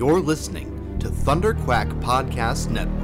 You're 0.00 0.20
listening 0.20 0.98
to 1.00 1.08
Thunderquack 1.10 1.90
Podcast 2.00 2.70
Network. 2.70 2.96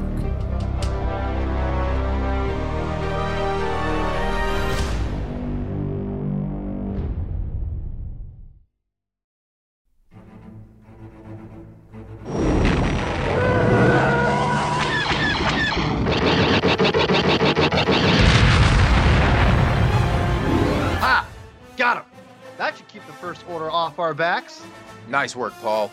Ha! 21.01 21.29
Got 21.77 21.99
him! 21.99 22.05
That 22.57 22.75
should 22.75 22.89
keep 22.89 23.07
the 23.07 23.13
first 23.13 23.47
order 23.51 23.71
off 23.71 23.99
our 23.99 24.15
backs. 24.15 24.63
Nice 25.11 25.37
work, 25.37 25.53
Paul. 25.61 25.93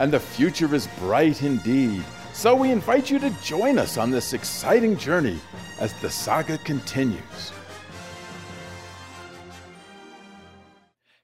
And 0.00 0.10
the 0.10 0.18
future 0.18 0.74
is 0.74 0.88
bright 0.98 1.42
indeed. 1.42 2.02
So 2.32 2.56
we 2.56 2.72
invite 2.72 3.10
you 3.10 3.18
to 3.18 3.28
join 3.42 3.78
us 3.78 3.98
on 3.98 4.10
this 4.10 4.32
exciting 4.32 4.96
journey 4.96 5.38
as 5.78 5.92
the 6.00 6.08
saga 6.08 6.56
continues. 6.58 7.52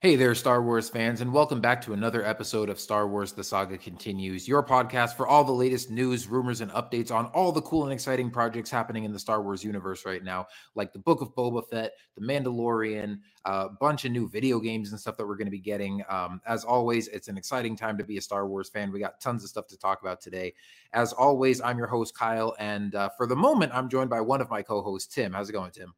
Hey 0.01 0.15
there, 0.15 0.35
Star 0.35 0.63
Wars 0.63 0.91
fans, 0.91 1.23
and 1.23 1.33
welcome 1.33 1.63
back 1.63 1.81
to 1.81 1.95
another 1.95 2.23
episode 2.23 2.69
of 2.69 2.79
Star 2.79 3.09
Wars 3.09 3.33
The 3.33 3.43
Saga 3.43 3.79
Continues, 3.79 4.47
your 4.47 4.63
podcast 4.63 5.17
for 5.17 5.27
all 5.27 5.43
the 5.43 5.53
latest 5.53 5.91
news, 5.91 6.27
rumors, 6.27 6.61
and 6.61 6.71
updates 6.73 7.11
on 7.11 7.25
all 7.29 7.51
the 7.51 7.63
cool 7.63 7.85
and 7.85 7.95
exciting 7.95 8.31
projects 8.31 8.71
happening 8.71 9.05
in 9.05 9.13
the 9.15 9.19
Star 9.19 9.43
Wars 9.43 9.65
universe 9.65 10.05
right 10.05 10.23
now, 10.23 10.49
like 10.75 10.93
the 10.93 10.99
Book 10.99 11.23
of 11.23 11.35
Boba 11.35 11.67
Fett, 11.67 11.93
The 12.15 12.21
Mandalorian, 12.21 13.21
a 13.47 13.71
bunch 13.71 14.05
of 14.05 14.13
new 14.13 14.29
video 14.29 14.61
games 14.61 14.91
and 14.91 15.01
stuff 15.01 15.17
that 15.17 15.27
we're 15.27 15.35
going 15.35 15.47
to 15.47 15.51
be 15.51 15.59
getting. 15.59 16.03
Um, 16.11 16.43
as 16.47 16.63
always, 16.63 17.09
it's 17.09 17.29
an 17.29 17.39
exciting 17.39 17.75
time 17.75 17.97
to 17.97 18.05
be 18.05 18.19
a 18.19 18.21
Star 18.23 18.47
Wars 18.47 18.69
fan. 18.69 18.93
We 18.93 19.01
got 19.01 19.19
tons 19.19 19.45
of 19.45 19.49
stuff 19.49 19.67
to 19.69 19.79
talk 19.79 20.03
about 20.03 20.21
today. 20.21 20.53
As 20.93 21.15
always, 21.15 21.63
I'm 21.63 21.79
your 21.79 21.87
host, 21.87 22.15
Kyle, 22.15 22.55
and 22.59 22.95
uh, 22.95 23.09
for 23.17 23.27
the 23.27 23.35
moment, 23.35 23.73
I'm 23.75 23.89
joined 23.89 24.11
by 24.11 24.21
one 24.21 24.43
of 24.43 24.51
my 24.51 24.61
co 24.61 24.83
hosts, 24.83 25.15
Tim. 25.15 25.33
How's 25.33 25.49
it 25.49 25.55
going, 25.55 25.71
Tim? 25.71 25.95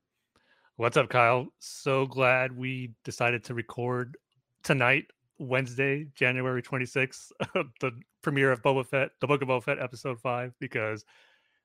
What's 0.79 0.97
up, 0.97 1.09
Kyle? 1.09 1.49
So 1.59 2.07
glad 2.07 2.57
we 2.57 2.93
decided 3.03 3.43
to 3.47 3.55
record 3.55 4.17
tonight, 4.63 5.07
Wednesday, 5.41 6.07
January 6.15 6.63
26th, 6.63 7.33
the 7.81 7.91
premiere 8.23 8.53
of 8.53 8.63
Boba 8.63 8.87
Fett, 8.87 9.11
the 9.21 9.27
Book 9.27 9.43
of 9.43 9.49
Boba 9.49 9.65
Fett, 9.65 9.81
episode 9.81 10.21
five, 10.21 10.55
because 10.61 11.05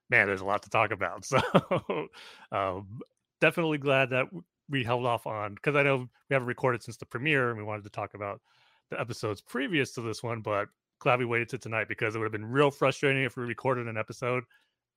man, 0.10 0.26
there's 0.26 0.42
a 0.42 0.46
lot 0.46 0.64
to 0.64 0.70
talk 0.72 0.90
about. 0.90 1.28
So 1.32 2.08
um, 2.52 3.02
definitely 3.40 3.78
glad 3.78 4.10
that 4.10 4.30
we 4.68 4.84
held 4.84 5.06
off 5.06 5.28
on 5.28 5.54
because 5.54 5.76
I 5.76 5.84
know 5.84 6.10
we 6.30 6.34
haven't 6.34 6.48
recorded 6.48 6.82
since 6.82 6.98
the 6.98 7.06
premiere 7.06 7.50
and 7.50 7.58
we 7.60 7.64
wanted 7.64 7.84
to 7.84 7.92
talk 7.92 8.16
about 8.16 8.42
the 8.90 9.00
episodes 9.00 9.42
previous 9.42 9.92
to 9.92 10.02
this 10.02 10.24
one, 10.24 10.42
but 10.42 10.70
glad 10.98 11.20
we 11.20 11.26
waited 11.26 11.50
to 11.50 11.60
tonight 11.60 11.88
because 11.88 12.16
it 12.16 12.18
would 12.18 12.26
have 12.26 12.32
been 12.32 12.50
real 12.50 12.72
frustrating 12.72 13.26
if 13.26 13.38
we 13.38 13.44
recorded 13.44 13.88
an 13.88 13.96
episode 13.96 14.44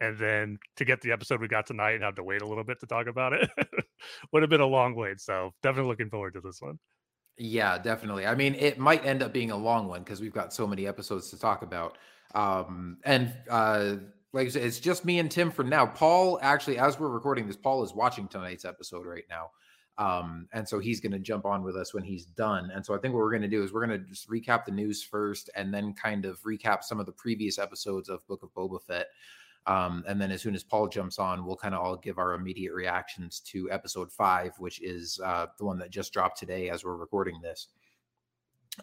and 0.01 0.19
then 0.19 0.59
to 0.77 0.85
get 0.85 1.01
the 1.01 1.13
episode 1.13 1.41
we 1.41 1.49
got 1.49 1.67
tonight 1.67 1.93
and 1.93 2.03
have 2.03 2.17
to 2.17 2.23
wait 2.23 2.43
a 2.43 2.47
little 2.47 2.65
bit 2.65 2.81
to 2.81 2.87
talk 2.87 3.07
about 3.07 3.33
it 3.33 3.49
would 4.33 4.43
have 4.43 4.51
been 4.51 4.61
a 4.61 4.67
long 4.67 4.95
wait. 4.95 5.21
So 5.21 5.53
definitely 5.63 5.91
looking 5.91 6.11
forward 6.11 6.35
to 6.35 6.41
this 6.41 6.61
one. 6.61 6.79
Yeah, 7.39 7.79
definitely. 7.79 8.27
I 8.27 8.35
mean, 8.35 8.55
it 8.55 8.79
might 8.79 9.05
end 9.05 9.23
up 9.23 9.33
being 9.33 9.51
a 9.51 9.57
long 9.57 9.89
one 9.89 10.03
because 10.03 10.21
we've 10.21 10.33
got 10.33 10.53
so 10.53 10.67
many 10.67 10.87
episodes 10.87 11.31
to 11.31 11.39
talk 11.39 11.63
about. 11.63 11.99
Um, 12.35 12.99
and 13.05 13.35
uh, 13.51 13.97
like 14.33 14.47
I 14.47 14.51
said, 14.51 14.63
it's 14.63 14.81
just 14.81 15.05
me 15.05 15.19
and 15.19 15.31
Tim 15.31 15.51
for 15.51 15.63
now. 15.63 15.87
Paul, 15.87 16.39
actually, 16.43 16.79
as 16.79 16.99
we're 16.99 17.09
recording 17.09 17.47
this, 17.47 17.57
Paul 17.57 17.83
is 17.83 17.95
watching 17.95 18.27
tonight's 18.29 18.65
episode 18.65 19.07
right 19.07 19.25
now. 19.29 19.51
Um, 19.99 20.47
and 20.53 20.69
so 20.69 20.79
he's 20.79 21.01
going 21.01 21.13
to 21.13 21.19
jump 21.19 21.47
on 21.47 21.63
with 21.63 21.77
us 21.77 21.95
when 21.95 22.05
he's 22.05 22.27
done. 22.27 22.71
And 22.75 22.85
so 22.85 22.95
I 22.95 22.99
think 22.99 23.15
what 23.15 23.21
we're 23.21 23.31
going 23.31 23.43
to 23.43 23.49
do 23.49 23.63
is 23.63 23.73
we're 23.73 23.87
going 23.87 23.99
to 23.99 24.07
just 24.07 24.29
recap 24.29 24.67
the 24.67 24.73
news 24.73 25.03
first 25.03 25.49
and 25.57 25.73
then 25.73 25.95
kind 25.95 26.27
of 26.27 26.41
recap 26.43 26.83
some 26.83 27.01
of 27.01 27.07
the 27.07 27.13
previous 27.13 27.59
episodes 27.59 28.09
of 28.09 28.27
Book 28.27 28.43
of 28.43 28.53
Boba 28.53 28.83
Fett. 28.83 29.07
Um, 29.67 30.05
and 30.07 30.21
then 30.21 30.31
as 30.31 30.43
soon 30.43 30.55
as 30.55 30.63
Paul 30.63 30.89
jumps 30.89 31.19
on, 31.19 31.45
we'll 31.45 31.57
kind 31.57 31.75
of 31.75 31.81
all 31.81 31.97
give 31.97 32.19
our 32.19 32.35
immediate 32.35 32.73
reactions 32.73 33.41
to 33.41 33.71
episode 33.71 34.13
five, 34.13 34.53
which 34.59 34.81
is 34.81 35.21
uh, 35.25 35.47
the 35.59 35.65
one 35.65 35.79
that 35.79 35.91
just 35.91 36.13
dropped 36.13 36.39
today 36.39 36.71
as 36.71 36.85
we're 36.85 36.97
recording 36.97 37.41
this. 37.43 37.69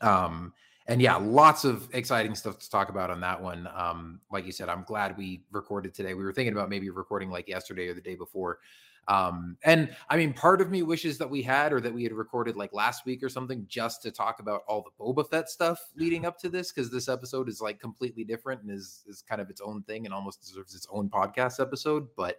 Um, 0.01 0.53
and 0.87 1.01
yeah, 1.01 1.15
lots 1.15 1.63
of 1.63 1.87
exciting 1.93 2.35
stuff 2.35 2.59
to 2.59 2.69
talk 2.69 2.89
about 2.89 3.09
on 3.09 3.21
that 3.21 3.41
one. 3.41 3.69
Um, 3.73 4.19
like 4.31 4.45
you 4.45 4.51
said, 4.51 4.67
I'm 4.67 4.83
glad 4.83 5.17
we 5.17 5.43
recorded 5.51 5.93
today. 5.93 6.13
We 6.13 6.25
were 6.25 6.33
thinking 6.33 6.53
about 6.53 6.69
maybe 6.69 6.89
recording 6.89 7.29
like 7.29 7.47
yesterday 7.47 7.87
or 7.87 7.93
the 7.93 8.01
day 8.01 8.15
before. 8.15 8.59
Um, 9.07 9.57
and 9.63 9.93
I 10.09 10.17
mean, 10.17 10.33
part 10.33 10.61
of 10.61 10.71
me 10.71 10.81
wishes 10.81 11.17
that 11.17 11.29
we 11.29 11.41
had 11.41 11.73
or 11.73 11.81
that 11.81 11.93
we 11.93 12.03
had 12.03 12.13
recorded 12.13 12.55
like 12.55 12.71
last 12.73 13.05
week 13.05 13.21
or 13.21 13.29
something 13.29 13.65
just 13.67 14.01
to 14.03 14.11
talk 14.11 14.39
about 14.39 14.61
all 14.67 14.83
the 14.83 15.03
Boba 15.03 15.29
Fett 15.29 15.49
stuff 15.49 15.79
leading 15.95 16.25
up 16.25 16.39
to 16.39 16.49
this, 16.49 16.71
because 16.71 16.89
this 16.89 17.09
episode 17.09 17.49
is 17.49 17.61
like 17.61 17.79
completely 17.79 18.23
different 18.23 18.61
and 18.61 18.71
is 18.71 19.03
is 19.07 19.21
kind 19.21 19.41
of 19.41 19.49
its 19.49 19.61
own 19.61 19.83
thing 19.83 20.05
and 20.05 20.13
almost 20.13 20.41
deserves 20.41 20.73
its 20.73 20.87
own 20.89 21.09
podcast 21.09 21.59
episode. 21.59 22.07
But 22.15 22.37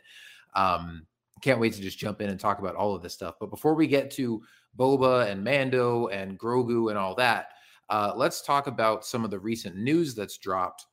um 0.54 1.06
can't 1.42 1.60
wait 1.60 1.74
to 1.74 1.82
just 1.82 1.98
jump 1.98 2.22
in 2.22 2.30
and 2.30 2.40
talk 2.40 2.60
about 2.60 2.76
all 2.76 2.94
of 2.94 3.02
this 3.02 3.12
stuff. 3.12 3.34
But 3.38 3.50
before 3.50 3.74
we 3.74 3.86
get 3.86 4.10
to 4.12 4.40
Boba 4.78 5.30
and 5.30 5.44
Mando 5.44 6.06
and 6.06 6.38
Grogu 6.38 6.88
and 6.88 6.98
all 6.98 7.14
that, 7.16 7.48
uh, 7.90 8.12
let's 8.16 8.40
talk 8.40 8.66
about 8.66 9.04
some 9.04 9.24
of 9.24 9.30
the 9.30 9.38
recent 9.38 9.76
news 9.76 10.14
that's 10.14 10.38
dropped. 10.38 10.86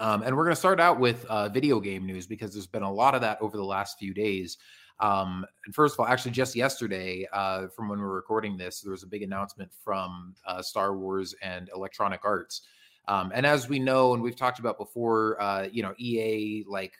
Um, 0.00 0.22
and 0.22 0.34
we're 0.34 0.44
going 0.44 0.54
to 0.54 0.60
start 0.60 0.80
out 0.80 0.98
with 0.98 1.24
uh, 1.26 1.50
video 1.50 1.78
game 1.78 2.06
news 2.06 2.26
because 2.26 2.52
there's 2.54 2.66
been 2.66 2.82
a 2.82 2.92
lot 2.92 3.14
of 3.14 3.20
that 3.20 3.40
over 3.42 3.56
the 3.56 3.64
last 3.64 3.98
few 3.98 4.14
days. 4.14 4.56
Um, 4.98 5.46
and 5.66 5.74
first 5.74 5.94
of 5.94 6.00
all, 6.00 6.06
actually, 6.06 6.30
just 6.32 6.56
yesterday, 6.56 7.28
uh, 7.32 7.68
from 7.68 7.88
when 7.88 8.00
we're 8.00 8.08
recording 8.08 8.56
this, 8.56 8.80
there 8.80 8.92
was 8.92 9.02
a 9.02 9.06
big 9.06 9.22
announcement 9.22 9.70
from 9.84 10.34
uh, 10.46 10.62
Star 10.62 10.96
Wars 10.96 11.34
and 11.42 11.70
Electronic 11.74 12.20
Arts. 12.24 12.62
Um, 13.08 13.30
and 13.34 13.44
as 13.44 13.68
we 13.68 13.78
know, 13.78 14.14
and 14.14 14.22
we've 14.22 14.36
talked 14.36 14.58
about 14.58 14.78
before, 14.78 15.40
uh, 15.40 15.68
you 15.70 15.82
know, 15.82 15.94
EA 15.98 16.64
like 16.66 16.94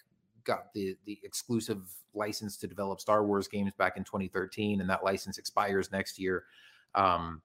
got 0.44 0.72
the 0.74 0.96
the 1.04 1.18
exclusive 1.22 1.82
license 2.14 2.56
to 2.58 2.66
develop 2.66 3.00
Star 3.00 3.24
Wars 3.24 3.48
games 3.48 3.72
back 3.78 3.96
in 3.96 4.04
2013, 4.04 4.80
and 4.80 4.90
that 4.90 5.04
license 5.04 5.38
expires 5.38 5.90
next 5.90 6.18
year. 6.18 6.44
Um, 6.94 7.40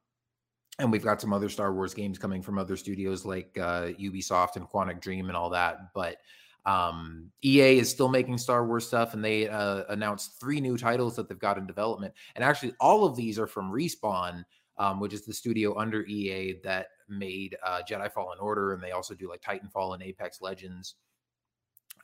and 0.80 0.92
we've 0.92 1.04
got 1.04 1.22
some 1.22 1.34
other 1.34 1.50
Star 1.50 1.74
Wars 1.74 1.94
games 1.94 2.18
coming 2.18 2.42
from 2.42 2.58
other 2.58 2.76
studios 2.76 3.26
like 3.26 3.58
uh, 3.58 3.88
Ubisoft 4.00 4.58
and 4.58 4.68
Quantic 4.68 5.00
Dream 5.00 5.28
and 5.28 5.38
all 5.38 5.50
that. 5.52 5.94
But 5.94 6.18
um, 6.66 7.32
EA 7.44 7.80
is 7.80 7.90
still 7.90 8.10
making 8.10 8.38
Star 8.38 8.66
Wars 8.66 8.86
stuff, 8.86 9.14
and 9.14 9.24
they 9.24 9.48
uh, 9.48 9.84
announced 9.90 10.40
three 10.40 10.60
new 10.60 10.78
titles 10.78 11.16
that 11.16 11.30
they've 11.30 11.40
got 11.40 11.58
in 11.58 11.68
development. 11.68 12.14
And 12.36 12.44
actually, 12.44 12.74
all 12.80 13.06
of 13.06 13.16
these 13.16 13.40
are 13.40 13.48
from 13.48 13.72
Respawn, 13.72 14.44
um, 14.78 15.00
which 15.00 15.14
is 15.14 15.26
the 15.26 15.34
studio 15.34 15.78
under 15.78 16.06
EA 16.06 16.60
that 16.64 16.88
made 17.08 17.56
uh, 17.64 17.82
Jedi 17.90 18.12
Fallen 18.12 18.40
Order, 18.40 18.74
and 18.74 18.84
they 18.84 18.92
also 18.92 19.14
do 19.14 19.30
like 19.30 19.42
Titanfall 19.42 19.94
and 19.94 20.04
Apex 20.04 20.42
Legends. 20.42 20.96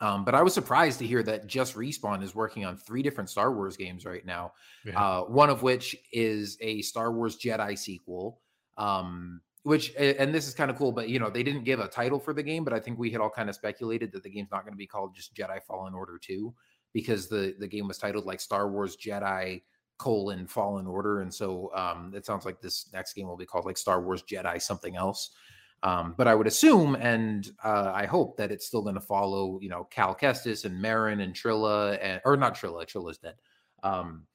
Um, 0.00 0.24
but 0.24 0.34
I 0.34 0.42
was 0.42 0.54
surprised 0.54 0.98
to 1.00 1.06
hear 1.06 1.22
that 1.24 1.46
just 1.46 1.76
Respawn 1.76 2.22
is 2.22 2.34
working 2.34 2.64
on 2.64 2.76
three 2.76 3.02
different 3.02 3.28
Star 3.28 3.52
Wars 3.52 3.76
games 3.76 4.06
right 4.06 4.24
now. 4.24 4.52
Yeah. 4.84 4.98
Uh, 4.98 5.20
one 5.22 5.50
of 5.50 5.62
which 5.62 5.94
is 6.12 6.56
a 6.60 6.82
Star 6.82 7.12
Wars 7.12 7.36
Jedi 7.36 7.78
sequel 7.78 8.40
um 8.76 9.40
which 9.64 9.94
and 9.96 10.34
this 10.34 10.48
is 10.48 10.54
kind 10.54 10.70
of 10.70 10.76
cool 10.76 10.92
but 10.92 11.08
you 11.08 11.18
know 11.18 11.30
they 11.30 11.42
didn't 11.42 11.64
give 11.64 11.80
a 11.80 11.88
title 11.88 12.18
for 12.18 12.32
the 12.32 12.42
game 12.42 12.64
but 12.64 12.72
i 12.72 12.80
think 12.80 12.98
we 12.98 13.10
had 13.10 13.20
all 13.20 13.30
kind 13.30 13.48
of 13.48 13.54
speculated 13.54 14.10
that 14.12 14.22
the 14.22 14.30
game's 14.30 14.50
not 14.50 14.64
going 14.64 14.72
to 14.72 14.78
be 14.78 14.86
called 14.86 15.14
just 15.14 15.34
jedi 15.34 15.62
fallen 15.62 15.94
order 15.94 16.18
2 16.18 16.52
because 16.92 17.28
the 17.28 17.54
the 17.58 17.68
game 17.68 17.86
was 17.86 17.98
titled 17.98 18.24
like 18.26 18.40
star 18.40 18.68
wars 18.68 18.96
jedi 18.96 19.62
colon 19.98 20.46
fallen 20.46 20.86
order 20.86 21.20
and 21.20 21.32
so 21.32 21.70
um 21.74 22.12
it 22.14 22.26
sounds 22.26 22.44
like 22.44 22.60
this 22.60 22.88
next 22.92 23.12
game 23.14 23.28
will 23.28 23.36
be 23.36 23.46
called 23.46 23.64
like 23.64 23.78
star 23.78 24.02
wars 24.02 24.22
jedi 24.22 24.60
something 24.60 24.96
else. 24.96 25.30
Um 25.84 26.14
but 26.16 26.26
i 26.26 26.34
would 26.34 26.46
assume 26.48 26.96
and 26.96 27.48
uh 27.62 27.92
i 27.94 28.04
hope 28.06 28.36
that 28.36 28.50
it's 28.50 28.66
still 28.66 28.82
going 28.82 28.96
to 28.96 29.00
follow 29.00 29.60
you 29.62 29.68
know 29.68 29.84
cal 29.90 30.14
kestis 30.14 30.64
and 30.64 30.82
merrin 30.82 31.22
and 31.22 31.34
trilla 31.34 31.98
and 32.02 32.20
or 32.24 32.36
not 32.36 32.56
trilla 32.56 32.84
trilla's 32.84 33.18
dead 33.18 33.34
um 33.84 34.26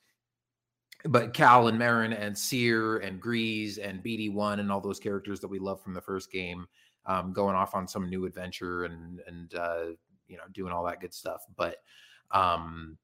but 1.06 1.34
Cal 1.34 1.68
and 1.68 1.80
Merrin 1.80 2.20
and 2.20 2.38
Cere 2.38 2.98
and 2.98 3.22
Greez 3.22 3.78
and 3.78 4.04
BD1 4.04 4.60
and 4.60 4.72
all 4.72 4.82
those 4.82 5.00
characters 5.00 5.40
that 5.40 5.48
we 5.48 5.60
love 5.60 5.82
from 5.82 5.94
the 5.94 6.02
first 6.02 6.32
game 6.32 6.68
um, 7.06 7.34
going 7.34 7.56
off 7.56 7.76
on 7.76 7.88
some 7.88 8.10
new 8.10 8.26
adventure 8.26 8.86
and 8.86 9.22
and 9.28 9.56
uh, 9.56 9.86
you 10.28 10.38
know 10.38 10.44
doing 10.54 10.74
all 10.74 10.86
that 10.86 11.00
good 11.00 11.14
stuff. 11.14 11.42
But 11.56 11.78
um, 12.32 12.98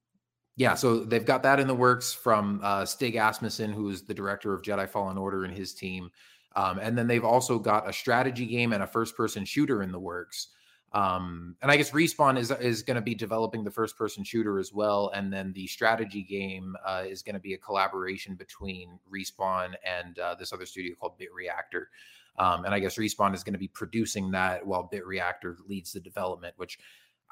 yeah, 0.56 0.76
so 0.76 1.00
they've 1.00 1.26
got 1.26 1.44
that 1.44 1.60
in 1.60 1.68
the 1.68 1.74
works 1.74 2.14
from 2.14 2.60
uh, 2.64 2.86
Stig 2.86 3.16
Asmussen, 3.16 3.74
who's 3.74 4.04
the 4.04 4.14
director 4.14 4.54
of 4.54 4.62
Jedi 4.62 4.88
Fallen 4.88 5.18
Order 5.18 5.46
and 5.46 5.56
his 5.56 5.74
team. 5.74 6.12
Um, 6.56 6.78
and 6.80 6.96
then 6.96 7.08
they've 7.08 7.26
also 7.26 7.58
got 7.58 7.90
a 7.90 7.94
strategy 7.94 8.46
game 8.46 8.74
and 8.74 8.84
a 8.84 8.88
first 8.88 9.18
person 9.18 9.46
shooter 9.46 9.82
in 9.82 9.92
the 9.92 10.00
works. 10.00 10.50
Um, 10.94 11.56
and 11.64 11.72
I 11.72 11.78
guess 11.78 11.90
Respawn 11.90 12.38
is 12.38 12.52
is 12.52 12.84
going 12.84 12.96
to 12.96 13.02
be 13.02 13.16
developing 13.16 13.64
the 13.64 13.72
first 13.72 13.98
person 13.98 14.24
shooter 14.24 14.60
as 14.60 14.72
well, 14.72 15.12
and 15.16 15.34
then 15.34 15.52
the 15.54 15.66
strategy 15.66 16.22
game 16.22 16.76
uh, 16.86 17.04
is 17.08 17.24
going 17.24 17.34
to 17.34 17.42
be 17.42 17.56
a 17.56 17.58
collaboration 17.58 18.36
between 18.36 19.00
Respawn 19.12 19.74
and 19.84 20.20
uh, 20.20 20.36
this 20.36 20.54
other 20.54 20.68
studio 20.68 20.94
called 21.00 21.18
Bit 21.18 21.34
Reactor. 21.34 21.90
Um, 22.38 22.66
and 22.66 22.74
I 22.74 22.80
guess 22.80 22.98
Respawn 22.98 23.34
is 23.34 23.44
going 23.44 23.54
to 23.54 23.60
be 23.60 23.68
producing 23.68 24.32
that 24.32 24.66
while 24.66 24.84
Bit 24.84 25.06
Reactor 25.06 25.58
leads 25.68 25.94
the 25.94 26.00
development, 26.00 26.54
which 26.58 26.78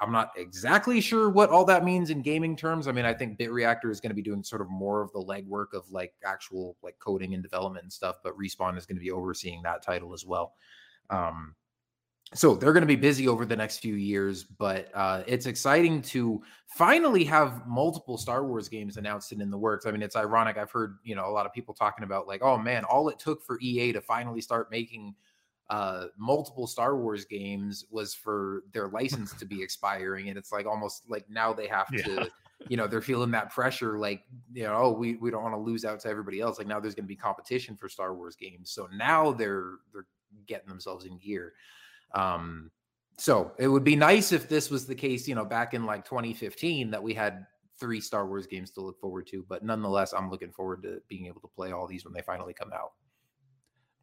I'm 0.00 0.10
not 0.10 0.32
exactly 0.36 1.00
sure 1.00 1.30
what 1.30 1.50
all 1.50 1.64
that 1.66 1.84
means 1.84 2.10
in 2.10 2.22
gaming 2.22 2.56
terms. 2.56 2.88
I 2.88 2.92
mean, 2.92 3.04
I 3.04 3.14
think 3.14 3.38
Bit 3.38 3.52
Reactor 3.52 3.90
is 3.90 4.00
going 4.00 4.10
to 4.10 4.16
be 4.16 4.22
doing 4.22 4.42
sort 4.42 4.60
of 4.60 4.68
more 4.68 5.02
of 5.02 5.12
the 5.12 5.20
legwork 5.20 5.72
of 5.74 5.88
like 5.92 6.14
actual 6.24 6.76
like 6.82 6.98
coding 6.98 7.34
and 7.34 7.42
development 7.42 7.84
and 7.84 7.92
stuff, 7.92 8.16
but 8.24 8.36
Respawn 8.36 8.76
is 8.76 8.86
going 8.86 8.96
to 8.96 9.02
be 9.02 9.12
overseeing 9.12 9.62
that 9.62 9.82
title 9.82 10.12
as 10.12 10.26
well. 10.26 10.54
Um, 11.10 11.54
so 12.34 12.54
they're 12.54 12.72
going 12.72 12.82
to 12.82 12.86
be 12.86 12.96
busy 12.96 13.28
over 13.28 13.44
the 13.44 13.56
next 13.56 13.78
few 13.78 13.94
years 13.94 14.44
but 14.44 14.88
uh, 14.94 15.22
it's 15.26 15.46
exciting 15.46 16.00
to 16.02 16.42
finally 16.66 17.24
have 17.24 17.66
multiple 17.66 18.16
star 18.16 18.46
wars 18.46 18.68
games 18.68 18.96
announced 18.96 19.32
and 19.32 19.42
in 19.42 19.50
the 19.50 19.58
works. 19.58 19.86
I 19.86 19.90
mean 19.90 20.02
it's 20.02 20.16
ironic 20.16 20.56
i've 20.56 20.70
heard 20.70 20.98
you 21.04 21.14
know 21.14 21.26
a 21.26 21.32
lot 21.32 21.46
of 21.46 21.52
people 21.52 21.74
talking 21.74 22.04
about 22.04 22.26
like 22.26 22.42
oh 22.42 22.58
man 22.58 22.84
all 22.84 23.08
it 23.08 23.18
took 23.18 23.42
for 23.42 23.58
ea 23.60 23.92
to 23.92 24.00
finally 24.00 24.40
start 24.40 24.70
making 24.70 25.14
uh, 25.70 26.06
multiple 26.18 26.66
star 26.66 26.96
wars 26.98 27.24
games 27.24 27.86
was 27.90 28.12
for 28.12 28.64
their 28.72 28.88
license 28.88 29.32
to 29.32 29.46
be 29.46 29.62
expiring 29.62 30.28
and 30.28 30.36
it's 30.36 30.52
like 30.52 30.66
almost 30.66 31.04
like 31.08 31.24
now 31.30 31.52
they 31.52 31.66
have 31.66 31.86
yeah. 31.92 32.02
to 32.02 32.30
you 32.68 32.76
know 32.76 32.86
they're 32.86 33.00
feeling 33.00 33.30
that 33.30 33.50
pressure 33.50 33.98
like 33.98 34.22
you 34.52 34.64
know 34.64 34.74
oh 34.74 34.92
we, 34.92 35.14
we 35.16 35.30
don't 35.30 35.42
want 35.42 35.54
to 35.54 35.58
lose 35.60 35.84
out 35.84 36.00
to 36.00 36.08
everybody 36.08 36.40
else 36.40 36.58
like 36.58 36.66
now 36.66 36.78
there's 36.78 36.94
going 36.94 37.04
to 37.04 37.08
be 37.08 37.16
competition 37.16 37.76
for 37.76 37.88
star 37.88 38.14
wars 38.14 38.36
games. 38.36 38.70
So 38.70 38.88
now 38.94 39.32
they're 39.32 39.74
they're 39.92 40.06
getting 40.46 40.68
themselves 40.68 41.04
in 41.04 41.18
gear 41.18 41.52
um, 42.14 42.70
so 43.18 43.52
it 43.58 43.68
would 43.68 43.84
be 43.84 43.96
nice 43.96 44.32
if 44.32 44.48
this 44.48 44.70
was 44.70 44.86
the 44.86 44.94
case, 44.94 45.28
you 45.28 45.34
know, 45.34 45.44
back 45.44 45.74
in 45.74 45.84
like 45.84 46.04
2015 46.04 46.90
that 46.90 47.02
we 47.02 47.14
had 47.14 47.46
three 47.78 48.00
Star 48.00 48.26
Wars 48.26 48.46
games 48.46 48.70
to 48.72 48.80
look 48.80 49.00
forward 49.00 49.26
to. 49.28 49.44
But 49.48 49.64
nonetheless, 49.64 50.12
I'm 50.12 50.30
looking 50.30 50.52
forward 50.52 50.82
to 50.84 51.00
being 51.08 51.26
able 51.26 51.40
to 51.42 51.48
play 51.48 51.72
all 51.72 51.86
these 51.86 52.04
when 52.04 52.14
they 52.14 52.22
finally 52.22 52.54
come 52.54 52.72
out. 52.72 52.92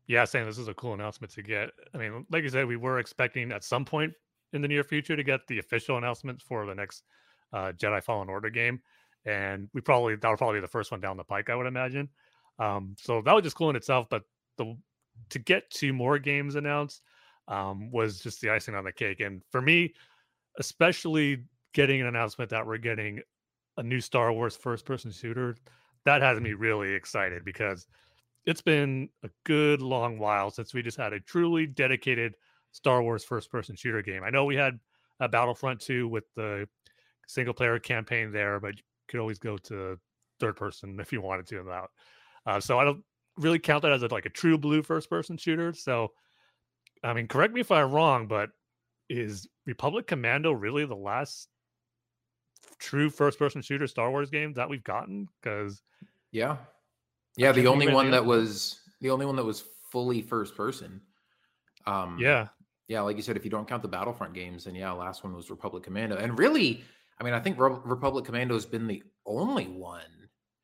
Yeah, 0.07 0.25
saying 0.25 0.45
this 0.45 0.57
is 0.57 0.67
a 0.67 0.73
cool 0.73 0.93
announcement 0.93 1.31
to 1.33 1.43
get. 1.43 1.69
I 1.93 1.97
mean, 1.97 2.25
like 2.31 2.43
you 2.43 2.49
said, 2.49 2.65
we 2.65 2.77
were 2.77 2.99
expecting 2.99 3.51
at 3.51 3.63
some 3.63 3.85
point 3.85 4.11
in 4.53 4.61
the 4.61 4.67
near 4.67 4.83
future 4.83 5.15
to 5.15 5.23
get 5.23 5.41
the 5.47 5.59
official 5.59 5.97
announcement 5.97 6.41
for 6.41 6.65
the 6.65 6.73
next 6.73 7.03
uh, 7.53 7.71
Jedi 7.77 8.03
Fallen 8.03 8.27
Order 8.27 8.49
game, 8.49 8.81
and 9.25 9.69
we 9.73 9.81
probably 9.81 10.15
that 10.15 10.27
would 10.27 10.37
probably 10.37 10.57
be 10.57 10.61
the 10.61 10.67
first 10.67 10.91
one 10.91 10.99
down 10.99 11.15
the 11.15 11.23
pike, 11.23 11.49
I 11.49 11.55
would 11.55 11.67
imagine. 11.67 12.09
Um, 12.57 12.95
so 12.99 13.21
that 13.21 13.33
was 13.33 13.43
just 13.43 13.55
cool 13.55 13.69
in 13.69 13.75
itself. 13.75 14.07
But 14.09 14.23
the 14.57 14.75
to 15.29 15.39
get 15.39 15.69
two 15.69 15.93
more 15.93 16.17
games 16.17 16.55
announced, 16.55 17.03
um, 17.49 17.91
was 17.91 18.19
just 18.19 18.39
the 18.39 18.49
icing 18.49 18.75
on 18.75 18.85
the 18.85 18.91
cake. 18.91 19.19
And 19.19 19.41
for 19.51 19.61
me, 19.61 19.93
especially 20.59 21.43
getting 21.73 21.99
an 21.99 22.07
announcement 22.07 22.51
that 22.51 22.65
we're 22.65 22.77
getting 22.77 23.21
a 23.77 23.83
new 23.83 23.99
Star 23.99 24.31
Wars 24.31 24.55
first 24.55 24.85
person 24.85 25.11
shooter, 25.11 25.55
that 26.05 26.21
has 26.21 26.39
me 26.39 26.53
really 26.53 26.93
excited 26.93 27.43
because 27.43 27.87
it's 28.45 28.61
been 28.61 29.09
a 29.23 29.29
good 29.45 29.81
long 29.81 30.17
while 30.17 30.49
since 30.49 30.73
we 30.73 30.81
just 30.81 30.97
had 30.97 31.13
a 31.13 31.19
truly 31.19 31.65
dedicated 31.65 32.35
Star 32.71 33.01
Wars 33.01 33.23
first 33.23 33.51
person 33.51 33.75
shooter 33.75 34.01
game. 34.01 34.23
I 34.23 34.29
know 34.29 34.45
we 34.45 34.55
had 34.55 34.79
a 35.19 35.27
Battlefront 35.27 35.81
2 35.81 36.07
with 36.07 36.23
the 36.35 36.67
single 37.27 37.53
player 37.53 37.79
campaign 37.79 38.31
there, 38.31 38.59
but 38.59 38.77
you 38.77 38.83
could 39.07 39.19
always 39.19 39.39
go 39.39 39.57
to 39.57 39.99
third 40.39 40.55
person 40.55 40.97
if 41.01 41.11
you 41.11 41.21
wanted 41.21 41.47
to 41.47 41.59
about. 41.59 41.89
Uh, 42.45 42.59
so 42.59 42.79
I 42.79 42.85
don't 42.85 43.03
really 43.37 43.59
count 43.59 43.81
that 43.83 43.91
as 43.91 44.03
a, 44.03 44.07
like 44.07 44.25
a 44.25 44.29
true 44.29 44.57
blue 44.57 44.81
first 44.83 45.09
person 45.09 45.37
shooter. 45.37 45.73
So 45.73 46.11
I 47.03 47.13
mean, 47.13 47.27
correct 47.27 47.53
me 47.53 47.61
if 47.61 47.71
I'm 47.71 47.91
wrong, 47.91 48.27
but 48.27 48.49
is 49.09 49.47
Republic 49.65 50.07
Commando 50.07 50.51
really 50.51 50.85
the 50.85 50.95
last 50.95 51.47
true 52.77 53.09
first 53.09 53.39
person 53.39 53.61
shooter 53.61 53.87
Star 53.87 54.11
Wars 54.11 54.29
game 54.29 54.53
that 54.53 54.69
we've 54.69 54.83
gotten? 54.83 55.27
Because 55.41 55.81
yeah, 56.31 56.57
yeah, 57.37 57.51
the 57.51 57.67
only 57.67 57.87
one 57.87 58.11
that 58.11 58.25
was 58.25 58.79
the 59.01 59.09
only 59.09 59.25
one 59.25 59.35
that 59.37 59.45
was 59.45 59.63
fully 59.89 60.21
first 60.21 60.55
person. 60.55 61.01
Um, 61.87 62.17
yeah, 62.19 62.47
yeah, 62.87 63.01
like 63.01 63.15
you 63.15 63.23
said, 63.23 63.37
if 63.37 63.45
you 63.45 63.51
don't 63.51 63.67
count 63.67 63.81
the 63.81 63.87
Battlefront 63.87 64.33
games, 64.33 64.65
then 64.65 64.75
yeah, 64.75 64.91
last 64.91 65.23
one 65.23 65.33
was 65.33 65.49
Republic 65.49 65.83
Commando, 65.83 66.17
and 66.17 66.37
really, 66.37 66.83
I 67.19 67.23
mean, 67.23 67.33
I 67.33 67.39
think 67.39 67.57
Re- 67.57 67.79
Republic 67.85 68.25
Commando 68.25 68.55
has 68.55 68.65
been 68.65 68.87
the 68.87 69.03
only 69.25 69.67
one 69.67 70.18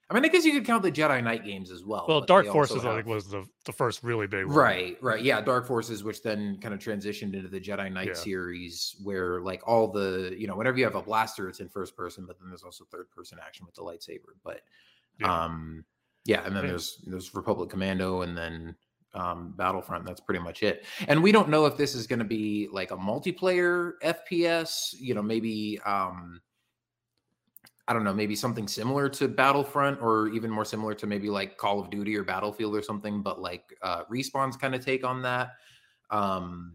I 0.07 0.13
mean, 0.13 0.23
I 0.23 0.27
guess 0.27 0.45
you 0.45 0.53
could 0.53 0.65
count 0.65 0.83
the 0.83 0.91
Jedi 0.91 1.23
Knight 1.23 1.43
games 1.43 1.71
as 1.71 1.83
well. 1.83 2.05
Well, 2.07 2.21
Dark 2.21 2.45
Forces, 2.45 2.83
have... 2.83 2.91
I 2.91 2.95
think, 2.97 3.07
was 3.07 3.27
the, 3.27 3.43
the 3.65 3.71
first 3.71 4.03
really 4.03 4.27
big 4.27 4.45
one. 4.45 4.55
Right, 4.55 4.97
right. 5.01 5.23
Yeah, 5.23 5.41
Dark 5.41 5.65
Forces, 5.65 6.03
which 6.03 6.21
then 6.21 6.59
kind 6.61 6.75
of 6.75 6.79
transitioned 6.79 7.33
into 7.33 7.47
the 7.47 7.59
Jedi 7.59 7.91
Knight 7.91 8.09
yeah. 8.09 8.13
series, 8.13 8.95
where 9.03 9.41
like 9.41 9.67
all 9.67 9.87
the, 9.91 10.35
you 10.37 10.45
know, 10.45 10.55
whenever 10.55 10.77
you 10.77 10.83
have 10.83 10.93
a 10.93 11.01
blaster, 11.01 11.49
it's 11.49 11.59
in 11.59 11.69
first 11.69 11.97
person, 11.97 12.25
but 12.27 12.39
then 12.39 12.49
there's 12.49 12.61
also 12.61 12.85
third 12.85 13.09
person 13.09 13.39
action 13.43 13.65
with 13.65 13.73
the 13.73 13.81
lightsaber. 13.81 14.35
But 14.43 14.61
yeah. 15.19 15.45
um 15.45 15.83
yeah, 16.25 16.45
and 16.45 16.55
then 16.55 16.67
there's 16.67 17.01
there's 17.07 17.33
Republic 17.33 17.71
Commando 17.71 18.21
and 18.21 18.37
then 18.37 18.75
um 19.15 19.55
Battlefront. 19.57 20.05
That's 20.05 20.21
pretty 20.21 20.43
much 20.43 20.61
it. 20.61 20.85
And 21.07 21.23
we 21.23 21.31
don't 21.31 21.49
know 21.49 21.65
if 21.65 21.77
this 21.77 21.95
is 21.95 22.05
gonna 22.05 22.23
be 22.23 22.67
like 22.71 22.91
a 22.91 22.97
multiplayer 22.97 23.93
FPS, 24.03 24.93
you 24.99 25.15
know, 25.15 25.23
maybe 25.23 25.79
um 25.83 26.41
I 27.87 27.93
don't 27.93 28.03
know, 28.03 28.13
maybe 28.13 28.35
something 28.35 28.67
similar 28.67 29.09
to 29.09 29.27
Battlefront 29.27 30.01
or 30.01 30.29
even 30.29 30.49
more 30.49 30.65
similar 30.65 30.95
to 30.95 31.05
maybe 31.05 31.29
like 31.29 31.57
Call 31.57 31.79
of 31.79 31.89
Duty 31.89 32.15
or 32.17 32.23
Battlefield 32.23 32.75
or 32.75 32.81
something, 32.81 33.21
but 33.21 33.39
like 33.39 33.75
uh 33.81 34.03
Respawn's 34.05 34.57
kind 34.57 34.73
of 34.73 34.83
take 34.83 35.05
on 35.05 35.21
that. 35.21 35.51
Um 36.09 36.73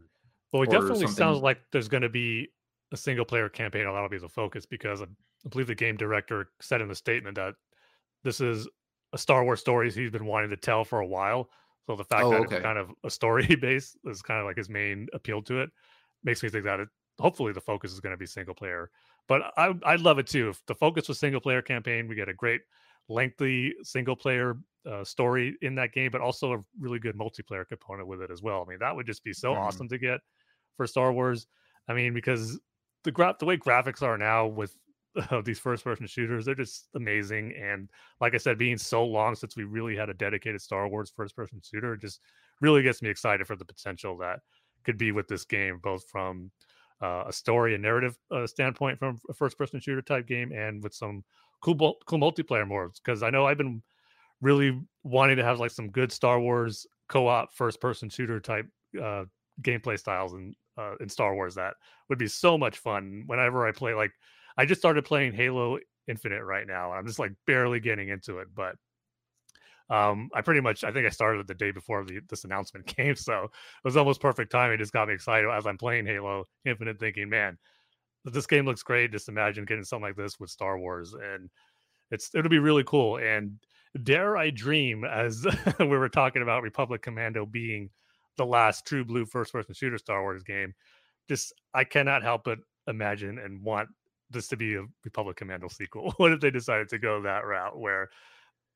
well, 0.53 0.63
it 0.63 0.71
definitely 0.71 1.01
something... 1.01 1.17
sounds 1.17 1.41
like 1.41 1.61
there's 1.73 1.89
going 1.89 2.03
to 2.03 2.09
be 2.09 2.49
a 2.93 2.97
single 2.97 3.25
player 3.25 3.49
campaign. 3.49 3.85
That'll 3.85 4.09
be 4.09 4.19
the 4.19 4.29
focus 4.29 4.67
because 4.67 5.01
I 5.01 5.07
believe 5.49 5.69
the 5.69 5.75
game 5.75 5.97
director 5.97 6.51
said 6.61 6.81
in 6.81 6.89
the 6.89 6.95
statement 6.95 7.37
that 7.37 7.55
this 8.25 8.41
is 8.41 8.69
a 9.13 9.19
Star 9.19 9.45
Wars 9.45 9.61
story 9.61 9.91
he's 9.91 10.11
been 10.11 10.27
wanting 10.27 10.51
to 10.51 10.57
tell 10.57 10.85
for 10.85 11.01
a 11.01 11.07
while. 11.07 11.51
So 11.87 11.97
the 11.97 12.05
fact 12.05 12.25
oh, 12.25 12.31
that 12.31 12.41
okay. 12.43 12.57
it's 12.57 12.65
kind 12.65 12.79
of 12.79 12.91
a 13.05 13.11
story 13.11 13.47
base 13.61 13.97
is 14.05 14.23
kind 14.23 14.41
of 14.41 14.47
like 14.47 14.57
his 14.57 14.69
main 14.69 15.09
appeal 15.13 15.43
to 15.43 15.61
it 15.61 15.71
makes 16.23 16.43
me 16.43 16.49
think 16.49 16.65
that 16.65 16.81
it 16.81 16.89
hopefully 17.19 17.53
the 17.53 17.61
focus 17.61 17.93
is 17.93 18.01
going 18.01 18.13
to 18.13 18.19
be 18.19 18.27
single 18.27 18.55
player. 18.55 18.91
But 19.31 19.53
I 19.57 19.73
I'd 19.85 20.01
love 20.01 20.19
it 20.19 20.27
too 20.27 20.49
if 20.49 20.61
the 20.67 20.75
focus 20.75 21.07
was 21.07 21.21
single 21.21 21.41
player 21.41 21.63
campaign. 21.63 22.09
We 22.09 22.17
get 22.17 22.29
a 22.29 22.35
great 22.35 22.63
lengthy 23.09 23.73
single 23.85 24.17
player 24.17 24.59
uh, 24.85 25.05
story 25.05 25.57
in 25.63 25.77
that 25.77 25.93
game, 25.93 26.11
but 26.11 26.21
also 26.21 26.53
a 26.55 26.59
really 26.81 26.99
good 26.99 27.17
multiplayer 27.17 27.65
component 27.65 28.09
with 28.09 28.23
it 28.23 28.33
as 28.33 28.43
well. 28.43 28.65
I 28.67 28.69
mean, 28.69 28.81
that 28.81 28.97
would 28.97 29.07
just 29.07 29.23
be 29.23 29.33
so 29.33 29.55
mm. 29.55 29.59
awesome 29.59 29.89
to 29.89 29.99
get 29.99 30.19
for 30.77 30.85
Star 30.85 31.13
Wars. 31.13 31.47
I 31.87 31.95
mean, 31.95 32.13
because 32.13 32.59
the 33.05 33.13
gra- 33.13 33.37
the 33.39 33.45
way 33.47 33.57
graphics 33.57 34.03
are 34.03 34.19
now 34.19 34.49
with 34.49 34.77
uh, 35.31 35.43
these 35.43 35.61
first 35.61 35.85
person 35.85 36.09
shooters, 36.09 36.45
they're 36.45 36.57
just 36.57 36.89
amazing. 36.97 37.55
And 37.57 37.89
like 38.21 38.35
I 38.35 38.39
said, 38.39 38.59
being 38.59 38.79
so 38.79 39.07
long 39.07 39.37
since 39.37 39.57
we 39.57 39.63
really 39.63 39.95
had 39.95 40.11
a 40.11 40.15
dedicated 40.15 40.61
Star 40.61 40.89
Wars 40.89 41.13
first 41.15 41.37
person 41.37 41.61
shooter, 41.63 41.97
just 41.97 42.19
really 42.61 42.83
gets 42.83 43.01
me 43.01 43.09
excited 43.09 43.47
for 43.47 43.55
the 43.55 43.65
potential 43.65 44.19
that 44.19 44.41
could 44.85 44.99
be 44.99 45.13
with 45.13 45.29
this 45.29 45.45
game, 45.45 45.79
both 45.81 46.03
from 46.09 46.51
uh, 47.03 47.25
a 47.27 47.33
story 47.33 47.75
and 47.75 47.83
narrative 47.83 48.17
uh, 48.31 48.47
standpoint 48.47 48.99
from 48.99 49.19
a 49.29 49.35
first 49.35 49.57
person 49.57 49.81
shooter 49.81 50.03
type 50.03 50.27
game 50.27 50.53
and 50.53 50.83
with 50.83 50.95
some 50.95 51.25
cool 51.63 51.97
cool 52.07 52.19
multiplayer 52.19 52.67
modes 52.67 53.01
because 53.01 53.23
I 53.23 53.31
know 53.31 53.47
I've 53.47 53.59
been 53.59 53.83
really 54.41 54.81
wanting 55.03 55.37
to 55.37 55.45
have 55.45 55.61
like 55.61 55.71
some 55.71 55.91
good 55.91 56.13
Star 56.13 56.41
Wars 56.41 56.87
co-op 57.09 57.53
first 57.55 57.81
person 57.81 58.09
shooter 58.09 58.41
type 58.41 58.67
uh, 59.01 59.25
gameplay 59.63 59.99
styles 59.99 60.33
in 60.35 60.55
uh, 60.79 60.95
in 61.01 61.09
Star 61.09 61.35
Wars 61.35 61.55
that 61.57 61.75
would 62.09 62.19
be 62.19 62.29
so 62.29 62.57
much 62.57 62.79
fun 62.79 63.25
whenever 63.27 63.67
I 63.67 63.73
play 63.73 63.95
like 63.95 64.13
I 64.57 64.67
just 64.67 64.81
started 64.81 65.05
playing 65.05 65.33
Halo 65.33 65.79
Infinite 66.09 66.45
right 66.45 66.67
now. 66.67 66.93
I'm 66.93 67.07
just 67.07 67.19
like 67.19 67.33
barely 67.47 67.81
getting 67.81 68.09
into 68.09 68.39
it, 68.39 68.49
but 68.55 68.77
um, 69.91 70.31
I 70.33 70.41
pretty 70.41 70.61
much 70.61 70.85
I 70.85 70.93
think 70.93 71.07
I 71.07 71.11
started 71.11 71.47
the 71.47 71.55
day 71.55 71.73
before 71.73 72.05
the, 72.05 72.21
this 72.29 72.45
announcement 72.45 72.87
came, 72.97 73.17
so 73.17 73.45
it 73.45 73.51
was 73.85 73.97
almost 73.97 74.21
perfect 74.21 74.53
timing. 74.53 74.75
It 74.75 74.79
just 74.79 74.93
got 74.93 75.09
me 75.09 75.15
excited 75.15 75.51
as 75.51 75.67
I'm 75.67 75.79
playing 75.79 76.07
Halo 76.07 76.45
Infinite, 76.65 77.01
thinking, 77.01 77.29
man, 77.29 77.59
this 78.25 78.47
game 78.47 78.67
looks 78.67 78.83
great. 78.83 79.13
Just 79.13 79.29
imagine 79.29 79.65
getting 79.65 79.85
something 79.85 80.09
like 80.09 80.17
this 80.17 80.39
with 80.39 80.51
Star 80.51 80.79
Wars, 80.79 81.15
and 81.15 81.51
it's 82.11 82.31
it'll 82.35 82.51
be 82.51 82.59
really 82.59 82.85
cool. 82.85 83.19
And 83.19 83.59
dare 84.05 84.37
I 84.37 84.51
dream, 84.51 85.05
as 85.05 85.45
we 85.81 85.87
were 85.87 86.09
talking 86.09 86.43
about 86.43 86.63
Republic 86.63 87.03
Commando 87.03 87.45
being 87.45 87.91
the 88.37 88.47
last 88.47 88.87
true 88.87 89.05
blue 89.05 89.27
first 89.27 89.53
person 89.53 89.75
shooter 89.75 89.99
Star 89.99 90.23
Wars 90.23 90.45
game, 90.45 90.73
just 91.29 91.53
I 91.75 91.83
cannot 91.85 92.23
help 92.23 92.45
but 92.45 92.59
imagine 92.87 93.39
and 93.39 93.63
want 93.63 93.89
this 94.31 94.47
to 94.49 94.57
be 94.57 94.77
a 94.77 94.85
Republic 95.05 95.37
Commando 95.37 95.69
sequel. 95.69 96.13
what 96.19 96.33
if 96.33 96.41
they 96.41 96.51
decided 96.51 96.89
to 96.91 96.99
go 96.99 97.23
that 97.23 97.45
route 97.45 97.79
where 97.79 98.09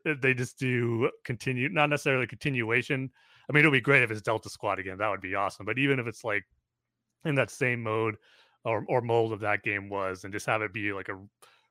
they 0.04 0.34
just 0.34 0.58
do 0.58 1.10
continue, 1.24 1.68
not 1.68 1.90
necessarily 1.90 2.26
continuation. 2.26 3.10
I 3.48 3.52
mean, 3.52 3.64
it 3.64 3.68
would 3.68 3.76
be 3.76 3.80
great 3.80 4.02
if 4.02 4.10
it's 4.10 4.22
Delta 4.22 4.48
Squad 4.50 4.78
again. 4.78 4.98
That 4.98 5.08
would 5.08 5.20
be 5.20 5.34
awesome. 5.34 5.66
But 5.66 5.78
even 5.78 5.98
if 5.98 6.06
it's 6.06 6.24
like 6.24 6.44
in 7.24 7.34
that 7.36 7.50
same 7.50 7.82
mode 7.82 8.16
or, 8.64 8.84
or 8.88 9.00
mold 9.00 9.32
of 9.32 9.40
that 9.40 9.62
game 9.62 9.88
was, 9.88 10.24
and 10.24 10.32
just 10.32 10.46
have 10.46 10.62
it 10.62 10.72
be 10.72 10.92
like 10.92 11.08
a 11.08 11.18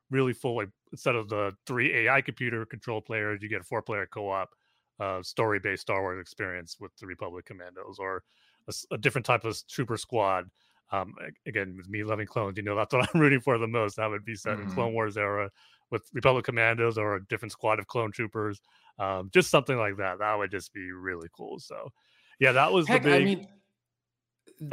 really 0.09 0.33
full, 0.33 0.57
like 0.57 0.69
instead 0.91 1.15
of 1.15 1.29
the 1.29 1.53
three 1.65 1.93
AI 1.93 2.21
computer 2.21 2.65
control 2.65 3.01
players, 3.01 3.41
you 3.41 3.49
get 3.49 3.61
a 3.61 3.65
four 3.65 3.81
player 3.81 4.07
co 4.11 4.29
op 4.29 4.49
uh, 4.99 5.21
story 5.23 5.59
based 5.59 5.81
Star 5.81 6.01
Wars 6.01 6.21
experience 6.21 6.77
with 6.79 6.95
the 6.97 7.07
Republic 7.07 7.45
Commandos 7.45 7.97
or 7.99 8.23
a, 8.67 8.73
a, 8.91 8.97
different 8.97 9.25
type 9.25 9.43
of 9.43 9.57
trooper 9.67 9.97
squad. 9.97 10.45
Um, 10.91 11.15
again, 11.47 11.75
with 11.75 11.89
me 11.89 12.03
loving 12.03 12.27
clones, 12.27 12.57
you 12.57 12.63
know 12.63 12.75
that's 12.75 12.93
what 12.93 13.09
I'm 13.13 13.21
rooting 13.21 13.41
for 13.41 13.57
the 13.57 13.67
most. 13.67 13.97
That 13.97 14.09
would 14.09 14.25
be 14.25 14.35
set 14.35 14.57
Mhm. 14.57 14.63
in 14.63 14.71
Clone 14.71 14.93
Wars 14.93 15.17
era 15.17 15.49
with 15.93 16.09
Republic 16.11 16.43
Commandos 16.43 16.97
or 16.97 17.15
a 17.15 17.25
different 17.27 17.53
squad 17.53 17.79
of 17.79 17.87
clone 17.87 18.11
troopers. 18.11 18.59
Um, 18.99 19.29
just 19.33 19.49
something 19.49 19.77
like 19.77 19.95
that. 19.97 20.19
That 20.19 20.37
would 20.37 20.51
just 20.51 20.73
be 20.73 20.91
really 20.91 21.29
cool. 21.35 21.59
So, 21.59 21.89
yeah, 22.39 22.51
that 22.51 22.73
was 22.73 22.87
Heck, 22.87 23.03
the 23.03 23.09
big. 23.09 23.21
I 23.21 23.25
mean, 23.25 23.47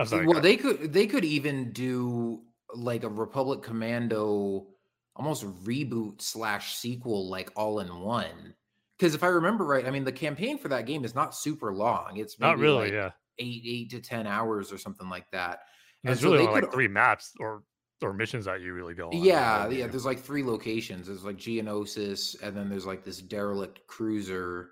sorry, 0.06 0.26
well, 0.26 0.40
they 0.40 0.56
could 0.56 0.92
they 0.92 1.06
could 1.06 1.24
even 1.24 1.72
do 1.72 2.42
like 2.74 3.04
a 3.04 3.08
Republic 3.08 3.62
Commando 3.62 4.66
almost 5.14 5.44
reboot 5.64 6.20
slash 6.22 6.74
sequel, 6.76 7.28
like 7.28 7.50
all 7.54 7.80
in 7.80 8.00
one. 8.00 8.54
Because 8.98 9.14
if 9.14 9.22
I 9.22 9.28
remember 9.28 9.64
right, 9.64 9.86
I 9.86 9.90
mean 9.90 10.04
the 10.04 10.12
campaign 10.12 10.58
for 10.58 10.68
that 10.68 10.86
game 10.86 11.04
is 11.04 11.14
not 11.14 11.34
super 11.34 11.72
long. 11.72 12.16
It's 12.16 12.40
not 12.40 12.58
really. 12.58 12.84
like 12.84 12.92
yeah, 12.92 13.10
eight 13.38 13.62
eight 13.66 13.90
to 13.90 14.00
ten 14.00 14.26
hours 14.26 14.72
or 14.72 14.78
something 14.78 15.08
like 15.08 15.30
that. 15.32 15.60
And 16.02 16.10
there's 16.10 16.20
so 16.20 16.32
really 16.32 16.46
only 16.46 16.62
like 16.62 16.72
three 16.72 16.88
maps 16.88 17.32
or 17.38 17.62
or 18.02 18.12
missions 18.12 18.46
that 18.46 18.60
you 18.60 18.72
really 18.72 18.94
go 18.94 19.08
on. 19.08 19.22
Yeah, 19.22 19.68
yeah. 19.68 19.86
There's 19.86 20.06
like 20.06 20.20
three 20.20 20.42
locations. 20.42 21.06
There's 21.06 21.24
like 21.24 21.36
Geonosis, 21.36 22.40
and 22.42 22.56
then 22.56 22.68
there's 22.68 22.86
like 22.86 23.04
this 23.04 23.20
derelict 23.20 23.86
cruiser, 23.86 24.70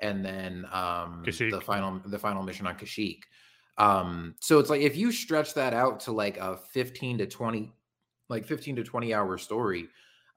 and 0.00 0.24
then 0.24 0.66
um 0.72 1.22
the 1.24 1.60
final 1.64 2.00
the 2.04 2.18
final 2.18 2.42
mission 2.42 2.66
on 2.66 2.76
Kashyyyk. 2.76 3.20
Um, 3.76 4.34
so 4.40 4.58
it's 4.58 4.70
like 4.70 4.82
if 4.82 4.96
you 4.96 5.12
stretch 5.12 5.54
that 5.54 5.74
out 5.74 6.00
to 6.00 6.12
like 6.12 6.36
a 6.38 6.56
15 6.56 7.18
to 7.18 7.26
20, 7.26 7.72
like 8.28 8.44
15 8.44 8.76
to 8.76 8.84
20 8.84 9.14
hour 9.14 9.36
story, 9.38 9.88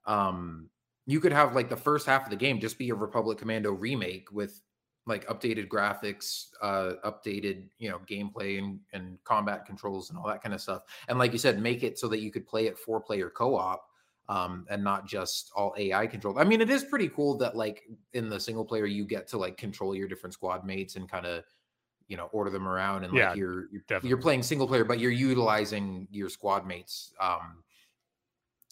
um, 0.06 0.68
you 1.06 1.20
could 1.20 1.32
have 1.32 1.54
like 1.54 1.68
the 1.68 1.76
first 1.76 2.06
half 2.06 2.24
of 2.24 2.30
the 2.30 2.36
game 2.36 2.60
just 2.60 2.78
be 2.78 2.90
a 2.90 2.94
Republic 2.94 3.38
Commando 3.38 3.70
remake 3.72 4.32
with 4.32 4.60
like 5.08 5.26
updated 5.26 5.68
graphics, 5.68 6.48
uh, 6.62 6.94
updated, 7.04 7.68
you 7.78 7.90
know, 7.90 7.98
gameplay 8.00 8.58
and, 8.58 8.80
and 8.92 9.22
combat 9.24 9.66
controls 9.66 10.10
and 10.10 10.18
all 10.18 10.26
that 10.28 10.42
kind 10.42 10.54
of 10.54 10.60
stuff. 10.60 10.82
And 11.08 11.18
like 11.18 11.32
you 11.32 11.38
said, 11.38 11.60
make 11.60 11.82
it 11.82 11.98
so 11.98 12.08
that 12.08 12.20
you 12.20 12.30
could 12.30 12.46
play 12.46 12.66
it 12.66 12.78
four 12.78 13.00
player 13.00 13.30
co-op 13.30 13.88
um, 14.28 14.66
and 14.70 14.84
not 14.84 15.06
just 15.06 15.50
all 15.56 15.74
AI 15.78 16.06
controlled. 16.06 16.38
I 16.38 16.44
mean, 16.44 16.60
it 16.60 16.70
is 16.70 16.84
pretty 16.84 17.08
cool 17.08 17.36
that 17.38 17.56
like 17.56 17.88
in 18.12 18.28
the 18.28 18.38
single 18.38 18.64
player 18.64 18.86
you 18.86 19.04
get 19.06 19.26
to 19.28 19.38
like 19.38 19.56
control 19.56 19.94
your 19.94 20.08
different 20.08 20.34
squad 20.34 20.64
mates 20.64 20.96
and 20.96 21.08
kind 21.08 21.26
of 21.26 21.44
you 22.08 22.16
know 22.16 22.26
order 22.32 22.50
them 22.50 22.66
around 22.68 23.04
and 23.04 23.12
Yeah, 23.12 23.34
like 23.34 23.34
you're 23.34 23.70
you're, 23.70 23.82
definitely. 23.86 24.08
you're 24.08 24.18
playing 24.20 24.42
single 24.42 24.66
player, 24.66 24.84
but 24.84 24.98
you're 24.98 25.10
utilizing 25.10 26.08
your 26.10 26.28
squad 26.28 26.66
mates, 26.66 27.12
um, 27.20 27.64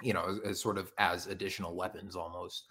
you 0.03 0.13
know, 0.13 0.25
as, 0.27 0.39
as 0.41 0.61
sort 0.61 0.79
of 0.79 0.93
as 0.99 1.27
additional 1.27 1.75
weapons 1.75 2.17
almost. 2.17 2.67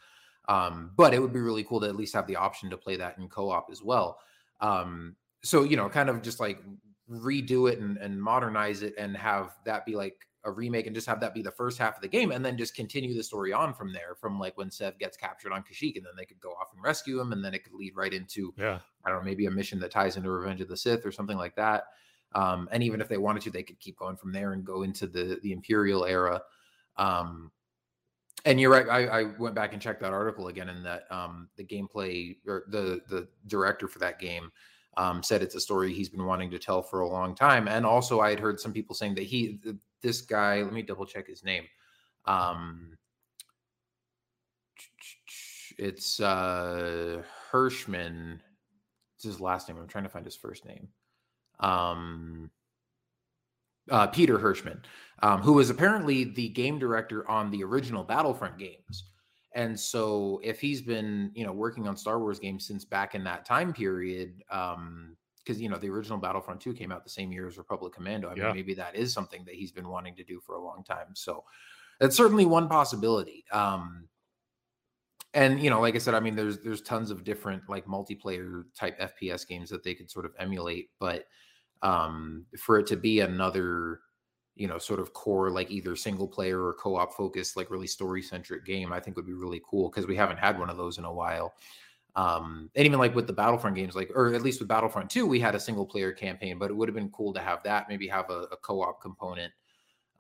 Um, 0.48 0.92
but 0.96 1.14
it 1.14 1.22
would 1.22 1.34
be 1.34 1.40
really 1.40 1.64
cool 1.64 1.82
to 1.82 1.88
at 1.88 1.96
least 1.96 2.14
have 2.14 2.28
the 2.28 2.36
option 2.36 2.70
to 2.70 2.78
play 2.78 2.98
that 2.98 3.18
in 3.18 3.28
co-op 3.28 3.70
as 3.72 3.82
well. 3.82 4.20
Um, 4.62 5.16
so 5.44 5.64
you 5.64 5.78
know, 5.78 5.90
kind 5.90 6.10
of 6.10 6.22
just 6.22 6.40
like 6.40 6.62
redo 7.10 7.72
it 7.72 7.80
and, 7.80 7.98
and 7.98 8.22
modernize 8.22 8.82
it 8.82 8.94
and 8.98 9.16
have 9.16 9.56
that 9.66 9.86
be 9.86 9.96
like 9.96 10.16
a 10.44 10.52
remake 10.52 10.86
and 10.86 10.96
just 10.96 11.08
have 11.08 11.20
that 11.20 11.34
be 11.34 11.42
the 11.42 11.52
first 11.52 11.78
half 11.78 11.96
of 11.96 12.02
the 12.02 12.08
game 12.08 12.32
and 12.32 12.46
then 12.46 12.58
just 12.58 12.76
continue 12.76 13.16
the 13.16 13.24
story 13.24 13.52
on 13.52 13.74
from 13.74 13.92
there 13.92 14.16
from 14.20 14.40
like 14.40 14.56
when 14.58 14.70
Sev 14.70 14.98
gets 15.00 15.18
captured 15.18 15.52
on 15.52 15.64
Kashyyyk 15.64 15.98
and 15.98 16.06
then 16.06 16.14
they 16.16 16.26
could 16.26 16.40
go 16.40 16.52
off 16.52 16.68
and 16.74 16.84
rescue 16.84 17.20
him 17.20 17.32
and 17.32 17.44
then 17.44 17.54
it 17.54 17.64
could 17.64 17.74
lead 17.74 17.96
right 17.96 18.14
into 18.14 18.54
yeah, 18.58 18.80
I 19.04 19.10
don't 19.10 19.20
know 19.20 19.26
maybe 19.26 19.48
a 19.48 19.52
mission 19.52 19.80
that 19.80 19.92
ties 19.92 20.18
into 20.18 20.30
Revenge 20.30 20.62
of 20.62 20.68
the 20.68 20.78
Sith 20.78 21.06
or 21.06 21.12
something 21.12 21.38
like 21.38 21.56
that. 21.56 21.86
Um, 22.34 22.70
and 22.72 22.84
even 22.84 23.02
if 23.02 23.08
they 23.08 23.18
wanted 23.18 23.44
to, 23.44 23.52
they 23.52 23.64
could 23.64 23.80
keep 23.80 23.98
going 23.98 24.18
from 24.18 24.34
there 24.34 24.54
and 24.54 24.66
go 24.66 24.84
into 24.84 25.08
the 25.08 25.40
the 25.42 25.52
Imperial 25.52 26.06
era. 26.06 26.42
Um, 26.98 27.52
and 28.44 28.60
you're 28.60 28.72
right. 28.72 28.88
I, 28.90 29.22
I 29.22 29.24
went 29.40 29.56
back 29.56 29.74
and 29.74 29.82
checked 29.82 30.02
that 30.02 30.14
article 30.14 30.50
again, 30.50 30.70
and 30.70 30.86
that 30.86 31.04
um, 31.12 31.50
the 31.56 31.64
gameplay 31.64 32.38
or 32.46 32.66
the 32.68 33.02
the 33.10 33.28
director 33.48 33.88
for 33.88 34.00
that 34.00 34.20
game 34.20 34.52
um, 34.98 35.24
said 35.24 35.42
it's 35.42 35.56
a 35.56 35.60
story 35.60 35.94
he's 35.94 36.10
been 36.10 36.26
wanting 36.26 36.52
to 36.52 36.60
tell 36.60 36.82
for 36.82 37.02
a 37.02 37.08
long 37.08 37.36
time. 37.36 37.68
And 37.68 37.86
also, 37.86 38.20
I 38.20 38.30
had 38.30 38.40
heard 38.40 38.60
some 38.60 38.74
people 38.74 38.96
saying 38.96 39.16
that 39.16 39.24
he, 39.24 39.60
this 40.02 40.22
guy, 40.22 40.62
let 40.62 40.74
me 40.74 40.82
double 40.82 41.06
check 41.06 41.28
his 41.28 41.44
name. 41.44 41.64
Um, 42.26 42.98
it's 45.78 46.20
uh, 46.20 47.22
Hirschmann. 47.52 48.40
It's 49.16 49.24
his 49.24 49.40
last 49.40 49.68
name. 49.68 49.78
I'm 49.78 49.88
trying 49.88 50.04
to 50.06 50.10
find 50.10 50.26
his 50.26 50.36
first 50.36 50.66
name. 50.66 50.88
Um, 51.60 52.50
uh, 53.92 54.08
Peter 54.08 54.38
Hirschmann, 54.38 54.80
um, 55.22 55.42
who 55.42 55.54
was 55.54 55.70
apparently 55.70 56.24
the 56.24 56.50
game 56.50 56.80
director 56.80 57.30
on 57.30 57.52
the 57.52 57.64
original 57.64 58.04
Battlefront 58.04 58.58
games. 58.58 59.06
And 59.54 59.80
so, 59.80 60.42
if 60.44 60.60
he's 60.60 60.82
been, 60.82 61.32
you 61.34 61.46
know, 61.46 61.54
working 61.54 61.88
on 61.88 61.96
Star 61.96 62.20
Wars 62.20 62.40
games 62.40 62.68
since 62.68 62.84
back 62.84 63.16
in 63.16 63.24
that 63.24 63.46
time 63.46 63.72
period, 63.72 64.44
um, 64.52 65.16
because 65.38 65.62
you 65.62 65.70
know 65.70 65.78
the 65.78 65.90
original 65.90 66.18
Battlefront 66.18 66.60
2 66.60 66.74
came 66.74 66.92
out 66.92 67.04
the 67.04 67.10
same 67.10 67.32
year 67.32 67.48
as 67.48 67.58
Republic 67.58 67.94
Commando. 67.94 68.30
I 68.30 68.36
mean, 68.36 68.56
maybe 68.56 68.74
that 68.74 68.96
is 68.96 69.14
something 69.14 69.46
that 69.46 69.56
he's 69.56 69.72
been 69.72 69.88
wanting 69.88 70.16
to 70.16 70.24
do 70.24 70.42
for 70.42 70.56
a 70.56 70.62
long 70.62 70.84
time. 70.84 71.08
So, 71.14 71.46
that's 72.00 72.18
certainly 72.18 72.46
one 72.46 72.68
possibility. 72.68 73.46
Um, 73.52 74.10
and 75.34 75.62
you 75.62 75.70
know, 75.70 75.82
like 75.82 75.96
I 75.96 76.00
said, 76.00 76.16
I 76.16 76.20
mean, 76.20 76.36
there's 76.36 76.60
there's 76.60 76.82
tons 76.82 77.12
of 77.12 77.24
different 77.24 77.64
like 77.70 77.86
multiplayer 77.86 78.64
type 78.76 79.00
FPS 79.00 79.48
games 79.48 79.70
that 79.70 79.84
they 79.84 79.94
could 79.94 80.10
sort 80.10 80.26
of 80.26 80.34
emulate, 80.40 80.90
but 81.00 81.26
um, 81.82 82.46
for 82.58 82.80
it 82.80 82.88
to 82.88 82.96
be 82.98 83.20
another, 83.20 84.00
you 84.56 84.68
know, 84.68 84.78
sort 84.78 85.00
of 85.00 85.14
core 85.14 85.50
like 85.50 85.70
either 85.70 85.96
single 85.96 86.28
player 86.28 86.64
or 86.64 86.74
co-op 86.74 87.14
focused, 87.14 87.58
like 87.58 87.70
really 87.70 87.88
story 87.88 88.22
centric 88.22 88.66
game, 88.66 88.94
I 88.94 89.00
think 89.00 89.18
would 89.18 89.26
be 89.26 89.34
really 89.34 89.62
cool 89.70 89.90
because 89.90 90.08
we 90.08 90.16
haven't 90.16 90.40
had 90.40 90.58
one 90.60 90.70
of 90.70 90.78
those 90.78 90.98
in 90.98 91.06
a 91.06 91.14
while. 91.14 91.54
Um, 92.16 92.70
and 92.76 92.86
even 92.86 92.98
like 92.98 93.14
with 93.14 93.28
the 93.28 93.34
Battlefront 93.34 93.76
games, 93.76 93.96
like 93.96 94.10
or 94.16 94.34
at 94.34 94.42
least 94.42 94.60
with 94.60 94.70
Battlefront 94.70 95.10
2, 95.10 95.26
we 95.28 95.40
had 95.40 95.54
a 95.54 95.60
single 95.60 95.86
player 95.86 96.14
campaign, 96.14 96.58
but 96.58 96.72
it 96.72 96.74
would 96.74 96.88
have 96.88 96.96
been 96.96 97.10
cool 97.10 97.34
to 97.34 97.42
have 97.42 97.62
that, 97.64 97.90
maybe 97.90 98.08
have 98.08 98.30
a, 98.30 98.48
a 98.52 98.58
co-op 98.58 99.02
component. 99.02 99.52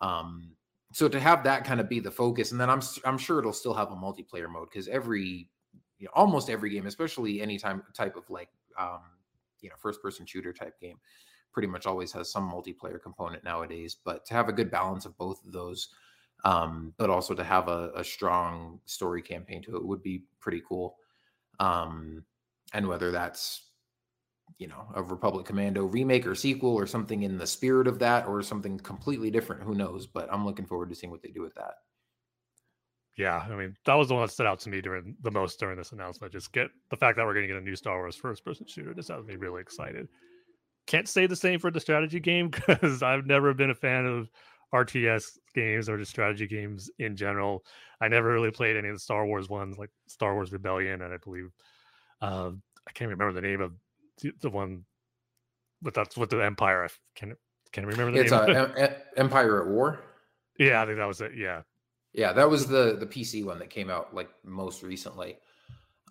Um, 0.01 0.51
so 0.91 1.07
to 1.07 1.19
have 1.19 1.43
that 1.43 1.63
kind 1.63 1.79
of 1.79 1.89
be 1.89 1.99
the 1.99 2.11
focus, 2.11 2.51
and 2.51 2.59
then 2.59 2.69
I'm 2.69 2.81
i'm 3.03 3.17
sure 3.17 3.39
it'll 3.39 3.51
still 3.51 3.73
have 3.73 3.91
a 3.91 3.95
multiplayer 3.95 4.49
mode 4.49 4.69
because 4.71 4.87
every 4.87 5.49
you 5.99 6.05
know 6.05 6.11
almost 6.13 6.49
every 6.49 6.69
game, 6.69 6.85
especially 6.85 7.41
any 7.41 7.57
time 7.57 7.83
type 7.93 8.15
of 8.15 8.29
like 8.29 8.49
um, 8.79 9.01
you 9.61 9.69
know 9.69 9.75
first 9.77 10.01
person 10.01 10.25
shooter 10.25 10.53
type 10.53 10.79
game, 10.79 10.97
pretty 11.55 11.69
much 11.69 11.87
always 11.87 12.11
has 12.11 12.29
some 12.29 12.51
multiplayer 12.51 13.01
component 13.01 13.43
nowadays. 13.43 13.95
But 14.03 14.25
to 14.27 14.33
have 14.35 14.49
a 14.49 14.53
good 14.53 14.69
balance 14.69 15.05
of 15.05 15.17
both 15.17 15.43
of 15.45 15.53
those, 15.53 15.87
um, 16.43 16.93
but 16.97 17.09
also 17.09 17.33
to 17.33 17.43
have 17.43 17.69
a, 17.69 17.91
a 17.95 18.03
strong 18.03 18.81
story 18.85 19.21
campaign 19.21 19.63
to 19.63 19.77
it 19.77 19.85
would 19.85 20.03
be 20.03 20.25
pretty 20.41 20.61
cool. 20.67 20.97
Um, 21.61 22.25
and 22.73 22.87
whether 22.87 23.09
that's 23.11 23.63
you 24.59 24.67
know 24.67 24.85
a 24.95 25.01
Republic 25.01 25.45
Commando 25.45 25.85
remake 25.85 26.27
or 26.27 26.35
sequel 26.35 26.75
or 26.75 26.85
something 26.87 27.23
in 27.23 27.37
the 27.37 27.47
spirit 27.47 27.87
of 27.87 27.99
that 27.99 28.27
or 28.27 28.43
something 28.43 28.77
completely 28.79 29.31
different, 29.31 29.63
who 29.63 29.75
knows? 29.75 30.07
But 30.07 30.27
I'm 30.31 30.45
looking 30.45 30.67
forward 30.67 30.89
to 30.89 30.95
seeing 30.95 31.11
what 31.11 31.21
they 31.23 31.31
do 31.31 31.41
with 31.41 31.55
that. 31.55 31.75
yeah. 33.17 33.45
I 33.49 33.55
mean, 33.55 33.75
that 33.85 33.93
was 33.95 34.09
the 34.09 34.13
one 34.13 34.23
that 34.23 34.31
stood 34.31 34.45
out 34.45 34.59
to 34.61 34.69
me 34.69 34.81
during 34.81 35.15
the 35.21 35.31
most 35.31 35.59
during 35.59 35.77
this 35.77 35.93
announcement. 35.93 36.33
Just 36.33 36.51
get 36.51 36.69
the 36.89 36.97
fact 36.97 37.17
that 37.17 37.25
we're 37.25 37.33
going 37.33 37.47
to 37.47 37.53
get 37.53 37.61
a 37.61 37.65
new 37.65 37.75
Star 37.75 37.97
Wars 37.97 38.15
first-person 38.15 38.67
shooter. 38.67 38.93
Just 38.93 39.09
has 39.09 39.25
me 39.25 39.35
really 39.35 39.61
excited. 39.61 40.09
Can't 40.87 41.07
say 41.09 41.25
the 41.27 41.35
same 41.35 41.59
for 41.59 41.71
the 41.71 41.79
strategy 41.79 42.19
game 42.19 42.49
because 42.67 43.01
I've 43.03 43.25
never 43.25 43.53
been 43.53 43.69
a 43.71 43.75
fan 43.75 44.05
of 44.05 44.29
RTS 44.73 45.37
games 45.53 45.89
or 45.89 45.97
just 45.97 46.11
strategy 46.11 46.47
games 46.47 46.89
in 46.99 47.15
general. 47.15 47.63
I 48.01 48.07
never 48.07 48.31
really 48.31 48.51
played 48.51 48.75
any 48.75 48.89
of 48.89 48.95
the 48.95 48.99
Star 48.99 49.25
Wars 49.25 49.49
ones, 49.49 49.77
like 49.77 49.89
Star 50.07 50.33
Wars 50.33 50.51
Rebellion, 50.51 51.01
and 51.01 51.13
I 51.13 51.17
believe 51.17 51.49
uh, 52.21 52.51
I 52.87 52.91
can't 52.93 53.09
remember 53.09 53.33
the 53.33 53.47
name 53.47 53.61
of 53.61 53.73
the, 54.41 54.49
one, 54.49 54.85
but 55.81 55.93
that's 55.93 56.17
with 56.17 56.29
the 56.29 56.43
Empire. 56.43 56.85
I 56.85 56.89
can 57.15 57.35
can 57.71 57.85
remember 57.85 58.11
the 58.11 58.21
It's 58.21 58.31
name. 58.31 58.39
uh, 58.39 58.43
of 58.43 58.49
it. 58.49 58.55
Em- 58.55 58.71
Em- 58.77 58.95
Empire 59.17 59.61
at 59.63 59.67
War. 59.69 59.99
yeah, 60.59 60.81
I 60.81 60.85
think 60.85 60.97
that 60.97 61.05
was 61.07 61.21
it. 61.21 61.31
Yeah, 61.35 61.61
Yeah, 62.13 62.33
that 62.33 62.49
was 62.49 62.67
the 62.67 62.95
the 62.99 63.05
PC 63.07 63.43
one 63.45 63.59
that 63.59 63.69
came 63.69 63.89
out 63.89 64.13
like 64.13 64.29
most 64.43 64.83
recently. 64.83 65.37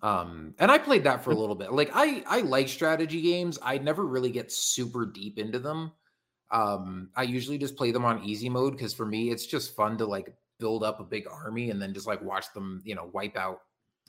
Um, 0.03 0.53
and 0.59 0.69
I 0.69 0.77
played 0.77 1.03
that 1.05 1.23
for 1.23 1.31
a 1.31 1.35
little 1.35 1.55
bit. 1.55 1.71
Like 1.71 1.91
I 1.93 2.23
I 2.27 2.41
like 2.41 2.67
strategy 2.69 3.21
games. 3.21 3.57
I 3.61 3.77
never 3.77 4.05
really 4.05 4.31
get 4.31 4.51
super 4.51 5.05
deep 5.05 5.39
into 5.39 5.59
them. 5.59 5.91
Um, 6.51 7.09
I 7.15 7.23
usually 7.23 7.57
just 7.57 7.75
play 7.75 7.91
them 7.91 8.05
on 8.05 8.23
easy 8.23 8.49
mode 8.49 8.73
because 8.73 8.93
for 8.93 9.05
me 9.05 9.31
it's 9.31 9.45
just 9.45 9.75
fun 9.75 9.97
to 9.97 10.05
like 10.05 10.35
build 10.59 10.83
up 10.83 10.99
a 10.99 11.03
big 11.03 11.25
army 11.29 11.69
and 11.69 11.81
then 11.81 11.93
just 11.93 12.07
like 12.07 12.21
watch 12.21 12.45
them, 12.53 12.81
you 12.85 12.95
know, 12.95 13.09
wipe 13.13 13.35
out 13.37 13.59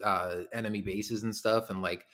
uh 0.05 0.43
enemy 0.53 0.83
bases 0.83 1.23
and 1.23 1.35
stuff 1.35 1.71
and 1.71 1.81
like 1.81 2.05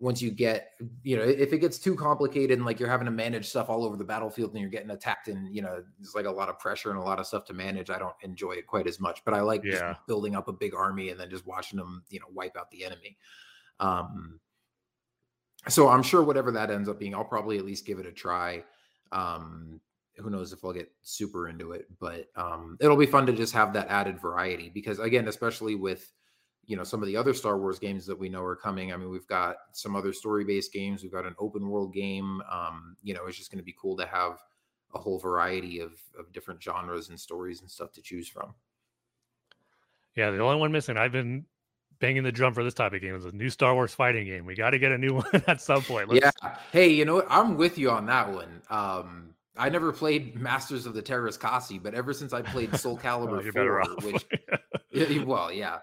once 0.00 0.22
you 0.22 0.30
get 0.30 0.70
you 1.02 1.14
know 1.14 1.22
if 1.22 1.52
it 1.52 1.58
gets 1.58 1.78
too 1.78 1.94
complicated 1.94 2.56
and 2.56 2.64
like 2.64 2.80
you're 2.80 2.88
having 2.88 3.04
to 3.04 3.10
manage 3.10 3.46
stuff 3.46 3.68
all 3.68 3.84
over 3.84 3.96
the 3.96 4.04
battlefield 4.04 4.50
and 4.52 4.60
you're 4.60 4.70
getting 4.70 4.90
attacked 4.90 5.28
and 5.28 5.54
you 5.54 5.60
know 5.60 5.82
there's 5.98 6.14
like 6.14 6.24
a 6.24 6.30
lot 6.30 6.48
of 6.48 6.58
pressure 6.58 6.90
and 6.90 6.98
a 6.98 7.02
lot 7.02 7.20
of 7.20 7.26
stuff 7.26 7.44
to 7.44 7.52
manage 7.52 7.90
i 7.90 7.98
don't 7.98 8.14
enjoy 8.22 8.52
it 8.52 8.66
quite 8.66 8.86
as 8.86 8.98
much. 8.98 9.22
But 9.24 9.34
i 9.34 9.42
like 9.42 9.62
just 9.62 9.84
building 10.08 10.34
up 10.34 10.48
a 10.48 10.52
big 10.52 10.74
army 10.74 11.10
and 11.10 11.20
then 11.20 11.28
just 11.28 11.46
watching 11.46 11.78
them 11.78 12.02
you 12.08 12.18
know 12.18 12.26
wipe 12.32 12.56
out 12.56 12.70
the 12.70 12.84
enemy. 12.84 13.16
Um 13.78 14.40
so 15.68 15.88
i'm 15.88 16.02
sure 16.02 16.24
whatever 16.24 16.50
that 16.50 16.70
ends 16.70 16.88
up 16.88 16.98
being 16.98 17.14
i'll 17.14 17.22
probably 17.24 17.58
at 17.58 17.66
least 17.66 17.86
give 17.86 17.98
it 17.98 18.06
a 18.06 18.12
try. 18.12 18.64
Um 19.12 19.80
who 20.16 20.30
knows 20.30 20.52
if 20.52 20.64
i'll 20.64 20.72
get 20.72 20.90
super 21.02 21.48
into 21.48 21.72
it 21.72 21.86
but 21.98 22.26
um 22.36 22.76
it'll 22.80 22.96
be 22.96 23.06
fun 23.06 23.26
to 23.26 23.32
just 23.32 23.52
have 23.52 23.72
that 23.72 23.88
added 23.88 24.20
variety 24.20 24.70
because 24.70 24.98
again 24.98 25.28
especially 25.28 25.74
with 25.74 26.12
you 26.66 26.76
know 26.76 26.84
some 26.84 27.02
of 27.02 27.06
the 27.06 27.16
other 27.16 27.34
Star 27.34 27.58
Wars 27.58 27.78
games 27.78 28.06
that 28.06 28.18
we 28.18 28.28
know 28.28 28.42
are 28.42 28.56
coming. 28.56 28.92
I 28.92 28.96
mean, 28.96 29.10
we've 29.10 29.26
got 29.26 29.56
some 29.72 29.96
other 29.96 30.12
story 30.12 30.44
based 30.44 30.72
games. 30.72 31.02
We've 31.02 31.12
got 31.12 31.26
an 31.26 31.34
open 31.38 31.68
world 31.68 31.92
game. 31.92 32.42
Um, 32.50 32.96
you 33.02 33.14
know, 33.14 33.26
it's 33.26 33.36
just 33.36 33.50
going 33.50 33.58
to 33.58 33.64
be 33.64 33.74
cool 33.80 33.96
to 33.96 34.06
have 34.06 34.38
a 34.94 34.98
whole 34.98 35.18
variety 35.18 35.80
of 35.80 35.92
of 36.18 36.32
different 36.32 36.62
genres 36.62 37.08
and 37.08 37.18
stories 37.18 37.60
and 37.60 37.70
stuff 37.70 37.92
to 37.92 38.02
choose 38.02 38.28
from. 38.28 38.54
Yeah, 40.16 40.30
the 40.30 40.40
only 40.40 40.58
one 40.58 40.72
missing. 40.72 40.96
I've 40.96 41.12
been 41.12 41.46
banging 42.00 42.22
the 42.22 42.32
drum 42.32 42.54
for 42.54 42.64
this 42.64 42.74
type 42.74 42.92
of 42.92 43.00
game 43.00 43.14
is 43.14 43.26
a 43.26 43.32
new 43.32 43.50
Star 43.50 43.74
Wars 43.74 43.94
fighting 43.94 44.26
game. 44.26 44.46
We 44.46 44.54
got 44.54 44.70
to 44.70 44.78
get 44.78 44.90
a 44.90 44.98
new 44.98 45.14
one 45.16 45.42
at 45.46 45.60
some 45.60 45.82
point. 45.82 46.08
Let's... 46.08 46.24
Yeah. 46.42 46.56
Hey, 46.72 46.88
you 46.88 47.04
know 47.04 47.16
what? 47.16 47.26
I'm 47.30 47.56
with 47.56 47.78
you 47.78 47.90
on 47.90 48.06
that 48.06 48.32
one. 48.32 48.62
Um, 48.70 49.34
I 49.56 49.68
never 49.68 49.92
played 49.92 50.36
Masters 50.40 50.86
of 50.86 50.94
the 50.94 51.02
Teräs 51.02 51.38
Käsi, 51.38 51.80
but 51.80 51.94
ever 51.94 52.12
since 52.12 52.32
I 52.32 52.42
played 52.42 52.76
Soul 52.76 52.98
Calibur 53.02 53.46
oh, 53.46 54.00
4, 54.00 54.12
which, 54.12 54.26
well, 55.24 55.52
yeah. 55.52 55.78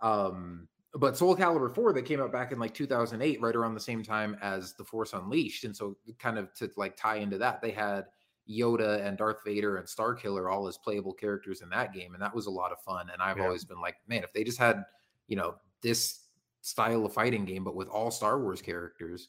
Um, 0.00 0.68
but 0.94 1.16
Soul 1.16 1.36
Calibur 1.36 1.72
4 1.72 1.92
that 1.92 2.04
came 2.04 2.20
out 2.20 2.32
back 2.32 2.52
in 2.52 2.58
like 2.58 2.74
2008, 2.74 3.40
right 3.40 3.54
around 3.54 3.74
the 3.74 3.80
same 3.80 4.02
time 4.02 4.36
as 4.42 4.72
The 4.74 4.84
Force 4.84 5.12
Unleashed. 5.12 5.64
And 5.64 5.76
so, 5.76 5.96
kind 6.18 6.38
of 6.38 6.52
to 6.54 6.70
like 6.76 6.96
tie 6.96 7.16
into 7.16 7.38
that, 7.38 7.62
they 7.62 7.70
had 7.70 8.06
Yoda 8.48 9.04
and 9.06 9.16
Darth 9.16 9.44
Vader 9.44 9.76
and 9.76 9.86
Starkiller 9.86 10.52
all 10.52 10.66
as 10.66 10.78
playable 10.78 11.12
characters 11.12 11.62
in 11.62 11.68
that 11.70 11.92
game. 11.92 12.14
And 12.14 12.22
that 12.22 12.34
was 12.34 12.46
a 12.46 12.50
lot 12.50 12.72
of 12.72 12.80
fun. 12.80 13.08
And 13.12 13.22
I've 13.22 13.38
yeah. 13.38 13.44
always 13.44 13.64
been 13.64 13.80
like, 13.80 13.96
man, 14.08 14.24
if 14.24 14.32
they 14.32 14.42
just 14.42 14.58
had 14.58 14.84
you 15.28 15.36
know 15.36 15.54
this 15.80 16.26
style 16.60 17.06
of 17.06 17.14
fighting 17.14 17.46
game, 17.46 17.64
but 17.64 17.74
with 17.74 17.88
all 17.88 18.10
Star 18.10 18.38
Wars 18.40 18.60
characters, 18.60 19.28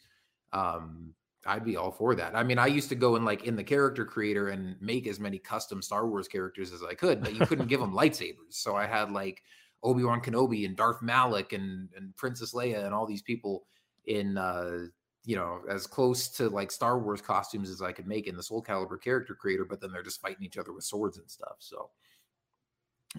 um, 0.51 1.13
I'd 1.45 1.65
be 1.65 1.75
all 1.75 1.91
for 1.91 2.13
that. 2.15 2.36
I 2.36 2.43
mean, 2.43 2.60
I 2.60 2.67
used 2.67 2.89
to 2.89 2.95
go 2.95 3.15
and 3.15 3.25
like 3.25 3.45
in 3.45 3.55
the 3.55 3.63
character 3.63 4.05
creator 4.05 4.50
and 4.50 4.75
make 4.79 5.07
as 5.07 5.19
many 5.19 5.39
custom 5.39 5.81
Star 5.81 6.07
Wars 6.07 6.27
characters 6.27 6.71
as 6.71 6.83
I 6.83 6.93
could, 6.93 7.21
but 7.21 7.36
you 7.36 7.45
couldn't 7.45 7.67
give 7.67 7.79
them 7.79 7.93
lightsabers. 7.98 8.51
So 8.51 8.75
I 8.75 8.86
had 8.86 9.12
like 9.12 9.41
Obi 9.83 10.03
Wan 10.03 10.21
Kenobi 10.21 10.65
and 10.65 10.75
Darth 10.75 11.01
Malak 11.01 11.53
and 11.53 11.89
and 11.95 12.15
Princess 12.15 12.53
Leia 12.53 12.86
and 12.86 12.93
all 12.93 13.07
these 13.07 13.24
people 13.24 13.65
in 14.05 14.38
uh 14.38 14.86
you 15.24 15.36
know 15.36 15.62
as 15.69 15.88
close 15.88 16.27
to 16.29 16.50
like 16.50 16.71
Star 16.71 17.00
Wars 17.00 17.21
costumes 17.21 17.69
as 17.69 17.81
I 17.81 17.91
could 17.91 18.07
make 18.07 18.27
in 18.27 18.36
the 18.36 18.43
Soul 18.43 18.63
Calibur 18.63 19.01
character 19.01 19.33
creator, 19.33 19.65
but 19.65 19.81
then 19.81 19.91
they're 19.91 20.03
just 20.03 20.21
fighting 20.21 20.45
each 20.45 20.57
other 20.57 20.74
with 20.74 20.83
swords 20.83 21.17
and 21.17 21.29
stuff. 21.29 21.55
So 21.60 21.89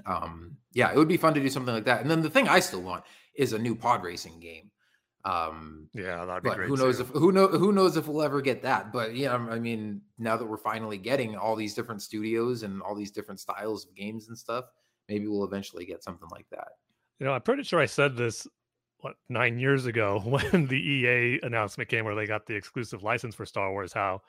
um 0.06 0.56
yeah 0.72 0.90
it 0.90 0.96
would 0.96 1.08
be 1.08 1.16
fun 1.16 1.34
to 1.34 1.40
do 1.40 1.50
something 1.50 1.74
like 1.74 1.84
that 1.84 2.00
and 2.00 2.10
then 2.10 2.22
the 2.22 2.30
thing 2.30 2.48
i 2.48 2.58
still 2.58 2.80
want 2.80 3.04
is 3.34 3.52
a 3.52 3.58
new 3.58 3.74
pod 3.74 4.02
racing 4.02 4.40
game 4.40 4.70
um 5.24 5.88
yeah 5.94 6.24
that'd 6.24 6.42
be 6.42 6.48
but 6.48 6.56
great 6.56 6.68
who 6.68 6.76
knows 6.76 6.96
too. 6.96 7.02
if 7.02 7.08
who 7.10 7.30
know 7.30 7.46
who 7.46 7.72
knows 7.72 7.96
if 7.96 8.08
we'll 8.08 8.22
ever 8.22 8.42
get 8.42 8.60
that 8.60 8.92
but 8.92 9.14
yeah 9.14 9.34
i 9.34 9.58
mean 9.58 10.00
now 10.18 10.36
that 10.36 10.44
we're 10.44 10.56
finally 10.56 10.98
getting 10.98 11.36
all 11.36 11.54
these 11.54 11.74
different 11.74 12.02
studios 12.02 12.64
and 12.64 12.82
all 12.82 12.94
these 12.94 13.12
different 13.12 13.38
styles 13.38 13.86
of 13.86 13.94
games 13.94 14.28
and 14.28 14.36
stuff 14.36 14.64
maybe 15.08 15.28
we'll 15.28 15.44
eventually 15.44 15.84
get 15.84 16.02
something 16.02 16.28
like 16.32 16.46
that 16.50 16.68
you 17.20 17.26
know 17.26 17.32
i'm 17.32 17.40
pretty 17.40 17.62
sure 17.62 17.80
i 17.80 17.86
said 17.86 18.16
this 18.16 18.48
what 18.98 19.14
nine 19.28 19.60
years 19.60 19.86
ago 19.86 20.20
when 20.24 20.66
the 20.66 20.76
ea 20.76 21.40
announcement 21.44 21.88
came 21.88 22.04
where 22.04 22.16
they 22.16 22.26
got 22.26 22.44
the 22.46 22.54
exclusive 22.54 23.04
license 23.04 23.34
for 23.34 23.46
star 23.46 23.70
wars 23.70 23.92
how 23.92 24.20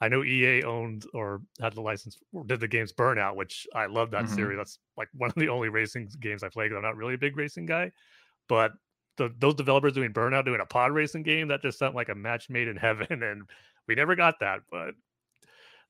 I 0.00 0.08
know 0.08 0.22
EA 0.22 0.62
owned 0.62 1.06
or 1.12 1.42
had 1.60 1.74
the 1.74 1.80
license 1.80 2.18
or 2.32 2.44
did 2.44 2.60
the 2.60 2.68
games 2.68 2.92
Burnout, 2.92 3.34
which 3.34 3.66
I 3.74 3.86
love 3.86 4.12
that 4.12 4.26
mm-hmm. 4.26 4.34
series. 4.34 4.56
That's 4.56 4.78
like 4.96 5.08
one 5.12 5.30
of 5.30 5.34
the 5.34 5.48
only 5.48 5.70
racing 5.70 6.08
games 6.20 6.42
I 6.42 6.48
play 6.48 6.66
because 6.66 6.76
I'm 6.76 6.82
not 6.82 6.96
really 6.96 7.14
a 7.14 7.18
big 7.18 7.36
racing 7.36 7.66
guy. 7.66 7.90
But 8.48 8.72
the, 9.18 9.34
those 9.38 9.54
developers 9.54 9.92
doing 9.92 10.12
Burnout, 10.12 10.44
doing 10.44 10.60
a 10.60 10.66
pod 10.66 10.92
racing 10.92 11.22
game, 11.22 11.48
that 11.48 11.62
just 11.62 11.78
sounded 11.78 11.96
like 11.96 12.08
a 12.08 12.14
match 12.14 12.48
made 12.48 12.68
in 12.68 12.76
heaven. 12.78 13.22
And 13.22 13.42
we 13.86 13.94
never 13.94 14.16
got 14.16 14.40
that. 14.40 14.60
But 14.70 14.94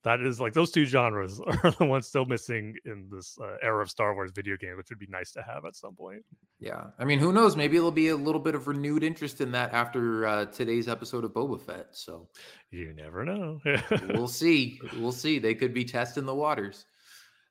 that 0.05 0.21
is 0.21 0.41
like 0.41 0.53
those 0.53 0.71
two 0.71 0.85
genres 0.85 1.41
are 1.63 1.71
the 1.73 1.85
ones 1.85 2.07
still 2.07 2.25
missing 2.25 2.75
in 2.85 3.09
this 3.11 3.37
uh, 3.41 3.57
era 3.63 3.83
of 3.83 3.91
Star 3.91 4.15
Wars 4.15 4.31
video 4.35 4.57
game, 4.57 4.77
which 4.77 4.91
would 4.91 4.99
be 4.99 5.09
nice 5.09 5.33
to 5.33 5.43
have 5.43 5.65
at 5.65 5.77
some 5.77 5.95
point. 5.95 6.25
Yeah, 6.61 6.85
I 6.99 7.05
mean, 7.05 7.19
who 7.19 7.33
knows? 7.33 7.57
Maybe 7.57 7.77
there'll 7.77 7.91
be 7.91 8.09
a 8.09 8.17
little 8.17 8.41
bit 8.41 8.55
of 8.55 8.69
renewed 8.69 9.03
interest 9.03 9.41
in 9.41 9.53
that 9.53 9.73
after 9.73 10.27
uh, 10.27 10.45
today's 10.47 10.89
episode 10.89 11.25
of 11.25 11.33
Boba 11.33 11.61
Fett. 11.61 11.89
So 11.93 12.29
you 12.71 12.95
never 12.95 13.25
know. 13.25 13.61
we'll 14.09 14.29
see. 14.29 14.81
We'll 14.97 15.13
see. 15.13 15.39
They 15.39 15.55
could 15.55 15.75
be 15.75 15.85
testing 15.85 16.27
the 16.27 16.35
waters. 16.35 16.85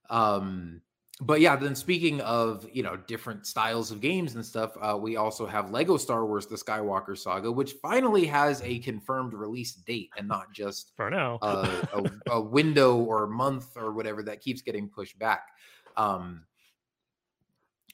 Um, 0.10 0.82
but 1.22 1.42
yeah, 1.42 1.56
then 1.56 1.76
speaking 1.76 2.22
of 2.22 2.68
you 2.72 2.84
know 2.84 2.96
different 2.96 3.48
styles 3.48 3.90
of 3.90 4.02
games 4.02 4.36
and 4.36 4.46
stuff, 4.46 4.78
uh, 4.80 4.96
we 5.00 5.16
also 5.16 5.48
have 5.48 5.72
Lego 5.72 5.98
Star 5.98 6.26
Wars: 6.26 6.46
The 6.46 6.56
Skywalker 6.56 7.18
Saga, 7.18 7.52
which 7.52 7.74
finally 7.82 8.26
has 8.26 8.62
a 8.62 8.80
confirmed 8.80 9.34
release 9.34 9.74
date 9.74 10.12
and 10.16 10.28
not 10.28 10.54
just 10.54 10.92
for 10.96 11.10
now 11.10 11.40
a, 11.42 11.46
a, 12.28 12.34
a, 12.34 12.42
window 12.42 12.98
or 12.98 13.24
a 13.24 13.28
month 13.28 13.76
or 13.78 13.94
whatever 13.94 14.22
that 14.24 14.42
keeps 14.42 14.62
getting 14.62 14.88
pushed 14.88 15.18
back. 15.18 15.48
Um, 15.96 16.44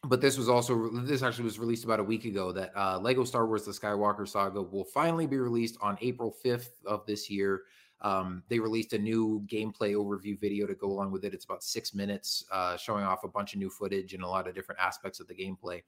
but 0.03 0.19
this 0.19 0.37
was 0.37 0.49
also 0.49 0.89
this 0.89 1.23
actually 1.23 1.45
was 1.45 1.59
released 1.59 1.85
about 1.85 2.01
a 2.01 2.03
week 2.03 2.25
ago 2.25 2.51
that 2.51 2.75
uh, 2.75 2.99
Lego 2.99 3.23
Star 3.23 3.47
Wars: 3.47 3.63
The 3.63 3.71
Skywalker 3.71 4.27
Saga 4.27 4.61
will 4.61 4.83
finally 4.83 5.27
be 5.27 5.37
released 5.37 5.77
on 5.81 5.97
April 6.01 6.29
fifth 6.29 6.73
of 6.85 7.05
this 7.05 7.29
year. 7.29 7.61
Um, 8.03 8.43
they 8.49 8.59
released 8.59 8.93
a 8.93 8.99
new 8.99 9.43
gameplay 9.47 9.93
overview 9.93 10.39
video 10.39 10.67
to 10.67 10.75
go 10.75 10.87
along 10.87 11.11
with 11.11 11.23
it. 11.23 11.33
It's 11.33 11.45
about 11.45 11.63
six 11.63 11.93
minutes, 11.93 12.43
uh, 12.51 12.75
showing 12.75 13.05
off 13.05 13.23
a 13.23 13.29
bunch 13.29 13.53
of 13.53 13.59
new 13.59 13.69
footage 13.69 14.13
and 14.13 14.23
a 14.23 14.27
lot 14.27 14.47
of 14.47 14.53
different 14.53 14.81
aspects 14.81 15.21
of 15.21 15.27
the 15.27 15.33
gameplay. 15.33 15.81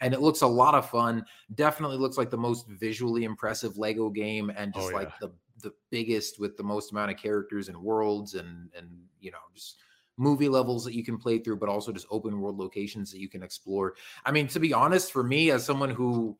And 0.00 0.14
it 0.14 0.20
looks 0.20 0.40
a 0.40 0.46
lot 0.46 0.74
of 0.74 0.88
fun. 0.88 1.24
Definitely 1.54 1.98
looks 1.98 2.16
like 2.16 2.30
the 2.30 2.38
most 2.38 2.66
visually 2.68 3.24
impressive 3.24 3.76
Lego 3.76 4.08
game, 4.08 4.50
and 4.56 4.72
just 4.72 4.86
oh, 4.86 4.90
yeah. 4.90 4.96
like 4.96 5.18
the 5.20 5.32
the 5.60 5.72
biggest 5.90 6.38
with 6.38 6.56
the 6.56 6.62
most 6.62 6.92
amount 6.92 7.10
of 7.10 7.16
characters 7.16 7.68
and 7.68 7.76
worlds, 7.76 8.34
and 8.34 8.70
and 8.76 8.88
you 9.20 9.30
know 9.30 9.38
just 9.54 9.76
movie 10.16 10.48
levels 10.48 10.84
that 10.84 10.94
you 10.94 11.04
can 11.04 11.18
play 11.18 11.38
through, 11.38 11.56
but 11.56 11.68
also 11.68 11.92
just 11.92 12.06
open 12.10 12.40
world 12.40 12.58
locations 12.58 13.10
that 13.10 13.20
you 13.20 13.28
can 13.28 13.42
explore. 13.42 13.94
I 14.24 14.32
mean, 14.32 14.46
to 14.48 14.60
be 14.60 14.72
honest, 14.72 15.12
for 15.12 15.22
me 15.22 15.50
as 15.50 15.64
someone 15.64 15.90
who 15.90 16.36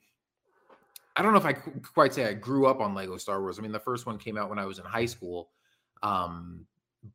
I 1.19 1.23
don't 1.23 1.33
know 1.33 1.39
if 1.39 1.45
I 1.45 1.53
quite 1.53 2.15
say 2.15 2.27
I 2.27 2.33
grew 2.33 2.67
up 2.67 2.81
on 2.81 2.95
Lego 2.95 3.17
Star 3.17 3.41
Wars. 3.41 3.59
I 3.59 3.63
mean, 3.63 3.73
the 3.73 3.81
first 3.81 4.07
one 4.07 4.19
came 4.19 4.39
out 4.39 4.49
when 4.49 4.59
I 4.59 4.65
was 4.65 4.79
in 4.79 4.85
high 4.85 5.07
school. 5.07 5.51
Um, 6.03 6.65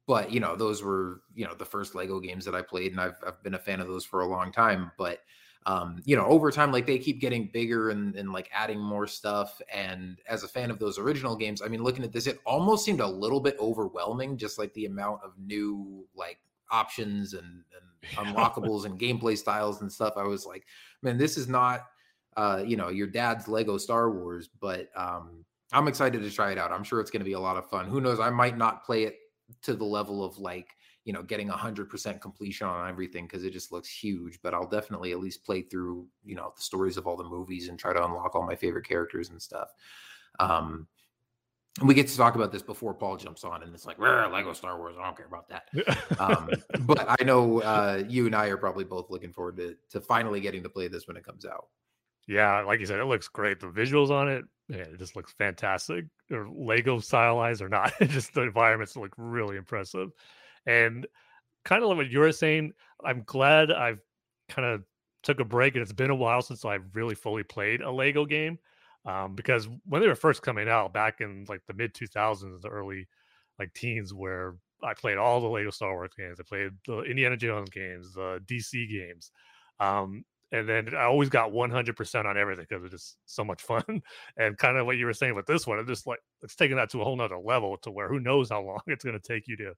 but 0.06 0.30
you 0.30 0.42
know, 0.42 0.58
those 0.58 0.84
were, 0.84 1.22
you 1.34 1.46
know, 1.46 1.54
the 1.56 1.66
first 1.66 1.96
Lego 1.96 2.20
games 2.20 2.44
that 2.44 2.54
I 2.54 2.62
played, 2.62 2.92
and 2.92 3.00
I've 3.00 3.16
I've 3.26 3.42
been 3.44 3.54
a 3.54 3.60
fan 3.60 3.80
of 3.80 3.88
those 3.88 4.04
for 4.04 4.22
a 4.22 4.28
long 4.28 4.52
time. 4.52 4.92
But 4.98 5.20
um, 5.66 6.02
you 6.04 6.18
know, 6.18 6.26
over 6.26 6.52
time, 6.52 6.72
like 6.74 6.86
they 6.86 7.00
keep 7.00 7.22
getting 7.22 7.50
bigger 7.54 7.92
and, 7.92 8.16
and 8.16 8.34
like 8.34 8.50
adding 8.54 8.80
more 8.80 9.08
stuff. 9.08 9.62
And 9.74 10.20
as 10.28 10.44
a 10.44 10.48
fan 10.48 10.70
of 10.70 10.80
those 10.80 11.00
original 11.00 11.38
games, 11.38 11.62
I 11.62 11.70
mean, 11.70 11.84
looking 11.84 12.04
at 12.04 12.12
this, 12.12 12.28
it 12.28 12.39
almost 12.46 12.84
seemed 12.84 13.00
a 13.00 13.08
little 13.08 13.39
bit 13.39 13.56
overwhelming, 13.60 14.38
just 14.38 14.60
like 14.60 14.74
the 14.74 14.86
amount 14.86 15.22
of 15.24 15.32
new 15.38 16.06
like 16.16 16.39
options 16.70 17.34
and, 17.34 17.63
and 18.18 18.28
unlockables 18.36 18.86
and 18.86 19.00
gameplay 19.00 19.38
styles 19.38 19.82
and 19.82 19.92
stuff. 19.92 20.16
I 20.18 20.24
was 20.24 20.46
like, 20.46 20.66
man, 21.02 21.18
this 21.18 21.38
is 21.38 21.48
not 21.48 21.86
uh, 22.38 22.63
you 22.65 22.78
know, 22.78 22.89
your 22.89 23.08
dad's 23.08 23.48
Lego 23.48 23.78
Star 23.78 24.12
Wars, 24.12 24.50
but 24.60 24.89
um, 24.96 25.43
I'm 25.72 25.88
excited 25.88 26.22
to 26.22 26.32
try 26.32 26.52
it 26.52 26.58
out. 26.58 26.72
I'm 26.72 26.84
sure 26.84 27.00
it's 27.00 27.12
going 27.12 27.22
to 27.22 27.26
be 27.26 27.34
a 27.34 27.39
lot 27.39 27.58
of 27.58 27.69
fun. 27.69 27.86
Who 27.86 28.02
knows? 28.02 28.19
I 28.19 28.30
might 28.30 28.58
not 28.58 28.86
play 28.86 29.04
it 29.04 29.17
to 29.63 29.74
the 29.74 29.84
level 29.84 30.24
of 30.24 30.38
like, 30.38 30.69
you 31.06 31.13
know, 31.13 31.24
getting 31.24 31.50
100% 31.50 32.22
completion 32.22 32.67
on 32.67 32.89
everything 32.89 33.26
because 33.26 33.43
it 33.43 33.52
just 33.52 33.72
looks 33.72 33.89
huge, 33.89 34.39
but 34.41 34.54
I'll 34.54 34.69
definitely 34.69 35.12
at 35.12 35.19
least 35.19 35.46
play 35.46 35.62
through, 35.62 36.08
you 36.24 36.36
know, 36.36 36.54
the 36.56 36.62
stories 36.62 36.98
of 36.98 37.08
all 37.08 37.17
the 37.17 37.24
movies 37.24 37.67
and 37.67 37.78
try 37.78 37.91
to 37.91 38.06
unlock 38.06 38.36
all 38.36 38.46
my 38.46 38.56
favorite 38.56 38.88
characters 38.88 39.30
and 39.30 39.41
stuff. 39.41 39.69
Um, 40.39 40.88
we 41.82 41.96
get 41.96 42.08
to 42.08 42.15
talk 42.15 42.36
about 42.36 42.52
this 42.52 42.62
before 42.62 42.93
Paul 42.93 43.17
jumps 43.17 43.43
on, 43.43 43.63
and 43.63 43.74
it's 43.74 43.86
like, 43.86 43.98
Lego 44.32 44.54
Star 44.54 44.78
Wars. 44.78 44.96
I 45.00 45.04
don't 45.04 45.17
care 45.17 45.26
about 45.26 45.50
that. 45.50 46.19
um, 46.19 46.50
but 46.82 47.06
I 47.19 47.24
know 47.24 47.62
uh, 47.62 48.04
you 48.08 48.28
and 48.28 48.36
I 48.36 48.48
are 48.48 48.58
probably 48.58 48.84
both 48.84 49.10
looking 49.10 49.34
forward 49.34 49.58
to 49.58 49.76
to 49.89 50.00
finally 50.00 50.39
getting 50.39 50.62
to 50.63 50.69
play 50.69 50.88
this 50.88 51.08
when 51.08 51.17
it 51.17 51.26
comes 51.26 51.46
out. 51.46 51.67
Yeah, 52.28 52.62
like 52.62 52.80
you 52.80 52.86
said, 52.86 53.00
it 53.00 53.06
looks 53.06 53.28
great. 53.28 53.60
The 53.60 53.68
visuals 53.68 54.10
on 54.10 54.30
it, 54.30 54.46
man, 54.70 54.80
it 54.82 54.98
just 55.00 55.16
looks 55.16 55.34
fantastic. 55.34 56.06
Or 56.32 56.48
Lego 56.50 57.00
stylized 57.00 57.62
or 57.62 57.70
not, 57.70 57.94
just 58.02 58.34
the 58.34 58.42
environments 58.42 58.96
look 58.96 59.14
really 59.18 59.58
impressive. 59.58 60.10
And 60.66 61.06
kind 61.66 61.84
of 61.84 61.90
like 61.90 61.98
what 61.98 62.10
you 62.12 62.20
were 62.20 62.32
saying, 62.32 62.74
I'm 63.04 63.24
glad 63.26 63.72
I've 63.72 64.00
kind 64.50 64.68
of 64.68 64.84
took 65.24 65.40
a 65.40 65.46
break 65.46 65.76
and 65.76 65.82
it's 65.82 65.94
been 65.94 66.10
a 66.10 66.16
while 66.16 66.42
since 66.42 66.66
I've 66.66 66.96
really 66.96 67.16
fully 67.16 67.44
played 67.44 67.82
a 67.82 67.92
Lego 67.92 68.26
game. 68.26 68.60
Um, 69.06 69.36
because 69.36 69.68
when 69.86 70.02
they 70.02 70.08
were 70.08 70.16
first 70.16 70.42
coming 70.42 70.70
out 70.70 70.94
back 70.94 71.20
in 71.20 71.46
like 71.50 71.62
the 71.68 71.74
mid 71.74 71.94
2000s, 71.94 72.62
the 72.62 72.70
early 72.70 73.08
like 73.60 73.74
teens, 73.74 74.14
where 74.14 74.56
I 74.82 74.94
played 74.94 75.18
all 75.18 75.42
the 75.42 75.48
Lego 75.48 75.72
Star 75.72 75.94
Wars 75.94 76.12
games, 76.18 76.40
I 76.40 76.44
played 76.44 76.72
the 76.88 77.02
Indiana 77.02 77.36
Jones 77.36 77.70
games, 77.70 78.14
the 78.14 78.42
DC 78.46 78.90
games. 78.90 79.32
Um, 79.80 80.24
and 80.54 80.70
then 80.70 80.94
I 80.96 81.06
always 81.06 81.30
got 81.30 81.52
100% 81.52 82.26
on 82.26 82.38
everything 82.38 82.68
because 82.70 82.86
it's 82.86 82.94
just 82.94 83.18
so 83.26 83.44
much 83.44 83.62
fun. 83.62 83.84
And 84.38 84.58
kind 84.58 84.78
of 84.78 84.86
what 84.86 84.98
you 84.98 85.08
were 85.08 85.13
saying 85.13 85.36
with 85.36 85.48
this 85.48 85.66
one, 85.66 85.80
it's 85.80 85.89
just 85.89 86.08
like 86.08 86.20
it's 86.44 86.56
taking 86.56 86.78
that 86.78 86.92
to 86.92 87.02
a 87.02 87.04
whole 87.04 87.16
nother 87.16 87.39
level 87.39 87.78
to 87.78 87.92
where 87.92 88.08
who 88.08 88.20
knows 88.20 88.50
how 88.50 88.62
long 88.62 88.80
it's 88.88 89.04
going 89.04 89.20
to 89.20 89.28
take 89.28 89.48
you 89.48 89.58
to 89.58 89.74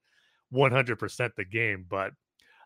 100% 0.54 1.30
the 1.36 1.46
game. 1.46 1.86
But 1.90 2.12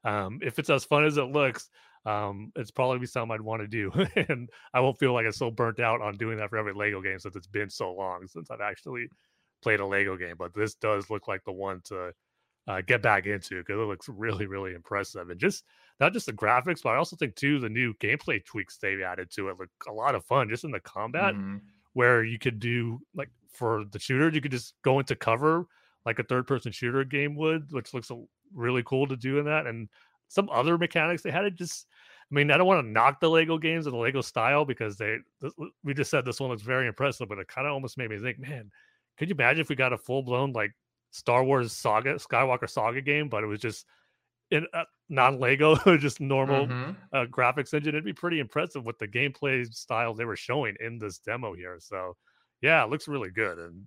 um, 0.04 0.40
if 0.42 0.58
it's 0.58 0.72
as 0.72 0.84
fun 0.84 1.06
as 1.06 1.18
it 1.18 1.26
looks, 1.26 1.70
um, 2.06 2.52
it's 2.56 2.72
probably 2.72 3.06
something 3.06 3.32
I'd 3.32 3.42
want 3.42 3.62
to 3.62 3.68
do. 3.68 3.92
and 4.30 4.50
I 4.74 4.80
won't 4.80 4.98
feel 4.98 5.14
like 5.14 5.28
I'm 5.28 5.32
so 5.32 5.52
burnt 5.52 5.80
out 5.80 6.02
on 6.02 6.18
doing 6.18 6.38
that 6.38 6.50
for 6.50 6.58
every 6.58 6.74
Lego 6.74 7.02
game 7.02 7.20
since 7.20 7.36
it's 7.36 7.48
been 7.48 7.70
so 7.70 7.94
long 7.94 8.28
since 8.28 8.50
I've 8.50 8.62
actually 8.62 9.08
played 9.62 9.82
a 9.82 9.86
Lego 9.86 10.18
game. 10.18 10.36
But 10.38 10.56
this 10.56 10.74
does 10.74 11.12
look 11.12 11.28
like 11.28 11.44
the 11.46 11.52
one 11.52 11.82
to 11.86 12.12
uh, 12.70 12.82
get 12.82 13.02
back 13.02 13.26
into 13.26 13.58
because 13.58 13.80
it 13.80 13.88
looks 13.88 14.08
really, 14.08 14.46
really 14.46 14.76
impressive. 14.76 15.32
And 15.32 15.40
just 15.40 15.64
not 16.00 16.14
just 16.14 16.28
the 16.28 16.34
graphics, 16.34 16.84
but 16.84 16.92
I 16.92 16.98
also 16.98 17.16
think 17.16 17.36
too 17.36 17.60
the 17.60 17.68
new 17.68 17.96
gameplay 17.96 18.46
tweaks 18.46 18.78
they've 18.78 19.02
added 19.02 19.32
to 19.32 19.50
it 19.50 19.58
look 19.60 19.70
a 19.88 19.92
lot 19.92 20.14
of 20.14 20.24
fun 20.24 20.50
just 20.50 20.64
in 20.64 20.72
the 20.72 20.80
combat, 20.80 21.34
mm-hmm. 21.34 21.58
where 21.94 22.24
you 22.24 22.38
could 22.38 22.60
do 22.60 23.02
like 23.16 23.30
for 23.52 23.86
the 23.92 23.98
shooter, 23.98 24.30
you 24.30 24.40
could 24.40 24.52
just 24.52 24.76
go 24.84 25.00
into 25.00 25.16
cover 25.16 25.66
like 26.06 26.20
a 26.20 26.24
third 26.24 26.46
person 26.46 26.72
shooter 26.72 27.04
game 27.04 27.36
would, 27.36 27.72
which 27.72 27.94
looks 27.94 28.12
really 28.54 28.84
cool 28.86 29.08
to 29.08 29.18
do 29.18 29.40
in 29.40 29.46
that. 29.46 29.66
And 29.66 29.90
some 30.28 30.48
other 30.52 30.78
mechanics 30.78 31.24
they 31.24 31.32
had 31.32 31.46
it 31.46 31.56
just 31.56 31.88
I 32.32 32.36
mean, 32.36 32.52
I 32.52 32.58
don't 32.58 32.68
want 32.68 32.86
to 32.86 32.92
knock 32.92 33.20
the 33.20 33.30
Lego 33.30 33.58
games 33.58 33.88
and 33.88 33.96
the 33.96 34.00
Lego 34.00 34.22
style 34.22 34.64
because 34.64 34.96
they 34.96 35.18
we 35.84 35.96
just 35.96 36.12
said 36.12 36.24
this 36.24 36.40
one 36.40 36.52
looks 36.52 36.62
very 36.62 36.88
impressive, 36.88 37.28
but 37.28 37.40
it 37.40 37.48
kind 37.48 37.66
of 37.66 37.74
almost 37.74 37.98
made 37.98 38.12
me 38.12 38.20
think, 38.20 38.38
man, 38.38 38.70
could 39.18 39.28
you 39.28 39.34
imagine 39.34 39.62
if 39.62 39.70
we 39.70 39.76
got 39.76 39.92
a 39.92 39.98
full 39.98 40.22
blown 40.22 40.54
like 40.54 40.72
Star 41.12 41.44
Wars 41.44 41.72
saga, 41.74 42.16
Skywalker 42.16 42.70
saga 42.70 43.02
game, 43.02 43.30
but 43.30 43.44
it 43.44 43.48
was 43.48 43.60
just 43.60 43.86
in 44.52 44.66
uh, 44.74 44.84
non 45.10 45.40
Lego, 45.40 45.76
just 45.98 46.20
normal 46.20 46.68
mm-hmm. 46.68 46.92
uh, 47.14 47.26
graphics 47.26 47.74
engine? 47.74 47.96
It'd 47.96 48.06
be 48.06 48.14
pretty 48.14 48.40
impressive 48.40 48.86
with 48.86 49.00
the 49.00 49.08
gameplay 49.08 49.72
style 49.74 50.14
they 50.14 50.26
were 50.26 50.36
showing 50.36 50.76
in 50.80 50.98
this 50.98 51.20
demo 51.20 51.54
here. 51.54 51.78
So, 51.80 52.16
yeah, 52.62 52.84
it 52.84 52.90
looks 52.90 53.08
really 53.08 53.32
good, 53.32 53.58
and 53.60 53.86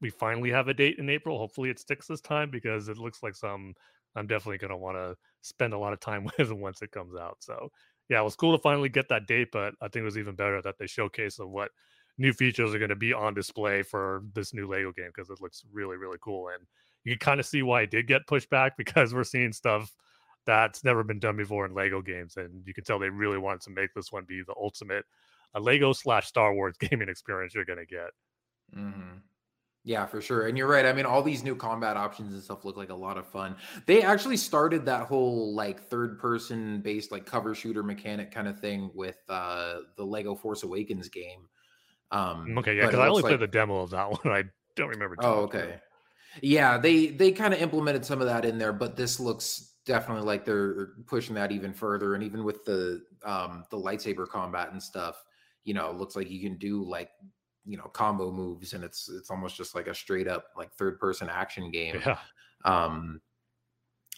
we 0.00 0.10
finally 0.10 0.50
have 0.50 0.68
a 0.68 0.74
date 0.74 0.98
in 0.98 1.08
April. 1.08 1.38
Hopefully, 1.38 1.70
it 1.70 1.78
sticks 1.78 2.06
this 2.06 2.20
time 2.20 2.50
because 2.50 2.88
it 2.88 2.98
looks 2.98 3.22
like 3.22 3.34
some 3.34 3.74
I'm 4.14 4.26
definitely 4.26 4.58
going 4.58 4.70
to 4.70 4.76
want 4.76 4.96
to 4.96 5.16
spend 5.40 5.72
a 5.72 5.78
lot 5.78 5.92
of 5.92 6.00
time 6.00 6.28
with 6.38 6.52
once 6.52 6.82
it 6.82 6.92
comes 6.92 7.16
out. 7.16 7.38
So 7.40 7.70
yeah, 8.08 8.20
it 8.20 8.24
was 8.24 8.36
cool 8.36 8.56
to 8.56 8.62
finally 8.62 8.88
get 8.88 9.08
that 9.08 9.26
date, 9.26 9.48
but 9.52 9.74
I 9.80 9.88
think 9.88 10.02
it 10.02 10.04
was 10.04 10.18
even 10.18 10.34
better 10.34 10.60
that 10.62 10.76
they 10.78 10.86
showcase 10.86 11.38
of 11.38 11.48
what 11.48 11.70
new 12.18 12.32
features 12.32 12.74
are 12.74 12.78
going 12.78 12.90
to 12.90 12.96
be 12.96 13.12
on 13.12 13.34
display 13.34 13.82
for 13.82 14.22
this 14.34 14.52
new 14.52 14.66
Lego 14.66 14.92
game 14.92 15.10
because 15.14 15.30
it 15.30 15.40
looks 15.40 15.64
really, 15.72 15.96
really 15.96 16.18
cool. 16.20 16.48
And 16.48 16.66
you 17.04 17.12
can 17.12 17.18
kind 17.18 17.40
of 17.40 17.46
see 17.46 17.62
why 17.62 17.82
it 17.82 17.90
did 17.90 18.06
get 18.06 18.26
pushed 18.26 18.50
back 18.50 18.76
because 18.78 19.14
we're 19.14 19.24
seeing 19.24 19.52
stuff 19.52 19.92
that's 20.44 20.84
never 20.84 21.04
been 21.04 21.20
done 21.20 21.36
before 21.36 21.66
in 21.66 21.74
Lego 21.74 22.02
games. 22.02 22.36
And 22.36 22.62
you 22.66 22.74
can 22.74 22.84
tell 22.84 22.98
they 22.98 23.08
really 23.08 23.38
wanted 23.38 23.62
to 23.62 23.70
make 23.70 23.94
this 23.94 24.12
one 24.12 24.24
be 24.24 24.42
the 24.46 24.54
ultimate 24.60 25.04
a 25.54 25.60
Lego 25.60 25.92
slash 25.92 26.26
Star 26.26 26.54
Wars 26.54 26.76
gaming 26.80 27.08
experience 27.08 27.54
you're 27.54 27.64
going 27.64 27.78
to 27.78 27.86
get. 27.86 28.10
Mm-hmm. 28.76 29.18
Yeah, 29.84 30.06
for 30.06 30.20
sure. 30.20 30.46
And 30.46 30.56
you're 30.56 30.68
right. 30.68 30.86
I 30.86 30.92
mean, 30.92 31.06
all 31.06 31.22
these 31.22 31.42
new 31.42 31.56
combat 31.56 31.96
options 31.96 32.32
and 32.32 32.42
stuff 32.42 32.64
look 32.64 32.76
like 32.76 32.90
a 32.90 32.94
lot 32.94 33.18
of 33.18 33.26
fun. 33.26 33.56
They 33.86 34.02
actually 34.02 34.36
started 34.36 34.86
that 34.86 35.06
whole 35.06 35.54
like 35.54 35.82
third 35.82 36.20
person 36.20 36.80
based 36.82 37.10
like 37.10 37.26
cover 37.26 37.52
shooter 37.52 37.82
mechanic 37.82 38.30
kind 38.30 38.46
of 38.46 38.60
thing 38.60 38.92
with 38.94 39.18
uh 39.28 39.78
the 39.96 40.04
Lego 40.04 40.36
Force 40.36 40.62
Awakens 40.62 41.08
game. 41.08 41.48
Um 42.12 42.56
Okay, 42.58 42.76
yeah, 42.76 42.86
because 42.86 43.00
I 43.00 43.08
only 43.08 43.22
like... 43.22 43.30
played 43.30 43.40
the 43.40 43.46
demo 43.46 43.80
of 43.80 43.90
that 43.90 44.10
one. 44.24 44.32
I 44.32 44.44
don't 44.76 44.88
remember. 44.88 45.16
Oh, 45.20 45.40
okay. 45.42 45.80
Yeah, 46.40 46.78
they 46.78 47.08
they 47.08 47.32
kind 47.32 47.52
of 47.52 47.60
implemented 47.60 48.04
some 48.04 48.20
of 48.20 48.26
that 48.26 48.44
in 48.44 48.58
there, 48.58 48.72
but 48.72 48.96
this 48.96 49.18
looks 49.18 49.74
definitely 49.84 50.24
like 50.24 50.44
they're 50.44 50.90
pushing 51.06 51.34
that 51.34 51.52
even 51.52 51.74
further. 51.74 52.14
And 52.14 52.22
even 52.22 52.44
with 52.44 52.64
the 52.64 53.02
um 53.24 53.64
the 53.70 53.76
lightsaber 53.76 54.28
combat 54.28 54.70
and 54.72 54.82
stuff, 54.82 55.22
you 55.64 55.74
know, 55.74 55.90
looks 55.92 56.16
like 56.16 56.30
you 56.30 56.40
can 56.40 56.56
do 56.56 56.84
like 56.84 57.10
you 57.64 57.76
know 57.76 57.84
combo 57.84 58.30
moves 58.32 58.72
and 58.72 58.82
it's 58.82 59.08
it's 59.08 59.30
almost 59.30 59.56
just 59.56 59.74
like 59.74 59.86
a 59.86 59.94
straight 59.94 60.28
up 60.28 60.46
like 60.56 60.72
third 60.74 60.98
person 60.98 61.28
action 61.28 61.70
game 61.70 62.00
yeah 62.04 62.18
um 62.64 63.20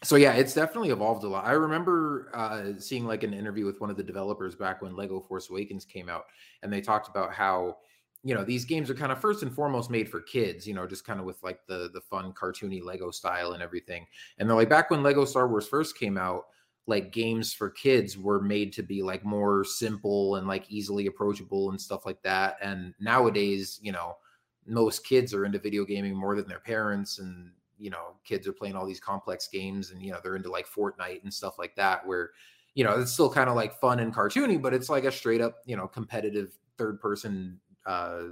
so 0.04 0.16
yeah 0.16 0.32
it's 0.32 0.54
definitely 0.54 0.90
evolved 0.90 1.24
a 1.24 1.28
lot. 1.28 1.44
I 1.44 1.52
remember 1.52 2.30
uh 2.34 2.78
seeing 2.78 3.06
like 3.06 3.22
an 3.22 3.34
interview 3.34 3.64
with 3.64 3.80
one 3.80 3.90
of 3.90 3.96
the 3.96 4.02
developers 4.02 4.54
back 4.54 4.82
when 4.82 4.94
lego 4.94 5.20
force 5.20 5.50
awakens 5.50 5.84
came 5.84 6.08
out 6.08 6.24
and 6.62 6.72
they 6.72 6.80
talked 6.80 7.08
about 7.08 7.32
how 7.32 7.78
you 8.22 8.34
know 8.34 8.42
these 8.42 8.64
games 8.64 8.88
are 8.90 8.94
kind 8.94 9.12
of 9.12 9.20
first 9.20 9.42
and 9.42 9.54
foremost 9.54 9.90
made 9.90 10.08
for 10.08 10.20
kids 10.20 10.66
you 10.66 10.74
know 10.74 10.86
just 10.86 11.06
kind 11.06 11.20
of 11.20 11.26
with 11.26 11.42
like 11.42 11.60
the 11.66 11.90
the 11.92 12.00
fun 12.00 12.32
cartoony 12.32 12.82
lego 12.82 13.10
style 13.10 13.52
and 13.52 13.62
everything. 13.62 14.06
And 14.38 14.48
they're 14.48 14.56
like 14.56 14.70
back 14.70 14.90
when 14.90 15.02
lego 15.02 15.24
star 15.24 15.46
wars 15.48 15.68
first 15.68 15.98
came 15.98 16.16
out 16.16 16.44
like 16.86 17.12
games 17.12 17.52
for 17.52 17.70
kids 17.70 18.18
were 18.18 18.42
made 18.42 18.72
to 18.74 18.82
be 18.82 19.02
like 19.02 19.24
more 19.24 19.64
simple 19.64 20.36
and 20.36 20.46
like 20.46 20.70
easily 20.70 21.06
approachable 21.06 21.70
and 21.70 21.80
stuff 21.80 22.04
like 22.04 22.22
that. 22.22 22.56
And 22.62 22.94
nowadays 22.98 23.78
you 23.82 23.92
know 23.92 24.16
most 24.66 25.04
kids 25.06 25.34
are 25.34 25.44
into 25.44 25.58
video 25.58 25.84
gaming 25.84 26.16
more 26.16 26.34
than 26.34 26.48
their 26.48 26.60
parents 26.60 27.18
and 27.18 27.50
you 27.78 27.90
know 27.90 28.16
kids 28.24 28.46
are 28.46 28.52
playing 28.52 28.76
all 28.76 28.86
these 28.86 29.00
complex 29.00 29.48
games 29.48 29.90
and 29.90 30.02
you 30.02 30.12
know 30.12 30.18
they're 30.22 30.36
into 30.36 30.50
like 30.50 30.68
Fortnite 30.68 31.22
and 31.22 31.32
stuff 31.32 31.58
like 31.58 31.74
that 31.76 32.06
where 32.06 32.30
you 32.74 32.84
know 32.84 32.92
it's 33.00 33.12
still 33.12 33.30
kind 33.30 33.48
of 33.48 33.56
like 33.56 33.78
fun 33.80 34.00
and 34.00 34.14
cartoony 34.14 34.60
but 34.60 34.74
it's 34.74 34.88
like 34.88 35.04
a 35.04 35.12
straight 35.12 35.40
up 35.40 35.56
you 35.66 35.76
know 35.76 35.86
competitive 35.86 36.56
third 36.76 37.00
person 37.00 37.58
uh 37.86 38.24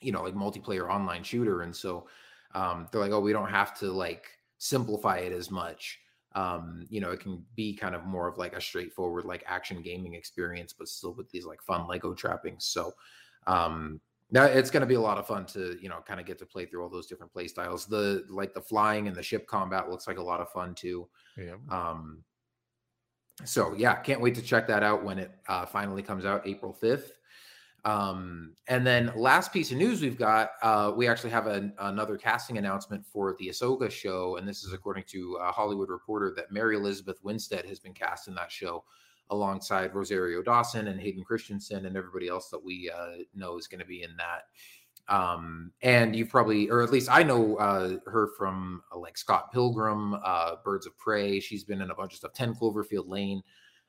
you 0.00 0.12
know 0.12 0.22
like 0.22 0.34
multiplayer 0.34 0.90
online 0.90 1.22
shooter. 1.22 1.62
And 1.62 1.74
so 1.74 2.06
um 2.54 2.88
they're 2.90 3.00
like 3.00 3.12
oh 3.12 3.20
we 3.20 3.32
don't 3.32 3.50
have 3.50 3.78
to 3.80 3.90
like 3.90 4.26
simplify 4.58 5.18
it 5.18 5.32
as 5.32 5.50
much. 5.50 5.98
Um 6.34 6.86
you 6.88 7.00
know 7.00 7.10
it 7.10 7.20
can 7.20 7.44
be 7.56 7.74
kind 7.74 7.94
of 7.94 8.04
more 8.04 8.28
of 8.28 8.38
like 8.38 8.54
a 8.54 8.60
straightforward 8.60 9.24
like 9.24 9.44
action 9.46 9.82
gaming 9.82 10.14
experience 10.14 10.72
but 10.72 10.88
still 10.88 11.14
with 11.14 11.30
these 11.30 11.46
like 11.46 11.62
fun 11.62 11.86
lego 11.86 12.14
trappings. 12.14 12.64
So 12.66 12.92
um 13.46 14.00
now 14.30 14.44
it's 14.44 14.70
going 14.70 14.82
to 14.82 14.86
be 14.86 14.94
a 14.94 15.00
lot 15.00 15.18
of 15.18 15.26
fun 15.26 15.46
to 15.46 15.78
you 15.80 15.88
know 15.88 15.98
kind 16.06 16.20
of 16.20 16.26
get 16.26 16.38
to 16.38 16.46
play 16.46 16.66
through 16.66 16.82
all 16.82 16.88
those 16.88 17.06
different 17.06 17.32
play 17.32 17.48
styles. 17.48 17.86
The 17.86 18.24
like 18.28 18.54
the 18.54 18.60
flying 18.60 19.08
and 19.08 19.16
the 19.16 19.22
ship 19.22 19.46
combat 19.46 19.90
looks 19.90 20.06
like 20.06 20.18
a 20.18 20.22
lot 20.22 20.40
of 20.40 20.50
fun 20.50 20.74
too. 20.74 21.08
Yeah. 21.36 21.56
Um 21.70 22.22
so 23.44 23.72
yeah 23.76 23.94
can't 23.94 24.20
wait 24.20 24.34
to 24.34 24.42
check 24.42 24.66
that 24.66 24.82
out 24.82 25.04
when 25.04 25.16
it 25.16 25.30
uh, 25.48 25.64
finally 25.64 26.02
comes 26.02 26.24
out 26.24 26.44
april 26.44 26.76
5th 26.82 27.12
um, 27.84 28.54
and 28.66 28.86
then 28.86 29.12
last 29.14 29.52
piece 29.52 29.70
of 29.70 29.78
news 29.78 30.02
we've 30.02 30.18
got, 30.18 30.50
uh, 30.62 30.92
we 30.94 31.06
actually 31.06 31.30
have 31.30 31.46
an, 31.46 31.72
another 31.78 32.18
casting 32.18 32.58
announcement 32.58 33.06
for 33.06 33.36
the 33.38 33.48
Ahsoka 33.48 33.90
show, 33.90 34.36
and 34.36 34.48
this 34.48 34.64
is 34.64 34.72
according 34.72 35.04
to 35.08 35.38
a 35.40 35.52
Hollywood 35.52 35.88
Reporter 35.88 36.32
that 36.36 36.50
Mary 36.50 36.76
Elizabeth 36.76 37.18
Winstead 37.22 37.64
has 37.66 37.78
been 37.78 37.94
cast 37.94 38.28
in 38.28 38.34
that 38.34 38.50
show 38.50 38.84
alongside 39.30 39.94
Rosario 39.94 40.42
Dawson 40.42 40.88
and 40.88 41.00
Hayden 41.00 41.24
Christensen 41.24 41.86
and 41.86 41.96
everybody 41.96 42.28
else 42.28 42.48
that 42.50 42.62
we 42.64 42.90
uh, 42.94 43.22
know 43.34 43.58
is 43.58 43.66
going 43.66 43.80
to 43.80 43.86
be 43.86 44.02
in 44.02 44.16
that. 44.16 44.44
Um, 45.08 45.72
and 45.82 46.14
you've 46.14 46.28
probably, 46.28 46.68
or 46.68 46.82
at 46.82 46.92
least 46.92 47.08
I 47.10 47.22
know 47.22 47.56
uh, 47.56 47.96
her 48.06 48.28
from 48.36 48.82
uh, 48.94 48.98
like 48.98 49.16
Scott 49.16 49.52
Pilgrim, 49.52 50.14
uh, 50.24 50.56
Birds 50.64 50.86
of 50.86 50.96
Prey. 50.98 51.40
She's 51.40 51.64
been 51.64 51.80
in 51.80 51.90
a 51.90 51.94
bunch 51.94 52.12
of 52.12 52.18
stuff, 52.18 52.34
10 52.34 52.54
Cloverfield 52.54 53.08
Lane. 53.08 53.42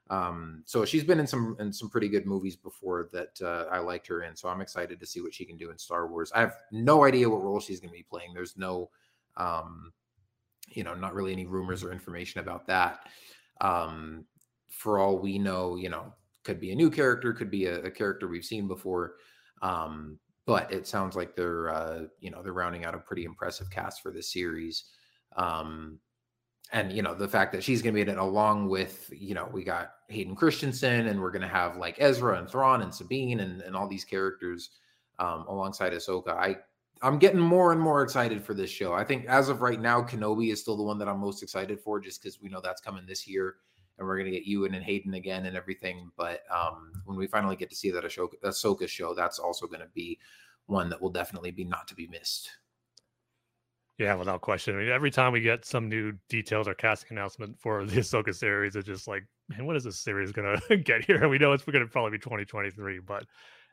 Um, 0.10 0.64
so 0.66 0.86
she's 0.86 1.04
been 1.04 1.20
in 1.20 1.28
some 1.28 1.56
in 1.60 1.72
some 1.72 1.90
pretty 1.90 2.08
good 2.08 2.26
movies 2.26 2.56
before 2.56 3.10
that 3.14 3.40
uh, 3.44 3.66
I 3.72 3.78
liked 3.80 4.08
her 4.08 4.24
in. 4.24 4.36
So 4.36 4.50
I'm 4.50 4.62
excited 4.62 5.00
to 5.00 5.06
see 5.06 5.22
what 5.22 5.34
she 5.34 5.46
can 5.46 5.56
do 5.56 5.70
in 5.70 5.78
Star 5.78 6.08
Wars. 6.08 6.32
I 6.34 6.40
have 6.40 6.56
no 6.72 7.04
idea 7.04 7.30
what 7.30 7.44
role 7.44 7.60
she's 7.60 7.80
going 7.80 7.92
to 7.92 7.98
be 7.98 8.06
playing. 8.10 8.34
There's 8.34 8.58
no, 8.58 8.90
um, 9.38 9.94
you 10.72 10.84
know, 10.84 10.96
not 10.96 11.14
really 11.14 11.32
any 11.32 11.46
rumors 11.46 11.84
or 11.84 11.92
information 11.92 12.42
about 12.42 12.66
that. 12.68 13.02
Um, 13.62 14.26
for 14.70 15.00
all 15.00 15.18
we 15.18 15.38
know, 15.40 15.76
you 15.76 15.90
know, 15.90 16.14
could 16.44 16.60
be 16.60 16.72
a 16.72 16.76
new 16.76 16.90
character, 16.90 17.34
could 17.34 17.52
be 17.52 17.66
a, 17.66 17.84
a 17.84 17.92
character 17.92 18.28
we've 18.28 18.46
seen 18.46 18.68
before. 18.68 19.16
Um, 19.62 20.18
but 20.46 20.72
it 20.72 20.88
sounds 20.88 21.16
like 21.16 21.36
they're, 21.36 21.70
uh, 21.70 22.04
you 22.20 22.32
know, 22.32 22.42
they're 22.42 22.54
rounding 22.54 22.86
out 22.86 22.96
a 22.96 23.00
pretty 23.00 23.26
impressive 23.26 23.70
cast 23.70 24.02
for 24.02 24.12
this 24.12 24.32
series. 24.32 24.86
Um, 25.36 26.00
and 26.72 26.92
you 26.92 27.02
know 27.02 27.16
the 27.16 27.28
fact 27.28 27.52
that 27.52 27.64
she's 27.64 27.82
going 27.82 27.94
to 27.94 27.96
be 27.96 28.02
in 28.02 28.10
it 28.10 28.20
along 28.20 28.70
with 28.70 29.12
you 29.16 29.34
know 29.34 29.50
we 29.52 29.64
got 29.64 29.94
Hayden 30.08 30.36
Christensen 30.36 31.08
and 31.08 31.20
we're 31.20 31.32
going 31.32 31.42
to 31.42 31.48
have 31.48 31.78
like 31.78 31.96
Ezra 32.00 32.38
and 32.38 32.48
Thrawn 32.48 32.82
and 32.82 32.94
Sabine 32.94 33.40
and, 33.40 33.62
and 33.62 33.76
all 33.76 33.88
these 33.88 34.06
characters 34.06 34.70
um, 35.18 35.46
alongside 35.48 35.94
Ahsoka. 35.94 36.30
I 36.30 36.58
I'm 37.02 37.18
getting 37.18 37.40
more 37.40 37.72
and 37.72 37.80
more 37.80 38.04
excited 38.04 38.44
for 38.44 38.54
this 38.54 38.70
show. 38.70 38.94
I 38.94 39.04
think 39.04 39.26
as 39.26 39.50
of 39.50 39.62
right 39.62 39.80
now, 39.80 40.02
Kenobi 40.02 40.52
is 40.52 40.60
still 40.60 40.76
the 40.76 40.84
one 40.84 40.98
that 41.00 41.08
I'm 41.08 41.20
most 41.20 41.42
excited 41.42 41.80
for, 41.80 42.00
just 42.00 42.22
because 42.22 42.42
we 42.42 42.50
know 42.50 42.60
that's 42.62 42.82
coming 42.82 43.06
this 43.06 43.26
year, 43.26 43.56
and 44.00 44.08
we're 44.08 44.18
going 44.18 44.32
to 44.32 44.38
get 44.38 44.48
Ewan 44.48 44.74
and 44.74 44.84
Hayden 44.84 45.14
again 45.14 45.46
and 45.46 45.58
everything. 45.58 46.10
But 46.18 46.44
um, 46.50 46.94
when 47.06 47.18
we 47.18 47.28
finally 47.28 47.58
get 47.58 47.70
to 47.70 47.76
see 47.76 47.92
that 47.92 48.06
Ahsoka, 48.06 48.40
Ahsoka 48.44 48.88
show, 48.88 49.14
that's 49.14 49.40
also 49.40 49.68
going 49.68 49.82
to 49.82 49.90
be 49.94 50.18
one 50.68 50.90
that 50.90 51.02
will 51.02 51.10
definitely 51.10 51.52
be 51.52 51.66
not 51.66 51.88
to 51.90 51.96
be 51.96 52.08
missed. 52.08 52.50
Yeah, 53.98 54.16
without 54.16 54.40
question. 54.40 54.76
I 54.76 54.80
mean, 54.80 54.90
every 54.90 55.12
time 55.12 55.34
we 55.34 55.42
get 55.42 55.66
some 55.66 55.90
new 55.90 56.14
details 56.30 56.70
or 56.70 56.74
casting 56.74 57.18
announcement 57.18 57.60
for 57.60 57.86
the 57.86 57.98
Ahsoka 58.00 58.34
series, 58.34 58.78
it's 58.78 58.88
just 58.88 59.10
like, 59.10 59.26
man, 59.50 59.66
what 59.66 59.76
is 59.76 59.84
this 59.84 60.00
series 60.00 60.32
gonna 60.32 60.58
get 60.84 61.04
here? 61.04 61.28
We 61.28 61.38
know 61.38 61.52
it's 61.52 61.66
gonna 61.66 61.86
probably 61.86 62.12
be 62.12 62.20
2023, 62.20 63.00
but 63.00 63.26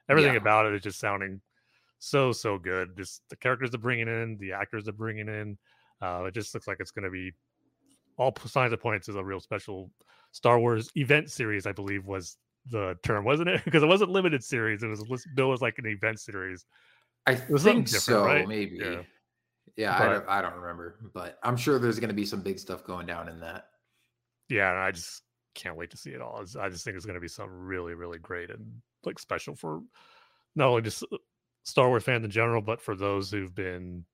everything 0.09 0.33
yeah. 0.33 0.41
about 0.41 0.67
it 0.67 0.75
is 0.75 0.83
just 0.83 0.99
sounding 0.99 1.41
so 2.01 2.33
so 2.33 2.59
good. 2.59 2.97
Just 2.97 3.23
the 3.31 3.37
characters 3.37 3.71
they're 3.71 3.79
bringing 3.79 4.09
in, 4.09 4.37
the 4.41 4.53
actors 4.53 4.85
they're 4.85 4.93
bringing 4.93 5.29
in. 5.29 5.57
Uh, 6.03 6.25
it 6.25 6.35
just 6.35 6.53
looks 6.55 6.67
like 6.67 6.79
it's 6.81 6.91
gonna 6.91 7.11
be 7.11 7.33
all 8.17 8.35
signs 8.47 8.73
of 8.73 8.81
points 8.81 9.09
is 9.09 9.17
a 9.17 9.25
real 9.25 9.41
special 9.41 9.91
Star 10.33 10.59
Wars 10.59 10.91
event 10.97 11.31
series. 11.31 11.67
I 11.67 11.73
believe 11.73 12.07
was 12.07 12.37
the 12.71 12.97
term, 13.03 13.25
wasn't 13.25 13.49
it? 13.49 13.63
because 13.65 13.83
it 13.83 13.87
wasn't 13.87 14.11
limited 14.11 14.43
series. 14.43 14.83
It 14.83 14.89
was 14.89 15.27
Bill 15.35 15.51
was 15.51 15.61
like 15.61 15.79
an 15.79 15.87
event 15.87 16.21
series. 16.21 16.65
I 17.27 17.35
think 17.35 17.89
so, 17.89 18.25
right? 18.25 18.47
maybe. 18.47 18.79
Yeah. 18.81 19.03
Yeah, 19.77 19.99
but, 19.99 20.09
I, 20.09 20.13
don't, 20.13 20.29
I 20.29 20.43
don't 20.43 20.55
remember, 20.55 20.97
but 21.13 21.39
I'm 21.43 21.57
sure 21.57 21.79
there's 21.79 21.99
going 21.99 22.09
to 22.09 22.15
be 22.15 22.25
some 22.25 22.41
big 22.41 22.59
stuff 22.59 22.85
going 22.85 23.05
down 23.05 23.29
in 23.29 23.41
that. 23.41 23.67
Yeah, 24.49 24.73
I 24.73 24.91
just 24.93 25.23
can't 25.55 25.77
wait 25.77 25.91
to 25.91 25.97
see 25.97 26.11
it 26.11 26.23
all. 26.23 26.43
I 26.59 26.69
just 26.69 26.85
think 26.85 26.97
it's 26.97 27.05
going 27.05 27.17
to 27.17 27.21
be 27.21 27.29
something 27.29 27.53
really, 27.53 27.95
really 27.95 28.19
great 28.19 28.51
and 28.51 28.65
like 29.05 29.19
special 29.19 29.55
for 29.55 29.83
not 30.55 30.69
only 30.69 30.83
just 30.83 31.03
uh, 31.13 31.17
Star 31.65 31.89
Wars 31.89 32.05
fans 32.05 32.25
in 32.25 32.31
general, 32.31 32.63
but 32.63 32.81
for 32.81 32.95
those 32.95 33.31
who've 33.31 33.55
been 33.55 34.05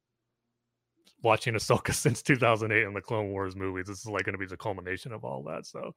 watching 1.22 1.54
Ahsoka 1.54 1.92
since 1.94 2.22
2008 2.22 2.84
and 2.84 2.96
the 2.96 3.00
Clone 3.00 3.30
Wars 3.30 3.56
movies. 3.56 3.86
This 3.86 4.00
is 4.00 4.06
like 4.06 4.24
going 4.24 4.34
to 4.34 4.38
be 4.38 4.46
the 4.46 4.56
culmination 4.56 5.12
of 5.12 5.24
all 5.24 5.42
that. 5.44 5.66
So 5.66 5.94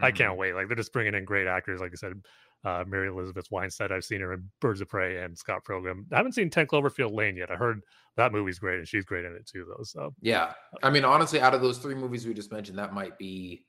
I 0.00 0.10
can't 0.10 0.36
wait. 0.36 0.54
Like 0.54 0.68
they're 0.68 0.76
just 0.76 0.92
bringing 0.92 1.14
in 1.14 1.24
great 1.24 1.46
actors. 1.46 1.80
Like 1.80 1.92
I 1.92 1.96
said, 1.96 2.14
uh, 2.64 2.84
Mary 2.86 3.08
Elizabeth 3.08 3.46
Winstead. 3.50 3.92
I've 3.92 4.04
seen 4.04 4.20
her 4.20 4.32
in 4.32 4.48
Birds 4.60 4.80
of 4.80 4.88
Prey 4.88 5.22
and 5.22 5.36
Scott 5.36 5.64
Pilgrim. 5.66 6.06
I 6.12 6.16
haven't 6.16 6.32
seen 6.32 6.50
Ten 6.50 6.66
Cloverfield 6.66 7.14
Lane 7.14 7.36
yet. 7.36 7.50
I 7.50 7.56
heard 7.56 7.82
that 8.16 8.32
movie's 8.32 8.58
great, 8.58 8.78
and 8.78 8.88
she's 8.88 9.04
great 9.04 9.24
in 9.24 9.32
it 9.32 9.46
too, 9.46 9.66
though. 9.68 9.84
So 9.84 10.14
Yeah. 10.20 10.52
I 10.82 10.90
mean, 10.90 11.04
honestly, 11.04 11.40
out 11.40 11.54
of 11.54 11.60
those 11.60 11.78
three 11.78 11.94
movies 11.94 12.26
we 12.26 12.34
just 12.34 12.52
mentioned, 12.52 12.78
that 12.78 12.94
might 12.94 13.18
be 13.18 13.64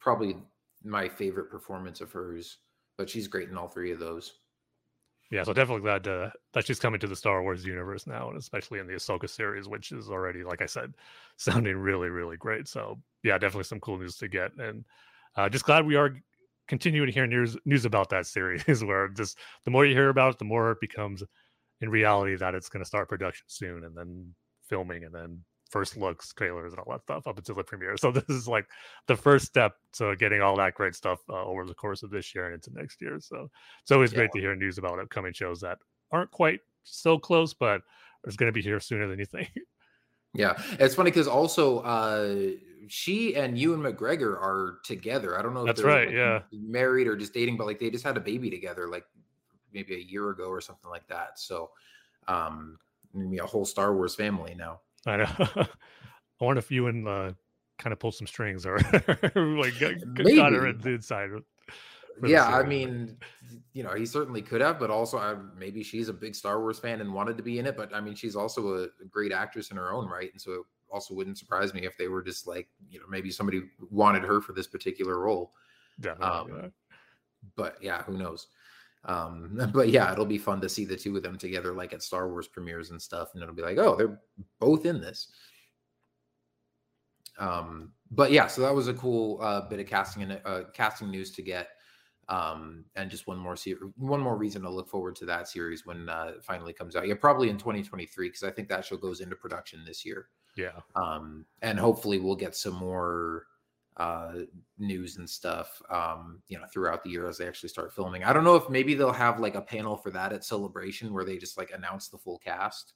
probably 0.00 0.36
my 0.82 1.08
favorite 1.08 1.50
performance 1.50 2.00
of 2.00 2.10
hers. 2.12 2.58
But 2.98 3.08
she's 3.08 3.28
great 3.28 3.48
in 3.48 3.56
all 3.56 3.68
three 3.68 3.92
of 3.92 3.98
those. 3.98 4.32
Yeah, 5.32 5.44
so 5.44 5.54
definitely 5.54 5.80
glad 5.80 6.04
to, 6.04 6.30
that 6.52 6.66
she's 6.66 6.78
coming 6.78 7.00
to 7.00 7.06
the 7.06 7.16
Star 7.16 7.42
Wars 7.42 7.64
universe 7.64 8.06
now, 8.06 8.28
and 8.28 8.38
especially 8.38 8.80
in 8.80 8.86
the 8.86 8.92
Ahsoka 8.92 9.28
series, 9.28 9.66
which 9.66 9.90
is 9.90 10.10
already, 10.10 10.44
like 10.44 10.60
I 10.60 10.66
said, 10.66 10.92
sounding 11.38 11.78
really, 11.78 12.10
really 12.10 12.36
great. 12.36 12.68
So 12.68 13.00
yeah, 13.24 13.38
definitely 13.38 13.64
some 13.64 13.80
cool 13.80 13.96
news 13.96 14.18
to 14.18 14.28
get, 14.28 14.54
and 14.58 14.84
uh, 15.34 15.48
just 15.48 15.64
glad 15.64 15.86
we 15.86 15.96
are 15.96 16.14
continuing 16.68 17.06
to 17.06 17.12
hear 17.12 17.26
news 17.26 17.56
news 17.64 17.86
about 17.86 18.10
that 18.10 18.26
series. 18.26 18.84
Where 18.84 19.08
just 19.08 19.38
the 19.64 19.70
more 19.70 19.86
you 19.86 19.94
hear 19.94 20.10
about 20.10 20.34
it, 20.34 20.38
the 20.38 20.44
more 20.44 20.72
it 20.72 20.80
becomes 20.82 21.22
in 21.80 21.88
reality 21.88 22.36
that 22.36 22.54
it's 22.54 22.68
going 22.68 22.84
to 22.84 22.88
start 22.88 23.08
production 23.08 23.46
soon, 23.48 23.84
and 23.84 23.96
then 23.96 24.34
filming, 24.68 25.04
and 25.04 25.14
then 25.14 25.42
first 25.72 25.96
looks, 25.96 26.32
trailers, 26.34 26.72
and 26.72 26.80
all 26.80 26.92
that 26.92 27.02
stuff 27.02 27.26
up 27.26 27.38
until 27.38 27.56
the 27.56 27.64
premiere. 27.64 27.96
So 27.96 28.12
this 28.12 28.28
is 28.28 28.46
like 28.46 28.66
the 29.08 29.16
first 29.16 29.46
step 29.46 29.72
to 29.94 30.14
getting 30.16 30.42
all 30.42 30.56
that 30.56 30.74
great 30.74 30.94
stuff 30.94 31.18
uh, 31.28 31.44
over 31.44 31.64
the 31.64 31.74
course 31.74 32.02
of 32.02 32.10
this 32.10 32.34
year 32.34 32.44
and 32.44 32.54
into 32.54 32.70
next 32.78 33.00
year. 33.00 33.18
So 33.18 33.48
it's 33.80 33.90
always 33.90 34.12
great 34.12 34.30
to 34.32 34.40
hear 34.40 34.54
news 34.54 34.78
about 34.78 35.00
upcoming 35.00 35.32
shows 35.32 35.60
that 35.62 35.78
aren't 36.12 36.30
quite 36.30 36.60
so 36.84 37.18
close, 37.18 37.54
but 37.54 37.80
it's 38.24 38.36
going 38.36 38.48
to 38.48 38.52
be 38.52 38.62
here 38.62 38.78
sooner 38.78 39.08
than 39.08 39.18
you 39.18 39.26
think. 39.26 39.50
Yeah, 40.34 40.54
it's 40.78 40.94
funny 40.94 41.10
because 41.10 41.28
also 41.28 41.80
uh, 41.80 42.52
she 42.88 43.36
and 43.36 43.58
Ewan 43.58 43.80
McGregor 43.82 44.32
are 44.32 44.78
together. 44.82 45.38
I 45.38 45.42
don't 45.42 45.52
know 45.52 45.60
if 45.60 45.66
That's 45.66 45.82
they're 45.82 45.90
right, 45.90 46.06
like, 46.06 46.16
yeah. 46.16 46.40
married 46.50 47.06
or 47.06 47.16
just 47.16 47.34
dating, 47.34 47.58
but 47.58 47.66
like 47.66 47.78
they 47.78 47.90
just 47.90 48.02
had 48.02 48.16
a 48.16 48.20
baby 48.20 48.48
together, 48.48 48.88
like 48.88 49.04
maybe 49.74 49.94
a 49.94 49.98
year 49.98 50.30
ago 50.30 50.44
or 50.44 50.62
something 50.62 50.90
like 50.90 51.06
that. 51.08 51.38
So, 51.38 51.70
um, 52.28 52.78
maybe 53.12 53.38
a 53.38 53.44
whole 53.44 53.66
Star 53.66 53.94
Wars 53.94 54.14
family 54.14 54.54
now. 54.54 54.80
I 55.06 55.16
know. 55.16 55.26
I 55.38 56.44
wonder 56.44 56.58
if 56.58 56.70
Ewan 56.70 57.06
uh, 57.06 57.32
kind 57.78 57.92
of 57.92 57.98
pulled 57.98 58.14
some 58.14 58.26
strings 58.26 58.66
or 58.66 58.76
like 59.34 59.78
got, 59.78 59.94
got 60.14 60.52
her 60.52 60.72
Maybe. 60.72 60.94
inside. 60.94 61.30
for 62.20 62.26
Yeah, 62.26 62.46
I 62.46 62.64
mean, 62.64 63.16
you 63.72 63.82
know, 63.82 63.94
he 63.94 64.06
certainly 64.06 64.42
could 64.42 64.60
have, 64.60 64.78
but 64.78 64.90
also 64.90 65.18
uh, 65.18 65.36
maybe 65.56 65.82
she's 65.82 66.08
a 66.08 66.12
big 66.12 66.34
Star 66.34 66.60
Wars 66.60 66.78
fan 66.78 67.00
and 67.00 67.12
wanted 67.12 67.36
to 67.36 67.42
be 67.42 67.58
in 67.58 67.66
it. 67.66 67.76
But 67.76 67.94
I 67.94 68.00
mean, 68.00 68.14
she's 68.14 68.36
also 68.36 68.74
a, 68.74 68.82
a 68.84 69.06
great 69.10 69.32
actress 69.32 69.70
in 69.70 69.76
her 69.76 69.92
own 69.92 70.08
right, 70.08 70.30
and 70.32 70.40
so 70.40 70.52
it 70.52 70.60
also 70.90 71.14
wouldn't 71.14 71.38
surprise 71.38 71.72
me 71.74 71.86
if 71.86 71.96
they 71.96 72.08
were 72.08 72.22
just 72.22 72.46
like, 72.46 72.68
you 72.90 72.98
know, 72.98 73.06
maybe 73.08 73.30
somebody 73.30 73.62
wanted 73.90 74.22
her 74.22 74.40
for 74.40 74.52
this 74.52 74.66
particular 74.66 75.18
role. 75.18 75.52
definitely. 76.00 76.52
um. 76.52 76.72
But 77.56 77.76
yeah, 77.80 78.02
who 78.02 78.16
knows? 78.16 78.46
Um, 79.04 79.70
but 79.74 79.88
yeah, 79.88 80.12
it'll 80.12 80.24
be 80.24 80.38
fun 80.38 80.60
to 80.60 80.68
see 80.68 80.84
the 80.84 80.96
two 80.96 81.16
of 81.16 81.22
them 81.22 81.38
together, 81.38 81.72
like 81.72 81.92
at 81.92 82.02
Star 82.02 82.28
Wars 82.28 82.48
premieres 82.48 82.90
and 82.90 83.00
stuff, 83.00 83.30
and 83.34 83.42
it'll 83.42 83.54
be 83.54 83.62
like, 83.62 83.78
oh, 83.78 83.96
they're 83.96 84.20
both 84.60 84.86
in 84.86 85.00
this. 85.00 85.28
Um, 87.38 87.92
but 88.10 88.30
yeah, 88.30 88.46
so 88.46 88.60
that 88.62 88.74
was 88.74 88.88
a 88.88 88.94
cool 88.94 89.40
uh, 89.42 89.62
bit 89.68 89.80
of 89.80 89.86
casting 89.86 90.22
and 90.22 90.40
uh, 90.44 90.62
casting 90.74 91.10
news 91.10 91.30
to 91.32 91.42
get, 91.42 91.68
um, 92.28 92.84
and 92.94 93.10
just 93.10 93.26
one 93.26 93.38
more 93.38 93.56
se- 93.56 93.76
one 93.96 94.20
more 94.20 94.36
reason 94.36 94.62
to 94.62 94.70
look 94.70 94.88
forward 94.88 95.16
to 95.16 95.24
that 95.26 95.48
series 95.48 95.86
when 95.86 96.08
uh, 96.08 96.32
it 96.36 96.44
finally 96.44 96.74
comes 96.74 96.94
out. 96.94 97.08
Yeah, 97.08 97.14
probably 97.14 97.48
in 97.48 97.56
2023 97.56 98.28
because 98.28 98.42
I 98.42 98.50
think 98.50 98.68
that 98.68 98.84
show 98.84 98.98
goes 98.98 99.20
into 99.20 99.34
production 99.34 99.82
this 99.86 100.04
year 100.04 100.28
yeah. 100.56 100.80
um, 100.96 101.44
and 101.62 101.78
hopefully 101.78 102.18
we'll 102.18 102.36
get 102.36 102.54
some 102.54 102.74
more 102.74 103.46
uh, 103.96 104.32
news 104.78 105.18
and 105.18 105.28
stuff, 105.28 105.80
um, 105.90 106.40
you 106.48 106.58
know, 106.58 106.64
throughout 106.72 107.04
the 107.04 107.10
year 107.10 107.28
as 107.28 107.38
they 107.38 107.46
actually 107.46 107.68
start 107.68 107.92
filming. 107.92 108.24
I 108.24 108.32
don't 108.32 108.44
know 108.44 108.56
if 108.56 108.68
maybe 108.68 108.94
they'll 108.94 109.12
have 109.12 109.38
like 109.38 109.54
a 109.54 109.60
panel 109.60 109.96
for 109.96 110.10
that 110.10 110.32
at 110.32 110.44
Celebration 110.44 111.12
where 111.12 111.24
they 111.24 111.36
just 111.36 111.58
like 111.58 111.70
announce 111.74 112.08
the 112.08 112.18
full 112.18 112.38
cast 112.38 112.94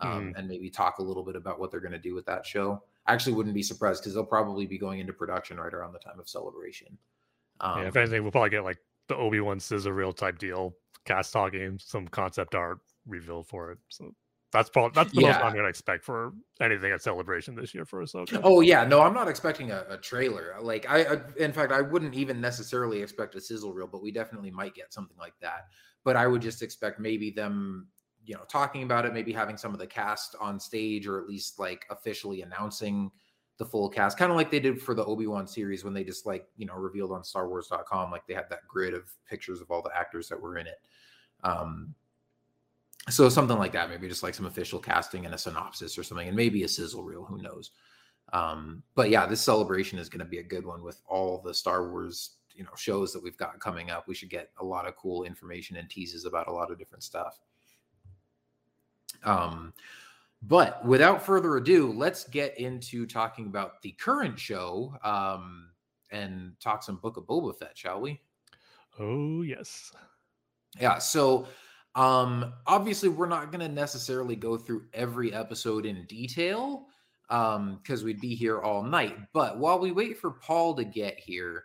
um, 0.00 0.34
and 0.36 0.48
maybe 0.48 0.68
talk 0.68 0.98
a 0.98 1.02
little 1.02 1.24
bit 1.24 1.36
about 1.36 1.60
what 1.60 1.70
they're 1.70 1.80
going 1.80 1.92
to 1.92 1.98
do 1.98 2.14
with 2.14 2.26
that 2.26 2.44
show. 2.44 2.82
I 3.06 3.12
actually 3.12 3.34
wouldn't 3.34 3.54
be 3.54 3.62
surprised 3.62 4.02
because 4.02 4.14
they'll 4.14 4.24
probably 4.24 4.66
be 4.66 4.78
going 4.78 4.98
into 4.98 5.12
production 5.12 5.58
right 5.58 5.72
around 5.72 5.92
the 5.92 5.98
time 5.98 6.18
of 6.18 6.28
Celebration. 6.28 6.98
Um, 7.60 7.82
yeah. 7.82 7.88
If 7.88 7.96
anything, 7.96 8.22
we'll 8.22 8.32
probably 8.32 8.50
get 8.50 8.64
like 8.64 8.78
the 9.08 9.16
Obi 9.16 9.40
Wan 9.40 9.60
sizzle 9.60 9.92
reel 9.92 10.12
type 10.12 10.38
deal, 10.38 10.74
cast 11.04 11.32
talking, 11.32 11.78
some 11.80 12.08
concept 12.08 12.54
art 12.54 12.78
reveal 13.06 13.42
for 13.42 13.72
it. 13.72 13.78
So 13.88 14.12
that's 14.52 14.68
probably 14.68 14.92
that's 14.94 15.12
the 15.12 15.22
most 15.22 15.36
I'm 15.36 15.52
going 15.52 15.64
to 15.64 15.68
expect 15.68 16.04
for 16.04 16.34
anything 16.60 16.92
at 16.92 17.02
Celebration 17.02 17.54
this 17.54 17.74
year 17.74 17.86
for 17.86 18.02
Ahsoka. 18.02 18.40
Oh 18.44 18.60
yeah, 18.60 18.84
no, 18.84 19.00
I'm 19.00 19.14
not 19.14 19.26
expecting 19.26 19.70
a, 19.70 19.84
a 19.88 19.96
trailer. 19.96 20.54
Like 20.60 20.88
I, 20.88 21.04
I, 21.04 21.16
in 21.38 21.52
fact, 21.52 21.72
I 21.72 21.80
wouldn't 21.80 22.14
even 22.14 22.40
necessarily 22.40 23.00
expect 23.00 23.34
a 23.34 23.40
sizzle 23.40 23.72
reel, 23.72 23.86
but 23.86 24.02
we 24.02 24.12
definitely 24.12 24.50
might 24.50 24.74
get 24.74 24.92
something 24.92 25.16
like 25.18 25.32
that. 25.40 25.68
But 26.04 26.16
I 26.16 26.26
would 26.26 26.42
just 26.42 26.62
expect 26.62 27.00
maybe 27.00 27.30
them, 27.30 27.88
you 28.26 28.34
know, 28.34 28.42
talking 28.46 28.82
about 28.82 29.06
it, 29.06 29.14
maybe 29.14 29.32
having 29.32 29.56
some 29.56 29.72
of 29.72 29.78
the 29.78 29.86
cast 29.86 30.36
on 30.38 30.60
stage, 30.60 31.06
or 31.06 31.18
at 31.18 31.26
least 31.26 31.58
like 31.58 31.86
officially 31.90 32.42
announcing 32.42 33.10
the 33.56 33.64
full 33.64 33.88
cast, 33.88 34.18
kind 34.18 34.30
of 34.30 34.36
like 34.36 34.50
they 34.50 34.60
did 34.60 34.82
for 34.82 34.94
the 34.94 35.04
Obi 35.04 35.26
Wan 35.26 35.46
series 35.46 35.82
when 35.82 35.94
they 35.94 36.04
just 36.04 36.26
like 36.26 36.46
you 36.58 36.66
know 36.66 36.74
revealed 36.74 37.12
on 37.12 37.22
StarWars.com, 37.22 38.10
like 38.10 38.26
they 38.26 38.34
had 38.34 38.50
that 38.50 38.68
grid 38.68 38.92
of 38.92 39.10
pictures 39.26 39.62
of 39.62 39.70
all 39.70 39.80
the 39.80 39.96
actors 39.96 40.28
that 40.28 40.40
were 40.40 40.58
in 40.58 40.66
it. 40.66 40.78
Um, 41.42 41.94
so 43.10 43.28
something 43.28 43.58
like 43.58 43.72
that, 43.72 43.90
maybe 43.90 44.08
just 44.08 44.22
like 44.22 44.34
some 44.34 44.46
official 44.46 44.78
casting 44.78 45.24
and 45.26 45.34
a 45.34 45.38
synopsis 45.38 45.98
or 45.98 46.02
something, 46.02 46.28
and 46.28 46.36
maybe 46.36 46.62
a 46.62 46.68
sizzle 46.68 47.02
reel. 47.02 47.24
Who 47.24 47.42
knows? 47.42 47.72
Um, 48.32 48.82
but 48.94 49.10
yeah, 49.10 49.26
this 49.26 49.40
celebration 49.40 49.98
is 49.98 50.08
going 50.08 50.20
to 50.20 50.24
be 50.24 50.38
a 50.38 50.42
good 50.42 50.64
one 50.64 50.82
with 50.82 51.00
all 51.06 51.42
the 51.44 51.52
Star 51.52 51.90
Wars, 51.90 52.36
you 52.54 52.64
know, 52.64 52.70
shows 52.76 53.12
that 53.12 53.22
we've 53.22 53.36
got 53.36 53.58
coming 53.60 53.90
up. 53.90 54.06
We 54.06 54.14
should 54.14 54.30
get 54.30 54.50
a 54.60 54.64
lot 54.64 54.86
of 54.86 54.96
cool 54.96 55.24
information 55.24 55.76
and 55.76 55.90
teases 55.90 56.24
about 56.24 56.48
a 56.48 56.52
lot 56.52 56.70
of 56.70 56.78
different 56.78 57.02
stuff. 57.02 57.40
Um, 59.24 59.72
but 60.42 60.84
without 60.84 61.24
further 61.24 61.56
ado, 61.56 61.92
let's 61.92 62.24
get 62.24 62.58
into 62.58 63.06
talking 63.06 63.46
about 63.46 63.80
the 63.82 63.92
current 63.92 64.38
show 64.38 64.94
um, 65.04 65.68
and 66.10 66.54
talk 66.60 66.82
some 66.82 66.96
Book 66.96 67.16
of 67.16 67.24
Boba 67.24 67.56
Fett, 67.56 67.76
shall 67.76 68.00
we? 68.00 68.20
Oh 68.98 69.42
yes. 69.42 69.92
Yeah. 70.80 70.98
So, 70.98 71.46
um, 71.94 72.52
obviously, 72.66 73.08
we're 73.08 73.26
not 73.26 73.52
going 73.52 73.60
to 73.60 73.72
necessarily 73.72 74.36
go 74.36 74.56
through 74.56 74.84
every 74.94 75.32
episode 75.32 75.84
in 75.84 76.04
detail 76.06 76.86
um, 77.28 77.80
because 77.82 78.04
we'd 78.04 78.20
be 78.20 78.34
here 78.34 78.60
all 78.60 78.82
night. 78.82 79.16
But 79.32 79.58
while 79.58 79.78
we 79.78 79.92
wait 79.92 80.18
for 80.18 80.30
Paul 80.30 80.74
to 80.76 80.84
get 80.84 81.18
here 81.18 81.64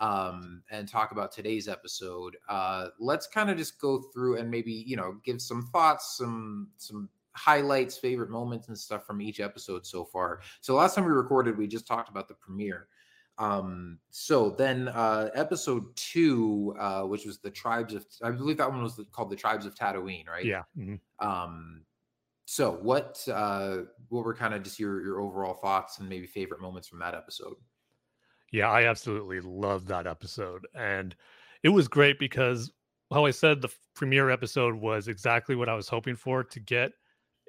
um, 0.00 0.62
and 0.70 0.88
talk 0.88 1.12
about 1.12 1.32
today's 1.32 1.68
episode, 1.68 2.36
uh, 2.48 2.88
let's 2.98 3.26
kind 3.26 3.50
of 3.50 3.56
just 3.56 3.80
go 3.80 4.02
through 4.12 4.38
and 4.38 4.50
maybe 4.50 4.72
you 4.72 4.96
know 4.96 5.16
give 5.24 5.40
some 5.40 5.62
thoughts, 5.72 6.16
some 6.16 6.68
some 6.76 7.08
highlights, 7.34 7.96
favorite 7.96 8.30
moments, 8.30 8.66
and 8.66 8.76
stuff 8.76 9.06
from 9.06 9.22
each 9.22 9.38
episode 9.38 9.86
so 9.86 10.04
far. 10.04 10.40
So 10.60 10.74
last 10.74 10.96
time 10.96 11.04
we 11.04 11.12
recorded, 11.12 11.56
we 11.56 11.68
just 11.68 11.86
talked 11.86 12.08
about 12.08 12.26
the 12.26 12.34
premiere. 12.34 12.88
Um, 13.38 14.00
so 14.10 14.50
then 14.50 14.88
uh 14.88 15.30
episode 15.34 15.94
two, 15.96 16.74
uh, 16.78 17.02
which 17.02 17.24
was 17.24 17.38
the 17.38 17.50
tribes 17.50 17.94
of 17.94 18.04
I 18.22 18.30
believe 18.32 18.56
that 18.58 18.70
one 18.70 18.82
was 18.82 18.96
the, 18.96 19.04
called 19.04 19.30
the 19.30 19.36
tribes 19.36 19.64
of 19.64 19.74
Tatooine, 19.74 20.28
right? 20.28 20.44
Yeah. 20.44 20.62
mhm. 20.76 21.00
Um 21.20 21.84
so 22.46 22.72
what 22.72 23.26
uh 23.32 23.82
what 24.08 24.24
were 24.24 24.34
kind 24.34 24.54
of 24.54 24.62
just 24.62 24.78
your 24.80 25.04
your 25.04 25.20
overall 25.20 25.54
thoughts 25.54 25.98
and 25.98 26.08
maybe 26.08 26.26
favorite 26.26 26.60
moments 26.60 26.88
from 26.88 26.98
that 26.98 27.14
episode? 27.14 27.54
Yeah, 28.50 28.70
I 28.70 28.84
absolutely 28.84 29.40
loved 29.40 29.88
that 29.88 30.06
episode. 30.06 30.66
And 30.74 31.14
it 31.62 31.68
was 31.68 31.88
great 31.88 32.18
because, 32.18 32.72
how 33.12 33.26
I 33.26 33.30
said, 33.30 33.60
the 33.60 33.68
premiere 33.94 34.30
episode 34.30 34.74
was 34.74 35.08
exactly 35.08 35.54
what 35.54 35.68
I 35.68 35.74
was 35.74 35.88
hoping 35.88 36.16
for 36.16 36.42
to 36.44 36.60
get 36.60 36.92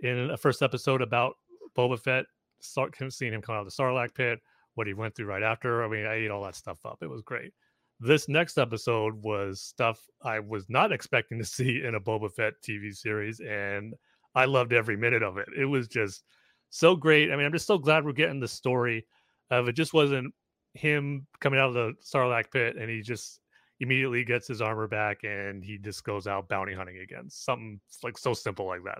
in 0.01 0.29
a 0.31 0.37
first 0.37 0.61
episode 0.61 1.01
about 1.01 1.35
Boba 1.77 1.99
Fett, 1.99 2.25
seeing 2.59 3.33
him 3.33 3.41
come 3.41 3.55
out 3.55 3.65
of 3.65 3.65
the 3.65 3.71
Sarlacc 3.71 4.13
pit, 4.13 4.39
what 4.75 4.87
he 4.87 4.93
went 4.93 5.15
through 5.15 5.27
right 5.27 5.43
after. 5.43 5.83
I 5.83 5.87
mean, 5.87 6.05
I 6.05 6.15
ate 6.15 6.31
all 6.31 6.43
that 6.43 6.55
stuff 6.55 6.79
up. 6.85 6.99
It 7.01 7.09
was 7.09 7.21
great. 7.21 7.53
This 7.99 8.29
next 8.29 8.57
episode 8.57 9.15
was 9.15 9.61
stuff 9.61 9.99
I 10.23 10.39
was 10.39 10.69
not 10.69 10.91
expecting 10.91 11.37
to 11.39 11.45
see 11.45 11.83
in 11.83 11.95
a 11.95 11.99
Boba 11.99 12.31
Fett 12.31 12.53
TV 12.67 12.95
series. 12.95 13.39
And 13.39 13.93
I 14.35 14.45
loved 14.45 14.73
every 14.73 14.97
minute 14.97 15.23
of 15.23 15.37
it. 15.37 15.47
It 15.57 15.65
was 15.65 15.87
just 15.87 16.23
so 16.69 16.95
great. 16.95 17.31
I 17.31 17.35
mean, 17.35 17.45
I'm 17.45 17.51
just 17.51 17.67
so 17.67 17.77
glad 17.77 18.05
we're 18.05 18.13
getting 18.13 18.39
the 18.39 18.47
story 18.47 19.05
of 19.49 19.67
it. 19.67 19.73
Just 19.73 19.93
wasn't 19.93 20.33
him 20.73 21.25
coming 21.41 21.59
out 21.59 21.69
of 21.69 21.73
the 21.73 21.93
Sarlacc 22.03 22.51
pit 22.51 22.75
and 22.77 22.89
he 22.89 23.01
just 23.01 23.39
immediately 23.79 24.23
gets 24.23 24.47
his 24.47 24.61
armor 24.61 24.87
back 24.87 25.23
and 25.23 25.63
he 25.63 25.77
just 25.77 26.03
goes 26.03 26.27
out 26.27 26.49
bounty 26.49 26.73
hunting 26.73 26.99
again. 26.99 27.29
Something 27.29 27.79
like 28.03 28.17
so 28.17 28.33
simple 28.33 28.67
like 28.67 28.83
that. 28.85 28.99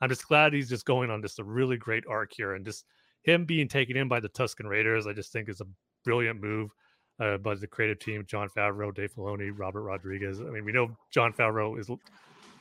I'm 0.00 0.08
just 0.08 0.26
glad 0.26 0.52
he's 0.52 0.68
just 0.68 0.86
going 0.86 1.10
on 1.10 1.20
just 1.20 1.40
a 1.40 1.44
really 1.44 1.76
great 1.76 2.04
arc 2.08 2.32
here 2.34 2.54
and 2.54 2.64
just 2.64 2.84
him 3.22 3.44
being 3.44 3.68
taken 3.68 3.96
in 3.96 4.08
by 4.08 4.20
the 4.20 4.28
Tusken 4.28 4.68
Raiders. 4.68 5.06
I 5.06 5.12
just 5.12 5.32
think 5.32 5.48
is 5.48 5.60
a 5.60 5.66
brilliant 6.04 6.40
move 6.40 6.70
uh, 7.18 7.36
by 7.36 7.54
the 7.54 7.66
creative 7.66 7.98
team, 7.98 8.24
Jon 8.26 8.48
Favreau, 8.48 8.94
Dave 8.94 9.14
Filoni, 9.14 9.52
Robert 9.54 9.82
Rodriguez. 9.82 10.40
I 10.40 10.44
mean, 10.44 10.64
we 10.64 10.72
know 10.72 10.96
Jon 11.10 11.32
Favreau 11.32 11.78
is 11.78 11.90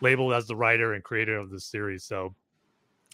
labeled 0.02 0.34
as 0.34 0.48
the 0.48 0.56
writer 0.56 0.94
and 0.94 1.04
creator 1.04 1.38
of 1.38 1.50
this 1.50 1.66
series. 1.66 2.04
So 2.04 2.36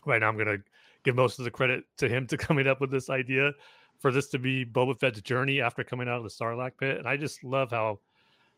right 0.05 0.19
now 0.19 0.29
I'm 0.29 0.36
going 0.36 0.47
to 0.47 0.63
give 1.03 1.15
most 1.15 1.39
of 1.39 1.45
the 1.45 1.51
credit 1.51 1.84
to 1.97 2.10
him 2.10 2.27
to 2.27 2.38
coming 2.38 2.67
up 2.67 2.81
with 2.81 2.91
this 2.91 3.10
idea. 3.10 3.51
for 3.99 4.12
this 4.12 4.27
to 4.29 4.39
be 4.39 4.65
Boba 4.65 4.99
Fett's 4.99 5.21
journey 5.21 5.62
after 5.62 5.84
coming 5.84 6.10
out 6.10 6.17
of 6.17 6.23
the 6.23 6.29
Sarlacc 6.29 6.71
pit. 6.79 6.97
And 6.97 7.08
I 7.08 7.15
just 7.15 7.43
love 7.43 7.71
how 7.71 7.99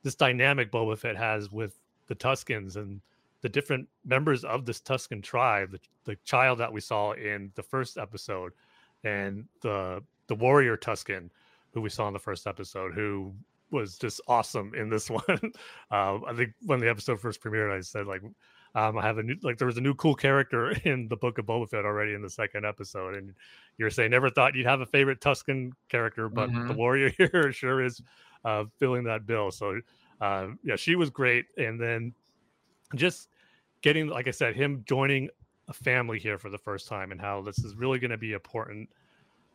this 0.04 0.15
dynamic 0.15 0.71
Boba 0.71 0.97
Fett 0.97 1.15
has 1.15 1.52
with 1.52 1.78
the 2.08 2.15
Tuskens 2.15 2.76
and 2.78 3.02
the 3.41 3.50
different 3.50 3.88
members 4.06 4.43
of 4.43 4.65
this 4.65 4.80
Tusken 4.80 5.21
tribe, 5.21 5.71
the, 5.71 5.80
the 6.06 6.15
child 6.26 6.60
that 6.60 6.71
we 6.71 6.82
saw 6.82 7.12
in 7.12 7.52
the 7.56 7.63
first 7.63 7.97
episode, 7.97 8.52
and 9.08 9.46
the 9.62 10.04
the 10.28 10.36
warrior 10.36 10.76
Tusken 10.78 11.30
who 11.74 11.82
we 11.82 11.89
saw 11.89 12.08
in 12.08 12.13
the 12.13 12.20
first 12.20 12.48
episode, 12.48 12.93
who 12.93 13.34
was 13.72 13.98
just 13.98 14.22
awesome 14.28 14.74
in 14.74 14.89
this 14.89 15.10
one. 15.10 15.39
um, 15.91 16.24
I 16.28 16.34
think 16.36 16.54
when 16.65 16.80
the 16.80 16.89
episode 16.89 17.20
first 17.20 17.41
premiered, 17.41 17.72
I 17.76 17.82
said 17.82 18.08
like, 18.08 18.24
um, 18.76 18.98
I 18.98 19.04
have 19.04 19.17
a 19.17 19.24
new 19.24 19.36
like 19.43 19.58
there 19.58 19.67
was 19.67 19.78
a 19.78 19.82
new 19.82 19.93
cool 19.96 20.15
character 20.15 20.72
in 20.84 21.08
the 21.08 21.15
book 21.15 21.38
of 21.38 21.46
Boba 21.46 21.70
Fett 21.70 21.86
already 21.86 22.13
in 22.13 22.22
the 22.22 22.30
second 22.30 22.65
episode, 22.65 23.15
and 23.15 23.34
you're 23.78 23.89
saying 23.89 24.12
never 24.12 24.30
thought 24.30 24.56
you'd 24.56 24.65
have 24.65 24.82
a 24.82 24.86
favorite 24.86 25.22
Tusken 25.22 25.72
character, 25.89 26.30
but 26.30 26.50
mm-hmm. 26.50 26.67
the 26.67 26.74
warrior 26.74 27.12
here 27.17 27.52
sure 27.52 27.84
is 27.84 28.02
uh, 28.43 28.65
filling 28.80 29.04
that 29.04 29.26
bill. 29.26 29.52
So 29.52 29.80
uh, 30.20 30.48
yeah, 30.63 30.76
she 30.76 30.96
was 30.96 31.10
great, 31.10 31.46
and 31.58 31.80
then 31.80 32.13
just 32.96 33.30
getting 33.82 34.08
like 34.08 34.28
I 34.28 34.32
said, 34.32 34.56
him 34.56 34.84
joining 34.88 35.30
a 35.67 35.73
family 35.73 36.19
here 36.19 36.38
for 36.38 36.49
the 36.49 36.58
first 36.58 36.88
time, 36.88 37.12
and 37.12 37.19
how 37.19 37.41
this 37.41 37.60
is 37.60 37.75
really 37.75 37.99
going 37.99 38.12
to 38.12 38.17
be 38.17 38.34
a 38.34 38.36
important 38.36 38.89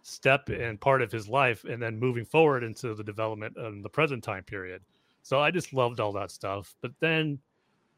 step 0.02 0.48
and 0.48 0.80
part 0.80 1.00
of 1.00 1.12
his 1.12 1.28
life 1.28 1.64
and 1.64 1.80
then 1.80 1.98
moving 1.98 2.24
forward 2.24 2.64
into 2.64 2.94
the 2.94 3.04
development 3.04 3.56
in 3.56 3.82
the 3.82 3.88
present 3.88 4.22
time 4.22 4.42
period. 4.42 4.82
So 5.22 5.38
i 5.38 5.52
just 5.52 5.72
loved 5.72 6.00
all 6.00 6.12
that 6.12 6.32
stuff 6.32 6.74
but 6.82 6.90
then 7.00 7.38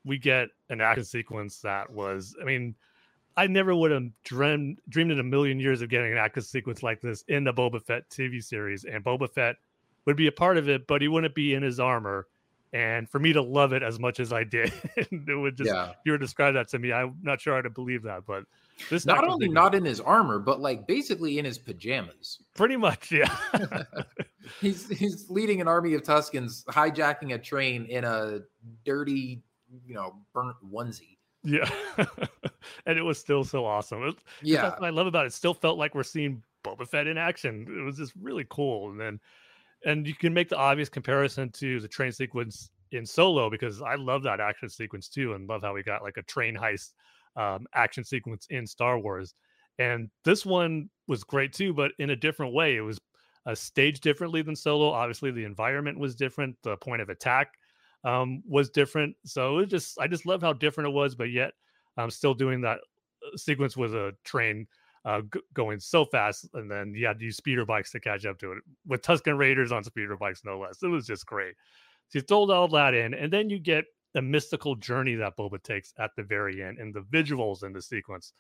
we 0.05 0.19
get 0.19 0.49
an 0.69 0.81
action 0.81 1.05
sequence 1.05 1.61
that 1.61 1.91
was 1.91 2.37
i 2.41 2.45
mean 2.45 2.75
i 3.37 3.47
never 3.47 3.75
would 3.75 3.91
have 3.91 4.05
dreamed 4.25 4.79
dreamed 4.89 5.11
in 5.11 5.19
a 5.19 5.25
million 5.25 5.59
years 5.59 5.81
of 5.83 5.89
getting 5.89 6.13
an 6.13 6.19
action 6.19 6.43
sequence 6.43 6.83
like 6.83 7.01
this 7.01 7.25
in 7.29 7.45
the 7.45 7.53
boba 7.53 7.83
fett 7.83 8.09
tv 8.11 8.43
series 8.43 8.85
and 8.85 9.05
boba 9.05 9.29
fett 9.29 9.57
would 10.05 10.17
be 10.17 10.27
a 10.27 10.33
part 10.33 10.59
of 10.59 10.69
it 10.69 10.87
but 10.87 11.01
he 11.01 11.09
wouldn't 11.09 11.35
be 11.35 11.55
in 11.55 11.63
his 11.63 11.81
armor 11.81 12.27
and 12.75 13.09
for 13.09 13.19
me 13.19 13.33
to 13.33 13.41
love 13.41 13.73
it 13.73 13.83
as 13.83 13.99
much 13.99 14.21
as 14.21 14.33
i 14.33 14.45
did 14.45 14.71
it 14.97 15.39
would 15.39 15.57
just 15.57 15.71
yeah. 15.71 15.93
you 16.05 16.13
were 16.13 16.19
describe 16.19 16.53
that 16.53 16.69
to 16.69 16.79
me 16.79 16.93
i'm 16.93 17.17
not 17.23 17.41
sure 17.41 17.63
to 17.63 17.71
believe 17.71 18.03
that 18.03 18.27
but 18.27 18.45
this 18.91 19.07
not 19.07 19.27
only 19.27 19.49
not 19.49 19.75
in 19.75 19.85
his 19.85 20.01
armor, 20.01 20.39
but 20.39 20.61
like 20.61 20.87
basically 20.87 21.39
in 21.39 21.45
his 21.45 21.59
pajamas. 21.59 22.39
Pretty 22.55 22.77
much, 22.77 23.13
yeah. 23.13 23.37
he's 24.61 24.89
he's 24.89 25.31
leading 25.31 25.61
an 25.61 25.69
army 25.69 25.95
of 25.95 26.03
Tuskens, 26.03 26.65
hijacking 26.67 27.35
a 27.35 27.39
train 27.39 27.87
in 27.87 28.05
a 28.05 28.41
dirty, 28.85 29.43
you 29.87 29.95
know, 29.95 30.17
burnt 30.33 30.57
onesie. 30.69 31.19
Yeah, 31.45 31.71
and 32.87 32.99
it 32.99 33.03
was 33.03 33.19
still 33.19 33.45
so 33.45 33.65
awesome. 33.65 34.01
Was, 34.01 34.15
yeah, 34.43 34.63
that's 34.63 34.81
what 34.81 34.87
I 34.87 34.91
love 34.91 35.07
about 35.07 35.25
it. 35.25 35.29
it. 35.29 35.35
Still 35.35 35.55
felt 35.55 35.79
like 35.79 35.95
we're 35.95 36.03
seeing 36.03 36.43
Boba 36.65 36.89
Fett 36.89 37.07
in 37.07 37.19
action. 37.19 37.67
It 37.69 37.83
was 37.83 37.97
just 37.97 38.13
really 38.21 38.47
cool. 38.49 38.91
And 38.91 39.01
then, 39.01 39.21
and 39.85 40.07
you 40.07 40.15
can 40.15 40.33
make 40.33 40.49
the 40.49 40.57
obvious 40.57 40.89
comparison 40.89 41.51
to 41.53 41.81
the 41.81 41.89
train 41.89 42.13
sequence 42.13 42.71
in 42.93 43.05
Solo 43.05 43.51
because 43.51 43.83
I 43.83 43.97
love 43.97 44.23
that 44.25 44.41
action 44.41 44.69
sequence 44.69 45.09
too, 45.09 45.35
and 45.35 45.49
love 45.49 45.63
how 45.63 45.75
we 45.75 45.83
got 45.83 46.03
like 46.03 46.17
a 46.17 46.23
train 46.23 46.57
heist 46.57 46.93
um, 47.37 47.67
action 47.75 48.05
sequence 48.05 48.47
in 48.51 48.67
Star 48.67 48.99
Wars. 48.99 49.35
And 49.79 50.09
this 50.25 50.47
one 50.47 50.89
was 51.09 51.25
great 51.25 51.53
too, 51.53 51.73
but 51.73 51.93
in 51.99 52.11
a 52.11 52.17
different 52.17 52.55
way. 52.55 52.77
It 52.77 52.81
was 52.81 52.99
uh, 53.47 53.55
staged 53.55 54.03
differently 54.03 54.43
than 54.43 54.57
Solo. 54.57 54.91
Obviously, 54.91 55.31
the 55.31 55.45
environment 55.45 55.99
was 55.99 56.15
different. 56.15 56.57
The 56.63 56.77
point 56.77 57.03
of 57.03 57.09
attack 57.09 57.49
um, 58.05 58.43
was 58.49 58.71
different. 58.71 59.17
So 59.25 59.59
it 59.59 59.67
just, 59.67 59.99
I 59.99 60.07
just 60.07 60.27
love 60.27 60.43
how 60.43 60.53
different 60.53 60.89
it 60.89 60.95
was, 60.95 61.15
but 61.15 61.31
yet 61.31 61.53
I'm 61.97 62.11
still 62.11 62.35
doing 62.35 62.61
that 62.63 62.79
uh, 62.79 63.37
sequence 63.37 63.77
with 63.77 63.95
a 63.95 64.13
train 64.25 64.67
uh, 65.05 65.21
g- 65.33 65.41
going 65.53 65.81
so 65.81 66.05
fast, 66.05 66.49
and 66.55 66.71
then 66.71 66.95
you 66.95 67.07
had 67.07 67.19
to 67.19 67.25
use 67.25 67.37
speeder 67.37 67.65
bikes 67.65 67.91
to 67.93 68.01
catch 68.01 68.25
up 68.25 68.39
to 68.39 68.53
it 68.53 68.59
with 68.87 69.03
Tusken 69.03 69.39
Raiders 69.39 69.73
on 69.73 69.85
speeder 69.85 70.17
bikes, 70.17 70.43
no 70.45 70.59
less. 70.59 70.83
It 70.83 70.89
was 70.89 71.07
just 71.07 71.27
great. 71.27 71.55
So 72.09 72.19
you 72.19 72.23
told 72.23 72.51
all 72.51 72.69
that 72.69 72.95
in, 72.95 73.15
and 73.15 73.33
then 73.33 73.51
you 73.51 73.59
get 73.59 73.85
the 74.15 74.23
mystical 74.23 74.77
journey 74.77 75.17
that 75.17 75.37
Boba 75.37 75.63
takes 75.63 75.93
at 75.99 76.11
the 76.17 76.23
very 76.23 76.63
end 76.63 76.79
and 76.79 76.95
the 76.95 77.01
visuals 77.01 77.65
in 77.65 77.73
the 77.73 77.83
sequence. 77.83 78.33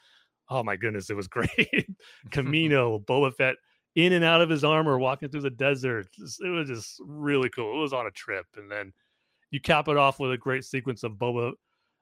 Oh 0.48 0.62
my 0.62 0.76
goodness, 0.76 1.10
it 1.10 1.16
was 1.16 1.28
great. 1.28 1.50
Kamino, 2.30 3.04
Boba 3.04 3.34
Fett 3.34 3.56
in 3.94 4.12
and 4.12 4.24
out 4.24 4.40
of 4.40 4.50
his 4.50 4.64
armor, 4.64 4.98
walking 4.98 5.28
through 5.28 5.42
the 5.42 5.50
desert. 5.50 6.06
It 6.18 6.48
was 6.48 6.68
just 6.68 7.00
really 7.04 7.48
cool. 7.50 7.76
It 7.76 7.82
was 7.82 7.92
on 7.92 8.06
a 8.06 8.10
trip. 8.10 8.46
And 8.56 8.70
then 8.70 8.92
you 9.50 9.60
cap 9.60 9.88
it 9.88 9.96
off 9.96 10.18
with 10.18 10.32
a 10.32 10.38
great 10.38 10.64
sequence 10.64 11.04
of 11.04 11.12
Boba 11.12 11.52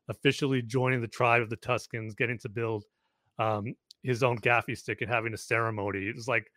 officially 0.08 0.62
joining 0.62 1.00
the 1.00 1.08
tribe 1.08 1.42
of 1.42 1.50
the 1.50 1.56
Tuskens, 1.56 2.16
getting 2.16 2.38
to 2.38 2.48
build 2.48 2.84
um, 3.38 3.74
his 4.02 4.22
own 4.22 4.38
gaffi 4.38 4.76
stick 4.76 5.00
and 5.00 5.10
having 5.10 5.34
a 5.34 5.38
ceremony. 5.38 6.06
It 6.08 6.16
was 6.16 6.28
like 6.28 6.50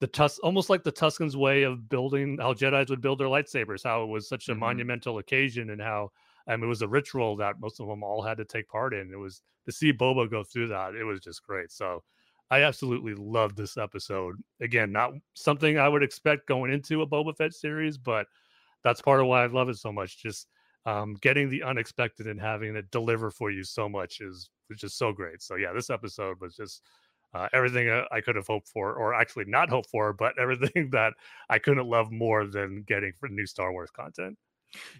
the 0.00 0.06
Tus 0.06 0.38
almost 0.40 0.70
like 0.70 0.84
the 0.84 0.92
Tuskens 0.92 1.34
way 1.34 1.62
of 1.62 1.88
building 1.88 2.38
how 2.40 2.54
Jedi's 2.54 2.90
would 2.90 3.00
build 3.00 3.18
their 3.18 3.28
lightsabers, 3.28 3.84
how 3.84 4.02
it 4.02 4.06
was 4.06 4.28
such 4.28 4.48
a 4.48 4.52
mm-hmm. 4.52 4.60
monumental 4.60 5.18
occasion 5.18 5.70
and 5.70 5.80
how 5.80 6.10
I 6.46 6.56
mean, 6.56 6.64
it 6.64 6.68
was 6.68 6.82
a 6.82 6.88
ritual 6.88 7.36
that 7.36 7.60
most 7.60 7.78
of 7.78 7.88
them 7.88 8.02
all 8.02 8.22
had 8.22 8.38
to 8.38 8.44
take 8.44 8.68
part 8.68 8.94
in. 8.94 9.12
It 9.12 9.18
was 9.18 9.42
to 9.66 9.72
see 9.72 9.92
Boba 9.92 10.30
go 10.30 10.42
through 10.42 10.68
that. 10.68 10.94
It 10.94 11.04
was 11.04 11.20
just 11.20 11.42
great. 11.42 11.70
So 11.70 12.02
I 12.50 12.62
absolutely 12.62 13.14
loved 13.14 13.56
this 13.56 13.76
episode. 13.76 14.36
Again, 14.60 14.90
not 14.90 15.12
something 15.34 15.78
I 15.78 15.88
would 15.88 16.02
expect 16.02 16.48
going 16.48 16.72
into 16.72 17.02
a 17.02 17.06
Boba 17.06 17.36
Fett 17.36 17.52
series, 17.52 17.98
but 17.98 18.26
that's 18.82 19.02
part 19.02 19.20
of 19.20 19.26
why 19.26 19.42
I 19.42 19.46
love 19.46 19.68
it 19.68 19.76
so 19.76 19.92
much. 19.92 20.22
Just 20.22 20.46
um, 20.88 21.16
getting 21.20 21.50
the 21.50 21.62
unexpected 21.62 22.26
and 22.26 22.40
having 22.40 22.74
it 22.74 22.90
deliver 22.90 23.30
for 23.30 23.50
you 23.50 23.62
so 23.62 23.88
much 23.88 24.20
is, 24.20 24.48
is 24.70 24.80
just 24.80 24.96
so 24.96 25.12
great. 25.12 25.42
So 25.42 25.56
yeah, 25.56 25.72
this 25.74 25.90
episode 25.90 26.40
was 26.40 26.56
just 26.56 26.82
uh, 27.34 27.46
everything 27.52 27.90
I 28.10 28.22
could 28.22 28.36
have 28.36 28.46
hoped 28.46 28.68
for, 28.68 28.94
or 28.94 29.12
actually 29.12 29.44
not 29.46 29.68
hoped 29.68 29.90
for, 29.90 30.14
but 30.14 30.38
everything 30.40 30.88
that 30.92 31.12
I 31.50 31.58
couldn't 31.58 31.86
love 31.86 32.10
more 32.10 32.46
than 32.46 32.84
getting 32.86 33.12
for 33.18 33.28
new 33.28 33.46
Star 33.46 33.70
Wars 33.70 33.90
content. 33.90 34.38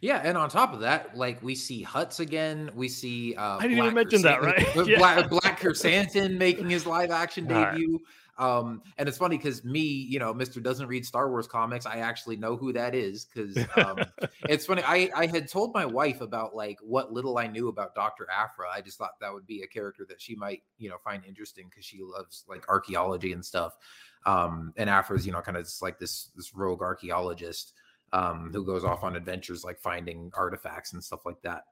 Yeah, 0.00 0.20
and 0.24 0.36
on 0.36 0.48
top 0.48 0.72
of 0.72 0.80
that, 0.80 1.16
like 1.16 1.42
we 1.42 1.54
see 1.54 1.84
Hutts 1.84 2.20
again. 2.20 2.70
We 2.74 2.88
see 2.88 3.34
uh 3.34 3.58
I 3.58 3.62
didn't 3.62 3.76
Black 3.76 3.86
even 3.86 3.94
mention 3.94 4.22
that, 4.22 4.42
right? 4.42 4.66
yeah. 4.86 4.96
Black, 4.96 5.28
Black 5.28 5.60
Krrsantan 5.60 6.38
making 6.38 6.70
his 6.70 6.86
live 6.86 7.10
action 7.10 7.46
debut. 7.46 8.00
Um, 8.38 8.82
and 8.96 9.08
it's 9.08 9.18
funny 9.18 9.36
because 9.36 9.64
me, 9.64 9.80
you 9.80 10.20
know, 10.20 10.32
Mister 10.32 10.60
doesn't 10.60 10.86
read 10.86 11.04
Star 11.04 11.28
Wars 11.28 11.48
comics. 11.48 11.86
I 11.86 11.98
actually 11.98 12.36
know 12.36 12.56
who 12.56 12.72
that 12.72 12.94
is 12.94 13.24
because 13.24 13.56
um, 13.76 13.98
it's 14.48 14.64
funny. 14.64 14.82
I 14.84 15.10
I 15.14 15.26
had 15.26 15.48
told 15.48 15.74
my 15.74 15.84
wife 15.84 16.20
about 16.20 16.54
like 16.54 16.78
what 16.80 17.12
little 17.12 17.38
I 17.38 17.48
knew 17.48 17.68
about 17.68 17.94
Doctor 17.94 18.28
Aphra. 18.30 18.68
I 18.72 18.80
just 18.80 18.96
thought 18.96 19.18
that 19.20 19.34
would 19.34 19.46
be 19.46 19.62
a 19.62 19.66
character 19.66 20.06
that 20.08 20.20
she 20.20 20.36
might, 20.36 20.62
you 20.78 20.88
know, 20.88 20.98
find 21.02 21.24
interesting 21.24 21.66
because 21.68 21.84
she 21.84 22.00
loves 22.00 22.44
like 22.48 22.68
archaeology 22.68 23.32
and 23.32 23.44
stuff. 23.44 23.76
Um, 24.24 24.72
and 24.76 24.88
Aphra's 24.88 25.26
you 25.26 25.32
know, 25.32 25.40
kind 25.40 25.56
of 25.56 25.68
like 25.82 25.98
this 25.98 26.30
this 26.36 26.54
rogue 26.54 26.82
archaeologist 26.82 27.72
um, 28.12 28.50
who 28.52 28.64
goes 28.64 28.84
off 28.84 29.02
on 29.02 29.16
adventures 29.16 29.64
like 29.64 29.80
finding 29.80 30.30
artifacts 30.34 30.92
and 30.92 31.02
stuff 31.02 31.26
like 31.26 31.40
that. 31.42 31.64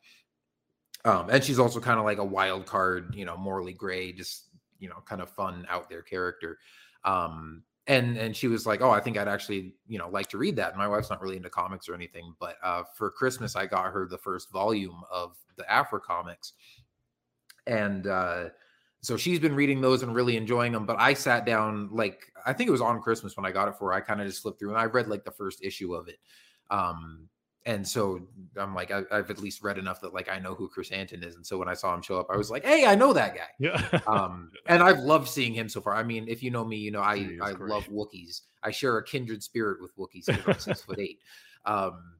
Um, 1.05 1.31
and 1.31 1.44
she's 1.44 1.61
also 1.61 1.79
kind 1.79 2.00
of 2.00 2.05
like 2.05 2.18
a 2.18 2.24
wild 2.24 2.66
card, 2.66 3.14
you 3.14 3.24
know, 3.24 3.37
morally 3.37 3.72
gray, 3.72 4.12
just 4.12 4.46
you 4.78 4.88
know, 4.88 5.02
kind 5.04 5.20
of 5.20 5.30
fun 5.30 5.66
out 5.70 5.88
there 5.88 6.02
character. 6.02 6.58
Um, 7.04 7.62
and 7.86 8.16
and 8.16 8.36
she 8.36 8.48
was 8.48 8.66
like, 8.66 8.80
"Oh, 8.80 8.90
I 8.90 9.00
think 9.00 9.16
I'd 9.16 9.28
actually, 9.28 9.74
you 9.86 9.98
know, 9.98 10.08
like 10.08 10.28
to 10.30 10.38
read 10.38 10.56
that." 10.56 10.70
And 10.70 10.78
my 10.78 10.88
wife's 10.88 11.10
not 11.10 11.22
really 11.22 11.36
into 11.36 11.50
comics 11.50 11.88
or 11.88 11.94
anything, 11.94 12.34
but 12.40 12.56
uh, 12.62 12.82
for 12.96 13.10
Christmas, 13.10 13.54
I 13.54 13.66
got 13.66 13.92
her 13.92 14.06
the 14.08 14.18
first 14.18 14.50
volume 14.50 15.02
of 15.10 15.36
the 15.56 15.70
Aphra 15.70 16.00
comics, 16.00 16.54
and 17.66 18.06
uh, 18.08 18.48
so 19.02 19.16
she's 19.16 19.38
been 19.38 19.54
reading 19.54 19.80
those 19.80 20.02
and 20.02 20.14
really 20.14 20.36
enjoying 20.36 20.72
them. 20.72 20.84
But 20.84 20.98
I 20.98 21.14
sat 21.14 21.46
down 21.46 21.88
like 21.92 22.32
I 22.44 22.52
think 22.52 22.68
it 22.68 22.72
was 22.72 22.80
on 22.80 23.00
Christmas 23.00 23.36
when 23.36 23.46
I 23.46 23.52
got 23.52 23.68
it 23.68 23.76
for 23.76 23.90
her. 23.90 23.92
I 23.92 24.00
kind 24.00 24.20
of 24.20 24.26
just 24.26 24.42
flipped 24.42 24.58
through 24.58 24.70
and 24.70 24.78
I 24.78 24.84
read 24.84 25.06
like 25.06 25.24
the 25.24 25.30
first 25.30 25.62
issue 25.62 25.94
of 25.94 26.08
it. 26.08 26.18
Um, 26.70 27.28
and 27.66 27.87
so 27.87 28.20
I'm 28.57 28.76
like, 28.76 28.92
I, 28.92 29.02
have 29.11 29.29
at 29.29 29.40
least 29.40 29.61
read 29.61 29.76
enough 29.76 30.00
that 30.02 30.14
like 30.14 30.29
I 30.29 30.38
know 30.38 30.55
who 30.55 30.70
Krrsantan 30.70 31.26
is. 31.26 31.35
And 31.35 31.44
so 31.44 31.59
when 31.59 31.68
I 31.68 31.74
saw 31.74 31.92
him 31.92 32.00
show 32.00 32.18
up, 32.18 32.29
I 32.31 32.37
was 32.37 32.48
like, 32.48 32.64
hey, 32.64 32.87
I 32.87 32.94
know 32.94 33.12
that 33.12 33.35
guy. 33.35 33.48
Yeah. 33.59 34.00
um, 34.07 34.52
and 34.66 34.85
I've 34.85 35.00
loved 35.00 35.26
seeing 35.26 35.52
him 35.52 35.68
so 35.68 35.81
far. 35.81 35.94
I 35.94 36.05
mean, 36.05 36.26
if 36.29 36.44
you 36.44 36.52
know 36.52 36.64
me, 36.64 36.76
you 36.76 36.92
know 36.92 37.00
I 37.00 37.37
I 37.42 37.50
love 37.50 37.88
Wookiees. 37.88 38.42
I 38.62 38.70
share 38.70 38.96
a 38.98 39.05
kindred 39.05 39.42
spirit 39.42 39.79
with 39.83 39.96
Wookiees 39.96 40.29
I'm 40.29 40.59
six 40.59 40.83
foot 40.83 41.00
eight. 41.00 41.18
Um, 41.68 42.12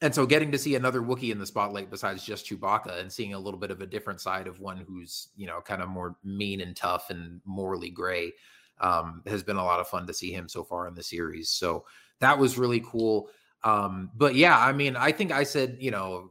and 0.00 0.14
so 0.14 0.26
getting 0.26 0.52
to 0.52 0.58
see 0.58 0.76
another 0.76 1.00
Wookiee 1.00 1.32
in 1.32 1.40
the 1.40 1.46
spotlight 1.46 1.90
besides 1.90 2.24
just 2.24 2.48
Chewbacca 2.48 3.00
and 3.00 3.10
seeing 3.10 3.34
a 3.34 3.38
little 3.38 3.58
bit 3.58 3.72
of 3.72 3.80
a 3.80 3.86
different 3.86 4.20
side 4.20 4.46
of 4.46 4.60
one 4.60 4.76
who's, 4.76 5.30
you 5.34 5.48
know, 5.48 5.60
kind 5.60 5.82
of 5.82 5.88
more 5.88 6.14
mean 6.22 6.60
and 6.60 6.76
tough 6.76 7.10
and 7.10 7.40
morally 7.44 7.90
gray 7.90 8.32
um, 8.80 9.22
has 9.26 9.42
been 9.42 9.56
a 9.56 9.64
lot 9.64 9.80
of 9.80 9.88
fun 9.88 10.06
to 10.06 10.14
see 10.14 10.30
him 10.30 10.48
so 10.48 10.62
far 10.62 10.86
in 10.86 10.94
the 10.94 11.02
series. 11.02 11.50
So 11.50 11.84
that 12.20 12.38
was 12.38 12.58
really 12.58 12.80
cool. 12.86 13.28
Um, 13.64 14.10
but 14.14 14.34
yeah, 14.34 14.58
I 14.58 14.72
mean, 14.72 14.96
I 14.96 15.12
think 15.12 15.32
I 15.32 15.44
said, 15.44 15.76
you 15.80 15.90
know, 15.90 16.30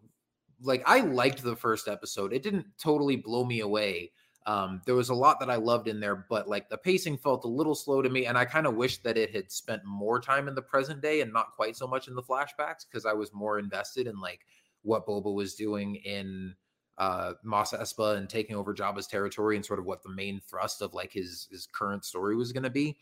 like 0.61 0.83
I 0.85 1.01
liked 1.01 1.41
the 1.41 1.55
first 1.55 1.87
episode. 1.87 2.33
It 2.33 2.43
didn't 2.43 2.65
totally 2.77 3.15
blow 3.15 3.45
me 3.45 3.61
away. 3.61 4.11
Um, 4.47 4.81
there 4.85 4.95
was 4.95 5.09
a 5.09 5.15
lot 5.15 5.39
that 5.39 5.51
I 5.51 5.55
loved 5.55 5.87
in 5.87 5.99
there, 5.99 6.25
but 6.29 6.49
like 6.49 6.67
the 6.67 6.77
pacing 6.77 7.17
felt 7.17 7.45
a 7.45 7.47
little 7.47 7.75
slow 7.75 8.01
to 8.01 8.09
me, 8.09 8.25
and 8.25 8.37
I 8.37 8.45
kind 8.45 8.65
of 8.65 8.75
wish 8.75 8.97
that 9.03 9.17
it 9.17 9.33
had 9.33 9.51
spent 9.51 9.85
more 9.85 10.19
time 10.19 10.47
in 10.47 10.55
the 10.55 10.61
present 10.61 11.01
day 11.01 11.21
and 11.21 11.31
not 11.31 11.51
quite 11.51 11.75
so 11.75 11.87
much 11.87 12.07
in 12.07 12.15
the 12.15 12.23
flashbacks 12.23 12.85
because 12.89 13.05
I 13.05 13.13
was 13.13 13.33
more 13.33 13.59
invested 13.59 14.07
in 14.07 14.19
like 14.19 14.41
what 14.81 15.05
Boba 15.05 15.33
was 15.33 15.55
doing 15.55 15.95
in 15.95 16.55
uh 16.97 17.33
Mos 17.43 17.71
Espa 17.71 18.17
and 18.17 18.27
taking 18.27 18.55
over 18.55 18.73
Jabba's 18.73 19.07
territory 19.07 19.55
and 19.55 19.65
sort 19.65 19.79
of 19.79 19.85
what 19.85 20.03
the 20.03 20.09
main 20.09 20.41
thrust 20.49 20.81
of 20.81 20.93
like 20.93 21.13
his 21.13 21.47
his 21.51 21.67
current 21.71 22.03
story 22.03 22.35
was 22.35 22.51
going 22.51 22.63
to 22.63 22.69
be. 22.69 22.97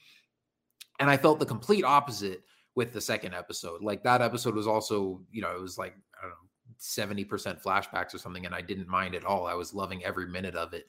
And 1.00 1.10
I 1.10 1.16
felt 1.16 1.40
the 1.40 1.46
complete 1.46 1.86
opposite 1.86 2.44
with 2.76 2.94
the 2.94 3.02
second 3.02 3.34
episode. 3.34 3.82
Like 3.82 4.04
that 4.04 4.22
episode 4.22 4.56
was 4.56 4.68
also, 4.68 5.22
you 5.32 5.42
know, 5.42 5.56
it 5.56 5.62
was 5.62 5.78
like, 5.78 5.96
I 6.18 6.22
don't 6.24 6.32
know, 6.32 6.36
70% 6.80 7.62
flashbacks 7.62 8.14
or 8.14 8.18
something. 8.20 8.46
And 8.46 8.56
I 8.56 8.62
didn't 8.62 8.88
mind 8.88 9.16
at 9.16 9.26
all. 9.26 9.48
I 9.48 9.54
was 9.54 9.74
loving 9.74 10.04
every 10.06 10.28
minute 10.28 10.56
of 10.56 10.74
it. 10.74 10.86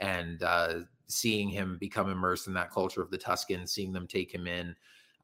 And 0.00 0.42
uh, 0.42 0.80
seeing 1.08 1.48
him 1.48 1.78
become 1.80 2.10
immersed 2.10 2.46
in 2.46 2.54
that 2.54 2.70
culture 2.70 3.02
of 3.02 3.10
the 3.10 3.18
Tuskens, 3.18 3.68
seeing 3.70 3.92
them 3.92 4.06
take 4.06 4.32
him 4.32 4.46
in, 4.46 4.74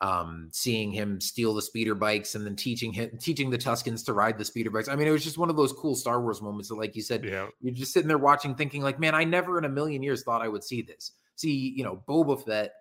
um, 0.01 0.49
seeing 0.53 0.93
him 0.93 1.21
steal 1.21 1.53
the 1.55 1.63
speeder 1.63 1.95
bikes 1.95 2.35
and 2.37 2.47
then 2.47 2.55
teaching 2.55 2.93
him, 2.93 3.11
teaching 3.21 3.51
the 3.51 3.59
Tuskens 3.59 4.05
to 4.07 4.13
ride 4.13 4.39
the 4.39 4.45
speeder 4.45 4.71
bikes. 4.71 4.89
I 4.89 4.95
mean, 4.97 5.09
it 5.09 5.13
was 5.13 5.25
just 5.25 5.39
one 5.39 5.51
of 5.51 5.57
those 5.57 5.73
cool 5.73 5.95
Star 5.97 6.21
Wars 6.23 6.41
moments 6.41 6.69
that, 6.69 6.77
like 6.77 6.95
you 6.95 7.03
said, 7.03 7.25
Yeah. 7.25 7.49
you're 7.61 7.75
just 7.75 7.93
sitting 7.93 8.09
there 8.09 8.19
watching, 8.19 8.55
thinking, 8.55 8.83
like, 8.83 9.01
man, 9.01 9.15
I 9.15 9.25
never 9.25 9.59
in 9.59 9.65
a 9.65 9.69
million 9.69 10.03
years 10.03 10.23
thought 10.23 10.43
I 10.43 10.49
would 10.49 10.63
see 10.65 10.83
this. 10.83 11.13
See, 11.35 11.75
you 11.77 11.83
know, 11.85 12.03
Boba 12.09 12.45
Fett 12.45 12.73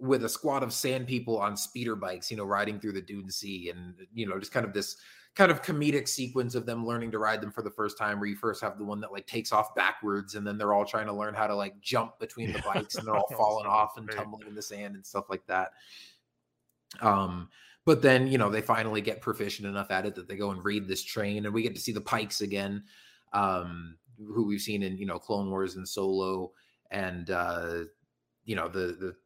with 0.00 0.24
a 0.24 0.28
squad 0.28 0.62
of 0.62 0.72
sand 0.72 1.06
people 1.06 1.38
on 1.38 1.56
speeder 1.56 1.96
bikes, 1.96 2.30
you 2.30 2.36
know, 2.36 2.44
riding 2.44 2.78
through 2.78 2.92
the 2.92 3.02
Dune 3.02 3.30
Sea, 3.30 3.70
and 3.70 3.94
you 4.14 4.26
know, 4.26 4.38
just 4.38 4.52
kind 4.52 4.66
of 4.66 4.72
this 4.72 4.96
kind 5.34 5.50
of 5.50 5.62
comedic 5.62 6.08
sequence 6.08 6.54
of 6.54 6.66
them 6.66 6.86
learning 6.86 7.10
to 7.12 7.18
ride 7.18 7.40
them 7.40 7.52
for 7.52 7.62
the 7.62 7.70
first 7.70 7.98
time, 7.98 8.18
where 8.18 8.28
you 8.28 8.36
first 8.36 8.60
have 8.60 8.78
the 8.78 8.84
one 8.84 9.00
that 9.00 9.12
like 9.12 9.26
takes 9.26 9.52
off 9.52 9.74
backwards, 9.74 10.34
and 10.34 10.46
then 10.46 10.58
they're 10.58 10.72
all 10.72 10.84
trying 10.84 11.06
to 11.06 11.12
learn 11.12 11.34
how 11.34 11.46
to 11.46 11.54
like 11.54 11.80
jump 11.80 12.18
between 12.18 12.52
the 12.52 12.62
bikes, 12.64 12.94
and 12.94 13.06
they're 13.06 13.16
all 13.16 13.28
falling 13.36 13.66
off 13.66 13.96
and 13.96 14.10
tumbling 14.10 14.46
in 14.46 14.54
the 14.54 14.62
sand 14.62 14.94
and 14.94 15.04
stuff 15.04 15.24
like 15.28 15.46
that. 15.46 15.72
Um, 17.00 17.48
but 17.84 18.02
then 18.02 18.26
you 18.26 18.38
know 18.38 18.50
they 18.50 18.60
finally 18.60 19.00
get 19.00 19.20
proficient 19.20 19.66
enough 19.66 19.90
at 19.90 20.06
it 20.06 20.14
that 20.14 20.28
they 20.28 20.36
go 20.36 20.50
and 20.50 20.64
raid 20.64 20.86
this 20.86 21.02
train, 21.02 21.44
and 21.44 21.54
we 21.54 21.62
get 21.62 21.74
to 21.74 21.80
see 21.80 21.92
the 21.92 22.00
Pikes 22.00 22.40
again, 22.40 22.84
um, 23.32 23.96
who 24.18 24.46
we've 24.46 24.60
seen 24.60 24.82
in 24.82 24.96
you 24.96 25.06
know 25.06 25.18
Clone 25.18 25.50
Wars 25.50 25.76
and 25.76 25.88
Solo, 25.88 26.52
and 26.90 27.30
uh, 27.30 27.84
you 28.44 28.54
know 28.54 28.68
the 28.68 28.96
the 28.98 29.16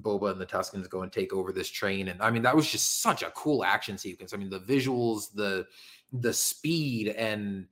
Boba 0.00 0.30
and 0.32 0.40
the 0.40 0.46
Tuskens 0.46 0.88
go 0.88 1.02
and 1.02 1.12
take 1.12 1.32
over 1.32 1.52
this 1.52 1.68
train, 1.68 2.08
and 2.08 2.20
I 2.22 2.30
mean 2.30 2.42
that 2.42 2.56
was 2.56 2.70
just 2.70 3.02
such 3.02 3.22
a 3.22 3.30
cool 3.30 3.64
action 3.64 3.98
sequence. 3.98 4.34
I 4.34 4.36
mean 4.36 4.50
the 4.50 4.60
visuals, 4.60 5.32
the 5.34 5.66
the 6.12 6.32
speed, 6.32 7.08
and 7.08 7.66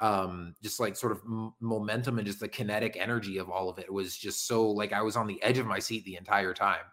um 0.00 0.54
just 0.62 0.78
like 0.78 0.94
sort 0.94 1.12
of 1.12 1.22
m- 1.24 1.54
momentum 1.60 2.18
and 2.18 2.26
just 2.26 2.40
the 2.40 2.48
kinetic 2.48 2.98
energy 3.00 3.38
of 3.38 3.48
all 3.48 3.70
of 3.70 3.78
it 3.78 3.90
was 3.90 4.16
just 4.16 4.46
so 4.46 4.70
like 4.70 4.92
I 4.92 5.00
was 5.00 5.16
on 5.16 5.26
the 5.26 5.42
edge 5.42 5.58
of 5.58 5.66
my 5.66 5.78
seat 5.78 6.04
the 6.04 6.16
entire 6.16 6.52
time. 6.52 6.84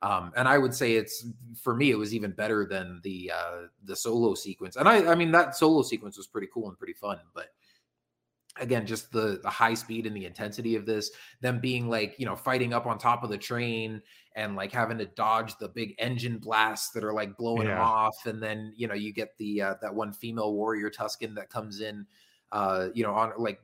Um, 0.00 0.32
and 0.36 0.46
I 0.46 0.58
would 0.58 0.74
say 0.74 0.94
it's 0.94 1.26
for 1.60 1.74
me, 1.74 1.90
it 1.90 1.98
was 1.98 2.14
even 2.14 2.30
better 2.30 2.64
than 2.64 3.00
the 3.02 3.32
uh, 3.34 3.62
the 3.84 3.96
solo 3.96 4.34
sequence. 4.34 4.76
And 4.76 4.88
I, 4.88 5.10
I 5.10 5.14
mean, 5.14 5.32
that 5.32 5.56
solo 5.56 5.82
sequence 5.82 6.16
was 6.16 6.26
pretty 6.28 6.48
cool 6.52 6.68
and 6.68 6.78
pretty 6.78 6.92
fun. 6.92 7.18
But 7.34 7.46
again, 8.60 8.86
just 8.86 9.12
the 9.12 9.40
the 9.42 9.50
high 9.50 9.74
speed 9.74 10.06
and 10.06 10.16
the 10.16 10.26
intensity 10.26 10.76
of 10.76 10.86
this, 10.86 11.10
them 11.40 11.60
being 11.60 11.88
like 11.88 12.14
you 12.18 12.26
know 12.26 12.36
fighting 12.36 12.72
up 12.72 12.86
on 12.86 12.98
top 12.98 13.22
of 13.22 13.30
the 13.30 13.38
train 13.38 14.02
and 14.36 14.54
like 14.56 14.72
having 14.72 14.98
to 14.98 15.06
dodge 15.06 15.56
the 15.58 15.68
big 15.68 15.94
engine 15.98 16.38
blasts 16.38 16.90
that 16.90 17.04
are 17.04 17.12
like 17.12 17.36
blowing 17.36 17.66
them 17.66 17.78
Yeah. 17.78 17.82
off, 17.82 18.26
and 18.26 18.42
then 18.42 18.72
you 18.76 18.88
know 18.88 18.94
you 18.94 19.12
get 19.12 19.36
the 19.38 19.62
uh, 19.62 19.74
that 19.82 19.94
one 19.94 20.12
female 20.12 20.52
warrior 20.52 20.90
Tusken 20.90 21.34
that 21.36 21.50
comes 21.50 21.80
in, 21.80 22.06
uh, 22.52 22.88
you 22.94 23.02
know, 23.02 23.14
on 23.14 23.32
like 23.38 23.60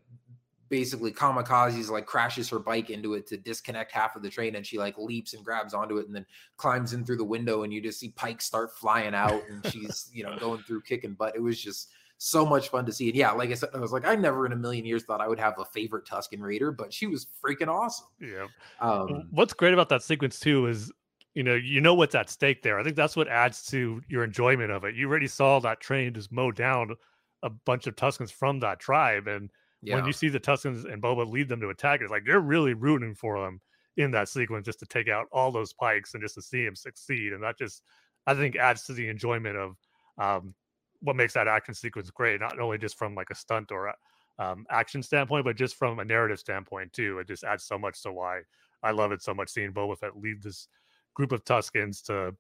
basically 0.69 1.13
kamikazes 1.13 1.91
like 1.91 2.07
crashes 2.07 2.49
her 2.49 2.59
bike 2.59 2.91
into 2.91 3.15
it 3.15 3.27
to 3.27 3.37
disconnect 3.37 3.93
half 3.93 4.17
of 4.17 4.23
the 4.23 4.31
train 4.31 4.57
and 4.57 4.67
she 4.67 4.79
like 4.79 4.97
leaps 4.99 5.35
and 5.35 5.45
grabs 5.45 5.75
onto 5.75 5.99
it 5.99 6.07
and 6.07 6.17
then 6.17 6.25
climbs 6.57 6.95
in 6.95 7.05
through 7.05 7.19
the 7.19 7.25
window 7.25 7.63
and 7.63 7.73
you 7.73 7.81
just 7.81 8.01
see 8.01 8.09
pikes 8.11 8.47
start 8.47 8.75
flying 8.77 9.15
out 9.15 9.43
and 9.49 9.65
she's 9.71 10.11
you 10.13 10.25
know 10.25 10.35
going 10.39 10.63
through 10.63 10.81
kicking 10.81 11.13
butt 11.13 11.37
it 11.37 11.43
was 11.43 11.61
just 11.61 11.91
so 12.19 12.47
much 12.47 12.69
fun 12.69 12.87
to 12.87 12.93
see 12.93 13.09
and 13.09 13.17
yeah 13.17 13.33
like 13.33 13.51
i 13.51 13.55
said 13.55 13.69
i 13.75 13.79
was 13.79 13.93
like 13.93 14.07
i 14.07 14.15
never 14.15 14.47
in 14.47 14.53
a 14.53 14.57
million 14.57 14.85
years 14.85 15.03
thought 15.03 15.21
i 15.21 15.29
would 15.29 15.39
have 15.39 15.59
a 15.59 15.65
favorite 15.65 16.07
tusken 16.07 16.41
raider 16.41 16.71
but 16.71 16.93
she 16.93 17.07
was 17.07 17.27
freaking 17.45 17.69
awesome 17.69 18.07
Yeah. 18.21 18.47
um 18.81 19.29
What's 19.31 19.53
great 19.53 19.75
about 19.75 19.89
that 19.89 20.03
sequence 20.03 20.39
too 20.39 20.67
is 20.67 20.93
you 21.35 21.43
know 21.43 21.55
you 21.55 21.81
know 21.81 21.95
what's 21.95 22.15
at 22.15 22.31
stake 22.31 22.63
there. 22.63 22.79
I 22.79 22.85
think 22.85 22.97
that's 22.97 23.17
what 23.17 23.29
adds 23.29 23.67
to 23.67 24.01
your 24.09 24.25
enjoyment 24.25 24.71
of 24.71 24.85
it. 24.85 24.95
You 24.95 25.09
already 25.09 25.27
saw 25.27 25.59
that 25.61 25.81
train 25.81 26.15
just 26.15 26.33
mow 26.33 26.53
down 26.53 26.95
a 27.43 27.51
bunch 27.51 27.87
of 27.87 27.97
Tuskens 27.97 28.31
from 28.33 28.61
that 28.61 28.79
tribe, 28.79 29.27
and 29.27 29.51
yeah 29.83 29.97
when 29.97 30.07
you 30.07 30.13
see 30.13 30.29
the 30.29 30.41
Tuskens 30.41 30.91
and 30.91 31.03
Boba 31.03 31.29
lead 31.29 31.49
them 31.49 31.61
to 31.61 31.71
attack, 31.71 32.01
it's 32.01 32.11
like 32.11 32.23
you're 32.27 32.41
really 32.41 32.75
rooting 32.75 33.15
for 33.15 33.41
them 33.41 33.61
in 33.97 34.11
that 34.13 34.29
sequence 34.29 34.65
just 34.65 34.79
to 34.81 34.87
take 34.87 35.09
out 35.09 35.27
all 35.33 35.53
those 35.53 35.73
pikes 35.73 36.15
and 36.15 36.23
just 36.23 36.37
to 36.37 36.43
see 36.43 36.65
him 36.65 36.75
succeed. 36.75 37.33
And 37.33 37.43
that 37.43 37.59
just 37.59 37.83
I 38.27 38.35
think 38.35 38.57
adds 38.57 38.85
to 38.85 38.93
the 38.93 39.09
enjoyment 39.09 39.57
of 39.57 39.77
um, 40.19 40.55
what 41.05 41.17
makes 41.17 41.35
that 41.35 41.47
action 41.47 41.75
sequence 41.75 42.11
great, 42.11 42.41
not 42.41 42.59
only 42.59 42.79
just 42.79 42.97
from 42.97 43.15
like 43.15 43.31
a 43.31 43.35
stunt 43.35 43.71
or 43.71 43.89
a, 43.89 43.95
um, 44.39 44.67
action 44.71 45.03
standpoint, 45.03 45.45
but 45.45 45.57
just 45.57 45.77
from 45.77 45.99
a 45.99 46.05
narrative 46.05 46.39
standpoint 46.39 46.93
too. 46.93 47.19
It 47.19 47.29
just 47.29 47.45
adds 47.45 47.65
so 47.65 47.79
much 47.79 48.03
to 48.03 48.13
why 48.13 48.41
I 48.83 48.91
love 48.91 49.13
it 49.13 49.23
so 49.23 49.35
much 49.35 49.51
seeing 49.51 49.73
Boba 49.73 49.99
Fett 49.99 50.17
lead 50.17 50.43
this 50.43 50.69
group 51.15 51.33
of 51.33 51.45
Tuskens 51.45 52.03
to 52.07 52.35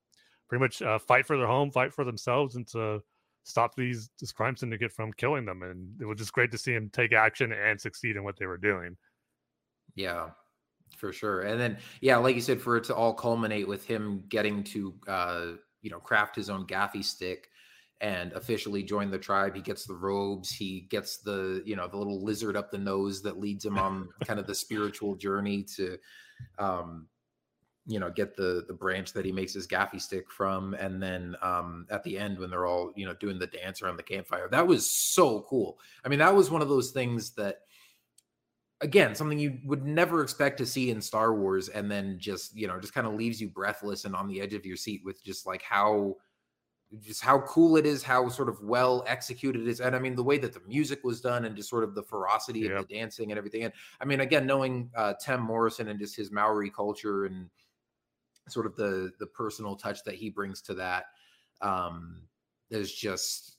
pretty 0.48 0.60
much 0.60 0.82
uh, 0.82 0.98
fight 0.98 1.26
for 1.26 1.36
their 1.36 1.46
home, 1.46 1.70
fight 1.70 1.92
for 1.92 2.04
themselves, 2.04 2.56
and 2.56 2.66
to 2.68 3.00
stop 3.44 3.74
these 3.76 4.10
this 4.18 4.32
crime 4.32 4.56
syndicate 4.56 4.92
from 4.92 5.12
killing 5.12 5.44
them. 5.44 5.62
And 5.62 6.00
it 6.00 6.06
was 6.06 6.18
just 6.18 6.32
great 6.32 6.50
to 6.52 6.58
see 6.58 6.72
him 6.72 6.90
take 6.92 7.12
action 7.12 7.52
and 7.52 7.80
succeed 7.80 8.16
in 8.16 8.24
what 8.24 8.38
they 8.38 8.46
were 8.46 8.58
doing. 8.58 8.96
Yeah, 9.94 10.30
for 10.96 11.12
sure. 11.12 11.42
And 11.42 11.60
then, 11.60 11.78
yeah, 12.00 12.16
like 12.16 12.34
you 12.34 12.40
said, 12.40 12.60
for 12.60 12.76
it 12.76 12.84
to 12.84 12.94
all 12.94 13.14
culminate 13.14 13.68
with 13.68 13.86
him 13.86 14.24
getting 14.28 14.64
to, 14.64 14.94
uh, 15.06 15.46
you 15.82 15.90
know, 15.90 16.00
craft 16.00 16.34
his 16.34 16.50
own 16.50 16.66
gaffi 16.66 17.04
stick 17.04 17.48
and 18.00 18.32
officially 18.32 18.82
join 18.82 19.10
the 19.10 19.18
tribe. 19.18 19.54
He 19.54 19.62
gets 19.62 19.84
the 19.84 19.94
robes. 19.94 20.50
He 20.50 20.86
gets 20.90 21.18
the, 21.18 21.62
you 21.64 21.76
know, 21.76 21.88
the 21.88 21.96
little 21.96 22.22
lizard 22.22 22.56
up 22.56 22.70
the 22.70 22.78
nose 22.78 23.22
that 23.22 23.38
leads 23.38 23.64
him 23.64 23.78
on 23.78 24.08
kind 24.24 24.40
of 24.40 24.46
the 24.46 24.54
spiritual 24.54 25.14
journey 25.14 25.62
to, 25.76 25.98
um, 26.58 27.06
you 27.86 28.00
know, 28.00 28.10
get 28.10 28.34
the 28.34 28.64
the 28.66 28.74
branch 28.74 29.12
that 29.12 29.24
he 29.24 29.32
makes 29.32 29.54
his 29.54 29.66
gaffi 29.66 30.00
stick 30.00 30.30
from. 30.30 30.74
And 30.74 31.02
then 31.02 31.36
um, 31.42 31.86
at 31.90 32.02
the 32.02 32.18
end, 32.18 32.38
when 32.38 32.50
they're 32.50 32.66
all, 32.66 32.92
you 32.96 33.06
know, 33.06 33.14
doing 33.14 33.38
the 33.38 33.46
dance 33.46 33.82
around 33.82 33.96
the 33.96 34.02
campfire, 34.02 34.48
that 34.50 34.66
was 34.66 34.90
so 34.90 35.42
cool. 35.48 35.78
I 36.04 36.08
mean, 36.08 36.18
that 36.18 36.34
was 36.34 36.50
one 36.50 36.62
of 36.62 36.68
those 36.68 36.90
things 36.90 37.32
that 37.34 37.58
again 38.80 39.14
something 39.14 39.38
you 39.38 39.58
would 39.64 39.84
never 39.84 40.22
expect 40.22 40.58
to 40.58 40.66
see 40.66 40.90
in 40.90 41.00
Star 41.00 41.34
Wars 41.34 41.68
and 41.68 41.90
then 41.90 42.18
just 42.18 42.56
you 42.56 42.66
know 42.66 42.78
just 42.78 42.92
kind 42.92 43.06
of 43.06 43.14
leaves 43.14 43.40
you 43.40 43.48
breathless 43.48 44.04
and 44.04 44.16
on 44.16 44.28
the 44.28 44.40
edge 44.40 44.52
of 44.52 44.66
your 44.66 44.76
seat 44.76 45.02
with 45.04 45.22
just 45.24 45.46
like 45.46 45.62
how 45.62 46.16
just 47.02 47.22
how 47.22 47.40
cool 47.40 47.76
it 47.76 47.86
is 47.86 48.02
how 48.02 48.28
sort 48.28 48.48
of 48.48 48.60
well 48.62 49.04
executed 49.06 49.62
it 49.62 49.68
is 49.68 49.80
and 49.80 49.94
I 49.96 49.98
mean 49.98 50.14
the 50.14 50.22
way 50.24 50.38
that 50.38 50.52
the 50.52 50.60
music 50.66 51.02
was 51.04 51.20
done 51.20 51.44
and 51.44 51.56
just 51.56 51.68
sort 51.70 51.84
of 51.84 51.94
the 51.94 52.02
ferocity 52.02 52.60
Yep. 52.60 52.72
of 52.72 52.88
the 52.88 52.94
dancing 52.94 53.30
and 53.32 53.38
everything 53.38 53.64
and 53.64 53.72
I 54.00 54.04
mean 54.04 54.20
again 54.20 54.46
knowing 54.46 54.90
uh 54.94 55.14
Tem 55.20 55.40
Morrison 55.40 55.88
and 55.88 55.98
just 55.98 56.16
his 56.16 56.30
Maori 56.30 56.70
culture 56.70 57.24
and 57.26 57.50
sort 58.48 58.66
of 58.66 58.76
the 58.76 59.12
the 59.18 59.26
personal 59.26 59.76
touch 59.76 60.04
that 60.04 60.14
he 60.14 60.28
brings 60.30 60.60
to 60.62 60.74
that 60.74 61.06
um 61.62 62.28
is 62.70 62.94
just 62.94 63.56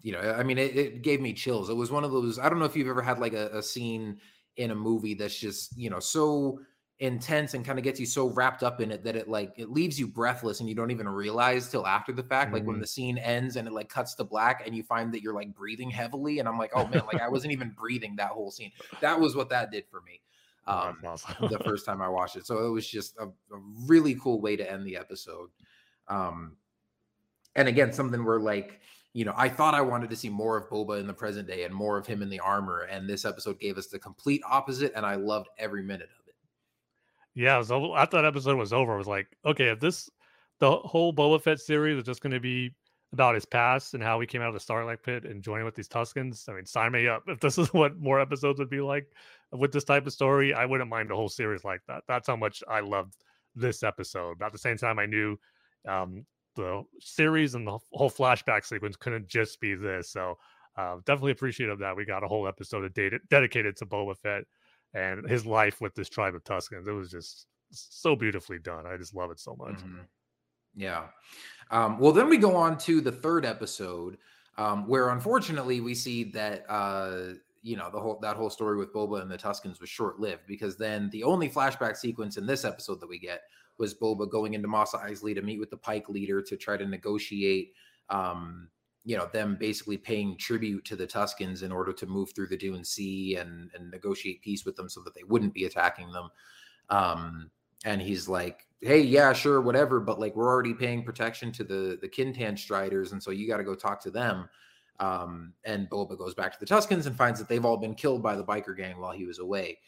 you 0.00 0.12
know 0.12 0.20
i 0.38 0.42
mean 0.42 0.58
it, 0.58 0.76
it 0.76 1.02
gave 1.02 1.20
me 1.20 1.32
chills 1.32 1.70
it 1.70 1.74
was 1.74 1.90
one 1.90 2.04
of 2.04 2.10
those 2.10 2.38
i 2.38 2.48
don't 2.48 2.58
know 2.58 2.64
if 2.66 2.76
you've 2.76 2.88
ever 2.88 3.02
had 3.02 3.18
like 3.18 3.32
a, 3.32 3.48
a 3.56 3.62
scene 3.62 4.20
in 4.56 4.70
a 4.72 4.74
movie 4.74 5.14
that's 5.14 5.38
just 5.38 5.76
you 5.76 5.88
know 5.88 6.00
so 6.00 6.60
intense 7.00 7.54
and 7.54 7.64
kind 7.64 7.78
of 7.78 7.82
gets 7.82 7.98
you 7.98 8.04
so 8.06 8.28
wrapped 8.28 8.62
up 8.62 8.80
in 8.80 8.90
it 8.90 9.02
that 9.02 9.16
it 9.16 9.26
like 9.26 9.52
it 9.56 9.70
leaves 9.70 9.98
you 9.98 10.06
breathless 10.06 10.60
and 10.60 10.68
you 10.68 10.74
don't 10.74 10.90
even 10.90 11.08
realize 11.08 11.68
till 11.70 11.86
after 11.86 12.12
the 12.12 12.22
fact 12.22 12.52
like 12.52 12.62
when 12.64 12.76
Mhm. 12.76 12.80
the 12.80 12.86
scene 12.86 13.16
ends 13.16 13.56
and 13.56 13.66
it 13.66 13.72
like 13.72 13.88
cuts 13.88 14.14
to 14.16 14.24
black 14.24 14.62
and 14.66 14.76
you 14.76 14.82
find 14.82 15.12
that 15.14 15.22
you're 15.22 15.32
like 15.34 15.54
breathing 15.54 15.88
heavily 15.90 16.40
and 16.40 16.46
i'm 16.48 16.58
like 16.58 16.70
oh 16.74 16.86
man 16.88 17.02
like 17.10 17.22
i 17.22 17.28
wasn't 17.28 17.50
even 17.50 17.70
breathing 17.70 18.14
that 18.16 18.28
whole 18.30 18.50
scene 18.50 18.70
that 19.00 19.18
was 19.18 19.34
what 19.34 19.48
that 19.48 19.70
did 19.70 19.84
for 19.90 20.02
me 20.02 20.20
um 20.66 20.98
awesome. 21.06 21.48
the 21.48 21.58
first 21.64 21.86
time 21.86 22.02
I 22.02 22.08
watched 22.08 22.36
it. 22.36 22.46
So 22.46 22.66
it 22.66 22.70
was 22.70 22.86
just 22.86 23.16
a, 23.16 23.24
a 23.24 23.58
really 23.86 24.14
cool 24.16 24.42
way 24.42 24.56
to 24.56 24.70
end 24.70 24.86
the 24.86 24.98
episode. 24.98 25.48
Um, 26.06 26.58
and 27.56 27.66
again, 27.66 27.92
something 27.94 28.22
where 28.24 28.38
like, 28.38 28.80
you 29.14 29.24
know, 29.24 29.32
I 29.36 29.48
thought 29.48 29.74
I 29.74 29.80
wanted 29.80 30.10
to 30.10 30.16
see 30.16 30.28
more 30.28 30.58
of 30.58 30.68
Boba 30.68 31.00
in 31.00 31.06
the 31.06 31.14
present 31.14 31.48
day 31.48 31.64
and 31.64 31.74
more 31.74 31.96
of 31.96 32.06
him 32.06 32.20
in 32.22 32.28
the 32.28 32.40
armor. 32.40 32.82
And 32.82 33.08
this 33.08 33.24
episode 33.24 33.58
gave 33.58 33.78
us 33.78 33.86
the 33.86 33.98
complete 33.98 34.42
opposite. 34.48 34.92
And 34.94 35.04
I 35.06 35.14
loved 35.16 35.48
every 35.58 35.82
minute 35.82 36.10
of 36.10 36.19
it. 36.19 36.19
Yeah, 37.40 37.62
so 37.62 37.96
after 37.96 38.18
that 38.18 38.26
episode 38.26 38.58
was 38.58 38.74
over, 38.74 38.92
I 38.92 38.98
was 38.98 39.06
like, 39.06 39.26
okay, 39.46 39.68
if 39.68 39.80
this 39.80 40.10
the 40.58 40.76
whole 40.76 41.10
Boba 41.10 41.40
Fett 41.40 41.58
series 41.58 41.96
is 41.96 42.04
just 42.04 42.20
going 42.20 42.34
to 42.34 42.40
be 42.40 42.74
about 43.14 43.34
his 43.34 43.46
past 43.46 43.94
and 43.94 44.02
how 44.02 44.20
he 44.20 44.26
came 44.26 44.42
out 44.42 44.48
of 44.48 44.54
the 44.54 44.60
Sarlacc 44.60 45.02
Pit 45.02 45.24
and 45.24 45.42
joining 45.42 45.64
with 45.64 45.74
these 45.74 45.88
Tuskens, 45.88 46.46
I 46.50 46.52
mean, 46.52 46.66
sign 46.66 46.92
me 46.92 47.08
up. 47.08 47.22
If 47.28 47.40
this 47.40 47.56
is 47.62 47.72
what 47.72 47.98
more 47.98 48.20
episodes 48.20 48.58
would 48.58 48.68
be 48.68 48.82
like 48.82 49.06
with 49.52 49.72
this 49.72 49.84
type 49.84 50.06
of 50.06 50.12
story, 50.12 50.52
I 50.52 50.66
wouldn't 50.66 50.90
mind 50.90 51.10
a 51.10 51.16
whole 51.16 51.30
series 51.30 51.64
like 51.64 51.80
that. 51.88 52.02
That's 52.06 52.26
how 52.26 52.36
much 52.36 52.62
I 52.68 52.80
loved 52.80 53.14
this 53.54 53.82
episode. 53.82 54.32
About 54.32 54.52
the 54.52 54.58
same 54.58 54.76
time, 54.76 54.98
I 54.98 55.06
knew 55.06 55.38
um, 55.88 56.26
the 56.56 56.82
series 57.00 57.54
and 57.54 57.66
the 57.66 57.78
whole 57.92 58.10
flashback 58.10 58.66
sequence 58.66 58.96
couldn't 58.96 59.28
just 59.28 59.58
be 59.62 59.74
this. 59.74 60.10
So 60.10 60.36
uh, 60.76 60.96
definitely 61.06 61.32
appreciative 61.32 61.78
that 61.78 61.96
we 61.96 62.04
got 62.04 62.22
a 62.22 62.28
whole 62.28 62.46
episode 62.46 62.92
data 62.92 63.18
dedicated 63.30 63.76
to 63.78 63.86
Boba 63.86 64.14
Fett 64.18 64.44
and 64.94 65.28
his 65.28 65.46
life 65.46 65.80
with 65.80 65.94
this 65.94 66.08
tribe 66.08 66.34
of 66.34 66.44
Tuskens. 66.44 66.86
It 66.86 66.92
was 66.92 67.10
just 67.10 67.46
so 67.70 68.16
beautifully 68.16 68.58
done. 68.58 68.86
I 68.86 68.96
just 68.96 69.14
love 69.14 69.30
it 69.30 69.38
so 69.38 69.54
much. 69.56 69.76
Mhm. 69.76 70.06
Yeah. 70.74 71.08
Um, 71.70 71.98
well, 71.98 72.12
then 72.12 72.28
we 72.28 72.36
go 72.36 72.56
on 72.56 72.78
to 72.78 73.00
the 73.00 73.12
third 73.12 73.44
episode, 73.44 74.18
um, 74.56 74.88
where 74.88 75.10
unfortunately 75.10 75.80
we 75.80 75.94
see 75.94 76.24
that 76.32 76.64
uh, 76.68 77.34
you 77.62 77.76
know 77.76 77.90
the 77.90 78.00
whole 78.00 78.18
that 78.20 78.36
whole 78.36 78.50
story 78.50 78.76
with 78.78 78.92
Boba 78.92 79.20
and 79.22 79.30
the 79.30 79.36
Tuskens 79.38 79.80
was 79.80 79.88
short 79.90 80.18
lived 80.18 80.46
because 80.46 80.76
then 80.76 81.10
the 81.10 81.22
only 81.22 81.48
flashback 81.48 81.96
sequence 81.96 82.36
in 82.36 82.46
this 82.46 82.64
episode 82.64 83.00
that 83.00 83.08
we 83.08 83.18
get 83.18 83.42
was 83.78 83.94
Boba 83.94 84.30
going 84.30 84.54
into 84.54 84.68
Mos 84.68 84.92
Eisley 84.92 85.34
to 85.34 85.42
meet 85.42 85.58
with 85.60 85.70
the 85.70 85.76
Pike 85.76 86.08
leader 86.08 86.42
to 86.42 86.56
try 86.56 86.76
to 86.76 86.86
negotiate, 86.86 87.72
um, 88.10 88.68
you 89.04 89.16
know, 89.16 89.28
them 89.32 89.56
basically 89.58 89.96
paying 89.96 90.36
tribute 90.36 90.84
to 90.84 90.96
the 90.96 91.06
Tuskens 91.06 91.62
in 91.62 91.72
order 91.72 91.92
to 91.92 92.06
move 92.06 92.32
through 92.34 92.48
the 92.48 92.56
Dune 92.56 92.84
Sea 92.84 93.36
and 93.36 93.70
and 93.74 93.90
negotiate 93.90 94.42
peace 94.42 94.64
with 94.64 94.76
them 94.76 94.88
so 94.88 95.00
that 95.02 95.14
they 95.14 95.22
wouldn't 95.24 95.54
be 95.54 95.64
attacking 95.64 96.12
them. 96.12 96.28
Um, 96.90 97.50
and 97.84 98.02
he's 98.02 98.28
like, 98.28 98.66
"Hey, 98.80 99.00
yeah, 99.00 99.32
sure, 99.32 99.60
whatever, 99.60 100.00
but 100.00 100.20
like 100.20 100.36
we're 100.36 100.48
already 100.48 100.74
paying 100.74 101.02
protection 101.02 101.50
to 101.52 101.64
the 101.64 101.98
the 102.00 102.08
Kintan 102.08 102.58
Striders, 102.58 103.12
and 103.12 103.22
so 103.22 103.30
you 103.30 103.48
got 103.48 103.56
to 103.56 103.64
go 103.64 103.74
talk 103.74 104.02
to 104.02 104.10
them." 104.10 104.48
Um, 104.98 105.54
and 105.64 105.88
Boba 105.88 106.18
goes 106.18 106.34
back 106.34 106.52
to 106.52 106.58
the 106.60 106.66
Tuskens 106.66 107.06
and 107.06 107.16
finds 107.16 107.38
that 107.38 107.48
they've 107.48 107.64
all 107.64 107.78
been 107.78 107.94
killed 107.94 108.22
by 108.22 108.36
the 108.36 108.44
biker 108.44 108.76
gang 108.76 109.00
while 109.00 109.12
he 109.12 109.24
was 109.24 109.38
away. 109.38 109.78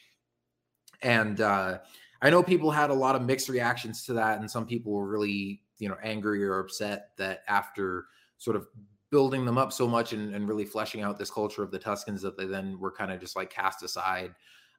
And 1.02 1.40
uh, 1.42 1.80
I 2.22 2.30
know 2.30 2.42
people 2.42 2.70
had 2.70 2.88
a 2.88 2.94
lot 2.94 3.14
of 3.14 3.22
mixed 3.22 3.50
reactions 3.50 4.06
to 4.06 4.14
that, 4.14 4.40
and 4.40 4.50
some 4.50 4.64
people 4.64 4.92
were 4.92 5.06
really, 5.06 5.60
you 5.78 5.88
know, 5.90 5.96
angry 6.02 6.42
or 6.42 6.60
upset 6.60 7.10
that 7.18 7.42
after 7.46 8.06
sort 8.38 8.56
of 8.56 8.66
building 9.12 9.44
them 9.44 9.58
up 9.58 9.72
so 9.72 9.86
much 9.86 10.12
and, 10.12 10.34
and 10.34 10.48
really 10.48 10.64
fleshing 10.64 11.02
out 11.02 11.18
this 11.18 11.30
culture 11.30 11.62
of 11.62 11.70
the 11.70 11.78
Tuskens 11.78 12.22
that 12.22 12.36
they 12.36 12.46
then 12.46 12.80
were 12.80 12.90
kind 12.90 13.12
of 13.12 13.20
just 13.20 13.36
like 13.36 13.50
cast 13.50 13.84
aside. 13.84 14.34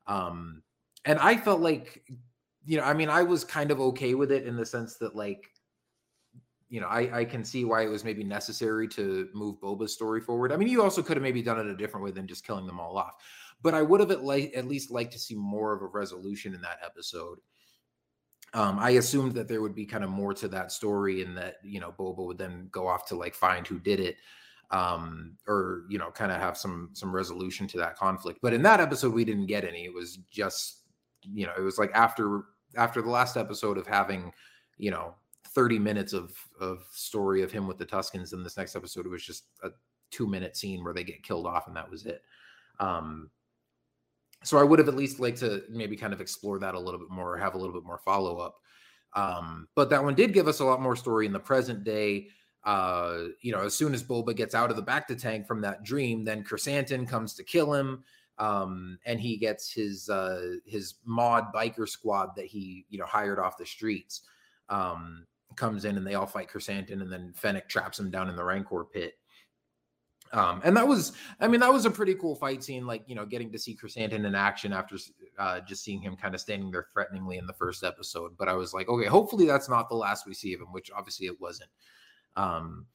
Um, 0.08 0.64
and 1.06 1.20
I 1.20 1.38
felt 1.38 1.62
like, 1.62 2.04
you 2.66 2.78
know, 2.78 2.84
I 2.84 2.94
mean, 2.94 3.10
I 3.10 3.24
was 3.24 3.46
kind 3.46 3.72
of 3.72 3.80
okay 3.80 4.16
with 4.16 4.32
it 4.32 4.46
in 4.46 4.58
the 4.58 4.66
sense 4.66 4.98
that 4.98 5.16
like 5.16 5.48
you 6.74 6.82
know, 6.82 6.88
I, 6.88 7.20
I 7.20 7.26
can 7.26 7.44
see 7.44 7.66
why 7.66 7.84
it 7.84 7.90
was 7.90 8.04
maybe 8.04 8.24
necessary 8.24 8.88
to 8.88 9.30
move 9.36 9.62
Boba's 9.62 9.94
story 9.94 10.20
forward. 10.20 10.52
I 10.52 10.58
mean, 10.58 10.68
you 10.68 10.82
also 10.82 11.04
could 11.04 11.18
have 11.18 11.22
maybe 11.22 11.44
done 11.44 11.60
it 11.60 11.68
a 11.68 11.78
different 11.78 12.04
way 12.04 12.10
than 12.10 12.26
just 12.26 12.48
killing 12.48 12.66
them 12.66 12.80
all 12.80 12.98
off. 12.98 13.14
But 13.62 13.76
I 13.76 13.84
would 13.84 14.00
have 14.00 14.10
at, 14.10 14.18
at 14.56 14.68
least 14.68 14.90
liked 14.90 15.14
to 15.14 15.20
see 15.20 15.36
more 15.36 15.76
of 15.76 15.84
a 15.84 15.86
resolution 15.86 16.56
in 16.56 16.62
that 16.62 16.80
episode. 16.84 17.38
Um, 18.54 18.78
I 18.80 18.92
assumed 18.92 19.34
that 19.34 19.48
there 19.48 19.62
would 19.62 19.74
be 19.74 19.86
kind 19.86 20.04
of 20.04 20.10
more 20.10 20.34
to 20.36 20.48
that 20.50 20.72
story, 20.72 21.24
and 21.24 21.38
that 21.38 21.56
you 21.64 21.80
know 21.80 21.94
Boba 21.98 22.26
would 22.26 22.38
then 22.38 22.70
go 22.72 22.88
off 22.88 23.08
to 23.08 23.16
like 23.16 23.34
find 23.34 23.66
who 23.66 23.80
did 23.80 24.00
it, 24.00 24.18
um, 24.72 25.38
or 25.48 25.86
you 25.90 25.98
know, 25.98 26.12
kind 26.12 26.32
of 26.32 26.40
have 26.40 26.58
some 26.58 26.90
some 26.94 27.14
resolution 27.14 27.68
to 27.68 27.78
that 27.78 27.96
conflict. 27.96 28.40
But 28.42 28.54
in 28.54 28.62
that 28.64 28.80
episode, 28.80 29.14
we 29.14 29.26
didn't 29.26 29.48
get 29.48 29.64
any. 29.64 29.86
It 29.86 29.94
was 29.94 30.20
just 30.32 30.82
you 31.32 31.46
know, 31.46 31.54
it 31.58 31.62
was 31.62 31.78
like 31.78 31.92
after 31.94 32.44
after 32.76 33.02
the 33.02 33.10
last 33.10 33.38
episode 33.38 33.78
of 33.78 33.88
having 33.88 34.32
you 34.78 34.92
know 34.92 35.16
30 35.50 35.80
minutes 35.80 36.14
of 36.14 36.36
of 36.60 36.84
story 36.92 37.44
of 37.44 37.52
him 37.52 37.68
with 37.68 37.78
the 37.78 37.86
Tuskens. 37.86 38.34
And 38.34 38.46
this 38.46 38.58
next 38.58 38.76
episode, 38.76 39.06
it 39.06 39.10
was 39.10 39.26
just 39.26 39.46
a 39.64 39.70
two 40.12 40.28
minute 40.28 40.58
scene 40.58 40.84
where 40.84 40.94
they 40.94 41.04
get 41.04 41.24
killed 41.24 41.48
off, 41.48 41.68
and 41.68 41.76
that 41.76 41.90
was 41.90 42.06
it. 42.06 42.22
Um, 42.80 43.30
so 44.44 44.58
I 44.58 44.64
would 44.64 44.80
have 44.80 44.88
at 44.88 44.96
least 44.96 45.20
liked 45.20 45.40
to 45.40 45.64
maybe 45.70 45.96
kind 45.96 46.14
of 46.14 46.22
explore 46.22 46.60
that 46.60 46.76
a 46.76 46.80
little 46.80 47.00
bit 47.00 47.10
more, 47.10 47.34
or 47.34 47.38
have 47.38 47.56
a 47.56 47.58
little 47.58 47.74
bit 47.74 47.86
more 47.86 48.00
follow 48.00 48.38
up. 48.38 48.56
Um, 49.14 49.68
but 49.76 49.90
that 49.90 50.04
one 50.04 50.16
did 50.16 50.34
give 50.34 50.48
us 50.48 50.60
a 50.60 50.66
lot 50.66 50.82
more 50.82 50.96
story 50.96 51.26
in 51.26 51.34
the 51.34 51.40
present 51.40 51.84
day. 51.84 52.28
Uh, 52.64 53.26
you 53.42 53.52
know, 53.52 53.62
as 53.62 53.76
soon 53.76 53.94
as 53.94 54.04
Boba 54.04 54.36
gets 54.36 54.56
out 54.56 54.70
of 54.70 54.76
the 54.76 54.84
bacta 54.84 55.20
tank 55.20 55.48
from 55.48 55.62
that 55.62 55.84
dream, 55.84 56.24
then 56.24 56.44
Krrsantan 56.44 57.08
comes 57.08 57.34
to 57.36 57.44
kill 57.44 57.74
him. 57.74 58.04
Um, 58.40 58.98
and 59.06 59.20
he 59.20 59.38
gets 59.38 59.72
his 59.72 60.10
uh 60.10 60.56
his 60.66 60.96
mod 61.06 61.54
biker 61.54 61.88
squad 61.88 62.36
that 62.36 62.46
he 62.46 62.86
you 62.90 62.98
know 62.98 63.06
hired 63.06 63.40
off 63.40 63.58
the 63.58 63.66
streets. 63.66 64.22
Um, 64.70 65.28
comes 65.56 65.86
in 65.86 65.98
and 65.98 66.08
they 66.08 66.16
all 66.16 66.26
fight 66.26 66.50
Krrsantan, 66.50 67.02
and 67.02 67.12
then 67.12 67.32
Fennec 67.36 67.70
traps 67.70 68.00
him 68.00 68.10
down 68.10 68.30
in 68.30 68.36
the 68.36 68.44
Rancor 68.44 68.86
pit. 68.86 69.20
Um, 70.34 70.62
and 70.64 70.76
that 70.76 70.88
was, 70.88 71.14
I 71.40 71.48
mean, 71.48 71.60
that 71.60 71.72
was 71.72 71.86
a 71.86 71.92
pretty 71.92 72.16
cool 72.16 72.36
fight 72.36 72.64
scene. 72.64 72.88
Like, 72.88 73.04
you 73.06 73.14
know, 73.14 73.26
getting 73.26 73.52
to 73.52 73.60
see 73.60 73.78
Krrsantan 73.78 74.26
in 74.26 74.36
action 74.36 74.74
after 74.74 74.98
uh, 75.38 75.60
just 75.62 75.84
seeing 75.84 76.02
him 76.02 76.16
kind 76.16 76.34
of 76.34 76.42
standing 76.42 76.72
there 76.72 76.88
threateningly 76.92 77.38
in 77.38 77.46
the 77.46 77.54
first 77.54 77.84
episode. 77.84 78.36
But 78.38 78.50
I 78.50 78.54
was 78.54 78.74
like, 78.74 78.90
okay, 78.90 79.06
hopefully 79.06 79.46
that's 79.46 79.70
not 79.70 79.90
the 79.90 79.96
last 79.96 80.26
we 80.26 80.34
see 80.34 80.54
of 80.54 80.62
him, 80.62 80.72
which 80.72 80.90
obviously 80.96 81.28
it 81.28 81.40
wasn't. 81.40 81.70
Um, 82.36 82.88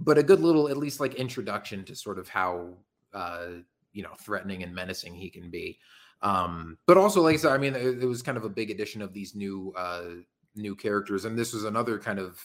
but 0.00 0.16
a 0.16 0.22
good 0.22 0.40
little, 0.40 0.68
at 0.68 0.78
least 0.78 0.98
like 0.98 1.14
introduction 1.14 1.84
to 1.84 1.94
sort 1.94 2.18
of 2.18 2.26
how, 2.28 2.70
uh, 3.12 3.48
you 3.92 4.02
know, 4.02 4.14
threatening 4.18 4.62
and 4.62 4.74
menacing 4.74 5.14
he 5.14 5.28
can 5.28 5.50
be. 5.50 5.78
Um, 6.22 6.78
but 6.86 6.96
also, 6.96 7.20
like 7.20 7.34
I 7.34 7.36
said, 7.36 7.52
I 7.52 7.58
mean, 7.58 7.74
it, 7.76 8.02
it 8.02 8.06
was 8.06 8.22
kind 8.22 8.38
of 8.38 8.44
a 8.44 8.48
big 8.48 8.70
addition 8.70 9.02
of 9.02 9.12
these 9.12 9.34
new 9.34 9.74
uh, 9.76 10.04
new 10.56 10.74
characters 10.74 11.24
and 11.24 11.38
this 11.38 11.52
was 11.52 11.64
another 11.64 11.98
kind 11.98 12.18
of 12.18 12.40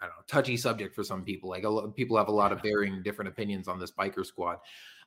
I 0.00 0.06
don't 0.06 0.16
know, 0.16 0.22
touchy 0.26 0.56
subject 0.56 0.94
for 0.94 1.02
some 1.02 1.24
people. 1.24 1.50
Like 1.50 1.64
a 1.64 1.68
lot, 1.68 1.94
people 1.96 2.16
have 2.16 2.28
a 2.28 2.32
lot 2.32 2.52
of 2.52 2.62
varying 2.62 3.02
different 3.02 3.28
opinions 3.28 3.68
on 3.68 3.78
this 3.78 3.90
biker 3.90 4.24
squad. 4.24 4.58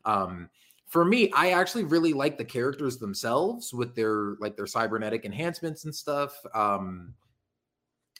Um, 0.05 0.49
for 0.87 1.05
me, 1.05 1.31
I 1.31 1.51
actually 1.51 1.85
really 1.85 2.11
like 2.11 2.37
the 2.37 2.45
characters 2.45 2.97
themselves 2.97 3.73
with 3.73 3.95
their 3.95 4.35
like 4.39 4.57
their 4.57 4.67
cybernetic 4.67 5.23
enhancements 5.23 5.85
and 5.85 5.95
stuff. 5.95 6.35
Um, 6.53 7.13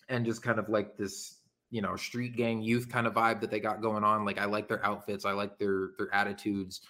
and 0.08 0.26
just 0.26 0.42
kind 0.42 0.60
of 0.60 0.70
like 0.70 0.98
this, 0.98 1.38
you 1.70 1.82
know, 1.82 1.96
street 1.96 2.36
gang 2.36 2.62
youth 2.62 2.90
kind 2.90 3.08
of 3.08 3.14
vibe 3.14 3.42
that 3.42 3.52
they 3.52 3.60
got 3.60 3.82
going 3.82 4.04
on. 4.04 4.24
Like 4.24 4.38
I 4.38 4.46
like 4.46 4.68
their 4.68 4.86
outfits, 4.86 5.26
I 5.26 5.34
like 5.34 5.58
their 5.58 5.92
their 5.98 6.14
attitudes. 6.14 6.82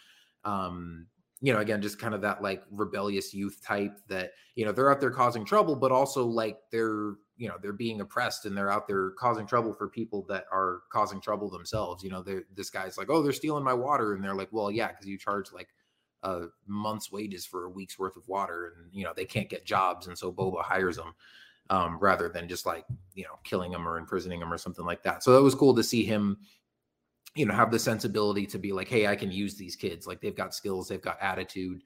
Um, 0.43 1.07
you 1.41 1.51
know, 1.51 1.59
again, 1.59 1.81
just 1.81 1.99
kind 1.99 2.13
of 2.13 2.21
that 2.21 2.43
like 2.43 2.63
rebellious 2.69 3.33
youth 3.33 3.61
type 3.65 3.99
that, 4.07 4.31
you 4.55 4.63
know, 4.63 4.71
they're 4.71 4.91
out 4.91 5.01
there 5.01 5.09
causing 5.09 5.43
trouble, 5.43 5.75
but 5.75 5.91
also 5.91 6.23
like 6.23 6.59
they're, 6.71 7.15
you 7.35 7.47
know, 7.47 7.55
they're 7.59 7.73
being 7.73 7.99
oppressed 7.99 8.45
and 8.45 8.55
they're 8.55 8.69
out 8.69 8.87
there 8.87 9.11
causing 9.11 9.47
trouble 9.47 9.73
for 9.73 9.89
people 9.89 10.23
that 10.29 10.45
are 10.51 10.81
causing 10.91 11.19
trouble 11.19 11.49
themselves. 11.49 12.03
You 12.03 12.11
know, 12.11 12.23
this 12.55 12.69
guy's 12.69 12.97
like, 12.97 13.09
oh, 13.09 13.23
they're 13.23 13.33
stealing 13.33 13.63
my 13.63 13.73
water. 13.73 14.13
And 14.13 14.23
they're 14.23 14.35
like, 14.35 14.49
well, 14.51 14.69
yeah, 14.69 14.89
because 14.89 15.07
you 15.07 15.17
charge 15.17 15.51
like 15.51 15.69
a 16.21 16.43
month's 16.67 17.11
wages 17.11 17.43
for 17.43 17.65
a 17.65 17.69
week's 17.69 17.97
worth 17.97 18.15
of 18.15 18.27
water 18.27 18.75
and, 18.77 18.93
you 18.93 19.03
know, 19.03 19.13
they 19.15 19.25
can't 19.25 19.49
get 19.49 19.65
jobs. 19.65 20.05
And 20.05 20.15
so 20.15 20.31
Boba 20.31 20.61
hires 20.61 20.97
them 20.97 21.15
um, 21.71 21.97
rather 21.99 22.29
than 22.29 22.47
just 22.47 22.67
like, 22.67 22.85
you 23.15 23.23
know, 23.23 23.39
killing 23.43 23.71
them 23.71 23.87
or 23.87 23.97
imprisoning 23.97 24.39
them 24.39 24.53
or 24.53 24.59
something 24.59 24.85
like 24.85 25.01
that. 25.03 25.23
So 25.23 25.33
that 25.33 25.41
was 25.41 25.55
cool 25.55 25.73
to 25.73 25.83
see 25.83 26.03
him 26.03 26.37
you 27.35 27.45
know 27.45 27.53
have 27.53 27.71
the 27.71 27.79
sensibility 27.79 28.45
to 28.45 28.57
be 28.57 28.71
like 28.71 28.87
hey 28.87 29.07
i 29.07 29.15
can 29.15 29.31
use 29.31 29.55
these 29.55 29.75
kids 29.75 30.05
like 30.07 30.21
they've 30.21 30.35
got 30.35 30.53
skills 30.53 30.87
they've 30.87 31.01
got 31.01 31.17
attitude 31.21 31.81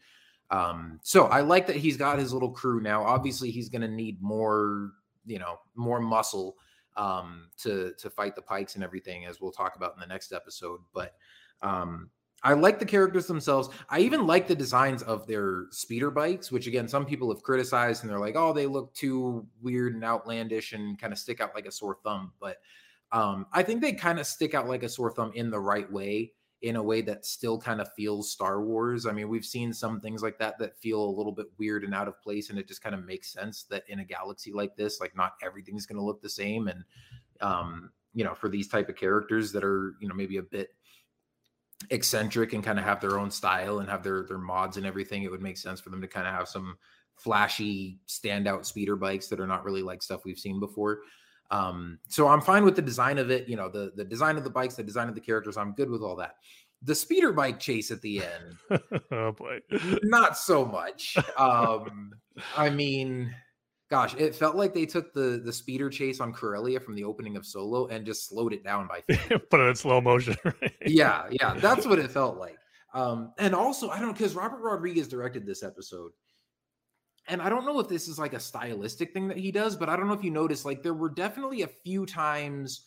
um 0.52 1.00
so 1.04 1.26
i 1.26 1.42
like 1.42 1.68
that 1.68 1.76
he's 1.76 1.98
got 1.98 2.20
his 2.20 2.34
little 2.34 2.52
crew 2.52 2.82
now 2.82 3.04
obviously 3.04 3.52
he's 3.52 3.70
going 3.70 3.82
to 3.82 3.88
need 3.88 4.22
more 4.22 4.92
you 5.26 5.40
know 5.40 5.60
more 5.76 6.00
muscle 6.00 6.56
um 6.98 7.50
to 7.58 7.94
to 7.98 8.10
fight 8.10 8.36
the 8.36 8.42
pikes 8.42 8.76
and 8.76 8.84
everything 8.84 9.26
as 9.26 9.42
we'll 9.42 9.52
talk 9.52 9.76
about 9.76 9.94
in 9.94 10.00
the 10.00 10.08
next 10.08 10.32
episode 10.32 10.80
but 10.94 11.16
um 11.62 12.10
I 12.44 12.54
like 12.54 12.78
the 12.78 12.86
characters 12.86 13.26
themselves. 13.26 13.70
I 13.90 14.02
even 14.02 14.28
like 14.28 14.48
the 14.48 14.56
designs 14.56 15.02
of 15.02 15.26
their 15.26 15.66
speeder 15.72 16.12
bikes, 16.12 16.52
which 16.52 16.68
again, 16.68 16.88
some 16.88 17.04
people 17.04 17.34
have 17.34 17.42
criticized 17.42 18.04
and 18.04 18.12
they're 18.12 18.20
like, 18.20 18.36
oh, 18.36 18.54
they 18.54 18.68
look 18.68 18.94
too 18.94 19.48
weird 19.64 19.96
and 19.96 20.04
outlandish 20.04 20.74
and 20.74 21.00
kind 21.00 21.12
of 21.12 21.18
stick 21.18 21.42
out 21.42 21.56
like 21.56 21.66
a 21.66 21.72
sore 21.72 21.98
thumb. 22.04 22.34
But 22.40 22.58
um, 23.16 23.46
I 23.54 23.64
think 23.64 23.82
they 23.82 23.94
kind 23.94 24.20
of 24.20 24.28
stick 24.28 24.54
out 24.54 24.68
like 24.68 24.84
a 24.84 24.90
sore 24.90 25.10
thumb 25.10 25.32
in 25.36 25.50
the 25.50 25.60
right 25.60 25.90
way, 25.90 26.34
in 26.62 26.76
a 26.76 26.84
way 26.84 27.02
that 27.04 27.26
still 27.26 27.58
kind 27.58 27.80
of 27.80 27.88
feels 27.96 28.30
Star 28.30 28.62
Wars. 28.62 29.06
I 29.06 29.14
mean, 29.14 29.30
we've 29.30 29.46
seen 29.46 29.72
some 29.72 30.02
things 30.02 30.22
like 30.22 30.38
that 30.40 30.60
that 30.60 30.78
feel 30.78 31.02
a 31.02 31.16
little 31.16 31.32
bit 31.32 31.46
weird 31.58 31.86
and 31.86 31.96
out 31.96 32.10
of 32.10 32.22
place, 32.22 32.50
and 32.50 32.60
it 32.60 32.68
just 32.68 32.84
kind 32.84 32.94
of 32.94 33.06
makes 33.06 33.32
sense 33.32 33.64
that 33.70 33.84
in 33.88 34.00
a 34.00 34.06
galaxy 34.06 34.52
like 34.52 34.76
this, 34.76 35.00
like 35.00 35.16
not 35.16 35.36
everything's 35.42 35.86
going 35.86 35.96
to 35.96 36.04
look 36.04 36.22
the 36.22 36.30
same, 36.30 36.68
and 36.68 36.84
um, 37.40 37.90
you 38.14 38.26
know, 38.26 38.36
for 38.36 38.50
these 38.50 38.68
type 38.68 38.90
of 38.90 38.98
characters 38.98 39.54
that 39.54 39.64
are 39.64 39.96
you 40.02 40.10
know 40.10 40.16
maybe 40.16 40.36
a 40.36 40.44
bit 40.44 40.76
eccentric 41.92 42.52
and 42.52 42.66
kind 42.66 42.80
of 42.80 42.84
have 42.84 43.00
their 43.00 43.18
own 43.18 43.32
style 43.32 43.80
and 43.80 43.90
have 43.90 44.04
their 44.04 44.24
their 44.24 44.38
mods 44.38 44.76
and 44.76 44.86
everything, 44.86 45.24
it 45.24 45.32
would 45.32 45.42
make 45.42 45.58
sense 45.58 45.80
for 45.80 45.90
them 45.90 46.02
to 46.02 46.08
kind 46.10 46.28
of 46.28 46.34
have 46.34 46.50
some 46.50 46.78
flashy 47.16 47.98
standout 48.10 48.66
speeder 48.66 48.98
bikes 48.98 49.30
that 49.30 49.40
are 49.40 49.48
not 49.48 49.64
really 49.64 49.82
like 49.82 50.04
stuff 50.04 50.26
we've 50.26 50.38
seen 50.38 50.60
before. 50.60 51.00
Um, 51.52 52.00
so 52.10 52.28
I'm 52.28 52.42
fine 52.42 52.66
with 52.66 52.76
the 52.76 52.82
design 52.82 53.18
of 53.18 53.30
it, 53.30 53.48
you 53.48 53.56
know, 53.56 53.70
the 53.70 53.92
the 53.96 54.04
design 54.04 54.38
of 54.38 54.44
the 54.44 54.50
bikes, 54.50 54.76
the 54.76 54.84
design 54.84 55.08
of 55.08 55.16
the 55.16 55.22
characters. 55.22 55.58
I'm 55.58 55.74
good 55.74 55.90
with 55.90 56.02
all 56.02 56.16
that. 56.18 56.36
The 56.82 56.96
speeder 56.96 57.32
bike 57.32 57.60
chase 57.60 57.92
at 57.92 58.02
the 58.02 58.22
end, 58.22 58.82
oh 59.12 59.32
boy, 59.32 59.60
not 60.04 60.38
so 60.38 60.66
much. 60.66 61.18
Um, 61.38 62.14
I 62.56 62.70
mean, 62.70 63.34
gosh, 63.90 64.16
it 64.16 64.36
felt 64.36 64.56
like 64.56 64.74
they 64.74 64.86
took 64.86 65.14
the 65.14 65.42
the 65.44 65.54
speeder 65.54 65.90
chase 65.90 66.20
on 66.20 66.34
Corellia 66.34 66.80
from 66.80 66.96
the 66.96 67.04
opening 67.04 67.38
of 67.38 67.46
Solo 67.46 67.88
and 67.88 68.06
just 68.06 68.28
slowed 68.28 68.54
it 68.54 68.64
down 68.64 68.88
by 68.88 69.02
put 69.50 69.60
it 69.60 69.70
in 69.70 69.76
slow 69.76 70.02
motion. 70.02 70.36
Right? 70.44 70.74
Yeah, 70.86 71.26
yeah, 71.30 71.54
that's 71.56 71.86
what 71.86 72.00
it 72.00 72.12
felt 72.12 72.38
like. 72.38 72.58
Um, 72.94 73.34
and 73.38 73.54
also, 73.54 73.90
I 73.90 74.00
don't 74.00 74.08
know 74.08 74.14
because 74.14 74.36
Robert 74.36 74.62
Rodriguez 74.62 75.08
directed 75.08 75.46
this 75.46 75.64
episode, 75.64 76.12
and 77.28 77.42
I 77.42 77.50
don't 77.50 77.66
know 77.66 77.80
if 77.80 77.88
this 77.88 78.08
is 78.08 78.20
like 78.20 78.34
a 78.34 78.40
stylistic 78.40 79.14
thing 79.14 79.28
that 79.30 79.38
he 79.38 79.52
does, 79.52 79.76
but 79.76 79.90
I 79.90 79.96
don't 79.96 80.08
know 80.08 80.14
if 80.14 80.24
you 80.24 80.32
noticed, 80.32 80.66
like 80.66 80.84
there 80.84 80.94
were 80.94 81.10
definitely 81.10 81.64
a 81.64 81.68
few 81.68 82.06
times 82.06 82.82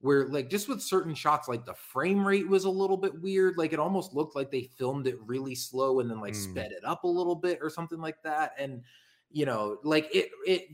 where 0.00 0.28
like 0.28 0.50
just 0.50 0.68
with 0.68 0.82
certain 0.82 1.14
shots, 1.14 1.48
like 1.48 1.64
the 1.64 1.74
frame 1.74 2.26
rate 2.26 2.48
was 2.48 2.64
a 2.64 2.70
little 2.70 2.96
bit 2.96 3.20
weird. 3.20 3.56
Like 3.56 3.72
it 3.72 3.78
almost 3.78 4.14
looked 4.14 4.36
like 4.36 4.50
they 4.50 4.70
filmed 4.76 5.06
it 5.06 5.16
really 5.24 5.54
slow 5.54 6.00
and 6.00 6.10
then 6.10 6.20
like 6.20 6.34
mm. 6.34 6.50
sped 6.50 6.72
it 6.72 6.84
up 6.84 7.04
a 7.04 7.08
little 7.08 7.34
bit 7.34 7.58
or 7.62 7.70
something 7.70 8.00
like 8.00 8.22
that. 8.22 8.52
And 8.58 8.82
you 9.30 9.46
know, 9.46 9.78
like 9.84 10.08
it 10.14 10.30
it 10.46 10.68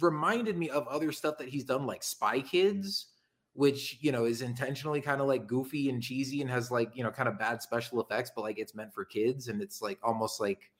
reminded 0.00 0.56
me 0.56 0.70
of 0.70 0.86
other 0.88 1.12
stuff 1.12 1.38
that 1.38 1.48
he's 1.48 1.64
done, 1.64 1.86
like 1.86 2.02
Spy 2.02 2.40
Kids, 2.40 3.06
which 3.54 3.98
you 4.00 4.12
know 4.12 4.24
is 4.24 4.42
intentionally 4.42 5.00
kind 5.00 5.20
of 5.20 5.26
like 5.26 5.46
goofy 5.46 5.88
and 5.88 6.02
cheesy 6.02 6.40
and 6.40 6.50
has 6.50 6.70
like 6.70 6.90
you 6.94 7.04
know 7.04 7.10
kind 7.10 7.28
of 7.28 7.38
bad 7.38 7.62
special 7.62 8.00
effects, 8.00 8.30
but 8.34 8.42
like 8.42 8.58
it's 8.58 8.74
meant 8.74 8.92
for 8.92 9.04
kids, 9.04 9.48
and 9.48 9.62
it's 9.62 9.82
like 9.82 9.98
almost 10.02 10.40
like 10.40 10.70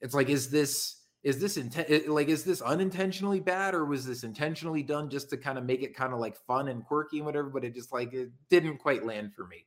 it's 0.00 0.14
like 0.14 0.28
is 0.28 0.50
this 0.50 1.01
is 1.22 1.38
this 1.38 1.56
intent 1.56 2.08
like 2.08 2.28
is 2.28 2.44
this 2.44 2.60
unintentionally 2.60 3.40
bad 3.40 3.74
or 3.74 3.84
was 3.84 4.04
this 4.04 4.24
intentionally 4.24 4.82
done 4.82 5.08
just 5.08 5.30
to 5.30 5.36
kind 5.36 5.58
of 5.58 5.64
make 5.64 5.82
it 5.82 5.94
kind 5.94 6.12
of 6.12 6.18
like 6.18 6.36
fun 6.36 6.68
and 6.68 6.84
quirky 6.84 7.18
and 7.18 7.26
whatever 7.26 7.48
but 7.48 7.64
it 7.64 7.74
just 7.74 7.92
like 7.92 8.12
it 8.12 8.30
didn't 8.50 8.78
quite 8.78 9.04
land 9.06 9.32
for 9.34 9.46
me. 9.46 9.64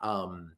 Um 0.00 0.52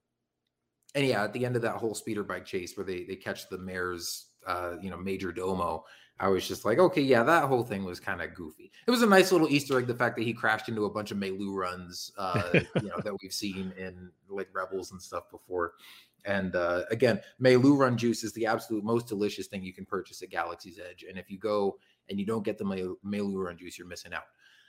and 0.95 1.07
yeah 1.07 1.25
at 1.25 1.33
the 1.33 1.47
end 1.47 1.57
of 1.57 1.63
that 1.63 1.77
whole 1.77 1.95
speeder 1.95 2.25
bike 2.25 2.45
chase 2.45 2.77
where 2.77 2.85
they 2.87 3.05
they 3.05 3.17
catch 3.17 3.49
the 3.49 3.59
mayor's 3.59 4.27
uh 4.47 4.73
you 4.81 4.91
know 4.91 4.97
major 4.97 5.31
domo 5.31 5.85
i 6.19 6.29
was 6.29 6.49
just 6.49 6.65
like 6.65 6.79
okay 6.79 7.01
yeah 7.01 7.23
that 7.23 7.45
whole 7.45 7.63
thing 7.63 7.85
was 7.85 8.01
kind 8.01 8.21
of 8.21 8.35
goofy. 8.35 8.73
It 8.87 8.91
was 8.91 9.03
a 9.03 9.07
nice 9.07 9.31
little 9.31 9.49
easter 9.49 9.79
egg 9.79 9.87
the 9.87 9.95
fact 9.95 10.17
that 10.17 10.25
he 10.25 10.33
crashed 10.33 10.69
into 10.69 10.87
a 10.87 10.91
bunch 10.91 11.13
of 11.13 11.19
meilooruns 11.19 12.11
uh 12.19 12.43
you 12.83 12.89
know 12.89 12.99
that 13.05 13.17
we've 13.23 13.33
seen 13.33 13.73
in 13.79 14.11
like 14.29 14.49
rebels 14.53 14.91
and 14.91 15.01
stuff 15.01 15.31
before 15.31 15.75
and 16.25 16.57
uh, 16.57 16.83
again, 16.91 17.21
Meiloorun 17.41 17.97
juice 17.97 18.25
is 18.25 18.33
the 18.33 18.47
absolute 18.47 18.85
most 18.85 19.07
delicious 19.07 19.47
thing 19.47 19.62
you 19.62 19.73
can 19.73 19.85
purchase 19.85 20.23
at 20.23 20.31
Galaxy's 20.31 20.79
Edge. 20.79 21.05
And 21.09 21.18
if 21.18 21.31
you 21.31 21.39
go 21.39 21.79
and 22.09 22.18
you 22.18 22.27
don't 22.27 22.45
get 22.45 22.59
the 22.59 22.64
Meiloorun 22.64 23.59
juice, 23.59 23.79
you're 23.79 23.87
missing 23.87 24.12
out. 24.12 24.25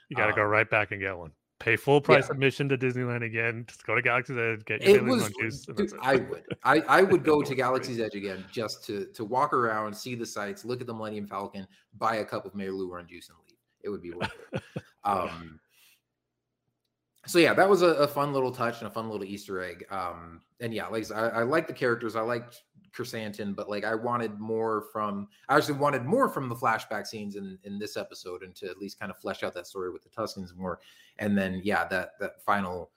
You 0.08 0.16
got 0.16 0.26
to 0.26 0.32
um, 0.32 0.36
go 0.36 0.44
right 0.44 0.68
back 0.68 0.92
and 0.92 1.00
get 1.00 1.16
one. 1.16 1.32
Pay 1.58 1.76
full 1.76 2.00
price 2.00 2.26
yeah. 2.26 2.34
admission 2.34 2.68
to 2.70 2.76
Disneyland 2.76 3.24
again. 3.24 3.64
Just 3.68 3.86
go 3.86 3.94
to 3.94 4.02
Galaxy's 4.02 4.36
Edge, 4.36 4.64
get 4.64 4.82
your 4.82 4.96
it 4.96 5.04
was, 5.04 5.22
Run 5.22 5.32
juice. 5.40 5.64
Dude, 5.64 5.92
I 6.02 6.16
would. 6.16 6.42
I, 6.64 6.80
I 6.88 7.02
would 7.02 7.22
go 7.22 7.40
to 7.40 7.54
Galaxy's 7.64 8.00
Edge 8.00 8.16
again 8.16 8.44
just 8.50 8.84
to 8.86 9.06
to 9.14 9.24
walk 9.24 9.52
around, 9.52 9.94
see 9.94 10.16
the 10.16 10.26
sights, 10.26 10.64
look 10.64 10.80
at 10.80 10.88
the 10.88 10.94
Millennium 10.94 11.28
Falcon, 11.28 11.68
buy 11.98 12.16
a 12.16 12.24
cup 12.24 12.46
of 12.46 12.54
Meiloorun 12.54 13.06
juice, 13.06 13.28
and 13.28 13.38
leave. 13.46 13.58
It 13.82 13.90
would 13.90 14.02
be 14.02 14.12
worth 14.12 14.32
it. 14.52 14.62
Um, 15.04 15.58
so 17.26 17.38
yeah, 17.38 17.54
that 17.54 17.68
was 17.68 17.82
a, 17.82 17.88
a, 17.88 18.08
fun 18.08 18.32
little 18.32 18.50
touch 18.50 18.78
and 18.80 18.88
a 18.88 18.90
fun 18.90 19.08
little 19.08 19.24
Easter 19.24 19.62
egg. 19.62 19.84
Um, 19.90 20.40
and 20.60 20.74
yeah, 20.74 20.88
like 20.88 21.10
I, 21.12 21.28
I 21.28 21.42
like 21.42 21.66
the 21.66 21.72
characters. 21.72 22.16
I 22.16 22.22
liked 22.22 22.62
Krrsantan, 22.92 23.54
but 23.54 23.68
like 23.68 23.84
I 23.84 23.94
wanted 23.94 24.40
more 24.40 24.86
from. 24.92 25.28
I 25.48 25.56
actually 25.56 25.78
wanted 25.78 26.04
more 26.04 26.28
from 26.28 26.48
the 26.48 26.54
flashback 26.54 27.06
scenes 27.06 27.36
in 27.36 27.58
in 27.64 27.78
this 27.78 27.96
episode, 27.96 28.42
and 28.42 28.54
to 28.56 28.66
at 28.68 28.78
least 28.78 28.98
kind 28.98 29.10
of 29.10 29.18
flesh 29.18 29.42
out 29.42 29.54
that 29.54 29.66
story 29.66 29.90
with 29.90 30.02
the 30.02 30.10
Tuskens 30.10 30.54
more. 30.56 30.80
And 31.18 31.38
then 31.38 31.60
yeah, 31.62 31.86
that 31.88 32.18
that 32.18 32.42
final 32.42 32.90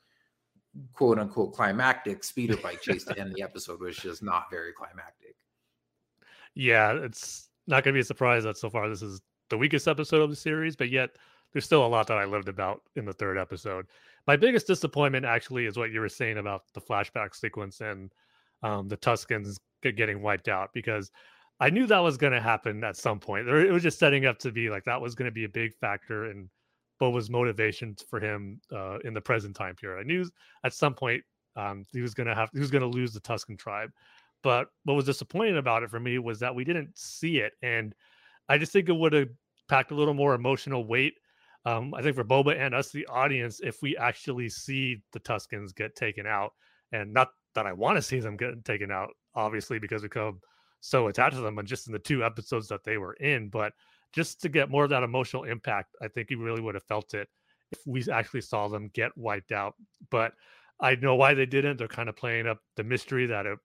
quote 0.94 1.20
unquote 1.20 1.54
climactic 1.54 2.24
speeder 2.24 2.58
bike 2.58 2.82
chase 2.82 3.04
to 3.06 3.18
end 3.20 3.34
the 3.36 3.44
episode 3.44 3.80
was 3.80 3.96
just 3.96 4.24
not 4.24 4.50
very 4.50 4.74
climactic. 4.74 5.36
Yeah, 6.56 6.94
it's 6.94 7.50
not 7.68 7.84
going 7.84 7.94
to 7.94 7.98
be 7.98 8.02
a 8.02 8.06
surprise 8.06 8.44
that 8.44 8.58
so 8.58 8.70
far 8.70 8.90
this 8.90 9.02
is 9.02 9.22
the 9.50 9.58
weakest 9.58 9.88
episode 9.88 10.22
of 10.22 10.30
the 10.30 10.36
series, 10.36 10.76
but 10.76 10.90
yet 10.90 11.12
there's 11.54 11.66
still 11.66 11.86
a 11.86 11.88
lot 11.88 12.08
that 12.08 12.18
I 12.18 12.26
lived 12.26 12.50
about 12.50 12.82
in 12.96 13.06
the 13.06 13.14
third 13.14 13.38
episode. 13.38 13.88
My 14.28 14.36
biggest 14.36 14.68
disappointment 14.68 15.26
actually 15.26 15.66
is 15.66 15.78
what 15.78 15.92
you 15.92 16.00
were 16.00 16.10
saying 16.10 16.38
about 16.38 16.64
the 16.74 16.82
flashback 16.82 17.36
sequence 17.36 17.82
and 17.82 18.12
um, 18.64 18.88
the 18.88 18.98
Tuskens 18.98 19.58
getting 19.82 20.22
wiped 20.22 20.48
out 20.48 20.72
because 20.74 21.12
I 21.60 21.70
knew 21.70 21.86
that 21.88 22.00
was 22.00 22.18
going 22.18 22.34
to 22.34 22.42
happen 22.42 22.84
at 22.84 22.98
some 22.98 23.20
point. 23.20 23.48
It 23.48 23.72
was 23.72 23.84
just 23.84 24.00
setting 24.00 24.26
up 24.26 24.40
to 24.40 24.52
be 24.52 24.70
like 24.70 24.84
that 24.86 25.00
was 25.00 25.16
going 25.16 25.30
to 25.30 25.34
be 25.34 25.46
a 25.46 25.50
big 25.50 25.74
factor 25.76 26.30
in 26.32 26.50
Boba's 27.00 27.30
motivation 27.30 27.96
for 28.10 28.20
him 28.20 28.60
uh, 28.74 28.98
in 29.00 29.14
the 29.14 29.22
present 29.22 29.56
time 29.56 29.76
period. 29.76 30.00
I 30.00 30.04
knew 30.04 30.30
at 30.64 30.74
some 30.74 30.94
point 30.94 31.24
um, 31.56 31.86
he 31.92 32.02
was 32.02 32.14
going 32.14 32.28
to 32.28 32.36
have 32.36 32.50
he 32.54 32.60
was 32.60 32.72
going 32.72 32.82
to 32.82 32.88
lose 32.88 33.14
the 33.14 33.22
Tusken 33.22 33.58
tribe. 33.58 33.92
But 34.44 34.68
what 34.84 34.96
was 34.96 35.06
disappointing 35.06 35.58
about 35.58 35.84
it 35.84 35.90
for 35.90 36.00
me 36.00 36.20
was 36.20 36.40
that 36.40 36.54
we 36.54 36.64
didn't 36.64 36.98
see 36.98 37.40
it, 37.40 37.54
and 37.62 37.96
I 38.50 38.58
just 38.58 38.72
think 38.72 38.90
it 38.90 38.94
would 38.94 39.14
have 39.14 39.30
packed 39.68 39.92
a 39.92 39.96
little 39.96 40.14
more 40.14 40.36
emotional 40.36 40.86
weight 40.86 41.16
um, 41.66 41.94
I 41.94 42.02
think 42.02 42.16
for 42.16 42.24
Boba 42.24 42.58
and 42.58 42.76
us, 42.76 42.92
the 42.92 43.08
audience, 43.08 43.60
if 43.64 43.82
we 43.82 43.98
actually 43.98 44.50
see 44.50 45.02
the 45.14 45.20
Tuskens 45.20 45.76
get 45.76 45.96
taken 45.96 46.28
out, 46.28 46.52
and 46.92 47.14
not 47.14 47.30
that 47.56 47.66
I 47.66 47.74
want 47.74 47.98
to 47.98 48.02
see 48.02 48.20
them 48.20 48.38
get 48.38 48.64
taken 48.64 48.92
out, 48.92 49.10
obviously, 49.34 49.80
because 49.80 50.04
we 50.04 50.10
come 50.10 50.40
so 50.82 51.08
attached 51.08 51.36
to 51.36 51.42
them, 51.42 51.58
and 51.58 51.68
just 51.68 51.88
in 51.88 51.94
the 51.94 52.00
two 52.00 52.24
episodes 52.24 52.68
that 52.68 52.84
they 52.84 52.98
were 52.98 53.14
in, 53.14 53.50
but 53.50 53.74
just 54.14 54.42
to 54.42 54.50
get 54.50 54.70
more 54.70 54.84
of 54.84 54.92
that 54.92 55.04
emotional 55.04 55.44
impact, 55.44 55.96
I 56.02 56.08
think 56.08 56.30
you 56.30 56.42
really 56.42 56.62
would 56.62 56.76
have 56.76 56.86
felt 56.86 57.14
it 57.14 57.28
if 57.72 57.80
we 57.86 58.04
actually 58.12 58.42
saw 58.42 58.68
them 58.68 58.90
get 58.94 59.18
wiped 59.18 59.52
out. 59.52 59.74
But 60.10 60.34
I 60.80 60.96
know 60.96 61.16
why 61.16 61.34
they 61.34 61.46
didn't. 61.46 61.78
They're 61.78 61.88
kind 61.88 62.10
of 62.10 62.16
playing 62.16 62.48
up 62.48 62.60
the 62.76 62.84
mystery 62.84 63.26
that 63.28 63.46
it, 63.46 63.58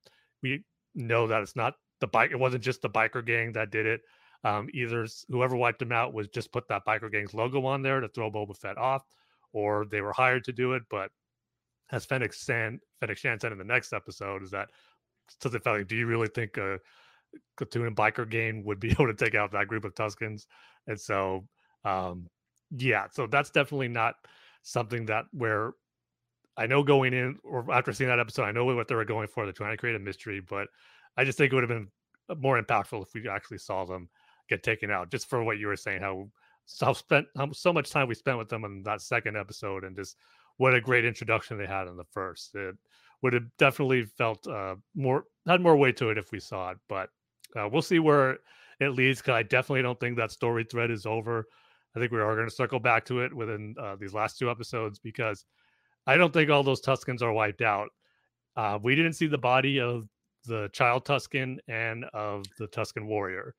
we 0.42 0.64
know 0.94 1.26
that 1.26 1.42
it's 1.42 1.54
not 1.54 1.74
the 2.00 2.06
bike. 2.06 2.30
It 2.30 2.38
wasn't 2.38 2.64
just 2.64 2.82
the 2.82 2.90
biker 2.90 3.24
gang 3.24 3.52
that 3.52 3.70
did 3.70 3.86
it. 3.86 4.00
Um, 4.42 4.68
either 4.72 5.06
whoever 5.28 5.56
wiped 5.56 5.82
him 5.82 5.92
out 5.92 6.14
was 6.14 6.28
just 6.28 6.52
put 6.52 6.66
that 6.68 6.84
biker 6.86 7.12
gang's 7.12 7.34
logo 7.34 7.64
on 7.66 7.82
there 7.82 8.00
to 8.00 8.08
throw 8.08 8.30
Boba 8.30 8.56
Fett 8.56 8.78
off, 8.78 9.04
or 9.52 9.84
they 9.84 10.00
were 10.00 10.12
hired 10.12 10.44
to 10.44 10.52
do 10.52 10.72
it. 10.72 10.82
But 10.88 11.10
as 11.92 12.06
Fennec 12.06 12.32
Shan, 12.32 12.80
Fennec 13.00 13.18
Shand 13.18 13.40
said 13.40 13.52
in 13.52 13.58
the 13.58 13.64
next 13.64 13.92
episode, 13.92 14.42
is 14.42 14.50
that 14.52 14.68
to 15.40 15.48
the 15.48 15.60
fact, 15.60 15.88
do 15.88 15.96
you 15.96 16.06
really 16.06 16.28
think 16.28 16.56
a 16.56 16.78
Klatooinian 17.58 17.94
biker 17.94 18.28
gang 18.28 18.64
would 18.64 18.80
be 18.80 18.90
able 18.92 19.06
to 19.06 19.14
take 19.14 19.34
out 19.34 19.52
that 19.52 19.68
group 19.68 19.84
of 19.84 19.94
Tuskens? 19.94 20.46
And 20.86 20.98
so, 20.98 21.46
um, 21.84 22.28
yeah, 22.70 23.06
so 23.12 23.26
that's 23.26 23.50
definitely 23.50 23.88
not 23.88 24.14
something 24.62 25.06
that 25.06 25.24
where 25.32 25.72
I 26.56 26.66
know 26.66 26.82
going 26.82 27.14
in 27.14 27.38
or 27.42 27.70
after 27.72 27.92
seeing 27.92 28.08
that 28.08 28.20
episode, 28.20 28.44
I 28.44 28.52
know 28.52 28.64
what 28.64 28.88
they 28.88 28.94
were 28.94 29.04
going 29.04 29.28
for. 29.28 29.44
They're 29.44 29.52
trying 29.52 29.72
to 29.72 29.76
create 29.76 29.96
a 29.96 30.00
mystery, 30.00 30.40
but 30.40 30.68
I 31.16 31.24
just 31.24 31.38
think 31.38 31.52
it 31.52 31.56
would 31.56 31.68
have 31.68 31.68
been 31.68 31.88
more 32.38 32.60
impactful 32.60 33.02
if 33.02 33.14
we 33.14 33.28
actually 33.28 33.58
saw 33.58 33.84
them 33.84 34.08
get 34.50 34.62
taken 34.62 34.90
out. 34.90 35.10
Just 35.10 35.30
for 35.30 35.42
what 35.42 35.58
you 35.58 35.68
were 35.68 35.76
saying, 35.76 36.02
how 36.02 36.28
how 36.80 36.92
spent 36.92 37.26
so 37.52 37.72
much 37.72 37.90
time 37.90 38.08
we 38.08 38.14
spent 38.14 38.38
with 38.38 38.48
them 38.48 38.64
in 38.64 38.82
that 38.82 39.00
second 39.00 39.36
episode, 39.36 39.84
and 39.84 39.96
just 39.96 40.16
what 40.58 40.74
a 40.74 40.80
great 40.80 41.06
introduction 41.06 41.56
they 41.56 41.66
had 41.66 41.88
in 41.88 41.96
the 41.96 42.04
first. 42.04 42.54
It 42.54 42.76
would 43.22 43.32
have 43.32 43.44
definitely 43.58 44.04
felt 44.04 44.46
uh, 44.46 44.76
more 44.94 45.24
had 45.46 45.62
more 45.62 45.76
weight 45.76 45.96
to 45.98 46.10
it 46.10 46.18
if 46.18 46.32
we 46.32 46.40
saw 46.40 46.70
it, 46.70 46.78
but 46.88 47.08
uh, 47.56 47.68
we'll 47.70 47.82
see 47.82 47.98
where 47.98 48.38
it 48.80 48.90
leads. 48.90 49.20
Because 49.20 49.34
I 49.34 49.42
definitely 49.42 49.82
don't 49.82 49.98
think 49.98 50.16
that 50.16 50.32
story 50.32 50.64
thread 50.64 50.90
is 50.90 51.06
over. 51.06 51.46
I 51.96 51.98
think 51.98 52.12
we 52.12 52.20
are 52.20 52.34
going 52.36 52.48
to 52.48 52.54
circle 52.54 52.78
back 52.78 53.04
to 53.06 53.20
it 53.20 53.34
within 53.34 53.74
uh, 53.80 53.96
these 53.96 54.14
last 54.14 54.38
two 54.38 54.50
episodes 54.50 54.98
because 54.98 55.44
I 56.06 56.16
don't 56.16 56.32
think 56.32 56.50
all 56.50 56.62
those 56.62 56.82
Tuskens 56.82 57.22
are 57.22 57.32
wiped 57.32 57.62
out. 57.62 57.88
Uh, 58.56 58.78
we 58.80 58.94
didn't 58.94 59.14
see 59.14 59.26
the 59.26 59.38
body 59.38 59.80
of 59.80 60.08
the 60.46 60.70
child 60.72 61.04
Tusken 61.04 61.58
and 61.68 62.04
of 62.14 62.44
the 62.58 62.68
Tusken 62.68 63.06
warrior. 63.06 63.54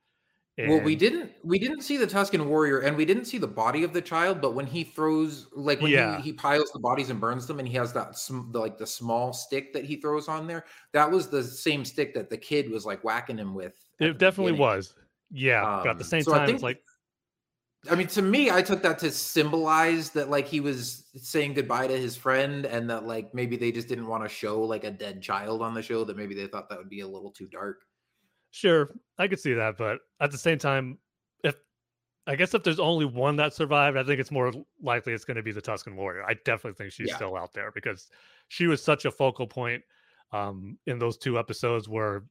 And... 0.62 0.70
Well, 0.70 0.82
we 0.82 0.96
didn't 0.96 1.32
we 1.44 1.58
didn't 1.58 1.82
see 1.82 1.98
the 1.98 2.06
Tusken 2.08 2.46
warrior, 2.46 2.80
and 2.80 2.96
we 2.96 3.06
didn't 3.06 3.26
see 3.26 3.38
the 3.38 3.48
body 3.48 3.84
of 3.84 3.94
the 3.94 4.02
child. 4.02 4.42
But 4.42 4.54
when 4.54 4.68
he 4.68 4.84
throws, 4.84 5.48
like 5.54 5.82
when 5.82 5.92
yeah. 5.92 6.18
he, 6.18 6.24
he 6.24 6.34
piles 6.34 6.72
the 6.72 6.80
bodies 6.80 7.10
and 7.10 7.20
burns 7.20 7.48
them, 7.48 7.60
and 7.60 7.68
he 7.68 7.76
has 7.76 7.92
that 7.94 8.18
sm- 8.18 8.52
the, 8.52 8.60
like 8.60 8.78
the 8.78 8.88
small 8.88 9.34
stick 9.34 9.74
that 9.74 9.84
he 9.86 9.96
throws 9.96 10.28
on 10.28 10.48
there, 10.48 10.66
that 10.94 11.10
was 11.10 11.30
the 11.30 11.44
same 11.44 11.84
stick 11.84 12.14
that 12.14 12.30
the 12.30 12.38
kid 12.38 12.70
was 12.70 12.86
like 12.86 13.04
whacking 13.04 13.38
him 13.38 13.54
with. 13.54 13.74
It 14.00 14.18
definitely 14.18 14.54
beginning. 14.54 14.76
was. 14.76 14.94
Yeah, 15.32 15.80
um, 15.80 15.88
at 15.88 15.98
the 15.98 16.04
same 16.04 16.24
so 16.24 16.34
time, 16.34 16.46
think, 16.46 16.56
it's 16.56 16.64
like. 16.64 16.82
I 17.90 17.96
mean, 17.96 18.08
to 18.08 18.22
me, 18.22 18.52
I 18.52 18.62
took 18.62 18.84
that 18.84 19.00
to 19.00 19.10
symbolize 19.10 20.12
that 20.12 20.30
like 20.30 20.48
he 20.48 20.60
was 20.60 21.06
saying 21.16 21.56
goodbye 21.56 21.88
to 21.88 21.98
his 21.98 22.16
friend, 22.16 22.66
and 22.66 22.90
that 22.90 23.08
like 23.08 23.34
maybe 23.34 23.58
they 23.58 23.72
just 23.72 23.88
didn't 23.88 24.08
want 24.08 24.24
to 24.24 24.30
show 24.30 24.62
like 24.62 24.84
a 24.84 24.92
dead 24.92 25.22
child 25.22 25.62
on 25.62 25.74
the 25.74 25.82
show. 25.82 26.04
That 26.04 26.18
maybe 26.18 26.36
they 26.36 26.46
thought 26.46 26.70
that 26.70 26.78
would 26.78 26.90
be 26.90 27.00
a 27.00 27.08
little 27.08 27.32
too 27.32 27.48
dark. 27.48 27.82
Sure, 28.52 28.92
I 29.18 29.28
could 29.28 29.40
see 29.40 29.54
that, 29.54 29.78
but 29.78 30.00
at 30.20 30.32
the 30.32 30.38
same 30.38 30.58
time, 30.58 30.98
if 31.44 31.56
I 32.28 32.36
guess 32.36 32.54
if 32.54 32.64
there's 32.64 32.80
only 32.80 33.06
one 33.06 33.38
that 33.38 33.54
survived, 33.54 33.98
I 33.98 34.04
think 34.04 34.20
it's 34.20 34.32
more 34.32 34.52
likely 34.82 35.14
it's 35.14 35.26
going 35.26 35.38
to 35.38 35.44
be 35.44 35.54
the 35.54 35.62
Tusken 35.62 35.96
Warrior. 35.96 36.24
I 36.28 36.34
definitely 36.34 36.74
think 36.74 36.92
she's 36.92 37.10
yeah. 37.10 37.16
still 37.16 37.38
out 37.38 37.54
there 37.54 37.72
because 37.72 38.10
she 38.50 38.68
was 38.68 38.84
such 38.84 39.06
a 39.06 39.12
focal 39.12 39.48
point 39.48 39.82
um, 40.34 40.78
in 40.86 41.00
those 41.00 41.18
two 41.18 41.40
episodes 41.40 41.88
where 41.88 42.24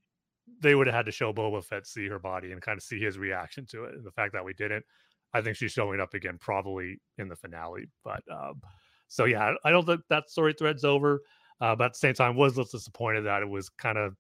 they 0.61 0.75
would 0.75 0.87
have 0.87 0.97
had 0.97 1.07
to 1.07 1.13
show 1.13 1.33
Boba 1.33 1.65
Fett 1.65 1.87
see 1.87 2.07
her 2.09 2.19
body 2.19 2.53
and 2.53 2.61
kind 2.61 2.77
of 2.77 2.83
see 2.83 3.01
his 3.01 3.19
reaction 3.19 3.65
to 3.67 3.85
it. 3.85 3.95
And 3.95 4.05
the 4.05 4.11
fact 4.11 4.33
that 4.35 4.45
we 4.45 4.53
didn't, 4.53 4.85
I 5.33 5.41
think 5.41 5.57
she's 5.57 5.73
showing 5.73 6.01
up 6.01 6.13
again 6.15 6.39
probably 6.39 7.01
in 7.19 7.29
the 7.29 7.37
finale. 7.37 7.87
But 8.05 8.23
um, 8.31 8.61
so 9.09 9.25
yeah, 9.25 9.55
I 9.65 9.71
don't 9.71 9.87
think 9.87 10.03
that 10.11 10.29
story 10.29 10.53
thread's 10.53 10.85
over. 10.85 11.23
Uh, 11.61 11.77
but 11.77 11.85
at 11.85 11.93
the 11.93 11.99
same 11.99 12.15
time, 12.15 12.37
was 12.37 12.55
a 12.55 12.61
little 12.61 12.79
disappointed 12.79 13.23
that 13.23 13.43
it 13.43 13.49
was 13.49 13.69
kind 13.69 13.99
of 13.99 14.17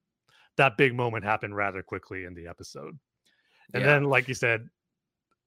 that 0.60 0.76
big 0.76 0.94
moment 0.94 1.24
happened 1.24 1.56
rather 1.56 1.82
quickly 1.82 2.24
in 2.24 2.34
the 2.34 2.46
episode. 2.46 2.98
And 3.72 3.82
yeah. 3.82 3.86
then, 3.86 4.04
like 4.04 4.28
you 4.28 4.34
said, 4.34 4.68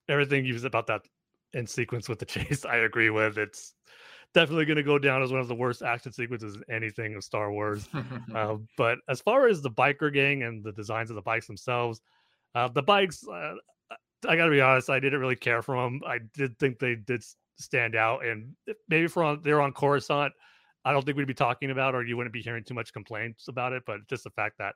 everything 0.09 0.43
you 0.43 0.57
said 0.57 0.65
about 0.65 0.87
that 0.87 1.01
in 1.53 1.67
sequence 1.67 2.09
with 2.09 2.17
the 2.17 2.25
chase, 2.35 2.65
I 2.65 2.77
agree 2.77 3.11
with. 3.11 3.37
It's 3.37 3.75
definitely 4.33 4.65
going 4.65 4.77
to 4.77 4.83
go 4.83 4.97
down 4.97 5.21
as 5.21 5.31
one 5.31 5.39
of 5.39 5.47
the 5.47 5.53
worst 5.53 5.83
action 5.83 6.11
sequences 6.11 6.55
in 6.55 6.63
anything 6.73 7.13
of 7.13 7.23
Star 7.23 7.51
Wars. 7.51 7.87
uh, 8.33 8.55
but 8.77 8.97
as 9.07 9.21
far 9.21 9.47
as 9.47 9.61
the 9.61 9.69
biker 9.69 10.11
gang 10.11 10.41
and 10.41 10.63
the 10.63 10.71
designs 10.71 11.11
of 11.11 11.15
the 11.15 11.21
bikes 11.21 11.45
themselves, 11.45 12.01
uh, 12.55 12.67
the 12.69 12.81
bikes, 12.81 13.23
uh, 13.27 13.53
I 14.27 14.35
got 14.35 14.45
to 14.45 14.51
be 14.51 14.61
honest, 14.61 14.89
I 14.89 14.99
didn't 14.99 15.19
really 15.19 15.35
care 15.35 15.61
for 15.61 15.75
them. 15.75 16.01
I 16.07 16.17
did 16.33 16.57
think 16.57 16.79
they 16.79 16.95
did 16.95 17.23
stand 17.59 17.95
out, 17.95 18.25
and 18.25 18.55
maybe 18.89 19.05
for 19.05 19.23
on 19.23 19.41
they're 19.43 19.61
on 19.61 19.73
Coruscant, 19.73 20.33
I 20.83 20.91
don't 20.91 21.05
think 21.05 21.17
we'd 21.17 21.27
be 21.27 21.35
talking 21.35 21.69
about, 21.69 21.93
or 21.93 22.03
you 22.03 22.17
wouldn't 22.17 22.33
be 22.33 22.41
hearing 22.41 22.63
too 22.63 22.73
much 22.73 22.93
complaints 22.93 23.47
about 23.47 23.73
it. 23.73 23.83
But 23.85 24.07
just 24.07 24.23
the 24.23 24.31
fact 24.31 24.57
that 24.57 24.73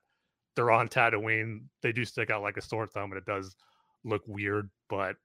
they're 0.58 0.72
on 0.72 0.90
Tatooine, 0.90 1.62
they 1.82 1.94
do 1.94 2.04
stick 2.04 2.30
out 2.30 2.42
like 2.42 2.58
a 2.58 2.62
sore 2.62 2.86
thumb, 2.86 3.12
and 3.12 3.18
it 3.18 3.26
does 3.26 3.56
look 4.04 4.24
weird. 4.28 4.70
But 4.90 5.16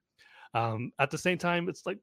um, 0.53 0.91
at 0.99 1.11
the 1.11 1.17
same 1.17 1.37
time, 1.37 1.67
it's 1.67 1.85
like 1.85 1.99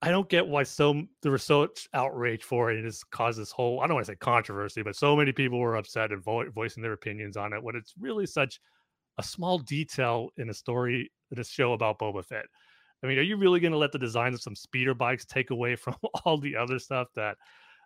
I 0.00 0.10
don't 0.10 0.28
get 0.28 0.46
why 0.46 0.62
so 0.62 1.02
there 1.22 1.32
was 1.32 1.42
so 1.42 1.60
much 1.60 1.88
outrage 1.92 2.44
for 2.44 2.70
it. 2.70 2.78
It 2.78 2.84
has 2.84 3.02
caused 3.04 3.38
this 3.38 3.50
whole 3.50 3.80
I 3.80 3.86
don't 3.86 3.94
want 3.94 4.06
to 4.06 4.12
say 4.12 4.16
controversy, 4.16 4.82
but 4.82 4.96
so 4.96 5.16
many 5.16 5.32
people 5.32 5.58
were 5.58 5.76
upset 5.76 6.12
and 6.12 6.22
vo- 6.22 6.50
voicing 6.50 6.82
their 6.82 6.92
opinions 6.92 7.36
on 7.36 7.52
it. 7.52 7.62
When 7.62 7.76
it's 7.76 7.94
really 7.98 8.26
such 8.26 8.60
a 9.18 9.22
small 9.22 9.58
detail 9.58 10.30
in 10.36 10.50
a 10.50 10.54
story 10.54 11.10
in 11.30 11.38
a 11.38 11.44
show 11.44 11.72
about 11.72 11.98
Boba 11.98 12.24
Fett. 12.24 12.44
I 13.02 13.06
mean, 13.06 13.18
are 13.18 13.22
you 13.22 13.36
really 13.36 13.60
going 13.60 13.72
to 13.72 13.78
let 13.78 13.92
the 13.92 13.98
design 13.98 14.34
of 14.34 14.40
some 14.40 14.54
speeder 14.54 14.94
bikes 14.94 15.24
take 15.24 15.50
away 15.50 15.76
from 15.76 15.96
all 16.24 16.38
the 16.38 16.56
other 16.56 16.78
stuff 16.78 17.08
that 17.14 17.36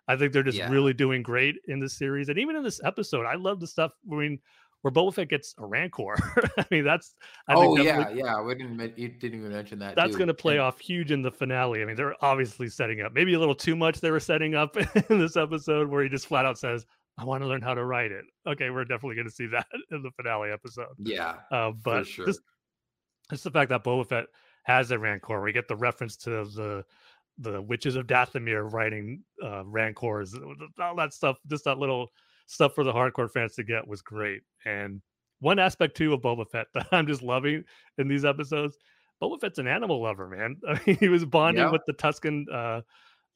I 0.07 0.15
think 0.15 0.33
they're 0.33 0.43
just 0.43 0.57
Yeah. 0.57 0.69
really 0.69 0.93
doing 0.93 1.21
great 1.23 1.55
in 1.67 1.79
this 1.79 1.93
series 1.97 2.29
and 2.29 2.37
even 2.39 2.55
in 2.55 2.63
this 2.63 2.81
episode? 2.83 3.25
I 3.25 3.35
love 3.35 3.59
the 3.59 3.67
stuff. 3.67 3.91
I 4.11 4.15
mean, 4.15 4.39
where 4.81 4.91
Boba 4.91 5.13
Fett 5.13 5.29
gets 5.29 5.53
a 5.59 5.65
Rancor. 5.65 6.15
I 6.57 6.65
mean, 6.71 6.83
that's 6.83 7.13
I 7.47 7.53
oh 7.53 7.75
think 7.75 7.85
yeah, 7.85 8.09
yeah. 8.09 8.41
We 8.41 8.55
didn't. 8.55 8.79
You 8.97 9.09
didn't 9.09 9.39
even 9.39 9.51
mention 9.51 9.77
that. 9.79 9.95
that's 9.95 10.15
going 10.15 10.27
to 10.27 10.33
play 10.33 10.53
And- 10.55 10.61
off 10.63 10.79
huge 10.79 11.11
in 11.11 11.21
the 11.21 11.31
finale. 11.31 11.81
I 11.81 11.85
mean, 11.85 11.95
they're 11.95 12.15
obviously 12.23 12.67
setting 12.67 13.01
up 13.01 13.13
maybe 13.13 13.33
a 13.35 13.39
little 13.39 13.53
too 13.55 13.75
much. 13.75 14.01
They 14.01 14.09
were 14.11 14.19
setting 14.19 14.55
up 14.55 14.75
in 15.09 15.19
this 15.19 15.37
episode 15.37 15.87
where 15.87 16.01
he 16.01 16.09
just 16.09 16.25
flat 16.25 16.45
out 16.47 16.57
says, 16.57 16.83
"I 17.19 17.25
want 17.25 17.43
to 17.43 17.47
learn 17.47 17.61
how 17.61 17.75
to 17.75 17.85
write 17.85 18.11
it." 18.11 18.25
Okay, 18.47 18.71
we're 18.71 18.85
definitely 18.85 19.15
going 19.15 19.27
to 19.27 19.33
see 19.33 19.45
that 19.47 19.67
in 19.91 20.01
the 20.01 20.09
finale 20.17 20.49
episode. 20.51 20.87
Yeah, 20.97 21.35
Uh, 21.51 21.71
but 21.71 22.07
sure. 22.07 22.25
just, 22.25 22.41
just 23.29 23.43
the 23.43 23.51
fact 23.51 23.69
that 23.69 23.83
Boba 23.83 24.07
Fett 24.07 24.25
has 24.63 24.89
a 24.89 24.97
Rancor, 24.97 25.41
we 25.43 25.51
get 25.53 25.67
the 25.67 25.75
reference 25.75 26.17
to 26.17 26.29
the 26.45 26.83
the 27.37 27.61
witches 27.61 27.95
of 27.95 28.07
Dathomir 28.07 28.71
writing 28.71 29.23
uh, 29.43 29.65
Rancors, 29.65 30.35
all 30.79 30.95
that 30.95 31.13
stuff. 31.13 31.37
Just 31.47 31.65
that 31.65 31.77
little 31.79 32.07
stuff 32.47 32.75
for 32.75 32.83
the 32.83 32.93
hardcore 32.93 33.31
fans 33.31 33.55
to 33.55 33.63
get 33.63 33.87
was 33.87 34.01
great. 34.01 34.41
And 34.65 35.01
one 35.39 35.59
aspect 35.59 35.97
too 35.97 36.13
of 36.13 36.21
Boba 36.21 36.47
Fett 36.49 36.67
that 36.73 36.87
I'm 36.91 37.07
just 37.07 37.21
loving 37.21 37.63
in 37.97 38.07
these 38.07 38.25
episodes. 38.25 38.77
Boba 39.21 39.39
Fett's 39.39 39.59
an 39.59 39.67
animal 39.67 40.01
lover, 40.01 40.27
man. 40.27 40.57
I 40.67 40.79
mean, 40.85 40.97
he 40.97 41.09
was 41.09 41.25
bonding 41.25 41.63
Yeah. 41.63 41.71
with 41.71 41.81
the 41.85 41.93
Tusken. 41.93 42.45
Uh, 42.51 42.81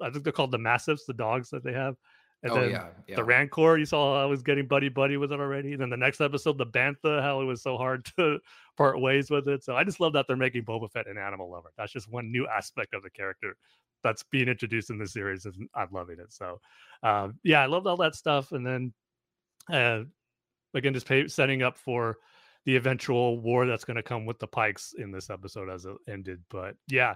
I 0.01 0.09
think 0.09 0.23
they're 0.23 0.33
called 0.33 0.51
the 0.51 0.57
Mastiffs, 0.57 1.05
the 1.05 1.13
dogs 1.13 1.49
that 1.51 1.63
they 1.63 1.73
have. 1.73 1.95
And 2.43 2.51
oh 2.51 2.61
then 2.61 2.69
yeah, 2.69 2.87
yeah. 3.07 3.15
the 3.15 3.23
Rancor, 3.23 3.77
you 3.77 3.85
saw 3.85 4.21
I 4.21 4.25
was 4.25 4.43
getting 4.43 4.67
buddy 4.67 4.89
buddy 4.89 5.17
with 5.17 5.31
it 5.31 5.39
already. 5.39 5.71
And 5.71 5.81
then 5.81 5.89
the 5.89 5.97
next 5.97 6.21
episode, 6.21 6.57
the 6.57 6.65
Bantha, 6.65 7.21
how 7.21 7.41
it 7.41 7.45
was 7.45 7.63
so 7.63 7.75
hard 7.77 8.05
to 8.17 8.39
part 8.77 8.99
ways 9.01 9.31
with 9.31 9.47
it. 9.47 9.63
So 9.63 9.75
I 9.75 9.83
just 9.83 9.99
love 9.99 10.13
that 10.13 10.25
they're 10.27 10.35
making 10.35 10.63
Boba 10.63 10.91
Fett 10.91 11.07
an 11.07 11.17
animal 11.17 11.49
lover. 11.49 11.71
That's 11.77 11.93
just 11.93 12.11
one 12.11 12.31
new 12.31 12.45
aspect 12.47 12.93
of 12.93 13.01
the 13.03 13.09
character 13.09 13.55
that's 14.05 14.23
being 14.23 14.47
introduced 14.47 14.91
in 14.91 14.99
the 14.99 15.07
series, 15.07 15.45
and 15.45 15.67
I'm 15.73 15.89
loving 15.91 16.19
it. 16.19 16.31
So 16.31 16.59
um, 17.01 17.39
yeah, 17.43 17.61
I 17.61 17.65
loved 17.65 17.87
all 17.87 17.97
that 17.97 18.15
stuff. 18.15 18.51
And 18.51 18.65
then 18.65 18.93
uh, 19.71 20.03
again, 20.75 20.93
just 20.93 21.07
pay, 21.07 21.27
setting 21.27 21.63
up 21.63 21.75
for 21.75 22.17
the 22.65 22.75
eventual 22.75 23.39
war 23.39 23.65
that's 23.65 23.83
going 23.83 23.97
to 23.97 24.03
come 24.03 24.25
with 24.25 24.37
the 24.37 24.47
Pikes 24.47 24.93
in 24.97 25.11
this 25.11 25.31
episode 25.31 25.69
as 25.69 25.85
it 25.85 25.95
ended. 26.07 26.43
But 26.49 26.75
yeah, 26.87 27.15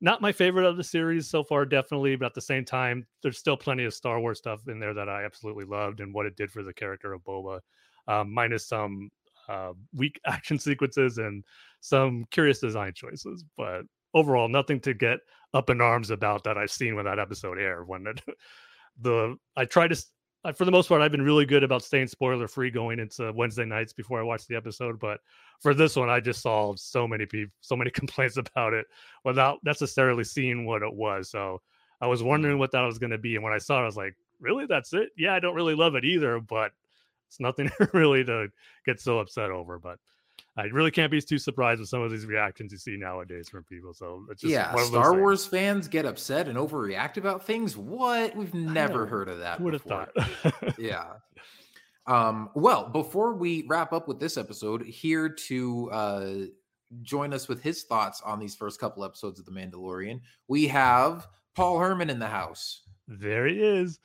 not 0.00 0.22
my 0.22 0.30
favorite 0.30 0.66
of 0.66 0.76
the 0.76 0.84
series 0.84 1.28
so 1.28 1.42
far, 1.42 1.66
definitely. 1.66 2.14
But 2.14 2.26
at 2.26 2.34
the 2.34 2.40
same 2.40 2.64
time, 2.64 3.06
there's 3.22 3.38
still 3.38 3.56
plenty 3.56 3.84
of 3.84 3.92
Star 3.92 4.20
Wars 4.20 4.38
stuff 4.38 4.68
in 4.68 4.78
there 4.78 4.94
that 4.94 5.08
I 5.08 5.24
absolutely 5.24 5.64
loved 5.64 5.98
and 5.98 6.14
what 6.14 6.26
it 6.26 6.36
did 6.36 6.52
for 6.52 6.62
the 6.62 6.72
character 6.72 7.12
of 7.12 7.22
Boba, 7.22 7.58
um, 8.06 8.32
minus 8.32 8.68
some 8.68 9.10
uh, 9.48 9.72
weak 9.92 10.20
action 10.26 10.60
sequences 10.60 11.18
and 11.18 11.44
some 11.80 12.24
curious 12.30 12.60
design 12.60 12.92
choices. 12.94 13.44
But 13.56 13.82
overall, 14.14 14.48
nothing 14.48 14.80
to 14.80 14.94
get 14.94 15.18
up 15.54 15.70
in 15.70 15.80
arms 15.80 16.10
about 16.10 16.44
that 16.44 16.58
I've 16.58 16.70
seen 16.70 16.94
when 16.94 17.04
that 17.06 17.18
episode 17.18 17.58
aired. 17.58 17.88
When 17.88 18.06
it, 18.06 18.20
the 19.00 19.36
I 19.56 19.64
try 19.64 19.88
to 19.88 19.96
I, 20.44 20.52
for 20.52 20.64
the 20.64 20.70
most 20.70 20.88
part, 20.88 21.02
I've 21.02 21.12
been 21.12 21.22
really 21.22 21.44
good 21.44 21.62
about 21.62 21.84
staying 21.84 22.06
spoiler 22.06 22.48
free 22.48 22.70
going 22.70 22.98
into 22.98 23.32
Wednesday 23.32 23.66
nights 23.66 23.92
before 23.92 24.20
I 24.20 24.22
watch 24.22 24.46
the 24.46 24.56
episode. 24.56 24.98
But 24.98 25.20
for 25.60 25.74
this 25.74 25.96
one, 25.96 26.08
I 26.08 26.20
just 26.20 26.40
saw 26.40 26.74
so 26.76 27.06
many 27.06 27.26
people, 27.26 27.52
so 27.60 27.76
many 27.76 27.90
complaints 27.90 28.36
about 28.38 28.72
it 28.72 28.86
without 29.24 29.58
necessarily 29.64 30.24
seeing 30.24 30.64
what 30.64 30.82
it 30.82 30.92
was. 30.92 31.30
So 31.30 31.60
I 32.00 32.06
was 32.06 32.22
wondering 32.22 32.58
what 32.58 32.72
that 32.72 32.82
was 32.82 32.98
going 32.98 33.10
to 33.10 33.18
be, 33.18 33.34
and 33.34 33.44
when 33.44 33.52
I 33.52 33.58
saw 33.58 33.80
it, 33.80 33.82
I 33.82 33.86
was 33.86 33.96
like, 33.96 34.16
"Really? 34.40 34.66
That's 34.66 34.94
it? 34.94 35.10
Yeah, 35.16 35.34
I 35.34 35.40
don't 35.40 35.54
really 35.54 35.74
love 35.74 35.94
it 35.94 36.04
either, 36.04 36.40
but 36.40 36.72
it's 37.28 37.40
nothing 37.40 37.70
really 37.92 38.24
to 38.24 38.48
get 38.86 39.00
so 39.00 39.18
upset 39.18 39.50
over." 39.50 39.78
But 39.78 39.98
I 40.56 40.64
really 40.64 40.90
can't 40.90 41.10
be 41.10 41.20
too 41.20 41.38
surprised 41.38 41.80
with 41.80 41.88
some 41.88 42.02
of 42.02 42.10
these 42.10 42.26
reactions 42.26 42.72
you 42.72 42.78
see 42.78 42.96
nowadays 42.96 43.48
from 43.48 43.64
people. 43.64 43.94
So 43.94 44.24
it's 44.30 44.42
just 44.42 44.52
yeah, 44.52 44.74
one 44.74 44.82
of 44.82 44.88
Star. 44.88 45.14
Wars 45.14 45.46
fans 45.46 45.86
get 45.88 46.04
upset 46.04 46.48
and 46.48 46.58
overreact 46.58 47.16
about 47.16 47.46
things. 47.46 47.76
What? 47.76 48.34
We've 48.34 48.52
never 48.52 49.06
heard 49.06 49.28
of 49.28 49.38
that. 49.38 49.60
Would 49.60 49.74
have 49.74 49.82
thought? 49.82 50.10
yeah. 50.78 51.04
Um, 52.06 52.50
well, 52.54 52.88
before 52.88 53.34
we 53.34 53.64
wrap 53.68 53.92
up 53.92 54.08
with 54.08 54.18
this 54.18 54.36
episode, 54.36 54.82
here 54.82 55.28
to 55.28 55.90
uh, 55.92 56.30
join 57.02 57.32
us 57.32 57.46
with 57.46 57.62
his 57.62 57.84
thoughts 57.84 58.20
on 58.24 58.40
these 58.40 58.56
first 58.56 58.80
couple 58.80 59.04
episodes 59.04 59.38
of 59.38 59.46
The 59.46 59.52
Mandalorian, 59.52 60.20
we 60.48 60.66
have 60.66 61.28
Paul 61.54 61.78
Herman 61.78 62.10
in 62.10 62.18
the 62.18 62.26
house. 62.26 62.82
there 63.06 63.46
he 63.46 63.62
is. 63.62 64.00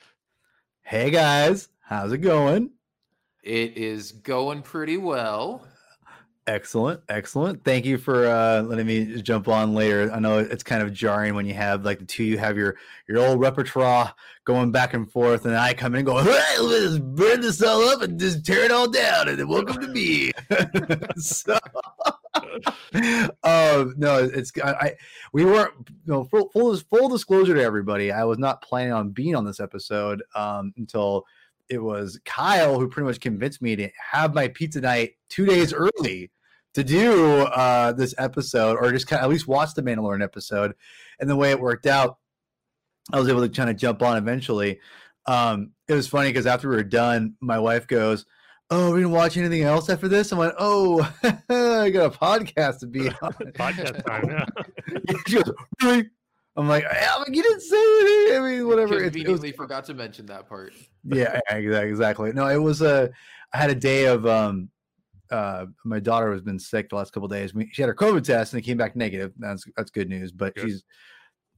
Hey 0.82 1.10
guys, 1.10 1.68
how's 1.80 2.12
it 2.12 2.18
going? 2.18 2.70
It 3.42 3.76
is 3.76 4.12
going 4.12 4.62
pretty 4.62 4.96
well. 4.98 5.66
Excellent, 6.48 7.00
excellent. 7.08 7.64
Thank 7.64 7.84
you 7.84 7.98
for 7.98 8.28
uh, 8.28 8.62
letting 8.62 8.86
me 8.86 9.20
jump 9.20 9.48
on 9.48 9.74
later. 9.74 10.12
I 10.12 10.20
know 10.20 10.38
it's 10.38 10.62
kind 10.62 10.80
of 10.80 10.92
jarring 10.92 11.34
when 11.34 11.44
you 11.44 11.54
have 11.54 11.84
like 11.84 11.98
the 11.98 12.04
two 12.04 12.22
you 12.22 12.38
have 12.38 12.56
your 12.56 12.76
your 13.08 13.18
old 13.18 13.40
repertoire 13.40 14.14
going 14.44 14.70
back 14.70 14.94
and 14.94 15.10
forth, 15.10 15.44
and 15.44 15.56
I 15.56 15.74
come 15.74 15.94
in 15.96 15.98
and 15.98 16.06
go, 16.06 16.18
"Hey, 16.18 16.60
let's 16.60 17.00
burn 17.00 17.40
this 17.40 17.60
all 17.64 17.88
up 17.88 18.02
and 18.02 18.20
just 18.20 18.46
tear 18.46 18.62
it 18.62 18.70
all 18.70 18.88
down, 18.88 19.26
and 19.26 19.40
then 19.40 19.48
welcome 19.48 19.80
to 19.80 19.88
me." 19.88 20.30
so, 21.16 21.58
um, 23.42 23.94
no, 23.96 24.22
it's 24.32 24.52
I, 24.62 24.70
I 24.70 24.94
we 25.32 25.44
weren't 25.44 25.72
you 25.88 26.12
know 26.12 26.24
full, 26.26 26.50
full 26.50 26.76
full 26.76 27.08
disclosure 27.08 27.54
to 27.54 27.62
everybody. 27.62 28.12
I 28.12 28.22
was 28.22 28.38
not 28.38 28.62
planning 28.62 28.92
on 28.92 29.10
being 29.10 29.34
on 29.34 29.44
this 29.44 29.58
episode 29.58 30.22
um, 30.36 30.72
until 30.76 31.24
it 31.68 31.82
was 31.82 32.20
Kyle 32.24 32.78
who 32.78 32.88
pretty 32.88 33.08
much 33.08 33.18
convinced 33.18 33.60
me 33.60 33.74
to 33.74 33.88
have 34.12 34.32
my 34.32 34.46
pizza 34.46 34.80
night 34.80 35.14
two 35.28 35.44
days 35.44 35.72
early 35.72 36.30
to 36.76 36.84
do 36.84 37.40
uh, 37.42 37.92
this 37.92 38.14
episode, 38.18 38.76
or 38.80 38.92
just 38.92 39.06
kind 39.06 39.20
of 39.20 39.24
at 39.24 39.30
least 39.30 39.48
watch 39.48 39.72
the 39.74 39.82
Mandalorian 39.82 40.22
episode. 40.22 40.74
And 41.18 41.28
the 41.28 41.34
way 41.36 41.50
it 41.50 41.58
worked 41.58 41.86
out, 41.86 42.18
I 43.12 43.18
was 43.18 43.28
able 43.28 43.40
to 43.40 43.48
kind 43.48 43.70
of 43.70 43.76
jump 43.76 44.02
on 44.02 44.16
eventually. 44.18 44.78
Um, 45.26 45.72
it 45.88 45.94
was 45.94 46.06
funny 46.06 46.28
because 46.28 46.46
after 46.46 46.68
we 46.68 46.76
were 46.76 46.82
done, 46.84 47.34
my 47.40 47.58
wife 47.58 47.86
goes, 47.86 48.26
"Oh, 48.70 48.92
we 48.92 48.98
didn't 49.00 49.12
watch 49.12 49.36
anything 49.38 49.62
else 49.62 49.88
after 49.88 50.06
this." 50.06 50.32
I 50.32 50.38
went, 50.38 50.54
"Oh, 50.58 51.00
I 51.24 51.88
got 51.90 52.14
a 52.14 52.18
podcast 52.18 52.80
to 52.80 52.86
be 52.86 53.08
on." 53.22 53.32
Podcast 53.54 54.04
time. 54.04 54.28
Yeah. 54.28 55.14
she 55.26 55.36
goes, 55.36 55.50
"Really?" 55.82 56.10
I'm 56.56 56.68
like, 56.68 56.84
"I'm 56.90 57.20
like, 57.22 57.34
you 57.34 57.42
didn't 57.42 57.60
say 57.62 57.76
anything. 58.00 58.36
I 58.42 58.48
mean, 58.50 58.66
whatever." 58.68 58.94
It- 58.94 58.98
it 58.98 59.02
was- 59.04 59.12
Conveniently 59.12 59.52
forgot 59.52 59.84
to 59.86 59.94
mention 59.94 60.26
that 60.26 60.46
part. 60.48 60.74
yeah, 61.04 61.40
yeah, 61.50 61.56
exactly, 61.56 61.88
exactly. 61.88 62.32
No, 62.32 62.46
it 62.48 62.58
was 62.62 62.82
a. 62.82 63.10
I 63.54 63.56
had 63.58 63.70
a 63.70 63.74
day 63.74 64.04
of 64.06 64.26
um, 64.26 64.68
uh, 65.30 65.66
my 65.84 65.98
daughter 66.00 66.32
has 66.32 66.42
been 66.42 66.58
sick 66.58 66.88
the 66.90 66.96
last 66.96 67.12
couple 67.12 67.28
days. 67.28 67.54
We, 67.54 67.68
she 67.72 67.82
had 67.82 67.88
her 67.88 67.94
COVID 67.94 68.24
test 68.24 68.52
and 68.52 68.60
it 68.62 68.64
came 68.66 68.76
back 68.76 68.96
negative. 68.96 69.32
That's 69.38 69.64
that's 69.76 69.90
good 69.90 70.08
news. 70.08 70.32
But 70.32 70.54
Good. 70.54 70.64
she's, 70.64 70.84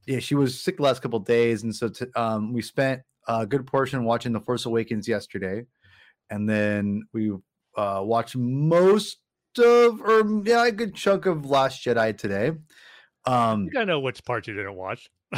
yeah, 0.07 0.19
she 0.19 0.35
was 0.35 0.59
sick 0.61 0.77
the 0.77 0.83
last 0.83 1.01
couple 1.01 1.19
days, 1.19 1.63
and 1.63 1.75
so 1.75 1.89
t- 1.89 2.05
um, 2.15 2.51
we 2.53 2.61
spent 2.61 3.01
a 3.27 3.45
good 3.45 3.67
portion 3.67 4.03
watching 4.05 4.31
The 4.33 4.39
Force 4.39 4.65
Awakens 4.65 5.07
yesterday, 5.07 5.65
and 6.29 6.49
then 6.49 7.03
we 7.13 7.31
uh 7.77 8.01
watched 8.03 8.35
most 8.35 9.17
of, 9.57 10.01
or 10.01 10.41
yeah, 10.45 10.65
a 10.65 10.71
good 10.71 10.95
chunk 10.95 11.25
of 11.25 11.45
Last 11.45 11.83
Jedi 11.85 12.17
today. 12.17 12.51
I 13.25 13.51
Um, 13.51 13.65
think 13.65 13.77
I 13.77 13.83
know 13.83 13.99
which 13.99 14.23
part 14.23 14.47
you 14.47 14.53
didn't 14.53 14.75
watch. 14.75 15.09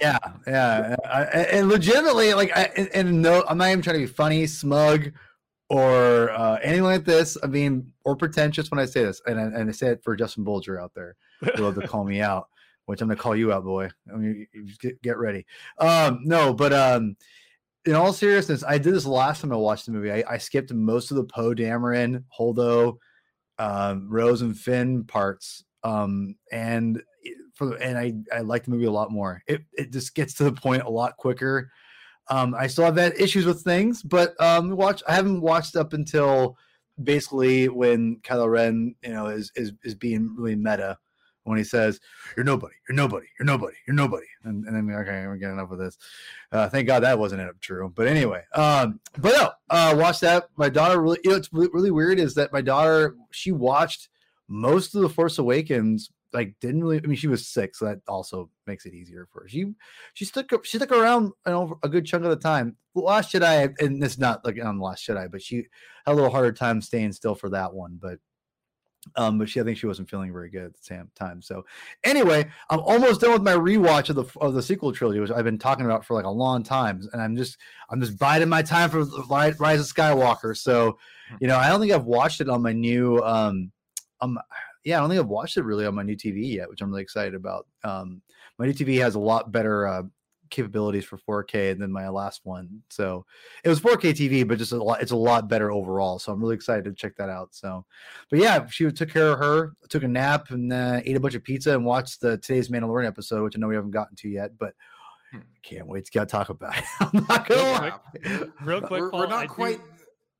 yeah, 0.00 0.18
yeah, 0.46 0.96
I, 1.04 1.22
I- 1.24 1.48
and 1.52 1.68
legitimately, 1.68 2.34
like, 2.34 2.56
I, 2.56 2.62
and, 2.76 2.88
and 2.94 3.22
no, 3.22 3.44
I'm 3.48 3.58
not 3.58 3.68
even 3.68 3.82
trying 3.82 3.94
to 4.00 4.06
be 4.06 4.12
funny, 4.12 4.46
smug, 4.46 5.12
or 5.68 6.30
uh, 6.30 6.58
anything 6.62 6.84
like 6.84 7.04
this. 7.04 7.36
I 7.42 7.46
mean, 7.46 7.92
or 8.04 8.16
pretentious 8.16 8.70
when 8.70 8.78
I 8.80 8.84
say 8.84 9.04
this, 9.04 9.20
and 9.26 9.38
I, 9.38 9.42
and 9.44 9.68
I 9.68 9.72
say 9.72 9.88
it 9.88 10.02
for 10.04 10.14
Justin 10.16 10.44
Bulger 10.44 10.80
out 10.80 10.92
there 10.94 11.16
who 11.40 11.62
love 11.62 11.74
to 11.76 11.86
call 11.86 12.04
me 12.04 12.20
out, 12.20 12.48
which 12.86 13.00
I'm 13.00 13.08
gonna 13.08 13.20
call 13.20 13.34
you 13.36 13.52
out, 13.52 13.64
boy. 13.64 13.88
I 14.12 14.16
mean, 14.16 14.46
you- 14.52 14.62
you 14.64 14.72
get, 14.80 15.02
get 15.02 15.18
ready. 15.18 15.44
Um, 15.78 16.20
no, 16.24 16.54
but 16.54 16.72
um, 16.72 17.16
in 17.84 17.94
all 17.94 18.12
seriousness, 18.12 18.64
I 18.66 18.78
did 18.78 18.94
this 18.94 19.06
last 19.06 19.40
time 19.42 19.52
I 19.52 19.56
watched 19.56 19.86
the 19.86 19.92
movie. 19.92 20.12
I, 20.12 20.24
I 20.28 20.38
skipped 20.38 20.72
most 20.72 21.10
of 21.10 21.16
the 21.16 21.24
Poe 21.24 21.54
Dameron, 21.54 22.24
Holdo, 22.36 22.98
um, 23.58 24.08
Rose 24.10 24.42
and 24.42 24.56
Finn 24.58 25.04
parts, 25.04 25.64
um, 25.82 26.36
and 26.52 27.02
for 27.54 27.74
and 27.76 27.96
I 27.96 28.12
I 28.34 28.40
like 28.40 28.64
the 28.64 28.70
movie 28.70 28.84
a 28.84 28.90
lot 28.90 29.10
more. 29.10 29.42
It 29.46 29.62
it 29.72 29.92
just 29.92 30.14
gets 30.14 30.34
to 30.34 30.44
the 30.44 30.52
point 30.52 30.82
a 30.82 30.90
lot 30.90 31.16
quicker. 31.16 31.70
Um, 32.28 32.54
I 32.54 32.66
still 32.66 32.84
have 32.84 32.96
had 32.96 33.18
issues 33.18 33.46
with 33.46 33.62
things, 33.62 34.02
but 34.02 34.40
um, 34.40 34.70
watch 34.76 35.02
I 35.08 35.14
haven't 35.14 35.40
watched 35.40 35.76
up 35.76 35.92
until 35.92 36.56
basically 37.02 37.68
when 37.68 38.16
Kylo 38.20 38.50
Ren, 38.50 38.94
you 39.02 39.12
know, 39.12 39.26
is 39.26 39.52
is 39.54 39.72
is 39.84 39.94
being 39.94 40.34
really 40.36 40.56
meta 40.56 40.98
when 41.44 41.58
he 41.58 41.64
says, 41.64 42.00
"You're 42.36 42.44
nobody, 42.44 42.74
you're 42.88 42.96
nobody, 42.96 43.26
you're 43.38 43.46
nobody, 43.46 43.76
you're 43.86 43.94
nobody," 43.94 44.26
and, 44.44 44.64
and 44.66 44.74
then 44.74 44.96
okay, 44.96 45.26
we're 45.26 45.36
getting 45.36 45.56
enough 45.56 45.70
of 45.70 45.78
this. 45.78 45.96
Uh, 46.50 46.68
thank 46.68 46.86
God 46.86 47.00
that 47.04 47.18
wasn't 47.18 47.42
up 47.42 47.60
true. 47.60 47.92
But 47.94 48.08
anyway, 48.08 48.42
um, 48.54 49.00
but 49.18 49.32
no, 49.32 49.50
uh, 49.70 49.94
watch 49.96 50.20
that. 50.20 50.48
My 50.56 50.68
daughter 50.68 51.00
really, 51.00 51.18
you 51.24 51.30
know, 51.30 51.36
it's 51.36 51.52
really 51.52 51.90
weird 51.90 52.18
is 52.18 52.34
that 52.34 52.52
my 52.52 52.60
daughter 52.60 53.16
she 53.30 53.52
watched 53.52 54.08
most 54.48 54.94
of 54.94 55.02
the 55.02 55.08
Force 55.08 55.38
Awakens 55.38 56.10
like 56.32 56.54
didn't 56.60 56.82
really. 56.82 57.00
I 57.02 57.06
mean, 57.06 57.16
she 57.16 57.28
was 57.28 57.46
sick, 57.46 57.74
so 57.74 57.86
that 57.86 58.00
also 58.08 58.50
makes 58.66 58.86
it 58.86 58.94
easier 58.94 59.28
for 59.32 59.42
her. 59.42 59.48
She 59.48 59.72
she 60.14 60.24
stuck 60.24 60.64
she 60.64 60.78
stuck 60.78 60.92
around 60.92 61.32
you 61.46 61.52
know 61.52 61.78
a 61.82 61.88
good 61.88 62.06
chunk 62.06 62.24
of 62.24 62.30
the 62.30 62.36
time. 62.36 62.76
Last 62.94 63.32
Jedi, 63.32 63.78
and 63.80 64.02
it's 64.02 64.18
not 64.18 64.44
like 64.44 64.62
on 64.62 64.80
Last 64.80 65.06
Jedi, 65.06 65.30
but 65.30 65.42
she 65.42 65.56
had 65.56 66.12
a 66.12 66.14
little 66.14 66.30
harder 66.30 66.52
time 66.52 66.80
staying 66.80 67.12
still 67.12 67.34
for 67.34 67.50
that 67.50 67.72
one. 67.72 67.98
But 68.00 68.18
um, 69.14 69.38
but 69.38 69.48
she 69.48 69.60
I 69.60 69.64
think 69.64 69.78
she 69.78 69.86
wasn't 69.86 70.10
feeling 70.10 70.32
very 70.32 70.50
good 70.50 70.64
at 70.64 70.74
the 70.74 70.82
same 70.82 71.10
time. 71.14 71.40
So 71.40 71.64
anyway, 72.02 72.46
I'm 72.70 72.80
almost 72.80 73.20
done 73.20 73.32
with 73.32 73.42
my 73.42 73.54
rewatch 73.54 74.10
of 74.10 74.16
the 74.16 74.24
of 74.40 74.54
the 74.54 74.62
sequel 74.62 74.92
trilogy, 74.92 75.20
which 75.20 75.30
I've 75.30 75.44
been 75.44 75.58
talking 75.58 75.84
about 75.84 76.04
for 76.04 76.14
like 76.14 76.24
a 76.24 76.30
long 76.30 76.62
time, 76.62 77.06
and 77.12 77.22
I'm 77.22 77.36
just 77.36 77.58
I'm 77.90 78.00
just 78.00 78.18
biding 78.18 78.48
my 78.48 78.62
time 78.62 78.90
for 78.90 79.04
Rise 79.04 79.54
of 79.80 79.86
Skywalker. 79.86 80.56
So 80.56 80.98
you 81.40 81.46
know, 81.46 81.56
I 81.56 81.68
don't 81.68 81.80
think 81.80 81.92
I've 81.92 82.04
watched 82.04 82.40
it 82.40 82.48
on 82.48 82.62
my 82.62 82.72
new 82.72 83.22
um 83.22 83.70
um 84.20 84.38
yeah, 84.86 84.96
I 84.96 85.00
don't 85.00 85.10
think 85.10 85.20
I've 85.20 85.26
watched 85.26 85.56
it 85.56 85.64
really 85.64 85.84
on 85.84 85.94
my 85.96 86.02
new 86.04 86.16
TV 86.16 86.54
yet, 86.54 86.68
which 86.68 86.80
I'm 86.80 86.90
really 86.90 87.02
excited 87.02 87.34
about. 87.34 87.66
Um, 87.82 88.22
my 88.58 88.66
new 88.66 88.72
TV 88.72 88.98
has 89.00 89.16
a 89.16 89.20
lot 89.20 89.50
better 89.50 89.86
uh, 89.86 90.02
capabilities 90.48 91.04
for 91.04 91.18
4K 91.18 91.76
than 91.76 91.90
my 91.90 92.08
last 92.08 92.42
one. 92.44 92.82
So 92.88 93.26
it 93.64 93.68
was 93.68 93.80
4K 93.80 94.12
TV, 94.12 94.46
but 94.46 94.58
just 94.58 94.70
a 94.70 94.82
lot, 94.82 95.02
it's 95.02 95.10
a 95.10 95.16
lot 95.16 95.48
better 95.48 95.72
overall. 95.72 96.20
So 96.20 96.32
I'm 96.32 96.40
really 96.40 96.54
excited 96.54 96.84
to 96.84 96.92
check 96.92 97.16
that 97.16 97.28
out. 97.28 97.48
So, 97.52 97.84
but 98.30 98.38
yeah, 98.38 98.64
she 98.68 98.88
took 98.92 99.10
care 99.10 99.32
of 99.32 99.40
her, 99.40 99.72
took 99.88 100.04
a 100.04 100.08
nap, 100.08 100.50
and 100.50 100.72
uh, 100.72 101.00
ate 101.04 101.16
a 101.16 101.20
bunch 101.20 101.34
of 101.34 101.42
pizza 101.42 101.72
and 101.74 101.84
watched 101.84 102.20
the 102.20 102.38
today's 102.38 102.68
Mandalorian 102.68 103.08
episode, 103.08 103.42
which 103.42 103.56
I 103.56 103.58
know 103.58 103.66
we 103.66 103.74
haven't 103.74 103.90
gotten 103.90 104.14
to 104.16 104.28
yet, 104.28 104.56
but. 104.56 104.72
Hmm. 105.32 105.38
Can't 105.64 105.88
wait 105.88 106.04
to 106.04 106.10
get 106.12 106.20
to 106.20 106.26
talk 106.26 106.50
about 106.50 106.78
it. 106.78 106.84
I'm 107.00 107.26
not 107.28 107.48
gonna 107.48 107.62
lie. 107.62 108.48
Real 108.62 108.80
quick, 108.80 109.00
we're, 109.02 109.10
Paul, 109.10 109.20
we're 109.20 109.26
not 109.26 109.38
I 109.38 109.46
do- 109.46 109.52
quite. 109.52 109.80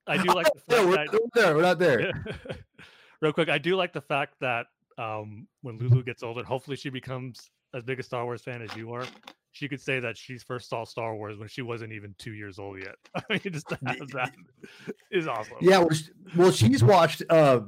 I 0.07 0.17
do 0.23 0.29
like 0.33 0.47
the 0.69 0.77
Yeah, 0.77 0.77
fact 0.77 0.87
we're, 0.87 0.97
that 0.97 1.13
we're 1.13 1.43
there. 1.43 1.55
We're 1.57 1.63
not 1.63 1.79
there. 1.81 2.25
Real 3.21 3.33
quick, 3.33 3.49
I 3.49 3.59
do 3.59 3.77
like 3.77 3.93
the 3.93 4.01
fact 4.01 4.35
that 4.41 4.67
um, 4.99 5.47
when 5.63 5.79
Lulu 5.79 6.03
gets 6.03 6.23
older, 6.23 6.45
hopefully 6.45 6.77
she 6.77 6.91
becomes 6.91 7.51
as 7.75 7.83
big 7.83 8.01
a 8.01 8.03
Star 8.03 8.25
Wars 8.25 8.43
fan 8.43 8.63
as 8.63 8.75
you 8.77 8.93
are. 8.93 9.05
She 9.53 9.69
could 9.69 9.81
say 9.81 10.01
that 10.01 10.19
she 10.19 10.37
first 10.39 10.69
saw 10.69 10.85
Star 10.85 11.15
Wars 11.17 11.39
when 11.39 11.49
she 11.49 11.63
wasn't 11.63 11.93
even 11.93 12.15
two 12.19 12.33
years 12.33 12.59
old 12.59 12.79
yet. 12.79 12.97
I 13.15 13.23
mean, 13.31 13.41
just 13.53 13.69
that 13.83 14.33
is 15.11 15.27
awesome. 15.27 15.57
Yeah, 15.61 15.79
well, 15.79 15.91
she- 15.91 16.11
well, 16.37 16.51
she's 16.53 16.85
watched. 16.85 17.23
Uh, 17.31 17.61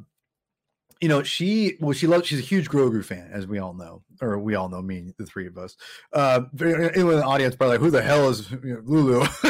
you 1.01 1.09
know, 1.09 1.22
she 1.22 1.76
well, 1.80 1.92
she 1.92 2.07
loves. 2.09 2.26
She's 2.26 2.40
a 2.40 2.42
huge 2.42 2.68
Grogu 2.68 3.05
fan, 3.05 3.30
as 3.32 3.46
we 3.46 3.59
all 3.59 3.72
know, 3.72 4.03
or 4.20 4.38
we 4.38 4.57
all 4.57 4.68
know. 4.68 4.82
Me, 4.82 5.14
the 5.16 5.24
three 5.24 5.46
of 5.46 5.57
us. 5.57 5.76
Uh, 6.12 6.42
anyone 6.61 7.14
in 7.14 7.20
the 7.20 7.24
audience 7.24 7.55
probably 7.55 7.76
like, 7.76 7.84
who 7.84 7.90
the 7.90 8.03
hell 8.03 8.28
is 8.28 8.51
you 8.51 8.59
know, 8.74 8.82
Lulu? 8.84 9.20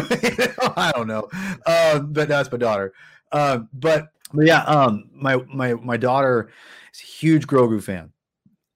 I 0.76 0.92
don't 0.94 1.06
know, 1.08 1.26
uh, 1.64 2.00
but 2.00 2.28
that's 2.28 2.52
my 2.52 2.58
daughter. 2.58 2.92
Uh, 3.32 3.60
but 3.72 4.08
but 4.32 4.46
yeah, 4.46 4.62
um, 4.64 5.08
my 5.12 5.36
my 5.52 5.74
my 5.74 5.96
daughter 5.96 6.50
is 6.92 7.00
a 7.00 7.06
huge 7.06 7.46
Grogu 7.46 7.82
fan, 7.82 8.12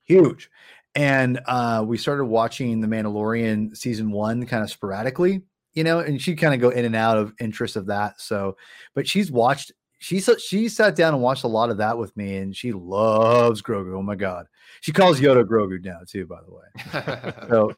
huge, 0.05 0.51
and 0.95 1.41
uh, 1.47 1.85
we 1.87 1.97
started 1.99 2.25
watching 2.27 2.81
The 2.81 2.87
Mandalorian 2.87 3.77
season 3.77 4.11
one 4.11 4.47
kind 4.47 4.63
of 4.63 4.71
sporadically, 4.71 5.43
you 5.75 5.85
know, 5.85 6.01
and 6.01 6.21
she 6.21 6.35
kind 6.35 6.55
of 6.55 6.61
go 6.61 6.71
in 6.71 6.85
and 6.85 6.97
out 6.97 7.19
of 7.19 7.35
interest 7.41 7.77
of 7.77 7.87
that. 7.87 8.21
So, 8.21 8.57
but 8.95 9.09
she's 9.09 9.31
watched. 9.31 9.73
She 9.99 10.21
she 10.21 10.69
sat 10.69 10.97
down 10.97 11.15
and 11.15 11.23
watched 11.23 11.45
a 11.45 11.49
lot 11.49 11.71
of 11.71 11.77
that 11.79 11.97
with 11.97 12.17
me, 12.17 12.39
and 12.39 12.57
she 12.57 12.73
loves 12.73 13.63
Grogu. 13.63 13.97
Oh 13.97 14.03
my 14.03 14.17
god, 14.17 14.47
she 14.83 14.93
calls 14.93 15.19
Yoda 15.21 15.45
Grogu 15.45 15.83
now 15.83 16.01
too. 16.07 16.27
By 16.27 16.41
the 16.47 16.53
way, 16.53 17.33
so 17.49 17.73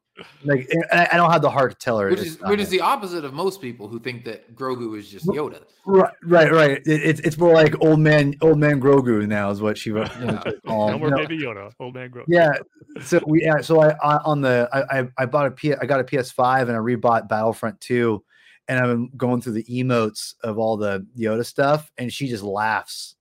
like, 0.44 0.68
I, 0.92 1.08
I 1.12 1.16
don't 1.16 1.30
have 1.30 1.42
the 1.42 1.50
heart 1.50 1.72
to 1.72 1.76
tell 1.78 1.98
her. 1.98 2.08
which 2.10 2.20
is 2.20 2.38
which 2.40 2.58
is 2.60 2.66
him. 2.72 2.78
the 2.78 2.80
opposite 2.80 3.24
of 3.24 3.32
most 3.34 3.60
people 3.60 3.86
who 3.88 4.00
think 4.00 4.24
that 4.24 4.54
Grogu 4.56 4.98
is 4.98 5.08
just 5.10 5.26
Yoda. 5.26 5.62
right, 5.86 6.12
right, 6.24 6.50
right. 6.50 6.70
It, 6.86 7.02
it's 7.02 7.20
it's 7.20 7.36
more 7.38 7.52
like 7.52 7.80
old 7.80 8.00
man, 8.00 8.34
old 8.40 8.58
man 8.58 8.80
Grogu 8.80 9.26
now 9.28 9.50
is 9.50 9.60
what 9.60 9.76
she 9.78 9.92
would 9.92 10.08
Yeah. 10.20 10.42
call 10.66 10.90
no 10.90 10.98
more 10.98 11.08
You 11.08 11.14
know, 11.14 11.16
baby 11.18 11.38
Yoda, 11.38 11.70
old 11.78 11.94
man 11.94 12.10
Grogu. 12.10 12.24
Yeah. 12.26 12.52
So 13.02 13.20
we 13.26 13.42
yeah, 13.42 13.60
so 13.60 13.80
I, 13.82 13.90
I 14.02 14.16
on 14.24 14.40
the 14.40 14.68
I, 14.72 15.00
I 15.00 15.08
I 15.18 15.26
bought 15.26 15.46
a 15.46 15.50
P 15.50 15.74
I 15.74 15.84
got 15.84 16.00
a 16.00 16.04
PS5 16.04 16.62
and 16.62 16.72
I 16.72 16.74
rebought 16.80 17.28
Battlefront 17.28 17.80
2 17.80 18.22
and 18.68 18.78
I'm 18.80 19.10
going 19.16 19.42
through 19.42 19.52
the 19.54 19.64
emotes 19.64 20.34
of 20.42 20.56
all 20.58 20.78
the 20.78 21.06
Yoda 21.18 21.44
stuff 21.44 21.90
and 21.98 22.10
she 22.10 22.28
just 22.28 22.42
laughs. 22.44 23.16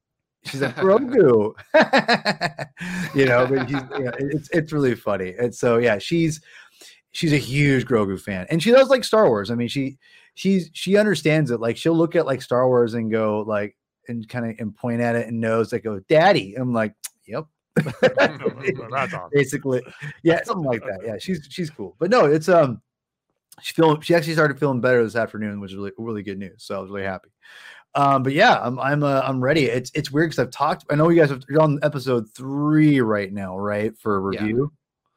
She's 0.45 0.61
like 0.61 0.75
Grogu. 0.75 1.53
you 3.15 3.25
know, 3.25 3.47
but 3.47 3.69
he's, 3.69 3.81
yeah, 3.99 4.11
it's 4.19 4.49
it's 4.49 4.73
really 4.73 4.95
funny. 4.95 5.35
And 5.39 5.53
so 5.53 5.77
yeah, 5.77 5.97
she's 5.97 6.41
she's 7.11 7.33
a 7.33 7.37
huge 7.37 7.85
Grogu 7.85 8.19
fan. 8.19 8.45
And 8.49 8.61
she 8.61 8.71
does 8.71 8.89
like 8.89 9.03
Star 9.03 9.27
Wars. 9.27 9.51
I 9.51 9.55
mean, 9.55 9.69
she 9.69 9.97
she's 10.33 10.69
she 10.73 10.97
understands 10.97 11.51
it. 11.51 11.59
Like 11.59 11.77
she'll 11.77 11.95
look 11.95 12.15
at 12.15 12.25
like 12.25 12.41
Star 12.41 12.67
Wars 12.67 12.93
and 12.93 13.09
go 13.09 13.43
like 13.47 13.77
and 14.07 14.27
kind 14.27 14.51
of 14.51 14.55
and 14.59 14.75
point 14.75 15.01
at 15.01 15.15
it 15.15 15.27
and 15.27 15.39
knows 15.39 15.71
like 15.71 15.83
go, 15.83 15.99
Daddy. 16.09 16.55
I'm 16.55 16.73
like, 16.73 16.93
Yep. 17.25 17.45
Basically 19.31 19.81
yeah 20.21 20.43
something 20.43 20.63
like 20.65 20.81
that 20.81 20.99
yeah 21.03 21.15
she's 21.19 21.47
she's 21.49 21.71
cool 21.71 21.95
but 21.97 22.11
no 22.11 22.25
it's 22.25 22.47
um 22.47 22.79
she 23.61 23.73
feeling 23.73 23.99
she 24.01 24.13
actually 24.13 24.33
started 24.33 24.59
feeling 24.59 24.79
better 24.79 25.03
this 25.03 25.15
afternoon 25.15 25.59
which 25.59 25.71
is 25.71 25.77
really 25.77 25.91
really 25.97 26.21
good 26.21 26.37
news 26.37 26.63
so 26.63 26.77
i 26.77 26.79
was 26.79 26.91
really 26.91 27.03
happy 27.03 27.29
um 27.95 28.23
but 28.23 28.33
yeah 28.33 28.59
i'm 28.61 28.79
i'm 28.79 29.03
uh, 29.03 29.21
i'm 29.25 29.43
ready 29.43 29.65
it's 29.65 29.91
it's 29.93 30.11
weird 30.11 30.29
because 30.29 30.39
i've 30.39 30.51
talked 30.51 30.85
i 30.89 30.95
know 30.95 31.09
you 31.09 31.19
guys 31.21 31.29
have 31.29 31.43
you're 31.49 31.61
on 31.61 31.79
episode 31.83 32.25
three 32.33 33.01
right 33.01 33.31
now 33.33 33.57
right 33.57 33.97
for 33.97 34.31
Yeah. 34.33 34.41
review 34.41 34.71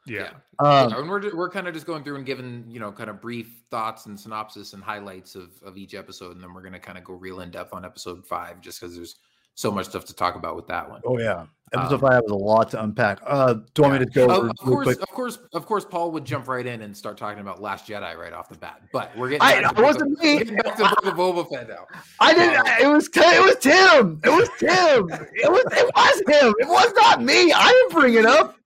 Yeah. 0.07 0.31
um 0.59 0.91
Yeah, 0.91 0.99
and 0.99 1.09
we're 1.09 1.35
we're 1.35 1.51
kind 1.51 1.67
of 1.69 1.75
just 1.75 1.87
going 1.87 2.05
through 2.05 2.17
and 2.17 2.27
giving 2.27 2.65
you 2.69 2.79
know 2.81 2.93
kind 2.93 3.11
of 3.11 3.21
brief 3.21 3.63
thoughts 3.71 4.07
and 4.07 4.19
synopsis 4.19 4.73
and 4.75 4.83
highlights 4.83 5.35
of 5.35 5.51
of 5.65 5.77
each 5.77 5.95
episode, 5.95 6.33
and 6.35 6.43
then 6.43 6.55
we're 6.55 6.63
gonna 6.63 6.79
kind 6.79 6.97
of 6.99 7.05
go 7.05 7.15
real 7.15 7.41
in 7.41 7.51
depth 7.51 7.73
on 7.73 7.85
episode 7.85 8.27
five, 8.27 8.61
just 8.61 8.81
because 8.81 8.95
there's 8.95 9.17
so 9.55 9.71
much 9.73 9.87
stuff 9.87 10.05
to 10.05 10.15
talk 10.15 10.35
about 10.37 10.55
with 10.55 10.67
that 10.69 10.89
one. 10.89 11.01
oh 11.05 11.19
yeah 11.19 11.47
episode 11.75 11.95
Um, 11.95 12.01
five 12.01 12.13
has 12.23 12.31
a 12.31 12.35
lot 12.35 12.71
to 12.71 12.83
unpack 12.83 13.19
uh 13.27 13.55
do 13.55 13.63
you 13.79 13.83
want 13.83 13.99
me 14.01 14.07
to 14.07 14.11
go 14.13 14.25
Of, 14.27 14.31
over 14.31 14.49
of 14.51 14.57
course, 14.57 14.85
quick? 14.87 15.03
of 15.03 15.09
course, 15.09 15.39
of 15.53 15.67
course, 15.67 15.85
Paul 15.85 16.13
would 16.13 16.25
jump 16.25 16.47
right 16.49 16.65
in 16.65 16.83
and 16.83 16.97
start 16.97 17.17
talking 17.17 17.41
about 17.41 17.61
Last 17.61 17.87
Jedi 17.89 18.17
right 18.17 18.33
off 18.33 18.49
the 18.49 18.57
bat. 18.57 18.83
But 18.93 19.17
we're 19.17 19.31
getting 19.31 19.43
I- 19.43 19.61
back 19.61 19.65
it 19.65 19.69
to 19.69 19.75
Book 19.75 19.85
wasn't 19.85 20.13
of- 20.13 20.23
me. 20.23 20.45
back 20.45 20.77
to 20.77 20.83
Book 20.85 21.07
of 21.07 21.15
Boba 21.15 21.51
Fett 21.51 21.69
now. 21.69 21.87
I 22.21 22.35
didn't. 22.35 22.57
Um, 22.59 22.67
it 22.81 22.89
was. 22.89 23.09
It 23.15 23.45
was 23.45 23.57
Tim. 23.57 24.21
It 24.25 24.31
was 24.31 24.49
Tim. 24.59 25.29
It 25.35 25.51
was. 25.51 25.65
It 25.73 25.91
was 25.95 26.43
him. 26.43 26.55
It 26.59 26.69
was 26.69 26.93
not 26.95 27.23
me. 27.23 27.53
I 27.53 27.69
didn't 27.69 27.93
bring 28.01 28.15
it 28.15 28.27
up. 28.27 28.57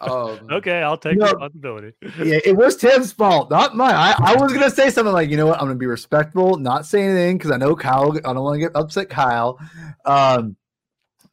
Um, 0.00 0.38
okay, 0.52 0.82
I'll 0.82 0.96
take 0.96 1.18
No. 1.18 1.24
responsibility. 1.26 1.92
Yeah, 2.18 2.38
it 2.44 2.56
was 2.56 2.76
Tim's 2.76 3.12
fault, 3.12 3.50
not 3.50 3.76
mine. 3.76 3.94
I, 3.94 4.14
I 4.18 4.34
was 4.36 4.52
gonna 4.52 4.70
say 4.70 4.88
something 4.90 5.12
like, 5.12 5.30
you 5.30 5.36
know 5.36 5.46
what, 5.46 5.58
I'm 5.60 5.66
gonna 5.66 5.74
be 5.74 5.86
respectful, 5.86 6.56
not 6.58 6.86
say 6.86 7.02
anything 7.02 7.36
because 7.38 7.50
I 7.50 7.56
know 7.56 7.74
Kyle. 7.74 8.16
I 8.24 8.32
don't 8.32 8.42
want 8.44 8.54
to 8.54 8.60
get 8.60 8.72
upset, 8.76 9.08
Kyle. 9.10 9.58
Um, 10.04 10.56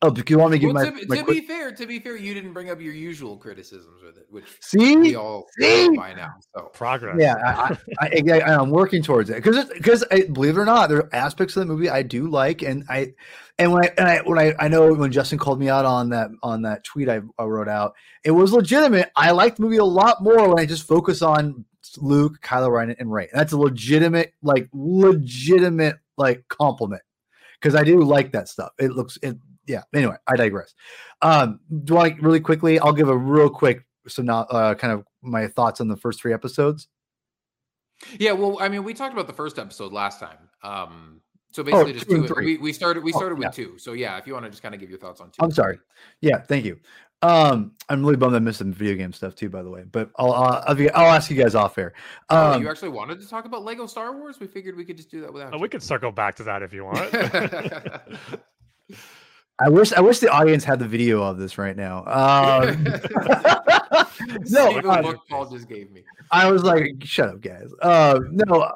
oh, 0.04 0.10
do 0.12 0.24
you 0.28 0.38
want 0.38 0.52
me 0.52 0.58
to 0.58 0.62
give 0.62 0.74
Well, 0.74 0.84
my, 0.92 1.00
to, 1.02 1.08
my 1.08 1.18
to 1.18 1.24
quick- 1.24 1.42
be 1.42 1.48
fair, 1.48 1.72
to 1.72 1.86
be 1.88 1.98
fair, 2.00 2.16
you 2.16 2.34
didn't 2.34 2.54
bring 2.54 2.70
up 2.70 2.80
your 2.80 2.94
usual 2.94 3.38
criticisms 3.38 4.04
with 4.04 4.18
it, 4.18 4.28
which 4.30 4.44
see? 4.62 4.96
we 4.98 5.16
all 5.16 5.48
See? 5.60 5.90
by 5.96 6.14
now. 6.14 6.34
So 6.56 6.70
Progress. 6.74 7.18
Yeah, 7.20 7.36
I, 7.36 7.78
I, 8.00 8.24
I, 8.30 8.40
I, 8.40 8.56
I'm 8.60 8.70
working 8.70 9.02
towards 9.02 9.30
it 9.30 9.36
because 9.38 9.66
because 9.66 10.04
believe 10.10 10.58
it 10.58 10.62
or 10.62 10.66
not, 10.66 10.90
there 10.90 11.00
are 11.00 11.16
aspects 11.16 11.56
of 11.58 11.62
the 11.62 11.74
movie 11.74 11.90
I 11.90 12.04
do 12.04 12.28
like, 12.30 12.62
and 12.62 12.84
I 12.90 13.14
and 13.58 13.72
when 13.72 13.86
I 13.86 13.92
and 13.98 14.08
I 14.08 14.22
when 14.22 14.38
I 14.38 14.54
I 14.60 14.68
know 14.68 14.94
when 14.94 15.12
Justin 15.12 15.38
called 15.40 15.60
me 15.60 15.70
out 15.70 15.86
on 15.86 16.10
that 16.10 16.30
on 16.44 16.62
that 16.64 16.84
tweet 16.84 17.10
I, 17.10 17.22
I 17.40 17.44
wrote 17.46 17.70
out, 17.70 17.94
it 18.24 18.32
was 18.32 18.52
legitimate. 18.54 19.12
I 19.16 19.32
like 19.32 19.56
the 19.56 19.64
movie 19.64 19.78
a 19.78 19.86
lot 19.86 20.22
more 20.22 20.48
when 20.50 20.60
I 20.60 20.66
just 20.66 20.88
focus 20.88 21.22
on 21.22 21.66
Luke, 21.98 22.40
Kylo 22.42 22.72
Ren, 22.72 22.96
and 23.00 23.12
Rey. 23.12 23.30
That's 23.34 23.54
a 23.54 23.58
legitimate, 23.58 24.34
like 24.42 24.68
legitimate, 24.74 25.98
like 26.18 26.48
compliment 26.48 27.04
because 27.62 27.76
I 27.76 27.84
do 27.84 28.02
like 28.02 28.32
that 28.34 28.50
stuff. 28.50 28.72
It 28.80 28.92
looks 28.92 29.18
it. 29.22 29.38
Yeah. 29.66 29.84
Anyway, 29.94 30.16
I 30.28 30.36
digress. 30.36 30.74
Um, 31.22 31.60
do 31.84 31.98
I 31.98 32.16
really 32.22 32.40
quickly? 32.40 32.80
I'll 32.80 32.94
give 32.94 33.10
a 33.10 33.18
real 33.18 33.50
quick 33.50 33.86
so 34.08 34.22
not 34.22 34.48
uh, 34.54 34.76
kind 34.76 34.94
of 34.94 35.06
my 35.22 35.48
thoughts 35.48 35.82
on 35.82 35.88
the 35.88 35.96
first 35.98 36.22
three 36.22 36.34
episodes. 36.34 36.88
yeah, 38.20 38.34
well, 38.34 38.58
I 38.60 38.70
mean, 38.70 38.84
we 38.84 38.94
talked 38.94 39.14
about 39.14 39.28
the 39.28 39.34
first 39.34 39.60
episode 39.60 39.94
last 39.94 40.20
time. 40.20 40.38
Um, 40.62 41.22
so 41.52 41.64
basically, 41.64 41.94
just 41.94 42.10
two 42.10 42.28
two. 42.28 42.34
We, 42.38 42.58
we 42.58 42.74
started. 42.74 43.04
We 43.04 43.14
Oh, 43.14 43.18
started 43.18 43.38
with 43.38 43.46
yeah. 43.46 43.52
two. 43.52 43.78
So 43.78 43.94
yeah, 43.94 44.18
if 44.18 44.26
you 44.28 44.34
want 44.34 44.46
to 44.46 44.50
just 44.50 44.64
kind 44.64 44.74
of 44.74 44.82
give 44.82 44.90
your 44.90 45.00
thoughts 45.00 45.22
on 45.22 45.28
2 45.30 45.34
I'm 45.42 45.52
sorry. 45.52 45.78
Yeah, 46.20 46.42
thank 46.42 46.66
you. 46.66 46.80
Um, 47.22 47.74
I'm 47.88 48.02
really 48.02 48.18
bummed 48.18 48.36
I 48.36 48.40
missed 48.40 48.58
some 48.58 48.74
video 48.74 48.96
game 48.96 49.14
stuff 49.14 49.36
too, 49.36 49.50
by 49.50 49.62
the 49.62 49.70
way. 49.70 49.84
But 49.90 50.10
I'll 50.18 50.34
I'll, 50.34 50.64
I'll, 50.68 50.76
be, 50.76 50.90
I'll 50.92 51.14
ask 51.14 51.30
you 51.30 51.42
guys 51.42 51.56
off 51.56 51.78
air. 51.78 51.94
Oh, 52.30 52.54
Um, 52.54 52.62
you 52.62 52.70
actually 52.70 52.90
wanted 52.90 53.22
to 53.22 53.30
talk 53.30 53.46
about 53.46 53.64
Lego 53.64 53.86
Star 53.86 54.18
Wars? 54.18 54.40
We 54.40 54.48
figured 54.48 54.76
we 54.76 54.84
could 54.84 54.98
just 54.98 55.12
do 55.12 55.22
that 55.22 55.32
without. 55.32 55.54
Oh, 55.54 55.58
you. 55.58 55.62
we 55.62 55.70
could 55.70 55.84
circle 55.84 56.12
back 56.12 56.36
to 56.38 56.44
that 56.44 56.64
if 56.64 56.74
you 56.74 56.86
want. 56.86 57.14
I 59.60 59.70
wish 59.70 59.94
I 59.94 60.02
wish 60.02 60.20
the 60.20 60.32
audience 60.32 60.64
had 60.64 60.80
the 60.80 60.88
video 60.88 61.22
of 61.22 61.38
this 61.38 61.58
right 61.58 61.76
now. 61.78 62.00
Um, 62.06 62.84
no, 64.50 64.72
See 64.72 64.82
the 64.82 65.02
look 65.04 65.28
Paul 65.30 65.50
just 65.50 65.70
gave 65.70 65.92
me. 65.92 66.04
I 66.32 66.52
was 66.52 66.64
like, 66.64 66.96
shut 67.04 67.30
up, 67.30 67.42
guys. 67.42 67.70
Uh, 67.82 68.20
no, 68.32 68.74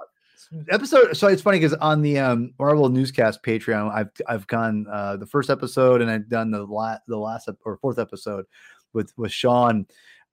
episode. 0.70 1.16
So 1.18 1.28
it's 1.28 1.42
funny 1.42 1.60
because 1.60 1.74
on 1.76 2.02
the 2.02 2.20
um, 2.20 2.54
Marvel 2.60 2.90
Newscast 2.90 3.44
Patreon, 3.44 3.92
I've 3.92 4.10
I've 4.28 4.48
gone 4.48 4.86
uh, 4.92 5.18
the 5.18 5.26
first 5.26 5.50
episode 5.50 6.02
and 6.02 6.12
I've 6.12 6.30
done 6.30 6.52
the 6.52 6.64
last 6.64 7.02
the 7.08 7.18
last 7.18 7.48
ep- 7.48 7.58
or 7.66 7.78
fourth 7.78 8.00
episode 8.00 8.46
with 8.94 9.12
with 9.18 9.32
Sean. 9.32 9.88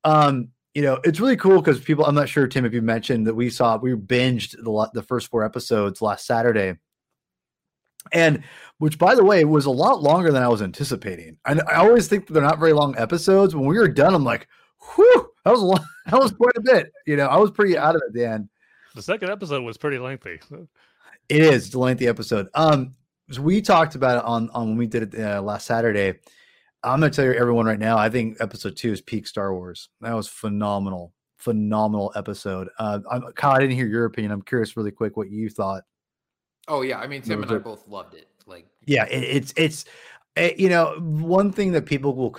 Um, 0.05 0.49
you 0.75 0.83
know, 0.83 1.01
it's 1.05 1.21
really 1.21 1.37
cool 1.37 1.61
because 1.61 1.81
people. 1.81 2.05
I'm 2.05 2.15
not 2.15 2.29
sure, 2.29 2.47
Tim, 2.47 2.65
if 2.65 2.75
you 2.75 2.83
mentioned 2.83 3.27
that 3.27 3.35
we 3.35 3.49
saw 3.49 3.77
we 3.77 3.93
binged 3.93 4.57
the 4.63 4.91
the 4.93 5.03
first 5.03 5.29
four 5.29 5.45
episodes 5.45 6.03
last 6.03 6.27
Saturday. 6.27 6.75
And 8.13 8.43
which 8.79 8.99
by 8.99 9.15
the 9.15 9.25
way 9.25 9.45
was 9.45 9.67
a 9.67 9.71
lot 9.71 10.03
longer 10.03 10.33
than 10.33 10.43
I 10.43 10.49
was 10.49 10.63
anticipating. 10.63 11.37
And 11.47 11.63
I 11.69 11.77
always 11.77 12.09
think 12.09 12.27
they're 12.27 12.43
not 12.43 12.59
very 12.59 12.73
long 12.73 12.97
episodes. 12.99 13.55
When 13.55 13.67
we 13.67 13.79
were 13.79 13.89
done, 13.89 14.15
I'm 14.15 14.25
like, 14.25 14.49
whew, 14.95 15.31
that 15.45 15.51
was 15.51 15.63
a 15.63 15.65
lot, 15.65 15.83
that 16.07 16.21
was 16.21 16.33
quite 16.33 16.57
a 16.57 16.61
bit. 16.61 16.93
You 17.07 17.17
know, 17.17 17.27
I 17.27 17.37
was 17.37 17.51
pretty 17.51 17.79
out 17.79 17.95
of 17.95 18.03
it 18.03 18.23
at 18.23 18.41
the. 18.95 19.03
Second 19.03 19.31
episode 19.31 19.63
was 19.63 19.77
pretty 19.77 19.99
lengthy. 19.99 20.41
It 21.29 21.43
is 21.43 21.67
it's 21.67 21.75
a 21.75 21.79
lengthy 21.79 22.07
episode. 22.07 22.49
Um, 22.55 22.95
so 23.31 23.43
we 23.43 23.63
talked 23.63 23.95
about 23.95 24.19
it 24.19 24.25
on 24.25 24.51
on 24.51 24.69
when 24.69 24.77
we 24.77 24.87
did 24.87 25.15
it 25.15 25.21
uh, 25.21 25.43
last 25.43 25.67
Saturday. 25.67 26.19
I'm 26.83 27.01
gonna 27.01 27.11
tell 27.11 27.25
you 27.25 27.33
everyone 27.33 27.67
right 27.67 27.79
now. 27.79 27.97
I 27.97 28.11
think 28.11 28.37
episode 28.41 28.77
two 28.77 28.93
is 28.93 29.01
peak 29.01 29.27
Star 29.27 29.55
Wars. 29.55 29.89
That 30.03 30.15
was 30.15 30.29
phenomenal, 30.29 31.13
phenomenal 31.39 32.13
episode. 32.15 32.69
Uh, 32.79 33.01
I'm, 33.11 33.23
Kyle, 33.33 33.53
I 33.53 33.61
didn't 33.61 33.77
hear 33.77 33.87
your 33.87 34.05
opinion. 34.05 34.33
I'm 34.33 34.43
curious, 34.43 34.77
really 34.77 34.91
quick, 34.91 35.17
what 35.17 35.31
you 35.31 35.49
thought. 35.49 35.85
Oh 36.69 36.83
yeah, 36.83 36.99
I 36.99 37.07
mean 37.07 37.23
Tim 37.23 37.43
and 37.43 37.51
I 37.51 37.59
both 37.59 37.87
loved 37.89 38.15
it. 38.15 38.29
Like 38.47 38.67
Yeah, 38.87 39.05
it, 39.07 39.23
it's 39.23 39.55
it's 39.57 39.85
eh, 40.37 40.53
you 40.57 40.69
know 40.69 40.97
one 41.01 41.53
thing 41.53 41.73
that 41.73 41.87
people 41.87 42.15
will, 42.15 42.35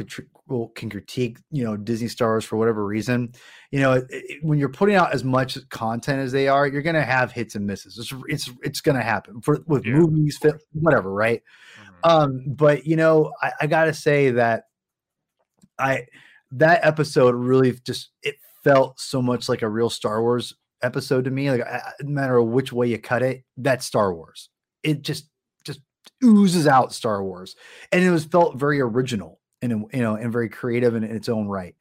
will 0.47 0.69
can 0.69 0.89
critique 0.89 1.37
you 1.51 1.63
know 1.63 1.77
Disney 1.77 2.07
stars 2.07 2.43
for 2.45 2.57
whatever 2.57 2.85
reason. 2.85 3.33
You 3.71 3.79
know, 3.81 3.93
it, 3.93 4.05
it- 4.09 4.43
when 4.43 4.57
you're 4.59 4.69
putting 4.69 4.95
out 4.95 5.13
as 5.13 5.23
much 5.23 5.57
content 5.69 6.19
as 6.21 6.31
they 6.31 6.47
are, 6.47 6.67
you're 6.67 6.81
gonna 6.81 7.03
have 7.03 7.31
hits 7.31 7.55
and 7.55 7.65
misses. 7.67 7.97
It's 7.99 8.13
it's 8.27 8.49
it's 8.63 8.81
gonna 8.81 9.03
happen 9.03 9.41
for 9.41 9.59
with 9.67 9.85
Yeah. 9.85 9.93
movies, 9.99 10.37
fi- 10.41 10.53
whatever, 10.73 11.11
right? 11.11 11.41
mhm. 11.79 12.09
Um, 12.09 12.43
but 12.47 12.85
you 12.85 12.95
know, 12.95 13.31
I, 13.41 13.51
I 13.61 13.67
gotta 13.67 13.93
say 13.93 14.31
that 14.31 14.63
I 15.79 16.05
that 16.51 16.85
episode 16.85 17.35
really 17.35 17.73
just 17.85 18.09
it 18.23 18.35
felt 18.63 18.99
so 18.99 19.21
much 19.21 19.49
like 19.49 19.61
a 19.61 19.69
real 19.69 19.89
Star 19.89 20.21
Wars 20.21 20.53
episode 20.85 21.25
to 21.25 21.31
me. 21.31 21.51
Like 21.51 21.65
no 22.01 22.09
matter 22.09 22.41
which 22.41 22.71
way 22.71 22.87
you 22.87 22.99
cut 22.99 23.23
it, 23.23 23.43
that's 23.57 23.85
Star 23.85 24.13
Wars. 24.13 24.49
It 24.83 25.01
just 25.01 25.29
just 25.65 25.81
oozes 26.23 26.67
out 26.67 26.93
Star 26.93 27.23
Wars, 27.23 27.55
and 27.91 28.03
it 28.03 28.11
was 28.11 28.25
felt 28.25 28.57
very 28.57 28.79
original 28.79 29.39
and 29.61 29.85
you 29.93 30.01
know 30.01 30.15
and 30.15 30.31
very 30.31 30.49
creative 30.49 30.95
in, 30.95 31.03
in 31.03 31.15
its 31.15 31.29
own 31.29 31.47
right. 31.47 31.75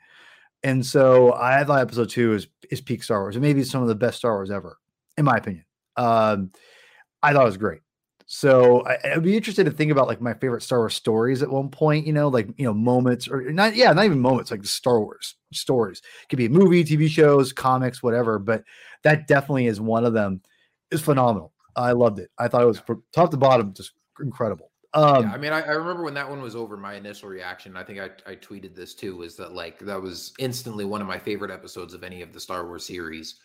And 0.63 0.85
so 0.85 1.35
I 1.35 1.63
thought 1.65 1.81
episode 1.81 2.09
two 2.09 2.35
is 2.35 2.47
is 2.71 2.81
peak 2.81 3.03
Star 3.03 3.21
Wars, 3.21 3.37
and 3.37 3.43
maybe 3.43 3.61
it's 3.61 3.71
some 3.71 3.83
of 3.83 3.89
the 3.89 3.95
best 3.95 4.19
Star 4.19 4.35
Wars 4.35 4.51
ever, 4.51 4.79
in 5.19 5.25
my 5.25 5.37
opinion. 5.37 5.65
Um, 5.97 6.51
I 7.23 7.33
thought 7.33 7.43
it 7.43 7.47
was 7.47 7.57
great. 7.57 7.81
So 8.35 8.85
I, 8.85 9.13
I'd 9.13 9.23
be 9.23 9.37
interested 9.37 9.63
to 9.67 9.71
think 9.71 9.93
about 9.93 10.09
like 10.09 10.21
my 10.21 10.35
favorite 10.35 10.65
Star 10.65 10.81
Wars 10.81 10.95
stories 10.95 11.41
at 11.41 11.49
one 11.49 11.69
point, 11.69 12.05
you 12.05 12.13
know, 12.13 12.27
like 12.27 12.49
you 12.57 12.65
know 12.65 12.75
moments 12.75 13.29
or 13.29 13.53
not, 13.53 13.77
yeah, 13.77 13.93
not 13.93 14.07
even 14.07 14.19
moments, 14.19 14.51
like 14.51 14.61
the 14.63 14.67
Star 14.67 15.01
Wars 15.01 15.37
stories. 15.53 16.03
Could 16.29 16.39
be 16.39 16.47
a 16.47 16.51
movie, 16.51 16.83
TV 16.83 17.09
shows, 17.09 17.53
comics, 17.53 18.03
whatever. 18.03 18.41
But 18.41 18.65
that 19.05 19.29
definitely 19.29 19.69
is 19.69 19.81
one 19.81 20.05
of 20.05 20.15
them. 20.15 20.43
It's 20.91 21.01
phenomenal. 21.01 21.53
I 21.77 21.93
loved 21.93 22.19
it. 22.19 22.29
I 22.37 22.49
thought 22.49 22.63
it 22.63 22.67
was 22.67 22.81
from 22.81 23.05
top 23.15 23.31
to 23.31 23.37
bottom 23.37 23.73
just 23.73 23.93
incredible. 24.19 24.73
Um, 24.95 25.29
yeah, 25.29 25.33
I 25.33 25.39
mean, 25.39 25.53
I, 25.53 25.61
I 25.61 25.73
remember 25.73 26.03
when 26.03 26.15
that 26.15 26.29
one 26.29 26.43
was 26.43 26.57
over, 26.57 26.77
my 26.77 26.95
initial 26.95 27.29
reaction, 27.29 27.77
I 27.77 27.85
think 27.85 28.01
I, 28.01 28.11
I 28.29 28.35
tweeted 28.35 28.75
this 28.75 28.95
too, 28.95 29.17
was 29.17 29.37
that 29.37 29.53
like 29.53 29.79
that 29.79 30.03
was 30.03 30.33
instantly 30.41 30.85
one 30.85 31.01
of 31.01 31.07
my 31.07 31.21
favorite 31.21 31.53
episodes 31.53 31.95
of 31.95 32.03
any 32.03 32.21
of 32.21 32.33
the 32.33 32.41
Star 32.41 32.67
Wars 32.67 32.85
series. 32.85 33.37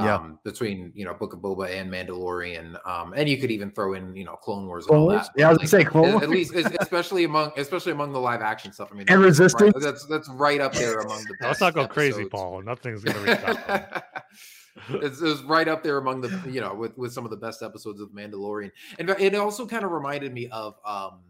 Yeah. 0.00 0.14
Um, 0.16 0.38
between 0.44 0.92
you 0.94 1.04
know 1.04 1.14
Book 1.14 1.32
of 1.32 1.40
Boba 1.40 1.68
and 1.70 1.90
Mandalorian, 1.90 2.78
um, 2.86 3.14
and 3.16 3.28
you 3.28 3.36
could 3.38 3.50
even 3.50 3.70
throw 3.72 3.94
in 3.94 4.14
you 4.14 4.24
know 4.24 4.36
Clone 4.36 4.66
Wars 4.66 4.84
and 4.84 4.90
Clone 4.90 5.00
all 5.00 5.06
Wars? 5.08 5.26
that. 5.26 5.32
Yeah, 5.36 5.48
I 5.48 5.50
was 5.50 5.58
but, 5.58 5.70
gonna 5.70 5.82
say 5.82 5.84
Clone 5.84 6.04
at- 6.06 6.12
Wars. 6.12 6.22
At 6.24 6.30
least, 6.30 6.54
especially 6.80 7.24
among 7.24 7.52
especially 7.56 7.92
among 7.92 8.12
the 8.12 8.20
live 8.20 8.40
action 8.40 8.72
stuff. 8.72 8.90
I 8.92 8.94
mean, 8.94 9.00
And 9.08 9.22
that's 9.24 9.38
right- 9.40 9.62
Resistance? 9.64 9.84
that's 9.84 10.06
that's 10.06 10.28
right 10.30 10.60
up 10.60 10.72
there 10.74 11.00
among 11.00 11.24
the. 11.24 11.34
Let's 11.40 11.60
not 11.60 11.74
go 11.74 11.86
crazy. 11.88 12.24
Paul. 12.26 12.62
Nothing's 12.62 13.02
gonna 13.02 13.18
reach 13.18 13.38
that. 13.40 13.66
far. 13.66 14.04
it's, 15.02 15.20
it's 15.20 15.40
right 15.42 15.66
up 15.66 15.82
there 15.82 15.98
among 15.98 16.20
the 16.20 16.28
you 16.48 16.60
know 16.60 16.74
with 16.74 16.96
with 16.96 17.12
some 17.12 17.24
of 17.24 17.30
the 17.30 17.36
best 17.36 17.62
episodes 17.62 18.00
of 18.00 18.10
Mandalorian, 18.10 18.70
and 18.98 19.10
it 19.10 19.34
also 19.34 19.66
kind 19.66 19.84
of 19.84 19.90
reminded 19.90 20.32
me 20.32 20.48
of 20.50 20.76
um, 20.86 21.20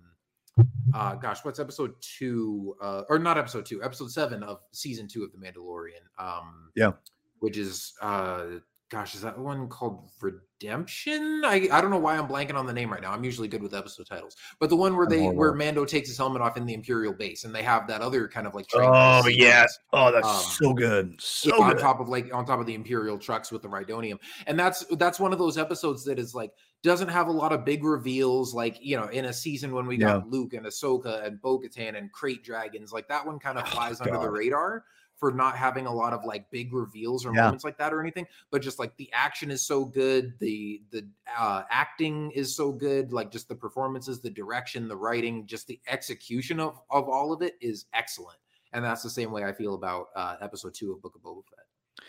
uh, 0.94 1.14
gosh, 1.14 1.44
what's 1.44 1.58
episode 1.58 1.94
two 2.00 2.76
uh, 2.82 3.02
or 3.08 3.18
not 3.18 3.38
episode 3.38 3.64
two, 3.64 3.82
episode 3.82 4.10
seven 4.10 4.42
of 4.42 4.60
season 4.72 5.08
two 5.08 5.22
of 5.24 5.32
the 5.32 5.38
Mandalorian, 5.38 6.02
um, 6.18 6.70
Yeah. 6.74 6.92
Which 7.40 7.56
is 7.56 7.92
uh, 8.02 8.44
gosh, 8.90 9.14
is 9.14 9.20
that 9.22 9.38
one 9.38 9.68
called 9.68 10.10
Redemption? 10.20 11.42
I 11.44 11.68
I 11.70 11.80
don't 11.80 11.90
know 11.90 11.98
why 11.98 12.16
I'm 12.16 12.26
blanking 12.26 12.54
on 12.54 12.66
the 12.66 12.72
name 12.72 12.90
right 12.90 13.02
now. 13.02 13.12
I'm 13.12 13.22
usually 13.24 13.48
good 13.48 13.62
with 13.62 13.74
episode 13.74 14.06
titles, 14.06 14.34
but 14.58 14.70
the 14.70 14.76
one 14.76 14.96
where 14.96 15.06
they 15.06 15.26
where 15.26 15.52
Mando 15.54 15.84
takes 15.84 16.08
his 16.08 16.16
helmet 16.18 16.42
off 16.42 16.56
in 16.56 16.66
the 16.66 16.74
Imperial 16.74 17.12
base, 17.12 17.44
and 17.44 17.54
they 17.54 17.62
have 17.62 17.86
that 17.88 18.00
other 18.00 18.26
kind 18.28 18.46
of 18.46 18.54
like 18.54 18.66
oh 18.74 19.20
sequence 19.22 19.38
yeah. 19.38 19.66
Oh, 19.92 20.10
that's 20.10 20.26
Um, 20.26 20.40
so 20.66 20.72
good. 20.72 21.14
So 21.20 21.62
on 21.62 21.72
good. 21.72 21.80
top 21.80 22.00
of 22.00 22.08
like 22.08 22.32
on 22.34 22.44
top 22.46 22.60
of 22.60 22.66
the 22.66 22.74
imperial 22.74 23.18
trucks 23.18 23.52
with 23.52 23.62
the 23.62 23.68
rhydonium 23.68 24.18
and 24.46 24.58
that's 24.58 24.84
that's 24.96 25.20
one 25.20 25.32
of 25.32 25.38
those 25.38 25.58
episodes 25.58 26.04
that 26.04 26.18
is 26.18 26.34
like 26.34 26.52
doesn't 26.82 27.08
have 27.08 27.26
a 27.28 27.32
lot 27.32 27.52
of 27.52 27.64
big 27.64 27.82
reveals 27.84 28.54
like 28.54 28.78
you 28.80 28.96
know 28.96 29.06
in 29.08 29.24
a 29.26 29.32
season 29.32 29.72
when 29.74 29.86
we 29.86 29.96
got 29.96 30.28
luke 30.28 30.54
and 30.54 30.64
ahsoka 30.64 31.24
and 31.26 31.40
bo-katan 31.42 31.96
and 31.98 32.12
krayt 32.12 32.42
dragons 32.44 32.92
like 32.92 33.08
that 33.08 33.26
one 33.26 33.38
kind 33.38 33.58
of 33.58 33.64
Oh, 33.66 33.70
flies 33.70 34.00
under 34.00 34.18
the 34.18 34.30
radar 34.30 34.84
for 35.18 35.32
not 35.32 35.56
having 35.56 35.86
a 35.86 35.92
lot 35.92 36.12
of 36.12 36.24
like 36.24 36.50
big 36.50 36.72
reveals 36.72 37.26
or 37.26 37.34
Yeah. 37.34 37.44
moments 37.44 37.64
like 37.64 37.78
that 37.78 37.92
or 37.92 38.00
anything 38.00 38.26
but 38.50 38.62
just 38.62 38.78
like 38.78 38.96
the 38.96 39.10
action 39.12 39.50
is 39.50 39.66
so 39.66 39.84
good 39.84 40.34
the 40.38 40.82
the 40.90 41.06
uh 41.38 41.62
acting 41.70 42.30
is 42.32 42.54
so 42.54 42.72
good 42.72 43.12
like 43.12 43.30
just 43.30 43.48
the 43.48 43.54
performances 43.54 44.20
the 44.20 44.30
direction 44.30 44.88
the 44.88 44.96
writing 44.96 45.46
just 45.46 45.66
the 45.66 45.80
execution 45.88 46.60
of 46.60 46.80
of 46.90 47.08
all 47.08 47.32
of 47.32 47.42
it 47.42 47.54
is 47.60 47.86
excellent 47.94 48.38
and 48.72 48.84
that's 48.84 49.02
the 49.02 49.10
same 49.10 49.30
way 49.30 49.44
I 49.44 49.52
feel 49.52 49.74
about 49.74 50.08
uh, 50.14 50.36
episode 50.40 50.74
two 50.74 50.92
of 50.92 51.02
Book 51.02 51.14
of 51.14 51.22
Boba 51.22 51.42
Fett. 51.48 52.04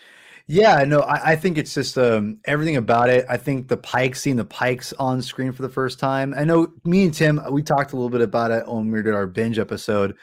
Yeah, 0.47 0.83
no, 0.83 1.01
I, 1.01 1.31
I 1.31 1.35
think 1.35 1.57
it's 1.57 1.73
just 1.73 1.97
um, 1.97 2.39
everything 2.45 2.75
about 2.77 3.09
it. 3.09 3.25
I 3.29 3.37
think 3.37 3.67
the 3.67 3.77
Pikes, 3.77 4.21
seeing 4.21 4.35
the 4.35 4.45
Pikes 4.45 4.93
on 4.93 5.21
screen 5.21 5.51
for 5.51 5.61
the 5.61 5.69
first 5.69 5.99
time. 5.99 6.33
I 6.35 6.43
know 6.43 6.73
me 6.83 7.03
and 7.05 7.13
Tim, 7.13 7.39
we 7.51 7.61
talked 7.61 7.93
a 7.93 7.95
little 7.95 8.09
bit 8.09 8.21
about 8.21 8.51
it 8.51 8.67
when 8.67 8.89
we 8.89 9.01
did 9.03 9.13
our 9.13 9.27
binge 9.27 9.59
episode, 9.59 10.15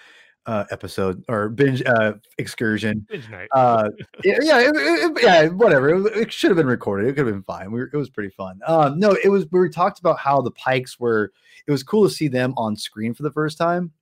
uh, 0.46 0.64
episode 0.70 1.24
or 1.28 1.48
binge 1.48 1.82
uh, 1.86 2.14
excursion. 2.38 3.04
Binge 3.10 3.28
night. 3.30 3.48
Uh, 3.52 3.88
yeah, 4.24 4.38
yeah, 4.40 4.60
it- 4.60 4.76
it- 4.76 5.22
yeah, 5.22 5.46
whatever. 5.48 5.88
It, 6.06 6.16
it 6.16 6.32
should 6.32 6.50
have 6.50 6.56
been 6.56 6.66
recorded. 6.66 7.08
It 7.08 7.14
could 7.16 7.26
have 7.26 7.34
been 7.34 7.42
fine. 7.42 7.72
We 7.72 7.80
were, 7.80 7.90
it 7.92 7.96
was 7.96 8.10
pretty 8.10 8.30
fun. 8.30 8.60
Um, 8.66 8.98
no, 8.98 9.16
it 9.22 9.28
was. 9.28 9.46
We 9.50 9.68
talked 9.68 9.98
about 9.98 10.18
how 10.18 10.40
the 10.40 10.52
Pikes 10.52 10.98
were. 11.00 11.32
It 11.66 11.70
was 11.72 11.82
cool 11.82 12.04
to 12.08 12.14
see 12.14 12.28
them 12.28 12.54
on 12.56 12.76
screen 12.76 13.12
for 13.12 13.22
the 13.24 13.32
first 13.32 13.58
time, 13.58 13.92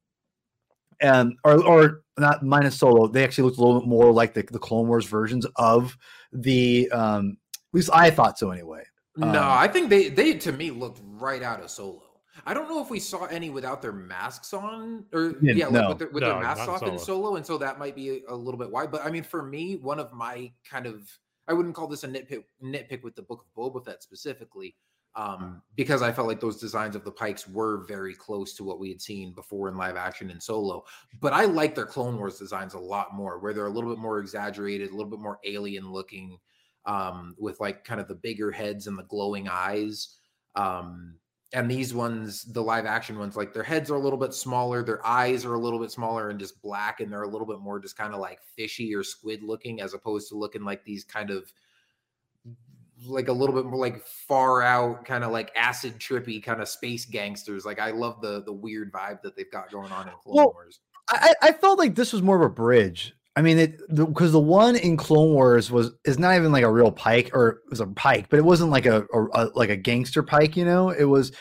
and 1.00 1.34
or 1.44 1.62
or 1.66 2.02
not 2.18 2.42
minus 2.44 2.76
Solo. 2.78 3.08
They 3.08 3.24
actually 3.24 3.44
looked 3.44 3.58
a 3.58 3.60
little 3.64 3.80
bit 3.80 3.88
more 3.88 4.12
like 4.12 4.34
the, 4.34 4.42
the 4.42 4.58
Clone 4.58 4.86
Wars 4.88 5.06
versions 5.06 5.46
of 5.56 5.96
the. 6.32 6.90
Um, 6.90 7.38
at 7.52 7.74
least 7.78 7.90
I 7.92 8.10
thought 8.10 8.38
so 8.38 8.50
anyway. 8.52 8.84
no, 9.16 9.26
Um, 9.28 9.34
I 9.36 9.66
think 9.66 9.88
they 9.90 10.08
they 10.08 10.34
to 10.34 10.52
me 10.52 10.70
looked 10.70 11.00
right 11.02 11.42
out 11.42 11.60
of 11.60 11.70
Solo. 11.70 12.02
I 12.46 12.54
don't 12.54 12.68
know 12.68 12.82
if 12.82 12.90
we 12.90 13.00
saw 13.00 13.24
any 13.26 13.50
without 13.50 13.80
their 13.80 13.92
masks 13.92 14.52
on, 14.52 15.04
or 15.12 15.34
Yeah, 15.40 15.54
yeah, 15.54 15.66
like 15.68 15.88
with 15.88 15.98
their, 15.98 16.08
with 16.08 16.22
No, 16.22 16.30
their 16.30 16.40
masks 16.40 16.66
not 16.66 16.68
off 16.68 16.82
in 16.82 16.98
Solo. 16.98 16.98
Solo, 16.98 17.36
and 17.36 17.46
so 17.46 17.58
that 17.58 17.78
might 17.78 17.94
be 17.94 18.22
a, 18.28 18.32
a 18.32 18.34
little 18.34 18.58
bit 18.58 18.70
wide. 18.70 18.90
But 18.90 19.04
I 19.04 19.10
mean, 19.10 19.22
for 19.22 19.42
me, 19.42 19.76
one 19.76 20.00
of 20.00 20.12
my 20.12 20.52
kind 20.68 20.86
of 20.86 21.08
I 21.46 21.52
wouldn't 21.52 21.74
call 21.74 21.86
this 21.86 22.04
a 22.04 22.08
nitpick 22.08 22.44
nitpick 22.62 23.02
with 23.02 23.14
the 23.14 23.22
Book 23.22 23.44
of 23.46 23.54
Boba 23.54 23.84
Fett 23.84 24.02
specifically, 24.02 24.74
um, 25.16 25.62
because 25.76 26.02
I 26.02 26.12
felt 26.12 26.26
like 26.26 26.40
those 26.40 26.60
designs 26.60 26.96
of 26.96 27.04
the 27.04 27.10
Pikes 27.12 27.48
were 27.48 27.84
very 27.86 28.14
close 28.14 28.54
to 28.54 28.64
what 28.64 28.80
we 28.80 28.88
had 28.88 29.00
seen 29.00 29.32
before 29.32 29.68
in 29.68 29.76
live 29.76 29.96
action 29.96 30.30
in 30.30 30.40
Solo. 30.40 30.84
But 31.20 31.32
I 31.32 31.44
like 31.44 31.74
their 31.74 31.86
Clone 31.86 32.16
Wars 32.16 32.38
designs 32.38 32.74
a 32.74 32.78
lot 32.78 33.14
more, 33.14 33.38
where 33.38 33.52
they're 33.52 33.66
a 33.66 33.70
little 33.70 33.90
bit 33.90 34.00
more 34.00 34.18
exaggerated, 34.18 34.90
a 34.90 34.94
little 34.94 35.10
bit 35.10 35.20
more 35.20 35.38
alien 35.44 35.92
looking, 35.92 36.38
um, 36.86 37.34
with 37.38 37.60
like 37.60 37.84
kind 37.84 38.00
of 38.00 38.08
the 38.08 38.16
bigger 38.16 38.50
heads 38.50 38.86
and 38.86 38.98
the 38.98 39.04
glowing 39.04 39.48
eyes. 39.48 40.16
Um, 40.56 41.16
and 41.54 41.70
these 41.70 41.94
ones, 41.94 42.44
the 42.44 42.62
live 42.62 42.84
action 42.84 43.16
ones, 43.16 43.36
like 43.36 43.54
their 43.54 43.62
heads 43.62 43.88
are 43.88 43.94
a 43.94 44.00
little 44.00 44.18
bit 44.18 44.34
smaller, 44.34 44.82
their 44.82 45.06
eyes 45.06 45.44
are 45.44 45.54
a 45.54 45.58
little 45.58 45.78
bit 45.78 45.92
smaller 45.92 46.28
and 46.28 46.38
just 46.38 46.60
black, 46.60 46.98
and 46.98 47.10
they're 47.10 47.22
a 47.22 47.28
little 47.28 47.46
bit 47.46 47.60
more 47.60 47.78
just 47.78 47.96
kind 47.96 48.12
of 48.12 48.18
like 48.18 48.40
fishy 48.56 48.92
or 48.92 49.04
squid 49.04 49.40
looking, 49.42 49.80
as 49.80 49.94
opposed 49.94 50.28
to 50.28 50.34
looking 50.34 50.64
like 50.64 50.84
these 50.84 51.04
kind 51.04 51.30
of 51.30 51.52
like 53.06 53.28
a 53.28 53.32
little 53.32 53.54
bit 53.54 53.66
more 53.66 53.78
like 53.78 54.04
far 54.04 54.62
out, 54.62 55.04
kind 55.04 55.22
of 55.22 55.30
like 55.30 55.52
acid 55.54 55.98
trippy 56.00 56.42
kind 56.42 56.60
of 56.60 56.68
space 56.68 57.04
gangsters. 57.04 57.64
Like 57.64 57.78
I 57.78 57.92
love 57.92 58.20
the 58.20 58.42
the 58.42 58.52
weird 58.52 58.92
vibe 58.92 59.22
that 59.22 59.36
they've 59.36 59.50
got 59.50 59.70
going 59.70 59.92
on 59.92 60.08
in 60.08 60.14
Clone 60.24 60.36
Well, 60.36 60.52
Wars. 60.52 60.80
I, 61.08 61.34
I 61.40 61.52
felt 61.52 61.78
like 61.78 61.94
this 61.94 62.12
was 62.12 62.22
more 62.22 62.36
of 62.36 62.42
a 62.42 62.52
bridge. 62.52 63.14
I 63.36 63.42
mean, 63.42 63.58
it 63.58 63.80
because 63.92 64.30
the, 64.30 64.40
one 64.40 64.76
in 64.76 64.96
Clone 64.96 65.32
Wars 65.32 65.70
was 65.70 65.92
is 66.04 66.18
not 66.18 66.36
even 66.36 66.52
like 66.52 66.62
a 66.62 66.70
real 66.70 66.92
pike, 66.92 67.30
or 67.34 67.48
it 67.48 67.56
was 67.68 67.80
a 67.80 67.86
pike, 67.86 68.28
but 68.28 68.38
it 68.38 68.44
wasn't 68.44 68.70
like 68.70 68.86
a, 68.86 69.04
a, 69.12 69.24
a 69.32 69.50
like 69.54 69.70
a 69.70 69.76
gangster 69.76 70.22
pike. 70.22 70.56
You 70.56 70.64
know, 70.64 70.90
it 70.90 71.04
was. 71.04 71.32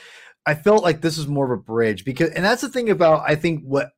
I 0.45 0.55
felt 0.55 0.83
like 0.83 1.01
this 1.01 1.17
was 1.17 1.27
more 1.27 1.45
of 1.45 1.57
a 1.57 1.61
bridge 1.61 2.03
because, 2.03 2.31
and 2.31 2.43
that's 2.43 2.61
the 2.61 2.69
thing 2.69 2.89
about 2.89 3.23
I 3.29 3.35
think 3.35 3.63
what, 3.63 3.91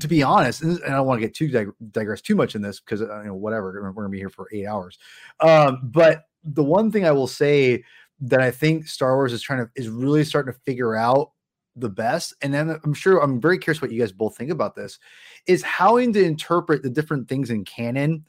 to 0.00 0.08
be 0.08 0.22
honest, 0.22 0.62
and 0.62 0.82
I 0.84 0.88
don't 0.88 1.06
want 1.06 1.20
to 1.20 1.26
get 1.26 1.36
too 1.36 1.48
dig- 1.48 1.92
digress 1.92 2.22
too 2.22 2.34
much 2.34 2.54
in 2.54 2.62
this 2.62 2.80
because 2.80 3.02
uh, 3.02 3.20
you 3.20 3.28
know 3.28 3.34
whatever 3.34 3.92
we're 3.94 4.02
to 4.04 4.08
be 4.08 4.18
here 4.18 4.30
for 4.30 4.48
eight 4.52 4.66
hours. 4.66 4.98
Um, 5.40 5.80
but 5.84 6.22
the 6.42 6.64
one 6.64 6.90
thing 6.90 7.04
I 7.04 7.12
will 7.12 7.28
say 7.28 7.84
that 8.22 8.40
I 8.40 8.50
think 8.50 8.88
Star 8.88 9.14
Wars 9.16 9.32
is 9.32 9.42
trying 9.42 9.60
to 9.60 9.70
is 9.76 9.90
really 9.90 10.24
starting 10.24 10.54
to 10.54 10.60
figure 10.60 10.96
out 10.96 11.32
the 11.76 11.88
best, 11.88 12.34
and 12.42 12.52
then 12.52 12.78
I'm 12.84 12.94
sure 12.94 13.18
I'm 13.18 13.40
very 13.40 13.58
curious 13.58 13.80
what 13.80 13.92
you 13.92 14.00
guys 14.00 14.12
both 14.12 14.36
think 14.36 14.50
about 14.50 14.74
this 14.74 14.98
is 15.46 15.62
how 15.62 15.96
to 15.96 16.24
interpret 16.24 16.82
the 16.82 16.90
different 16.90 17.28
things 17.28 17.50
in 17.50 17.64
canon. 17.64 18.24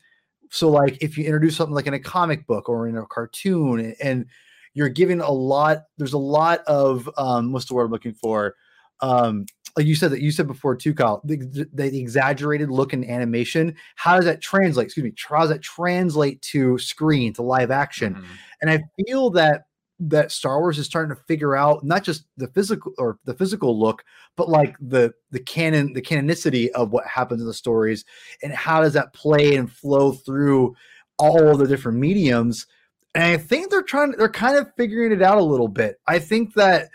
So, 0.50 0.70
like, 0.70 0.98
if 1.02 1.18
you 1.18 1.26
introduce 1.26 1.58
something 1.58 1.76
like 1.76 1.88
in 1.88 1.94
a 1.94 2.00
comic 2.00 2.46
book 2.48 2.70
or 2.70 2.88
in 2.88 2.98
a 2.98 3.06
cartoon, 3.06 3.96
and 4.02 4.26
you're 4.74 4.90
giving 4.90 5.22
a 5.22 5.32
lot. 5.32 5.84
There's 5.98 6.14
a 6.14 6.18
lot 6.18 6.62
of 6.68 7.10
um, 7.18 7.52
what's 7.52 7.66
the 7.66 7.76
word 7.76 7.86
I'm 7.86 7.92
looking 7.92 8.14
for? 8.14 8.56
Um, 9.02 9.46
like 9.76 9.86
you 9.86 9.96
said 9.96 10.12
that 10.12 10.22
you 10.22 10.32
said 10.32 10.48
before 10.48 10.76
too, 10.76 10.94
Kyle. 10.94 11.22
The, 11.24 11.68
the, 11.74 12.00
exaggerated 12.00 12.70
look 12.70 12.94
in 12.94 13.04
animation. 13.10 13.76
How 13.96 14.16
does 14.16 14.26
that 14.26 14.42
translate? 14.42 14.86
Excuse 14.86 15.04
me. 15.04 15.14
How 15.18 15.42
does 15.42 15.50
that 15.50 15.62
translate 15.62 16.42
to 16.44 16.78
screen 16.78 17.34
to 17.34 17.42
live 17.42 17.72
action? 17.72 18.16
Mhm. 18.16 18.26
And 18.62 18.70
I 18.70 18.84
feel 19.04 19.32
that 19.32 19.66
that 20.10 20.32
Star 20.32 20.60
Wars 20.60 20.78
is 20.80 20.86
starting 20.86 21.16
to 21.16 21.22
figure 21.24 21.56
out 21.56 21.84
not 21.84 22.04
just 22.04 22.26
the 22.38 22.48
physical 22.48 22.92
or 22.98 23.20
the 23.26 23.34
physical 23.34 23.80
look, 23.80 24.04
but 24.36 24.50
like 24.50 24.76
the 24.80 25.14
the 25.32 25.40
canon, 25.40 25.94
the 25.94 26.02
canonicity 26.02 26.70
of 26.70 26.92
what 26.92 27.06
happens 27.08 27.42
in 27.42 27.48
the 27.48 27.54
stories, 27.54 28.06
and 28.42 28.54
how 28.54 28.82
does 28.82 28.94
that 28.94 29.14
play 29.14 29.56
and 29.56 29.72
flow 29.72 30.12
through 30.12 30.76
all 31.20 31.50
of 31.50 31.58
the 31.60 31.68
different 31.68 31.98
mediums. 31.98 32.68
And 33.16 33.24
I 33.24 33.38
think 33.38 33.70
they're 33.70 33.84
trying, 33.84 34.12
they're 34.12 34.30
kind 34.30 34.58
of 34.58 34.74
figuring 34.76 35.12
it 35.12 35.22
out 35.22 35.38
a 35.38 35.44
little 35.44 35.68
bit. 35.68 36.00
I 36.08 36.20
think 36.20 36.54
that, 36.56 36.90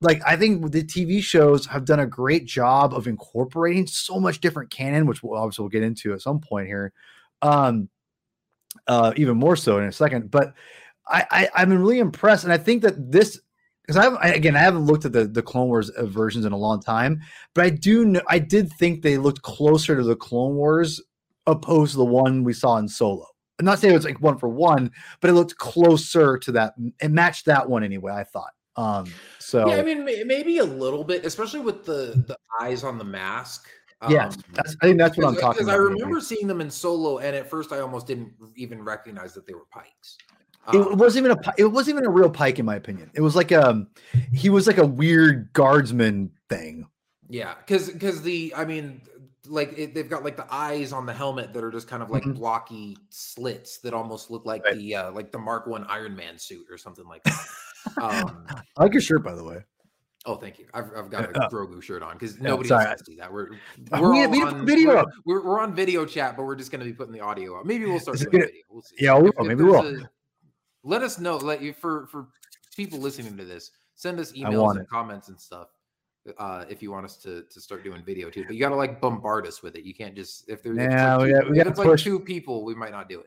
like, 0.00 0.22
I 0.26 0.36
think 0.36 0.72
the 0.72 0.82
TV 0.82 1.22
shows 1.22 1.66
have 1.66 1.84
done 1.84 2.00
a 2.00 2.06
great 2.06 2.46
job 2.46 2.94
of 2.94 3.06
incorporating 3.06 3.86
so 3.86 4.18
much 4.18 4.40
different 4.40 4.70
canon, 4.70 5.06
which 5.06 5.22
we'll 5.22 5.38
obviously 5.38 5.62
we'll 5.62 5.70
get 5.70 5.82
into 5.82 6.14
at 6.14 6.22
some 6.22 6.40
point 6.40 6.66
here. 6.66 6.92
Um, 7.42 7.90
uh, 8.86 9.12
even 9.16 9.36
more 9.36 9.56
so 9.56 9.78
in 9.78 9.84
a 9.84 9.92
second. 9.92 10.30
But 10.30 10.54
I, 11.08 11.26
I 11.30 11.48
I've 11.54 11.68
been 11.68 11.80
really 11.80 11.98
impressed, 11.98 12.44
and 12.44 12.52
I 12.52 12.58
think 12.58 12.82
that 12.82 13.10
this 13.10 13.40
because 13.86 13.96
I, 13.96 14.08
I 14.14 14.28
again 14.28 14.56
I 14.56 14.60
haven't 14.60 14.86
looked 14.86 15.04
at 15.04 15.12
the 15.12 15.24
the 15.26 15.42
Clone 15.42 15.68
Wars 15.68 15.90
uh, 15.90 16.06
versions 16.06 16.44
in 16.44 16.52
a 16.52 16.56
long 16.56 16.80
time, 16.80 17.20
but 17.54 17.64
I 17.64 17.70
do 17.70 18.04
know 18.04 18.20
I 18.28 18.38
did 18.38 18.72
think 18.74 19.02
they 19.02 19.18
looked 19.18 19.42
closer 19.42 19.96
to 19.96 20.02
the 20.02 20.16
Clone 20.16 20.54
Wars 20.54 21.00
opposed 21.46 21.92
to 21.92 21.98
the 21.98 22.04
one 22.04 22.44
we 22.44 22.52
saw 22.52 22.76
in 22.76 22.86
Solo. 22.88 23.26
I'm 23.58 23.66
not 23.66 23.78
saying 23.78 23.92
it 23.92 23.96
was 23.96 24.04
like 24.06 24.20
one 24.22 24.38
for 24.38 24.48
one, 24.48 24.90
but 25.20 25.28
it 25.28 25.34
looked 25.34 25.56
closer 25.58 26.38
to 26.38 26.52
that. 26.52 26.74
It 27.02 27.10
matched 27.10 27.44
that 27.46 27.68
one 27.68 27.82
anyway. 27.84 28.12
I 28.12 28.24
thought. 28.24 28.52
Um. 28.76 29.06
So 29.38 29.68
Yeah, 29.68 29.76
I 29.76 29.82
mean, 29.82 30.04
may- 30.04 30.22
maybe 30.24 30.58
a 30.58 30.64
little 30.64 31.02
bit, 31.04 31.24
especially 31.26 31.60
with 31.60 31.84
the 31.84 32.22
the 32.26 32.36
eyes 32.60 32.84
on 32.84 32.96
the 32.98 33.04
mask. 33.04 33.68
Um, 34.02 34.14
that's, 34.54 34.76
I 34.80 34.86
think 34.86 34.96
that's 34.98 35.18
what 35.18 35.26
I'm 35.26 35.34
Because- 35.34 35.56
talking 35.56 35.66
because 35.66 35.74
about. 35.74 35.74
I 35.74 35.88
maybe. 35.90 36.00
remember 36.00 36.20
seeing 36.22 36.46
them 36.46 36.62
in 36.62 36.70
solo, 36.70 37.18
and 37.18 37.36
at 37.36 37.50
first 37.50 37.70
I 37.70 37.80
almost 37.80 38.06
didn't 38.06 38.32
even 38.56 38.82
recognize 38.82 39.34
that 39.34 39.46
they 39.46 39.52
were 39.52 39.66
pikes. 39.70 40.16
It 40.72 40.76
Um, 40.76 40.98
wasn't 40.98 41.26
even 41.26 41.38
a 41.38 41.54
it 41.58 41.64
wasn't 41.66 41.96
even 41.96 42.06
a 42.06 42.10
real 42.10 42.30
pike 42.30 42.58
in 42.58 42.66
my 42.66 42.76
opinion. 42.76 43.10
It 43.14 43.20
was 43.22 43.34
like 43.34 43.50
um 43.52 43.88
he 44.32 44.50
was 44.50 44.66
like 44.66 44.78
a 44.78 44.86
weird 44.86 45.52
guardsman 45.52 46.30
thing. 46.48 46.86
yeah, 47.28 47.54
because 47.56 47.90
because 47.90 48.22
the 48.22 48.52
I 48.56 48.64
mean, 48.64 49.00
like 49.48 49.76
it, 49.76 49.94
they've 49.94 50.08
got 50.08 50.22
like 50.22 50.36
the 50.36 50.46
eyes 50.52 50.92
on 50.92 51.06
the 51.06 51.12
helmet 51.14 51.52
that 51.54 51.64
are 51.64 51.70
just 51.72 51.88
kind 51.88 52.02
of 52.02 52.10
like 52.10 52.24
Mhm. 52.24 52.34
blocky 52.34 52.96
slits 53.08 53.78
that 53.78 53.94
almost 53.94 54.30
look 54.30 54.44
like 54.44 54.62
Right. 54.64 54.76
the 54.76 54.94
uh, 54.96 55.10
like 55.12 55.32
the 55.32 55.38
Mark 55.38 55.66
One 55.66 55.84
Iron 55.88 56.14
Man 56.14 56.38
suit 56.38 56.66
or 56.70 56.76
something 56.78 57.06
like 57.06 57.22
that. 57.24 57.46
um, 58.02 58.46
I 58.76 58.82
like 58.82 58.92
your 58.92 59.00
shirt 59.02 59.24
by 59.24 59.34
the 59.34 59.42
way. 59.42 59.64
oh, 60.26 60.36
thank 60.36 60.58
you. 60.58 60.66
I've, 60.74 60.90
I've 60.94 61.10
got 61.10 61.34
a 61.34 61.44
Uh, 61.44 61.48
Grogu 61.48 61.82
shirt 61.82 62.02
on 62.02 62.12
because 62.12 62.36
yeah, 62.36 62.42
nobody 62.48 62.68
sorry. 62.68 62.84
else 62.86 62.96
can 63.00 63.06
see 63.06 63.16
that. 63.16 63.32
We're 63.32 63.48
Uh, 63.90 63.98
we're 64.02 64.10
we- 64.12 64.26
we 64.26 64.42
on 64.42 64.66
video 64.66 64.94
we're, 64.94 65.04
we're, 65.24 65.42
we're 65.46 65.60
on 65.60 65.74
video 65.74 66.04
chat, 66.04 66.36
but 66.36 66.44
we're 66.44 66.54
just 66.56 66.70
going 66.70 66.80
to 66.80 66.84
be 66.84 66.92
putting 66.92 67.14
the 67.14 67.20
audio 67.20 67.58
up. 67.58 67.64
Maybe 67.64 67.86
we'll 67.86 67.98
start 68.06 68.18
doing 68.18 68.30
gonna- 68.30 68.44
video. 68.44 68.60
We'll 68.68 68.82
see. 68.82 68.96
Yeah, 69.00 69.18
If- 69.18 69.32
if 69.38 69.46
Maybe 69.46 69.64
we 69.64 69.70
will. 69.70 69.86
a- 70.02 70.10
let 70.82 71.02
us 71.02 71.18
know. 71.18 71.36
Let 71.36 71.62
you 71.62 71.72
for 71.72 72.06
for 72.06 72.28
people 72.76 72.98
listening 72.98 73.36
to 73.36 73.44
this, 73.44 73.70
send 73.94 74.18
us 74.20 74.32
emails 74.32 74.72
and 74.72 74.80
it. 74.80 74.88
comments 74.90 75.28
and 75.28 75.40
stuff. 75.40 75.68
Uh, 76.38 76.64
if 76.68 76.82
you 76.82 76.90
want 76.90 77.04
us 77.06 77.16
to 77.18 77.44
to 77.50 77.60
start 77.60 77.82
doing 77.82 78.02
video 78.04 78.28
too, 78.30 78.44
but 78.46 78.54
you 78.54 78.60
got 78.60 78.68
to 78.70 78.76
like 78.76 79.00
bombard 79.00 79.46
us 79.46 79.62
with 79.62 79.74
it. 79.76 79.84
You 79.84 79.94
can't 79.94 80.14
just 80.14 80.48
if 80.48 80.62
there's 80.62 80.76
Yeah, 80.76 81.16
if 81.16 81.22
we 81.22 81.32
like, 81.32 81.42
got- 81.42 81.50
we 81.50 81.54
two, 81.54 81.60
if 81.60 81.66
it's 81.68 81.78
like 81.78 81.98
two 81.98 82.20
people, 82.20 82.64
we 82.64 82.74
might 82.74 82.92
not 82.92 83.08
do 83.08 83.20
it. 83.20 83.26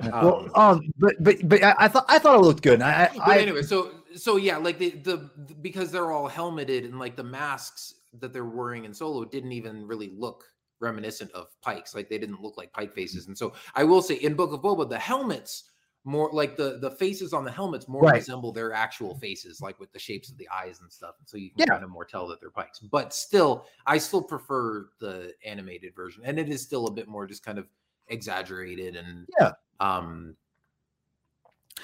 well, 0.00 0.48
Um, 0.54 0.70
um, 0.80 0.92
but 0.98 1.14
but 1.20 1.36
but 1.48 1.62
I, 1.62 1.74
I 1.78 1.88
thought 1.88 2.04
I 2.08 2.18
thought 2.18 2.36
it 2.36 2.42
looked 2.42 2.62
good. 2.62 2.82
I, 2.82 3.08
but 3.14 3.28
I 3.28 3.38
anyway, 3.38 3.62
so 3.62 3.92
so 4.14 4.36
yeah, 4.36 4.56
like 4.58 4.78
the, 4.78 4.90
the 4.90 5.30
the- 5.46 5.54
because 5.54 5.90
they're 5.90 6.12
all 6.12 6.28
helmeted 6.28 6.84
and 6.84 6.98
like 6.98 7.16
the 7.16 7.24
masks 7.24 7.94
that 8.20 8.32
they're 8.32 8.44
wearing 8.44 8.84
in 8.84 8.92
solo 8.92 9.24
didn't 9.24 9.52
even 9.52 9.86
really 9.86 10.12
look 10.16 10.44
reminiscent 10.80 11.30
of 11.32 11.46
pikes. 11.62 11.94
Like 11.94 12.08
they 12.10 12.18
didn't 12.18 12.42
look 12.42 12.56
like 12.58 12.72
pike 12.72 12.94
faces. 12.94 13.26
And 13.28 13.36
so 13.38 13.54
I 13.74 13.84
will 13.84 14.02
say 14.02 14.16
in 14.16 14.34
Book 14.34 14.52
of 14.52 14.60
Boba, 14.60 14.88
the 14.88 14.98
helmets 14.98 15.70
more 16.06 16.30
like 16.32 16.56
the 16.56 16.78
the 16.80 16.90
faces 16.90 17.32
on 17.32 17.44
the 17.44 17.50
helmets 17.50 17.88
more 17.88 18.02
Right. 18.02 18.16
resemble 18.16 18.52
their 18.52 18.72
actual 18.72 19.14
faces, 19.16 19.60
like 19.62 19.80
with 19.80 19.90
the 19.92 19.98
shapes 19.98 20.28
of 20.30 20.36
the 20.36 20.48
eyes 20.50 20.80
and 20.80 20.92
stuff. 20.92 21.14
And 21.18 21.26
so 21.28 21.36
you 21.38 21.48
can 21.50 21.60
Yeah. 21.60 21.66
kind 21.66 21.82
of 21.84 21.88
more 21.90 22.04
tell 22.04 22.26
that 22.28 22.40
they're 22.40 22.50
pikes. 22.50 22.78
But 22.80 23.14
still, 23.14 23.66
I 23.86 23.96
still 23.98 24.22
prefer 24.22 24.90
the 25.00 25.34
animated 25.44 25.94
version, 25.94 26.22
and 26.24 26.38
it 26.38 26.48
is 26.50 26.60
still 26.62 26.86
a 26.88 26.90
bit 26.90 27.08
more 27.08 27.26
just 27.26 27.42
kind 27.44 27.58
of 27.58 27.66
exaggerated 28.08 28.96
and 28.96 29.26
Yeah. 29.40 29.52
Um, 29.80 30.36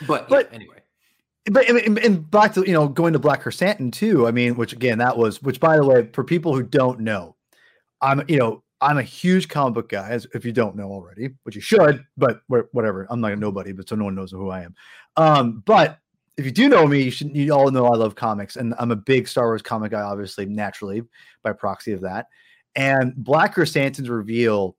but, 0.07 0.29
But- 0.29 0.49
yeah, 0.51 0.55
anyway. 0.57 0.83
but 1.51 1.68
and, 1.68 2.31
back 2.31 2.53
to 2.55 2.62
you 2.66 2.73
know 2.73 2.89
going 2.89 3.12
to 3.14 3.18
Black 3.18 3.43
Krrsantan 3.43 3.93
too. 3.93 4.27
I 4.27 4.31
mean, 4.31 4.55
which 4.57 4.73
again 4.73 4.99
that 4.99 5.16
was 5.16 5.43
which 5.43 5.61
by 5.61 5.77
the 5.77 5.85
way 5.85 6.09
for 6.12 6.23
people 6.25 6.55
who 6.55 6.62
don't 6.62 7.01
know, 7.01 7.37
I'm 8.03 8.23
you 8.29 8.39
know 8.39 8.62
I'm 8.81 8.99
a 8.99 9.03
huge 9.03 9.49
comic 9.49 9.74
book 9.74 9.89
guy. 9.89 10.09
As 10.11 10.26
if 10.35 10.45
you 10.45 10.53
don't 10.53 10.76
know 10.76 10.91
already, 10.91 11.31
which 11.43 11.55
you 11.55 11.61
should, 11.61 12.05
but 12.16 12.43
whatever. 12.49 13.07
I'm 13.11 13.20
not 13.20 13.33
a 13.33 13.37
nobody, 13.37 13.72
but 13.72 13.89
so 13.89 13.97
no 13.97 14.05
one 14.05 14.14
knows 14.14 14.31
who 14.31 14.51
I 14.51 14.62
am. 14.62 14.74
Um, 15.16 15.62
but 15.66 15.99
if 16.37 16.45
you 16.45 16.51
do 16.51 16.68
know 16.68 16.87
me, 16.87 17.03
you 17.03 17.11
should 17.11 17.37
you 17.37 17.53
all 17.53 17.70
know 17.70 17.87
I 17.87 17.97
love 17.97 18.14
comics, 18.14 18.57
and 18.57 18.74
I'm 18.78 18.91
a 18.91 18.97
big 18.97 19.28
Star 19.28 19.47
Wars 19.47 19.62
comic 19.62 19.91
guy, 19.93 20.01
obviously 20.01 20.47
naturally 20.47 21.03
by 21.43 21.53
proxy 21.53 21.93
of 21.93 22.01
that. 22.03 22.26
And 22.76 23.14
Black 23.16 23.55
Krrsantan's 23.55 24.09
reveal 24.09 24.76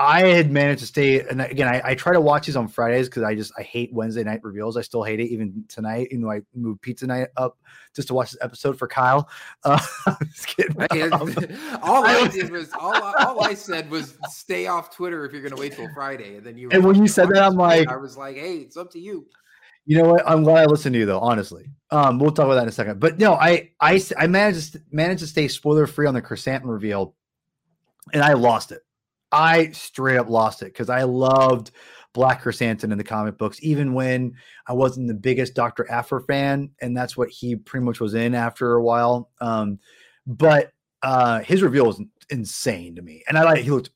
I 0.00 0.22
had 0.22 0.50
managed 0.50 0.80
to 0.80 0.86
stay, 0.86 1.20
and 1.20 1.40
again, 1.40 1.68
I, 1.68 1.80
I 1.84 1.94
try 1.94 2.12
to 2.14 2.20
watch 2.20 2.46
these 2.46 2.56
on 2.56 2.66
Fridays 2.66 3.08
because 3.08 3.22
I 3.22 3.36
just 3.36 3.52
I 3.56 3.62
hate 3.62 3.92
Wednesday 3.92 4.24
night 4.24 4.42
reveals. 4.42 4.76
I 4.76 4.82
still 4.82 5.04
hate 5.04 5.20
it 5.20 5.28
even 5.28 5.64
tonight, 5.68 6.08
even 6.10 6.22
though 6.22 6.32
I 6.32 6.40
moved 6.52 6.82
pizza 6.82 7.06
night 7.06 7.28
up 7.36 7.56
just 7.94 8.08
to 8.08 8.14
watch 8.14 8.32
this 8.32 8.40
episode 8.42 8.76
for 8.76 8.88
Kyle. 8.88 9.28
Uh, 9.62 9.78
just 10.24 10.48
kidding. 10.48 10.80
Um, 11.12 11.32
all 11.82 12.04
I 12.04 12.22
I- 12.22 12.28
did 12.28 12.50
was 12.50 12.72
all, 12.72 12.92
I- 12.92 13.24
all 13.24 13.44
I 13.44 13.54
said 13.54 13.88
was 13.88 14.18
stay 14.28 14.66
off 14.66 14.90
Twitter 14.94 15.24
if 15.24 15.32
you're 15.32 15.42
gonna 15.42 15.60
wait 15.60 15.74
till 15.74 15.88
Friday, 15.94 16.36
and 16.38 16.44
then 16.46 16.58
you. 16.58 16.70
And 16.70 16.84
when 16.84 16.96
you 16.96 17.06
said 17.06 17.28
that, 17.28 17.44
I'm 17.44 17.54
like- 17.54 17.88
I 17.88 17.96
was 17.96 18.16
like, 18.16 18.34
hey, 18.36 18.56
it's 18.58 18.76
up 18.76 18.90
to 18.92 18.98
you. 18.98 19.26
you 19.86 19.96
know 20.02 20.08
what? 20.08 20.28
I'm 20.28 20.42
glad 20.42 20.64
I 20.64 20.66
listened 20.66 20.94
to 20.94 20.98
you 20.98 21.06
though. 21.06 21.20
Honestly, 21.20 21.70
um, 21.92 22.18
we'll 22.18 22.32
talk 22.32 22.46
about 22.46 22.54
that 22.56 22.62
in 22.64 22.68
a 22.68 22.72
second. 22.72 22.98
But 22.98 23.18
no, 23.20 23.34
I 23.34 23.70
managed 24.26 24.72
to 24.72 24.82
managed 24.90 25.20
to 25.20 25.28
stay 25.28 25.46
spoiler 25.46 25.86
free 25.86 26.08
on 26.08 26.14
the 26.14 26.22
Krrsantan 26.22 26.62
reveal, 26.64 27.14
and 28.12 28.24
I 28.24 28.32
lost 28.32 28.72
it. 28.72 28.83
I 29.34 29.72
straight 29.72 30.16
up 30.16 30.30
lost 30.30 30.62
it 30.62 30.66
because 30.66 30.88
I 30.88 31.02
loved 31.02 31.72
Black 32.12 32.42
Krrsantan 32.42 32.92
in 32.92 32.98
the 32.98 33.04
comic 33.04 33.36
books, 33.36 33.58
even 33.62 33.92
when 33.92 34.34
I 34.68 34.72
wasn't 34.72 35.08
the 35.08 35.14
biggest 35.14 35.54
Doctor 35.54 35.90
Aphra 35.90 36.22
fan, 36.22 36.70
and 36.80 36.96
that's 36.96 37.16
what 37.16 37.28
he 37.28 37.56
pretty 37.56 37.84
much 37.84 37.98
was 37.98 38.14
in 38.14 38.34
after 38.34 38.74
a 38.74 38.82
while. 38.82 39.30
Um, 39.40 39.80
but 40.24 40.72
uh, 41.02 41.40
his 41.40 41.62
reveal 41.62 41.86
was 41.86 42.00
insane 42.30 42.94
to 42.94 43.02
me, 43.02 43.24
and 43.28 43.36
I 43.36 43.42
like 43.42 43.64
he 43.64 43.70
looked 43.70 43.90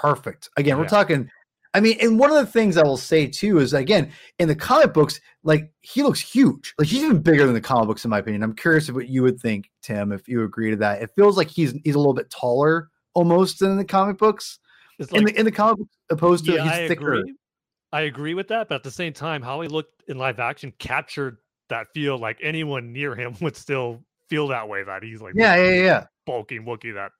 perfect. 0.00 0.48
Again, 0.56 0.78
we're 0.78 0.88
talking. 0.88 1.28
I 1.74 1.80
mean, 1.80 1.98
and 2.00 2.18
one 2.18 2.30
of 2.30 2.36
the 2.36 2.50
things 2.50 2.76
I 2.76 2.84
will 2.84 2.96
say 2.96 3.26
too 3.26 3.58
is 3.58 3.74
again 3.74 4.12
in 4.38 4.46
the 4.46 4.54
comic 4.54 4.92
books, 4.92 5.20
like 5.42 5.72
he 5.80 6.04
looks 6.04 6.20
huge. 6.20 6.74
Like 6.78 6.86
he's 6.86 7.02
even 7.02 7.22
bigger 7.22 7.44
than 7.44 7.54
the 7.54 7.60
comic 7.60 7.88
books, 7.88 8.04
in 8.04 8.10
my 8.10 8.18
opinion. 8.18 8.44
I'm 8.44 8.54
curious 8.54 8.88
of 8.88 8.94
what 8.94 9.08
you 9.08 9.22
would 9.22 9.40
think, 9.40 9.68
Tim, 9.82 10.12
if 10.12 10.28
you 10.28 10.44
agree 10.44 10.70
to 10.70 10.76
that. 10.76 11.02
It 11.02 11.10
feels 11.16 11.36
like 11.36 11.48
he's 11.48 11.72
he's 11.82 11.96
a 11.96 11.98
little 11.98 12.14
bit 12.14 12.30
taller 12.30 12.88
almost 13.14 13.58
than 13.58 13.72
in 13.72 13.76
the 13.76 13.84
comic 13.84 14.16
books. 14.16 14.59
It's 15.00 15.12
in 15.12 15.24
the 15.24 15.38
in 15.38 15.44
the 15.44 15.50
comic 15.52 15.86
opposed 16.10 16.44
to 16.44 16.52
yeah, 16.52 16.62
he's 16.62 16.72
I 16.72 16.88
thicker. 16.88 17.14
agree. 17.14 17.34
I 17.92 18.02
agree 18.02 18.34
with 18.34 18.46
that, 18.48 18.68
but 18.68 18.76
at 18.76 18.82
the 18.84 18.90
same 18.90 19.12
time, 19.12 19.42
how 19.42 19.60
he 19.62 19.68
looked 19.68 20.04
in 20.08 20.16
live 20.18 20.38
action 20.38 20.72
captured 20.78 21.38
that 21.70 21.88
feel 21.94 22.18
like 22.18 22.38
anyone 22.42 22.92
near 22.92 23.14
him 23.16 23.34
would 23.40 23.56
still 23.56 24.00
feel 24.28 24.46
that 24.48 24.68
way. 24.68 24.84
That 24.84 25.02
he's 25.02 25.20
like 25.20 25.34
Yeah, 25.36 25.56
yeah, 25.56 25.82
yeah. 25.82 26.06
bulking 26.26 26.64
Wookiee 26.64 26.94
that 26.94 27.10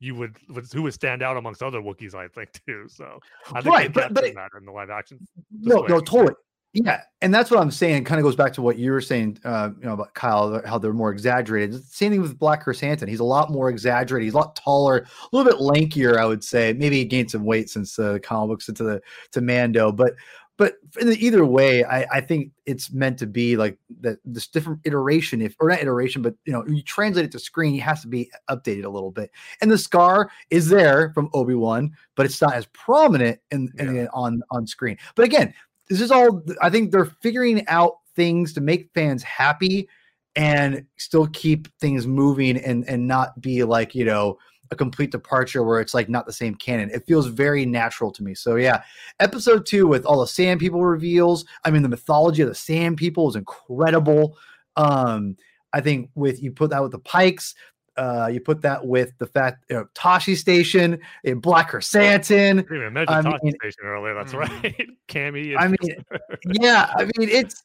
you 0.00 0.14
would 0.16 0.36
would- 0.48 0.70
who 0.72 0.82
would 0.82 0.94
stand 0.94 1.22
out 1.22 1.36
amongst 1.36 1.62
other 1.62 1.80
Wookiees, 1.80 2.14
I 2.14 2.28
think 2.28 2.50
too. 2.66 2.86
So 2.88 3.20
I 3.52 3.60
think 3.62 3.74
Right, 3.74 3.92
but- 3.92 4.12
but 4.12 4.24
in 4.24 4.34
the 4.66 4.72
live 4.72 4.90
action. 4.90 5.18
No, 5.52 5.82
display, 5.82 5.88
no, 5.94 6.00
totally. 6.00 6.34
Yeah, 6.72 7.02
and 7.20 7.34
that's 7.34 7.50
what 7.50 7.58
I'm 7.58 7.72
saying. 7.72 8.04
Kind 8.04 8.20
of 8.20 8.24
goes 8.24 8.36
back 8.36 8.52
to 8.52 8.62
what 8.62 8.78
you 8.78 8.92
were 8.92 9.00
saying, 9.00 9.40
uh, 9.44 9.70
you 9.80 9.86
know, 9.86 9.94
about 9.94 10.14
Kyle, 10.14 10.62
how 10.64 10.78
they're 10.78 10.92
more 10.92 11.10
exaggerated. 11.10 11.72
The 11.72 11.78
Same 11.78 12.12
thing 12.12 12.22
with 12.22 12.38
Black 12.38 12.64
Krrsantan. 12.64 13.08
He's 13.08 13.18
a 13.18 13.24
lot 13.24 13.50
more 13.50 13.68
exaggerated. 13.68 14.24
He's 14.26 14.34
a 14.34 14.38
lot 14.38 14.54
taller, 14.54 14.98
a 14.98 15.36
little 15.36 15.50
bit 15.50 15.60
lankier, 15.60 16.16
I 16.18 16.26
would 16.26 16.44
say. 16.44 16.72
Maybe 16.72 16.98
he 16.98 17.04
gained 17.04 17.28
some 17.32 17.44
weight 17.44 17.70
since 17.70 17.98
uh, 17.98 18.12
the 18.12 18.20
comic 18.20 18.50
books 18.50 18.68
into 18.68 18.84
the 18.84 19.00
to 19.32 19.40
Mando, 19.40 19.90
but 19.90 20.14
but 20.58 20.74
in 21.00 21.08
the, 21.08 21.16
either 21.24 21.46
way, 21.46 21.84
I, 21.84 22.02
I 22.12 22.20
think 22.20 22.52
it's 22.66 22.92
meant 22.92 23.18
to 23.20 23.26
be 23.26 23.56
like 23.56 23.78
that. 24.02 24.18
This 24.24 24.46
different 24.46 24.80
iteration, 24.84 25.40
if 25.40 25.56
or 25.58 25.70
not 25.70 25.80
iteration, 25.80 26.22
but 26.22 26.34
you 26.44 26.52
know, 26.52 26.64
you 26.68 26.82
translate 26.82 27.24
it 27.24 27.32
to 27.32 27.38
screen, 27.40 27.74
it 27.74 27.80
has 27.80 28.02
to 28.02 28.08
be 28.08 28.30
updated 28.48 28.84
a 28.84 28.88
little 28.90 29.10
bit. 29.10 29.30
And 29.60 29.72
the 29.72 29.78
scar 29.78 30.30
is 30.50 30.68
there 30.68 31.10
from 31.14 31.30
Obi 31.32 31.54
Wan, 31.54 31.96
but 32.14 32.26
it's 32.26 32.40
not 32.40 32.54
as 32.54 32.66
prominent 32.66 33.40
in, 33.50 33.72
in 33.78 33.96
Yeah. 33.96 34.06
on 34.12 34.42
on 34.50 34.66
screen. 34.68 34.98
But 35.16 35.24
again, 35.24 35.52
this 35.90 36.00
is 36.00 36.10
all 36.10 36.42
I 36.62 36.70
think 36.70 36.90
they're 36.90 37.12
figuring 37.20 37.66
out 37.68 37.98
things 38.16 38.52
to 38.54 38.60
make 38.60 38.90
fans 38.94 39.22
happy 39.22 39.88
and 40.36 40.86
still 40.96 41.26
keep 41.28 41.68
things 41.80 42.06
moving 42.06 42.56
and 42.56 42.88
and 42.88 43.06
not 43.06 43.38
be 43.40 43.64
like 43.64 43.94
you 43.94 44.04
know 44.04 44.38
a 44.70 44.76
complete 44.76 45.10
departure 45.10 45.64
where 45.64 45.80
it's 45.80 45.94
like 45.94 46.08
not 46.08 46.26
the 46.26 46.32
same 46.32 46.54
canon. 46.54 46.90
It 46.90 47.04
feels 47.04 47.26
very 47.26 47.66
natural 47.66 48.12
to 48.12 48.22
me. 48.22 48.34
So 48.34 48.54
yeah, 48.54 48.84
episode 49.18 49.66
two 49.66 49.88
with 49.88 50.04
all 50.06 50.20
the 50.20 50.28
Sand 50.28 50.60
People 50.60 50.84
reveals. 50.84 51.44
I 51.64 51.70
mean, 51.70 51.82
the 51.82 51.88
mythology 51.88 52.42
of 52.42 52.48
the 52.48 52.54
Sand 52.54 52.96
People 52.96 53.28
is 53.28 53.36
incredible. 53.36 54.38
Um, 54.76 55.36
I 55.72 55.80
think 55.80 56.10
with 56.14 56.40
you 56.40 56.52
put 56.52 56.70
that 56.70 56.82
with 56.82 56.92
the 56.92 57.00
Pikes, 57.00 57.54
uh, 58.00 58.26
you 58.32 58.40
put 58.40 58.62
that 58.62 58.84
with 58.86 59.12
the 59.18 59.26
fact 59.26 59.64
you 59.68 59.76
know 59.76 59.86
Tosche 59.94 60.36
Station 60.36 60.98
in 61.22 61.38
Black 61.38 61.70
Krrsantan. 61.70 62.50
I 62.50 62.62
didn't 62.62 62.76
even 62.76 62.92
mention 62.94 63.14
I 63.14 63.22
Tosche 63.22 63.42
mean- 63.42 63.54
Station 63.60 63.82
earlier. 63.84 64.14
That's 64.14 64.32
Mhm. 64.32 64.38
right. 64.38 64.88
Camie. 65.08 65.54
I 65.58 65.68
mean, 65.68 66.04
yeah, 66.62 66.90
I 66.96 67.04
mean 67.04 67.28
it's 67.28 67.62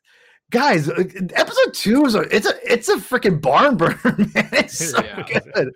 guys. 0.51 0.89
uh, 0.89 1.03
Episode 1.33 1.73
two 1.73 2.05
is 2.05 2.15
a 2.15 2.21
it's 2.35 2.47
a 2.47 2.53
it's 2.71 2.89
a 2.89 2.97
freaking 2.97 3.39
barn 3.41 3.77
burner, 3.77 3.97
man. 4.35 4.49
It's 4.51 4.91
so 4.91 5.01
Yeah. 5.03 5.23
good. 5.53 5.73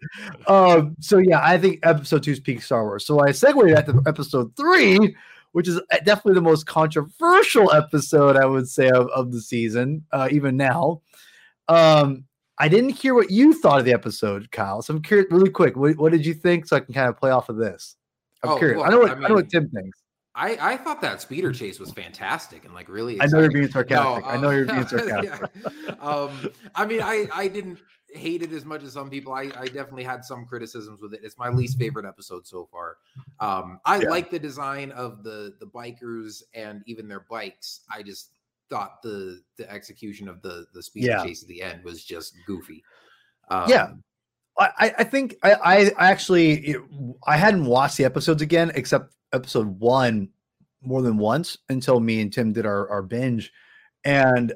Um, 0.48 0.95
so 0.99 1.18
yeah, 1.19 1.40
I 1.41 1.57
think 1.57 1.80
episode 1.84 2.23
two 2.23 2.31
is 2.31 2.40
peak 2.40 2.61
Star 2.61 2.84
Wars. 2.84 3.06
So 3.06 3.19
I 3.19 3.31
segued 3.31 3.69
that 3.76 3.86
to 3.88 4.02
episode 4.07 4.56
three, 4.57 5.15
which 5.53 5.68
is 5.68 5.77
uh, 5.77 5.98
definitely 6.03 6.34
the 6.36 6.41
most 6.41 6.65
controversial 6.65 7.72
episode 7.72 8.36
I 8.36 8.45
would 8.45 8.68
say 8.68 8.90
of, 8.90 9.07
of 9.10 9.31
the 9.31 9.41
season, 9.41 10.06
uh, 10.11 10.27
even 10.31 10.57
now. 10.57 11.02
Um, 11.68 12.26
I 12.60 12.68
didn't 12.68 12.90
hear 12.91 13.14
what 13.14 13.31
you 13.31 13.53
thought 13.53 13.80
of 13.80 13.86
the 13.86 13.94
episode, 13.94 14.52
Kyle. 14.52 14.81
So 14.81 14.94
I'm 14.94 15.02
curious, 15.02 15.27
really 15.31 15.49
quick. 15.49 15.76
What, 15.77 15.98
what 15.98 16.11
did 16.11 16.26
you 16.26 16.34
think? 16.34 16.65
So 16.68 16.76
I 16.76 16.81
can 16.81 16.94
kind 16.94 17.07
of 17.07 17.18
play 17.18 17.31
off 17.31 17.49
of 17.49 17.56
this. 17.57 17.95
I'm 18.44 18.52
Oh, 18.52 18.57
curious. 18.57 18.81
I 18.84 18.90
know 18.90 18.99
what 18.99 19.11
I 19.11 19.14
I, 19.26 19.27
know 19.30 19.36
what 19.36 19.49
Tim 19.49 19.69
thinks. 19.69 19.98
I, 20.36 20.57
I 20.73 20.77
thought 20.77 21.02
that 21.02 21.22
speeder 21.22 21.52
chase 21.52 21.80
was 21.80 21.91
fantastic 21.91 22.64
and 22.65 22.73
like 22.73 22.88
really. 22.90 23.19
I 23.22 23.26
know 23.26 23.40
you're 23.40 23.45
exciting. 23.45 23.61
being 23.61 23.72
sarcastic. 23.72 24.23
No, 24.26 24.30
I 24.30 24.38
know 24.38 24.49
um, 24.49 24.56
you're 24.56 24.65
being 24.73 24.88
sarcastic. 24.88 25.49
yeah. 25.64 25.94
Um, 25.99 26.49
I 26.76 26.86
mean, 26.86 27.02
I 27.02 27.27
I 27.34 27.48
didn't 27.48 27.80
hate 28.14 28.41
it 28.41 28.52
as 28.53 28.64
much 28.65 28.84
as 28.84 28.94
some 28.94 29.10
people. 29.10 29.34
I 29.34 29.52
I 29.57 29.65
definitely 29.65 30.03
had 30.03 30.23
some 30.23 30.45
criticisms 30.45 31.02
with 31.02 31.14
it. 31.14 31.22
It's 31.23 31.38
my 31.38 31.49
least 31.49 31.77
favorite 31.77 32.06
episode 32.06 32.45
so 32.48 32.68
far. 32.72 32.98
Um, 33.40 33.80
I 33.86 34.02
Yeah. 34.02 34.10
like 34.10 34.30
the 34.31 34.40
design 34.40 34.91
of 34.91 35.23
the 35.23 35.56
the 35.60 35.65
bikers 35.65 36.44
and 36.53 36.84
even 36.86 37.07
their 37.07 37.26
bikes. 37.30 37.81
I 37.91 38.02
just 38.03 38.31
thought 38.70 39.02
the 39.02 39.41
the 39.58 39.70
execution 39.72 40.28
of 40.28 40.41
the 40.41 40.66
the 40.74 40.82
speeder 40.84 41.08
Yeah. 41.08 41.24
chase 41.26 41.41
at 41.41 41.48
the 41.50 41.62
end 41.62 41.84
was 41.84 42.04
just 42.04 42.36
goofy. 42.46 42.84
Um, 43.50 43.70
Yeah. 43.70 43.94
I, 44.58 44.94
I- 44.98 45.04
think 45.06 45.38
I, 45.41 45.54
I 45.54 45.76
I 45.98 46.12
actually 46.12 46.76
I 47.26 47.38
hadn't 47.38 47.66
watched 47.66 47.98
the 47.98 48.04
episodes 48.06 48.41
again 48.41 48.72
except 48.76 49.16
episode 49.32 49.80
one 49.80 50.30
more 50.82 51.02
than 51.02 51.18
once 51.18 51.58
until 51.70 52.00
me 52.00 52.20
and 52.22 52.32
Tim 52.32 52.52
did 52.54 52.66
our, 52.66 52.90
our 52.90 53.02
binge. 53.02 53.52
And 54.04 54.54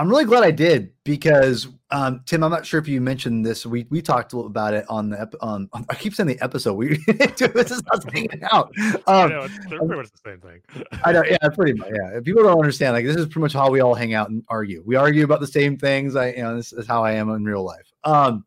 I'm 0.00 0.08
really 0.08 0.24
glad 0.24 0.42
I 0.44 0.50
did 0.50 0.94
because 1.04 1.68
um, 1.90 2.22
Tim, 2.24 2.42
I'm 2.42 2.50
not 2.50 2.64
sure 2.64 2.80
if 2.80 2.88
you 2.88 3.02
mentioned 3.02 3.44
this. 3.44 3.66
We 3.66 3.86
we 3.90 4.00
talked 4.00 4.32
a 4.32 4.36
little 4.36 4.50
about 4.50 4.72
it 4.72 4.86
on 4.88 5.10
the 5.10 5.20
ep- 5.20 5.34
on, 5.42 5.68
on 5.74 5.84
I 5.90 5.94
keep 5.94 6.14
saying 6.14 6.26
the 6.26 6.40
episode. 6.42 6.72
We 6.72 6.96
this 7.06 7.70
is 7.70 7.82
us 7.92 8.02
hanging 8.10 8.42
out. 8.50 8.72
I 9.06 9.24
Um, 9.24 9.28
know, 9.30 9.42
it's, 9.42 9.58
they're 9.68 9.78
pretty 9.78 9.96
much 9.96 10.10
the 10.10 10.18
same 10.24 10.40
thing. 10.40 10.62
I 11.04 11.12
know, 11.12 11.22
yeah, 11.28 11.36
pretty 11.50 11.74
much. 11.74 11.90
Yeah, 11.90 12.16
if 12.16 12.24
people 12.24 12.42
don't 12.42 12.58
understand, 12.58 12.94
like 12.94 13.04
this 13.04 13.16
is 13.16 13.26
pretty 13.26 13.40
much 13.40 13.52
how 13.52 13.68
we 13.68 13.80
all 13.80 13.94
hang 13.94 14.14
out 14.14 14.30
and 14.30 14.42
argue. 14.48 14.82
We 14.86 14.96
argue 14.96 15.22
about 15.22 15.40
the 15.40 15.46
same 15.46 15.76
things. 15.76 16.16
I, 16.16 16.30
you 16.30 16.42
know, 16.44 16.56
this 16.56 16.72
is 16.72 16.86
how 16.86 17.04
I 17.04 17.12
am 17.12 17.28
in 17.28 17.44
real 17.44 17.62
life. 17.62 17.92
Um, 18.04 18.46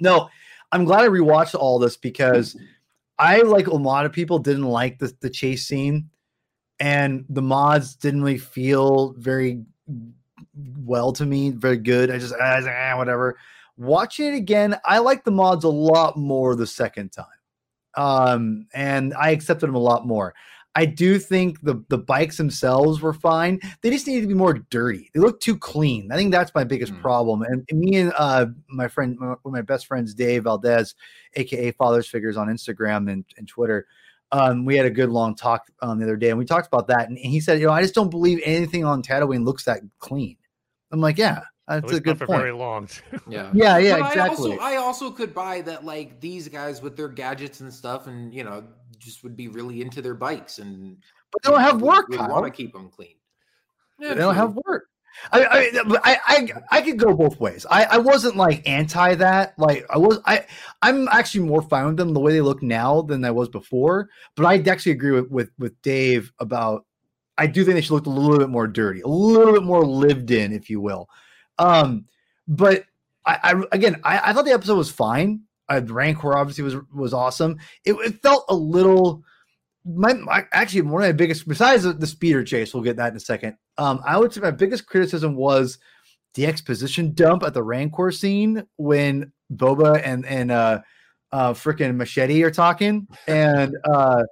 no, 0.00 0.30
I'm 0.72 0.86
glad 0.86 1.02
I 1.02 1.08
rewatched 1.08 1.54
all 1.54 1.78
this 1.78 1.98
because 1.98 2.56
I, 3.18 3.42
like 3.42 3.66
a 3.66 3.74
lot 3.74 4.06
of 4.06 4.12
people, 4.12 4.38
didn't 4.38 4.64
like 4.64 4.98
the 4.98 5.12
the 5.20 5.28
chase 5.28 5.66
scene, 5.66 6.08
and 6.80 7.26
the 7.28 7.42
mods 7.42 7.94
didn't 7.94 8.22
really 8.22 8.38
feel 8.38 9.12
very 9.18 9.64
well 10.54 11.12
to 11.12 11.26
me, 11.26 11.50
very 11.50 11.78
good. 11.78 12.10
I 12.10 12.18
just 12.18 12.34
ah, 12.40 12.60
ah, 12.66 12.96
whatever. 12.96 13.38
Watching 13.76 14.26
it 14.26 14.36
again, 14.36 14.76
I 14.84 14.98
like 14.98 15.24
the 15.24 15.30
mods 15.30 15.64
a 15.64 15.68
lot 15.68 16.16
more 16.16 16.54
the 16.54 16.66
second 16.66 17.10
time, 17.12 17.26
um, 17.96 18.66
and 18.74 19.14
I 19.14 19.30
accepted 19.30 19.66
them 19.66 19.74
a 19.74 19.80
lot 19.80 20.06
more. 20.06 20.34
I 20.74 20.86
do 20.86 21.18
think 21.18 21.60
the 21.62 21.82
the 21.88 21.98
bikes 21.98 22.36
themselves 22.36 23.00
were 23.00 23.12
fine. 23.12 23.60
They 23.82 23.90
just 23.90 24.06
needed 24.06 24.22
to 24.22 24.26
be 24.26 24.34
more 24.34 24.54
dirty. 24.54 25.10
They 25.12 25.20
look 25.20 25.40
too 25.40 25.56
clean. 25.56 26.10
I 26.10 26.16
think 26.16 26.32
that's 26.32 26.54
my 26.54 26.64
biggest 26.64 26.92
Hmm. 26.92 27.00
problem. 27.00 27.42
And 27.42 27.66
me 27.72 27.96
and 27.98 28.12
uh, 28.16 28.46
my 28.68 28.88
friend, 28.88 29.16
my- 29.18 29.26
one 29.26 29.38
of 29.44 29.52
my 29.52 29.62
best 29.62 29.86
friends, 29.86 30.14
Dave 30.14 30.44
Valdez, 30.44 30.94
aka 31.34 31.72
Fathers 31.72 32.08
Figures 32.08 32.36
on 32.36 32.48
Instagram 32.48 33.10
and, 33.10 33.24
and 33.36 33.46
Twitter, 33.46 33.86
um, 34.32 34.64
we 34.64 34.76
had 34.76 34.86
a 34.86 34.90
good 34.90 35.10
long 35.10 35.34
talk 35.34 35.70
um, 35.82 35.98
the 35.98 36.04
other 36.04 36.16
day, 36.16 36.30
and 36.30 36.38
we 36.38 36.46
talked 36.46 36.66
about 36.66 36.86
that. 36.88 37.08
And 37.08 37.18
he 37.18 37.38
said, 37.38 37.60
you 37.60 37.66
know, 37.66 37.72
I 37.72 37.82
just 37.82 37.94
don't 37.94 38.10
believe 38.10 38.40
anything 38.44 38.84
on 38.84 39.02
Tatooine 39.02 39.44
looks 39.44 39.64
that 39.64 39.82
clean. 39.98 40.36
I'm 40.92 41.00
like, 41.00 41.18
yeah, 41.18 41.40
that's 41.66 41.84
a 41.84 41.86
least 41.86 41.94
not 41.94 42.04
good 42.04 42.18
for 42.18 42.26
point. 42.26 42.40
very 42.40 42.52
long. 42.52 42.88
Yeah. 43.28 43.50
Yeah, 43.54 43.78
yeah, 43.78 43.98
But 43.98 44.08
exactly. 44.08 44.52
I 44.52 44.54
also, 44.54 44.64
I 44.64 44.76
also 44.76 45.10
could 45.10 45.34
buy 45.34 45.62
that 45.62 45.84
like 45.84 46.20
these 46.20 46.48
guys 46.48 46.82
with 46.82 46.96
their 46.96 47.08
gadgets 47.08 47.60
and 47.60 47.72
stuff, 47.72 48.06
and 48.06 48.32
you 48.34 48.44
know, 48.44 48.64
just 48.98 49.24
would 49.24 49.36
be 49.36 49.48
really 49.48 49.80
into 49.82 50.02
their 50.02 50.14
bikes 50.14 50.58
and 50.58 50.96
but 51.32 51.42
they 51.42 51.50
don't 51.50 51.60
have 51.60 51.80
work, 51.80 52.08
Would 52.08 52.18
Kyle. 52.18 52.28
want 52.28 52.44
to 52.44 52.50
keep 52.50 52.72
them 52.72 52.90
clean. 52.90 53.14
Yeah, 53.98 54.10
they 54.14 54.20
don't 54.20 54.34
have 54.34 54.56
work. 54.66 54.86
I, 55.30 55.44
I, 55.44 55.70
I, 56.04 56.18
I, 56.26 56.48
I 56.70 56.82
could 56.82 56.98
go 56.98 57.14
both 57.14 57.38
ways. 57.38 57.66
I, 57.70 57.84
I 57.84 57.98
wasn't 57.98 58.36
like 58.36 58.66
anti 58.66 59.14
that. 59.16 59.54
Like 59.58 59.84
I 59.90 59.98
was, 59.98 60.20
I, 60.26 60.46
I'm 60.80 61.06
actually 61.08 61.44
more 61.46 61.62
fine 61.62 61.86
with 61.86 61.96
them 61.96 62.14
the 62.14 62.20
way 62.20 62.32
they 62.32 62.40
look 62.40 62.62
now 62.62 63.02
than 63.02 63.24
I 63.24 63.30
was 63.30 63.48
before. 63.48 64.08
But 64.36 64.46
I 64.46 64.70
actually 64.70 64.92
agree 64.92 65.12
with 65.12 65.30
with, 65.30 65.50
with 65.58 65.80
Dave 65.82 66.32
about. 66.38 66.86
I 67.38 67.46
do 67.46 67.64
think 67.64 67.74
they 67.74 67.80
should 67.80 67.94
look 67.94 68.06
a 68.06 68.10
little 68.10 68.38
bit 68.38 68.50
more 68.50 68.66
dirty, 68.66 69.00
a 69.00 69.08
little 69.08 69.52
bit 69.52 69.62
more 69.62 69.84
lived 69.84 70.30
in, 70.30 70.52
if 70.52 70.68
you 70.68 70.80
will. 70.80 71.08
Um, 71.58 72.06
but 72.46 72.84
I, 73.24 73.38
I 73.42 73.62
again, 73.72 74.00
I, 74.04 74.30
I 74.30 74.32
thought 74.32 74.44
the 74.44 74.52
episode 74.52 74.76
was 74.76 74.90
fine. 74.90 75.42
Uh, 75.68 75.80
Rancor 75.84 76.36
obviously 76.36 76.64
was 76.64 76.76
was 76.94 77.14
awesome. 77.14 77.58
It, 77.84 77.94
it 77.94 78.22
felt 78.22 78.44
a 78.48 78.54
little 78.54 79.24
my, 79.84 80.12
my 80.14 80.46
actually 80.52 80.82
one 80.82 81.02
of 81.02 81.08
my 81.08 81.12
biggest 81.12 81.46
besides 81.46 81.82
the, 81.82 81.92
the 81.92 82.06
speeder 82.06 82.44
chase 82.44 82.72
we'll 82.72 82.82
get 82.82 82.96
that 82.96 83.10
in 83.10 83.16
a 83.16 83.20
second 83.20 83.56
um 83.78 84.00
i 84.06 84.16
would 84.16 84.32
say 84.32 84.40
my 84.40 84.50
biggest 84.50 84.86
criticism 84.86 85.34
was 85.34 85.78
the 86.34 86.46
exposition 86.46 87.12
dump 87.14 87.42
at 87.42 87.52
the 87.54 87.62
rancor 87.62 88.10
scene 88.10 88.64
when 88.76 89.32
boba 89.52 90.00
and 90.04 90.24
and 90.26 90.50
uh 90.50 90.80
uh 91.32 91.52
freaking 91.52 91.96
machete 91.96 92.42
are 92.42 92.50
talking 92.50 93.06
and 93.26 93.76
uh 93.84 94.22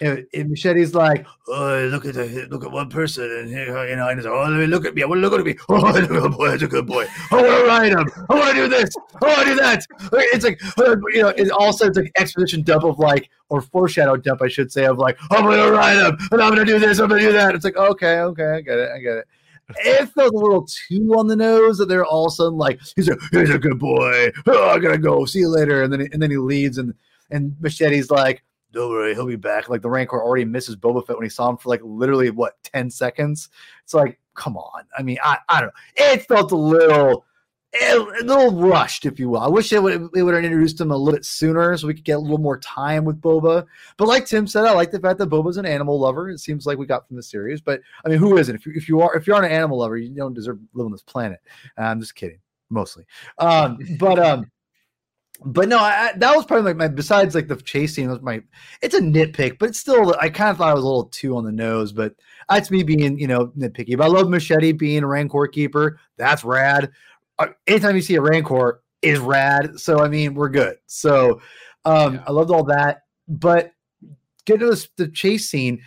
and, 0.00 0.26
and 0.34 0.50
machete's 0.50 0.94
like 0.94 1.26
oh 1.48 1.88
look 1.90 2.04
at 2.04 2.14
the 2.14 2.46
look 2.50 2.64
at 2.64 2.70
one 2.70 2.88
person 2.88 3.24
and 3.24 3.50
you 3.50 3.66
know 3.66 3.82
and 3.82 4.18
he's 4.18 4.26
like, 4.26 4.34
oh 4.34 4.48
look 4.48 4.84
at 4.84 4.94
me. 4.94 5.02
I 5.02 5.06
want 5.06 5.22
to 5.22 5.28
look 5.28 5.40
at 5.40 5.46
me. 5.46 5.56
Oh 5.68 5.92
that's 5.92 6.06
a 6.06 6.08
good 6.08 6.32
boy 6.32 6.48
that's 6.50 6.62
a 6.62 6.68
good 6.68 6.86
boy. 6.86 7.06
I 7.30 7.36
want 7.36 7.46
to 7.46 7.64
ride 7.64 7.92
him. 7.92 8.26
I 8.28 8.34
want 8.34 8.54
to 8.54 8.62
do 8.62 8.68
this. 8.68 8.94
I 9.22 9.26
want 9.26 9.38
to 9.40 9.44
do 9.46 9.56
that. 9.56 9.86
It's 10.32 10.44
like 10.44 10.60
uh, 10.78 10.96
you 11.12 11.22
know 11.22 11.28
it 11.28 11.50
also 11.50 11.86
it's 11.86 11.98
like 11.98 12.12
exposition 12.18 12.62
dump 12.62 12.84
of 12.84 12.98
like 12.98 13.30
or 13.50 13.60
foreshadow 13.60 14.16
dump 14.16 14.40
i 14.42 14.48
should 14.48 14.72
say 14.72 14.86
of 14.86 14.98
like 14.98 15.18
i'm 15.30 15.44
gonna 15.44 15.70
ride 15.70 15.96
him 15.96 16.16
and 16.32 16.40
i'm 16.40 16.54
gonna 16.54 16.64
do 16.64 16.78
this 16.78 16.98
i'm 16.98 17.08
gonna 17.08 17.20
do 17.20 17.32
that. 17.32 17.54
It's 17.54 17.64
like 17.64 17.76
okay 17.76 18.20
okay 18.20 18.46
i 18.46 18.60
get 18.60 18.78
it 18.78 18.90
i 18.94 18.98
get 18.98 19.18
it. 19.18 19.28
It 19.78 20.06
felt 20.10 20.34
a 20.34 20.38
little 20.38 20.66
too 20.66 21.14
on 21.14 21.26
the 21.26 21.36
nose 21.36 21.78
that 21.78 21.88
they're 21.88 22.04
all 22.04 22.26
of 22.26 22.32
a 22.32 22.34
sudden 22.34 22.58
like 22.58 22.80
he's 22.96 23.08
a 23.08 23.16
he's 23.30 23.50
a 23.50 23.58
good 23.58 23.78
boy. 23.78 24.30
Oh, 24.46 24.68
i 24.68 24.78
gotta 24.78 24.98
go. 24.98 25.24
See 25.24 25.40
you 25.40 25.48
later. 25.48 25.82
And 25.82 25.92
then 25.92 26.08
and 26.12 26.20
then 26.20 26.30
he 26.30 26.36
leaves 26.36 26.78
and 26.78 26.94
and 27.30 27.56
machete's 27.60 28.10
like 28.10 28.42
don't 28.74 28.90
worry, 28.90 29.14
he'll 29.14 29.26
be 29.26 29.36
back. 29.36 29.68
Like 29.68 29.82
the 29.82 29.90
Rancor 29.90 30.22
already 30.22 30.44
misses 30.44 30.76
Boba 30.76 31.06
Fett 31.06 31.16
when 31.16 31.24
he 31.24 31.30
saw 31.30 31.48
him 31.48 31.56
for 31.56 31.68
like 31.68 31.80
literally 31.82 32.30
what 32.30 32.62
10 32.64 32.90
seconds. 32.90 33.48
It's 33.82 33.94
like, 33.94 34.18
come 34.34 34.56
on. 34.56 34.84
I 34.96 35.02
mean, 35.02 35.18
I, 35.22 35.38
I 35.48 35.60
don't 35.60 35.68
know. 35.68 36.12
It 36.12 36.26
felt 36.26 36.52
a 36.52 36.56
little 36.56 37.24
a 37.80 37.98
little 38.22 38.52
rushed, 38.52 39.04
if 39.04 39.18
you 39.18 39.28
will. 39.28 39.40
I 39.40 39.48
wish 39.48 39.70
they 39.70 39.78
would 39.78 40.08
they 40.12 40.22
would 40.22 40.34
have 40.34 40.44
introduced 40.44 40.80
him 40.80 40.90
a 40.90 40.96
little 40.96 41.16
bit 41.16 41.24
sooner 41.24 41.76
so 41.76 41.86
we 41.86 41.94
could 41.94 42.04
get 42.04 42.16
a 42.16 42.20
little 42.20 42.38
more 42.38 42.58
time 42.58 43.04
with 43.04 43.20
Boba. 43.20 43.66
But 43.96 44.08
like 44.08 44.26
Tim 44.26 44.46
said, 44.46 44.64
I 44.64 44.72
like 44.72 44.90
the 44.90 45.00
fact 45.00 45.18
that 45.18 45.28
Boba's 45.28 45.56
an 45.56 45.66
animal 45.66 45.98
lover. 45.98 46.30
It 46.30 46.38
seems 46.38 46.66
like 46.66 46.78
we 46.78 46.86
got 46.86 47.06
from 47.08 47.16
the 47.16 47.22
series. 47.22 47.60
But 47.60 47.80
I 48.04 48.08
mean, 48.08 48.18
who 48.18 48.36
isn't? 48.36 48.54
If 48.54 48.66
you, 48.66 48.72
if 48.76 48.88
you 48.88 49.00
are 49.00 49.16
if 49.16 49.26
you 49.26 49.34
aren't 49.34 49.46
an 49.46 49.52
animal 49.52 49.78
lover, 49.78 49.96
you 49.96 50.14
don't 50.14 50.34
deserve 50.34 50.58
to 50.58 50.66
live 50.74 50.86
on 50.86 50.92
this 50.92 51.02
planet. 51.02 51.40
I'm 51.76 52.00
just 52.00 52.14
kidding, 52.14 52.38
mostly. 52.70 53.06
Um, 53.38 53.78
but 53.98 54.18
um, 54.18 54.50
but 55.44 55.68
no, 55.68 55.78
I, 55.78 56.10
I- 56.12 56.18
that 56.18 56.34
was 56.34 56.44
probably 56.46 56.64
like 56.64 56.76
my 56.76 56.88
besides 56.88 57.34
like 57.34 57.48
the 57.48 57.56
chase 57.56 57.94
scene 57.94 58.08
was 58.10 58.20
my. 58.22 58.42
It's 58.82 58.94
a 58.94 59.00
nitpick, 59.00 59.58
but 59.58 59.68
it's 59.70 59.78
still 59.78 60.14
I 60.20 60.28
kind 60.30 60.50
of 60.50 60.56
thought 60.58 60.70
it 60.70 60.74
was 60.74 60.84
a 60.84 60.86
little 60.86 61.04
too 61.06 61.36
on 61.36 61.44
the 61.44 61.52
nose. 61.52 61.92
But 61.92 62.14
that's 62.48 62.70
me 62.70 62.82
being 62.82 63.18
you 63.18 63.26
know 63.26 63.48
nitpicky. 63.48 63.96
But 63.96 64.04
I 64.04 64.08
love 64.08 64.28
Machete 64.28 64.72
being 64.72 65.02
a 65.02 65.06
Rancor 65.06 65.46
keeper. 65.46 66.00
That's 66.16 66.44
rad. 66.44 66.90
Uh, 67.38 67.48
anytime 67.66 67.96
you 67.96 68.02
see 68.02 68.14
a 68.14 68.20
Rancor 68.20 68.82
is 69.02 69.18
rad. 69.18 69.78
So 69.78 70.00
I 70.00 70.08
mean 70.08 70.34
we're 70.34 70.48
good. 70.48 70.76
So 70.86 71.40
um, 71.84 72.14
Yeah. 72.14 72.24
I 72.26 72.32
loved 72.32 72.50
all 72.50 72.64
that. 72.64 73.02
But 73.28 73.72
get 74.44 74.60
to 74.60 74.66
this, 74.70 74.88
the 74.96 75.08
chase 75.08 75.48
scene. 75.48 75.80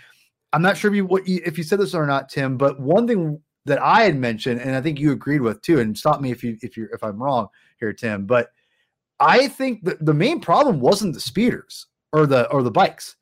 I'm 0.54 0.62
not 0.62 0.78
sure 0.78 0.90
if 0.92 0.96
you 0.96 1.06
what 1.06 1.28
you, 1.28 1.42
if 1.46 1.58
you 1.58 1.64
said 1.64 1.80
this 1.80 1.94
or 1.94 2.06
not, 2.06 2.30
Tim. 2.30 2.58
But 2.58 2.80
one 2.80 3.08
thing 3.08 3.40
that 3.66 3.82
I 3.82 4.04
had 4.04 4.16
mentioned, 4.16 4.62
and 4.62 4.76
I 4.76 4.82
think 4.82 5.00
you 5.00 5.12
agreed 5.12 5.42
with 5.42 5.62
too, 5.62 5.80
and 5.80 5.98
stop 5.98 6.22
me 6.22 6.32
if 6.32 6.44
you 6.44 6.58
if 6.62 6.78
you 6.78 6.88
if 6.94 7.04
I'm 7.04 7.22
wrong 7.22 7.48
here, 7.80 7.94
Tim. 7.94 8.26
But 8.26 8.50
I 9.20 9.48
think 9.48 9.84
the, 9.84 9.98
the 10.00 10.14
main 10.14 10.40
problem 10.40 10.80
wasn't 10.80 11.14
the 11.14 11.20
speeders 11.20 11.88
or 12.14 12.26
the 12.26 12.50
or 12.52 12.64
the 12.64 12.72
bikes. 12.72 13.16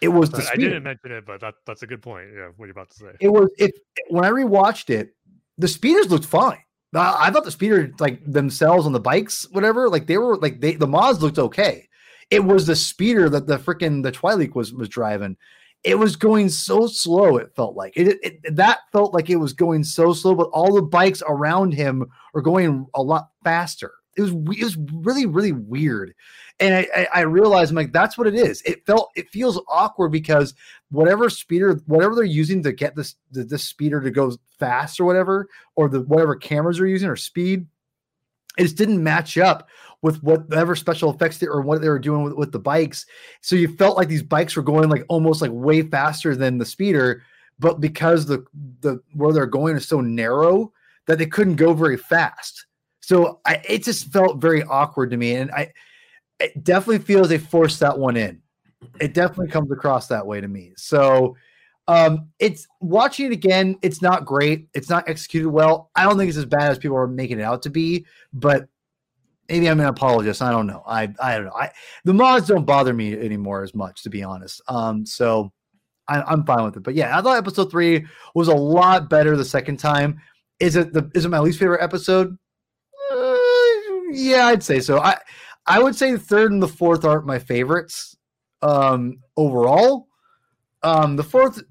It 0.00 0.08
was 0.08 0.30
the 0.30 0.48
I 0.50 0.56
didn't 0.56 0.82
mention 0.82 1.12
it, 1.12 1.26
but 1.26 1.40
that, 1.42 1.54
that's 1.66 1.82
a 1.82 1.86
good 1.86 2.00
point. 2.00 2.28
Yeah, 2.34 2.48
what 2.56 2.66
you're 2.66 2.70
about 2.70 2.90
to 2.90 2.96
say. 2.96 3.12
It 3.20 3.28
was 3.28 3.50
if 3.58 3.70
when 4.08 4.24
I 4.24 4.30
rewatched 4.30 4.88
it, 4.90 5.14
the 5.58 5.68
speeders 5.68 6.10
looked 6.10 6.24
fine. 6.24 6.58
I, 6.92 7.30
thought 7.30 7.44
the 7.44 7.52
speeders 7.52 7.92
like 8.00 8.20
themselves 8.24 8.84
on 8.84 8.92
the 8.92 8.98
bikes, 8.98 9.46
whatever, 9.52 9.88
like 9.88 10.06
they 10.06 10.18
were 10.18 10.36
like 10.36 10.60
they 10.60 10.74
the 10.74 10.88
mods 10.88 11.22
looked 11.22 11.38
okay. 11.38 11.88
it 12.30 12.44
was 12.44 12.66
the 12.66 12.74
speeder 12.74 13.28
that 13.28 13.46
the 13.46 13.58
freaking 13.58 14.02
the 14.02 14.10
Twi'lek 14.10 14.54
was 14.54 14.72
was 14.72 14.88
driving. 14.88 15.36
It 15.84 15.98
was 15.98 16.16
going 16.16 16.48
so 16.48 16.86
slow. 16.86 17.36
It 17.36 17.54
felt 17.54 17.76
like 17.76 17.92
it, 17.96 18.18
it, 18.22 18.56
that 18.56 18.80
felt 18.92 19.14
like 19.14 19.30
it 19.30 19.36
was 19.36 19.52
going 19.52 19.84
so 19.84 20.12
slow, 20.12 20.34
but 20.34 20.50
all 20.52 20.74
the 20.74 20.82
bikes 20.82 21.22
around 21.26 21.72
him 21.72 22.10
are 22.34 22.42
going 22.42 22.86
a 22.94 23.02
lot 23.02 23.30
faster. 23.44 23.92
It 24.16 24.22
was 24.22 24.32
it 24.32 24.64
was 24.64 24.76
really 24.92 25.26
really 25.26 25.52
weird, 25.52 26.14
and 26.58 26.74
I, 26.74 26.88
I, 26.94 27.08
I 27.14 27.20
realized 27.20 27.70
I'm 27.70 27.76
like 27.76 27.92
that's 27.92 28.18
what 28.18 28.26
it 28.26 28.34
is. 28.34 28.60
It 28.62 28.84
felt 28.84 29.10
it 29.14 29.30
feels 29.30 29.60
awkward 29.68 30.10
because 30.10 30.54
whatever 30.90 31.30
speeder 31.30 31.80
whatever 31.86 32.14
they're 32.14 32.24
using 32.24 32.62
to 32.64 32.72
get 32.72 32.96
this 32.96 33.14
this 33.30 33.64
speeder 33.64 34.00
to 34.00 34.10
go 34.10 34.36
fast 34.58 34.98
or 35.00 35.04
whatever 35.04 35.48
or 35.76 35.88
the 35.88 36.00
whatever 36.02 36.34
cameras 36.34 36.80
are 36.80 36.86
using 36.86 37.08
or 37.08 37.16
speed, 37.16 37.66
it 38.58 38.62
just 38.64 38.76
didn't 38.76 39.02
match 39.02 39.38
up 39.38 39.68
with 40.02 40.22
whatever 40.22 40.74
special 40.74 41.12
effects 41.12 41.38
they, 41.38 41.46
or 41.46 41.60
what 41.60 41.80
they 41.80 41.88
were 41.88 41.98
doing 41.98 42.22
with, 42.22 42.34
with 42.34 42.52
the 42.52 42.58
bikes. 42.58 43.06
So 43.42 43.54
you 43.54 43.74
felt 43.76 43.96
like 43.96 44.08
these 44.08 44.22
bikes 44.22 44.56
were 44.56 44.62
going 44.62 44.88
like 44.88 45.04
almost 45.08 45.42
like 45.42 45.50
way 45.52 45.82
faster 45.82 46.34
than 46.34 46.58
the 46.58 46.64
speeder, 46.64 47.22
but 47.58 47.80
because 47.80 48.26
the 48.26 48.44
the 48.80 49.00
where 49.12 49.32
they're 49.32 49.46
going 49.46 49.76
is 49.76 49.86
so 49.86 50.00
narrow 50.00 50.72
that 51.06 51.18
they 51.18 51.26
couldn't 51.26 51.56
go 51.56 51.74
very 51.74 51.96
fast. 51.96 52.66
So 53.10 53.40
I, 53.44 53.60
it 53.68 53.82
just 53.82 54.12
felt 54.12 54.40
very 54.40 54.62
awkward 54.62 55.10
to 55.10 55.16
me, 55.16 55.34
and 55.34 55.50
I 55.50 55.72
it 56.38 56.62
definitely 56.62 57.00
feels 57.00 57.28
they 57.28 57.38
forced 57.38 57.80
that 57.80 57.98
one 57.98 58.16
in. 58.16 58.40
It 59.00 59.14
definitely 59.14 59.48
comes 59.48 59.72
across 59.72 60.06
that 60.06 60.24
way 60.24 60.40
to 60.40 60.46
me. 60.46 60.74
So 60.76 61.34
um, 61.88 62.28
it's 62.38 62.68
watching 62.80 63.26
it 63.26 63.32
again. 63.32 63.76
It's 63.82 64.00
not 64.00 64.26
great. 64.26 64.68
It's 64.74 64.88
not 64.88 65.08
executed 65.08 65.48
well. 65.48 65.90
I 65.96 66.04
don't 66.04 66.18
think 66.18 66.28
it's 66.28 66.38
as 66.38 66.46
bad 66.46 66.70
as 66.70 66.78
people 66.78 66.96
are 66.96 67.08
making 67.08 67.40
it 67.40 67.42
out 67.42 67.62
to 67.62 67.70
be, 67.70 68.06
but 68.32 68.68
maybe 69.48 69.68
I'm 69.68 69.80
an 69.80 69.86
apologist. 69.86 70.40
I 70.40 70.52
don't 70.52 70.68
know. 70.68 70.84
I 70.86 71.12
I 71.20 71.34
don't 71.34 71.46
know. 71.46 71.56
I 71.56 71.72
the 72.04 72.14
mods 72.14 72.46
don't 72.46 72.64
bother 72.64 72.94
me 72.94 73.18
anymore 73.18 73.64
as 73.64 73.74
much, 73.74 74.04
to 74.04 74.10
be 74.10 74.22
honest. 74.22 74.62
Um, 74.68 75.04
so 75.04 75.50
I, 76.06 76.32
am 76.32 76.44
fine 76.44 76.62
with 76.62 76.76
it. 76.76 76.84
But 76.84 76.94
yeah, 76.94 77.18
I 77.18 77.22
thought 77.22 77.38
episode 77.38 77.72
three 77.72 78.06
was 78.36 78.46
a 78.46 78.54
lot 78.54 79.10
better 79.10 79.36
the 79.36 79.44
second 79.44 79.78
time. 79.78 80.20
Is 80.60 80.76
it 80.76 80.92
the 80.92 81.10
is 81.16 81.24
it 81.24 81.28
my 81.30 81.40
least 81.40 81.58
favorite 81.58 81.82
episode? 81.82 82.38
Yeah, 84.10 84.46
I'd 84.46 84.62
say 84.62 84.80
so. 84.80 84.98
I 84.98 85.16
I 85.66 85.82
would 85.82 85.94
say 85.94 86.12
the 86.12 86.18
third 86.18 86.52
and 86.52 86.62
the 86.62 86.68
fourth 86.68 87.04
aren't 87.04 87.26
my 87.26 87.38
favorites 87.38 88.16
um, 88.62 89.18
overall. 89.36 90.08
Um, 90.82 91.16
the 91.16 91.22
fourth 91.22 91.62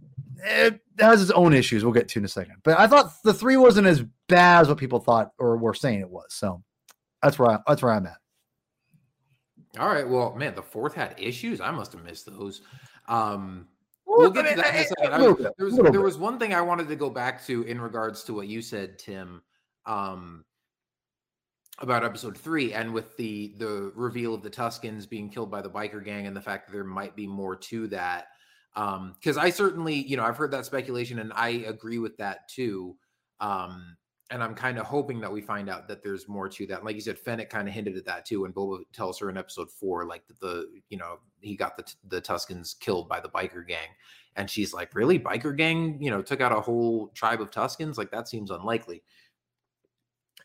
it 0.43 0.79
has 0.99 1.21
its 1.21 1.31
own 1.31 1.53
issues. 1.53 1.83
We'll 1.83 1.93
get 1.93 2.07
to 2.09 2.19
in 2.19 2.25
a 2.25 2.29
second. 2.29 2.55
But 2.63 2.79
I 2.79 2.87
thought 2.87 3.11
the 3.23 3.33
three 3.33 3.57
wasn't 3.57 3.87
as 3.87 4.03
bad 4.27 4.61
as 4.61 4.67
what 4.69 4.77
people 4.77 4.99
thought 4.99 5.31
or 5.39 5.57
were 5.57 5.73
saying 5.73 6.01
it 6.01 6.09
was. 6.09 6.27
So 6.29 6.63
that's 7.21 7.37
where 7.39 7.51
I, 7.51 7.59
that's 7.67 7.81
where 7.81 7.93
I'm 7.93 8.07
at. 8.07 8.17
All 9.77 9.87
right. 9.87 10.07
Well, 10.07 10.35
man, 10.35 10.55
the 10.55 10.63
fourth 10.63 10.93
had 10.93 11.15
issues. 11.17 11.61
I 11.61 11.71
must 11.71 11.93
have 11.93 12.03
missed 12.03 12.25
those. 12.25 12.61
Um, 13.07 13.67
we'll 14.05 14.31
get 14.31 14.49
to 14.49 14.61
that 14.61 14.75
in 14.75 14.81
a 14.81 14.83
second. 14.85 15.13
I 15.13 15.17
there, 15.19 15.33
was, 15.65 15.77
there 15.91 16.01
was 16.01 16.17
one 16.17 16.39
thing 16.39 16.53
I 16.53 16.61
wanted 16.61 16.87
to 16.89 16.95
go 16.95 17.09
back 17.09 17.45
to 17.45 17.63
in 17.63 17.79
regards 17.79 18.23
to 18.25 18.33
what 18.33 18.47
you 18.47 18.61
said, 18.61 18.97
Tim, 18.97 19.41
um, 19.85 20.43
about 21.79 22.03
episode 22.03 22.37
three, 22.37 22.73
and 22.73 22.93
with 22.93 23.15
the 23.17 23.53
the 23.57 23.91
reveal 23.95 24.33
of 24.33 24.43
the 24.43 24.49
Tuskens 24.49 25.09
being 25.09 25.29
killed 25.29 25.49
by 25.49 25.61
the 25.61 25.69
biker 25.69 26.03
gang, 26.03 26.27
and 26.27 26.35
the 26.35 26.41
fact 26.41 26.67
that 26.67 26.73
there 26.73 26.83
might 26.83 27.15
be 27.15 27.27
more 27.27 27.55
to 27.55 27.87
that. 27.87 28.27
Because 28.75 29.37
um, 29.37 29.43
I 29.43 29.49
certainly, 29.49 29.95
you 29.95 30.15
know, 30.15 30.23
I've 30.23 30.37
heard 30.37 30.51
that 30.51 30.65
speculation, 30.65 31.19
and 31.19 31.33
I 31.33 31.49
agree 31.67 31.97
with 31.97 32.17
that 32.17 32.47
too. 32.49 32.95
Um, 33.39 33.97
and 34.31 34.43
I'm 34.43 34.53
kind 34.53 34.77
of 34.77 34.85
hoping 34.85 35.19
that 35.21 35.31
we 35.31 35.41
find 35.41 35.69
out 35.69 35.87
that 35.87 36.03
there's 36.03 36.27
more 36.27 36.47
to 36.49 36.67
that. 36.67 36.85
Like 36.85 36.95
you 36.95 37.01
said, 37.01 37.17
Fennec 37.17 37.49
kind 37.49 37.67
of 37.67 37.73
hinted 37.73 37.97
at 37.97 38.05
that 38.05 38.25
too. 38.25 38.45
And 38.45 38.53
Boba 38.53 38.81
tells 38.93 39.17
her 39.19 39.29
in 39.29 39.37
episode 39.37 39.71
four, 39.71 40.05
like 40.05 40.21
the, 40.39 40.67
you 40.89 40.97
know, 40.97 41.17
he 41.41 41.55
got 41.55 41.77
the 41.77 41.91
the 42.07 42.21
Tuskens 42.21 42.79
killed 42.79 43.09
by 43.09 43.19
the 43.19 43.29
biker 43.29 43.67
gang, 43.67 43.87
and 44.35 44.49
she's 44.49 44.73
like, 44.73 44.93
really, 44.93 45.19
biker 45.19 45.55
gang, 45.57 45.97
you 46.01 46.11
know, 46.11 46.21
took 46.21 46.41
out 46.41 46.51
a 46.51 46.61
whole 46.61 47.07
tribe 47.09 47.41
of 47.41 47.49
Tuskens? 47.49 47.97
Like 47.97 48.11
that 48.11 48.27
seems 48.27 48.51
unlikely. 48.51 49.03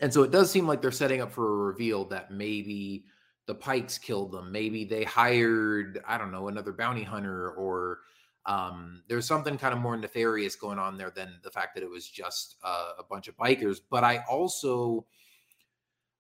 And 0.01 0.13
so 0.13 0.23
it 0.23 0.31
does 0.31 0.51
seem 0.51 0.67
like 0.67 0.83
they're 0.83 0.91
setting 0.91 1.21
up 1.21 1.33
for 1.33 1.47
a 1.47 1.67
reveal 1.67 2.05
that 2.07 2.31
maybe 2.31 3.07
the 3.47 3.55
Pikes 3.55 3.99
killed 3.99 4.33
them. 4.33 4.51
Maybe 4.51 4.85
they 4.85 5.05
hired, 5.05 6.03
I 6.07 6.19
don't 6.19 6.33
know, 6.33 6.49
another 6.49 6.73
bounty 6.73 7.03
hunter 7.03 7.51
or 7.51 8.01
um, 8.47 9.03
there's 9.09 9.27
something 9.27 9.57
kind 9.57 9.73
of 9.73 9.81
more 9.81 9.97
nefarious 9.97 10.57
going 10.57 10.79
on 10.79 10.99
there 10.99 11.11
than 11.11 11.39
the 11.43 11.51
fact 11.51 11.75
that 11.75 11.83
it 11.83 11.91
was 11.91 12.09
just 12.09 12.57
uh, 12.63 12.93
a 12.99 13.03
bunch 13.03 13.29
of 13.29 13.37
bikers. 13.37 13.79
But 13.89 14.05
I 14.05 14.23
also, 14.29 15.07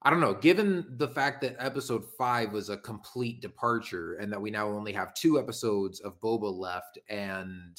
I 0.02 0.10
don't 0.10 0.20
know, 0.20 0.34
given 0.34 0.86
the 0.96 1.08
fact 1.08 1.42
that 1.42 1.56
episode 1.58 2.04
five 2.16 2.52
was 2.52 2.70
a 2.70 2.78
complete 2.78 3.42
departure 3.42 4.14
and 4.14 4.32
that 4.32 4.40
we 4.40 4.50
now 4.50 4.68
only 4.68 4.92
have 4.92 5.14
two 5.14 5.38
episodes 5.38 6.00
of 6.00 6.20
Boba 6.20 6.50
left, 6.56 6.98
and 7.08 7.78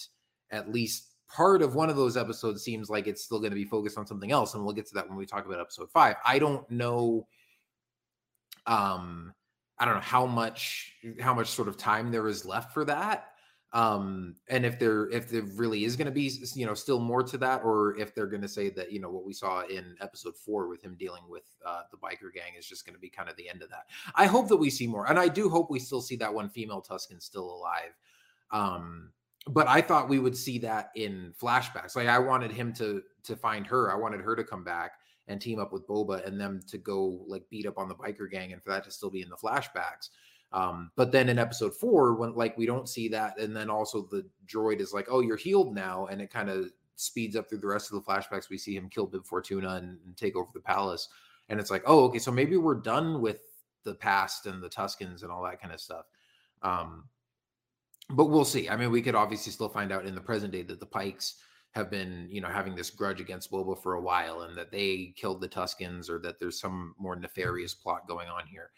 at 0.52 0.72
least 0.72 1.15
part 1.28 1.62
of 1.62 1.76
one 1.76 1.90
of 1.90 1.96
those 1.96 2.18
episodes 2.18 2.64
seems 2.64 2.90
like 2.90 3.08
it's 3.08 3.24
still 3.24 3.40
going 3.40 3.52
to 3.52 3.56
be 3.56 3.66
focused 3.66 3.98
on 3.98 4.06
something 4.06 4.32
else. 4.32 4.54
And 4.54 4.64
we'll 4.64 4.74
get 4.74 4.88
to 4.88 4.94
that 4.96 5.08
when 5.08 5.18
we 5.18 5.26
talk 5.26 5.46
about 5.46 5.60
episode 5.60 5.92
five. 5.92 6.16
I 6.26 6.40
don't 6.40 6.70
know. 6.70 7.28
Um, 8.66 9.34
I 9.78 9.86
don't 9.86 9.96
know 9.96 10.02
how 10.02 10.26
much 10.26 10.94
how 11.20 11.34
much 11.34 11.48
sort 11.48 11.68
of 11.68 11.78
time 11.78 12.12
there 12.12 12.28
is 12.28 12.46
left 12.46 12.74
for 12.74 12.86
that 12.86 13.36
um 13.76 14.34
and 14.48 14.66
if 14.66 14.80
there 14.80 15.10
if 15.10 15.30
there 15.30 15.42
really 15.56 15.84
is 15.84 15.98
going 15.98 16.06
to 16.06 16.12
be 16.12 16.32
you 16.54 16.66
know 16.66 16.74
still 16.74 17.00
more 17.00 17.22
to 17.22 17.38
that 17.38 17.62
or 17.62 17.98
if 18.00 18.16
they're 18.16 18.26
going 18.26 18.42
to 18.42 18.48
say 18.48 18.70
that 18.70 18.90
you 18.90 19.02
know 19.02 19.10
what 19.10 19.26
we 19.26 19.34
saw 19.34 19.66
in 19.68 19.98
episode 20.00 20.36
four 20.38 20.70
with 20.70 20.82
him 20.82 20.96
dealing 20.98 21.24
with 21.28 21.44
uh 21.66 21.82
the 21.92 21.98
biker 21.98 22.34
gang 22.34 22.54
is 22.58 22.66
just 22.66 22.86
going 22.86 22.94
to 22.94 23.00
be 23.00 23.10
kind 23.10 23.28
of 23.28 23.36
the 23.36 23.50
end 23.50 23.62
of 23.62 23.70
that 23.70 23.86
i 24.16 24.26
hope 24.26 24.48
that 24.48 24.56
we 24.56 24.70
see 24.70 24.88
more 24.88 25.10
and 25.10 25.20
i 25.20 25.28
do 25.28 25.50
hope 25.50 25.70
we 25.70 25.78
still 25.78 26.02
see 26.02 26.16
that 26.16 26.34
one 26.34 26.48
female 26.48 26.82
Tusken 26.82 27.22
still 27.22 27.54
alive 27.54 27.92
um 28.52 29.12
but 29.50 29.68
i 29.68 29.82
thought 29.82 30.10
we 30.10 30.20
would 30.20 30.36
see 30.36 30.58
that 30.58 30.90
in 30.96 31.34
flashbacks 31.42 31.96
like 31.96 32.08
i 32.08 32.20
wanted 32.20 32.52
him 32.52 32.74
to 32.74 33.02
to 33.24 33.36
find 33.36 33.66
her 33.68 33.92
i 33.92 33.96
wanted 33.96 34.22
her 34.22 34.36
to 34.36 34.44
come 34.44 34.64
back 34.64 34.94
and 35.28 35.42
team 35.42 35.60
up 35.60 35.74
with 35.74 35.88
boba 35.88 36.26
and 36.26 36.40
them 36.40 36.60
to 36.68 36.78
go 36.78 37.24
like 37.28 37.44
beat 37.50 37.66
up 37.66 37.78
on 37.78 37.88
the 37.88 37.96
biker 37.96 38.30
gang 38.30 38.54
and 38.54 38.64
for 38.64 38.72
that 38.72 38.84
to 38.84 38.92
still 38.92 39.10
be 39.10 39.22
in 39.22 39.30
the 39.30 39.36
flashbacks 39.36 40.10
um, 40.56 40.92
but 40.96 41.12
then 41.12 41.28
in 41.28 41.38
episode 41.38 41.76
four, 41.76 42.16
when 42.16 42.34
like 42.34 42.58
we 42.58 42.66
don't 42.66 42.88
see 42.88 43.10
that, 43.10 43.38
and 43.38 43.54
then 43.54 43.70
also 43.70 44.08
the 44.10 44.26
droid 44.48 44.80
is 44.80 44.94
like, 44.94 45.08
"Oh, 45.10 45.20
you're 45.20 45.36
healed 45.36 45.76
now," 45.76 46.06
and 46.06 46.22
it 46.22 46.32
kind 46.32 46.50
of 46.50 46.70
speeds 46.96 47.36
up 47.36 47.50
through 47.50 47.58
the 47.58 47.68
rest 47.68 47.92
of 47.92 47.96
the 47.96 48.10
flashbacks. 48.10 48.50
We 48.50 48.58
see 48.58 48.74
him 48.74 48.90
kill 48.90 49.06
Bib 49.06 49.26
Fortuna 49.26 49.76
and, 49.76 50.00
and, 50.06 50.16
take 50.16 50.38
over 50.38 50.50
the 50.54 50.62
palace, 50.62 51.10
and 51.50 51.60
it's 51.60 51.72
like, 51.72 51.84
"Oh, 51.86 52.06
okay, 52.06 52.20
so 52.20 52.32
maybe 52.32 52.56
we're 52.56 52.76
done 52.76 53.22
with 53.22 53.42
the 53.84 53.96
past 53.96 54.46
and 54.46 54.64
the 54.64 54.70
Tuskens 54.70 55.24
and 55.24 55.32
all 55.32 55.44
that 55.44 55.62
kind 55.62 55.74
of 55.74 55.82
stuff." 55.82 56.06
Um, 56.62 57.10
but 58.10 58.26
we'll 58.26 58.46
see. 58.46 58.70
I 58.70 58.76
mean, 58.76 58.92
we 58.92 59.02
could 59.02 59.16
obviously 59.16 59.52
still 59.52 59.70
find 59.70 59.92
out 59.92 60.06
in 60.06 60.16
the 60.16 60.22
present 60.22 60.52
day 60.52 60.64
that 60.64 60.80
the 60.80 60.86
Pikes 60.86 61.36
have 61.72 61.90
been, 61.90 62.28
you 62.30 62.40
know, 62.40 62.48
having 62.48 62.76
this 62.76 62.90
grudge 62.90 63.20
against 63.20 63.52
Boba 63.52 63.82
for 63.82 63.96
a 63.96 64.02
while, 64.02 64.42
and 64.42 64.58
that 64.58 64.72
they 64.72 65.14
killed 65.16 65.42
the 65.42 65.50
Tuskens, 65.50 66.10
or 66.10 66.20
that 66.20 66.40
there's 66.40 66.60
some 66.60 66.96
more 66.98 67.16
nefarious 67.16 67.74
plot 67.74 68.08
going 68.08 68.28
on 68.28 68.48
here. 68.48 68.72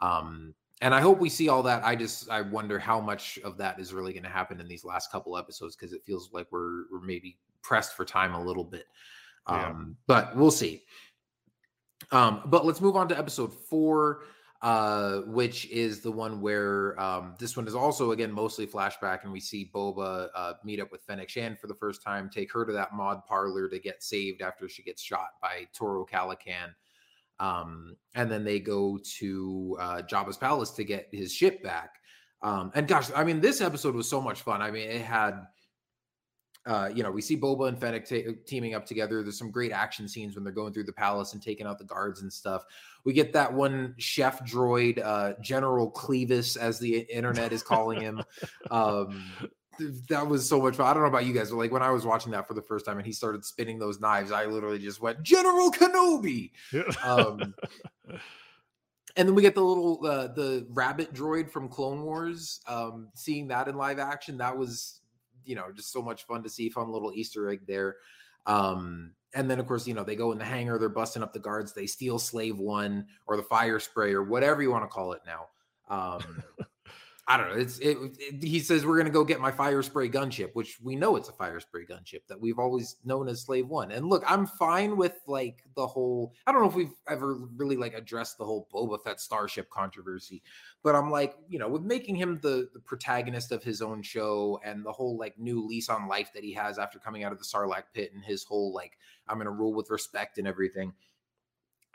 Um, 0.00 0.54
and 0.82 0.94
I 0.94 1.00
hope 1.00 1.20
we 1.20 1.28
see 1.28 1.48
all 1.48 1.62
that. 1.62 1.84
I 1.84 1.94
just 1.94 2.28
I 2.28 2.40
wonder 2.40 2.78
how 2.78 3.00
much 3.00 3.38
of 3.44 3.56
that 3.58 3.78
is 3.78 3.94
really 3.94 4.12
going 4.12 4.24
to 4.24 4.28
happen 4.28 4.60
in 4.60 4.66
these 4.66 4.84
last 4.84 5.12
couple 5.12 5.38
episodes 5.38 5.76
because 5.76 5.92
it 5.92 6.02
feels 6.04 6.30
like 6.32 6.48
we're 6.50 6.84
we're 6.90 7.00
maybe 7.00 7.38
pressed 7.62 7.96
for 7.96 8.04
time 8.04 8.34
a 8.34 8.42
little 8.42 8.64
bit. 8.64 8.86
Yeah. 9.48 9.68
Um, 9.68 9.96
but 10.06 10.36
we'll 10.36 10.50
see. 10.50 10.82
Um, 12.10 12.42
but 12.46 12.66
let's 12.66 12.80
move 12.80 12.96
on 12.96 13.08
to 13.08 13.18
episode 13.18 13.54
four, 13.54 14.24
uh, 14.62 15.18
which 15.26 15.68
is 15.70 16.00
the 16.00 16.12
one 16.12 16.40
where 16.40 16.98
um, 17.00 17.34
this 17.38 17.56
one 17.56 17.66
is 17.66 17.74
also 17.74 18.12
again 18.12 18.30
mostly 18.30 18.66
flashback, 18.66 19.24
and 19.24 19.32
we 19.32 19.40
see 19.40 19.70
Boba 19.74 20.28
uh, 20.34 20.52
meet 20.64 20.80
up 20.80 20.92
with 20.92 21.02
Fennec 21.02 21.28
Shand 21.28 21.58
for 21.58 21.66
the 21.66 21.74
first 21.74 22.02
time, 22.02 22.30
take 22.30 22.52
her 22.52 22.64
to 22.64 22.72
that 22.72 22.94
mod 22.94 23.26
parlor 23.26 23.68
to 23.68 23.78
get 23.80 24.02
saved 24.02 24.40
after 24.40 24.68
she 24.68 24.82
gets 24.82 25.02
shot 25.02 25.30
by 25.40 25.66
Toro 25.74 26.06
Calican. 26.06 26.74
Um, 27.40 27.96
and 28.14 28.30
then 28.30 28.44
they 28.44 28.60
go 28.60 29.00
to 29.18 29.76
uh, 29.80 30.02
Jabba's 30.02 30.36
palace 30.36 30.70
to 30.72 30.84
get 30.84 31.08
his 31.10 31.32
ship 31.32 31.60
back. 31.60 31.96
Um, 32.40 32.70
and 32.76 32.86
gosh, 32.86 33.10
I 33.16 33.24
mean, 33.24 33.40
this 33.40 33.60
episode 33.60 33.96
was 33.96 34.08
so 34.08 34.20
much 34.20 34.42
fun. 34.42 34.62
I 34.62 34.70
mean, 34.70 34.88
it 34.88 35.00
had, 35.00 35.46
uh, 36.64 36.88
you 36.94 37.02
know, 37.02 37.10
we 37.10 37.20
see 37.20 37.36
Boba 37.36 37.68
and 37.68 37.78
Fennec 37.78 38.06
t- 38.06 38.24
teaming 38.46 38.74
up 38.74 38.86
together. 38.86 39.22
There's 39.22 39.38
some 39.38 39.50
great 39.50 39.72
action 39.72 40.06
scenes 40.06 40.34
when 40.34 40.44
they're 40.44 40.52
going 40.52 40.72
through 40.72 40.84
the 40.84 40.92
palace 40.92 41.32
and 41.32 41.42
taking 41.42 41.66
out 41.66 41.78
the 41.78 41.84
guards 41.84 42.22
and 42.22 42.32
stuff. 42.32 42.64
We 43.04 43.12
get 43.12 43.32
that 43.32 43.52
one 43.52 43.94
chef 43.98 44.44
droid, 44.44 45.04
uh, 45.04 45.34
General 45.40 45.90
Clevis, 45.90 46.56
as 46.56 46.78
the 46.78 47.00
internet 47.00 47.52
is 47.52 47.62
calling 47.62 48.00
him. 48.00 48.22
um, 48.70 49.24
that 50.08 50.26
was 50.26 50.48
so 50.48 50.60
much 50.60 50.76
fun. 50.76 50.86
I 50.86 50.94
don't 50.94 51.02
know 51.02 51.08
about 51.08 51.26
you 51.26 51.32
guys, 51.32 51.50
but 51.50 51.56
like 51.56 51.72
when 51.72 51.82
I 51.82 51.90
was 51.90 52.06
watching 52.06 52.32
that 52.32 52.46
for 52.46 52.54
the 52.54 52.62
first 52.62 52.86
time 52.86 52.98
and 52.98 53.06
he 53.06 53.12
started 53.12 53.44
spinning 53.44 53.78
those 53.78 54.00
knives, 54.00 54.30
I 54.30 54.44
literally 54.44 54.78
just 54.78 55.00
went 55.00 55.22
General 55.22 55.72
Kenobi. 55.72 56.52
um, 57.04 57.54
and 59.16 59.28
then 59.28 59.34
we 59.34 59.42
get 59.42 59.56
the 59.56 59.64
little 59.64 60.06
uh, 60.06 60.28
the 60.28 60.66
rabbit 60.70 61.12
droid 61.12 61.50
from 61.50 61.68
Clone 61.68 62.02
Wars. 62.02 62.60
Um, 62.68 63.08
seeing 63.14 63.48
that 63.48 63.66
in 63.66 63.76
live 63.76 63.98
action, 63.98 64.38
that 64.38 64.56
was 64.56 65.00
you 65.44 65.54
know 65.54 65.66
just 65.74 65.92
so 65.92 66.02
much 66.02 66.24
fun 66.26 66.42
to 66.42 66.48
see. 66.48 66.68
Fun 66.68 66.90
little 66.90 67.12
Easter 67.14 67.48
egg 67.48 67.60
there. 67.66 67.96
Um, 68.46 69.12
and 69.34 69.50
then 69.50 69.60
of 69.60 69.66
course 69.66 69.86
you 69.86 69.94
know 69.94 70.04
they 70.04 70.16
go 70.16 70.32
in 70.32 70.38
the 70.38 70.44
hangar, 70.44 70.78
they're 70.78 70.88
busting 70.88 71.22
up 71.22 71.32
the 71.32 71.38
guards, 71.38 71.72
they 71.72 71.86
steal 71.86 72.18
Slave 72.18 72.58
One 72.58 73.06
or 73.26 73.36
the 73.36 73.42
fire 73.42 73.78
spray 73.78 74.12
or 74.12 74.22
whatever 74.22 74.62
you 74.62 74.70
want 74.70 74.84
to 74.84 74.88
call 74.88 75.12
it 75.12 75.22
now. 75.26 75.46
Um, 75.88 76.42
I 77.28 77.36
don't 77.36 77.50
know. 77.50 77.60
It's 77.60 77.78
it, 77.78 77.96
it, 78.18 78.42
He 78.42 78.58
says 78.58 78.84
we're 78.84 78.96
going 78.96 79.06
to 79.06 79.12
go 79.12 79.24
get 79.24 79.40
my 79.40 79.52
fire 79.52 79.80
spray 79.82 80.08
gunship, 80.08 80.50
which 80.54 80.78
we 80.82 80.96
know 80.96 81.14
it's 81.14 81.28
a 81.28 81.32
fire 81.32 81.60
spray 81.60 81.84
gunship 81.84 82.26
that 82.28 82.40
we've 82.40 82.58
always 82.58 82.96
known 83.04 83.28
as 83.28 83.42
Slave 83.42 83.68
One. 83.68 83.92
And 83.92 84.08
look, 84.08 84.24
I'm 84.26 84.44
fine 84.44 84.96
with 84.96 85.20
like 85.28 85.62
the 85.76 85.86
whole. 85.86 86.34
I 86.46 86.52
don't 86.52 86.62
know 86.62 86.68
if 86.68 86.74
we've 86.74 86.94
ever 87.08 87.34
really 87.56 87.76
like 87.76 87.94
addressed 87.94 88.38
the 88.38 88.44
whole 88.44 88.66
Boba 88.74 89.00
Fett 89.04 89.20
starship 89.20 89.70
controversy, 89.70 90.42
but 90.82 90.96
I'm 90.96 91.12
like, 91.12 91.36
you 91.48 91.60
know, 91.60 91.68
with 91.68 91.82
making 91.82 92.16
him 92.16 92.40
the 92.42 92.68
the 92.74 92.80
protagonist 92.80 93.52
of 93.52 93.62
his 93.62 93.82
own 93.82 94.02
show 94.02 94.60
and 94.64 94.84
the 94.84 94.92
whole 94.92 95.16
like 95.16 95.38
new 95.38 95.64
lease 95.64 95.88
on 95.88 96.08
life 96.08 96.32
that 96.34 96.42
he 96.42 96.52
has 96.54 96.76
after 96.76 96.98
coming 96.98 97.22
out 97.22 97.30
of 97.30 97.38
the 97.38 97.44
Sarlacc 97.44 97.84
pit 97.94 98.10
and 98.12 98.24
his 98.24 98.42
whole 98.42 98.74
like 98.74 98.98
I'm 99.28 99.36
going 99.36 99.46
to 99.46 99.52
rule 99.52 99.74
with 99.74 99.90
respect 99.90 100.38
and 100.38 100.48
everything. 100.48 100.92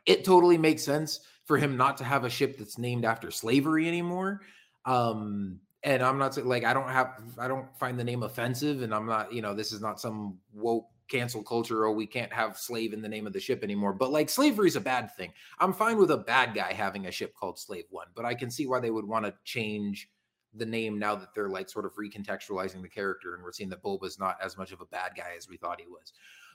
It 0.06 0.24
totally 0.24 0.58
makes 0.58 0.84
sense 0.84 1.20
for 1.44 1.58
him 1.58 1.76
not 1.76 1.98
to 1.98 2.06
have 2.06 2.24
a 2.24 2.30
ship 2.30 2.58
that's 2.58 2.78
named 2.78 3.04
after 3.04 3.30
slavery 3.30 3.90
anymore 3.90 4.40
um, 4.88 5.59
and 5.84 6.01
I'm 6.01 6.18
not 6.18 6.35
like 6.43 6.64
I 6.64 6.73
don't 6.73 6.89
have 6.89 7.22
I 7.38 7.47
don't 7.47 7.68
find 7.77 7.99
the 7.99 8.03
name 8.03 8.23
offensive, 8.23 8.81
and 8.81 8.95
I'm 8.95 9.05
not 9.05 9.31
you 9.31 9.43
know 9.43 9.53
this 9.53 9.72
is 9.72 9.81
not 9.81 9.99
some 9.99 10.39
woke 10.53 10.88
cancel 11.07 11.41
culture 11.41 11.85
or 11.85 11.93
we 11.93 12.05
can't 12.05 12.34
have 12.34 12.57
slave 12.57 12.91
in 12.91 13.01
the 13.01 13.07
name 13.07 13.27
of 13.27 13.34
the 13.34 13.39
ship 13.39 13.64
anymore. 13.64 13.93
But 13.93 14.11
like 14.11 14.30
slavery 14.30 14.68
is 14.68 14.76
a 14.76 14.81
bad 14.81 15.15
thing. 15.15 15.31
I'm 15.59 15.73
fine 15.73 15.97
with 15.97 16.11
a 16.11 16.18
bad 16.18 16.53
guy 16.53 16.73
having 16.73 17.05
a 17.07 17.11
ship 17.11 17.34
called 17.34 17.59
Slave 17.59 17.85
One, 17.89 18.07
but 18.15 18.26
I 18.26 18.34
can 18.34 18.49
see 18.49 18.65
why 18.65 18.80
they 18.80 18.91
would 18.91 19.07
want 19.07 19.26
to 19.26 19.34
change 19.45 20.09
the 20.53 20.65
name 20.65 20.97
now 20.97 21.15
that 21.15 21.34
they're 21.34 21.49
like 21.49 21.69
sort 21.69 21.85
of 21.85 21.93
recontextualizing 21.95 22.81
the 22.81 22.89
character 22.89 23.35
and 23.35 23.43
we're 23.43 23.51
seeing 23.51 23.69
that 23.69 23.84
Boba's 23.84 24.19
not 24.19 24.38
as 24.43 24.57
much 24.57 24.72
of 24.72 24.81
a 24.81 24.85
bad 24.85 25.11
guy 25.15 25.34
as 25.38 25.47
we 25.47 25.57
thought 25.57 25.80
he 25.80 25.88
was. 25.88 26.14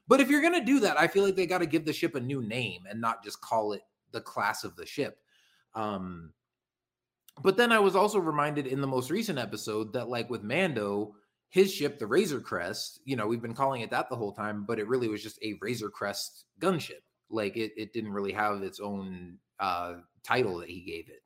But 0.09 0.21
if 0.21 0.29
you're 0.29 0.43
gonna 0.43 0.65
do 0.65 0.81
that, 0.81 0.99
I 0.99 1.07
feel 1.07 1.25
like 1.25 1.37
they 1.37 1.47
got 1.47 1.59
to 1.59 1.67
give 1.67 1.85
the 1.85 1.93
ship 1.93 2.15
a 2.15 2.21
new 2.21 2.43
name 2.43 2.83
and 2.91 3.01
not 3.01 3.23
just 3.23 3.41
call 3.41 3.73
it 3.73 3.83
the 4.11 4.21
class 4.21 4.65
of 4.65 4.77
the 4.77 4.85
ship. 4.85 5.19
Um, 5.75 6.33
but 7.43 7.57
then 7.57 7.73
I 7.73 7.79
was 7.79 7.97
also 7.97 8.19
reminded 8.19 8.67
in 8.67 8.81
the 8.81 8.87
most 8.87 9.11
recent 9.11 9.39
episode 9.39 9.93
that, 9.95 10.09
like 10.09 10.29
with 10.29 10.43
Mando, 10.43 11.15
his 11.49 11.73
ship, 11.73 11.99
the 11.99 12.07
Razor 12.07 12.41
Crest, 12.41 13.01
you 13.05 13.17
know, 13.17 13.27
we've 13.27 13.43
been 13.43 13.55
calling 13.55 13.83
it 13.83 13.91
that 13.91 14.09
the 14.09 14.17
whole 14.17 14.33
time, 14.33 14.65
but 14.67 14.79
it 14.79 14.89
really 14.89 15.09
was 15.09 15.23
just 15.23 15.39
a 15.43 15.55
Razor 15.61 15.91
Crest 15.91 16.45
gunship. 16.61 17.03
Like 17.31 17.57
it, 17.57 17.73
it 17.77 17.93
didn't 17.93 18.13
really 18.13 18.33
have 18.33 18.63
its 18.63 18.81
own 18.81 19.39
uh, 19.61 19.95
title 20.25 20.59
that 20.59 20.69
he 20.69 20.81
gave 20.83 21.09
it. 21.09 21.23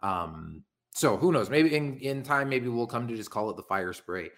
Um, 0.00 0.62
so 0.94 1.16
who 1.16 1.32
knows? 1.32 1.50
Maybe 1.50 1.74
in, 1.74 1.96
in 1.98 2.22
time, 2.22 2.48
maybe 2.48 2.68
we'll 2.68 2.86
come 2.86 3.08
to 3.08 3.16
just 3.16 3.30
call 3.30 3.50
it 3.50 3.56
the 3.56 3.62
Fire 3.64 3.92
Spray. 3.92 4.30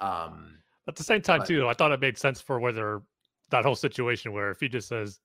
Um, 0.00 0.58
At 0.88 0.96
the 0.96 1.04
same 1.04 1.22
time, 1.22 1.40
but- 1.40 1.48
too, 1.48 1.66
I 1.68 1.74
thought 1.74 1.92
it 1.92 2.00
made 2.00 2.18
sense 2.18 2.40
for 2.40 2.58
whether 2.58 3.02
that 3.50 3.64
whole 3.64 3.76
situation 3.76 4.32
where 4.32 4.50
if 4.50 4.60
he 4.60 4.68
just 4.68 4.88
says, 4.88 5.20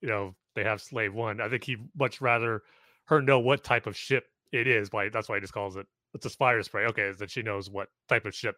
you 0.00 0.08
know, 0.08 0.34
they 0.54 0.64
have 0.64 0.80
slave 0.80 1.14
one, 1.14 1.40
I 1.40 1.48
think 1.48 1.64
he'd 1.64 1.88
much 1.96 2.20
rather 2.20 2.62
her 3.06 3.20
know 3.20 3.38
what 3.38 3.64
type 3.64 3.86
of 3.86 3.96
ship 3.96 4.26
it 4.52 4.66
is. 4.66 4.92
Why 4.92 5.08
that's 5.08 5.28
why 5.28 5.36
he 5.36 5.40
just 5.40 5.52
calls 5.52 5.76
it 5.76 5.86
it's 6.14 6.26
a 6.26 6.30
fire 6.30 6.62
spray. 6.62 6.86
Okay, 6.86 7.02
is 7.02 7.18
that 7.18 7.30
she 7.30 7.42
knows 7.42 7.68
what 7.68 7.88
type 8.08 8.24
of 8.24 8.34
ship 8.34 8.56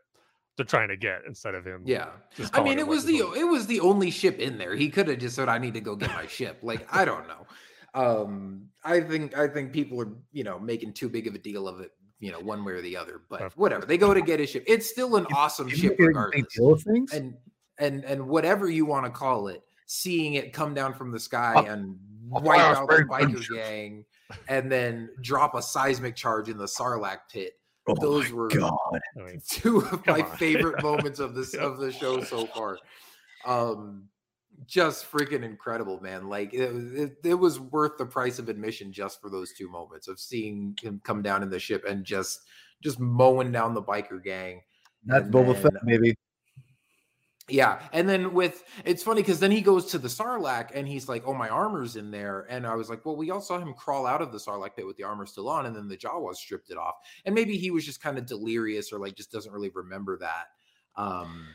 they're 0.57 0.67
trying 0.67 0.89
to 0.89 0.97
get 0.97 1.23
instead 1.27 1.55
of 1.55 1.67
him. 1.67 1.83
Yeah. 1.85 2.09
I 2.53 2.63
mean, 2.63 2.79
it 2.79 2.87
what 2.87 2.97
was 2.97 3.05
the 3.05 3.19
doing. 3.19 3.41
it 3.41 3.45
was 3.45 3.67
the 3.67 3.81
only 3.81 4.11
ship 4.11 4.39
in 4.39 4.59
there. 4.59 4.75
He 4.75 4.89
could 4.89 5.09
have 5.09 5.19
just 5.19 5.37
said, 5.37 5.49
"I 5.49 5.59
need 5.59 5.75
to 5.75 5.81
go 5.81 5.97
get 5.97 6.11
my 6.11 6.27
ship." 6.27 6.59
Like 6.63 6.87
I 6.95 7.05
don't 7.05 7.27
know. 7.27 7.47
Um, 7.95 8.69
I 8.85 9.01
think 9.01 9.37
I 9.37 9.49
think 9.49 9.73
people 9.73 10.01
are 10.01 10.13
you 10.33 10.45
know 10.45 10.59
making 10.59 10.93
too 10.93 11.09
big 11.09 11.27
of 11.27 11.35
a 11.35 11.39
deal 11.39 11.67
of 11.67 11.81
it, 11.81 11.93
you 12.21 12.31
know, 12.31 12.41
one 12.41 12.65
way 12.65 12.75
or 12.75 12.83
the 12.83 12.97
other. 12.97 13.23
But 13.29 13.57
whatever, 13.57 13.87
they 13.87 13.99
go 13.99 14.13
to 14.13 14.21
get 14.21 14.39
his 14.39 14.51
ship. 14.51 14.65
It's 14.67 14.89
still 14.89 15.17
an 15.17 15.27
awesome 15.35 15.69
ship, 15.69 15.83
make 15.83 15.93
a 15.93 15.97
big 15.97 16.07
regardless. 16.09 16.55
deal 16.55 16.73
of 16.73 16.83
things. 16.83 17.13
And 17.13 17.35
and 17.79 18.05
and 18.05 18.27
whatever 18.29 18.69
you 18.69 18.85
want 18.85 19.07
to 19.07 19.11
call 19.11 19.49
it, 19.49 19.63
seeing 19.87 20.35
it 20.35 20.53
come 20.53 20.75
down 20.75 20.93
from 20.93 21.11
the 21.11 21.21
sky 21.21 21.55
A- 21.57 21.73
and 21.73 21.97
wipe 22.29 22.61
out 22.61 22.87
the 22.87 22.95
spray 22.95 23.05
biker 23.07 23.55
gang, 23.55 24.05
and 24.48 24.70
then 24.70 25.11
drop 25.23 25.55
a 25.55 25.62
seismic 25.62 26.16
charge 26.16 26.48
in 26.48 26.57
the 26.59 26.65
Sarlacc 26.66 27.19
pit. 27.32 27.53
oh 27.89 27.94
those 28.01 28.31
were 28.32 28.48
god! 28.48 28.73
Two 29.48 29.78
of 29.78 30.03
Come 30.05 30.19
my 30.19 30.20
on. 30.23 30.36
favorite 30.36 30.82
moments 30.82 31.19
of 31.20 31.35
this 31.36 31.55
of 31.55 31.78
the 31.78 31.93
show 31.93 32.23
so 32.23 32.47
far. 32.47 32.78
Um, 33.47 34.09
just 34.66 35.11
freaking 35.11 35.43
incredible, 35.44 36.01
man! 36.01 36.28
Like 36.28 36.55
it, 36.55 36.73
was- 36.73 36.93
it, 36.94 37.16
it 37.24 37.35
was 37.35 37.61
worth 37.61 37.98
the 37.98 38.07
price 38.07 38.39
of 38.39 38.48
admission 38.48 38.90
just 38.93 39.20
for 39.20 39.28
those 39.31 39.53
two 39.53 39.69
moments 39.70 40.09
of 40.09 40.19
seeing 40.19 40.77
him 40.81 41.01
come 41.05 41.23
down 41.23 41.43
in 41.43 41.51
the 41.51 41.59
ship 41.59 41.85
and 41.86 42.05
just 42.05 42.40
just 42.82 42.98
mowing 42.98 43.53
down 43.53 43.74
the 43.74 43.82
biker 43.82 44.23
gang. 44.23 44.62
That's 45.05 45.24
And 45.24 45.32
Boba 45.35 45.53
then- 45.55 45.62
Fett, 45.62 45.73
maybe. 45.85 46.16
Yeah, 47.48 47.81
and 47.93 48.09
then 48.09 48.35
with 48.35 48.64
it's 48.85 49.05
funny 49.05 49.23
because 49.23 49.39
then 49.39 49.52
he 49.52 49.60
goes 49.60 49.86
to 49.86 49.98
the 49.98 50.09
Sarlacc 50.09 50.70
and 50.74 50.86
he's 50.86 51.09
like, 51.09 51.23
"Oh, 51.27 51.35
my 51.35 51.48
armor's 51.48 51.94
in 51.94 52.10
there," 52.10 52.44
and 52.51 52.66
I 52.66 52.74
was 52.74 52.90
like, 52.90 53.06
"Well, 53.06 53.14
we 53.14 53.31
all 53.31 53.40
saw 53.40 53.59
him 53.59 53.73
crawl 53.73 54.05
out 54.05 54.20
of 54.20 54.32
the 54.32 54.39
Sarlacc 54.39 54.74
pit 54.74 54.85
with 54.85 54.97
the 54.97 55.05
armor 55.05 55.27
still 55.27 55.48
on, 55.48 55.66
and 55.66 55.77
then 55.77 55.86
the 55.86 55.97
Jawas 55.97 56.36
stripped 56.36 56.70
it 56.70 56.77
off, 56.77 56.97
and 57.24 57.35
maybe 57.35 57.56
he 57.56 57.70
was 57.70 57.85
just 57.85 58.02
kind 58.02 58.18
of 58.18 58.27
delirious 58.27 58.93
or 58.93 58.98
like 58.98 59.14
just 59.14 59.31
doesn't 59.31 59.52
really 59.52 59.70
remember 59.74 60.18
that." 60.18 60.47
Um, 60.97 61.47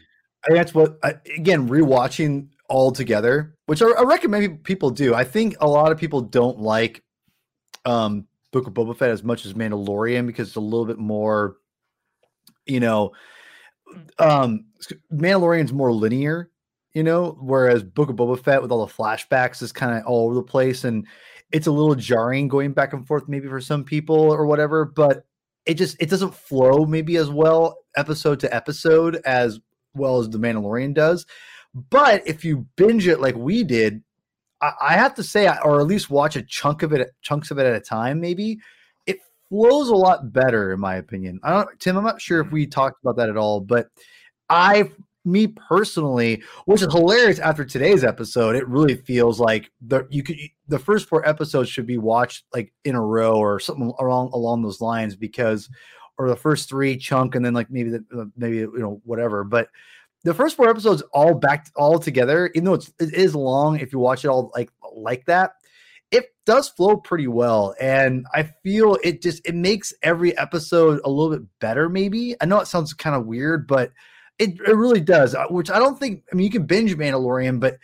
I 0.50 0.54
that's 0.54 0.74
what 0.74 0.98
I, 1.04 1.16
again 1.36 1.68
rewatching 1.68 2.48
all 2.70 2.92
together, 2.92 3.58
which 3.66 3.82
I, 3.82 3.88
I 3.88 4.04
recommend 4.04 4.64
people 4.64 4.92
do. 4.92 5.14
I 5.14 5.26
think 5.26 5.58
a 5.60 5.68
lot 5.68 5.92
of 5.92 5.98
people 5.98 6.22
don't 6.22 6.60
like 6.60 7.04
um 7.84 8.28
Book 8.52 8.68
of 8.68 8.74
Boba 8.74 8.96
Fett 8.96 9.10
as 9.10 9.24
much 9.24 9.46
as 9.46 9.54
Mandalorian 9.54 10.26
because 10.26 10.50
it's 10.50 10.58
a 10.58 10.62
little 10.62 10.86
bit 10.86 10.98
more, 10.98 11.58
you 12.66 12.80
know, 12.80 13.12
um 14.20 14.66
Mandalorian's 15.14 15.74
more 15.74 15.92
linear, 15.94 16.50
you 16.94 17.04
know, 17.04 17.38
whereas 17.40 17.84
Book 17.84 18.10
of 18.10 18.16
Boba 18.16 18.42
Fett 18.42 18.62
with 18.62 18.72
all 18.72 18.86
the 18.86 18.94
flashbacks 18.94 19.62
is 19.62 19.72
kind 19.72 19.98
of 19.98 20.06
all 20.06 20.26
over 20.26 20.36
the 20.36 20.44
place 20.44 20.84
and 20.84 21.08
it's 21.52 21.68
a 21.68 21.72
little 21.72 21.96
jarring 21.96 22.48
going 22.48 22.74
back 22.74 22.94
and 22.94 23.06
forth 23.06 23.28
maybe 23.28 23.48
for 23.48 23.62
some 23.62 23.84
people 23.84 24.16
or 24.16 24.46
whatever, 24.46 24.86
but 24.86 25.26
it 25.66 25.76
just 25.76 25.98
it 26.00 26.10
doesn't 26.10 26.34
flow 26.34 26.86
maybe 26.86 27.18
as 27.18 27.30
well 27.30 27.78
episode 27.96 28.40
to 28.40 28.56
episode 28.56 29.22
as 29.26 29.60
well 29.94 30.20
as 30.20 30.30
the 30.30 30.40
Mandalorian 30.40 30.94
does. 30.94 31.26
But 31.74 32.28
if 32.28 32.44
you 32.44 32.68
binge 32.76 33.08
it 33.08 33.22
like 33.22 33.36
we 33.36 33.64
did, 33.64 34.04
I, 34.62 34.72
I 34.82 34.94
have 34.94 35.16
to 35.16 35.24
say, 35.24 35.48
or 35.64 35.80
at 35.80 35.88
least 35.88 36.10
watch 36.10 36.36
a 36.36 36.42
chunk 36.42 36.84
of 36.84 36.94
it, 36.94 37.10
chunks 37.22 37.52
of 37.52 37.60
it 37.60 37.66
at 37.66 37.76
a 37.76 37.80
time, 37.80 38.20
maybe 38.20 38.60
flows 39.52 39.90
a 39.90 39.96
lot 39.96 40.32
better, 40.32 40.72
in 40.72 40.80
my 40.80 40.96
opinion. 40.96 41.40
I 41.44 41.52
don't, 41.52 41.80
Tim. 41.80 41.98
I'm 41.98 42.06
not 42.06 42.22
sure 42.22 42.40
if 42.40 42.48
mm-hmm. 42.48 42.56
we 42.56 42.68
talked 42.68 43.04
about 43.04 43.18
that 43.18 43.30
at 43.30 43.36
all, 43.36 43.60
but 43.60 43.90
I, 44.50 44.90
me 45.26 45.48
personally, 45.48 46.42
which 46.66 46.82
is 46.82 46.92
hilarious 46.92 47.38
after 47.38 47.66
today's 47.66 48.06
episode, 48.06 48.56
it 48.56 48.68
really 48.68 48.96
feels 48.96 49.42
like 49.42 49.70
the 49.86 50.08
you 50.10 50.24
could 50.24 50.38
the 50.70 50.80
first 50.80 51.08
four 51.08 51.28
episodes 51.28 51.70
should 51.70 51.86
be 51.86 51.98
watched 51.98 52.46
like 52.54 52.74
in 52.86 52.96
a 52.96 53.02
row 53.02 53.36
or 53.36 53.60
something 53.60 53.94
along 54.00 54.32
along 54.34 54.62
those 54.62 54.80
lines 54.80 55.18
because 55.18 55.70
or 56.18 56.30
the 56.30 56.36
first 56.36 56.70
three 56.70 56.98
chunk 56.98 57.36
and 57.36 57.44
then 57.44 57.54
like 57.54 57.70
maybe 57.70 57.90
the 57.90 58.32
maybe 58.38 58.58
you 58.58 58.80
know 58.80 59.02
whatever 59.04 59.44
but 59.44 59.68
the 60.24 60.34
first 60.34 60.56
four 60.56 60.70
episodes 60.70 61.02
all 61.14 61.34
back 61.34 61.68
all 61.76 62.00
together 62.00 62.50
even 62.56 62.64
though 62.64 62.74
it's 62.76 62.94
it 63.00 63.14
is 63.14 63.36
long 63.36 63.80
if 63.80 63.92
you 63.92 64.00
watch 64.00 64.24
it 64.24 64.30
all 64.30 64.52
like 64.56 64.72
like 64.94 65.26
that 65.26 65.54
it 66.12 66.36
does 66.46 66.70
flow 66.70 66.98
pretty 66.98 67.28
well 67.28 67.74
and 67.80 68.26
i 68.34 68.44
feel 68.64 68.98
it 69.04 69.22
just 69.22 69.46
it 69.48 69.56
makes 69.56 69.94
every 70.04 70.38
episode 70.38 71.00
a 71.04 71.10
little 71.10 71.36
bit 71.36 71.48
better 71.60 71.90
maybe. 71.90 72.36
I 72.42 72.46
know 72.46 72.60
it 72.60 72.68
sounds 72.68 72.94
kind 72.94 73.16
of 73.16 73.26
weird 73.26 73.68
but 73.68 73.92
it, 74.40 74.52
it 74.68 74.76
really 74.76 75.02
does 75.02 75.36
uh, 75.36 75.46
which 75.50 75.70
i 75.70 75.80
don't 75.80 76.00
think 76.00 76.24
i 76.32 76.36
mean 76.36 76.46
you 76.46 76.52
can 76.52 76.66
binge 76.66 76.96
mandalorian 76.96 77.60
but 77.60 77.78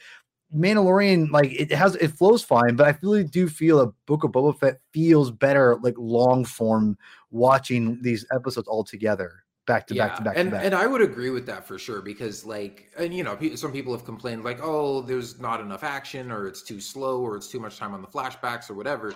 Mandalorian, 0.55 1.29
like 1.31 1.51
it 1.51 1.71
has, 1.73 1.95
it 1.95 2.09
flows 2.09 2.43
fine, 2.43 2.75
but 2.75 2.87
I 2.87 2.97
really 3.01 3.23
do 3.23 3.49
feel 3.49 3.81
a 3.81 3.91
Book 4.05 4.23
of 4.23 4.31
Boba 4.31 4.57
Fett 4.57 4.79
feels 4.93 5.29
better, 5.29 5.77
like 5.83 5.95
long 5.97 6.45
form, 6.45 6.97
watching 7.31 8.01
these 8.01 8.25
episodes 8.31 8.67
all 8.67 8.83
together, 8.83 9.43
back 9.67 9.85
to 9.85 9.93
back 9.93 10.15
to 10.15 10.23
back 10.23 10.37
and 10.37 10.49
to 10.49 10.55
back. 10.55 10.65
and 10.65 10.73
I 10.73 10.87
would 10.87 11.01
agree 11.01 11.29
with 11.29 11.45
that 11.45 11.67
for 11.67 11.77
sure 11.77 12.01
because 12.01 12.45
like 12.45 12.89
and 12.97 13.13
you 13.13 13.23
know 13.23 13.37
some 13.55 13.71
people 13.71 13.93
have 13.93 14.05
complained 14.05 14.43
like 14.43 14.59
oh 14.61 15.01
there's 15.01 15.39
not 15.39 15.61
enough 15.61 15.83
action 15.83 16.31
or 16.31 16.47
it's 16.47 16.63
too 16.63 16.79
slow 16.79 17.21
or 17.21 17.35
it's 17.35 17.47
too 17.47 17.59
much 17.59 17.77
time 17.77 17.93
on 17.93 18.01
the 18.01 18.07
flashbacks 18.07 18.69
or 18.69 18.73
whatever. 18.73 19.13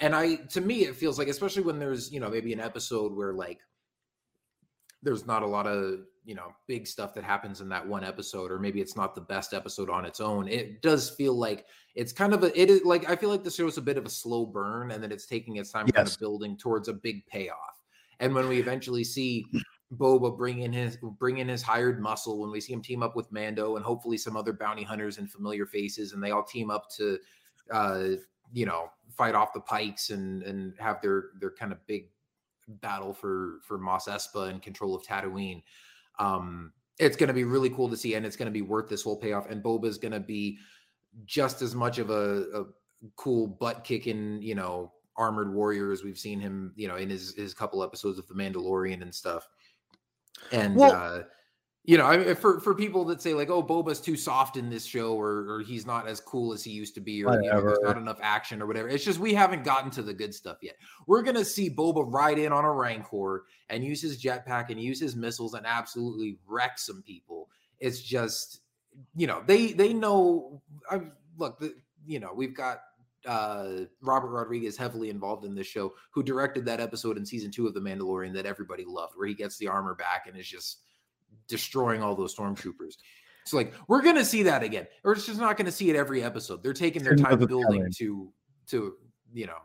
And 0.00 0.14
I 0.14 0.36
to 0.52 0.60
me 0.60 0.84
it 0.84 0.96
feels 0.96 1.18
like 1.18 1.28
especially 1.28 1.64
when 1.64 1.78
there's 1.78 2.12
you 2.12 2.20
know 2.20 2.30
maybe 2.30 2.52
an 2.52 2.60
episode 2.60 3.14
where 3.14 3.34
like 3.34 3.58
there's 5.02 5.26
not 5.26 5.42
a 5.42 5.46
lot 5.46 5.66
of 5.66 6.00
you 6.24 6.34
know 6.34 6.52
big 6.66 6.86
stuff 6.86 7.14
that 7.14 7.24
happens 7.24 7.60
in 7.60 7.68
that 7.68 7.86
one 7.86 8.04
episode 8.04 8.50
or 8.50 8.58
maybe 8.58 8.80
it's 8.80 8.96
not 8.96 9.14
the 9.14 9.20
best 9.20 9.52
episode 9.52 9.90
on 9.90 10.04
its 10.04 10.20
own 10.20 10.46
it 10.46 10.82
does 10.82 11.10
feel 11.10 11.32
like 11.32 11.64
it's 11.94 12.12
kind 12.12 12.34
of 12.34 12.42
a 12.44 12.60
it 12.60 12.68
is 12.68 12.84
like 12.84 13.08
i 13.08 13.16
feel 13.16 13.30
like 13.30 13.44
the 13.44 13.50
show's 13.50 13.78
a 13.78 13.82
bit 13.82 13.96
of 13.96 14.04
a 14.04 14.10
slow 14.10 14.44
burn 14.44 14.90
and 14.90 15.02
then 15.02 15.10
it's 15.10 15.26
taking 15.26 15.56
its 15.56 15.70
time 15.70 15.86
kind 15.86 16.06
of 16.06 16.18
building 16.18 16.56
towards 16.56 16.88
a 16.88 16.92
big 16.92 17.24
payoff. 17.28 17.78
And 18.20 18.34
when 18.34 18.48
we 18.48 18.58
eventually 18.58 19.04
see 19.04 19.46
boba 19.96 20.36
bring 20.36 20.60
in 20.60 20.72
his 20.72 20.98
bring 21.18 21.38
in 21.38 21.48
his 21.48 21.62
hired 21.62 22.00
muscle 22.00 22.38
when 22.38 22.50
we 22.50 22.60
see 22.60 22.74
him 22.74 22.82
team 22.82 23.02
up 23.02 23.16
with 23.16 23.32
mando 23.32 23.76
and 23.76 23.84
hopefully 23.84 24.18
some 24.18 24.36
other 24.36 24.52
bounty 24.52 24.82
hunters 24.82 25.16
and 25.16 25.30
familiar 25.30 25.64
faces 25.64 26.12
and 26.12 26.22
they 26.22 26.30
all 26.30 26.42
team 26.42 26.70
up 26.70 26.90
to 26.90 27.18
uh 27.72 28.08
you 28.52 28.66
know 28.66 28.90
fight 29.16 29.34
off 29.34 29.54
the 29.54 29.60
pikes 29.60 30.10
and 30.10 30.42
and 30.42 30.74
have 30.78 31.00
their 31.00 31.30
their 31.40 31.50
kind 31.50 31.72
of 31.72 31.78
big 31.86 32.08
battle 32.68 33.12
for 33.12 33.60
for 33.62 33.78
Mos 33.78 34.06
Espa 34.06 34.50
and 34.50 34.62
control 34.62 34.94
of 34.94 35.02
Tatooine. 35.02 35.62
Um, 36.18 36.72
it's 36.98 37.16
going 37.16 37.28
to 37.28 37.34
be 37.34 37.44
really 37.44 37.70
cool 37.70 37.88
to 37.88 37.96
see, 37.96 38.14
and 38.14 38.26
it's 38.26 38.36
going 38.36 38.46
to 38.46 38.52
be 38.52 38.62
worth 38.62 38.88
this 38.88 39.02
whole 39.02 39.16
payoff. 39.16 39.48
And 39.48 39.62
Boba 39.62 39.86
is 39.86 39.98
going 39.98 40.12
to 40.12 40.20
be 40.20 40.58
just 41.24 41.62
as 41.62 41.74
much 41.74 41.98
of 41.98 42.10
a, 42.10 42.44
a 42.54 42.64
cool 43.16 43.46
butt 43.46 43.84
kicking, 43.84 44.42
you 44.42 44.54
know, 44.54 44.92
armored 45.16 45.52
warrior 45.52 45.92
as 45.92 46.02
We've 46.04 46.18
seen 46.18 46.40
him, 46.40 46.72
you 46.76 46.88
know, 46.88 46.96
in 46.96 47.08
his 47.10 47.34
his 47.34 47.54
couple 47.54 47.82
episodes 47.82 48.18
of 48.18 48.26
The 48.26 48.34
Mandalorian 48.34 49.02
and 49.02 49.14
stuff. 49.14 49.48
And 50.52 50.76
Well- 50.76 50.92
uh, 50.92 51.22
you 51.84 51.96
know, 51.96 52.04
I 52.04 52.18
mean, 52.18 52.34
for 52.36 52.60
for 52.60 52.74
people 52.74 53.06
that 53.06 53.22
say 53.22 53.32
like, 53.32 53.48
"Oh, 53.48 53.62
Boba's 53.62 53.98
too 53.98 54.14
soft 54.14 54.58
in 54.58 54.68
this 54.68 54.84
show," 54.84 55.18
or 55.18 55.50
or 55.50 55.62
he's 55.62 55.86
not 55.86 56.06
as 56.06 56.20
cool 56.20 56.52
as 56.52 56.62
he 56.62 56.70
used 56.70 56.94
to 56.96 57.00
be, 57.00 57.24
or 57.24 57.40
you 57.42 57.50
know, 57.50 57.62
there's 57.62 57.78
not 57.82 57.96
enough 57.96 58.18
action 58.20 58.60
or 58.60 58.66
whatever. 58.66 58.90
It's 58.90 59.02
just 59.04 59.18
we 59.18 59.32
haven't 59.32 59.64
gotten 59.64 59.90
to 59.92 60.02
the 60.02 60.12
good 60.12 60.34
stuff 60.34 60.58
yet. 60.60 60.74
We're 61.06 61.22
gonna 61.22 61.46
see 61.46 61.70
Boba 61.70 62.04
ride 62.06 62.38
in 62.38 62.52
on 62.52 62.66
a 62.66 62.72
Rancor 62.74 63.44
and 63.70 63.82
use 63.82 64.02
his 64.02 64.22
jetpack 64.22 64.68
and 64.68 64.78
use 64.78 65.00
his 65.00 65.16
missiles 65.16 65.54
and 65.54 65.64
absolutely 65.64 66.38
wreck 66.46 66.78
some 66.78 67.02
people. 67.06 67.48
It's 67.78 68.02
just, 68.02 68.60
you 69.16 69.26
know, 69.26 69.42
they 69.46 69.72
they 69.72 69.94
know. 69.94 70.60
I 70.90 71.00
look, 71.38 71.58
the, 71.58 71.74
you 72.06 72.20
know, 72.20 72.34
we've 72.34 72.54
got 72.54 72.80
uh 73.28 73.84
Robert 74.00 74.30
Rodriguez 74.30 74.76
heavily 74.76 75.10
involved 75.10 75.44
in 75.44 75.54
this 75.54 75.66
show, 75.66 75.92
who 76.10 76.22
directed 76.22 76.64
that 76.64 76.80
episode 76.80 77.18
in 77.18 77.26
season 77.26 77.50
two 77.50 77.66
of 77.66 77.74
The 77.74 77.80
Mandalorian 77.80 78.32
that 78.34 78.46
everybody 78.46 78.84
loved, 78.86 79.12
where 79.16 79.28
he 79.28 79.34
gets 79.34 79.58
the 79.58 79.68
armor 79.68 79.94
back 79.94 80.24
and 80.26 80.36
is 80.36 80.48
just 80.48 80.78
destroying 81.46 82.02
all 82.02 82.14
those 82.14 82.34
stormtroopers. 82.34 82.96
So 83.44 83.56
like 83.56 83.74
we're 83.86 84.02
gonna 84.02 84.24
see 84.24 84.42
that 84.44 84.62
again. 84.62 84.86
We're 85.04 85.14
just 85.14 85.38
not 85.38 85.56
gonna 85.56 85.70
see 85.70 85.90
it 85.90 85.96
every 85.96 86.22
episode. 86.22 86.62
They're 86.62 86.72
taking 86.72 87.02
their 87.02 87.16
time 87.16 87.38
building 87.46 87.90
to 87.98 88.32
to 88.68 88.94
you 89.32 89.46
know 89.46 89.58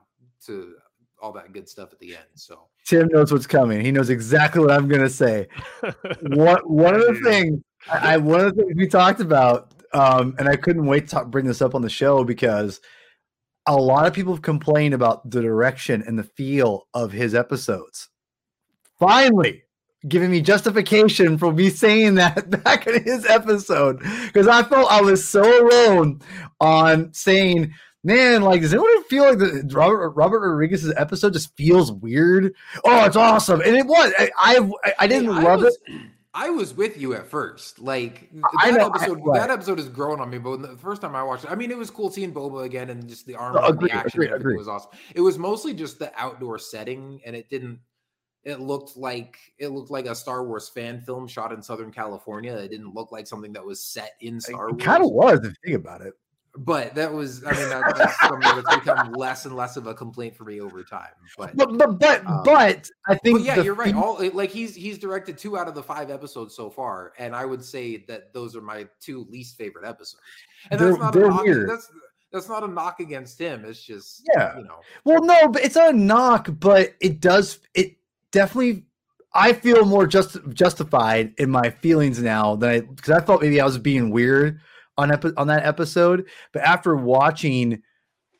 to 0.45 0.75
all 1.21 1.31
that 1.31 1.53
good 1.53 1.69
stuff 1.69 1.93
at 1.93 1.99
the 1.99 2.15
end. 2.15 2.25
So 2.35 2.67
Tim 2.85 3.07
knows 3.07 3.31
what's 3.31 3.47
coming. 3.47 3.79
He 3.79 3.91
knows 3.91 4.09
exactly 4.09 4.61
what 4.61 4.71
I'm 4.71 4.89
gonna 4.89 5.09
say. 5.09 5.47
What 6.21 6.69
one 6.69 6.95
of 6.95 7.01
the 7.01 7.21
things 7.23 7.61
I, 7.89 8.13
I 8.13 8.17
one 8.17 8.41
of 8.41 8.55
the 8.55 8.63
things 8.63 8.75
we 8.75 8.87
talked 8.87 9.21
about, 9.21 9.73
um, 9.93 10.35
and 10.37 10.49
I 10.49 10.57
couldn't 10.57 10.85
wait 10.85 11.07
to 11.09 11.23
bring 11.25 11.45
this 11.45 11.61
up 11.61 11.75
on 11.75 11.81
the 11.81 11.89
show 11.89 12.23
because 12.23 12.81
a 13.67 13.75
lot 13.75 14.05
of 14.05 14.13
people 14.13 14.33
have 14.33 14.41
complained 14.41 14.93
about 14.93 15.29
the 15.29 15.41
direction 15.41 16.03
and 16.05 16.17
the 16.19 16.23
feel 16.23 16.87
of 16.93 17.11
his 17.11 17.33
episodes. 17.35 18.09
Finally, 18.99 19.63
giving 20.07 20.31
me 20.31 20.41
justification 20.41 21.37
for 21.37 21.51
me 21.53 21.69
saying 21.69 22.15
that 22.15 22.49
back 22.63 22.87
in 22.87 23.03
his 23.03 23.25
episode 23.25 23.99
because 24.25 24.47
I 24.47 24.63
felt 24.63 24.91
I 24.91 25.01
was 25.01 25.27
so 25.27 25.41
alone 25.67 26.21
on 26.59 27.13
saying. 27.13 27.73
Man, 28.05 28.41
like, 28.41 28.59
does 28.59 28.73
anyone 28.73 29.01
feel 29.05 29.23
like 29.23 29.37
the 29.37 29.65
Robert 29.71 30.09
Robert 30.09 30.41
Rodriguez's 30.41 30.93
episode 30.97 31.31
just 31.31 31.55
feels 31.55 31.89
weird? 31.89 32.53
Oh, 32.83 33.05
it's 33.05 33.15
awesome, 33.15 33.61
and 33.61 33.77
it 33.77 33.85
was. 33.85 34.11
I 34.19 34.29
I, 34.35 34.93
I 34.99 35.07
didn't 35.07 35.33
Hey, 35.33 35.39
I 35.39 35.43
love 35.43 35.61
was- 35.61 35.77
it. 35.87 36.01
I 36.35 36.49
was 36.49 36.73
with 36.73 36.97
you 36.99 37.13
at 37.13 37.27
first. 37.27 37.79
Like 37.79 38.29
I 38.59 38.71
that 38.71 38.77
know, 38.79 38.87
I- 38.87 38.95
episode, 38.97 39.21
right. 39.23 39.39
that 39.39 39.49
episode 39.51 39.77
has 39.77 39.87
grown 39.89 40.19
on 40.19 40.29
me. 40.29 40.39
But 40.39 40.61
the 40.61 40.77
first 40.77 41.01
time 41.01 41.15
I 41.15 41.21
watched 41.23 41.43
it, 41.45 41.51
I 41.51 41.55
mean, 41.55 41.69
it 41.71 41.77
was 41.77 41.91
cool 41.91 42.09
seeing 42.09 42.33
Boba 42.33 42.63
again 42.63 42.89
and 42.89 43.07
just 43.07 43.25
the 43.27 43.35
armor, 43.35 43.59
and 43.59 43.75
Agreed, 43.75 43.91
the 43.91 43.95
action, 43.95 44.21
and 44.23 44.31
everything 44.31 44.57
was 44.57 44.67
awesome. 44.67 44.91
It 45.13 45.21
was 45.21 45.37
mostly 45.37 45.73
just 45.73 45.99
the 45.99 46.11
outdoor 46.19 46.57
setting, 46.59 47.21
and 47.25 47.35
it 47.35 47.49
didn't. 47.49 47.79
It 48.43 48.59
looked 48.59 48.97
like 48.97 49.37
it 49.59 49.69
looked 49.69 49.91
like 49.91 50.05
a 50.05 50.15
Star 50.15 50.43
Wars 50.45 50.67
fan 50.67 51.01
film 51.01 51.27
shot 51.27 51.53
in 51.53 51.61
Southern 51.61 51.91
California. 51.91 52.53
It 52.55 52.69
didn't 52.69 52.93
look 52.93 53.11
like 53.11 53.27
something 53.27 53.53
that 53.53 53.63
was 53.65 53.81
set 53.81 54.13
in 54.19 54.41
Star 54.41 54.69
Wars. 54.69 54.69
It 54.71 54.73
Wars. 54.73 54.83
kind 54.83 55.03
of 55.03 55.11
was 55.11 55.39
if 55.39 55.45
you 55.45 55.53
think 55.63 55.75
about 55.77 56.01
it. 56.01 56.13
But 56.55 56.93
that 56.95 57.11
was. 57.11 57.43
I 57.45 57.53
mean, 57.53 57.69
that, 57.69 57.95
that's 57.97 58.19
something 58.19 58.39
that's 58.41 58.75
become 58.75 59.13
less 59.13 59.45
and 59.45 59.55
less 59.55 59.75
of 59.75 59.87
a 59.87 59.93
complaint 59.93 60.35
for 60.35 60.43
me 60.43 60.61
over 60.61 60.83
time. 60.83 61.09
But 61.37 61.55
But 61.55 61.77
but 61.77 61.99
but 61.99 62.25
Um, 62.25 62.41
but 62.43 62.89
I 63.07 63.15
think 63.15 63.39
but 63.39 63.45
yeah, 63.45 63.55
the 63.55 63.63
you're 63.63 63.73
right. 63.73 63.95
All 63.95 64.19
like 64.33 64.51
he's 64.51 64.75
he's 64.75 64.99
directed 64.99 65.37
two 65.37 65.57
out 65.57 65.67
of 65.67 65.73
the 65.73 65.81
five 65.81 66.11
episodes 66.11 66.55
so 66.55 66.69
far, 66.69 67.13
and 67.17 67.35
I 67.35 67.45
would 67.45 67.63
say 67.63 67.97
that 68.07 68.33
those 68.33 68.55
are 68.55 68.61
my 68.61 68.87
two 68.99 69.25
least 69.31 69.57
favorite 69.57 69.87
episodes. 69.87 70.21
And 70.69 70.79
that's 70.79 70.97
not 70.97 71.15
a 71.15 71.19
knock, 71.19 71.45
that's 71.67 71.89
that's 72.31 72.49
not 72.49 72.63
a 72.63 72.67
knock 72.67 72.99
against 72.99 73.39
him. 73.39 73.65
It's 73.65 73.81
just 73.81 74.21
Yeah. 74.35 74.57
you 74.57 74.63
know, 74.63 74.79
Well, 75.05 75.23
no, 75.23 75.47
but 75.47 75.63
it's 75.63 75.75
not 75.75 75.93
a 75.93 75.97
knock, 75.97 76.49
but 76.59 76.93
it 76.99 77.19
does. 77.19 77.59
It 77.73 77.95
definitely. 78.31 78.85
I 79.35 79.53
feel 79.53 79.83
more 79.85 80.05
just 80.05 80.37
justified 80.49 81.33
in 81.39 81.49
my 81.49 81.71
feelings 81.71 82.19
now 82.19 82.55
than 82.55 82.69
I 82.69 82.79
because 82.81 83.09
I 83.09 83.19
thought 83.19 83.41
maybe 83.41 83.59
I 83.59 83.65
was 83.65 83.79
being 83.79 84.11
weird 84.11 84.61
on 84.97 85.11
epi- 85.11 85.33
on 85.37 85.47
that 85.47 85.65
episode, 85.65 86.27
but 86.51 86.61
after 86.61 86.95
watching, 86.95 87.81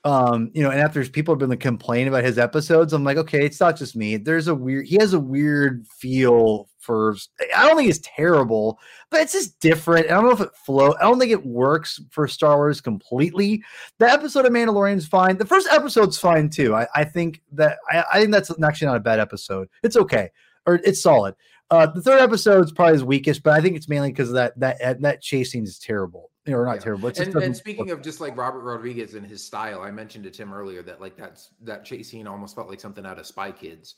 um, 0.03 0.51
you 0.53 0.61
know, 0.61 0.69
and 0.69 0.80
after 0.80 1.03
people 1.05 1.34
have 1.34 1.39
been 1.39 1.49
like, 1.49 1.59
complaining 1.59 2.09
about 2.09 2.23
his 2.23 2.38
episodes, 2.38 2.93
I'm 2.93 3.03
like, 3.03 3.17
okay, 3.17 3.45
it's 3.45 3.59
not 3.59 3.77
just 3.77 3.95
me. 3.95 4.17
There's 4.17 4.47
a 4.47 4.55
weird. 4.55 4.85
He 4.85 4.97
has 4.97 5.13
a 5.13 5.19
weird 5.19 5.88
feel 5.88 6.69
for. 6.80 7.15
I 7.55 7.67
don't 7.67 7.77
think 7.77 7.89
it's 7.89 8.01
terrible, 8.03 8.80
but 9.09 9.21
it's 9.21 9.34
just 9.34 9.59
different. 9.59 10.07
I 10.07 10.09
don't 10.09 10.25
know 10.25 10.31
if 10.31 10.41
it 10.41 10.55
flow. 10.55 10.93
I 10.99 11.03
don't 11.03 11.19
think 11.19 11.31
it 11.31 11.45
works 11.45 11.99
for 12.11 12.27
Star 12.27 12.57
Wars 12.57 12.81
completely 12.81 13.63
the 13.99 14.11
episode 14.11 14.45
of 14.45 14.51
Mandalorian 14.51 14.97
is 14.97 15.07
fine. 15.07 15.38
The 15.38 15.45
first 15.45 15.67
episode's 15.71 16.17
fine 16.19 16.49
too. 16.49 16.75
I, 16.75 16.88
I 16.95 17.03
think 17.03 17.41
that 17.53 17.77
I, 17.89 18.03
I 18.13 18.19
think 18.19 18.31
that's 18.31 18.51
actually 18.63 18.88
not 18.88 18.97
a 18.97 19.01
bad 19.01 19.19
episode. 19.19 19.69
It's 19.84 19.97
okay 19.97 20.30
or 20.65 20.75
it's 20.84 21.01
solid. 21.01 21.35
Uh, 21.69 21.88
the 21.88 22.01
third 22.01 22.21
episode 22.21 22.65
is 22.65 22.71
probably 22.71 22.93
his 22.93 23.03
weakest, 23.03 23.43
but 23.43 23.53
I 23.53 23.61
think 23.61 23.75
it's 23.75 23.89
mainly 23.89 24.11
because 24.11 24.31
that 24.34 24.59
that 24.59 25.01
that 25.01 25.21
chase 25.21 25.51
scene 25.51 25.63
is 25.63 25.80
terrible. 25.80 26.30
Or 26.48 26.65
not 26.65 26.74
Yeah. 26.76 26.80
terrible. 26.80 27.11
And, 27.18 27.36
and 27.36 27.56
speaking 27.56 27.91
of 27.91 28.02
just 28.02 28.20
like 28.20 28.36
Robert 28.36 28.61
Rodriguez 28.61 29.14
and 29.14 29.26
his 29.26 29.44
style, 29.45 29.82
I 29.82 29.91
mentioned 29.91 30.26
to 30.26 30.32
Tim 30.32 30.53
earlier 30.53 30.82
that 30.84 30.99
like 30.99 31.15
that's 31.15 31.52
that 31.61 31.86
chase 31.86 32.10
scene 32.10 32.28
almost 32.28 32.56
felt 32.56 32.70
like 32.70 32.82
something 32.82 33.06
out 33.06 33.18
of 33.18 33.26
Spy 33.26 33.52
Kids. 33.52 33.95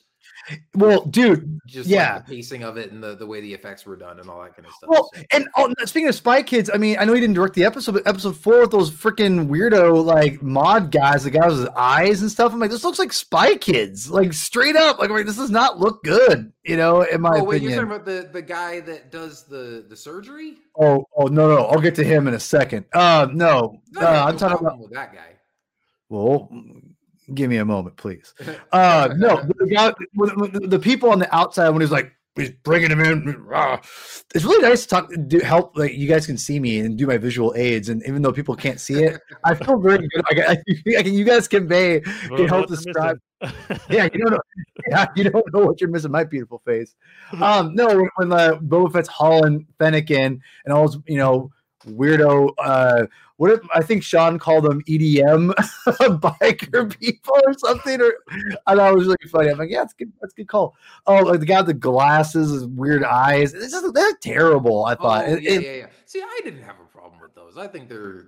Well, 0.75 1.03
dude. 1.05 1.59
Just 1.65 1.89
Yeah. 1.89 2.15
like 2.17 2.27
the 2.27 2.35
pacing 2.35 2.63
of 2.63 2.77
it 2.77 2.91
and 2.91 3.03
the, 3.03 3.15
the 3.15 3.25
way 3.25 3.41
the 3.41 3.51
effects 3.53 3.85
were 3.85 3.95
done 3.95 4.19
and 4.19 4.29
all 4.29 4.41
that 4.43 4.55
kind 4.55 4.67
of 4.67 4.73
stuff. 4.73 4.89
Well, 4.89 5.09
So- 5.15 5.23
and 5.31 5.47
oh, 5.57 5.73
speaking 5.85 6.07
of 6.09 6.13
Spy 6.15 6.43
Kids, 6.43 6.69
I 6.71 6.77
mean, 6.77 6.97
I 6.99 7.05
know 7.05 7.13
he 7.13 7.19
didn't 7.19 7.35
direct 7.35 7.55
the 7.55 7.63
episode, 7.63 7.93
but 7.93 8.05
episode 8.05 8.37
four 8.37 8.61
with 8.61 8.71
those 8.71 8.91
freaking 8.91 9.47
weirdo 9.47 10.05
like 10.05 10.41
mod 10.43 10.91
guys, 10.91 11.23
the 11.23 11.31
guys 11.31 11.57
with 11.57 11.69
eyes 11.75 12.21
and 12.21 12.29
stuff. 12.29 12.53
I'm 12.53 12.59
like, 12.59 12.69
this 12.69 12.83
looks 12.83 12.99
like 12.99 13.11
Spy 13.11 13.55
Kids, 13.55 14.09
like 14.11 14.33
straight 14.33 14.75
up. 14.75 14.99
Like, 14.99 15.09
I'm 15.09 15.15
like, 15.15 15.25
this 15.25 15.37
does 15.37 15.49
not 15.49 15.79
look 15.79 16.03
good, 16.03 16.51
you 16.63 16.77
know, 16.77 17.01
in 17.01 17.21
my 17.21 17.39
oh 17.39 17.43
wait, 17.43 17.61
you're 17.63 17.71
talking 17.71 17.87
about 17.87 18.05
the 18.05 18.29
the 18.31 18.41
guy 18.41 18.81
that 18.81 19.11
does 19.11 19.45
the 19.45 19.85
the 19.89 19.95
surgery? 19.95 20.57
Oh, 20.79 21.05
oh 21.17 21.25
no, 21.25 21.47
no, 21.47 21.65
I'll 21.65 21.81
get 21.81 21.95
to 21.95 22.03
him 22.03 22.27
in 22.27 22.33
a 22.35 22.39
second. 22.39 22.85
Uh, 22.93 23.27
no, 23.33 23.81
No, 23.91 24.01
uh, 24.01 24.25
I'm 24.27 24.33
no 24.33 24.37
talking 24.39 24.67
about. 24.67 24.79
that 24.91 25.13
guy. 25.13 25.29
Well, 26.09 26.49
give 27.33 27.49
me 27.49 27.57
a 27.57 27.65
moment, 27.65 27.97
please. 27.97 28.33
Uh, 28.71 29.13
no, 29.15 29.37
the, 29.37 29.67
guy, 29.73 29.93
the, 30.15 30.67
the 30.67 30.79
people 30.79 31.09
on 31.09 31.19
the 31.19 31.33
outside 31.33 31.69
when 31.69 31.79
he's 31.81 31.91
like 31.91 32.11
he's 32.35 32.51
bringing 32.63 32.91
him 32.91 32.99
in. 32.99 33.45
It's 34.33 34.43
really 34.43 34.67
nice 34.67 34.83
to 34.83 34.87
talk, 34.87 35.11
do, 35.27 35.39
help. 35.39 35.77
Like 35.77 35.93
you 35.93 36.07
guys 36.07 36.25
can 36.25 36.37
see 36.37 36.59
me 36.59 36.79
and 36.79 36.97
do 36.97 37.07
my 37.07 37.17
visual 37.17 37.53
aids, 37.55 37.89
and 37.89 38.03
even 38.05 38.21
though 38.21 38.33
people 38.33 38.55
can't 38.55 38.79
see 38.79 39.03
it, 39.03 39.21
I 39.43 39.55
feel 39.55 39.79
very 39.79 40.07
good. 40.07 40.23
I, 40.29 40.33
can- 40.33 40.57
I, 40.97 41.03
can, 41.03 41.13
you 41.13 41.23
guys 41.23 41.47
convey 41.47 42.01
Well, 42.29 42.39
can 42.39 42.47
help 42.47 42.67
describe. 42.67 43.19
Yeah, 43.89 44.07
you 44.11 44.19
don't 44.19 44.31
know. 44.31 44.39
Yeah, 44.89 45.07
you 45.15 45.23
don't 45.29 45.53
know 45.53 45.65
what 45.65 45.79
you're 45.79 45.89
missing. 45.89 46.11
My 46.11 46.23
beautiful 46.23 46.61
face. 46.65 46.95
Um, 47.33 47.75
no, 47.75 47.87
when, 47.87 48.09
when 48.15 48.29
the 48.29 48.59
Boba 48.63 48.93
Fett's 48.93 49.09
hauling 49.09 49.67
Fennec 49.79 50.11
in 50.11 50.41
and 50.65 50.73
all 50.73 50.93
you 51.07 51.17
know, 51.17 51.51
weirdo. 51.85 52.51
Uh, 52.57 53.05
what 53.37 53.51
if 53.51 53.59
I 53.73 53.81
think 53.81 54.01
Sean 54.03 54.39
called 54.39 54.63
them 54.63 54.81
EDM 54.83 55.53
biker 56.21 56.97
people 56.99 57.35
or 57.45 57.53
something? 57.57 58.01
Or 58.01 58.13
I 58.65 58.75
thought 58.75 58.91
it 58.91 58.95
was 58.95 59.05
really 59.07 59.17
funny. 59.29 59.49
I'm 59.49 59.57
like, 59.57 59.69
yeah, 59.69 59.79
that's 59.79 59.93
good. 59.93 60.11
That's 60.21 60.33
a 60.33 60.37
good 60.37 60.47
call. 60.47 60.75
Oh, 61.05 61.15
like 61.19 61.39
the 61.41 61.45
guy 61.45 61.57
with 61.57 61.67
the 61.67 61.73
glasses, 61.73 62.51
his 62.51 62.65
weird 62.65 63.03
eyes. 63.03 63.53
It's 63.53 63.71
just, 63.71 63.93
they're 63.93 64.15
terrible. 64.21 64.85
I 64.85 64.95
thought. 64.95 65.25
Oh, 65.25 65.35
yeah, 65.35 65.51
it- 65.51 65.63
yeah, 65.63 65.73
yeah. 65.73 65.87
See, 66.05 66.21
I 66.21 66.41
didn't 66.43 66.63
have 66.63 66.75
a 66.79 66.85
problem 66.85 67.19
with 67.21 67.35
those. 67.35 67.57
I 67.57 67.67
think 67.67 67.89
they're 67.89 68.27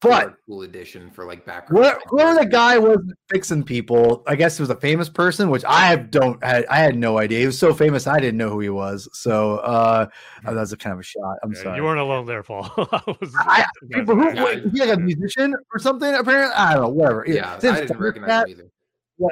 But 0.00 0.28
a 0.28 0.36
cool 0.46 0.62
addition 0.62 1.10
for 1.10 1.24
like 1.24 1.44
background. 1.44 1.84
Whoever, 1.84 2.00
whoever 2.06 2.38
the 2.40 2.46
guy 2.46 2.78
was 2.78 2.98
fixing 3.28 3.64
people, 3.64 4.22
I 4.28 4.36
guess 4.36 4.56
he 4.56 4.62
was 4.62 4.70
a 4.70 4.76
famous 4.76 5.08
person, 5.08 5.50
which 5.50 5.64
I 5.66 5.96
don't, 5.96 6.42
I, 6.44 6.64
I 6.70 6.76
had 6.78 6.96
no 6.96 7.18
idea. 7.18 7.40
He 7.40 7.46
was 7.46 7.58
so 7.58 7.74
famous, 7.74 8.06
I 8.06 8.20
didn't 8.20 8.36
know 8.38 8.48
who 8.48 8.60
he 8.60 8.68
was. 8.68 9.08
So 9.12 9.56
uh, 9.56 10.06
that 10.44 10.54
was 10.54 10.72
a 10.72 10.76
kind 10.76 10.92
of 10.94 11.00
a 11.00 11.02
shot. 11.02 11.38
I'm 11.42 11.52
Yeah, 11.52 11.62
sorry. 11.64 11.76
You 11.78 11.82
weren't 11.82 11.98
alone 11.98 12.26
there, 12.26 12.44
Paul. 12.44 12.70
I 12.76 13.02
was, 13.20 13.34
I- 13.40 13.64
People 13.92 14.14
who, 14.14 14.32
Yeah. 14.34 14.44
wait, 14.44 14.62
he 14.72 14.78
like 14.84 14.96
a 14.96 15.00
musician 15.00 15.52
or 15.74 15.80
something? 15.80 16.14
Apparently, 16.14 16.54
I 16.54 16.74
don't 16.74 16.82
know. 16.82 16.88
Whatever. 16.90 17.24
Yeah, 17.26 17.54
I 17.54 17.58
didn't 17.58 17.98
recognize 17.98 18.28
that- 18.28 18.48
him 18.48 18.52
either. 18.60 18.70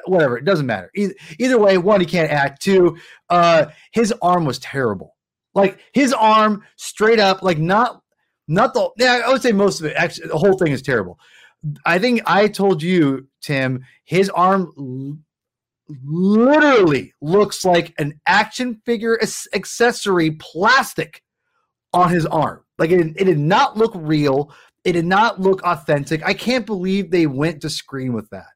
whatever. 0.06 0.36
It 0.36 0.44
doesn't 0.44 0.66
matter. 0.66 0.90
Either, 0.96 1.14
either 1.38 1.58
way, 1.60 1.78
one, 1.78 2.00
he 2.00 2.06
can't 2.06 2.32
act. 2.32 2.60
Two, 2.60 2.96
uh, 3.30 3.66
his 3.92 4.12
arm 4.20 4.44
was 4.44 4.58
terrible. 4.58 5.14
Like 5.54 5.78
his 5.92 6.12
arm, 6.12 6.64
straight 6.74 7.20
up, 7.20 7.42
like 7.42 7.58
not, 7.58 8.02
not 8.48 8.74
the. 8.74 8.90
Yeah, 8.98 9.22
I 9.26 9.32
would 9.32 9.42
say 9.42 9.52
most 9.52 9.80
of 9.80 9.86
it. 9.86 9.94
Actually, 9.96 10.28
the 10.28 10.38
whole 10.38 10.56
thing 10.56 10.72
is 10.72 10.82
terrible. 10.82 11.18
I 11.84 11.98
think 11.98 12.22
I 12.26 12.48
told 12.48 12.82
you, 12.82 13.28
Tim, 13.40 13.84
his 14.04 14.30
arm 14.30 15.24
literally 16.04 17.12
looks 17.20 17.64
like 17.64 17.94
an 17.98 18.20
action 18.26 18.80
figure 18.84 19.18
ac- 19.22 19.48
accessory 19.54 20.32
plastic 20.32 21.22
on 21.92 22.10
his 22.10 22.26
arm. 22.26 22.64
Like 22.78 22.90
it, 22.90 23.14
it 23.16 23.24
did 23.24 23.38
not 23.38 23.76
look 23.76 23.92
real. 23.94 24.52
It 24.84 24.92
did 24.92 25.06
not 25.06 25.40
look 25.40 25.62
authentic. 25.62 26.24
I 26.24 26.34
can't 26.34 26.66
believe 26.66 27.10
they 27.10 27.26
went 27.26 27.62
to 27.62 27.70
screen 27.70 28.12
with 28.12 28.28
that. 28.30 28.46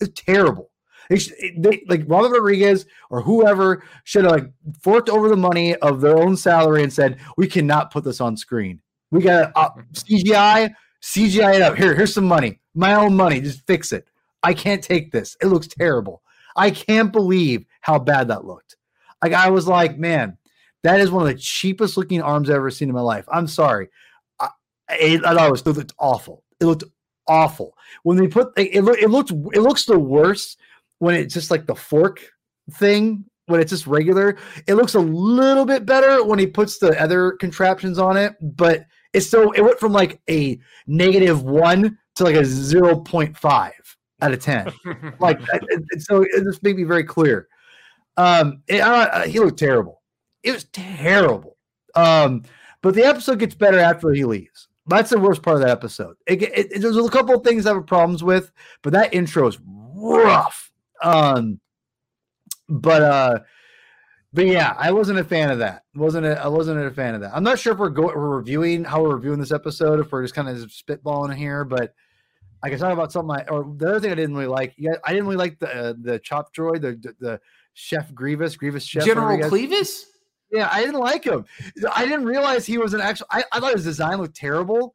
It's 0.00 0.22
terrible. 0.22 0.70
They, 1.08 1.18
they 1.56 1.82
like 1.88 2.04
Robert 2.06 2.32
Rodriguez 2.32 2.84
or 3.08 3.22
whoever 3.22 3.82
should 4.04 4.24
have 4.24 4.32
like 4.32 4.52
forked 4.82 5.08
over 5.08 5.28
the 5.28 5.36
money 5.36 5.74
of 5.76 6.00
their 6.00 6.18
own 6.18 6.36
salary 6.36 6.82
and 6.82 6.92
said, 6.92 7.18
"We 7.38 7.46
cannot 7.46 7.90
put 7.90 8.04
this 8.04 8.20
on 8.20 8.36
screen. 8.36 8.80
We 9.10 9.22
got 9.22 9.52
uh, 9.56 9.70
CGI, 9.92 10.72
CGI 11.02 11.56
it 11.56 11.62
up. 11.62 11.76
Here, 11.76 11.94
here's 11.94 12.14
some 12.14 12.26
money, 12.26 12.60
my 12.74 12.94
own 12.94 13.16
money. 13.16 13.40
Just 13.40 13.66
fix 13.66 13.92
it." 13.92 14.08
I 14.42 14.54
can't 14.54 14.82
take 14.82 15.10
this. 15.10 15.36
It 15.42 15.46
looks 15.46 15.66
terrible. 15.66 16.22
I 16.56 16.70
can't 16.70 17.12
believe 17.12 17.64
how 17.80 17.98
bad 17.98 18.28
that 18.28 18.44
looked. 18.44 18.76
Like 19.22 19.32
I 19.32 19.50
was 19.50 19.66
like, 19.66 19.98
man, 19.98 20.36
that 20.82 21.00
is 21.00 21.10
one 21.10 21.26
of 21.26 21.28
the 21.28 21.40
cheapest 21.40 21.96
looking 21.96 22.22
arms 22.22 22.48
I've 22.48 22.56
ever 22.56 22.70
seen 22.70 22.88
in 22.88 22.94
my 22.94 23.00
life. 23.00 23.24
I'm 23.30 23.46
sorry. 23.46 23.88
I, 24.40 24.48
it, 24.90 25.24
I 25.24 25.34
thought 25.34 25.48
it, 25.48 25.50
was, 25.50 25.62
it 25.62 25.66
looked 25.66 25.94
awful. 25.98 26.44
It 26.60 26.66
looked 26.66 26.84
awful 27.26 27.76
when 28.04 28.16
they 28.16 28.28
put 28.28 28.52
it. 28.56 28.74
It, 28.74 29.08
looked 29.08 29.30
it 29.30 29.60
looks 29.60 29.84
the 29.84 29.98
worst 29.98 30.58
when 30.98 31.14
it's 31.14 31.34
just 31.34 31.50
like 31.50 31.66
the 31.66 31.74
fork 31.74 32.20
thing 32.72 33.24
when 33.46 33.60
it's 33.60 33.70
just 33.70 33.86
regular. 33.86 34.36
It 34.66 34.74
looks 34.74 34.94
a 34.94 35.00
little 35.00 35.64
bit 35.64 35.86
better 35.86 36.24
when 36.24 36.38
he 36.38 36.46
puts 36.46 36.78
the 36.78 37.00
other 37.00 37.32
contraptions 37.32 37.98
on 37.98 38.16
it, 38.16 38.36
but 38.40 38.84
it's 39.12 39.28
so 39.28 39.52
it 39.52 39.62
went 39.62 39.78
from 39.78 39.92
like 39.92 40.20
a 40.28 40.58
negative 40.86 41.42
one 41.42 41.98
to 42.16 42.24
like 42.24 42.36
a 42.36 42.44
zero 42.44 42.98
point 42.98 43.36
five 43.36 43.96
out 44.20 44.32
of 44.32 44.40
ten. 44.40 44.72
like 45.20 45.40
it, 45.52 45.84
it, 45.90 46.02
so, 46.02 46.22
it 46.22 46.44
just 46.44 46.62
made 46.62 46.76
me 46.76 46.84
very 46.84 47.04
clear. 47.04 47.48
Um, 48.16 48.62
it, 48.66 48.80
uh, 48.80 49.22
he 49.22 49.38
looked 49.38 49.58
terrible. 49.58 50.02
It 50.42 50.52
was 50.52 50.64
terrible. 50.64 51.56
Um, 51.94 52.42
but 52.82 52.94
the 52.94 53.04
episode 53.04 53.38
gets 53.38 53.54
better 53.54 53.78
after 53.78 54.10
he 54.12 54.24
leaves. 54.24 54.68
That's 54.86 55.10
the 55.10 55.18
worst 55.18 55.42
part 55.42 55.56
of 55.56 55.62
that 55.62 55.70
episode. 55.70 56.16
It, 56.26 56.42
it, 56.42 56.72
it, 56.72 56.80
there's 56.80 56.96
a 56.96 57.08
couple 57.08 57.34
of 57.34 57.44
things 57.44 57.66
I 57.66 57.74
have 57.74 57.86
problems 57.86 58.24
with, 58.24 58.50
but 58.82 58.92
that 58.94 59.12
intro 59.12 59.46
is 59.46 59.58
rough. 59.94 60.70
Um, 61.02 61.60
but 62.68 63.02
uh, 63.02 63.38
but 64.32 64.46
yeah, 64.46 64.74
I 64.78 64.92
wasn't 64.92 65.18
a 65.18 65.24
fan 65.24 65.50
of 65.50 65.58
that. 65.60 65.84
wasn't 65.94 66.26
a, 66.26 66.42
I 66.42 66.48
wasn't 66.48 66.80
a 66.80 66.90
fan 66.90 67.14
of 67.14 67.22
that. 67.22 67.34
I'm 67.34 67.44
not 67.44 67.58
sure 67.58 67.72
if 67.72 67.78
we're 67.78 67.88
going 67.88 68.14
we're 68.14 68.36
reviewing 68.36 68.84
how 68.84 69.02
we're 69.02 69.16
reviewing 69.16 69.40
this 69.40 69.52
episode, 69.52 70.00
if 70.00 70.12
we're 70.12 70.22
just 70.22 70.34
kind 70.34 70.48
of 70.48 70.56
spitballing 70.68 71.34
here, 71.34 71.64
but 71.64 71.94
I 72.62 72.68
can 72.70 72.78
talk 72.78 72.92
about 72.92 73.12
something. 73.12 73.36
I, 73.36 73.44
or 73.48 73.64
the 73.76 73.88
other 73.88 74.00
thing 74.00 74.12
I 74.12 74.14
didn't 74.14 74.34
really 74.34 74.48
like. 74.48 74.74
Yeah, 74.76 74.94
I 75.04 75.12
didn't 75.12 75.26
really 75.26 75.38
like 75.38 75.58
the 75.58 75.74
uh, 75.74 75.94
the 76.00 76.18
chop 76.18 76.54
droid, 76.54 76.82
the, 76.82 76.92
the, 76.92 77.14
the 77.20 77.40
chef 77.74 78.12
Grievous, 78.14 78.56
Grievous 78.56 78.84
chef 78.84 79.04
General 79.04 79.38
Clevis. 79.38 80.04
Yeah, 80.50 80.68
I 80.70 80.80
didn't 80.80 81.00
like 81.00 81.24
him. 81.24 81.44
I 81.94 82.04
didn't 82.04 82.24
realize 82.24 82.66
he 82.66 82.78
was 82.78 82.94
an 82.94 83.00
actual. 83.00 83.26
I, 83.30 83.44
I 83.52 83.60
thought 83.60 83.74
his 83.74 83.84
design 83.84 84.18
looked 84.18 84.36
terrible, 84.36 84.94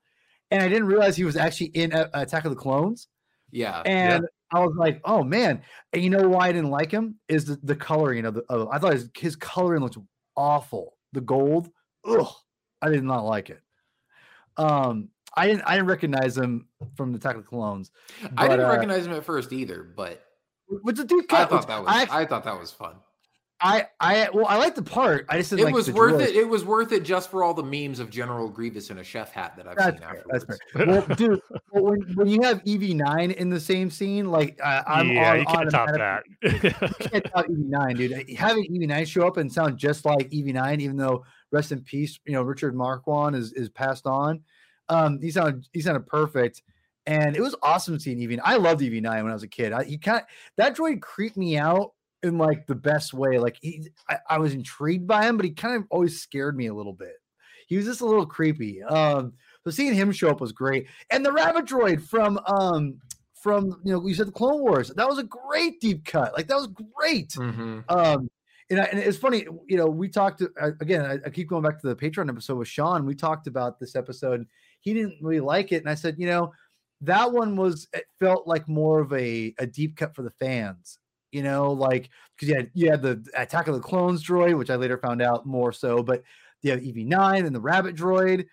and 0.51 0.61
I 0.61 0.67
didn't 0.67 0.87
realize 0.87 1.15
he 1.15 1.23
was 1.23 1.37
actually 1.37 1.67
in 1.67 1.93
uh, 1.93 2.09
Attack 2.13 2.45
of 2.45 2.51
the 2.51 2.57
Clones. 2.57 3.07
Yeah, 3.51 3.81
and 3.85 4.23
yeah. 4.23 4.27
I 4.53 4.59
was 4.59 4.75
like, 4.77 5.01
oh 5.03 5.23
man. 5.23 5.61
And 5.91 6.03
you 6.03 6.09
know 6.09 6.27
why 6.29 6.47
I 6.47 6.51
didn't 6.51 6.69
like 6.69 6.91
him 6.91 7.15
is 7.27 7.45
the, 7.45 7.59
the 7.63 7.75
coloring 7.75 8.25
of 8.25 8.35
the. 8.35 8.43
Of, 8.49 8.69
I 8.69 8.77
thought 8.77 8.93
his, 8.93 9.09
his 9.17 9.35
coloring 9.35 9.81
looked 9.81 9.97
awful. 10.35 10.97
The 11.11 11.21
gold, 11.21 11.69
ugh, 12.07 12.27
I 12.81 12.89
did 12.89 13.03
not 13.03 13.25
like 13.25 13.49
it. 13.49 13.61
Um, 14.57 15.09
I 15.35 15.47
didn't 15.47 15.63
I 15.63 15.75
didn't 15.75 15.87
recognize 15.87 16.37
him 16.37 16.67
from 16.95 17.11
the 17.11 17.17
Attack 17.17 17.35
of 17.35 17.43
the 17.43 17.47
Clones. 17.47 17.91
But, 18.21 18.31
I 18.37 18.47
didn't 18.47 18.65
uh, 18.65 18.69
recognize 18.69 19.05
him 19.05 19.13
at 19.13 19.25
first 19.25 19.51
either, 19.51 19.83
but. 19.83 20.23
What's 20.67 20.99
the 20.99 21.05
dude? 21.05 21.25
I 21.31 21.45
thought 21.45 21.67
that 21.67 21.83
was. 21.83 21.89
I, 21.89 22.21
I 22.21 22.25
thought 22.25 22.45
that 22.45 22.59
was 22.59 22.71
fun. 22.71 22.95
I 23.63 23.87
I 24.01 24.29
well 24.33 24.45
I 24.45 24.57
like 24.57 24.75
the 24.75 24.83
part. 24.83 25.25
I 25.29 25.37
just 25.37 25.49
didn't 25.49 25.61
it 25.61 25.65
like 25.67 25.73
was 25.73 25.89
worth 25.89 26.19
it. 26.19 26.35
It 26.35 26.47
was 26.47 26.65
worth 26.65 26.91
it 26.91 27.03
just 27.03 27.31
for 27.31 27.45
all 27.45 27.53
the 27.53 27.63
memes 27.63 27.99
of 27.99 28.09
General 28.09 28.49
Grievous 28.49 28.89
in 28.89 28.97
a 28.97 29.03
chef 29.03 29.31
hat 29.31 29.55
that 29.55 29.67
I've 29.67 29.77
that's 29.77 29.99
seen 29.99 30.09
fair. 30.09 30.23
That's 30.29 30.45
fair. 30.45 30.85
well, 30.85 31.01
dude, 31.15 31.41
when, 31.71 32.01
when 32.15 32.27
you 32.27 32.41
have 32.41 32.61
EV9 32.65 33.33
in 33.35 33.49
the 33.49 33.59
same 33.59 33.89
scene, 33.89 34.29
like 34.29 34.59
uh, 34.61 34.83
I'm 34.85 35.11
yeah, 35.11 35.31
on, 35.31 35.39
you 35.39 35.45
can't 35.45 35.71
top 35.71 35.89
that. 35.93 36.23
you 36.41 36.49
can't 36.59 37.25
top 37.33 37.45
EV9, 37.45 37.97
dude. 37.97 38.37
Having 38.37 38.65
EV9 38.65 39.07
show 39.07 39.25
up 39.25 39.37
and 39.37 39.51
sound 39.51 39.77
just 39.77 40.03
like 40.03 40.29
EV9, 40.29 40.81
even 40.81 40.97
though 40.97 41.23
rest 41.51 41.71
in 41.71 41.81
peace, 41.81 42.19
you 42.25 42.33
know 42.33 42.41
Richard 42.41 42.75
Marquand 42.75 43.33
is 43.33 43.53
is 43.53 43.69
passed 43.69 44.05
on. 44.05 44.41
Um, 44.89 45.21
he 45.21 45.31
sounded 45.31 45.65
he 45.71 45.79
sounded 45.79 46.05
perfect. 46.05 46.61
And 47.05 47.35
it 47.35 47.41
was 47.41 47.53
awesome 47.61 47.99
seeing 47.99 48.17
EV9. 48.17 48.39
I 48.45 48.55
loved 48.55 48.79
EV9 48.79 49.03
when 49.03 49.29
I 49.29 49.33
was 49.33 49.43
a 49.43 49.47
kid. 49.47 49.73
I, 49.73 49.83
he 49.83 49.97
kind 49.97 50.19
of 50.19 50.23
that 50.55 50.75
droid 50.75 51.01
creeped 51.01 51.35
me 51.35 51.57
out 51.57 51.91
in 52.23 52.37
like 52.37 52.65
the 52.65 52.75
best 52.75 53.13
way. 53.13 53.37
Like 53.37 53.57
he, 53.61 53.87
I, 54.09 54.17
I, 54.29 54.37
was 54.39 54.53
intrigued 54.53 55.07
by 55.07 55.25
him, 55.25 55.37
but 55.37 55.45
he 55.45 55.51
kind 55.51 55.75
of 55.75 55.83
always 55.91 56.21
scared 56.21 56.57
me 56.57 56.67
a 56.67 56.73
little 56.73 56.93
bit. 56.93 57.15
He 57.67 57.77
was 57.77 57.85
just 57.85 58.01
a 58.01 58.05
little 58.05 58.25
creepy. 58.25 58.81
Um, 58.81 59.33
so 59.63 59.71
seeing 59.71 59.93
him 59.93 60.11
show 60.11 60.29
up 60.29 60.41
was 60.41 60.51
great. 60.51 60.87
And 61.09 61.25
the 61.25 61.31
rabbit 61.31 61.65
droid 61.65 62.01
from 62.01 62.39
um 62.47 62.99
from 63.41 63.81
you 63.83 63.91
know 63.91 64.07
you 64.07 64.15
said 64.15 64.27
the 64.27 64.31
Clone 64.31 64.61
Wars 64.61 64.89
that 64.95 65.07
was 65.07 65.19
a 65.19 65.23
great 65.23 65.79
deep 65.81 66.05
cut. 66.05 66.33
Like 66.33 66.47
that 66.47 66.55
was 66.55 66.69
great. 66.97 67.29
Mm-hmm. 67.31 67.79
Um, 67.89 68.29
and, 68.69 68.79
I, 68.79 68.85
and, 68.85 68.99
it's 68.99 69.17
funny, 69.17 69.45
you 69.67 69.75
know, 69.75 69.87
we 69.87 70.07
talked 70.07 70.39
to, 70.39 70.49
again. 70.79 71.05
I, 71.05 71.19
I, 71.25 71.29
keep 71.29 71.49
going 71.49 71.63
back 71.63 71.81
to 71.81 71.87
the 71.87 71.95
Patreon 71.95 72.29
episode 72.29 72.55
with 72.55 72.69
Sean. 72.69 73.05
We 73.05 73.13
talked 73.13 73.45
about 73.45 73.77
this 73.77 73.95
episode. 73.95 74.47
He 74.79 74.93
didn't 74.93 75.17
really 75.21 75.41
like 75.41 75.73
it, 75.73 75.81
and 75.81 75.89
I 75.89 75.95
said, 75.95 76.15
you 76.17 76.27
know, 76.27 76.53
that 77.01 77.31
one 77.31 77.57
was 77.57 77.87
it 77.93 78.05
felt 78.19 78.47
like 78.47 78.67
more 78.69 78.99
of 78.99 79.11
a 79.13 79.53
a 79.59 79.67
deep 79.67 79.97
cut 79.97 80.15
for 80.15 80.23
the 80.23 80.31
fans 80.31 80.97
you 81.33 81.41
know, 81.41 81.71
like 81.71 82.09
because 82.35 82.49
you 82.49 82.55
had 82.55 82.69
you 82.73 82.91
had 82.91 83.01
the 83.01 83.25
Attack 83.35 83.67
of 83.67 83.73
the 83.73 83.81
Clones 83.81 84.23
droid, 84.23 84.57
which 84.57 84.69
I 84.69 84.75
later 84.75 84.97
found 84.97 85.21
out 85.21 85.45
more 85.45 85.73
so, 85.73 86.03
but 86.03 86.23
you 86.61 86.71
have 86.71 86.79
EV9 86.79 87.45
and 87.45 87.55
the 87.55 87.59
Rabbit 87.59 87.95
droid. 87.95 88.45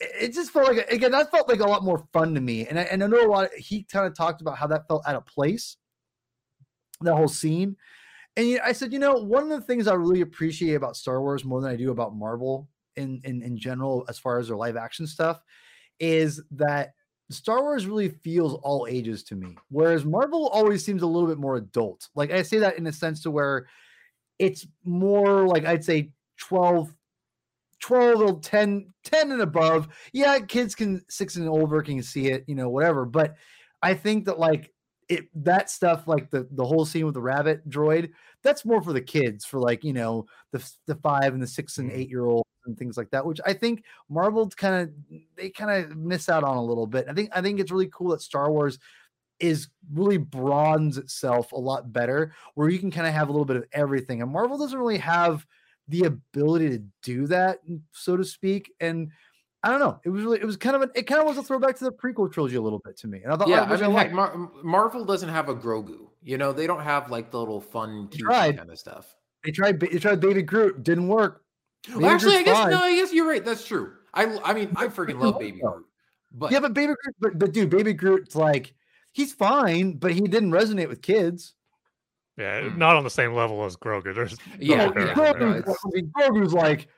It, 0.00 0.34
just 0.34 0.50
felt 0.50 0.66
like 0.66 0.90
again 0.90 1.12
that 1.12 1.30
felt 1.30 1.48
like 1.48 1.60
a 1.60 1.66
lot 1.66 1.84
more 1.84 2.04
fun 2.12 2.34
to 2.34 2.40
me, 2.40 2.66
and 2.66 2.78
I, 2.78 2.82
and 2.82 3.02
I 3.02 3.06
know 3.06 3.24
a 3.24 3.30
lot. 3.30 3.44
Of, 3.44 3.52
he 3.52 3.84
kind 3.84 4.04
of 4.04 4.16
talked 4.16 4.40
about 4.40 4.58
how 4.58 4.66
that 4.66 4.88
felt 4.88 5.04
out 5.06 5.14
of 5.14 5.24
place, 5.26 5.76
that 7.00 7.14
whole 7.14 7.28
scene. 7.28 7.76
And 8.36 8.58
I 8.64 8.72
said, 8.72 8.92
you 8.92 8.98
know, 8.98 9.14
one 9.14 9.44
of 9.44 9.48
the 9.50 9.60
things 9.60 9.86
I 9.86 9.94
really 9.94 10.22
appreciate 10.22 10.74
about 10.74 10.96
Star 10.96 11.20
Wars 11.20 11.44
more 11.44 11.60
than 11.60 11.70
I 11.70 11.76
do 11.76 11.92
about 11.92 12.16
Marvel 12.16 12.68
in 12.96 13.20
in, 13.22 13.42
in 13.42 13.56
general, 13.56 14.04
as 14.08 14.18
far 14.18 14.40
as 14.40 14.48
their 14.48 14.56
live 14.56 14.76
action 14.76 15.06
stuff, 15.06 15.40
is 16.00 16.42
that 16.50 16.94
Star 17.30 17.62
Wars 17.62 17.86
really 17.86 18.10
feels 18.10 18.54
all 18.62 18.86
ages 18.88 19.22
to 19.24 19.34
me, 19.34 19.56
whereas 19.70 20.04
Marvel 20.04 20.48
always 20.48 20.84
seems 20.84 21.02
a 21.02 21.06
little 21.06 21.28
bit 21.28 21.38
more 21.38 21.56
adult. 21.56 22.08
Like 22.14 22.30
I 22.30 22.42
say 22.42 22.58
that 22.58 22.76
in 22.76 22.86
a 22.86 22.92
sense 22.92 23.22
to 23.22 23.30
where 23.30 23.66
it's 24.38 24.66
more 24.84 25.46
like 25.46 25.64
I'd 25.64 25.84
say 25.84 26.10
12, 26.38 26.92
12 27.80 28.20
or 28.20 28.40
10, 28.40 28.92
10 29.04 29.32
and 29.32 29.40
above. 29.40 29.88
Yeah, 30.12 30.38
kids 30.40 30.74
can 30.74 31.02
six 31.08 31.36
and 31.36 31.48
over 31.48 31.82
can 31.82 32.02
see 32.02 32.26
it, 32.26 32.44
you 32.46 32.54
know, 32.54 32.68
whatever. 32.68 33.04
But 33.06 33.36
I 33.82 33.94
think 33.94 34.26
that 34.26 34.38
like 34.38 34.72
it 35.08 35.26
that 35.44 35.70
stuff, 35.70 36.06
like 36.06 36.30
the 36.30 36.48
the 36.50 36.64
whole 36.64 36.84
scene 36.84 37.04
with 37.06 37.14
the 37.14 37.20
rabbit 37.20 37.68
droid, 37.68 38.10
that's 38.44 38.64
more 38.64 38.80
for 38.80 38.92
the 38.92 39.00
kids, 39.00 39.44
for 39.44 39.58
like, 39.58 39.82
you 39.82 39.92
know, 39.92 40.26
the 40.52 40.64
the 40.86 40.94
five 40.94 41.34
and 41.34 41.42
the 41.42 41.46
six 41.46 41.78
and 41.78 41.90
mm-hmm. 41.90 41.98
eight 41.98 42.10
year 42.10 42.26
olds 42.26 42.48
and 42.66 42.78
things 42.78 42.96
like 42.96 43.10
that, 43.10 43.26
which 43.26 43.40
I 43.44 43.52
think 43.52 43.82
Marvel 44.08 44.48
kind 44.50 44.82
of 44.82 45.18
they 45.36 45.50
kind 45.50 45.70
of 45.70 45.96
miss 45.96 46.28
out 46.28 46.44
on 46.44 46.56
a 46.56 46.64
little 46.64 46.86
bit. 46.86 47.06
I 47.08 47.12
think 47.12 47.30
I 47.34 47.42
think 47.42 47.58
it's 47.58 47.72
really 47.72 47.90
cool 47.92 48.10
that 48.10 48.22
Star 48.22 48.52
Wars 48.52 48.78
is 49.40 49.68
really 49.92 50.16
bronze 50.16 50.96
itself 50.96 51.50
a 51.50 51.58
lot 51.58 51.92
better, 51.92 52.32
where 52.54 52.68
you 52.68 52.78
can 52.78 52.90
kind 52.90 53.06
of 53.06 53.12
have 53.12 53.28
a 53.28 53.32
little 53.32 53.44
bit 53.44 53.56
of 53.56 53.64
everything. 53.72 54.22
And 54.22 54.30
Marvel 54.30 54.56
doesn't 54.56 54.78
really 54.78 54.98
have 54.98 55.44
the 55.88 56.04
ability 56.04 56.70
to 56.70 56.82
do 57.02 57.26
that, 57.26 57.58
so 57.92 58.16
to 58.16 58.24
speak. 58.24 58.72
And 58.80 59.10
I 59.62 59.70
don't 59.70 59.80
know. 59.80 59.98
It 60.04 60.10
was 60.10 60.22
really, 60.22 60.38
it 60.38 60.44
was 60.44 60.56
kind 60.56 60.76
of, 60.76 60.82
an, 60.82 60.90
it 60.94 61.02
kind 61.02 61.20
of 61.20 61.26
was 61.26 61.36
a 61.36 61.42
throwback 61.42 61.76
to 61.78 61.84
the 61.84 61.92
prequel 61.92 62.32
trilogy 62.32 62.56
a 62.56 62.62
little 62.62 62.80
bit 62.84 62.96
to 62.98 63.08
me. 63.08 63.22
And 63.22 63.32
I 63.32 63.36
thought, 63.36 63.48
yeah, 63.48 63.64
I 63.64 63.76
mean, 63.76 63.92
like 63.92 64.12
Mar- 64.12 64.50
Marvel 64.62 65.04
doesn't 65.04 65.28
have 65.28 65.48
a 65.48 65.54
Grogu. 65.54 66.08
You 66.24 66.38
know, 66.38 66.52
they 66.52 66.66
don't 66.66 66.82
have 66.82 67.10
like 67.10 67.30
the 67.30 67.38
little 67.38 67.60
fun, 67.60 68.08
kind 68.08 68.58
of 68.58 68.78
stuff. 68.78 69.14
They 69.44 69.50
tried, 69.50 69.78
they 69.78 69.98
tried 69.98 70.20
Baby 70.20 70.40
Groot, 70.42 70.82
didn't 70.82 71.06
work. 71.06 71.42
Well, 71.94 72.06
actually, 72.06 72.36
I 72.36 72.42
guess 72.42 72.56
fine. 72.56 72.70
no. 72.70 72.78
I 72.78 72.96
guess 72.96 73.12
you're 73.12 73.28
right. 73.28 73.44
That's 73.44 73.66
true. 73.66 73.92
I 74.14 74.38
I 74.42 74.54
mean, 74.54 74.72
I 74.74 74.86
freaking 74.86 75.20
love 75.20 75.38
Baby 75.38 75.60
Groot. 75.60 75.84
But 76.32 76.50
yeah, 76.50 76.60
but 76.60 76.72
Baby 76.72 76.94
Groot, 77.02 77.16
but, 77.20 77.38
but 77.38 77.52
dude, 77.52 77.68
Baby 77.68 77.92
Groot's 77.92 78.34
like 78.34 78.72
he's 79.12 79.34
fine, 79.34 79.98
but 79.98 80.12
he 80.12 80.22
didn't 80.22 80.50
resonate 80.50 80.88
with 80.88 81.02
kids. 81.02 81.54
Yeah, 82.38 82.68
hmm. 82.68 82.78
not 82.78 82.96
on 82.96 83.04
the 83.04 83.10
same 83.10 83.34
level 83.34 83.62
as 83.64 83.76
Grogu. 83.76 84.14
There's 84.14 84.36
yeah, 84.58 84.86
no 84.86 85.04
yeah 85.04 85.14
Grogu's, 85.14 85.68
I 85.94 86.00
Grogu's 86.00 86.54
like 86.54 86.88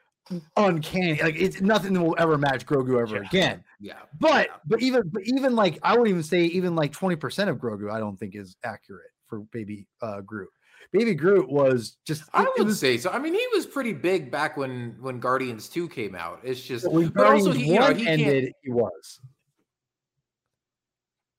uncanny. 0.57 1.21
Like 1.21 1.35
it's 1.37 1.61
nothing 1.61 1.95
that 1.95 2.03
will 2.03 2.17
ever 2.17 2.39
match 2.39 2.65
Grogu 2.65 3.03
ever 3.03 3.17
yeah. 3.17 3.29
again. 3.29 3.65
Yeah, 3.81 3.99
but 4.21 4.47
yeah. 4.47 4.57
but 4.67 4.83
even 4.83 5.03
but 5.13 5.23
even 5.25 5.57
like 5.57 5.81
I 5.83 5.99
would 5.99 6.09
even 6.09 6.23
say 6.23 6.45
even 6.45 6.77
like 6.77 6.93
twenty 6.93 7.17
percent 7.17 7.51
of 7.51 7.59
Grogu 7.59 7.91
I 7.91 7.99
don't 7.99 8.17
think 8.17 8.37
is 8.37 8.57
accurate 8.63 9.11
for 9.29 9.41
Baby 9.53 9.87
uh, 10.03 10.21
Groot. 10.21 10.49
Baby 10.93 11.15
Groot 11.15 11.49
was 11.49 11.97
just. 12.07 12.23
It, 12.23 12.29
I 12.35 12.47
would 12.59 12.67
was, 12.67 12.81
say 12.81 12.99
so. 12.99 13.11
I 13.11 13.19
mean, 13.19 13.35
he 13.35 13.47
was 13.53 13.67
pretty 13.67 13.93
big 13.93 14.31
back 14.31 14.57
when 14.57 14.97
when 15.01 15.19
Guardians 15.19 15.69
Two 15.69 15.89
came 15.89 16.15
out. 16.15 16.41
It's 16.43 16.61
just, 16.61 16.91
when 16.91 17.09
but 17.09 17.27
also 17.27 17.53
he, 17.53 17.73
you 17.73 17.81
know, 17.81 17.93
he 17.93 18.07
ended, 18.07 18.53
he 18.63 18.71
was. 18.71 19.21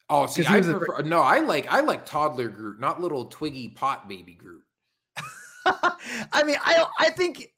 Oh, 0.10 0.26
see, 0.26 0.46
I 0.46 0.62
prefer, 0.62 1.00
a... 1.00 1.04
no, 1.04 1.22
I 1.22 1.40
like 1.40 1.72
I 1.72 1.82
like 1.82 2.06
toddler 2.06 2.50
Groot, 2.50 2.80
not 2.80 3.02
little 3.02 3.26
twiggy 3.26 3.70
pot 3.70 4.08
baby 4.08 4.34
Groot. 4.34 4.64
I 5.66 6.44
mean, 6.46 6.58
I 6.62 6.86
I 7.00 7.10
think 7.10 7.52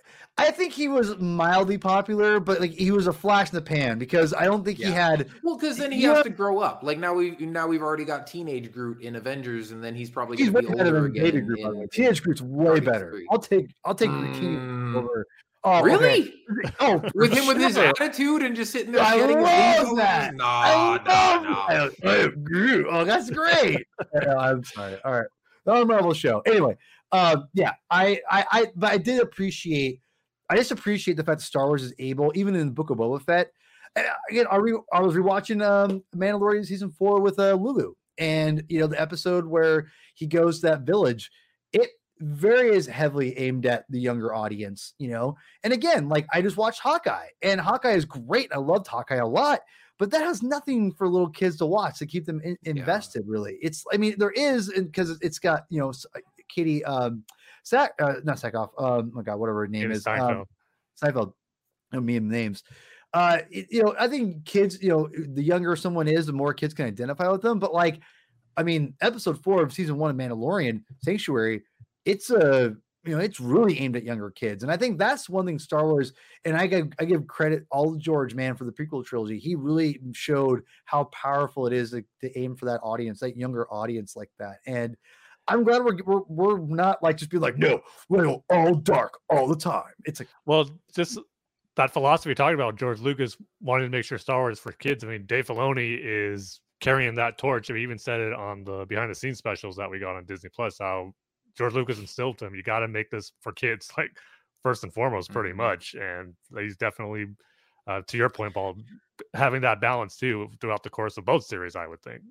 I 0.48 0.52
think 0.52 0.74
he 0.74 0.88
was 0.88 1.18
mildly 1.18 1.78
popular, 1.78 2.40
but 2.40 2.60
like 2.60 2.72
he 2.72 2.92
was 2.92 3.08
a 3.08 3.14
flash 3.14 3.50
in 3.50 3.56
the 3.56 3.62
pan 3.62 4.00
because 4.00 4.34
I 4.34 4.46
don't 4.46 4.64
think 4.64 4.80
yeah. 4.80 4.88
he 4.88 4.94
had. 4.94 5.30
Well, 5.44 5.58
because 5.58 5.78
then 5.78 5.92
he 5.92 6.04
has 6.04 6.18
know, 6.18 6.24
to 6.24 6.30
grow 6.30 6.60
up. 6.60 6.84
Like 6.84 6.98
now 7.00 7.14
we 7.14 7.32
now 7.38 7.68
we've 7.68 7.82
already 7.82 8.06
got 8.06 8.28
teenage 8.28 8.72
Groot 8.72 9.02
in 9.02 9.16
Avengers, 9.16 9.72
and 9.72 9.84
then 9.84 9.96
he's 9.96 10.10
probably 10.10 10.38
he's 10.38 10.52
way 10.52 10.62
better 10.62 11.02
than 11.02 11.14
Baby 11.14 11.42
Groot. 11.42 11.60
In, 11.60 11.82
in, 11.82 11.90
teenage 11.90 12.24
Groot's 12.24 12.42
way 12.42 12.80
better. 12.80 13.22
I'll 13.30 13.40
take 13.40 13.70
I'll 13.86 13.96
take 13.96 14.10
mm. 14.10 14.96
over 14.96 15.26
Oh, 15.64 15.80
okay. 15.80 15.86
really? 15.86 16.34
Oh, 16.80 17.02
With 17.16 17.34
him 17.34 17.48
with 17.48 17.58
his 17.58 17.78
attitude 17.78 18.42
and 18.42 18.56
just 18.56 18.72
sitting 18.72 18.92
there 18.92 19.04
I 19.04 19.18
getting 19.18 19.42
love 19.42 19.96
that. 19.98 20.34
No, 20.34 20.46
I 20.46 21.00
no, 21.06 21.14
love 21.14 21.44
no. 21.44 21.92
that. 22.00 22.86
Oh, 22.90 23.06
that's 23.06 23.30
great. 23.30 23.86
I'm 24.38 24.64
sorry. 24.64 24.98
All 25.06 25.14
right, 25.14 25.28
not 25.66 25.82
a 25.82 25.86
Marvel 25.86 26.14
show. 26.14 26.42
Anyway, 26.46 26.76
um, 27.12 27.48
yeah, 27.54 27.74
I, 27.92 28.20
I, 28.30 28.46
I, 28.52 28.68
but 28.76 28.92
I 28.92 28.98
did 28.98 29.22
appreciate. 29.22 30.02
I 30.50 30.56
just 30.56 30.72
appreciate 30.72 31.18
the 31.18 31.24
fact 31.24 31.40
that 31.40 31.46
Star 31.46 31.68
Wars 31.68 31.84
is 31.84 31.94
able, 32.00 32.32
even 32.36 32.56
in 32.56 32.68
the 32.68 32.74
Book 32.74 32.90
of 32.90 32.98
Boba 32.98 33.22
Fett. 33.22 33.52
and 33.96 34.06
Again, 34.30 34.48
I, 34.52 34.58
re, 34.58 34.78
I 34.92 35.02
was 35.02 35.16
rewatching 35.16 35.64
um, 35.64 36.04
Mandalorian 36.16 36.66
season 36.66 36.92
four 36.92 37.22
with 37.22 37.38
uh, 37.40 37.54
Lulu, 37.54 37.94
and 38.18 38.64
you 38.68 38.80
know 38.80 38.88
the 38.88 39.00
episode 39.00 39.46
where 39.46 39.88
he 40.16 40.26
goes 40.26 40.62
to 40.62 40.68
that 40.68 40.82
village. 40.82 41.30
It 41.72 41.90
very 42.20 42.76
is 42.76 42.86
heavily 42.86 43.38
aimed 43.38 43.66
at 43.66 43.86
the 43.90 44.00
younger 44.00 44.34
audience, 44.34 44.94
you 44.98 45.10
know. 45.10 45.38
And 45.64 45.72
again, 45.72 46.10
like 46.10 46.26
I 46.34 46.42
just 46.42 46.58
watched 46.58 46.82
Hawkeye, 46.82 47.28
and 47.42 47.62
Hawkeye 47.62 47.94
is 47.94 48.06
great. 48.06 48.52
I 48.54 48.58
loved 48.58 48.88
Hawkeye 48.88 49.16
a 49.16 49.28
lot, 49.28 49.62
but 50.00 50.12
that 50.12 50.22
has 50.22 50.42
nothing 50.42 50.92
for 50.94 51.08
little 51.08 51.30
kids 51.30 51.58
to 51.58 51.66
watch 51.66 52.00
to 52.00 52.08
keep 52.08 52.26
them 52.26 52.42
in, 52.44 52.58
invested. 52.64 53.24
Really, 53.28 53.58
it's 53.62 53.84
I 53.94 53.98
mean 53.98 54.16
there 54.18 54.32
is 54.32 54.72
because 54.76 55.18
it's 55.22 55.40
got 55.40 55.66
you 55.70 55.80
know 55.80 55.90
uh, 55.90 56.20
Katie 56.50 56.84
um 56.86 57.24
Sack 57.64 57.92
uh, 58.00 58.16
not 58.24 58.38
Sackhoff 58.38 58.70
um 58.78 59.12
oh 59.14 59.18
my 59.18 59.22
god 59.24 59.38
whatever 59.38 59.62
her 59.62 59.68
name 59.68 59.92
is 59.92 60.06
um, 60.08 60.18
Steinfeld. 60.18 60.48
Seinfeld. 61.04 61.34
No, 61.94 62.02
me 62.02 62.18
and 62.18 62.30
names. 62.30 62.64
Uh, 63.14 63.40
it- 63.50 63.68
you 63.72 63.84
know, 63.84 63.96
I 63.98 64.08
think 64.08 64.46
kids, 64.46 64.82
you 64.82 64.90
know, 64.90 65.10
the 65.34 65.42
younger 65.42 65.76
someone 65.76 66.08
is, 66.08 66.26
the 66.28 66.34
more 66.34 66.54
kids 66.54 66.74
can 66.74 66.86
identify 66.86 67.28
with 67.30 67.42
them. 67.42 67.58
But 67.60 67.74
like, 67.74 68.00
I 68.56 68.64
mean, 68.64 68.94
episode 69.02 69.42
four 69.42 69.64
of 69.64 69.74
season 69.74 69.98
one 69.98 70.12
of 70.12 70.18
Mandalorian 70.18 70.84
Sanctuary, 71.04 71.64
it's 72.06 72.30
a 72.30 72.76
you 73.06 73.16
know, 73.16 73.22
it's 73.22 73.40
really 73.40 73.80
aimed 73.80 73.96
at 73.96 74.04
younger 74.04 74.30
kids, 74.30 74.62
and 74.62 74.72
I 74.72 74.76
think 74.76 75.00
that's 75.00 75.30
one 75.30 75.46
thing 75.46 75.58
Star 75.58 75.86
Wars. 75.88 76.12
And 76.44 76.58
I 76.58 76.68
give 76.68 76.90
I 77.00 77.06
give 77.06 77.26
credit 77.28 77.66
all 77.72 77.96
George 77.96 78.36
man 78.36 78.56
for 78.56 78.66
the 78.66 78.74
prequel 78.74 79.06
trilogy. 79.06 79.40
He 79.40 79.56
really 79.56 80.02
showed 80.12 80.64
how 80.84 81.06
powerful 81.06 81.66
it 81.66 81.74
is 81.74 81.92
to, 81.92 82.04
to 82.22 82.38
aim 82.38 82.58
for 82.58 82.66
that 82.66 82.82
audience, 82.84 83.22
that 83.22 83.38
younger 83.38 83.72
audience 83.74 84.18
like 84.18 84.30
that. 84.38 84.58
And 84.68 84.98
I'm 85.50 85.64
glad 85.64 85.84
we're 85.84 85.98
we're, 86.06 86.22
we're 86.28 86.60
not 86.60 87.02
like 87.04 87.18
just 87.18 87.32
be 87.32 87.38
like, 87.38 87.58
no, 87.58 87.82
we're 88.08 88.24
go 88.24 88.44
all 88.50 88.76
dark 88.76 89.20
all 89.30 89.48
the 89.48 89.56
time. 89.56 89.92
It's 90.06 90.20
like 90.20 90.30
Well, 90.46 90.70
just 90.96 91.20
that 91.76 91.92
philosophy 91.92 92.36
talking 92.36 92.56
about 92.56 92.76
George 92.76 93.00
Lucas 93.00 93.38
wanting 93.62 93.88
to 93.88 93.98
make 93.98 94.06
sure 94.06 94.18
Star 94.18 94.40
Wars 94.40 94.60
for 94.60 94.72
kids. 94.74 95.04
I 95.04 95.08
mean, 95.08 95.26
Dave 95.26 95.48
Filoni 95.48 96.00
is 96.02 96.62
carrying 96.82 97.16
that 97.16 97.38
torch. 97.38 97.68
He 97.68 97.74
even 97.76 97.98
said 97.98 98.20
it 98.20 98.34
on 98.34 98.64
the 98.64 98.86
behind 98.86 99.12
the 99.12 99.16
scenes 99.16 99.38
specials 99.38 99.76
that 99.78 99.90
we 99.90 100.00
got 100.00 100.16
on 100.16 100.26
Disney 100.26 100.50
Plus. 100.54 100.78
How 100.80 101.14
George 101.58 101.74
Lucas 101.74 102.00
instilled 102.00 102.38
to 102.40 102.46
him, 102.46 102.56
you 102.56 102.64
got 102.64 102.80
to 102.80 102.88
make 102.88 103.10
this 103.10 103.32
for 103.42 103.52
kids, 103.52 103.90
like 103.98 104.12
first 104.64 104.84
and 104.84 104.94
foremost, 104.94 105.32
pretty 105.32 105.52
Mhm. 105.52 105.58
much. 105.58 105.96
And 105.96 106.34
he's 106.58 106.76
definitely, 106.78 107.28
uh, 107.88 108.02
to 108.08 108.18
your 108.18 108.30
point, 108.30 108.54
Paul, 108.54 108.78
having 109.34 109.62
that 109.62 109.80
balance 109.82 110.18
too 110.18 110.50
throughout 110.62 110.84
the 110.84 110.90
course 110.90 111.18
of 111.18 111.26
both 111.26 111.46
series. 111.46 111.76
I 111.76 111.88
would 111.88 112.02
think. 112.02 112.22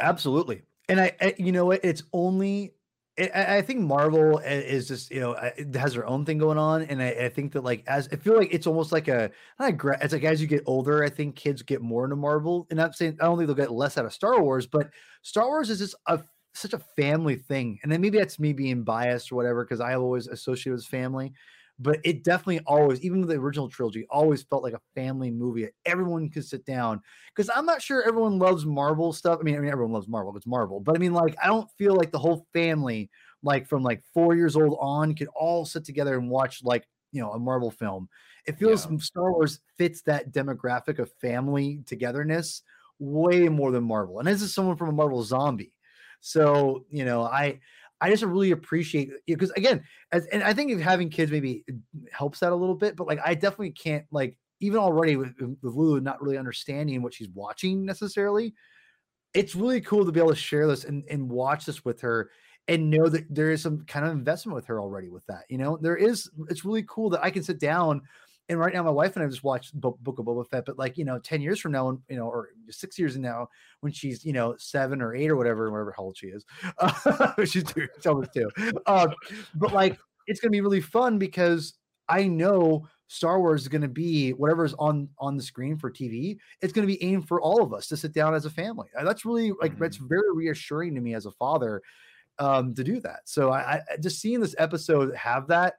Absolutely. 0.00 0.62
And 0.88 1.00
I, 1.00 1.12
I 1.20 1.34
you 1.38 1.52
know 1.52 1.66
what? 1.66 1.84
It's 1.84 2.02
only, 2.12 2.74
I- 3.18 3.62
think 3.62 3.80
Marvel 3.80 4.38
is 4.38 4.86
just, 4.88 5.10
you 5.10 5.20
know, 5.20 5.34
has 5.74 5.94
their 5.94 6.06
own 6.06 6.24
thing 6.24 6.38
going 6.38 6.56
on. 6.56 6.82
And 6.82 7.02
I, 7.02 7.08
I 7.08 7.28
think 7.28 7.52
that, 7.52 7.64
like, 7.64 7.82
as 7.88 8.08
I 8.12 8.16
feel 8.16 8.36
like 8.36 8.54
it's 8.54 8.66
almost 8.66 8.92
like 8.92 9.08
a, 9.08 9.30
it's 9.58 10.12
like 10.12 10.24
as 10.24 10.40
you 10.40 10.46
get 10.46 10.62
older, 10.66 11.02
I 11.02 11.08
think 11.08 11.34
kids 11.34 11.62
get 11.62 11.82
more 11.82 12.04
into 12.04 12.16
Marvel. 12.16 12.66
And 12.70 12.80
I'm 12.80 12.92
saying, 12.92 13.18
I 13.20 13.24
don't 13.24 13.36
think 13.36 13.48
they'll 13.48 13.56
get 13.56 13.72
less 13.72 13.98
out 13.98 14.04
of 14.04 14.12
Star 14.12 14.40
Wars, 14.40 14.66
but 14.66 14.90
Star 15.22 15.48
Wars 15.48 15.68
is 15.68 15.80
just 15.80 15.96
a, 16.06 16.20
such 16.54 16.72
a 16.72 16.78
family 16.96 17.36
thing. 17.36 17.80
And 17.82 17.90
then 17.90 18.00
maybe 18.00 18.18
that's 18.18 18.38
me 18.38 18.52
being 18.52 18.84
biased 18.84 19.32
or 19.32 19.34
whatever, 19.34 19.64
because 19.64 19.80
I 19.80 19.94
always 19.94 20.28
associate 20.28 20.72
with 20.72 20.84
family. 20.84 21.32
But 21.80 22.00
it 22.02 22.24
definitely 22.24 22.60
always, 22.66 23.00
even 23.02 23.20
with 23.20 23.28
the 23.28 23.36
original 23.36 23.68
trilogy, 23.68 24.04
always 24.10 24.42
felt 24.42 24.64
like 24.64 24.72
a 24.72 24.80
family 24.96 25.30
movie. 25.30 25.68
Everyone 25.86 26.28
could 26.28 26.44
sit 26.44 26.64
down 26.64 27.00
because 27.34 27.48
I'm 27.54 27.66
not 27.66 27.80
sure 27.80 28.02
everyone 28.02 28.38
loves 28.40 28.66
Marvel 28.66 29.12
stuff. 29.12 29.38
I 29.40 29.44
mean, 29.44 29.54
I 29.54 29.60
mean, 29.60 29.70
everyone 29.70 29.92
loves 29.92 30.08
Marvel. 30.08 30.36
It's 30.36 30.46
Marvel, 30.46 30.80
but 30.80 30.96
I 30.96 30.98
mean, 30.98 31.12
like, 31.12 31.36
I 31.42 31.46
don't 31.46 31.70
feel 31.78 31.94
like 31.94 32.10
the 32.10 32.18
whole 32.18 32.46
family, 32.52 33.10
like 33.44 33.68
from 33.68 33.84
like 33.84 34.02
four 34.12 34.34
years 34.34 34.56
old 34.56 34.76
on, 34.80 35.14
could 35.14 35.28
all 35.36 35.64
sit 35.64 35.84
together 35.84 36.18
and 36.18 36.28
watch 36.28 36.64
like 36.64 36.88
you 37.12 37.22
know 37.22 37.30
a 37.30 37.38
Marvel 37.38 37.70
film. 37.70 38.08
It 38.44 38.58
feels 38.58 38.90
Yeah. 38.90 38.98
Star 38.98 39.30
Wars 39.32 39.60
fits 39.76 40.02
that 40.02 40.32
demographic 40.32 40.98
of 40.98 41.12
family 41.20 41.82
togetherness 41.86 42.62
way 42.98 43.48
more 43.48 43.70
than 43.70 43.84
Marvel. 43.84 44.18
And 44.18 44.26
this 44.26 44.42
is 44.42 44.52
someone 44.52 44.76
from 44.76 44.88
a 44.88 44.92
Marvel 44.92 45.22
zombie, 45.22 45.72
so 46.20 46.86
you 46.90 47.04
know, 47.04 47.22
I 47.22 47.60
I 48.00 48.10
just 48.10 48.22
really 48.22 48.52
appreciate 48.52 49.10
because 49.26 49.50
again, 49.52 49.82
as 50.12 50.26
and 50.26 50.42
I 50.42 50.52
think 50.52 50.80
having 50.80 51.10
kids 51.10 51.32
maybe 51.32 51.64
helps 52.12 52.40
that 52.40 52.52
a 52.52 52.56
little 52.56 52.74
bit, 52.74 52.96
but 52.96 53.06
like 53.06 53.18
I 53.24 53.34
definitely 53.34 53.72
can't 53.72 54.04
like 54.10 54.36
even 54.60 54.78
already 54.78 55.16
with, 55.16 55.34
with 55.62 55.74
Lulu 55.74 56.00
not 56.00 56.22
really 56.22 56.38
understanding 56.38 57.02
what 57.02 57.14
she's 57.14 57.28
watching 57.30 57.84
necessarily. 57.84 58.54
It's 59.34 59.54
really 59.54 59.80
cool 59.80 60.04
to 60.04 60.12
be 60.12 60.20
able 60.20 60.30
to 60.30 60.36
share 60.36 60.66
this 60.66 60.84
and, 60.84 61.04
and 61.10 61.28
watch 61.28 61.64
this 61.64 61.84
with 61.84 62.00
her 62.00 62.30
and 62.66 62.90
know 62.90 63.08
that 63.08 63.24
there 63.34 63.50
is 63.50 63.62
some 63.62 63.84
kind 63.86 64.04
of 64.04 64.12
investment 64.12 64.54
with 64.54 64.66
her 64.66 64.80
already 64.80 65.08
with 65.08 65.24
that. 65.26 65.44
You 65.48 65.58
know, 65.58 65.78
there 65.80 65.96
is, 65.96 66.30
it's 66.48 66.64
really 66.64 66.84
cool 66.88 67.10
that 67.10 67.24
I 67.24 67.30
can 67.30 67.42
sit 67.42 67.58
down 67.60 68.02
and 68.48 68.58
right 68.58 68.72
now 68.72 68.82
my 68.82 68.90
wife 68.90 69.16
and 69.16 69.24
I 69.24 69.28
just 69.28 69.44
watched 69.44 69.78
Bo- 69.78 69.98
Book 70.00 70.18
of 70.18 70.24
Boba 70.26 70.48
Fett, 70.48 70.64
but 70.64 70.78
like, 70.78 70.96
you 70.96 71.04
know, 71.04 71.18
10 71.18 71.40
years 71.40 71.60
from 71.60 71.72
now, 71.72 71.98
you 72.08 72.16
know, 72.16 72.28
or 72.28 72.50
six 72.70 72.98
years 72.98 73.12
from 73.12 73.22
now, 73.22 73.48
when 73.80 73.92
she's, 73.92 74.24
you 74.24 74.32
know, 74.32 74.54
seven 74.58 75.02
or 75.02 75.14
eight 75.14 75.30
or 75.30 75.36
whatever, 75.36 75.70
whatever 75.70 75.94
how 75.96 76.04
old 76.04 76.16
she 76.16 76.28
is, 76.28 76.44
uh, 76.78 77.32
she's 77.44 77.64
two, 77.64 77.86
she's 77.96 78.06
almost 78.06 78.30
two. 78.32 78.48
Um, 78.86 79.14
but 79.54 79.72
like, 79.72 79.98
it's 80.26 80.40
going 80.40 80.50
to 80.50 80.56
be 80.56 80.60
really 80.60 80.80
fun 80.80 81.18
because 81.18 81.74
I 82.08 82.26
know 82.26 82.86
Star 83.08 83.40
Wars 83.40 83.62
is 83.62 83.68
going 83.68 83.82
to 83.82 83.88
be 83.88 84.32
whatever's 84.32 84.74
on 84.78 85.08
on 85.18 85.36
the 85.36 85.42
screen 85.42 85.76
for 85.76 85.90
TV. 85.90 86.36
It's 86.60 86.72
going 86.72 86.86
to 86.86 86.92
be 86.92 87.02
aimed 87.02 87.26
for 87.26 87.40
all 87.40 87.62
of 87.62 87.72
us 87.72 87.86
to 87.88 87.96
sit 87.96 88.12
down 88.12 88.34
as 88.34 88.44
a 88.44 88.50
family. 88.50 88.88
That's 89.02 89.24
really 89.24 89.52
like 89.60 89.78
that's 89.78 89.96
very 89.96 90.34
reassuring 90.34 90.94
to 90.94 91.00
me 91.00 91.14
as 91.14 91.24
a 91.24 91.30
father 91.32 91.82
um, 92.38 92.74
to 92.74 92.84
do 92.84 93.00
that. 93.00 93.20
So 93.24 93.50
I, 93.50 93.76
I 93.76 93.96
just 94.00 94.20
seeing 94.20 94.40
this 94.40 94.54
episode 94.58 95.14
have 95.16 95.48
that 95.48 95.74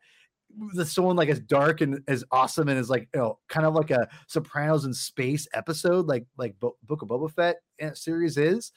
the 0.73 0.85
someone 0.85 1.15
like 1.15 1.29
as 1.29 1.39
dark 1.39 1.81
and 1.81 2.01
as 2.07 2.23
awesome 2.31 2.67
and 2.69 2.77
as 2.79 2.89
like 2.89 3.07
you 3.13 3.19
know 3.21 3.39
kind 3.49 3.65
of 3.65 3.73
like 3.75 3.91
a 3.91 4.07
Sopranos 4.27 4.85
in 4.85 4.93
space 4.93 5.47
episode 5.53 6.07
like 6.07 6.25
like 6.37 6.59
Bo- 6.59 6.75
Book 6.83 7.01
of 7.01 7.07
Boba 7.09 7.31
Fett 7.31 7.57
uh, 7.81 7.93
series 7.93 8.37
is. 8.37 8.71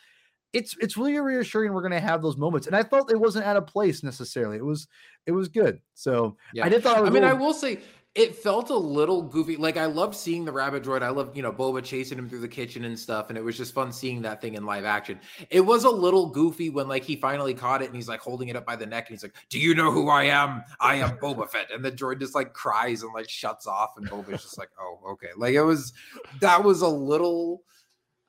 It's 0.52 0.76
it's 0.82 0.98
really 0.98 1.18
reassuring 1.18 1.72
we're 1.72 1.80
gonna 1.82 1.98
have 1.98 2.20
those 2.20 2.36
moments, 2.36 2.66
and 2.66 2.76
I 2.76 2.82
felt 2.82 3.10
it 3.10 3.18
wasn't 3.18 3.46
out 3.46 3.56
of 3.56 3.66
place 3.66 4.02
necessarily. 4.02 4.58
It 4.58 4.64
was 4.64 4.86
it 5.26 5.32
was 5.32 5.48
good. 5.48 5.80
So 5.94 6.36
Yeah. 6.52 6.66
I 6.66 6.68
did 6.68 6.82
thought. 6.82 7.00
Was 7.00 7.08
I 7.08 7.12
mean, 7.12 7.22
a 7.24 7.28
I 7.28 7.32
little- 7.32 7.46
will 7.46 7.54
say 7.54 7.78
it 8.14 8.36
felt 8.36 8.68
a 8.68 8.76
little 8.76 9.22
goofy. 9.22 9.56
Like 9.56 9.78
I 9.78 9.86
loved 9.86 10.14
seeing 10.14 10.44
the 10.44 10.52
rabbit 10.52 10.82
droid. 10.82 11.02
I 11.02 11.08
loved, 11.08 11.34
you 11.34 11.42
know, 11.42 11.52
Boba 11.52 11.82
chasing 11.82 12.18
him 12.18 12.28
through 12.28 12.40
the 12.40 12.48
kitchen 12.48 12.84
and 12.84 12.98
stuff. 12.98 13.30
And 13.30 13.38
it 13.38 13.44
was 13.44 13.56
just 13.56 13.72
fun 13.72 13.90
seeing 13.90 14.20
that 14.22 14.42
thing 14.42 14.54
in 14.54 14.66
live 14.66 14.84
action. 14.84 15.18
It 15.48 15.62
was 15.62 15.84
a 15.84 15.90
little 15.90 16.26
goofy 16.26 16.68
when 16.68 16.88
like 16.88 17.04
he 17.04 17.16
finally 17.16 17.54
caught 17.54 17.80
it 17.80 17.86
and 17.86 17.96
he's 17.96 18.08
like 18.08 18.20
holding 18.20 18.48
it 18.48 18.56
up 18.56 18.66
by 18.66 18.76
the 18.76 18.84
neck 18.84 19.08
and 19.08 19.14
he's 19.14 19.22
like, 19.22 19.34
Do 19.48 19.58
you 19.58 19.74
know 19.74 19.90
who 19.90 20.10
I 20.10 20.24
am? 20.24 20.62
I 20.78 20.96
am 20.96 21.16
Boba 21.18 21.48
Fett. 21.48 21.70
And 21.72 21.82
the 21.82 21.90
droid 21.90 22.20
just 22.20 22.34
like 22.34 22.52
cries 22.52 23.02
and 23.02 23.14
like 23.14 23.30
shuts 23.30 23.66
off. 23.66 23.94
And 23.96 24.08
Boba's 24.08 24.42
just 24.42 24.58
like, 24.58 24.70
Oh, 24.78 24.98
okay. 25.12 25.30
Like 25.34 25.54
it 25.54 25.62
was 25.62 25.94
that 26.40 26.62
was 26.62 26.82
a 26.82 26.88
little 26.88 27.62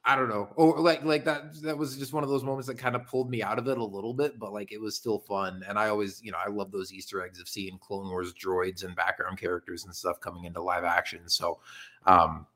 I 0.06 0.18
don't 0.18 0.28
know. 0.28 0.50
Or 0.56 0.80
like 0.80 1.04
like 1.04 1.24
that 1.26 1.62
that 1.62 1.78
was 1.78 1.98
just 1.98 2.12
one 2.12 2.24
of 2.24 2.30
those 2.30 2.44
moments 2.44 2.68
that 2.68 2.78
kind 2.78 2.96
of 2.96 3.08
pulled 3.08 3.30
me 3.30 3.42
out 3.42 3.58
of 3.58 3.68
it 3.68 3.78
a 3.78 3.84
little 3.84 4.14
bit, 4.14 4.38
but 4.38 4.52
like 4.52 4.72
it 4.74 4.82
was 4.82 4.96
still 4.96 5.20
fun. 5.20 5.64
And 5.68 5.80
I 5.80 5.88
always, 5.88 6.22
you 6.22 6.32
know, 6.32 6.38
I 6.46 6.50
love 6.50 6.72
those 6.72 6.92
Easter 6.92 7.24
eggs 7.24 7.40
of 7.40 7.48
seeing 7.48 7.78
Clone 7.78 8.10
Wars 8.10 8.34
droids 8.34 8.84
and 8.84 8.96
background 8.96 9.38
characters 9.38 9.86
and 9.86 9.96
stuff 9.96 10.20
coming 10.20 10.44
into 10.44 10.62
live 10.62 10.84
action. 10.84 11.22
So 11.28 11.60
um 12.06 12.48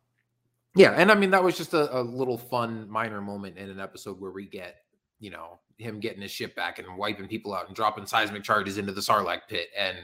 yeah, 0.75 0.91
and 0.91 1.09
I 1.09 1.15
mean 1.15 1.31
that 1.31 1.43
was 1.43 1.57
just 1.57 1.73
a, 1.73 1.97
a 1.97 2.01
little 2.01 2.37
fun 2.37 2.89
minor 2.89 3.21
moment 3.21 3.57
in 3.57 3.69
an 3.69 3.79
episode 3.79 4.19
where 4.19 4.31
we 4.31 4.45
get, 4.45 4.75
you 5.19 5.31
know, 5.31 5.59
him 5.77 5.99
getting 5.99 6.21
his 6.21 6.31
ship 6.31 6.53
back 6.55 6.79
and 6.79 6.97
wiping 6.97 7.27
people 7.27 7.53
out 7.53 7.67
and 7.67 7.75
dropping 7.75 8.05
seismic 8.05 8.43
charges 8.43 8.77
into 8.77 8.91
the 8.91 9.01
Sarlacc 9.01 9.41
pit 9.47 9.69
and 9.77 9.97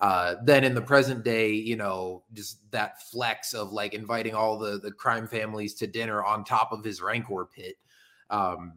uh, 0.00 0.36
then 0.44 0.62
in 0.62 0.74
the 0.74 0.82
present 0.82 1.24
day, 1.24 1.50
you 1.50 1.76
know, 1.76 2.22
just 2.32 2.58
that 2.70 3.02
flex 3.10 3.52
of 3.52 3.72
like 3.72 3.94
inviting 3.94 4.34
all 4.34 4.58
the 4.58 4.78
the 4.78 4.92
crime 4.92 5.26
families 5.26 5.74
to 5.74 5.86
dinner 5.86 6.22
on 6.24 6.44
top 6.44 6.70
of 6.72 6.84
his 6.84 7.02
Rancor 7.02 7.46
pit. 7.46 7.76
Um, 8.30 8.74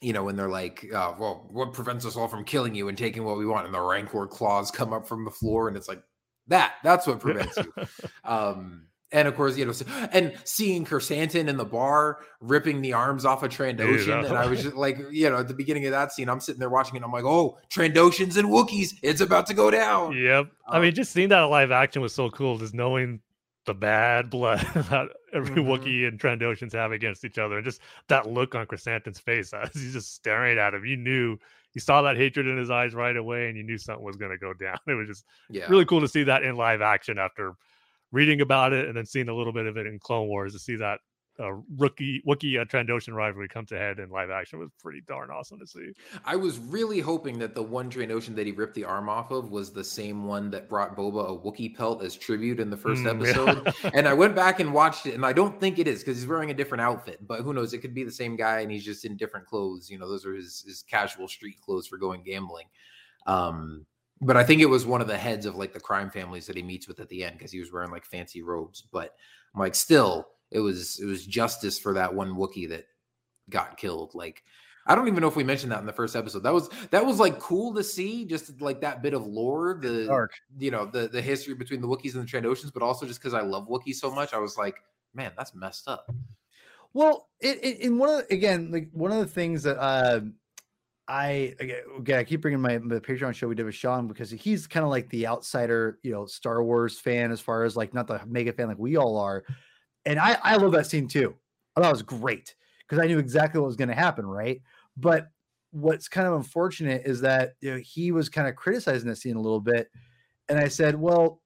you 0.00 0.12
know, 0.12 0.24
when 0.24 0.36
they're 0.36 0.48
like, 0.48 0.84
uh, 0.92 1.14
"Well, 1.18 1.48
what 1.50 1.72
prevents 1.72 2.04
us 2.04 2.16
all 2.16 2.28
from 2.28 2.44
killing 2.44 2.74
you 2.74 2.88
and 2.88 2.98
taking 2.98 3.24
what 3.24 3.38
we 3.38 3.46
want?" 3.46 3.66
and 3.66 3.74
the 3.74 3.80
Rancor 3.80 4.26
claws 4.26 4.70
come 4.70 4.92
up 4.92 5.06
from 5.06 5.24
the 5.24 5.30
floor, 5.30 5.68
and 5.68 5.76
it's 5.76 5.88
like 5.88 6.02
that. 6.48 6.74
That's 6.82 7.06
what 7.06 7.20
prevents 7.20 7.56
you. 7.56 7.72
Um, 8.24 8.86
and 9.14 9.26
of 9.26 9.34
course, 9.34 9.56
you 9.56 9.64
know, 9.64 9.72
and 10.12 10.34
seeing 10.44 10.84
Krrsantan 10.84 11.48
in 11.48 11.56
the 11.56 11.64
bar 11.64 12.18
ripping 12.40 12.82
the 12.82 12.92
arms 12.92 13.24
off 13.24 13.42
of 13.42 13.50
Trandoshan, 13.50 14.26
and 14.26 14.36
I 14.36 14.46
was 14.46 14.62
just 14.64 14.76
like, 14.76 14.98
you 15.10 15.30
know, 15.30 15.38
at 15.38 15.48
the 15.48 15.54
beginning 15.54 15.86
of 15.86 15.92
that 15.92 16.12
scene, 16.12 16.28
I'm 16.28 16.40
sitting 16.40 16.58
there 16.58 16.68
watching 16.68 16.96
it. 16.96 17.02
I'm 17.02 17.12
like, 17.12 17.24
oh, 17.24 17.56
Trandoshans 17.72 18.36
and 18.36 18.48
Wookiees, 18.50 18.94
it's 19.02 19.22
about 19.22 19.46
to 19.46 19.54
go 19.54 19.70
down. 19.70 20.14
Yep. 20.16 20.48
I 20.68 20.76
Um, 20.76 20.82
mean, 20.82 20.94
just 20.94 21.12
seeing 21.12 21.30
that 21.30 21.40
live 21.42 21.70
action 21.70 22.02
was 22.02 22.12
so 22.14 22.28
cool. 22.28 22.58
Just 22.58 22.74
knowing 22.74 23.20
the 23.66 23.74
bad 23.74 24.28
blood 24.28 24.58
that 24.74 25.08
every 25.32 25.62
Mhm. 25.62 25.66
Wookiee 25.66 26.06
and 26.08 26.20
Trandoshans 26.20 26.72
have 26.74 26.92
against 26.92 27.24
each 27.24 27.38
other, 27.38 27.56
and 27.56 27.64
just 27.64 27.80
that 28.08 28.28
look 28.28 28.54
on 28.54 28.66
Krrsantan's 28.66 29.20
face 29.20 29.52
as 29.54 29.70
he's 29.72 29.94
just 29.94 30.14
staring 30.14 30.58
at 30.58 30.74
him. 30.74 30.84
You 30.84 30.96
knew 30.98 31.38
you 31.72 31.80
saw 31.80 32.02
that 32.02 32.16
hatred 32.16 32.46
in 32.46 32.56
his 32.58 32.70
eyes 32.70 32.94
right 32.94 33.16
away, 33.16 33.48
and 33.48 33.56
you 33.56 33.62
knew 33.64 33.78
something 33.78 34.04
was 34.04 34.16
going 34.16 34.30
to 34.32 34.38
go 34.38 34.52
down. 34.54 34.76
It 34.86 34.94
was 34.94 35.08
just 35.08 35.24
Yeah. 35.50 35.66
really 35.68 35.84
cool 35.86 36.00
to 36.02 36.08
see 36.08 36.24
that 36.24 36.42
in 36.42 36.56
live 36.56 36.82
action 36.82 37.18
after 37.18 37.54
reading 38.14 38.40
about 38.40 38.72
it 38.72 38.86
and 38.86 38.96
then 38.96 39.04
seeing 39.06 39.28
a 39.28 39.34
little 39.34 39.52
bit 39.52 39.66
of 39.66 39.76
it 39.76 39.86
in 39.86 39.98
Clone 39.98 40.28
Wars 40.28 40.52
to 40.54 40.58
see 40.58 40.76
that 40.76 41.00
uh, 41.40 41.50
rookie 41.76 42.22
Wookiee 42.24 42.60
uh, 42.60 42.64
Trandoshan 42.64 43.12
rivalry 43.12 43.48
come 43.48 43.66
to 43.66 43.76
head 43.76 43.98
in 43.98 44.08
live 44.08 44.30
action 44.30 44.60
was 44.60 44.70
pretty 44.80 45.02
darn 45.08 45.32
awesome 45.32 45.58
to 45.58 45.66
see. 45.66 45.90
I 46.24 46.36
was 46.36 46.58
really 46.60 47.00
hoping 47.00 47.40
that 47.40 47.56
the 47.56 47.62
one 47.62 47.90
Trandoshan 47.90 48.36
that 48.36 48.46
he 48.46 48.52
ripped 48.52 48.74
the 48.76 48.84
arm 48.84 49.08
off 49.08 49.32
of 49.32 49.50
was 49.50 49.72
the 49.72 49.82
same 49.82 50.26
one 50.28 50.48
that 50.52 50.68
brought 50.68 50.96
Boba 50.96 51.28
a 51.30 51.36
Wookiee 51.36 51.74
pelt 51.76 52.04
as 52.04 52.14
tribute 52.14 52.60
in 52.60 52.70
the 52.70 52.76
first 52.76 53.02
Mm, 53.02 53.20
yeah. 53.26 53.52
episode. 53.52 53.92
and 53.94 54.06
I 54.06 54.14
went 54.14 54.36
back 54.36 54.60
and 54.60 54.72
watched 54.72 55.06
it, 55.06 55.14
and 55.14 55.26
I 55.26 55.32
don't 55.32 55.58
think 55.58 55.80
it 55.80 55.88
is 55.88 56.04
because 56.04 56.18
he's 56.20 56.28
wearing 56.28 56.52
a 56.52 56.54
different 56.54 56.82
outfit. 56.82 57.18
But 57.26 57.40
who 57.40 57.52
knows? 57.52 57.72
It 57.74 57.78
could 57.78 57.94
be 57.94 58.04
the 58.04 58.12
same 58.12 58.36
guy, 58.36 58.60
and 58.60 58.70
he's 58.70 58.84
just 58.84 59.04
in 59.04 59.16
different 59.16 59.46
clothes. 59.48 59.90
You 59.90 59.98
know, 59.98 60.08
those 60.08 60.24
are 60.24 60.34
his 60.34 60.62
his 60.64 60.84
casual 60.88 61.26
street 61.26 61.56
clothes 61.60 61.88
for 61.88 61.98
going 61.98 62.22
gambling. 62.22 62.66
Um, 63.26 63.86
but 64.20 64.36
I 64.36 64.44
think 64.44 64.60
it 64.60 64.66
was 64.66 64.86
one 64.86 65.00
of 65.00 65.08
the 65.08 65.18
heads 65.18 65.46
of 65.46 65.56
like 65.56 65.72
the 65.72 65.80
crime 65.80 66.10
families 66.10 66.46
that 66.46 66.56
he 66.56 66.62
meets 66.62 66.88
with 66.88 67.00
at 67.00 67.08
the 67.08 67.24
end 67.24 67.36
because 67.36 67.52
he 67.52 67.60
was 67.60 67.72
wearing 67.72 67.90
like 67.90 68.04
fancy 68.04 68.42
robes. 68.42 68.82
But 68.82 69.14
I'm 69.54 69.60
like, 69.60 69.74
still, 69.74 70.26
it 70.50 70.60
was 70.60 70.98
it 71.00 71.06
was 71.06 71.26
justice 71.26 71.78
for 71.78 71.94
that 71.94 72.14
one 72.14 72.34
Wookiee 72.34 72.68
that 72.70 72.86
got 73.50 73.76
killed. 73.76 74.12
Like, 74.14 74.42
I 74.86 74.94
don't 74.94 75.08
even 75.08 75.20
know 75.20 75.28
if 75.28 75.36
we 75.36 75.44
mentioned 75.44 75.72
that 75.72 75.80
in 75.80 75.86
the 75.86 75.92
first 75.92 76.16
episode. 76.16 76.42
That 76.42 76.54
was 76.54 76.68
that 76.90 77.04
was 77.04 77.18
like 77.18 77.38
cool 77.38 77.74
to 77.74 77.84
see, 77.84 78.24
just 78.24 78.60
like 78.60 78.80
that 78.82 79.02
bit 79.02 79.14
of 79.14 79.26
lore, 79.26 79.78
the 79.80 80.06
Dark. 80.06 80.32
you 80.58 80.70
know, 80.70 80.86
the 80.86 81.08
the 81.08 81.22
history 81.22 81.54
between 81.54 81.80
the 81.80 81.88
Wookiees 81.88 82.14
and 82.14 82.26
the 82.26 82.30
Trandoshans, 82.30 82.72
but 82.72 82.82
also 82.82 83.06
just 83.06 83.20
because 83.20 83.34
I 83.34 83.42
love 83.42 83.68
Wookiees 83.68 83.96
so 83.96 84.10
much, 84.10 84.32
I 84.32 84.38
was 84.38 84.56
like, 84.56 84.76
man, 85.14 85.32
that's 85.36 85.54
messed 85.54 85.88
up. 85.88 86.10
Well, 86.92 87.28
it, 87.40 87.58
it, 87.64 87.80
in 87.80 87.98
one 87.98 88.08
of 88.08 88.16
the, 88.28 88.34
again, 88.34 88.70
like 88.70 88.88
one 88.92 89.10
of 89.10 89.18
the 89.18 89.26
things 89.26 89.64
that 89.64 89.78
uh, 89.78 90.20
I 91.06 91.54
again, 91.60 92.18
I 92.18 92.24
keep 92.24 92.40
bringing 92.40 92.60
my 92.60 92.78
the 92.78 93.00
Patreon 93.00 93.34
show 93.34 93.46
we 93.46 93.54
did 93.54 93.66
with 93.66 93.74
Sean 93.74 94.08
because 94.08 94.30
he's 94.30 94.66
kind 94.66 94.84
of 94.84 94.90
like 94.90 95.08
the 95.10 95.26
outsider, 95.26 95.98
you 96.02 96.12
know, 96.12 96.24
Star 96.24 96.62
Wars 96.62 96.98
fan 96.98 97.30
as 97.30 97.40
far 97.40 97.64
as 97.64 97.76
like 97.76 97.92
not 97.92 98.06
the 98.06 98.20
mega 98.26 98.52
fan 98.52 98.68
like 98.68 98.78
we 98.78 98.96
all 98.96 99.18
are, 99.18 99.44
and 100.06 100.18
I 100.18 100.38
I 100.42 100.56
love 100.56 100.72
that 100.72 100.86
scene 100.86 101.06
too. 101.06 101.34
I 101.76 101.80
thought 101.80 101.90
it 101.90 101.92
was 101.92 102.02
great 102.02 102.54
because 102.80 103.02
I 103.02 103.06
knew 103.06 103.18
exactly 103.18 103.60
what 103.60 103.66
was 103.66 103.76
going 103.76 103.88
to 103.88 103.94
happen, 103.94 104.24
right? 104.24 104.62
But 104.96 105.28
what's 105.72 106.08
kind 106.08 106.26
of 106.26 106.34
unfortunate 106.34 107.02
is 107.04 107.20
that 107.20 107.54
you 107.60 107.72
know, 107.72 107.80
he 107.84 108.12
was 108.12 108.28
kind 108.28 108.48
of 108.48 108.56
criticizing 108.56 109.08
that 109.08 109.16
scene 109.16 109.36
a 109.36 109.40
little 109.40 109.60
bit, 109.60 109.90
and 110.48 110.58
I 110.58 110.68
said, 110.68 110.94
well, 110.94 111.42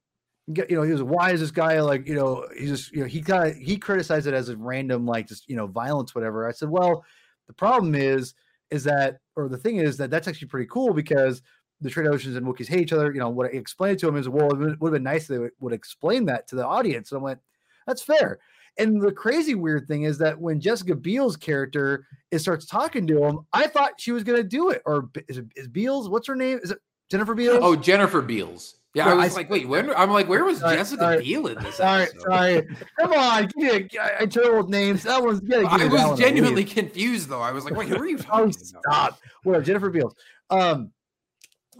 you 0.46 0.76
know, 0.76 0.82
he 0.82 0.92
was 0.92 1.02
why 1.02 1.32
is 1.32 1.40
this 1.40 1.50
guy 1.50 1.80
like 1.80 2.06
you 2.06 2.14
know 2.14 2.46
he's 2.56 2.70
just 2.70 2.92
you 2.92 3.00
know 3.00 3.06
he 3.06 3.20
kind 3.22 3.50
of 3.50 3.56
he 3.56 3.76
criticized 3.76 4.28
it 4.28 4.34
as 4.34 4.50
a 4.50 4.56
random 4.56 5.04
like 5.04 5.26
just 5.26 5.48
you 5.48 5.56
know 5.56 5.66
violence 5.66 6.14
whatever. 6.14 6.48
I 6.48 6.52
said, 6.52 6.68
well, 6.68 7.04
the 7.48 7.52
problem 7.54 7.96
is 7.96 8.34
is 8.70 8.84
that 8.84 9.18
or 9.36 9.48
the 9.48 9.56
thing 9.56 9.76
is 9.76 9.96
that 9.96 10.10
that's 10.10 10.28
actually 10.28 10.48
pretty 10.48 10.68
cool 10.70 10.92
because 10.92 11.42
the 11.80 11.88
Trandoshans 11.88 12.36
and 12.36 12.46
Wookiees 12.46 12.68
hate 12.68 12.80
each 12.80 12.92
other. 12.92 13.12
You 13.12 13.20
know 13.20 13.28
what 13.28 13.46
I 13.46 13.50
explained 13.50 13.98
to 14.00 14.08
him 14.08 14.16
is 14.16 14.28
well, 14.28 14.50
it 14.50 14.80
would 14.80 14.88
have 14.88 14.92
been 14.92 15.02
nice 15.02 15.22
if 15.22 15.28
they 15.28 15.38
would, 15.38 15.52
would 15.60 15.72
explain 15.72 16.24
that 16.26 16.48
to 16.48 16.56
the 16.56 16.66
audience. 16.66 17.12
And 17.12 17.20
I 17.20 17.22
went, 17.22 17.40
that's 17.86 18.02
fair. 18.02 18.38
And 18.78 19.00
the 19.00 19.10
crazy 19.10 19.56
weird 19.56 19.88
thing 19.88 20.04
is 20.04 20.18
that 20.18 20.38
when 20.38 20.60
Jessica 20.60 20.94
Biel's 20.94 21.36
character 21.36 22.06
is 22.30 22.42
starts 22.42 22.64
talking 22.64 23.06
to 23.08 23.24
him, 23.24 23.40
I 23.52 23.66
thought 23.66 24.00
she 24.00 24.12
was 24.12 24.22
going 24.22 24.40
to 24.40 24.48
do 24.48 24.70
it. 24.70 24.82
Or 24.86 25.08
is 25.28 25.38
it 25.38 25.46
is 25.56 25.66
Beals? 25.66 26.08
What's 26.08 26.28
her 26.28 26.36
name? 26.36 26.60
Is 26.62 26.70
it 26.70 26.78
Jennifer 27.10 27.34
Beals? 27.34 27.58
Oh, 27.60 27.74
Jennifer 27.74 28.22
Beals. 28.22 28.77
Yeah, 28.94 29.08
I 29.08 29.12
I 29.12 29.14
was 29.14 29.26
s- 29.26 29.36
like, 29.36 29.50
wait, 29.50 29.68
when? 29.68 29.90
I'm 29.94 30.10
like, 30.10 30.28
where 30.28 30.44
was 30.44 30.58
Sorry, 30.60 30.76
Jessica 30.76 31.02
sorry. 31.02 31.22
Biel 31.22 31.46
in 31.48 31.62
this? 31.62 31.76
sorry, 31.76 32.02
episode? 32.04 32.22
sorry. 32.22 32.68
Come 32.98 33.12
on, 33.12 33.46
give 33.46 33.56
me 33.56 33.68
a, 33.98 34.00
I, 34.02 34.22
I 34.22 34.26
with 34.56 34.68
names. 34.68 35.02
That 35.02 35.22
one's 35.22 35.40
I 35.52 35.86
was 35.86 36.18
genuinely 36.18 36.64
confused 36.64 37.28
though. 37.28 37.40
I 37.42 37.52
was 37.52 37.64
like, 37.64 37.74
wait, 37.76 37.88
who 37.88 37.96
are 37.96 38.06
you 38.06 38.16
Oh, 38.20 38.22
talking 38.22 38.44
about? 38.46 38.54
stop. 38.54 39.18
Whatever, 39.42 39.64
Jennifer 39.64 39.90
Beals. 39.90 40.14
Um, 40.50 40.90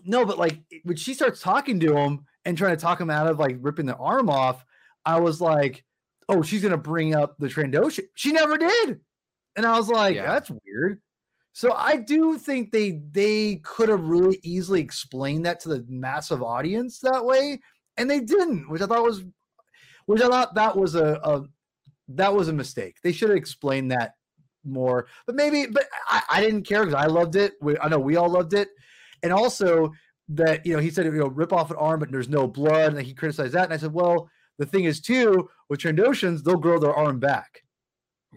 no, 0.04 0.24
but 0.26 0.38
like 0.38 0.60
when 0.84 0.96
she 0.96 1.14
starts 1.14 1.40
talking 1.40 1.80
to 1.80 1.96
him 1.96 2.24
and 2.44 2.56
trying 2.56 2.76
to 2.76 2.80
talk 2.80 3.00
him 3.00 3.10
out 3.10 3.26
of 3.26 3.38
like 3.38 3.56
ripping 3.60 3.86
the 3.86 3.96
arm 3.96 4.28
off, 4.30 4.64
I 5.04 5.18
was 5.20 5.40
like, 5.40 5.84
oh, 6.28 6.42
she's 6.42 6.62
gonna 6.62 6.76
bring 6.76 7.14
up 7.14 7.36
the 7.38 7.46
Trandoshan. 7.48 8.04
She 8.14 8.32
never 8.32 8.56
did, 8.58 9.00
and 9.56 9.64
I 9.66 9.76
was 9.78 9.88
like, 9.88 10.14
Yeah. 10.14 10.26
that's 10.26 10.50
weird. 10.50 11.00
So 11.58 11.72
I 11.74 11.96
do 11.96 12.38
think 12.38 12.70
they 12.70 13.00
they 13.10 13.56
could 13.64 13.88
have 13.88 14.04
really 14.04 14.38
easily 14.44 14.80
explained 14.80 15.44
that 15.46 15.58
to 15.62 15.68
the 15.68 15.84
massive 15.88 16.40
audience 16.40 17.00
that 17.00 17.24
way, 17.24 17.58
and 17.96 18.08
they 18.08 18.20
didn't, 18.20 18.70
which 18.70 18.80
I 18.80 18.86
thought 18.86 19.02
was, 19.02 19.24
which 20.06 20.22
I 20.22 20.28
thought 20.28 20.54
that 20.54 20.76
was 20.76 20.94
a, 20.94 21.14
a 21.14 21.42
that 22.10 22.32
was 22.32 22.46
a 22.46 22.52
mistake. 22.52 22.98
They 23.02 23.10
should 23.10 23.30
have 23.30 23.36
explained 23.36 23.90
that 23.90 24.12
more. 24.64 25.08
But 25.26 25.34
maybe, 25.34 25.66
but 25.66 25.88
I, 26.06 26.22
I 26.30 26.40
didn't 26.40 26.62
care 26.62 26.84
because 26.84 26.94
I 26.94 27.06
loved 27.06 27.34
it. 27.34 27.54
We, 27.60 27.76
I 27.78 27.88
know 27.88 27.98
we 27.98 28.14
all 28.14 28.30
loved 28.30 28.54
it, 28.54 28.68
and 29.24 29.32
also 29.32 29.92
that 30.28 30.64
you 30.64 30.74
know 30.74 30.80
he 30.80 30.90
said 30.90 31.06
you 31.06 31.10
know 31.10 31.26
rip 31.26 31.52
off 31.52 31.72
an 31.72 31.76
arm, 31.78 31.98
but 31.98 32.12
there's 32.12 32.28
no 32.28 32.46
blood, 32.46 32.94
and 32.94 33.04
he 33.04 33.14
criticized 33.14 33.54
that. 33.54 33.64
And 33.64 33.74
I 33.74 33.78
said, 33.78 33.92
well, 33.92 34.30
the 34.58 34.66
thing 34.66 34.84
is 34.84 35.00
too 35.00 35.50
with 35.68 35.80
Trandoshans, 35.80 36.44
they'll 36.44 36.56
grow 36.56 36.78
their 36.78 36.94
arm 36.94 37.18
back. 37.18 37.64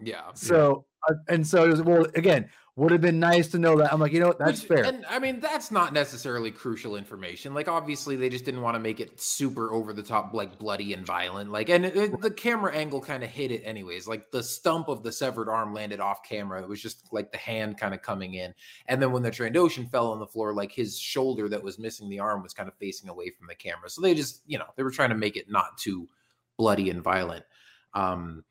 Yeah. 0.02 0.32
So 0.34 0.86
uh, 1.08 1.14
and 1.28 1.46
so 1.46 1.64
it 1.64 1.68
was 1.68 1.82
well 1.82 2.06
again. 2.14 2.48
Would 2.76 2.90
have 2.90 3.02
been 3.02 3.20
nice 3.20 3.48
to 3.48 3.58
know 3.58 3.76
that. 3.76 3.92
I'm 3.92 4.00
like, 4.00 4.12
you 4.12 4.20
know 4.20 4.28
what, 4.28 4.38
that's 4.38 4.62
Which- 4.62 4.68
fair. 4.68 4.84
And 4.86 5.04
I 5.04 5.18
mean, 5.18 5.40
that's 5.40 5.70
not 5.70 5.92
necessarily 5.92 6.50
crucial 6.50 6.96
information. 6.96 7.52
Like, 7.52 7.68
obviously, 7.68 8.16
they 8.16 8.30
just 8.30 8.46
didn't 8.46 8.62
want 8.62 8.76
to 8.76 8.80
make 8.80 8.98
it 8.98 9.20
super 9.20 9.74
over 9.74 9.92
the 9.92 10.02
top, 10.02 10.32
like 10.32 10.58
bloody 10.58 10.94
and 10.94 11.04
violent. 11.04 11.52
Like, 11.52 11.68
and 11.68 11.84
it, 11.84 11.94
it- 11.94 12.20
the 12.22 12.30
camera 12.30 12.74
angle 12.74 13.02
kind 13.02 13.22
of 13.22 13.28
hit 13.28 13.50
it, 13.50 13.60
anyways. 13.66 14.08
Like, 14.08 14.30
the 14.30 14.42
stump 14.42 14.88
of 14.88 15.02
the 15.02 15.12
severed 15.12 15.50
arm 15.50 15.74
landed 15.74 16.00
off 16.00 16.22
camera. 16.22 16.62
It 16.62 16.68
was 16.68 16.80
just 16.80 17.12
like 17.12 17.30
the 17.30 17.36
hand 17.36 17.76
kind 17.76 17.92
of 17.92 18.00
coming 18.00 18.34
in. 18.34 18.54
And 18.86 19.02
then 19.02 19.12
when 19.12 19.22
the 19.22 19.30
Trandoshan 19.30 19.90
fell 19.90 20.10
on 20.10 20.18
the 20.18 20.26
floor, 20.26 20.54
like 20.54 20.72
his 20.72 20.98
shoulder 20.98 21.50
that 21.50 21.62
was 21.62 21.78
missing 21.78 22.08
the 22.08 22.20
arm 22.20 22.42
was 22.42 22.54
kind 22.54 22.70
of 22.70 22.74
facing 22.76 23.10
away 23.10 23.28
from 23.36 23.48
the 23.48 23.54
camera. 23.54 23.90
So 23.90 24.00
they 24.00 24.14
just, 24.14 24.40
you 24.46 24.56
know, 24.56 24.66
they 24.76 24.82
were 24.82 24.90
trying 24.90 25.10
to 25.10 25.14
make 25.14 25.36
it 25.36 25.50
not 25.50 25.76
too 25.76 26.08
bloody 26.56 26.88
and 26.88 27.02
violent. 27.02 27.44
Um, 27.92 28.44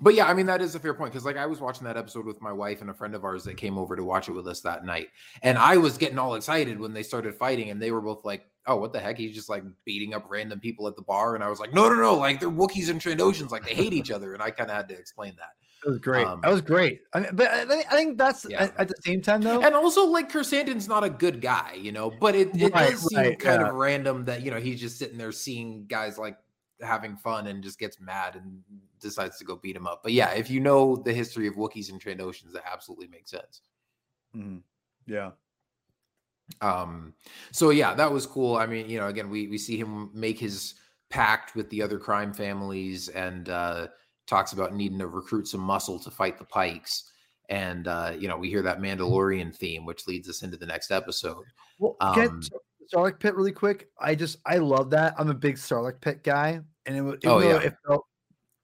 but 0.00 0.14
yeah, 0.14 0.26
I 0.26 0.34
mean 0.34 0.46
that 0.46 0.60
is 0.62 0.74
a 0.74 0.80
fair 0.80 0.94
point 0.94 1.12
because 1.12 1.24
like 1.24 1.36
I 1.36 1.46
was 1.46 1.60
watching 1.60 1.84
that 1.84 1.96
episode 1.96 2.26
with 2.26 2.40
my 2.40 2.52
wife 2.52 2.80
and 2.80 2.90
a 2.90 2.94
friend 2.94 3.14
of 3.14 3.24
ours 3.24 3.44
that 3.44 3.56
came 3.56 3.78
over 3.78 3.96
to 3.96 4.04
watch 4.04 4.28
it 4.28 4.32
with 4.32 4.46
us 4.48 4.60
that 4.62 4.84
night, 4.84 5.08
and 5.42 5.58
I 5.58 5.76
was 5.76 5.98
getting 5.98 6.18
all 6.18 6.34
excited 6.34 6.78
when 6.80 6.92
they 6.92 7.02
started 7.02 7.34
fighting, 7.34 7.70
and 7.70 7.80
they 7.80 7.90
were 7.90 8.00
both 8.00 8.24
like, 8.24 8.46
"Oh, 8.66 8.76
what 8.76 8.92
the 8.92 9.00
heck?" 9.00 9.18
He's 9.18 9.34
just 9.34 9.48
like 9.48 9.62
beating 9.84 10.14
up 10.14 10.26
random 10.28 10.60
people 10.60 10.86
at 10.88 10.96
the 10.96 11.02
bar, 11.02 11.34
and 11.34 11.44
I 11.44 11.48
was 11.48 11.60
like, 11.60 11.72
"No, 11.74 11.88
no, 11.88 11.96
no! 11.96 12.14
Like 12.14 12.40
they're 12.40 12.50
Wookiees 12.50 12.88
and 12.90 13.00
Trandoshans, 13.00 13.50
like 13.50 13.64
they 13.64 13.74
hate 13.74 13.92
each 13.92 14.10
other," 14.16 14.34
and 14.34 14.42
I 14.42 14.50
kind 14.50 14.70
of 14.70 14.76
had 14.76 14.88
to 14.88 14.94
explain 14.98 15.34
that. 15.36 15.50
That 15.84 15.90
was 15.92 15.98
great. 15.98 16.26
Um, 16.26 16.42
that 16.42 16.50
was 16.50 16.60
great. 16.60 17.00
I 17.14 17.20
mean, 17.20 17.30
but 17.32 17.48
I, 17.48 17.64
think- 17.64 17.86
I 17.90 17.96
think 17.96 18.18
that's 18.18 18.44
Yeah. 18.46 18.64
at, 18.64 18.78
at 18.80 18.88
the 18.88 18.94
same 19.02 19.22
time 19.22 19.40
though. 19.40 19.62
And 19.62 19.74
also, 19.74 20.04
like 20.04 20.30
Krrsantan's 20.30 20.86
not 20.88 21.04
a 21.04 21.08
good 21.08 21.40
guy, 21.40 21.72
you 21.80 21.90
know, 21.90 22.10
but 22.10 22.34
it, 22.34 22.54
it 22.54 22.70
Right, 22.74 22.90
does 22.90 23.08
seem 23.08 23.18
right, 23.18 23.38
kind 23.38 23.62
yeah. 23.62 23.68
of 23.70 23.74
random 23.76 24.26
that 24.26 24.42
you 24.42 24.50
know 24.50 24.60
he's 24.60 24.78
just 24.78 24.98
sitting 24.98 25.16
there 25.16 25.32
seeing 25.32 25.86
guys 25.86 26.18
like 26.18 26.36
having 26.82 27.16
fun 27.16 27.46
and 27.46 27.62
just 27.64 27.78
gets 27.78 27.98
mad 27.98 28.36
and 28.36 28.60
decides 29.00 29.38
to 29.38 29.44
go 29.44 29.56
beat 29.56 29.76
him 29.76 29.86
up. 29.86 30.02
But 30.02 30.12
yeah, 30.12 30.30
if 30.32 30.50
you 30.50 30.60
know 30.60 30.96
the 30.96 31.12
history 31.12 31.46
of 31.46 31.54
Wookiees 31.54 31.90
and 31.90 32.00
Trandoshans, 32.00 32.52
that 32.52 32.64
absolutely 32.70 33.08
makes 33.08 33.30
sense. 33.30 33.62
Mhm. 34.36 34.62
Yeah. 35.06 35.32
Um, 36.60 37.14
so 37.52 37.70
yeah, 37.70 37.94
that 37.94 38.10
was 38.10 38.26
cool. 38.26 38.56
I 38.56 38.66
mean, 38.66 38.88
you 38.88 38.98
know, 38.98 39.06
again, 39.08 39.30
we 39.30 39.46
we 39.48 39.58
see 39.58 39.76
him 39.76 40.10
make 40.12 40.38
his 40.38 40.74
pact 41.08 41.54
with 41.54 41.68
the 41.70 41.82
other 41.82 41.98
crime 41.98 42.32
families 42.32 43.08
and 43.08 43.48
uh 43.48 43.88
talks 44.26 44.52
about 44.52 44.72
needing 44.72 44.98
to 44.98 45.08
recruit 45.08 45.48
some 45.48 45.60
muscle 45.60 45.98
to 45.98 46.10
fight 46.10 46.38
the 46.38 46.44
pikes. 46.44 47.10
And 47.48 47.88
uh, 47.88 48.12
you 48.16 48.28
know, 48.28 48.36
we 48.36 48.48
hear 48.48 48.62
that 48.62 48.80
Mandalorian 48.80 49.54
theme, 49.54 49.84
which 49.84 50.06
leads 50.06 50.28
us 50.28 50.42
into 50.42 50.56
the 50.56 50.66
next 50.66 50.92
episode. 50.92 51.44
Well, 51.80 51.96
get 52.14 52.30
Um, 52.30 53.12
Pit 53.18 53.34
really 53.34 53.50
quick. 53.52 53.88
I 53.98 54.14
just 54.14 54.38
I 54.46 54.58
love 54.58 54.90
that. 54.90 55.14
I'm 55.18 55.30
a 55.30 55.34
big 55.34 55.56
Sarlacc 55.56 56.00
Pit 56.00 56.22
guy, 56.22 56.60
and 56.86 56.96
it, 56.96 57.20
Oh, 57.26 57.40
yeah. 57.40 57.58
it 57.58 57.74
felt 57.86 58.04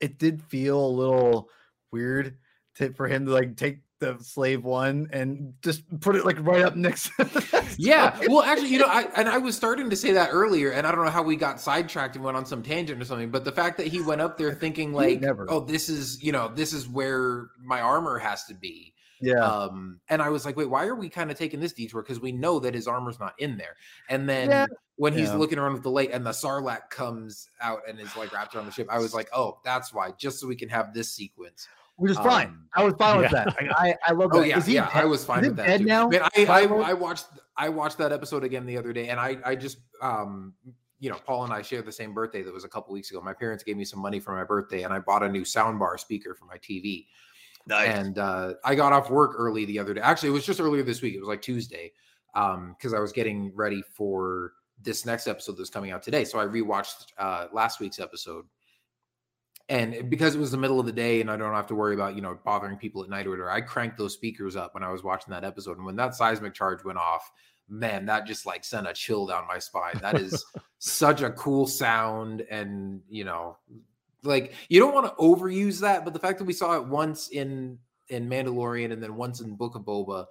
it 0.00 0.18
did 0.18 0.42
feel 0.42 0.84
a 0.84 0.88
little 0.88 1.48
weird 1.92 2.36
to, 2.76 2.92
for 2.92 3.08
him 3.08 3.26
to 3.26 3.32
like 3.32 3.56
take 3.56 3.80
the 3.98 4.16
slave 4.20 4.62
one 4.62 5.08
and 5.12 5.54
just 5.62 5.82
put 6.00 6.16
it 6.16 6.24
like 6.24 6.36
right 6.40 6.62
up 6.62 6.76
next. 6.76 7.10
to 7.16 7.64
Yeah, 7.78 8.18
well, 8.28 8.42
actually, 8.42 8.68
you 8.68 8.78
know, 8.78 8.86
I 8.86 9.08
and 9.16 9.28
I 9.28 9.38
was 9.38 9.56
starting 9.56 9.90
to 9.90 9.96
say 9.96 10.12
that 10.12 10.30
earlier, 10.32 10.70
and 10.70 10.86
I 10.86 10.92
don't 10.92 11.04
know 11.04 11.10
how 11.10 11.22
we 11.22 11.36
got 11.36 11.60
sidetracked 11.60 12.16
and 12.16 12.24
went 12.24 12.36
on 12.36 12.44
some 12.44 12.62
tangent 12.62 13.00
or 13.00 13.04
something. 13.04 13.30
But 13.30 13.44
the 13.44 13.52
fact 13.52 13.78
that 13.78 13.86
he 13.86 14.00
went 14.00 14.20
up 14.20 14.36
there 14.36 14.52
thinking 14.52 14.92
like, 14.92 15.20
never. 15.20 15.46
"Oh, 15.48 15.60
this 15.60 15.88
is 15.88 16.22
you 16.22 16.32
know, 16.32 16.50
this 16.54 16.72
is 16.72 16.88
where 16.88 17.48
my 17.62 17.80
armor 17.80 18.18
has 18.18 18.44
to 18.44 18.54
be," 18.54 18.94
yeah, 19.20 19.44
um, 19.44 20.00
and 20.08 20.20
I 20.22 20.28
was 20.30 20.44
like, 20.44 20.56
"Wait, 20.56 20.70
why 20.70 20.86
are 20.86 20.94
we 20.94 21.08
kind 21.08 21.30
of 21.30 21.38
taking 21.38 21.60
this 21.60 21.72
detour? 21.72 22.02
Because 22.02 22.20
we 22.20 22.32
know 22.32 22.58
that 22.60 22.74
his 22.74 22.86
armor's 22.88 23.18
not 23.18 23.34
in 23.38 23.56
there." 23.56 23.76
And 24.08 24.28
then 24.28 24.50
Yeah. 24.50 24.66
when 24.96 25.12
he's 25.12 25.30
Yeah. 25.30 25.36
looking 25.36 25.58
around 25.58 25.74
with 25.74 25.82
the 25.82 25.90
light, 25.90 26.10
and 26.12 26.24
the 26.24 26.30
Sarlacc 26.30 26.90
comes 26.90 27.48
out 27.60 27.80
and 27.88 28.00
is 28.00 28.16
like 28.16 28.32
wrapped 28.32 28.54
around 28.54 28.66
the 28.66 28.72
ship, 28.72 28.86
I 28.90 28.98
was 28.98 29.14
like, 29.14 29.28
"Oh, 29.34 29.60
that's 29.64 29.92
why," 29.92 30.12
just 30.12 30.40
so 30.40 30.46
we 30.46 30.56
can 30.56 30.68
have 30.68 30.92
this 30.94 31.12
sequence. 31.12 31.68
which 31.98 32.12
is 32.12 32.18
fine. 32.18 32.48
um, 32.48 32.68
I 32.74 32.84
was 32.84 32.92
fine 32.98 33.16
with 33.18 33.30
that. 33.30 33.46
Like, 33.46 33.70
I 33.70 33.94
I 34.06 34.12
love 34.12 34.30
that. 34.32 34.36
Oh 34.38 34.42
yeah, 34.42 34.58
Is 34.58 34.66
he 34.66 34.74
yeah. 34.74 34.90
I 34.92 35.06
was 35.06 35.24
fine 35.24 35.40
Is 35.42 35.48
with 35.48 35.56
that 35.56 35.66
dead 35.66 35.80
too. 35.80 35.86
now? 35.86 36.08
Man, 36.08 36.22
I, 36.22 36.44
I 36.46 36.62
I 36.64 36.92
watched 36.92 37.26
I 37.56 37.70
watched 37.70 37.96
that 37.98 38.12
episode 38.12 38.44
again 38.44 38.66
the 38.66 38.76
other 38.76 38.92
day, 38.92 39.08
and 39.08 39.18
I 39.18 39.38
I 39.44 39.56
just 39.56 39.78
um 40.02 40.52
you 40.98 41.08
know 41.08 41.16
Paul 41.26 41.44
and 41.44 41.52
I 41.54 41.62
share 41.62 41.80
the 41.80 41.90
same 41.92 42.12
birthday 42.12 42.42
that 42.42 42.52
was 42.52 42.64
a 42.64 42.68
couple 42.68 42.92
weeks 42.92 43.10
ago. 43.10 43.22
My 43.22 43.32
parents 43.32 43.64
gave 43.64 43.78
me 43.78 43.84
some 43.86 44.00
money 44.00 44.20
for 44.20 44.34
my 44.36 44.44
birthday, 44.44 44.82
and 44.82 44.92
I 44.92 44.98
bought 44.98 45.22
a 45.22 45.28
new 45.30 45.42
soundbar 45.42 45.98
speaker 45.98 46.34
for 46.34 46.44
my 46.44 46.56
TV. 46.58 47.06
Nice. 47.66 47.88
And 47.88 48.18
uh, 48.18 48.54
I 48.64 48.74
got 48.74 48.92
off 48.92 49.10
work 49.10 49.34
early 49.36 49.64
the 49.64 49.78
other 49.78 49.94
day. 49.94 50.00
Actually, 50.00 50.30
it 50.30 50.32
was 50.32 50.46
just 50.46 50.60
earlier 50.60 50.82
this 50.82 51.02
week. 51.02 51.14
It 51.14 51.20
was 51.20 51.28
like 51.28 51.42
Tuesday 51.42 51.92
because 52.32 52.94
I 52.94 53.00
was 53.00 53.12
getting 53.12 53.52
ready 53.54 53.82
for 53.82 54.52
this 54.82 55.06
next 55.06 55.26
episode 55.26 55.56
that's 55.56 55.70
coming 55.70 55.90
out 55.90 56.02
today. 56.02 56.24
So 56.24 56.38
I 56.38 56.44
rewatched 56.44 57.06
uh, 57.18 57.46
last 57.52 57.80
week's 57.80 57.98
episode. 57.98 58.44
And 59.68 60.08
because 60.08 60.36
it 60.36 60.38
was 60.38 60.52
the 60.52 60.56
middle 60.56 60.78
of 60.78 60.86
the 60.86 60.92
day 60.92 61.20
and 61.20 61.28
I 61.30 61.36
don't 61.36 61.54
have 61.54 61.66
to 61.68 61.74
worry 61.74 61.94
about, 61.94 62.14
you 62.14 62.20
know, 62.20 62.38
bothering 62.44 62.76
people 62.76 63.02
at 63.02 63.10
night 63.10 63.26
or 63.26 63.30
whatever, 63.30 63.50
I 63.50 63.62
cranked 63.62 63.98
those 63.98 64.14
speakers 64.14 64.54
up 64.54 64.74
when 64.74 64.84
I 64.84 64.92
was 64.92 65.02
watching 65.02 65.32
that 65.32 65.42
episode. 65.42 65.76
And 65.76 65.84
when 65.84 65.96
that 65.96 66.14
seismic 66.14 66.54
charge 66.54 66.84
went 66.84 66.98
off, 66.98 67.32
man, 67.68 68.06
that 68.06 68.26
just 68.26 68.46
like 68.46 68.64
sent 68.64 68.86
a 68.86 68.92
chill 68.92 69.26
down 69.26 69.48
my 69.48 69.58
spine. 69.58 69.98
That 70.00 70.20
is 70.20 70.44
such 70.78 71.22
a 71.22 71.30
cool 71.30 71.66
sound. 71.66 72.42
And, 72.42 73.00
you 73.08 73.24
know, 73.24 73.56
like 74.22 74.54
you 74.68 74.80
don't 74.80 74.94
want 74.94 75.06
to 75.06 75.22
overuse 75.22 75.80
that, 75.80 76.04
but 76.04 76.12
the 76.12 76.20
fact 76.20 76.38
that 76.38 76.44
we 76.44 76.52
saw 76.52 76.74
it 76.76 76.86
once 76.86 77.28
in 77.28 77.78
in 78.08 78.28
Mandalorian 78.28 78.92
and 78.92 79.02
then 79.02 79.16
once 79.16 79.40
in 79.40 79.56
Book 79.56 79.74
of 79.74 79.82
Boba, 79.82 80.26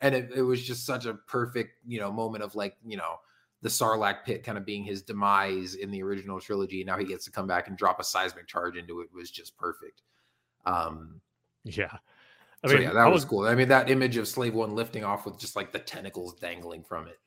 and 0.00 0.14
it, 0.14 0.30
it 0.34 0.42
was 0.42 0.62
just 0.62 0.84
such 0.84 1.06
a 1.06 1.14
perfect, 1.14 1.78
you 1.86 1.98
know, 1.98 2.12
moment 2.12 2.44
of 2.44 2.54
like, 2.54 2.76
you 2.84 2.96
know, 2.96 3.16
the 3.62 3.68
Sarlacc 3.68 4.24
pit 4.24 4.44
kind 4.44 4.58
of 4.58 4.66
being 4.66 4.84
his 4.84 5.02
demise 5.02 5.74
in 5.74 5.90
the 5.90 6.02
original 6.02 6.40
trilogy. 6.40 6.84
Now 6.84 6.98
he 6.98 7.04
gets 7.04 7.24
to 7.24 7.30
come 7.30 7.46
back 7.46 7.68
and 7.68 7.76
drop 7.76 8.00
a 8.00 8.04
seismic 8.04 8.46
charge 8.46 8.76
into 8.76 9.00
it 9.00 9.08
was 9.12 9.30
just 9.30 9.56
perfect. 9.56 10.02
Um, 10.66 11.20
yeah. 11.64 11.96
I 12.62 12.68
mean, 12.68 12.76
so 12.76 12.82
yeah, 12.82 12.92
that 12.92 13.06
was, 13.06 13.22
was, 13.22 13.24
cool. 13.24 13.46
I 13.46 13.54
mean, 13.54 13.68
that 13.68 13.90
image 13.90 14.16
of 14.16 14.28
Slave 14.28 14.54
One 14.54 14.74
lifting 14.74 15.04
off 15.04 15.24
with 15.24 15.38
just 15.38 15.56
like 15.56 15.72
the 15.72 15.78
tentacles 15.78 16.34
dangling 16.34 16.82
from 16.82 17.06
it. 17.06 17.18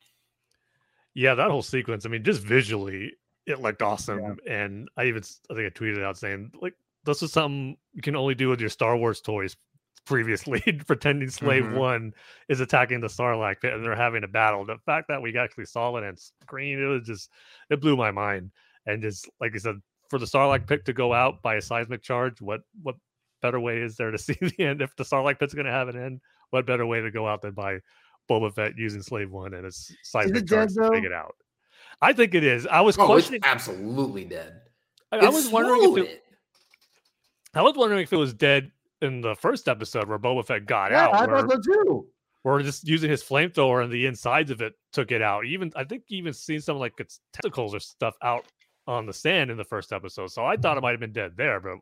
Yeah, 1.14 1.34
that 1.36 1.50
whole 1.50 1.62
sequence. 1.62 2.06
I 2.06 2.10
mean, 2.10 2.24
just 2.24 2.42
visually, 2.42 3.14
it 3.50 3.62
looked 3.62 3.82
awesome. 3.82 4.38
Yeah. 4.46 4.54
And 4.54 4.90
I 4.96 5.06
even, 5.06 5.24
I 5.50 5.56
think 5.56 5.66
I 5.68 5.70
tweeted 5.70 6.04
out 6.04 6.18
saying, 6.18 6.52
like, 6.62 6.76
this 7.06 7.24
is 7.24 7.32
something 7.32 7.78
you 7.94 8.02
can 8.02 8.16
only 8.16 8.36
do 8.36 8.50
with 8.50 8.60
your 8.60 8.70
Star 8.70 8.96
Wars 8.96 9.22
toys 9.22 9.56
previously 10.06 10.62
pretending 10.88 11.30
slave 11.30 11.64
mm-hmm. 11.64 11.78
one 11.78 12.14
is 12.48 12.60
attacking 12.60 13.00
the 13.00 13.08
sarlacc 13.08 13.62
pit 13.62 13.74
and 13.74 13.84
they're 13.84 13.96
having 13.96 14.24
a 14.24 14.28
battle 14.28 14.66
the 14.66 14.78
fact 14.86 15.08
that 15.08 15.22
we 15.22 15.38
actually 15.38 15.66
saw 15.66 15.96
it 15.98 16.04
and 16.04 16.18
screen 16.18 16.82
it 16.82 16.86
was 16.86 17.06
just 17.06 17.30
it 17.70 17.80
blew 17.80 17.96
my 17.96 18.10
mind 18.10 18.50
and 18.88 19.04
just 19.04 19.30
like 19.40 19.54
i 19.54 19.58
said 19.60 19.76
for 20.10 20.18
the 20.18 20.26
sarlacc 20.26 20.66
pit 20.66 20.84
to 20.84 20.94
go 20.94 21.14
out 21.14 21.44
by 21.44 21.56
a 21.56 21.62
seismic 21.62 22.02
charge 22.02 22.42
what 22.42 22.62
what 22.82 22.96
better 23.44 23.60
way 23.60 23.78
is 23.78 23.98
there 23.98 24.10
to 24.10 24.18
see 24.18 24.38
the 24.42 24.64
end 24.64 24.82
if 24.82 24.96
the 24.96 25.04
sarlacc 25.04 25.38
pit's 25.38 25.54
going 25.54 25.68
to 25.68 25.72
have 25.72 25.90
an 25.90 25.98
end 25.98 26.20
what 26.50 26.66
better 26.66 26.88
way 26.88 27.02
to 27.02 27.12
go 27.12 27.28
out 27.28 27.44
than 27.44 27.54
by 27.54 27.78
Boba 28.28 28.54
Fett 28.54 28.78
using 28.78 29.02
slave 29.02 29.32
one 29.32 29.54
and 29.54 29.66
its 29.66 29.94
seismic 30.04 30.48
charge 30.48 30.74
to 30.74 30.90
take 30.92 31.04
it 31.04 31.14
out 31.14 31.36
i 32.02 32.14
think 32.14 32.34
it 32.36 32.44
is 32.44 32.66
i 32.68 32.82
was 32.82 32.98
oh, 32.98 33.06
questioning 33.06 33.42
absolutely 33.44 34.26
dead 34.26 34.62
I, 35.12 35.18
I 35.18 35.30
was 35.30 35.50
wondering 35.50 35.84
if 35.84 35.98
it, 35.98 36.10
it, 36.12 36.24
I 37.56 37.62
was 37.62 37.76
wondering 37.76 38.04
if 38.04 38.14
it 38.14 38.18
was 38.18 38.34
dead 38.34 38.72
in 39.02 39.22
the 39.22 39.36
first 39.36 39.68
episode 39.68 40.08
where 40.08 40.20
Boba 40.20 40.46
Fett 40.46 40.66
got 40.66 40.92
yeah, 40.92 41.06
out. 41.06 41.14
I 41.16 41.26
thought 41.26 41.52
so 41.52 41.60
too. 41.62 42.08
Or 42.44 42.62
just 42.62 42.88
using 42.88 43.10
his 43.10 43.24
flamethrower 43.24 43.84
and 43.84 43.92
the 43.92 44.06
insides 44.06 44.52
of 44.52 44.62
it 44.62 44.74
took 44.94 45.12
it 45.12 45.22
out. 45.22 45.46
Even 45.46 45.72
I 45.76 45.84
think 45.84 46.04
even 46.10 46.34
seen 46.34 46.62
some 46.62 46.78
like 46.78 47.00
its 47.00 47.20
tentacles 47.34 47.74
or 47.74 47.80
stuff 47.80 48.16
out 48.24 48.46
on 48.88 49.06
the 49.06 49.14
sand 49.14 49.52
in 49.52 49.58
the 49.58 49.64
first 49.64 49.92
episode. 49.92 50.32
So 50.32 50.46
I 50.46 50.56
thought 50.56 50.78
it 50.78 50.82
might 50.82 50.92
have 50.92 51.00
been 51.00 51.12
dead 51.12 51.34
there, 51.36 51.60
but 51.60 51.78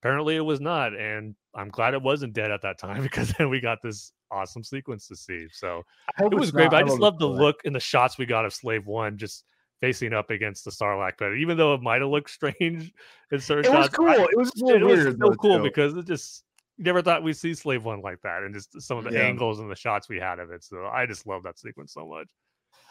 apparently 0.00 0.36
it 0.36 0.40
was 0.40 0.60
not. 0.60 0.94
And 0.94 1.34
I'm 1.54 1.68
glad 1.68 1.94
it 1.94 2.02
wasn't 2.02 2.32
dead 2.32 2.50
at 2.50 2.62
that 2.62 2.78
time 2.78 3.02
because 3.08 3.32
then 3.38 3.48
we 3.48 3.60
got 3.60 3.78
this 3.82 4.12
awesome 4.30 4.64
sequence 4.64 5.08
to 5.08 5.16
see. 5.16 5.46
So 5.52 5.82
it 6.18 6.34
was 6.34 6.50
great. 6.50 6.72
I 6.72 6.82
just 6.82 6.98
love 6.98 7.18
the 7.18 7.28
look 7.28 7.60
and 7.64 7.74
the 7.74 7.80
shots 7.80 8.18
we 8.18 8.26
got 8.26 8.44
of 8.44 8.52
Slave 8.52 8.86
One 8.86 9.16
just 9.16 9.44
facing 9.80 10.12
up 10.12 10.30
against 10.30 10.64
the 10.64 10.70
Sarlacc 10.70 11.18
pit. 11.18 11.38
Even 11.38 11.56
though 11.56 11.74
it 11.74 11.82
might 11.82 12.00
have 12.00 12.10
looked 12.10 12.30
strange 12.38 12.92
in 13.30 13.40
certain 13.40 13.72
it 13.72 13.74
shots, 13.74 13.88
was 13.88 13.96
cool. 13.96 14.08
I, 14.08 14.26
it 14.30 14.36
was, 14.36 14.52
it 14.56 14.82
was 14.82 15.16
so 15.18 15.34
cool 15.36 15.58
too. 15.58 15.62
because 15.62 15.94
it 15.94 16.06
just 16.06 16.44
never 16.78 17.02
thought 17.02 17.22
we'd 17.22 17.36
see 17.36 17.54
Slave 17.54 17.84
One 17.84 18.00
like 18.00 18.20
that, 18.22 18.42
and 18.42 18.54
just 18.54 18.80
some 18.80 18.98
of 18.98 19.04
the 19.04 19.12
yeah. 19.12 19.20
angles 19.20 19.60
and 19.60 19.70
the 19.70 19.76
shots 19.76 20.08
we 20.08 20.18
had 20.18 20.38
of 20.38 20.50
it. 20.50 20.64
So 20.64 20.86
I 20.86 21.06
just 21.06 21.26
love 21.26 21.42
that 21.44 21.58
sequence 21.58 21.92
so 21.92 22.06
much. 22.06 22.28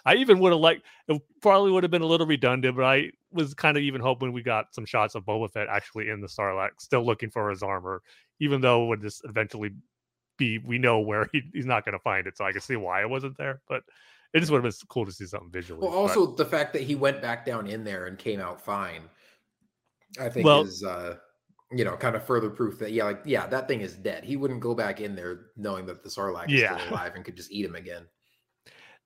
I 0.06 0.16
even 0.16 0.40
would 0.40 0.54
have 0.54 0.62
liked 0.62 0.84
it 1.08 1.22
probably 1.42 1.72
would 1.72 1.84
have 1.84 1.92
been 1.92 2.02
a 2.02 2.08
little 2.08 2.28
redundant, 2.28 2.76
but 2.76 2.86
I 2.86 3.12
was 3.32 3.54
kind 3.54 3.78
of 3.78 3.84
even 3.84 4.00
hoping 4.00 4.32
we 4.32 4.42
got 4.42 4.74
some 4.74 4.86
shots 4.86 5.16
of 5.16 5.26
Boba 5.26 5.52
Fett 5.52 5.68
actually 5.70 6.10
in 6.10 6.22
the 6.22 6.28
Sarlacc, 6.28 6.70
still 6.80 7.06
looking 7.06 7.30
for 7.30 7.50
his 7.50 7.62
armor, 7.64 8.02
even 8.40 8.62
though 8.62 8.86
it 8.86 8.88
would 8.88 9.02
just 9.02 9.22
eventually 9.26 9.72
be 10.38 10.58
we 10.60 10.78
know 10.78 11.00
where 11.00 11.30
he, 11.32 11.44
he's 11.54 11.66
not 11.66 11.86
going 11.86 11.94
to 11.94 12.00
find 12.00 12.28
it. 12.28 12.38
So 12.38 12.46
I 12.46 12.52
can 12.52 12.62
see 12.62 12.76
why 12.76 13.02
it 13.02 13.10
wasn't 13.10 13.38
there, 13.38 13.62
but 13.68 13.84
it 14.34 14.40
just 14.40 14.52
would 14.52 14.64
have 14.64 14.72
been 14.72 14.88
cool 14.90 15.06
to 15.06 15.12
see 15.12 15.26
something 15.26 15.50
visually. 15.52 15.82
Well, 15.82 15.96
also 15.96 16.28
but, 16.28 16.38
the 16.38 16.46
fact 16.46 16.74
that 16.74 16.84
he 16.84 16.96
went 16.96 17.22
back 17.22 17.46
down 17.46 17.68
in 17.68 17.84
there 17.84 18.06
and 18.06 18.18
came 18.18 18.40
out 18.40 18.62
fine, 18.62 19.04
I 20.20 20.30
think 20.30 20.46
well, 20.46 20.62
is 20.62 20.84
uh 20.84 21.18
you 21.72 21.84
know, 21.84 21.98
kind 21.98 22.16
of 22.16 22.26
further 22.26 22.50
proof 22.50 22.80
that 22.80 22.92
yeah, 22.92 23.04
like 23.04 23.22
yeah, 23.26 23.46
that 23.48 23.68
thing 23.68 23.82
is 23.82 23.96
dead. 23.96 24.24
He 24.24 24.38
wouldn't 24.38 24.62
go 24.62 24.74
back 24.74 25.02
in 25.02 25.16
there 25.16 25.48
knowing 25.58 25.86
that 25.88 26.04
the 26.04 26.10
Sarlacc 26.10 26.46
yeah. 26.48 26.76
is 26.76 26.82
still 26.82 26.94
alive 26.94 27.14
and 27.16 27.26
could 27.26 27.36
just 27.36 27.52
eat 27.52 27.66
him 27.66 27.76
again. 27.76 28.04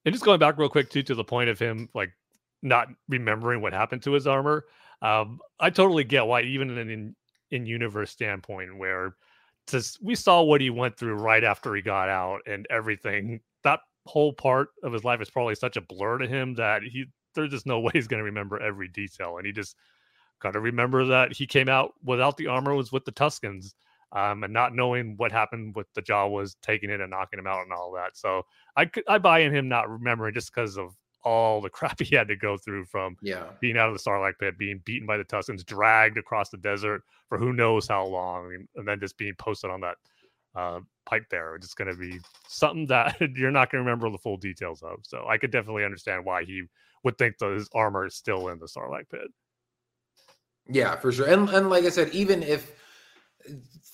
And 0.05 0.13
just 0.13 0.25
going 0.25 0.39
back 0.39 0.57
real 0.57 0.69
quick 0.69 0.89
too 0.89 1.03
to 1.03 1.15
the 1.15 1.23
point 1.23 1.49
of 1.49 1.57
him 1.57 1.89
like 1.93 2.11
not 2.61 2.87
remembering 3.09 3.61
what 3.61 3.73
happened 3.73 4.03
to 4.03 4.11
his 4.11 4.27
armor. 4.27 4.65
Um, 5.01 5.39
I 5.59 5.71
totally 5.71 6.03
get 6.03 6.27
why, 6.27 6.41
even 6.41 6.77
in 6.77 6.89
in, 6.89 7.15
in 7.49 7.65
universe 7.65 8.11
standpoint, 8.11 8.77
where 8.77 9.15
just 9.71 10.03
we 10.03 10.15
saw 10.15 10.43
what 10.43 10.61
he 10.61 10.69
went 10.69 10.97
through 10.97 11.15
right 11.15 11.43
after 11.43 11.75
he 11.75 11.81
got 11.81 12.09
out 12.09 12.41
and 12.47 12.67
everything. 12.69 13.41
That 13.63 13.79
whole 14.05 14.33
part 14.33 14.69
of 14.83 14.93
his 14.93 15.03
life 15.03 15.21
is 15.21 15.29
probably 15.29 15.55
such 15.55 15.77
a 15.77 15.81
blur 15.81 16.19
to 16.19 16.27
him 16.27 16.55
that 16.55 16.83
he 16.83 17.05
there's 17.35 17.51
just 17.51 17.65
no 17.67 17.79
way 17.81 17.91
he's 17.93 18.07
going 18.07 18.19
to 18.19 18.25
remember 18.25 18.59
every 18.61 18.87
detail, 18.89 19.37
and 19.37 19.45
he 19.45 19.53
just 19.53 19.75
got 20.41 20.51
to 20.53 20.59
remember 20.59 21.05
that 21.05 21.33
he 21.33 21.47
came 21.47 21.69
out 21.69 21.93
without 22.03 22.37
the 22.37 22.47
armor, 22.47 22.75
was 22.75 22.91
with 22.91 23.05
the 23.05 23.11
Tuskens. 23.11 23.73
um, 24.13 24.43
and 24.43 24.53
not 24.53 24.75
knowing 24.75 25.15
what 25.17 25.31
happened 25.31 25.75
with 25.75 25.87
the 25.93 26.01
Jawas 26.01 26.55
taking 26.61 26.89
it 26.89 26.99
and 27.01 27.11
knocking 27.11 27.39
him 27.39 27.47
out 27.47 27.63
and 27.63 27.71
all 27.73 27.93
that. 27.93 28.17
So 28.17 28.43
I 28.75 28.89
I 29.07 29.17
buy 29.19 29.39
in 29.39 29.53
him 29.53 29.69
not 29.69 29.89
remembering 29.89 30.33
just 30.33 30.53
because 30.53 30.77
of 30.77 30.95
all 31.23 31.61
the 31.61 31.69
crap 31.77 31.99
he 31.99 32.15
had 32.15 32.27
to 32.27 32.35
go 32.35 32.57
through 32.57 32.85
from 32.85 33.17
yeah 33.21 33.45
being 33.59 33.77
out 33.77 33.89
of 33.89 33.93
the 33.93 34.09
Sarlacc 34.09 34.39
pit, 34.39 34.57
being 34.57 34.81
beaten 34.85 35.07
by 35.07 35.17
the 35.17 35.23
Tuskens, 35.23 35.65
dragged 35.65 36.17
across 36.17 36.49
the 36.49 36.57
desert 36.57 37.03
for 37.29 37.37
who 37.37 37.53
knows 37.53 37.87
how 37.87 38.05
long, 38.05 38.53
and, 38.53 38.67
and 38.75 38.87
then 38.87 38.99
just 38.99 39.17
being 39.17 39.35
posted 39.35 39.69
on 39.69 39.81
that 39.81 39.95
uh, 40.55 40.79
pipe 41.05 41.25
there. 41.29 41.55
It's 41.55 41.73
going 41.73 41.89
to 41.89 41.97
be 41.97 42.19
something 42.47 42.87
that 42.87 43.17
you're 43.35 43.51
not 43.51 43.71
going 43.71 43.83
to 43.83 43.89
remember 43.89 44.09
the 44.09 44.17
full 44.17 44.37
details 44.37 44.81
of. 44.81 44.99
So 45.03 45.25
I 45.27 45.37
could 45.37 45.51
definitely 45.51 45.85
understand 45.85 46.25
why 46.25 46.43
he 46.43 46.63
would 47.03 47.17
think 47.17 47.37
that 47.39 47.51
his 47.51 47.69
armor 47.73 48.05
is 48.05 48.15
still 48.15 48.49
in 48.49 48.59
the 48.59 48.67
Sarlacc 48.67 49.09
pit. 49.09 49.27
Yeah, 50.67 50.95
for 50.95 51.11
sure. 51.11 51.27
And 51.27 51.49
and 51.49 51.69
like 51.69 51.85
I 51.85 51.89
said, 51.89 52.09
even 52.09 52.43
if 52.43 52.73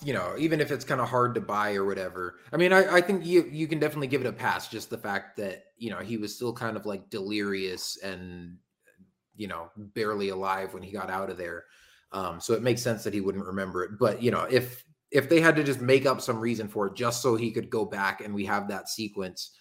you 0.04 0.14
know, 0.14 0.36
even 0.38 0.62
if 0.62 0.72
it's 0.72 0.86
kind 0.86 1.02
of 1.02 1.10
hard 1.10 1.36
to 1.36 1.42
buy 1.42 1.76
or 1.76 1.86
whatever, 1.86 2.40
I 2.52 2.58
mean, 2.58 2.74
I, 2.74 2.96
I 2.98 3.02
think 3.02 3.26
you 3.26 3.44
you 3.52 3.68
can 3.68 3.80
definitely 3.80 4.08
give 4.08 4.22
it 4.22 4.28
a 4.28 4.34
pass. 4.34 4.68
Just 4.68 4.90
the 4.90 4.98
fact 4.98 5.38
that 5.38 5.66
you 5.78 5.90
know 5.90 6.00
he 6.00 6.18
was 6.18 6.36
still 6.36 6.54
kind 6.54 6.78
of 6.78 6.86
like 6.86 7.10
delirious 7.10 7.98
and 8.04 8.58
you 9.36 9.48
know 9.48 9.70
barely 9.78 10.30
alive 10.30 10.74
when 10.74 10.84
he 10.84 10.92
got 10.92 11.10
out 11.10 11.30
of 11.30 11.38
there. 11.38 11.66
Um, 12.12 12.40
so 12.40 12.54
it 12.54 12.62
makes 12.62 12.82
sense 12.82 13.04
that 13.04 13.14
he 13.14 13.22
wouldn't 13.22 13.46
remember 13.46 13.84
it. 13.84 13.92
But 14.00 14.22
you 14.22 14.32
know, 14.32 14.48
if 14.50 14.84
if 15.12 15.30
they 15.30 15.40
had 15.40 15.56
to 15.56 15.64
just 15.64 15.82
make 15.82 16.06
up 16.06 16.22
some 16.22 16.40
reason 16.40 16.68
for 16.68 16.88
it 16.88 16.96
just 16.96 17.22
so 17.22 17.36
he 17.36 17.52
could 17.52 17.70
go 17.70 17.86
back 17.86 18.22
and 18.22 18.34
we 18.34 18.46
have 18.46 18.68
that 18.68 18.90
sequence, 18.90 19.52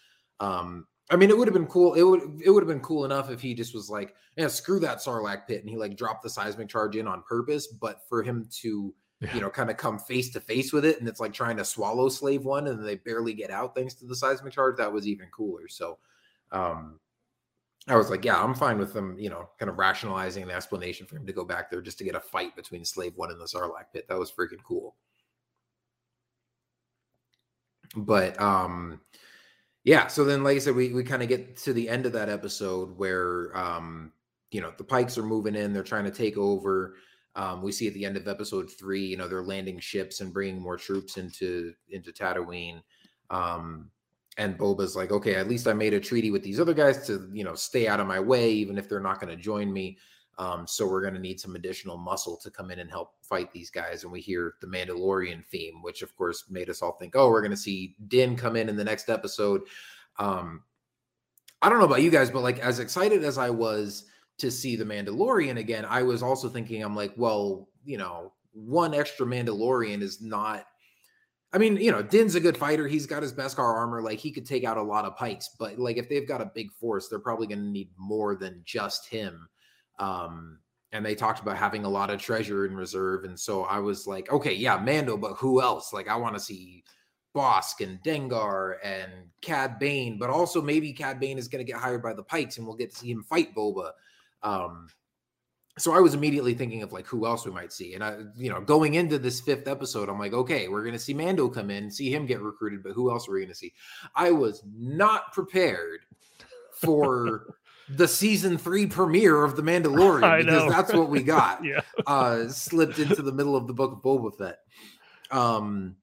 um, 0.40 0.86
I 1.10 1.16
mean, 1.16 1.30
it 1.30 1.38
would 1.38 1.46
have 1.46 1.54
been 1.54 1.66
cool. 1.66 1.94
It 1.94 2.02
would 2.02 2.42
it 2.44 2.50
would 2.50 2.62
have 2.62 2.68
been 2.68 2.80
cool 2.80 3.04
enough 3.04 3.30
if 3.30 3.40
he 3.40 3.54
just 3.54 3.74
was 3.74 3.88
like, 3.88 4.14
yeah, 4.36 4.48
screw 4.48 4.80
that 4.80 4.98
Sarlacc 4.98 5.46
pit, 5.46 5.60
and 5.60 5.70
he 5.70 5.76
like 5.76 5.96
dropped 5.96 6.22
the 6.22 6.30
seismic 6.30 6.68
charge 6.68 6.96
in 6.96 7.06
on 7.06 7.22
purpose. 7.22 7.68
But 7.68 8.00
for 8.08 8.22
him 8.22 8.48
to, 8.62 8.92
yeah. 9.20 9.34
you 9.34 9.40
know, 9.40 9.50
kind 9.50 9.70
of 9.70 9.76
come 9.76 9.98
face 9.98 10.30
to 10.30 10.40
face 10.40 10.72
with 10.72 10.84
it, 10.84 10.98
and 10.98 11.08
it's 11.08 11.20
like 11.20 11.32
trying 11.32 11.56
to 11.56 11.64
swallow 11.64 12.08
Slave 12.08 12.44
One, 12.44 12.66
and 12.66 12.84
they 12.84 12.96
barely 12.96 13.34
get 13.34 13.50
out 13.50 13.74
thanks 13.74 13.94
to 13.94 14.06
the 14.06 14.16
seismic 14.16 14.52
charge. 14.52 14.76
That 14.76 14.92
was 14.92 15.06
even 15.06 15.28
cooler. 15.28 15.68
So, 15.68 15.98
um, 16.52 17.00
I 17.88 17.96
was 17.96 18.10
like, 18.10 18.24
yeah, 18.24 18.42
I'm 18.42 18.54
fine 18.54 18.78
with 18.78 18.92
them, 18.92 19.16
you 19.18 19.30
know, 19.30 19.48
kind 19.58 19.70
of 19.70 19.78
rationalizing 19.78 20.46
the 20.46 20.54
explanation 20.54 21.06
for 21.06 21.16
him 21.16 21.26
to 21.26 21.32
go 21.32 21.44
back 21.44 21.70
there 21.70 21.80
just 21.80 21.98
to 21.98 22.04
get 22.04 22.16
a 22.16 22.20
fight 22.20 22.56
between 22.56 22.84
Slave 22.84 23.12
One 23.16 23.30
and 23.30 23.40
the 23.40 23.44
Sarlacc 23.44 23.92
pit. 23.92 24.06
That 24.08 24.18
was 24.18 24.32
freaking 24.32 24.62
cool. 24.64 24.96
But 27.94 28.40
um 28.40 29.00
yeah 29.86 30.08
so 30.08 30.24
then 30.24 30.42
like 30.42 30.56
i 30.56 30.58
said 30.58 30.74
we, 30.74 30.92
we 30.92 31.02
kind 31.02 31.22
of 31.22 31.28
get 31.28 31.56
to 31.56 31.72
the 31.72 31.88
end 31.88 32.04
of 32.04 32.12
that 32.12 32.28
episode 32.28 32.98
where 32.98 33.56
um 33.56 34.12
you 34.50 34.60
know 34.60 34.72
the 34.76 34.84
pikes 34.84 35.16
are 35.16 35.22
moving 35.22 35.54
in 35.54 35.72
they're 35.72 35.82
trying 35.82 36.04
to 36.04 36.10
take 36.10 36.36
over 36.36 36.96
um, 37.36 37.62
we 37.62 37.70
see 37.70 37.86
at 37.86 37.94
the 37.94 38.04
end 38.04 38.16
of 38.16 38.26
episode 38.26 38.68
three 38.78 39.04
you 39.04 39.16
know 39.16 39.28
they're 39.28 39.42
landing 39.42 39.78
ships 39.78 40.20
and 40.20 40.32
bringing 40.32 40.60
more 40.60 40.76
troops 40.76 41.16
into 41.16 41.72
into 41.90 42.10
tatooine 42.10 42.82
um 43.30 43.90
and 44.38 44.58
boba's 44.58 44.96
like 44.96 45.12
okay 45.12 45.34
at 45.36 45.48
least 45.48 45.68
i 45.68 45.72
made 45.72 45.94
a 45.94 46.00
treaty 46.00 46.30
with 46.30 46.42
these 46.42 46.58
other 46.58 46.74
guys 46.74 47.06
to 47.06 47.30
you 47.32 47.44
know 47.44 47.54
stay 47.54 47.86
out 47.86 48.00
of 48.00 48.06
my 48.06 48.18
way 48.18 48.50
even 48.50 48.76
if 48.76 48.88
they're 48.88 49.00
not 49.00 49.20
going 49.20 49.34
to 49.34 49.40
join 49.40 49.72
me 49.72 49.96
um, 50.38 50.66
so 50.66 50.86
we're 50.86 51.00
going 51.00 51.14
to 51.14 51.20
need 51.20 51.40
some 51.40 51.56
additional 51.56 51.96
muscle 51.96 52.36
to 52.36 52.50
come 52.50 52.70
in 52.70 52.78
and 52.78 52.90
help 52.90 53.14
fight 53.22 53.52
these 53.52 53.70
guys. 53.70 54.02
And 54.02 54.12
we 54.12 54.20
hear 54.20 54.54
the 54.60 54.66
Mandalorian 54.66 55.44
theme, 55.46 55.82
which 55.82 56.02
of 56.02 56.14
course 56.14 56.44
made 56.50 56.68
us 56.68 56.82
all 56.82 56.92
think, 56.92 57.16
oh, 57.16 57.30
we're 57.30 57.40
going 57.40 57.52
to 57.52 57.56
see 57.56 57.96
Din 58.08 58.36
come 58.36 58.54
in 58.54 58.68
in 58.68 58.76
the 58.76 58.84
next 58.84 59.08
episode. 59.08 59.62
Um, 60.18 60.62
I 61.62 61.70
don't 61.70 61.78
know 61.78 61.86
about 61.86 62.02
you 62.02 62.10
guys, 62.10 62.30
but 62.30 62.42
like 62.42 62.58
as 62.58 62.80
excited 62.80 63.24
as 63.24 63.38
I 63.38 63.48
was 63.48 64.04
to 64.38 64.50
see 64.50 64.76
the 64.76 64.84
Mandalorian 64.84 65.58
again, 65.58 65.84
I 65.88 66.02
was 66.02 66.22
also 66.22 66.48
thinking, 66.48 66.82
I'm 66.82 66.96
like, 66.96 67.12
well, 67.16 67.68
you 67.84 67.98
know, 67.98 68.32
one 68.52 68.94
extra 68.94 69.26
Mandalorian 69.26 70.02
is 70.02 70.20
not. 70.20 70.66
I 71.52 71.58
mean, 71.58 71.76
you 71.76 71.90
know, 71.90 72.02
Din's 72.02 72.34
a 72.34 72.40
good 72.40 72.56
fighter. 72.56 72.86
He's 72.86 73.06
got 73.06 73.22
his 73.22 73.32
Beskar 73.32 73.60
armor. 73.60 74.02
Like 74.02 74.18
he 74.18 74.30
could 74.30 74.44
take 74.44 74.64
out 74.64 74.76
a 74.76 74.82
lot 74.82 75.04
of 75.04 75.16
pikes, 75.16 75.50
but 75.58 75.78
like 75.78 75.96
if 75.96 76.08
they've 76.08 76.28
got 76.28 76.42
a 76.42 76.50
big 76.54 76.72
force, 76.72 77.08
they're 77.08 77.18
probably 77.18 77.46
going 77.46 77.60
to 77.60 77.70
need 77.70 77.90
more 77.96 78.34
than 78.34 78.62
just 78.64 79.08
him. 79.08 79.48
Um, 79.98 80.58
and 80.92 81.04
they 81.04 81.14
talked 81.14 81.40
about 81.40 81.56
having 81.56 81.84
a 81.84 81.88
lot 81.88 82.10
of 82.10 82.20
treasure 82.20 82.66
in 82.66 82.76
reserve. 82.76 83.24
And 83.24 83.38
so 83.38 83.64
I 83.64 83.78
was 83.78 84.06
like, 84.06 84.30
okay, 84.30 84.54
yeah, 84.54 84.76
Mando, 84.76 85.16
but 85.16 85.34
who 85.34 85.62
else? 85.62 85.92
Like 85.92 86.08
I 86.08 86.16
want 86.16 86.34
to 86.34 86.40
see 86.40 86.84
Bossk 87.34 87.80
and 87.80 88.02
Dengar 88.02 88.76
and 88.82 89.12
Cad 89.42 89.78
Bane, 89.78 90.18
but 90.18 90.30
also 90.30 90.62
maybe 90.62 90.92
Cad 90.92 91.20
Bane 91.20 91.38
is 91.38 91.48
going 91.48 91.64
to 91.64 91.70
get 91.70 91.80
hired 91.80 92.02
by 92.02 92.14
the 92.14 92.22
Pikes 92.22 92.58
and 92.58 92.66
we'll 92.66 92.76
get 92.76 92.90
to 92.90 92.96
see 92.96 93.10
him 93.10 93.22
fight 93.22 93.54
Boba. 93.54 93.90
Um, 94.46 94.88
so 95.78 95.92
I 95.92 96.00
was 96.00 96.14
immediately 96.14 96.54
thinking 96.54 96.82
of 96.82 96.92
like 96.92 97.04
who 97.04 97.26
else 97.26 97.44
we 97.44 97.52
might 97.52 97.72
see. 97.72 97.94
And 97.94 98.02
I, 98.02 98.18
you 98.36 98.48
know, 98.48 98.60
going 98.60 98.94
into 98.94 99.18
this 99.18 99.40
fifth 99.40 99.68
episode, 99.68 100.08
I'm 100.08 100.18
like, 100.18 100.32
okay, 100.32 100.68
we're 100.68 100.84
gonna 100.84 100.98
see 100.98 101.12
Mando 101.12 101.48
come 101.48 101.70
in, 101.70 101.90
see 101.90 102.10
him 102.14 102.24
get 102.24 102.40
recruited, 102.40 102.82
but 102.82 102.92
who 102.92 103.10
else 103.10 103.28
are 103.28 103.32
we 103.32 103.42
gonna 103.42 103.54
see? 103.54 103.74
I 104.14 104.30
was 104.30 104.62
not 104.74 105.32
prepared 105.32 106.00
for 106.72 107.56
the 107.90 108.08
season 108.08 108.56
three 108.56 108.86
premiere 108.86 109.44
of 109.44 109.56
The 109.56 109.62
Mandalorian 109.62 110.38
because 110.46 110.72
that's 110.72 110.94
what 110.94 111.10
we 111.10 111.22
got. 111.22 111.62
yeah. 111.64 111.80
Uh 112.06 112.48
slipped 112.48 112.98
into 112.98 113.20
the 113.20 113.32
middle 113.32 113.56
of 113.56 113.66
the 113.66 113.74
book 113.74 113.92
of 113.92 113.98
Boba 113.98 114.36
Fett. 114.38 114.58
Um 115.30 115.96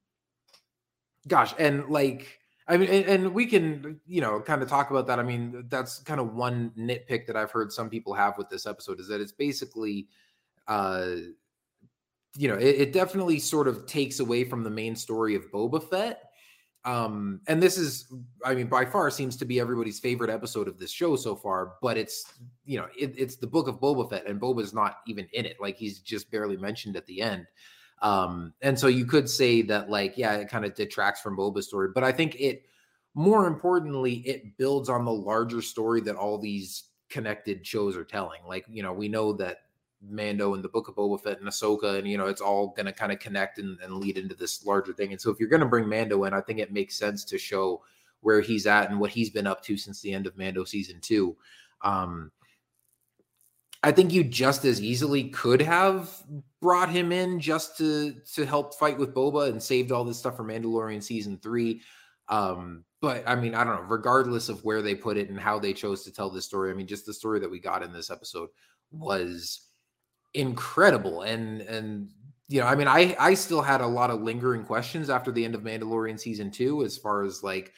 gosh, 1.27 1.55
and 1.57 1.87
like 1.87 2.42
I 2.73 2.77
mean, 2.77 2.89
and, 2.89 3.35
we 3.35 3.45
can, 3.45 3.99
you 4.07 4.19
know, 4.19 4.39
kind 4.39 4.63
of 4.63 4.67
talk 4.67 4.89
about 4.89 5.05
that. 5.05 5.19
I 5.19 5.23
mean, 5.23 5.65
that's 5.69 5.99
kind 5.99 6.19
of 6.19 6.33
one 6.33 6.71
nitpick 6.75 7.27
that 7.27 7.35
I've 7.35 7.51
heard 7.51 7.71
some 7.71 7.87
people 7.87 8.15
have 8.15 8.35
with 8.35 8.49
this 8.49 8.65
episode 8.65 8.99
is 8.99 9.07
that 9.09 9.21
it's 9.21 9.31
basically, 9.31 10.07
uh, 10.67 11.11
you 12.35 12.47
know, 12.47 12.55
it, 12.55 12.75
it 12.81 12.93
definitely 12.93 13.37
sort 13.37 13.67
of 13.67 13.85
takes 13.85 14.19
away 14.19 14.43
from 14.43 14.63
the 14.63 14.71
main 14.71 14.95
story 14.95 15.35
of 15.35 15.51
Boba 15.51 15.87
Fett. 15.87 16.31
Um, 16.83 17.41
and 17.45 17.61
this 17.61 17.77
is, 17.77 18.11
I 18.43 18.55
mean, 18.55 18.65
by 18.65 18.85
far 18.85 19.11
seems 19.11 19.37
to 19.37 19.45
be 19.45 19.59
everybody's 19.59 19.99
favorite 19.99 20.31
episode 20.31 20.67
of 20.67 20.79
this 20.79 20.91
show 20.91 21.15
so 21.15 21.35
far. 21.35 21.73
But 21.79 21.95
it's, 21.95 22.25
you 22.65 22.79
know, 22.79 22.87
it, 22.97 23.13
it's 23.15 23.35
the 23.35 23.45
book 23.45 23.67
of 23.67 23.79
Boba 23.79 24.09
Fett, 24.09 24.25
and 24.25 24.41
Boba's 24.41 24.73
not 24.73 24.97
even 25.05 25.27
in 25.33 25.45
it. 25.45 25.57
Like 25.61 25.77
he's 25.77 25.99
just 25.99 26.31
barely 26.31 26.57
mentioned 26.57 26.97
at 26.97 27.05
the 27.05 27.21
end. 27.21 27.45
Um, 28.03 28.53
and 28.61 28.77
so 28.77 28.87
you 28.87 29.05
could 29.05 29.29
say 29.29 29.63
that, 29.63 29.89
like, 29.89 30.17
yeah, 30.17 30.33
it 30.35 30.49
kind 30.49 30.65
of 30.65 30.75
detracts 30.75 31.21
from 31.21 31.37
Boba's 31.37 31.67
story, 31.67 31.89
but 31.95 32.03
I 32.03 32.11
think 32.11 32.35
it 32.35 32.65
more 33.15 33.47
importantly, 33.47 34.15
it 34.25 34.57
builds 34.57 34.89
on 34.89 35.05
the 35.05 35.11
larger 35.11 35.61
story 35.61 36.01
that 36.01 36.15
all 36.15 36.37
these 36.37 36.85
connected 37.09 37.65
shows 37.65 37.95
are 37.95 38.03
telling. 38.03 38.41
Like, 38.47 38.65
you 38.67 38.81
know, 38.81 38.91
we 38.91 39.07
know 39.07 39.33
that 39.33 39.57
Mando 40.01 40.55
and 40.55 40.63
the 40.63 40.69
Book 40.69 40.87
of 40.87 40.95
Boba 40.95 41.21
Fett 41.21 41.39
and 41.39 41.47
Ahsoka, 41.47 41.97
and 41.97 42.07
you 42.07 42.17
know, 42.17 42.25
it's 42.25 42.41
all 42.41 42.73
going 42.75 42.87
to 42.87 42.91
kind 42.91 43.11
of 43.11 43.19
connect 43.19 43.59
and, 43.59 43.79
and, 43.81 43.93
lead 43.93 44.17
into 44.17 44.35
this 44.35 44.65
larger 44.65 44.93
thing. 44.93 45.11
And 45.11 45.21
so, 45.21 45.29
if 45.29 45.39
you're 45.39 45.49
going 45.49 45.61
to 45.61 45.67
bring 45.67 45.87
Mando 45.87 46.23
in, 46.25 46.33
I 46.33 46.41
think 46.41 46.59
it 46.59 46.73
makes 46.73 46.97
sense 46.97 47.23
to 47.25 47.37
show 47.37 47.83
where 48.21 48.41
he's 48.41 48.65
at 48.67 48.89
and 48.89 48.99
what 48.99 49.11
he's 49.11 49.29
been 49.29 49.47
up 49.47 49.63
to 49.63 49.77
since 49.77 50.01
the 50.01 50.13
end 50.13 50.27
of 50.27 50.37
Mando 50.37 50.63
season 50.63 50.99
two. 50.99 51.35
Um, 51.83 52.31
I 53.83 53.91
think 53.91 54.13
you 54.13 54.23
just 54.23 54.63
as 54.63 54.81
easily 54.81 55.25
could 55.25 55.61
have 55.61 56.09
brought 56.61 56.89
him 56.89 57.11
in 57.11 57.41
just 57.41 57.77
to 57.77 58.15
to 58.33 58.45
help 58.45 58.75
fight 58.75 58.97
with 58.97 59.13
Boba 59.13 59.49
and 59.49 59.61
saved 59.61 59.91
all 59.91 60.05
this 60.05 60.17
stuff 60.17 60.37
for 60.37 60.45
Mandalorian 60.45 61.03
season 61.03 61.37
three. 61.37 61.81
Um, 62.29 62.85
but 63.01 63.23
I 63.27 63.35
mean, 63.35 63.53
I 63.53 63.65
don't 63.65 63.75
know, 63.75 63.87
regardless 63.89 64.47
of 64.47 64.63
where 64.63 64.81
they 64.81 64.95
put 64.95 65.17
it 65.17 65.29
and 65.29 65.37
how 65.37 65.59
they 65.59 65.73
chose 65.73 66.05
to 66.05 66.13
tell 66.13 66.29
this 66.29 66.45
story, 66.45 66.71
I 66.71 66.73
mean, 66.73 66.87
just 66.87 67.05
the 67.05 67.13
story 67.13 67.41
that 67.41 67.51
we 67.51 67.59
got 67.59 67.83
in 67.83 67.91
this 67.91 68.09
episode 68.09 68.47
was 68.91 69.67
incredible. 70.33 71.23
And 71.23 71.61
and 71.61 72.09
you 72.47 72.61
know, 72.61 72.67
I 72.67 72.75
mean, 72.75 72.87
I 72.87 73.15
I 73.19 73.33
still 73.33 73.61
had 73.61 73.81
a 73.81 73.87
lot 73.87 74.09
of 74.09 74.21
lingering 74.21 74.63
questions 74.63 75.09
after 75.09 75.31
the 75.31 75.43
end 75.43 75.55
of 75.55 75.61
Mandalorian 75.61 76.17
season 76.17 76.51
two, 76.51 76.83
as 76.83 76.97
far 76.97 77.23
as 77.23 77.43
like 77.43 77.73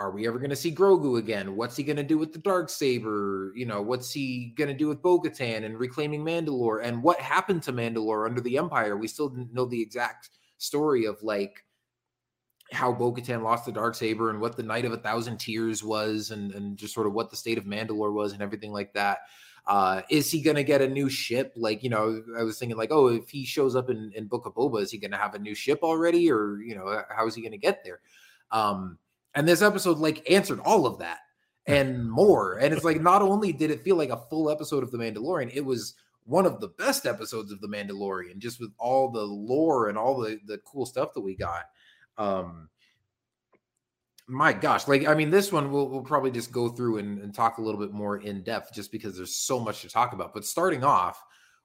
are 0.00 0.10
we 0.10 0.26
ever 0.26 0.38
going 0.38 0.50
to 0.50 0.56
see 0.56 0.74
Grogu 0.74 1.18
again? 1.18 1.56
What's 1.56 1.76
he 1.76 1.82
going 1.82 1.98
to 1.98 2.02
do 2.02 2.16
with 2.16 2.32
the 2.32 2.38
dark 2.38 2.70
saber? 2.70 3.52
You 3.54 3.66
know, 3.66 3.82
what's 3.82 4.10
he 4.10 4.54
going 4.56 4.68
to 4.68 4.74
do 4.74 4.88
with 4.88 5.02
Bo-Katan 5.02 5.64
and 5.64 5.78
reclaiming 5.78 6.24
Mandalore? 6.24 6.82
And 6.82 7.02
what 7.02 7.20
happened 7.20 7.62
to 7.64 7.72
Mandalore 7.72 8.26
under 8.26 8.40
the 8.40 8.56
Empire? 8.56 8.96
We 8.96 9.08
still 9.08 9.28
didn't 9.28 9.52
know 9.52 9.66
the 9.66 9.80
exact 9.80 10.30
story 10.56 11.04
of 11.04 11.22
like 11.22 11.64
how 12.72 12.92
Bo-Katan 12.92 13.42
lost 13.42 13.66
the 13.66 13.72
dark 13.72 13.94
saber 13.94 14.30
and 14.30 14.40
what 14.40 14.56
the 14.56 14.62
Night 14.62 14.86
of 14.86 14.92
a 14.92 14.96
Thousand 14.96 15.38
Tears 15.38 15.84
was, 15.84 16.30
and 16.30 16.52
and 16.52 16.78
just 16.78 16.94
sort 16.94 17.06
of 17.06 17.12
what 17.12 17.28
the 17.28 17.36
state 17.36 17.58
of 17.58 17.64
Mandalore 17.64 18.14
was 18.14 18.32
and 18.32 18.40
everything 18.40 18.72
like 18.72 18.94
that. 18.94 19.18
Uh, 19.66 20.00
is 20.08 20.30
he 20.30 20.40
going 20.40 20.56
to 20.56 20.64
get 20.64 20.80
a 20.80 20.88
new 20.88 21.10
ship? 21.10 21.52
Like, 21.54 21.82
you 21.82 21.90
know, 21.90 22.22
I 22.38 22.42
was 22.42 22.58
thinking 22.58 22.78
like, 22.78 22.90
oh, 22.90 23.08
if 23.08 23.28
he 23.28 23.44
shows 23.44 23.76
up 23.76 23.90
in, 23.90 24.10
in 24.16 24.26
Book 24.26 24.46
of 24.46 24.54
Boba, 24.54 24.80
is 24.80 24.90
he 24.90 24.96
going 24.96 25.10
to 25.10 25.18
have 25.18 25.34
a 25.34 25.38
new 25.38 25.54
ship 25.54 25.80
already, 25.82 26.30
or 26.32 26.56
you 26.62 26.74
know, 26.74 27.02
how 27.14 27.26
is 27.26 27.34
he 27.34 27.42
going 27.42 27.52
to 27.52 27.58
get 27.58 27.84
there? 27.84 28.00
Um, 28.50 28.98
and 29.34 29.46
this 29.46 29.62
episode 29.62 29.98
like 29.98 30.28
answered 30.30 30.60
all 30.60 30.86
of 30.86 30.98
that 30.98 31.18
and 31.66 32.10
more. 32.10 32.58
And 32.58 32.74
it's 32.74 32.84
like 32.84 33.00
not 33.00 33.22
only 33.22 33.52
did 33.52 33.70
it 33.70 33.82
feel 33.82 33.96
like 33.96 34.10
a 34.10 34.24
full 34.28 34.50
episode 34.50 34.82
of 34.82 34.90
The 34.90 34.98
Mandalorian, 34.98 35.50
it 35.54 35.64
was 35.64 35.94
one 36.24 36.46
of 36.46 36.60
the 36.60 36.68
best 36.68 37.06
episodes 37.06 37.50
of 37.52 37.60
The 37.60 37.68
Mandalorian, 37.68 38.38
just 38.38 38.60
with 38.60 38.70
all 38.78 39.10
the 39.10 39.22
lore 39.22 39.88
and 39.88 39.98
all 39.98 40.20
the 40.20 40.38
the 40.46 40.58
cool 40.58 40.86
stuff 40.86 41.14
that 41.14 41.20
we 41.20 41.36
got. 41.36 41.64
Um 42.18 42.68
my 44.26 44.52
gosh, 44.52 44.86
like 44.86 45.08
I 45.08 45.14
mean, 45.14 45.30
this 45.30 45.50
one 45.50 45.72
we'll, 45.72 45.88
we'll 45.88 46.02
probably 46.02 46.30
just 46.30 46.52
go 46.52 46.68
through 46.68 46.98
and, 46.98 47.20
and 47.20 47.34
talk 47.34 47.58
a 47.58 47.62
little 47.62 47.80
bit 47.80 47.92
more 47.92 48.18
in 48.18 48.42
depth 48.42 48.72
just 48.72 48.92
because 48.92 49.16
there's 49.16 49.34
so 49.34 49.58
much 49.58 49.82
to 49.82 49.88
talk 49.88 50.12
about. 50.12 50.32
But 50.32 50.44
starting 50.44 50.84
off, 50.84 51.20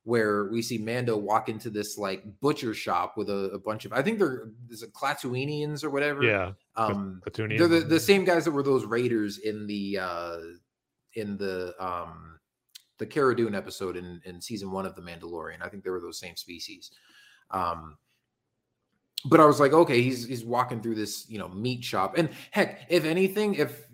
where 0.06 0.46
we 0.46 0.62
see 0.62 0.78
Mando 0.78 1.18
walk 1.18 1.50
into 1.50 1.72
this 1.72 1.98
like 1.98 2.24
butcher 2.40 2.76
shop 2.76 3.18
with 3.18 3.28
a, 3.28 3.50
a 3.52 3.60
bunch 3.60 3.86
of 3.86 3.94
I 3.94 4.04
think 4.04 4.20
they're 4.20 4.52
is 4.70 4.84
it 4.84 4.94
Klatooinians 4.94 5.84
or 5.84 5.90
whatever. 5.90 6.24
Yeah. 6.24 6.52
Um 6.78 7.22
they're 7.36 7.68
the, 7.68 7.86
the 7.88 8.00
same 8.00 8.24
guys 8.24 8.46
that 8.46 8.52
were 8.52 8.64
those 8.64 8.86
raiders 8.86 9.40
in 9.40 9.66
the 9.66 9.98
uh 10.00 10.38
in 11.16 11.38
the 11.38 11.74
um 11.80 12.40
the 12.98 13.06
Cara 13.06 13.36
Dune 13.36 13.56
episode 13.56 13.98
in, 13.98 14.22
in 14.26 14.40
season 14.40 14.72
one 14.72 14.86
of 14.86 14.96
The 14.96 15.02
Mandalorian. 15.02 15.62
I 15.62 15.70
think 15.70 15.84
they 15.84 15.90
were 15.90 16.00
those 16.00 16.20
same 16.20 16.36
species. 16.36 16.92
Um 17.50 17.98
but 19.28 19.40
I 19.40 19.46
was 19.46 19.60
like, 19.60 19.74
okay, 19.74 20.04
he's 20.04 20.28
he's 20.28 20.46
walking 20.46 20.82
through 20.84 20.96
this, 20.96 21.26
you 21.28 21.40
know, 21.40 21.50
meat 21.50 21.84
shop. 21.84 22.16
And 22.16 22.30
heck, 22.52 22.86
if 22.90 23.06
anything, 23.06 23.56
if 23.56 23.88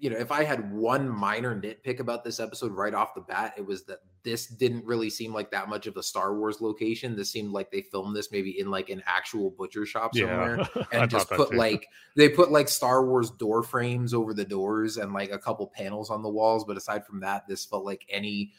you 0.00 0.10
know, 0.10 0.16
if 0.16 0.32
I 0.32 0.42
had 0.42 0.72
one 0.72 1.08
minor 1.08 1.54
nitpick 1.54 2.00
about 2.00 2.24
this 2.24 2.40
episode 2.40 2.72
right 2.72 2.92
off 2.92 3.14
the 3.14 3.20
bat, 3.20 3.54
it 3.56 3.64
was 3.64 3.84
that 3.84 4.00
this 4.24 4.46
didn't 4.46 4.84
really 4.84 5.10
seem 5.10 5.34
like 5.34 5.50
that 5.50 5.68
much 5.68 5.86
of 5.86 5.96
a 5.96 6.02
Star 6.02 6.36
Wars 6.36 6.60
location. 6.60 7.16
This 7.16 7.30
seemed 7.30 7.52
like 7.52 7.70
they 7.70 7.82
filmed 7.82 8.14
this 8.14 8.30
maybe 8.30 8.58
in 8.60 8.70
like 8.70 8.88
an 8.88 9.02
actual 9.06 9.50
butcher 9.50 9.84
shop 9.84 10.14
somewhere 10.14 10.58
yeah. 10.76 10.82
and 10.92 11.10
just 11.10 11.28
put 11.28 11.54
like 11.54 11.86
they 12.16 12.28
put 12.28 12.52
like 12.52 12.68
Star 12.68 13.04
Wars 13.04 13.30
door 13.30 13.62
frames 13.62 14.14
over 14.14 14.32
the 14.32 14.44
doors 14.44 14.96
and 14.96 15.12
like 15.12 15.32
a 15.32 15.38
couple 15.38 15.66
panels 15.74 16.10
on 16.10 16.22
the 16.22 16.28
walls. 16.28 16.64
But 16.64 16.76
aside 16.76 17.04
from 17.04 17.20
that, 17.20 17.46
this 17.48 17.64
felt 17.64 17.84
like 17.84 18.06
any 18.08 18.52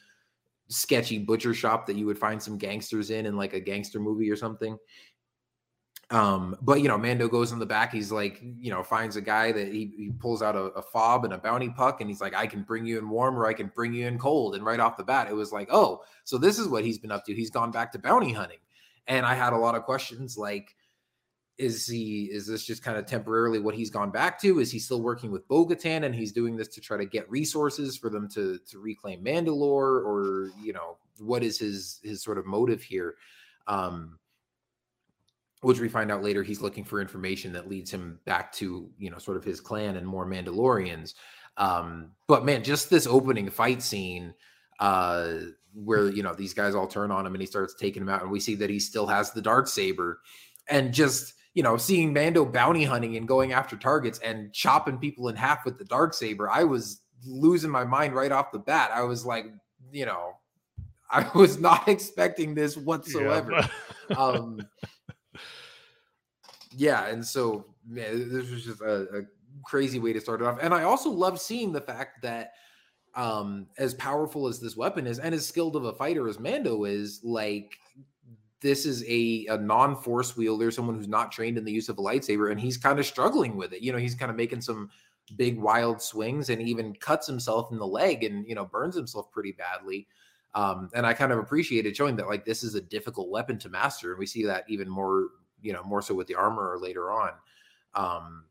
sketchy 0.68 1.20
butcher 1.20 1.54
shop 1.54 1.86
that 1.86 1.96
you 1.96 2.06
would 2.06 2.18
find 2.18 2.42
some 2.42 2.58
gangsters 2.58 3.10
in 3.10 3.26
in 3.26 3.38
like 3.38 3.54
a 3.54 3.60
gangster 3.60 4.00
movie 4.00 4.30
or 4.30 4.36
something. 4.36 4.78
Um, 6.14 6.56
but 6.62 6.80
you 6.80 6.88
know, 6.88 6.98
Mando 6.98 7.28
goes 7.28 7.52
in 7.52 7.58
the 7.58 7.66
back. 7.66 7.92
He's 7.92 8.12
like, 8.12 8.40
you 8.60 8.70
know, 8.70 8.84
finds 8.84 9.16
a 9.16 9.22
guy 9.22 9.52
that 9.52 9.70
he, 9.70 9.92
he 9.98 10.12
pulls 10.20 10.44
out 10.44 10.56
a, 10.56 10.66
a, 10.76 10.82
fob 10.82 11.26
and 11.26 11.34
a 11.34 11.40
bounty 11.40 11.70
puck, 11.70 12.02
and 12.02 12.10
he's 12.10 12.22
like, 12.22 12.36
I 12.36 12.46
can 12.46 12.62
bring 12.62 12.86
you 12.86 13.00
in 13.00 13.10
warm 13.10 13.36
or 13.36 13.48
I 13.48 13.54
can 13.54 13.72
bring 13.74 13.94
you 13.94 14.06
in 14.06 14.20
cold. 14.20 14.54
And 14.54 14.64
right 14.64 14.80
off 14.80 14.96
the 14.96 15.04
bat, 15.04 15.28
it 15.28 15.34
was 15.34 15.52
like, 15.52 15.70
oh, 15.72 16.04
so 16.24 16.38
this 16.38 16.60
is 16.60 16.68
what 16.68 16.86
he's 16.86 17.00
been 17.00 17.12
up 17.12 17.26
to. 17.26 17.34
He's 17.34 17.50
gone 17.50 17.72
back 17.72 17.92
to 17.94 18.00
bounty 18.00 18.32
hunting. 18.32 18.60
And 19.08 19.26
I 19.26 19.34
had 19.34 19.54
a 19.54 19.58
lot 19.58 19.74
of 19.74 19.84
questions 19.84 20.38
like, 20.38 20.76
is 21.58 21.88
he 21.88 22.26
is 22.32 22.46
this 22.46 22.64
just 22.64 22.84
kind 22.84 22.98
of 22.98 23.08
temporarily 23.08 23.60
what 23.60 23.74
he's 23.74 23.90
gone 23.90 24.12
back 24.12 24.40
to? 24.42 24.60
Is 24.60 24.72
he 24.72 24.78
still 24.78 25.02
working 25.02 25.32
with 25.32 25.48
Bo-Katan 25.48 26.06
and 26.06 26.14
he's 26.14 26.32
doing 26.32 26.56
this 26.56 26.68
to 26.70 26.82
try 26.82 26.98
to 26.98 27.06
get 27.06 27.30
resources 27.30 27.98
for 27.98 28.12
them 28.12 28.30
to 28.30 28.60
to 28.70 28.80
reclaim 28.80 29.24
Mandalore, 29.24 30.06
or 30.06 30.52
you 30.62 30.74
know, 30.74 30.98
what 31.18 31.44
is 31.44 31.58
his 31.58 32.00
his 32.04 32.22
sort 32.22 32.38
of 32.38 32.46
motive 32.46 32.84
here? 32.84 33.16
Um, 33.66 34.20
which 35.64 35.80
we 35.80 35.90
find 35.90 36.12
out 36.12 36.24
later 36.24 36.44
he's 36.44 36.62
looking 36.62 36.84
for 36.84 37.02
information 37.02 37.54
that 37.54 37.70
leads 37.70 37.92
him 37.92 38.20
back 38.26 38.52
to 38.54 38.90
you 38.98 39.10
know 39.10 39.18
sort 39.18 39.38
of 39.38 39.44
his 39.44 39.60
clan 39.60 39.96
and 39.96 40.08
more 40.08 40.26
mandalorians. 40.26 41.14
Um 41.58 42.12
but 42.28 42.46
man 42.46 42.64
just 42.64 42.90
this 42.90 43.08
opening 43.08 43.50
fight 43.50 43.82
scene 43.82 44.34
uh 44.80 45.36
where 45.74 46.10
you 46.10 46.24
know 46.24 46.34
these 46.34 46.54
guys 46.54 46.76
all 46.76 46.88
turn 46.88 47.12
on 47.12 47.26
him 47.26 47.34
and 47.34 47.42
he 47.42 47.48
starts 47.48 47.74
taking 47.76 48.02
him 48.02 48.10
out 48.10 48.22
and 48.22 48.32
we 48.32 48.40
see 48.40 48.56
that 48.56 48.70
he 48.70 48.80
still 48.80 49.08
has 49.08 49.32
the 49.32 49.42
dark 49.42 49.68
saber 49.68 50.20
and 50.68 50.94
just 50.94 51.34
you 51.54 51.64
know 51.64 51.78
seeing 51.78 52.14
mando 52.14 52.44
bounty 52.44 52.84
hunting 52.84 53.16
and 53.18 53.28
going 53.28 53.54
after 53.54 53.76
targets 53.76 54.20
and 54.20 54.52
chopping 54.54 54.98
people 54.98 55.30
in 55.30 55.36
half 55.36 55.66
with 55.66 55.78
the 55.78 55.86
dark 55.86 56.14
saber 56.14 56.50
i 56.50 56.64
was 56.64 57.02
losing 57.26 57.70
my 57.70 57.84
mind 57.84 58.14
right 58.14 58.32
off 58.32 58.52
the 58.52 58.60
bat. 58.60 58.92
I 58.94 59.04
was 59.04 59.26
like 59.26 59.46
you 59.92 60.06
know 60.06 60.38
i 61.12 61.30
was 61.36 61.60
not 61.60 61.88
expecting 61.88 62.56
this 62.56 62.78
whatsoever. 62.78 63.68
Yeah. 64.10 64.16
um 64.18 64.60
yeah, 66.76 67.08
and 67.08 67.26
so 67.26 67.66
man, 67.86 68.30
this 68.30 68.50
was 68.50 68.66
just 68.66 68.82
a, 68.82 69.20
a 69.20 69.22
crazy 69.66 70.00
way 70.00 70.14
to 70.14 70.22
start 70.22 70.42
it 70.42 70.48
off. 70.48 70.60
And 70.62 70.74
I 70.74 70.84
also 70.84 71.10
love 71.10 71.40
seeing 71.40 71.72
the 71.72 71.82
fact 71.82 72.22
that 72.22 72.54
um 73.16 73.68
as 73.78 73.94
powerful 73.94 74.48
as 74.48 74.60
this 74.60 74.76
weapon 74.76 75.06
is 75.06 75.20
and 75.20 75.36
as 75.36 75.46
skilled 75.46 75.76
of 75.76 75.86
a 75.86 75.94
fighter 75.94 76.28
as 76.28 76.40
Mando 76.40 76.86
is, 76.86 77.22
like 77.24 77.78
this 78.64 78.86
is 78.86 79.04
a, 79.08 79.46
a 79.48 79.58
non-force 79.58 80.38
wielder, 80.38 80.72
someone 80.72 80.96
who's 80.96 81.08
not 81.08 81.32
trained 81.32 81.58
in 81.58 81.66
the 81.66 81.72
use 81.72 81.90
of 81.90 81.98
a 81.98 82.02
lightsaber, 82.02 82.50
and 82.50 82.60
he's 82.60 82.78
kind 82.78 82.98
of 82.98 83.06
struggling 83.06 83.58
with 83.58 83.74
it. 83.74 83.84
You 83.84 83.92
know, 83.92 83.98
he's 83.98 84.16
kind 84.16 84.32
of 84.32 84.38
making 84.38 84.62
some 84.62 84.90
big 85.36 85.60
wild 85.60 86.02
swings 86.02 86.50
and 86.50 86.62
even 86.62 86.94
cuts 86.96 87.28
himself 87.28 87.72
in 87.72 87.78
the 87.78 87.88
leg 87.88 88.24
and 88.24 88.48
you 88.48 88.56
know 88.56 88.66
burns 88.66 88.96
himself 88.96 89.32
pretty 89.32 89.52
badly. 89.52 90.08
Um, 90.56 90.90
and 90.94 91.06
I 91.06 91.14
kind 91.14 91.32
of 91.32 91.40
appreciated 91.40 91.96
showing 91.96 92.16
that 92.18 92.28
like 92.28 92.46
this 92.46 92.64
is 92.64 92.76
a 92.76 92.82
difficult 92.82 93.30
weapon 93.30 93.58
to 93.60 93.70
master, 93.70 94.12
and 94.12 94.20
we 94.20 94.26
see 94.26 94.46
that 94.46 94.64
even 94.68 94.90
more, 94.90 95.28
you 95.64 95.74
know, 95.74 95.84
more 95.84 96.02
so 96.02 96.14
with 96.14 96.28
the 96.28 96.36
armor 96.36 96.78
later 96.80 97.12
on. 97.12 97.32
Um, 97.96 98.46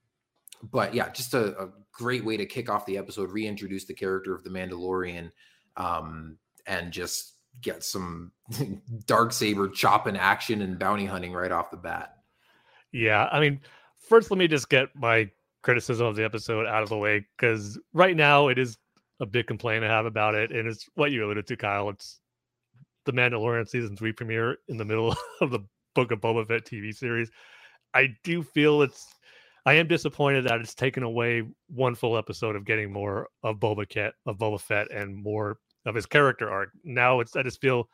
but 0.63 0.95
yeah, 0.95 1.11
just 1.11 1.35
a, 1.35 1.65
a, 1.65 1.69
great 1.93 2.25
way 2.25 2.39
to 2.39 2.47
kick 2.47 2.71
off 2.71 2.87
the 2.87 2.97
episode, 2.97 3.31
reintroduce 3.31 3.85
the 3.85 3.93
character 3.93 4.35
of 4.35 4.43
the 4.45 4.51
Mandalorian, 4.51 5.31
um, 5.77 6.39
and 6.67 6.91
just 6.91 7.35
get 7.61 7.85
some 7.85 8.33
dark 9.07 9.33
saber 9.33 9.69
chopping 9.69 10.17
action 10.17 10.63
and 10.63 10.79
bounty 10.79 11.05
hunting 11.05 11.33
right 11.33 11.53
off 11.53 11.71
the 11.71 11.77
bat. 11.77 12.17
Yeah, 12.93 13.29
I 13.31 13.41
mean, 13.41 13.61
first 14.09 14.31
let 14.31 14.39
me 14.39 14.49
just 14.49 14.71
get 14.71 14.89
my 14.95 15.31
criticism 15.63 16.07
of 16.07 16.17
the 16.17 16.25
episode 16.25 16.67
out 16.67 16.83
of 16.83 16.89
the 16.89 16.97
way 16.97 17.27
because 17.37 17.79
right 17.93 18.17
now 18.17 18.49
it 18.49 18.59
is 18.59 18.79
a 19.21 19.27
big 19.27 19.47
complaint 19.47 19.85
I 19.85 19.89
have 19.89 20.07
about 20.07 20.35
it, 20.35 20.51
and 20.51 20.67
it's 20.67 20.89
what 20.95 21.13
you 21.13 21.25
alluded 21.25 21.47
to, 21.49 21.57
Kyle. 21.57 21.91
It's 21.91 22.21
the 23.05 23.13
Mandalorian 23.13 23.69
season 23.69 23.97
three 23.97 24.13
premiere 24.13 24.59
in 24.69 24.77
the 24.77 24.85
middle 24.85 25.15
of 25.41 25.51
the 25.51 25.61
Book 25.95 26.11
of 26.11 26.21
Boba 26.21 26.47
Fett 26.47 26.65
TV 26.65 26.95
series. 26.95 27.31
I 27.95 28.09
do 28.25 28.43
feel 28.43 28.83
it's. 28.83 29.15
I 29.65 29.75
am 29.75 29.87
disappointed 29.87 30.45
that 30.45 30.61
it's 30.61 30.75
taken 30.75 31.05
away 31.05 31.45
one 31.69 31.95
full 31.95 32.17
episode 32.17 32.57
of 32.57 32.65
getting 32.65 32.93
more 32.93 33.29
of 33.45 33.59
Boba 33.59 33.91
Fett, 33.93 34.15
of 34.27 34.39
Boba 34.39 34.61
Fett, 34.61 34.91
and 34.91 35.15
more 35.15 35.59
of 35.87 35.95
his 35.95 36.07
character 36.07 36.51
arc. 36.51 36.71
Now 36.85 37.21
it's 37.21 37.37
I 37.37 37.43
just 37.43 37.61
feel 37.61 37.89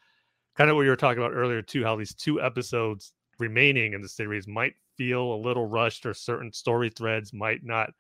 kind 0.56 0.70
of 0.70 0.76
what 0.76 0.82
you 0.82 0.90
were 0.90 0.96
talking 0.96 1.22
about 1.22 1.34
earlier 1.34 1.62
too, 1.62 1.84
how 1.84 1.96
these 1.96 2.14
two 2.14 2.40
episodes 2.40 3.12
remaining 3.38 3.92
in 3.92 4.02
the 4.02 4.08
series 4.08 4.48
might 4.48 4.74
feel 4.96 5.34
a 5.34 5.42
little 5.42 5.66
rushed, 5.66 6.06
or 6.06 6.14
certain 6.14 6.52
story 6.52 6.90
threads 6.90 7.32
might 7.32 7.64
not 7.64 7.90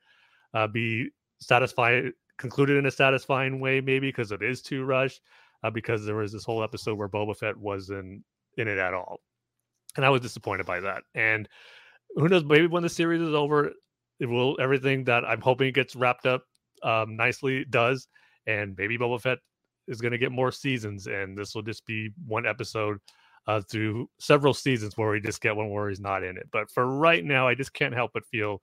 uh, 0.54 0.66
be 0.66 1.10
satisfied 1.40 2.12
concluded 2.38 2.76
in 2.76 2.86
a 2.86 2.90
satisfying 2.90 3.60
way, 3.60 3.80
maybe 3.80 4.08
because 4.08 4.32
it 4.32 4.42
is 4.42 4.62
too 4.62 4.84
rushed. 4.84 5.20
Uh, 5.64 5.70
because 5.70 6.06
there 6.06 6.14
was 6.14 6.32
this 6.32 6.44
whole 6.44 6.62
episode 6.62 6.96
where 6.96 7.08
Boba 7.08 7.36
Fett 7.36 7.56
wasn't 7.56 8.22
in 8.58 8.68
it 8.68 8.78
at 8.78 8.94
all, 8.94 9.18
and 9.96 10.04
I 10.04 10.10
was 10.10 10.20
disappointed 10.20 10.66
by 10.66 10.80
that. 10.80 11.02
And 11.14 11.48
who 12.14 12.28
knows? 12.28 12.44
Maybe 12.44 12.66
when 12.66 12.82
the 12.82 12.88
series 12.88 13.20
is 13.20 13.34
over, 13.34 13.72
it 14.20 14.26
will 14.26 14.56
everything 14.60 15.04
that 15.04 15.24
I'm 15.24 15.40
hoping 15.40 15.72
gets 15.72 15.96
wrapped 15.96 16.26
up 16.26 16.44
um, 16.82 17.16
nicely 17.16 17.64
does, 17.64 18.08
and 18.46 18.74
maybe 18.76 18.98
Boba 18.98 19.20
Fett 19.20 19.38
is 19.86 20.00
going 20.00 20.12
to 20.12 20.18
get 20.18 20.32
more 20.32 20.52
seasons, 20.52 21.06
and 21.06 21.36
this 21.36 21.54
will 21.54 21.62
just 21.62 21.86
be 21.86 22.10
one 22.26 22.46
episode 22.46 22.98
uh, 23.46 23.60
through 23.62 24.08
several 24.18 24.52
seasons 24.52 24.96
where 24.96 25.10
we 25.10 25.20
just 25.20 25.40
get 25.40 25.56
one 25.56 25.70
where 25.70 25.88
he's 25.88 26.00
not 26.00 26.22
in 26.22 26.36
it. 26.36 26.48
But 26.52 26.70
for 26.70 26.86
right 26.86 27.24
now, 27.24 27.48
I 27.48 27.54
just 27.54 27.72
can't 27.72 27.94
help 27.94 28.12
but 28.12 28.26
feel 28.26 28.62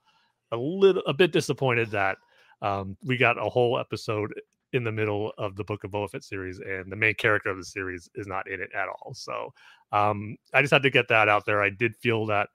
a 0.52 0.58
little 0.58 1.04
a 1.08 1.14
bit 1.14 1.32
disappointed 1.32 1.92
that 1.92 2.18
um, 2.62 2.96
we 3.04 3.18
got 3.18 3.38
a 3.38 3.50
whole 3.50 3.80
episode 3.80 4.34
in 4.76 4.84
the 4.84 4.92
middle 4.92 5.34
of 5.38 5.56
the 5.56 5.64
Book 5.64 5.84
of 5.84 5.92
Boba 5.92 6.10
Fett 6.10 6.24
series, 6.24 6.60
and 6.60 6.92
the 6.92 6.96
main 6.96 7.16
character 7.16 7.50
of 7.50 7.58
the 7.58 7.66
series 7.66 8.10
is 8.16 8.28
not 8.28 8.50
in 8.50 8.62
it 8.62 8.70
at 8.76 8.88
all. 8.88 9.14
So 9.14 9.54
um, 9.92 10.38
I 10.54 10.62
just 10.62 10.74
had 10.74 10.84
to 10.84 10.90
get 10.90 11.08
that 11.08 11.30
out 11.30 11.46
there. 11.46 11.64
I 11.64 11.70
did 11.70 11.96
feel 11.96 12.26
that 12.28 12.50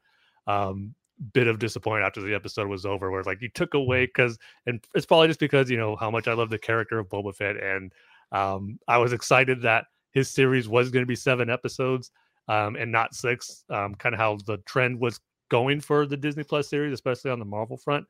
um, 0.46 0.94
bit 1.32 1.48
of 1.48 1.58
disappointment 1.58 2.06
after 2.06 2.20
the 2.20 2.34
episode 2.34 2.68
was 2.68 2.86
over, 2.86 3.10
where 3.10 3.22
like 3.24 3.42
you 3.42 3.48
took 3.48 3.74
away 3.74 4.06
because, 4.06 4.38
and 4.66 4.84
it's 4.94 5.06
probably 5.06 5.28
just 5.28 5.40
because 5.40 5.70
you 5.70 5.76
know 5.76 5.96
how 5.96 6.10
much 6.10 6.28
I 6.28 6.34
love 6.34 6.50
the 6.50 6.58
character 6.58 6.98
of 6.98 7.08
Boba 7.08 7.34
Fett, 7.34 7.56
and 7.56 7.92
um, 8.32 8.78
I 8.86 8.98
was 8.98 9.12
excited 9.12 9.62
that 9.62 9.86
his 10.12 10.28
series 10.28 10.68
was 10.68 10.90
going 10.90 11.02
to 11.02 11.08
be 11.08 11.16
seven 11.16 11.48
episodes 11.50 12.10
um, 12.48 12.76
and 12.76 12.92
not 12.92 13.14
six. 13.14 13.64
Um, 13.70 13.94
kind 13.94 14.14
of 14.14 14.20
how 14.20 14.38
the 14.46 14.58
trend 14.58 15.00
was 15.00 15.20
going 15.50 15.80
for 15.80 16.06
the 16.06 16.16
Disney 16.16 16.44
Plus 16.44 16.68
series, 16.68 16.92
especially 16.92 17.30
on 17.30 17.38
the 17.38 17.44
Marvel 17.44 17.76
front 17.76 18.06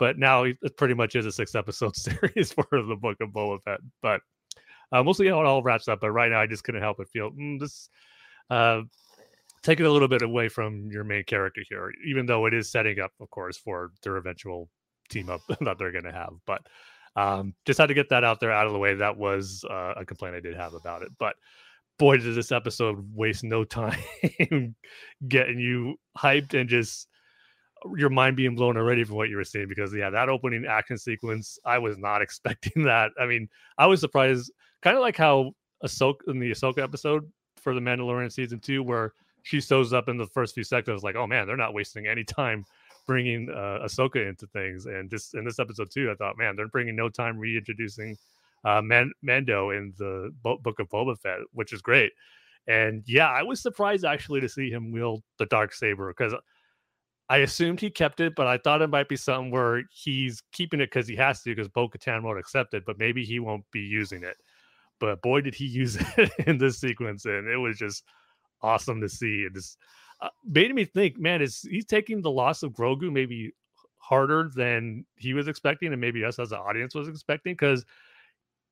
but 0.00 0.18
now 0.18 0.44
it 0.44 0.56
pretty 0.78 0.94
much 0.94 1.14
is 1.14 1.26
a 1.26 1.30
six 1.30 1.54
episode 1.54 1.94
series 1.96 2.52
for 2.52 2.66
the 2.72 2.96
book 3.00 3.18
of 3.20 3.28
Boba 3.28 3.62
Fett. 3.62 3.80
But 4.02 4.22
um, 4.90 5.04
we'll 5.04 5.14
how 5.14 5.22
it 5.22 5.46
all 5.46 5.62
wraps 5.62 5.86
up. 5.86 6.00
But 6.00 6.10
right 6.10 6.30
now, 6.30 6.40
I 6.40 6.46
just 6.46 6.64
couldn't 6.64 6.80
help 6.80 6.96
but 6.96 7.08
feel 7.10 7.30
mm, 7.30 7.60
this 7.60 7.90
uh, 8.48 8.80
taking 9.62 9.86
a 9.86 9.90
little 9.90 10.08
bit 10.08 10.22
away 10.22 10.48
from 10.48 10.90
your 10.90 11.04
main 11.04 11.22
character 11.24 11.62
here, 11.68 11.92
even 12.08 12.26
though 12.26 12.46
it 12.46 12.54
is 12.54 12.72
setting 12.72 12.98
up, 12.98 13.12
of 13.20 13.28
course, 13.30 13.58
for 13.58 13.92
their 14.02 14.16
eventual 14.16 14.70
team 15.10 15.28
up 15.28 15.42
that 15.60 15.78
they're 15.78 15.92
going 15.92 16.04
to 16.04 16.12
have. 16.12 16.32
But 16.46 16.62
um, 17.14 17.54
just 17.66 17.78
had 17.78 17.88
to 17.88 17.94
get 17.94 18.08
that 18.08 18.24
out 18.24 18.40
there 18.40 18.52
out 18.52 18.66
of 18.66 18.72
the 18.72 18.78
way. 18.78 18.94
That 18.94 19.18
was 19.18 19.64
uh, 19.68 19.92
a 19.98 20.06
complaint 20.06 20.34
I 20.34 20.40
did 20.40 20.56
have 20.56 20.72
about 20.72 21.02
it. 21.02 21.10
But 21.18 21.36
boy, 21.98 22.16
did 22.16 22.34
this 22.34 22.52
episode 22.52 23.06
waste 23.14 23.44
no 23.44 23.64
time 23.64 23.98
getting 25.28 25.58
you 25.58 25.96
hyped 26.16 26.58
and 26.58 26.70
just 26.70 27.06
your 27.96 28.10
mind 28.10 28.36
being 28.36 28.54
blown 28.54 28.76
already 28.76 29.04
from 29.04 29.16
what 29.16 29.28
you 29.28 29.36
were 29.36 29.44
seeing 29.44 29.68
because 29.68 29.94
yeah, 29.94 30.10
that 30.10 30.28
opening 30.28 30.66
action 30.66 30.98
sequence, 30.98 31.58
I 31.64 31.78
was 31.78 31.98
not 31.98 32.22
expecting 32.22 32.84
that. 32.84 33.10
I 33.20 33.26
mean, 33.26 33.48
I 33.78 33.86
was 33.86 34.00
surprised, 34.00 34.52
kind 34.82 34.96
of 34.96 35.02
like 35.02 35.16
how 35.16 35.52
Ahsoka 35.84 36.28
in 36.28 36.38
the 36.38 36.50
Ahsoka 36.50 36.78
episode 36.82 37.30
for 37.56 37.74
the 37.74 37.80
Mandalorian 37.80 38.32
season 38.32 38.60
two, 38.60 38.82
where 38.82 39.12
she 39.42 39.60
shows 39.60 39.92
up 39.92 40.08
in 40.08 40.18
the 40.18 40.26
first 40.26 40.54
few 40.54 40.64
seconds. 40.64 41.02
Like, 41.02 41.16
oh 41.16 41.26
man, 41.26 41.46
they're 41.46 41.56
not 41.56 41.74
wasting 41.74 42.06
any 42.06 42.24
time 42.24 42.64
bringing 43.06 43.50
uh, 43.50 43.80
Ahsoka 43.84 44.28
into 44.28 44.46
things. 44.48 44.86
And 44.86 45.10
just 45.10 45.34
in 45.34 45.44
this 45.44 45.58
episode 45.58 45.90
too, 45.90 46.10
I 46.10 46.14
thought, 46.14 46.38
man, 46.38 46.56
they're 46.56 46.68
bringing 46.68 46.96
no 46.96 47.08
time 47.08 47.38
reintroducing 47.38 48.16
uh, 48.64 48.82
Man- 48.82 49.12
Mando 49.22 49.70
in 49.70 49.94
the 49.98 50.32
Bo- 50.42 50.58
Book 50.58 50.78
of 50.78 50.88
Boba 50.88 51.18
Fett, 51.18 51.38
which 51.52 51.72
is 51.72 51.82
great. 51.82 52.12
And 52.68 53.02
yeah, 53.06 53.28
I 53.28 53.42
was 53.42 53.60
surprised 53.60 54.04
actually 54.04 54.40
to 54.42 54.48
see 54.48 54.70
him 54.70 54.92
wield 54.92 55.22
the 55.38 55.46
dark 55.46 55.72
saber 55.72 56.12
because 56.16 56.34
I 57.30 57.38
assumed 57.38 57.80
he 57.80 57.90
kept 57.90 58.18
it, 58.18 58.34
but 58.34 58.48
I 58.48 58.58
thought 58.58 58.82
it 58.82 58.90
might 58.90 59.08
be 59.08 59.14
something 59.14 59.52
where 59.52 59.84
he's 59.92 60.42
keeping 60.52 60.80
it 60.80 60.90
because 60.90 61.06
he 61.06 61.14
has 61.14 61.40
to, 61.42 61.54
because 61.54 61.68
Bo 61.68 61.88
Katan 61.88 62.24
won't 62.24 62.40
accept 62.40 62.74
it, 62.74 62.84
but 62.84 62.98
maybe 62.98 63.24
he 63.24 63.38
won't 63.38 63.64
be 63.70 63.78
using 63.78 64.24
it. 64.24 64.36
But 64.98 65.22
boy, 65.22 65.40
did 65.40 65.54
he 65.54 65.64
use 65.66 65.96
it 66.16 66.32
in 66.48 66.58
this 66.58 66.80
sequence, 66.80 67.26
and 67.26 67.46
it 67.46 67.56
was 67.56 67.78
just 67.78 68.02
awesome 68.62 69.00
to 69.00 69.08
see. 69.08 69.44
It 69.46 69.54
just 69.54 69.78
uh, 70.20 70.28
made 70.44 70.74
me 70.74 70.84
think, 70.84 71.20
man, 71.20 71.40
is 71.40 71.60
he's 71.62 71.86
taking 71.86 72.20
the 72.20 72.32
loss 72.32 72.64
of 72.64 72.72
Grogu 72.72 73.12
maybe 73.12 73.52
harder 73.98 74.50
than 74.52 75.06
he 75.14 75.32
was 75.32 75.46
expecting, 75.46 75.92
and 75.92 76.00
maybe 76.00 76.24
us 76.24 76.40
as 76.40 76.50
an 76.50 76.58
audience 76.58 76.96
was 76.96 77.06
expecting? 77.06 77.52
Because 77.52 77.84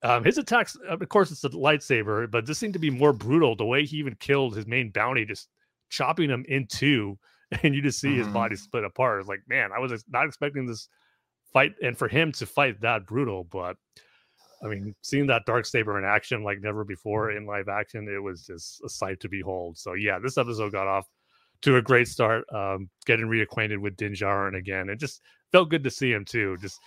um, 0.02 0.24
his 0.24 0.36
attacks, 0.36 0.76
of 0.88 1.08
course, 1.08 1.30
it's 1.30 1.44
a 1.44 1.50
lightsaber, 1.50 2.28
but 2.28 2.44
this 2.44 2.58
seemed 2.58 2.72
to 2.72 2.80
be 2.80 2.90
more 2.90 3.12
brutal. 3.12 3.54
The 3.54 3.64
way 3.64 3.86
he 3.86 3.98
even 3.98 4.16
killed 4.16 4.56
his 4.56 4.66
main 4.66 4.90
bounty, 4.90 5.24
just 5.24 5.46
chopping 5.90 6.28
him 6.28 6.44
in 6.48 6.66
two 6.66 7.16
and 7.62 7.74
you 7.74 7.82
just 7.82 8.00
see 8.00 8.08
mm-hmm. 8.08 8.18
his 8.18 8.28
body 8.28 8.56
split 8.56 8.84
apart. 8.84 9.20
It's 9.20 9.28
like, 9.28 9.42
man, 9.48 9.70
I 9.74 9.78
was 9.78 10.04
not 10.08 10.26
expecting 10.26 10.66
this 10.66 10.88
fight 11.52 11.72
and 11.82 11.96
for 11.96 12.08
him 12.08 12.32
to 12.32 12.46
fight 12.46 12.80
that 12.82 13.06
brutal, 13.06 13.44
but 13.44 13.76
I 14.62 14.66
mean, 14.66 14.94
seeing 15.02 15.26
that 15.28 15.46
dark 15.46 15.66
saber 15.66 15.98
in 15.98 16.04
action 16.04 16.42
like 16.42 16.60
never 16.60 16.84
before 16.84 17.30
in 17.30 17.46
live 17.46 17.68
action, 17.68 18.08
it 18.08 18.22
was 18.22 18.44
just 18.44 18.82
a 18.84 18.88
sight 18.88 19.20
to 19.20 19.28
behold. 19.28 19.78
So 19.78 19.94
yeah, 19.94 20.18
this 20.18 20.36
episode 20.36 20.72
got 20.72 20.88
off 20.88 21.06
to 21.62 21.76
a 21.76 21.82
great 21.82 22.08
start. 22.08 22.44
Um, 22.52 22.90
getting 23.06 23.26
reacquainted 23.26 23.78
with 23.78 23.96
Din 23.96 24.12
Djarin 24.12 24.58
again, 24.58 24.88
it 24.88 24.98
just 24.98 25.22
felt 25.52 25.70
good 25.70 25.84
to 25.84 25.90
see 25.90 26.12
him 26.12 26.24
too. 26.24 26.56
Just 26.60 26.78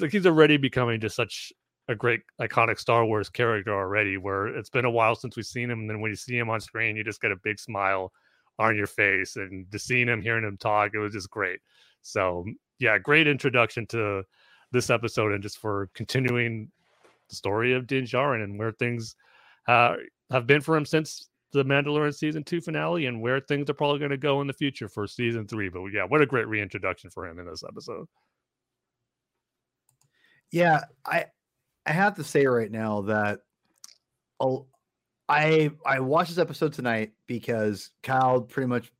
like 0.00 0.12
he's 0.12 0.26
already 0.26 0.56
becoming 0.56 1.00
just 1.00 1.16
such 1.16 1.52
a 1.88 1.94
great 1.94 2.20
iconic 2.40 2.78
Star 2.78 3.04
Wars 3.04 3.28
character 3.28 3.74
already. 3.74 4.16
Where 4.16 4.48
it's 4.48 4.70
been 4.70 4.86
a 4.86 4.90
while 4.90 5.14
since 5.14 5.36
we've 5.36 5.44
seen 5.44 5.70
him, 5.70 5.80
and 5.80 5.90
then 5.90 6.00
when 6.00 6.10
you 6.10 6.16
see 6.16 6.38
him 6.38 6.48
on 6.48 6.60
screen, 6.60 6.96
you 6.96 7.04
just 7.04 7.20
get 7.20 7.32
a 7.32 7.36
big 7.44 7.58
smile 7.58 8.12
on 8.60 8.76
your 8.76 8.86
face 8.86 9.36
and 9.36 9.66
just 9.72 9.86
seeing 9.86 10.06
him, 10.06 10.20
hearing 10.20 10.44
him 10.44 10.58
talk, 10.58 10.92
it 10.94 10.98
was 10.98 11.14
just 11.14 11.30
great. 11.30 11.60
So 12.02 12.44
yeah, 12.78 12.98
great 12.98 13.26
introduction 13.26 13.86
to 13.88 14.22
this 14.70 14.90
episode 14.90 15.32
and 15.32 15.42
just 15.42 15.58
for 15.58 15.88
continuing 15.94 16.70
the 17.28 17.36
story 17.36 17.72
of 17.72 17.86
Din 17.86 18.04
Djarin 18.04 18.44
and 18.44 18.58
where 18.58 18.72
things 18.72 19.16
uh, 19.66 19.94
have 20.30 20.46
been 20.46 20.60
for 20.60 20.76
him 20.76 20.84
since 20.84 21.28
the 21.52 21.64
Mandalorian 21.64 22.14
season 22.14 22.44
two 22.44 22.60
finale 22.60 23.06
and 23.06 23.20
where 23.20 23.40
things 23.40 23.68
are 23.68 23.74
probably 23.74 23.98
going 23.98 24.10
to 24.10 24.16
go 24.16 24.40
in 24.40 24.46
the 24.46 24.52
future 24.52 24.88
for 24.88 25.06
season 25.06 25.48
three. 25.48 25.68
But 25.68 25.86
yeah, 25.86 26.04
what 26.04 26.20
a 26.20 26.26
great 26.26 26.46
reintroduction 26.46 27.10
for 27.10 27.26
him 27.26 27.38
in 27.38 27.46
this 27.46 27.64
episode. 27.66 28.06
Yeah, 30.52 30.84
I 31.04 31.26
I 31.86 31.92
have 31.92 32.16
to 32.16 32.24
say 32.24 32.46
right 32.46 32.70
now 32.70 33.02
that 33.02 33.40
I 35.30 35.70
I 35.86 36.00
watched 36.00 36.30
this 36.30 36.38
episode 36.38 36.72
tonight 36.72 37.12
because 37.28 37.90
Kyle 38.02 38.40
pretty 38.40 38.66
much 38.66 38.92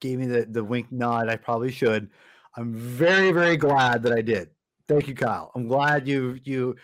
gave 0.00 0.18
me 0.18 0.26
the 0.26 0.44
the 0.44 0.64
wink 0.64 0.90
nod. 0.90 1.28
I 1.28 1.36
probably 1.36 1.70
should. 1.70 2.10
I'm 2.56 2.74
very 2.74 3.30
very 3.30 3.56
glad 3.56 4.02
that 4.02 4.12
I 4.12 4.20
did. 4.20 4.50
Thank 4.88 5.06
you, 5.06 5.14
Kyle. 5.14 5.52
I'm 5.54 5.68
glad 5.68 6.08
you 6.08 6.40
you. 6.42 6.74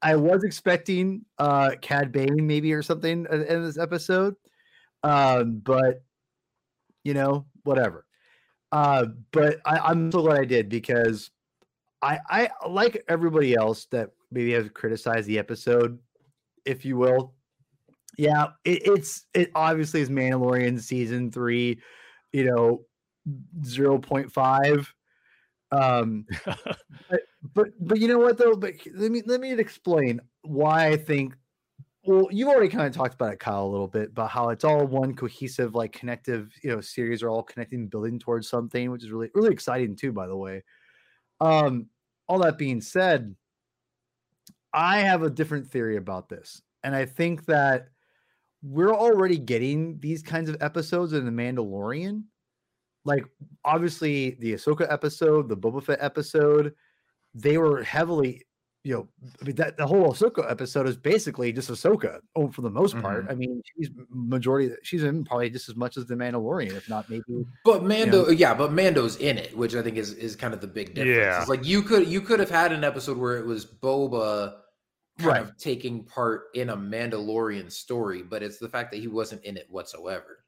I 0.00 0.14
was 0.14 0.44
expecting 0.44 1.24
uh 1.38 1.72
Cad 1.80 2.12
Bane 2.12 2.46
maybe 2.46 2.72
or 2.72 2.82
something 2.82 3.26
in 3.30 3.64
this 3.64 3.78
episode, 3.78 4.36
um, 5.02 5.58
but 5.58 6.04
you 7.02 7.14
know 7.14 7.46
whatever. 7.64 8.06
Uh, 8.70 9.06
but 9.32 9.60
I, 9.66 9.78
I'm 9.78 10.12
so 10.12 10.22
glad 10.22 10.40
I 10.40 10.44
did 10.44 10.68
because 10.68 11.32
I 12.00 12.20
I 12.30 12.50
like 12.68 13.04
everybody 13.08 13.56
else 13.56 13.86
that 13.86 14.10
maybe 14.30 14.52
has 14.52 14.68
criticized 14.72 15.26
the 15.26 15.40
episode, 15.40 15.98
if 16.64 16.84
you 16.84 16.96
will 16.96 17.34
Yeah, 18.18 18.48
it, 18.64 18.82
it's 18.84 19.24
it 19.34 19.50
obviously 19.54 20.00
is 20.00 20.10
Mandalorian 20.10 20.80
season 20.80 21.30
three, 21.30 21.80
you 22.32 22.44
know, 22.44 22.84
zero 23.64 23.98
point 23.98 24.30
five. 24.30 24.92
Um, 25.70 26.26
but, 27.10 27.22
but 27.54 27.68
but 27.80 27.98
you 27.98 28.08
know 28.08 28.18
what 28.18 28.36
though? 28.36 28.54
But 28.54 28.74
let 28.94 29.10
me 29.10 29.22
let 29.26 29.40
me 29.40 29.52
explain 29.52 30.20
why 30.42 30.88
I 30.88 30.96
think. 30.96 31.34
Well, 32.04 32.26
you've 32.32 32.48
already 32.48 32.68
kind 32.68 32.88
of 32.88 32.92
talked 32.92 33.14
about 33.14 33.34
it, 33.34 33.38
Kyle, 33.38 33.64
a 33.64 33.68
little 33.68 33.86
bit 33.86 34.08
about 34.08 34.30
how 34.30 34.48
it's 34.48 34.64
all 34.64 34.84
one 34.84 35.14
cohesive, 35.14 35.76
like 35.76 35.92
connective, 35.92 36.52
you 36.60 36.70
know, 36.70 36.80
series 36.80 37.22
are 37.22 37.28
all 37.30 37.44
connecting, 37.44 37.86
building 37.86 38.18
towards 38.18 38.48
something, 38.48 38.90
which 38.90 39.04
is 39.04 39.12
really 39.12 39.30
really 39.34 39.52
exciting 39.52 39.94
too. 39.94 40.12
By 40.12 40.26
the 40.26 40.36
way, 40.36 40.64
um, 41.40 41.86
all 42.28 42.40
that 42.40 42.58
being 42.58 42.80
said, 42.80 43.36
I 44.72 45.00
have 45.00 45.22
a 45.22 45.30
different 45.30 45.70
theory 45.70 45.96
about 45.96 46.28
this, 46.28 46.60
and 46.82 46.94
I 46.94 47.06
think 47.06 47.46
that 47.46 47.88
we're 48.62 48.94
already 48.94 49.38
getting 49.38 49.98
these 50.00 50.22
kinds 50.22 50.48
of 50.48 50.56
episodes 50.60 51.12
in 51.12 51.24
the 51.24 51.30
Mandalorian. 51.30 52.22
Like 53.04 53.24
obviously 53.64 54.36
the 54.40 54.54
Ahsoka 54.54 54.90
episode, 54.90 55.48
the 55.48 55.56
Boba 55.56 55.82
Fett 55.82 55.98
episode, 56.00 56.74
they 57.34 57.58
were 57.58 57.82
heavily, 57.82 58.42
you 58.84 58.94
know, 58.94 59.08
I 59.40 59.44
mean 59.44 59.56
that 59.56 59.76
the 59.76 59.86
whole 59.86 60.12
Ahsoka 60.12 60.48
episode 60.48 60.86
is 60.86 60.96
basically 60.96 61.52
just 61.52 61.70
Ahsoka. 61.70 62.20
Oh, 62.36 62.52
for 62.52 62.62
the 62.62 62.70
most 62.70 63.00
part. 63.00 63.24
Mm-hmm. 63.24 63.32
I 63.32 63.34
mean, 63.34 63.62
she's 63.76 63.90
majority 64.10 64.72
she's 64.84 65.02
in 65.02 65.24
probably 65.24 65.50
just 65.50 65.68
as 65.68 65.74
much 65.74 65.96
as 65.96 66.06
the 66.06 66.14
Mandalorian, 66.14 66.76
if 66.76 66.88
not 66.88 67.10
maybe. 67.10 67.44
But 67.64 67.82
Mando, 67.82 68.30
yeah, 68.30 68.54
but 68.54 68.72
Mando's 68.72 69.16
in 69.16 69.38
it, 69.38 69.56
which 69.56 69.74
I 69.74 69.82
think 69.82 69.96
is 69.96 70.12
is 70.12 70.36
kind 70.36 70.54
of 70.54 70.60
the 70.60 70.68
big 70.68 70.94
difference. 70.94 71.16
Yeah. 71.16 71.40
It's 71.40 71.48
like 71.48 71.64
you 71.64 71.82
could 71.82 72.06
you 72.06 72.20
could 72.20 72.38
have 72.38 72.50
had 72.50 72.70
an 72.70 72.84
episode 72.84 73.18
where 73.18 73.36
it 73.36 73.46
was 73.46 73.66
Boba 73.66 74.54
kind 75.18 75.28
Right. 75.30 75.42
of 75.42 75.56
taking 75.56 76.04
part 76.04 76.44
in 76.54 76.70
a 76.70 76.76
Mandalorian 76.76 77.70
story, 77.70 78.22
but 78.22 78.42
it's 78.42 78.58
the 78.58 78.68
fact 78.68 78.90
that 78.92 78.98
he 79.00 79.08
wasn't 79.08 79.44
in 79.44 79.56
it 79.56 79.66
whatsoever. 79.70 80.44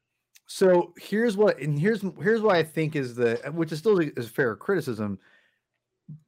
So 0.47 0.93
here's 0.99 1.35
what, 1.37 1.59
and 1.59 1.77
here's 1.79 2.01
here's 2.21 2.41
why 2.41 2.57
I 2.57 2.63
think 2.63 2.95
is 2.95 3.15
the 3.15 3.35
which 3.53 3.71
is 3.71 3.79
still 3.79 3.99
is 3.99 4.27
fair 4.29 4.55
criticism. 4.55 5.19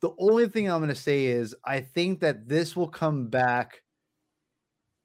The 0.01 0.09
only 0.17 0.47
thing 0.49 0.69
I'm 0.69 0.79
going 0.79 0.89
to 0.89 0.95
say 0.95 1.25
is 1.27 1.55
I 1.63 1.81
think 1.81 2.19
that 2.21 2.47
this 2.47 2.75
will 2.75 2.87
come 2.87 3.27
back. 3.27 3.83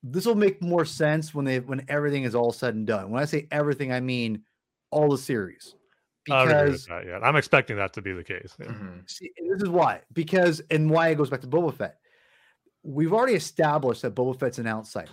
This 0.02 0.24
will 0.24 0.34
make 0.34 0.62
more 0.62 0.84
sense 0.86 1.34
when 1.34 1.44
they 1.44 1.60
when 1.60 1.84
everything 1.88 2.24
is 2.24 2.34
all 2.34 2.52
said 2.52 2.74
and 2.74 2.86
done. 2.86 3.10
When 3.10 3.22
I 3.22 3.26
say 3.26 3.46
everything, 3.50 3.92
I 3.92 4.00
mean 4.00 4.44
all 4.90 5.10
the 5.10 5.18
series. 5.18 5.74
I 6.30 6.44
would 6.44 6.50
agree 6.52 6.62
with 6.62 6.72
Because 6.72 6.86
that, 6.86 7.06
yeah. 7.06 7.18
I'm 7.18 7.36
expecting 7.36 7.76
that 7.76 7.92
to 7.94 8.02
be 8.02 8.12
the 8.12 8.24
case. 8.24 8.56
yeah. 8.60 8.66
Mhm. 8.66 9.10
See, 9.10 9.30
and 9.36 9.52
this 9.52 9.62
is 9.62 9.68
why. 9.68 10.00
Because 10.14 10.60
and 10.70 10.88
why 10.88 11.08
it 11.08 11.16
goes 11.16 11.28
back 11.28 11.40
to 11.42 11.46
Boba 11.48 11.74
Fett. 11.74 11.98
We've 12.82 13.12
already 13.12 13.34
established 13.34 14.02
that 14.02 14.14
Boba 14.14 14.38
Fett's 14.38 14.58
an 14.58 14.66
outsider. 14.66 15.12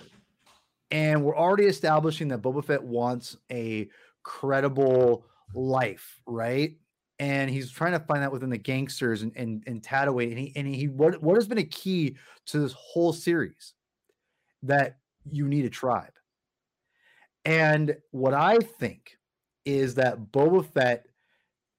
And 0.91 1.23
we're 1.23 1.37
already 1.37 1.65
establishing 1.65 2.29
that 2.29 2.41
Boba 2.41 2.65
Fett 2.65 2.83
wants 2.83 3.37
a 3.51 3.89
credible 4.23 5.25
life, 5.53 6.19
right? 6.25 6.77
And 7.19 7.49
he's 7.49 7.71
trying 7.71 7.91
to 7.91 7.99
find 7.99 8.23
that 8.23 8.31
within 8.31 8.49
the 8.49 8.57
gangsters 8.57 9.21
and 9.21 9.31
and, 9.35 9.63
and 9.67 9.83
Tatooine. 9.83 10.29
And 10.29 10.39
he 10.39 10.53
and 10.55 10.67
he 10.67 10.87
what 10.87 11.21
what 11.21 11.35
has 11.35 11.47
been 11.47 11.57
a 11.57 11.63
key 11.63 12.15
to 12.47 12.59
this 12.59 12.73
whole 12.73 13.13
series 13.13 13.73
that 14.63 14.97
you 15.29 15.47
need 15.47 15.65
a 15.65 15.69
tribe. 15.69 16.13
And 17.45 17.97
what 18.11 18.33
I 18.33 18.57
think 18.57 19.17
is 19.65 19.95
that 19.95 20.31
Boba 20.31 20.65
Fett 20.65 21.05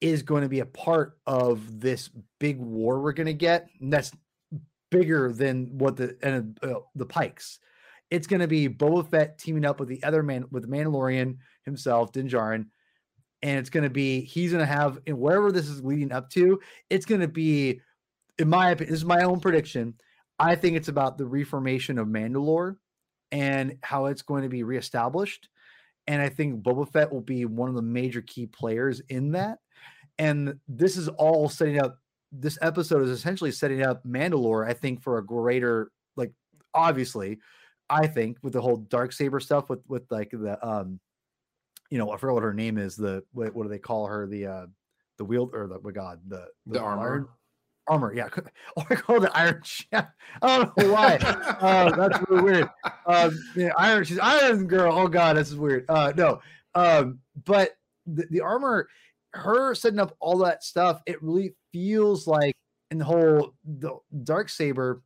is 0.00 0.22
going 0.22 0.42
to 0.42 0.48
be 0.48 0.60
a 0.60 0.66
part 0.66 1.18
of 1.26 1.80
this 1.80 2.10
big 2.38 2.58
war 2.58 3.00
we're 3.00 3.12
going 3.12 3.26
to 3.26 3.34
get. 3.34 3.68
And 3.80 3.92
that's 3.92 4.12
bigger 4.90 5.32
than 5.32 5.78
what 5.78 5.96
the 5.96 6.16
and 6.22 6.58
uh, 6.62 6.80
the 6.94 7.06
Pikes. 7.06 7.58
It's 8.10 8.26
going 8.26 8.40
to 8.40 8.48
be 8.48 8.68
Boba 8.68 9.08
Fett 9.08 9.38
teaming 9.38 9.64
up 9.64 9.78
with 9.78 9.88
the 9.88 10.02
other 10.02 10.22
man 10.22 10.46
with 10.50 10.68
Mandalorian 10.68 11.38
himself, 11.64 12.12
Din 12.12 12.28
Djarin, 12.28 12.66
and 13.42 13.58
it's 13.58 13.70
going 13.70 13.84
to 13.84 13.90
be 13.90 14.22
he's 14.22 14.52
going 14.52 14.66
to 14.66 14.72
have 14.72 14.98
and 15.06 15.18
wherever 15.18 15.52
this 15.52 15.68
is 15.68 15.84
leading 15.84 16.12
up 16.12 16.30
to, 16.30 16.60
it's 16.88 17.06
going 17.06 17.20
to 17.20 17.28
be, 17.28 17.80
in 18.38 18.48
my 18.48 18.70
opinion, 18.70 18.92
this 18.92 19.00
is 19.00 19.06
my 19.06 19.22
own 19.22 19.40
prediction. 19.40 19.94
I 20.38 20.54
think 20.54 20.76
it's 20.76 20.88
about 20.88 21.18
the 21.18 21.26
reformation 21.26 21.98
of 21.98 22.08
Mandalore 22.08 22.76
and 23.30 23.76
how 23.82 24.06
it's 24.06 24.22
going 24.22 24.42
to 24.42 24.48
be 24.48 24.62
reestablished. 24.62 25.48
And 26.06 26.20
I 26.20 26.28
think 26.28 26.62
Boba 26.62 26.90
Fett 26.90 27.12
will 27.12 27.20
be 27.20 27.44
one 27.44 27.68
of 27.68 27.74
the 27.74 27.82
major 27.82 28.22
key 28.22 28.46
players 28.46 29.00
in 29.08 29.32
that. 29.32 29.58
And 30.18 30.58
this 30.66 30.96
is 30.96 31.08
all 31.08 31.48
setting 31.48 31.80
up. 31.80 31.98
This 32.32 32.58
episode 32.62 33.02
is 33.02 33.10
essentially 33.10 33.50
setting 33.52 33.82
up 33.82 34.04
Mandalore, 34.04 34.68
I 34.68 34.72
think, 34.72 35.02
for 35.02 35.18
a 35.18 35.24
greater, 35.24 35.90
like, 36.16 36.32
obviously, 36.74 37.38
I 37.88 38.06
think 38.06 38.38
with 38.42 38.52
the 38.52 38.60
whole 38.60 38.76
dark 38.76 39.12
saber 39.12 39.40
stuff, 39.40 39.68
with 39.68 39.80
with 39.88 40.04
like 40.10 40.30
the 40.30 40.56
um, 40.66 41.00
you 41.90 41.98
know, 41.98 42.12
I 42.12 42.16
forgot 42.16 42.34
what 42.34 42.42
her 42.44 42.54
name 42.54 42.78
is. 42.78 42.94
The 42.96 43.24
what, 43.32 43.52
what 43.54 43.64
do 43.64 43.68
they 43.68 43.78
call 43.80 44.06
her? 44.06 44.28
The 44.28 44.46
uh, 44.46 44.66
the 45.18 45.24
wield 45.24 45.50
or 45.54 45.66
the 45.66 45.80
my 45.82 45.90
God, 45.90 46.20
the 46.28 46.46
The 46.66 46.80
armor. 46.80 47.02
iron- 47.02 47.28
armor. 47.88 48.14
Yeah, 48.14 48.28
oh, 48.76 48.84
I 48.88 48.94
call 48.94 49.16
it 49.16 49.20
the 49.22 49.36
Iron 49.36 49.60
Chef. 49.64 50.06
I 50.40 50.58
don't 50.58 50.76
know 50.78 50.92
why. 50.92 51.16
uh, 51.60 51.96
that's 51.96 52.30
really 52.30 52.42
weird. 52.42 52.70
Um, 53.06 53.36
yeah, 53.56 53.72
Iron, 53.76 54.04
she's 54.04 54.20
Iron 54.20 54.68
Girl. 54.68 54.96
Oh 54.96 55.08
God, 55.08 55.36
this 55.36 55.50
is 55.50 55.56
weird. 55.56 55.84
Uh, 55.88 56.12
no, 56.16 56.40
um, 56.76 57.18
but 57.44 57.70
the, 58.06 58.24
the 58.30 58.40
armor, 58.40 58.88
her 59.32 59.74
setting 59.74 59.98
up 59.98 60.16
all 60.20 60.38
that 60.38 60.62
stuff, 60.62 61.02
it 61.06 61.20
really 61.20 61.54
feels 61.72 62.26
like 62.26 62.54
in 62.90 62.98
the 62.98 63.04
whole 63.04 63.54
the 63.64 63.96
dark 64.24 64.48
saber, 64.48 65.02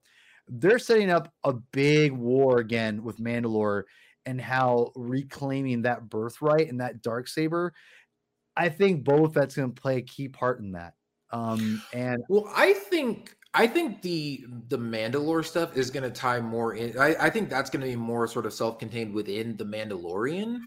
they're 0.48 0.78
setting 0.78 1.10
up 1.10 1.32
a 1.44 1.52
big 1.52 2.12
war 2.12 2.58
again 2.58 3.02
with 3.02 3.18
Mandalore 3.18 3.84
and 4.26 4.40
how 4.40 4.90
reclaiming 4.94 5.82
that 5.82 6.08
birthright 6.08 6.68
and 6.68 6.80
that 6.80 7.02
dark 7.02 7.28
saber. 7.28 7.72
I 8.56 8.68
think 8.68 9.04
Boba 9.04 9.32
that's 9.32 9.56
going 9.56 9.72
to 9.72 9.80
play 9.80 9.98
a 9.98 10.02
key 10.02 10.28
part 10.28 10.60
in 10.60 10.72
that. 10.72 10.94
Um, 11.30 11.82
and 11.92 12.22
Well, 12.28 12.50
I 12.54 12.72
think 12.74 13.36
I 13.54 13.66
think 13.66 14.02
the 14.02 14.44
the 14.68 14.78
Mandalore 14.78 15.44
stuff 15.44 15.76
is 15.76 15.90
going 15.90 16.02
to 16.04 16.10
tie 16.10 16.40
more 16.40 16.74
in. 16.74 16.98
I, 16.98 17.16
I 17.26 17.30
think 17.30 17.48
that's 17.48 17.70
going 17.70 17.82
to 17.82 17.88
be 17.88 17.96
more 17.96 18.26
sort 18.26 18.46
of 18.46 18.52
self-contained 18.52 19.12
within 19.12 19.56
the 19.56 19.64
Mandalorian, 19.64 20.60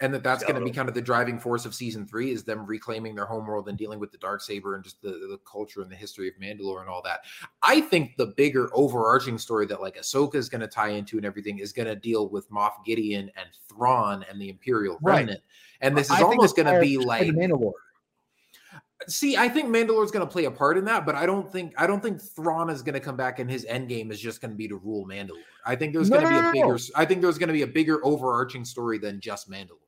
and 0.00 0.14
that 0.14 0.22
that's 0.22 0.44
going 0.44 0.54
to 0.54 0.64
be 0.64 0.70
kind 0.70 0.88
of 0.88 0.94
the 0.94 1.02
driving 1.02 1.38
force 1.38 1.64
of 1.64 1.74
season 1.74 2.06
three 2.06 2.30
is 2.30 2.44
them 2.44 2.64
reclaiming 2.66 3.14
their 3.14 3.26
homeworld 3.26 3.68
and 3.68 3.76
dealing 3.76 3.98
with 3.98 4.12
the 4.12 4.18
dark 4.18 4.40
saber 4.40 4.74
and 4.74 4.84
just 4.84 5.02
the 5.02 5.10
the 5.10 5.38
culture 5.50 5.82
and 5.82 5.90
the 5.90 5.96
history 5.96 6.28
of 6.28 6.34
Mandalore 6.34 6.80
and 6.80 6.88
all 6.88 7.02
that. 7.02 7.20
I 7.62 7.80
think 7.80 8.16
the 8.16 8.26
bigger 8.26 8.70
overarching 8.72 9.38
story 9.38 9.66
that 9.66 9.80
like 9.80 9.96
Ahsoka 9.96 10.36
is 10.36 10.48
going 10.48 10.60
to 10.60 10.68
tie 10.68 10.90
into 10.90 11.16
and 11.16 11.26
everything 11.26 11.58
is 11.58 11.72
going 11.72 11.88
to 11.88 11.96
deal 11.96 12.28
with 12.28 12.48
Moff 12.50 12.84
Gideon 12.86 13.30
and 13.36 13.48
Thrawn 13.68 14.24
and 14.30 14.40
the 14.40 14.48
Imperial 14.48 14.98
Right. 15.02 15.18
Remnant. 15.18 15.40
And 15.80 15.96
this 15.96 16.10
is 16.10 16.20
I 16.20 16.22
almost 16.22 16.56
going 16.56 16.72
to 16.72 16.80
be 16.80 16.98
like 16.98 17.26
Mandalore. 17.28 17.72
See, 19.06 19.36
I 19.36 19.48
think 19.48 19.68
Mandalore's 19.68 20.10
going 20.10 20.26
to 20.26 20.30
play 20.30 20.46
a 20.46 20.50
part 20.50 20.76
in 20.76 20.84
that, 20.86 21.06
but 21.06 21.14
I 21.14 21.24
don't 21.24 21.50
think 21.50 21.72
I 21.76 21.86
don't 21.86 22.02
think 22.02 22.20
Thrawn 22.20 22.68
is 22.68 22.82
going 22.82 22.94
to 22.94 23.00
come 23.00 23.16
back 23.16 23.38
and 23.38 23.48
his 23.48 23.64
end 23.64 23.88
game 23.88 24.10
is 24.10 24.20
just 24.20 24.40
going 24.40 24.50
to 24.50 24.56
be 24.56 24.68
to 24.68 24.76
rule 24.76 25.06
Mandalore. 25.06 25.42
I 25.64 25.76
think 25.76 25.92
there's 25.92 26.10
No, 26.10 26.20
going 26.20 26.34
to 26.34 26.52
be 26.52 26.60
a 26.60 26.62
bigger. 26.64 26.78
I 26.96 27.04
think 27.04 27.22
there's 27.22 27.38
going 27.38 27.48
to 27.48 27.52
be 27.52 27.62
a 27.62 27.66
bigger 27.66 28.04
overarching 28.04 28.64
story 28.64 28.98
than 28.98 29.20
just 29.20 29.50
Mandalore. 29.50 29.87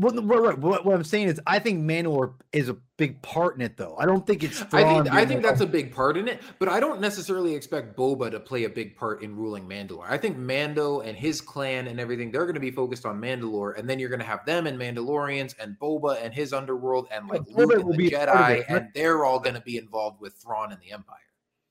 Right, 0.00 0.40
right. 0.40 0.58
What, 0.58 0.84
what 0.84 0.94
I'm 0.94 1.02
saying 1.02 1.26
is, 1.26 1.40
I 1.44 1.58
think 1.58 1.80
Mandalore 1.80 2.34
is 2.52 2.68
a 2.68 2.76
big 2.98 3.20
part 3.20 3.56
in 3.56 3.62
it, 3.62 3.76
though. 3.76 3.96
I 3.98 4.06
don't 4.06 4.24
think 4.24 4.44
it's. 4.44 4.62
I 4.72 4.84
think 4.84 5.12
I 5.12 5.26
think 5.26 5.42
that's 5.42 5.60
a 5.60 5.64
oh. 5.64 5.66
big 5.66 5.92
part 5.92 6.16
in 6.16 6.28
it, 6.28 6.40
but 6.60 6.68
I 6.68 6.78
don't 6.78 7.00
necessarily 7.00 7.52
expect 7.54 7.96
Boba 7.96 8.30
to 8.30 8.38
play 8.38 8.62
a 8.64 8.68
big 8.68 8.96
part 8.96 9.22
in 9.22 9.34
ruling 9.34 9.68
Mandalore. 9.68 10.08
I 10.08 10.16
think 10.16 10.36
Mando 10.36 11.00
and 11.00 11.18
his 11.18 11.40
clan 11.40 11.88
and 11.88 11.98
everything 11.98 12.30
they're 12.30 12.44
going 12.44 12.54
to 12.54 12.60
be 12.60 12.70
focused 12.70 13.06
on 13.06 13.20
Mandalore, 13.20 13.76
and 13.76 13.90
then 13.90 13.98
you're 13.98 14.08
going 14.08 14.20
to 14.20 14.26
have 14.26 14.46
them 14.46 14.68
and 14.68 14.78
Mandalorians 14.78 15.56
and 15.58 15.76
Boba 15.80 16.22
and 16.22 16.32
his 16.32 16.52
underworld 16.52 17.08
and 17.10 17.26
like 17.26 17.42
Luke 17.48 17.72
and 17.72 17.84
will 17.84 17.92
the 17.92 17.98
be 17.98 18.14
a 18.14 18.18
part 18.18 18.28
of 18.28 18.36
Jedi, 18.36 18.64
and 18.68 18.88
they're 18.94 19.24
all 19.24 19.40
going 19.40 19.54
to 19.54 19.62
be 19.62 19.78
involved 19.78 20.20
with 20.20 20.34
Thrawn 20.34 20.70
and 20.70 20.80
the 20.80 20.92
Empire. 20.92 21.16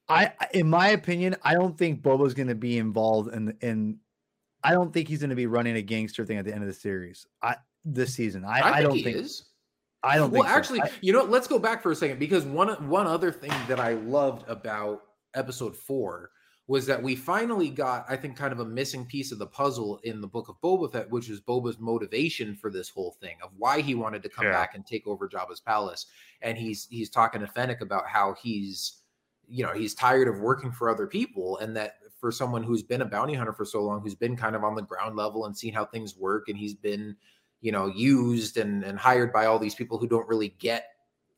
I- 0.09 0.33
in 0.53 0.69
my 0.69 0.89
opinion, 0.89 1.37
I 1.43 1.53
don't 1.53 1.77
think 1.77 2.01
Boba's 2.01 2.33
going 2.33 2.47
to 2.47 2.55
be 2.55 2.77
involved 2.77 3.33
in 3.33 3.55
in. 3.61 3.99
I 4.63 4.71
don't 4.71 4.91
think 4.91 5.07
he's 5.07 5.19
going 5.19 5.29
to 5.29 5.35
be 5.35 5.45
running 5.45 5.77
a 5.77 5.81
gangster 5.81 6.25
thing 6.25 6.37
at 6.37 6.43
the 6.43 6.51
end 6.51 6.61
of 6.61 6.67
the 6.67 6.73
series. 6.73 7.25
I 7.41 7.55
this 7.93 8.13
season. 8.13 8.45
I, 8.45 8.59
I, 8.59 8.71
I, 8.77 8.81
don't 8.81 8.93
think. 8.93 9.15
is. 9.17 9.43
I 10.03 10.15
don't 10.17 10.31
well, 10.31 10.43
think. 10.43 10.51
so. 10.53 10.57
actually, 10.57 10.81
I- 10.81 10.91
you 11.01 11.13
know, 11.13 11.23
let's 11.23 11.47
go 11.47 11.59
back 11.59 11.81
for 11.81 11.91
a 11.91 11.95
second 11.95 12.19
because 12.19 12.45
one 12.45 12.69
one 12.89 13.07
other 13.07 13.31
thing 13.31 13.53
that 13.67 13.79
I 13.79 13.93
loved 13.93 14.47
about 14.47 15.01
episode 15.33 15.75
four 15.75 16.31
was 16.69 16.85
that 16.85 17.01
we 17.01 17.15
finally 17.15 17.69
got, 17.69 18.05
I 18.09 18.17
think, 18.17 18.35
kind 18.35 18.51
of 18.51 18.59
a 18.59 18.65
missing 18.65 19.05
piece 19.05 19.31
of 19.31 19.39
the 19.39 19.47
puzzle 19.47 20.01
in 20.03 20.19
the 20.19 20.27
book 20.27 20.49
of 20.49 20.59
Boba 20.61 20.91
Fett, 20.91 21.09
which 21.09 21.29
was 21.29 21.39
Boba's 21.39 21.79
motivation 21.79 22.55
for 22.57 22.69
this 22.69 22.89
whole 22.89 23.15
thing 23.21 23.37
of 23.41 23.51
why 23.57 23.79
he 23.79 23.95
wanted 23.95 24.21
to 24.23 24.29
come 24.29 24.43
Yeah. 24.45 24.51
back 24.51 24.75
and 24.75 24.85
take 24.85 25.07
over 25.07 25.29
Jabba's 25.29 25.61
palace. 25.61 26.07
And 26.41 26.57
he's 26.57 26.85
he's 26.89 27.09
talking 27.09 27.39
to 27.39 27.47
Fennec 27.47 27.79
about 27.81 28.05
how 28.07 28.35
he's, 28.43 29.01
you 29.47 29.63
know, 29.63 29.71
he's 29.71 29.95
tired 29.95 30.27
of 30.27 30.39
working 30.41 30.71
for 30.71 30.89
other 30.89 31.07
people, 31.07 31.57
and 31.59 31.75
that 31.77 31.99
for 32.19 32.31
someone 32.33 32.63
who's 32.63 32.83
been 32.83 33.01
a 33.01 33.05
bounty 33.05 33.33
hunter 33.33 33.53
for 33.53 33.63
so 33.63 33.81
long, 33.83 34.01
who's 34.01 34.15
been 34.15 34.35
kind 34.35 34.55
of 34.55 34.63
on 34.65 34.75
the 34.75 34.81
ground 34.81 35.15
level 35.15 35.45
and 35.45 35.55
seen 35.57 35.73
how 35.73 35.85
things 35.85 36.17
work, 36.17 36.49
and 36.49 36.57
he's 36.57 36.73
been 36.73 37.15
you 37.61 37.71
know 37.71 37.87
used 37.87 38.57
and 38.57 38.83
and 38.83 38.99
hired 38.99 39.31
by 39.33 39.45
all 39.45 39.59
these 39.59 39.75
people 39.75 39.97
who 39.97 40.07
don't 40.07 40.27
really 40.27 40.49
get 40.59 40.85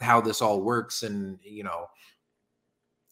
how 0.01 0.21
this 0.21 0.41
all 0.41 0.61
works 0.61 1.03
and 1.03 1.39
you 1.43 1.63
know 1.63 1.87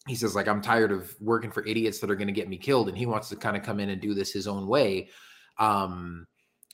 he 0.06 0.14
says 0.14 0.34
like 0.34 0.48
i'm 0.48 0.62
tired 0.62 0.92
of 0.92 1.14
working 1.20 1.50
for 1.50 1.64
idiots 1.66 1.98
that 1.98 2.10
are 2.10 2.16
going 2.16 2.28
to 2.28 2.32
get 2.32 2.48
me 2.48 2.56
killed 2.56 2.88
and 2.88 2.96
he 2.96 3.06
wants 3.06 3.28
to 3.28 3.36
kind 3.36 3.56
of 3.56 3.62
come 3.62 3.80
in 3.80 3.90
and 3.90 4.00
do 4.00 4.14
this 4.14 4.32
his 4.32 4.46
own 4.46 4.66
way 4.66 5.08
Um, 5.58 6.26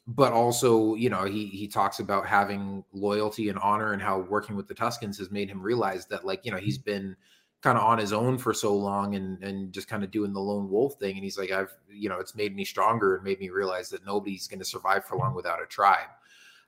but 0.09 0.32
also, 0.35 0.94
you 0.97 1.11
know, 1.11 1.24
he 1.24 1.47
he 1.48 1.69
talks 1.69 2.01
about 2.01 2.27
having 2.27 2.85
loyalty 2.93 3.51
and 3.51 3.59
honor 3.61 3.93
and 3.94 4.02
how 4.02 4.20
working 4.20 4.56
with 4.56 4.69
the 4.69 4.74
Tuskens 4.74 5.19
has 5.19 5.31
made 5.32 5.51
him 5.51 5.62
realize 5.62 6.06
that, 6.09 6.27
like, 6.27 6.47
you 6.47 6.52
know, 6.52 6.59
he's 6.59 6.78
been 6.78 7.16
kind 7.62 7.78
of 7.78 7.85
on 7.85 7.98
his 7.98 8.12
own 8.12 8.39
for 8.39 8.55
so 8.55 8.77
long 8.77 9.16
and 9.16 9.43
and 9.43 9.73
just 9.73 9.89
kind 9.89 10.05
of 10.05 10.11
doing 10.12 10.32
the 10.35 10.40
lone 10.40 10.70
wolf 10.70 10.94
thing. 11.01 11.16
And 11.16 11.24
he's 11.24 11.39
like, 11.39 11.51
I've, 11.52 11.74
you 11.90 12.09
know, 12.11 12.20
it's 12.20 12.36
made 12.36 12.55
me 12.56 12.65
stronger 12.65 13.16
and 13.16 13.24
made 13.24 13.40
me 13.40 13.51
realize 13.51 13.89
that 13.90 14.06
nobody's 14.06 14.48
going 14.48 14.61
to 14.61 14.65
survive 14.66 15.05
for 15.06 15.16
long 15.19 15.35
without 15.35 15.62
a 15.62 15.66
tribe. 15.66 16.09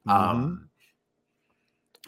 Mhm. 0.06 0.10
Um, 0.12 0.70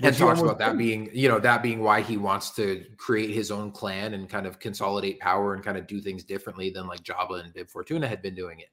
and 0.01 0.07
Which 0.07 0.15
he 0.15 0.21
talks 0.21 0.41
about 0.41 0.59
that 0.59 0.79
being, 0.79 1.11
you 1.13 1.29
know, 1.29 1.41
that 1.41 1.61
being 1.61 1.81
why 1.81 2.03
he 2.03 2.17
wants 2.17 2.51
to 2.53 2.85
create 2.99 3.31
his 3.31 3.51
own 3.51 3.73
clan 3.73 4.15
and 4.15 4.29
kind 4.29 4.47
of 4.47 4.61
consolidate 4.61 5.19
power 5.19 5.55
and 5.55 5.65
kind 5.65 5.77
of 5.77 5.89
do 5.89 6.01
things 6.01 6.23
differently 6.23 6.71
than 6.71 6.87
like 6.87 7.03
Jabba 7.03 7.43
and 7.43 7.53
Bib 7.53 7.69
Fortuna 7.69 8.07
had 8.07 8.23
been 8.23 8.37
doing 8.37 8.61
it. 8.61 8.69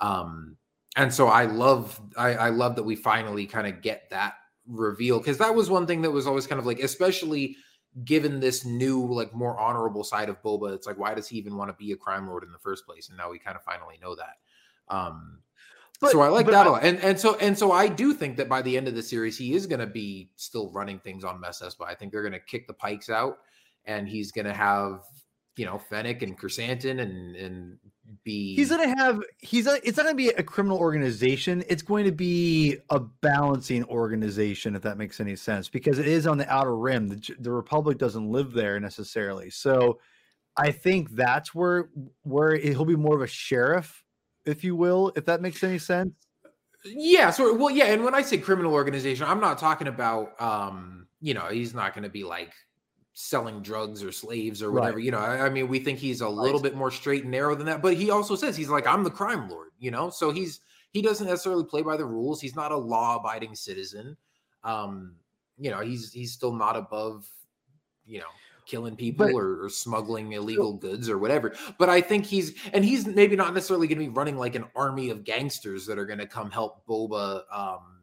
Um, 0.00 0.56
and 0.96 1.12
so 1.12 1.26
I 1.26 1.46
love, 1.46 2.00
I, 2.16 2.34
I 2.34 2.48
love 2.50 2.76
that 2.76 2.84
we 2.84 2.94
finally 2.94 3.46
kind 3.46 3.66
of 3.66 3.82
get 3.82 4.08
that 4.10 4.34
reveal 4.68 5.18
because 5.18 5.38
that 5.38 5.54
was 5.54 5.68
one 5.70 5.88
thing 5.88 6.02
that 6.02 6.10
was 6.12 6.28
always 6.28 6.46
kind 6.46 6.60
of 6.60 6.66
like, 6.66 6.78
especially 6.78 7.56
given 8.04 8.38
this 8.38 8.64
new, 8.64 9.04
like 9.12 9.34
more 9.34 9.58
honorable 9.58 10.04
side 10.04 10.28
of 10.28 10.40
Boba. 10.40 10.72
It's 10.72 10.86
like, 10.86 10.98
why 10.98 11.14
does 11.14 11.26
he 11.26 11.36
even 11.36 11.56
want 11.56 11.70
to 11.70 11.76
be 11.84 11.90
a 11.90 11.96
crime 11.96 12.28
lord 12.28 12.44
in 12.44 12.52
the 12.52 12.58
first 12.58 12.86
place? 12.86 13.08
And 13.08 13.18
now 13.18 13.28
we 13.28 13.40
kind 13.40 13.56
of 13.56 13.64
finally 13.64 13.98
know 14.00 14.14
that. 14.14 14.36
Um, 14.88 15.40
But- 16.00 16.12
so 16.12 16.20
I 16.20 16.28
like 16.28 16.46
that 16.46 16.66
I- 16.66 16.68
a 16.68 16.70
lot, 16.72 16.84
and 16.84 16.98
and 17.00 17.18
so 17.18 17.36
and 17.36 17.56
so 17.56 17.72
I 17.72 17.88
do 17.88 18.14
think 18.14 18.36
that 18.38 18.48
by 18.48 18.62
the 18.62 18.76
end 18.76 18.88
of 18.88 18.94
the 18.94 19.02
series, 19.02 19.36
he 19.36 19.54
is 19.54 19.66
going 19.66 19.80
to 19.80 19.86
be 19.86 20.30
still 20.36 20.70
running 20.70 20.98
things 20.98 21.24
on 21.24 21.40
Mos 21.40 21.60
Espa. 21.60 21.86
I 21.86 21.94
think 21.94 22.12
they're 22.12 22.22
going 22.22 22.32
to 22.32 22.40
kick 22.40 22.66
the 22.66 22.72
pikes 22.74 23.10
out, 23.10 23.38
and 23.84 24.08
he's 24.08 24.32
going 24.32 24.46
to 24.46 24.54
have 24.54 25.02
you 25.56 25.66
know 25.66 25.78
Fennec 25.78 26.22
and 26.22 26.38
Chrysanthemum 26.38 26.98
and 26.98 27.36
and 27.36 27.78
be 28.24 28.56
He's 28.56 28.70
gonna 28.70 28.96
have 28.96 29.22
he's 29.38 29.66
a, 29.66 29.78
it's 29.86 29.96
not 29.96 30.04
gonna 30.04 30.14
be 30.14 30.28
a 30.28 30.42
criminal 30.42 30.78
organization. 30.78 31.62
It's 31.68 31.82
going 31.82 32.04
to 32.04 32.12
be 32.12 32.78
a 32.90 32.98
balancing 32.98 33.84
organization, 33.84 34.74
if 34.74 34.82
that 34.82 34.98
makes 34.98 35.20
any 35.20 35.36
sense, 35.36 35.68
because 35.68 35.98
it 35.98 36.08
is 36.08 36.26
on 36.26 36.38
the 36.38 36.50
outer 36.52 36.76
rim. 36.76 37.08
The, 37.08 37.34
the 37.38 37.52
Republic 37.52 37.98
doesn't 37.98 38.26
live 38.30 38.52
there 38.52 38.80
necessarily. 38.80 39.50
So 39.50 40.00
I 40.56 40.72
think 40.72 41.10
that's 41.10 41.54
where 41.54 41.90
where 42.22 42.56
he'll 42.56 42.84
be 42.84 42.96
more 42.96 43.16
of 43.16 43.22
a 43.22 43.28
sheriff, 43.28 44.02
if 44.44 44.64
you 44.64 44.76
will, 44.76 45.12
if 45.16 45.24
that 45.26 45.40
makes 45.40 45.62
any 45.62 45.78
sense. 45.78 46.12
Yeah, 46.84 47.30
so 47.30 47.54
well, 47.54 47.70
yeah, 47.70 47.86
and 47.86 48.04
when 48.04 48.14
I 48.14 48.22
say 48.22 48.38
criminal 48.38 48.72
organization, 48.72 49.26
I'm 49.26 49.40
not 49.40 49.58
talking 49.58 49.86
about 49.88 50.40
um, 50.40 51.06
you 51.20 51.34
know, 51.34 51.46
he's 51.46 51.74
not 51.74 51.94
going 51.94 52.04
to 52.04 52.10
be 52.10 52.24
like 52.24 52.52
selling 53.12 53.60
drugs 53.60 54.02
or 54.02 54.12
slaves 54.12 54.62
or 54.62 54.70
Right. 54.70 54.82
whatever. 54.82 54.98
You 54.98 55.10
know, 55.10 55.18
I, 55.18 55.46
I 55.46 55.50
mean, 55.50 55.68
we 55.68 55.78
think 55.80 55.98
he's 55.98 56.22
a 56.22 56.28
little 56.28 56.60
bit 56.60 56.74
more 56.74 56.90
straight 56.90 57.22
and 57.22 57.30
narrow 57.30 57.54
than 57.54 57.66
that, 57.66 57.82
but 57.82 57.94
he 57.94 58.10
also 58.10 58.34
says 58.34 58.56
he's 58.56 58.70
like, 58.70 58.86
I'm 58.86 59.04
the 59.04 59.10
crime 59.10 59.48
lord, 59.48 59.70
you 59.78 59.90
know, 59.90 60.08
so 60.10 60.30
he's 60.30 60.60
he 60.92 61.02
doesn't 61.02 61.26
necessarily 61.26 61.64
play 61.64 61.82
by 61.82 61.96
the 61.96 62.04
rules. 62.06 62.40
He's 62.40 62.56
not 62.56 62.72
a 62.72 62.76
law-abiding 62.76 63.54
citizen. 63.54 64.16
Um, 64.64 65.16
you 65.58 65.70
know, 65.70 65.80
he's 65.80 66.12
he's 66.12 66.32
still 66.32 66.54
not 66.54 66.76
above, 66.76 67.26
you 68.06 68.20
know, 68.20 68.32
killing 68.70 68.94
people 68.96 69.26
But- 69.26 69.34
or, 69.34 69.64
or 69.64 69.68
smuggling 69.68 70.32
illegal 70.32 70.72
goods 70.74 71.08
or 71.10 71.18
whatever. 71.18 71.54
But 71.78 71.88
I 71.88 72.00
think 72.00 72.24
he's 72.24 72.54
and 72.72 72.84
he's 72.84 73.06
maybe 73.06 73.34
not 73.36 73.52
necessarily 73.54 73.88
going 73.88 73.98
to 73.98 74.04
be 74.04 74.08
running 74.08 74.36
like 74.38 74.54
an 74.54 74.64
army 74.76 75.10
of 75.10 75.24
gangsters 75.24 75.84
that 75.86 75.98
are 75.98 76.06
going 76.06 76.18
to 76.20 76.26
come 76.26 76.50
help 76.50 76.86
Boba, 76.86 77.42
um, 77.52 78.02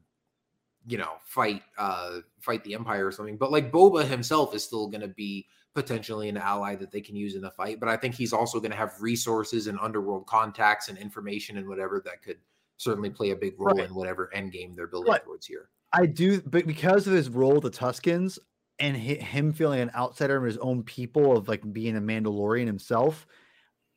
you 0.85 0.97
know, 0.97 1.13
fight 1.25 1.63
uh 1.77 2.19
fight 2.39 2.63
the 2.63 2.73
Empire 2.73 3.05
or 3.07 3.11
something. 3.11 3.37
But 3.37 3.51
like 3.51 3.71
Boba 3.71 4.05
himself 4.07 4.53
is 4.53 4.63
still 4.63 4.87
going 4.87 5.01
to 5.01 5.07
be 5.07 5.47
potentially 5.73 6.27
an 6.27 6.37
ally 6.37 6.75
that 6.75 6.91
they 6.91 7.01
can 7.01 7.15
use 7.15 7.35
in 7.35 7.41
the 7.41 7.51
fight. 7.51 7.79
But 7.79 7.87
I 7.87 7.95
think 7.97 8.15
he's 8.15 8.33
also 8.33 8.59
going 8.59 8.71
to 8.71 8.77
have 8.77 8.99
resources 8.99 9.67
and 9.67 9.77
underworld 9.79 10.25
contacts 10.25 10.89
and 10.89 10.97
information 10.97 11.57
and 11.57 11.67
whatever 11.67 12.01
that 12.05 12.21
could 12.23 12.37
certainly 12.77 13.09
play 13.09 13.29
a 13.31 13.35
big 13.35 13.53
role 13.59 13.75
Right. 13.77 13.87
in 13.87 13.93
whatever 13.95 14.33
end 14.33 14.51
game 14.51 14.75
they're 14.75 14.87
building 14.87 15.11
Right. 15.11 15.23
towards 15.23 15.45
here. 15.45 15.69
I 15.93 16.05
do, 16.05 16.41
but 16.41 16.65
because 16.67 17.07
of 17.07 17.13
his 17.13 17.29
role 17.29 17.59
the 17.61 17.69
Tuskens 17.71 18.37
and 18.79 18.95
hi- 18.95 19.15
him 19.15 19.53
feeling 19.53 19.79
an 19.79 19.91
outsider 19.95 20.37
of 20.37 20.43
his 20.43 20.57
own 20.57 20.83
people, 20.83 21.35
of 21.35 21.47
like 21.47 21.71
being 21.73 21.97
a 21.97 22.01
Mandalorian 22.01 22.67
himself, 22.67 23.27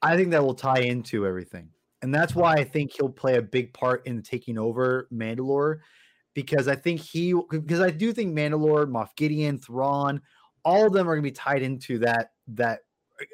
I 0.03 0.17
think 0.17 0.31
that 0.31 0.43
will 0.43 0.55
tie 0.55 0.81
into 0.81 1.27
everything. 1.27 1.69
And 2.03 2.15
that's 2.15 2.35
why 2.35 2.55
I 2.55 2.65
think 2.65 2.93
he'll 2.93 3.11
play 3.11 3.37
a 3.37 3.43
big 3.43 3.75
part 3.75 4.07
in 4.07 4.23
taking 4.23 4.57
over 4.57 5.07
Mandalore 5.13 5.81
because 6.33 6.67
I 6.67 6.75
think 6.75 7.01
he, 7.01 7.35
because 7.51 7.81
I 7.81 7.91
do 7.91 8.13
think 8.13 8.35
Mandalore, 8.35 8.87
Moff 8.87 9.15
Gideon, 9.17 9.59
Thrawn, 9.59 10.23
all 10.65 10.87
of 10.87 10.93
them 10.93 11.09
are 11.09 11.15
going 11.15 11.25
to 11.25 11.31
be 11.31 11.35
tied 11.35 11.63
into 11.63 11.99
that, 11.99 12.33
that, 12.49 12.81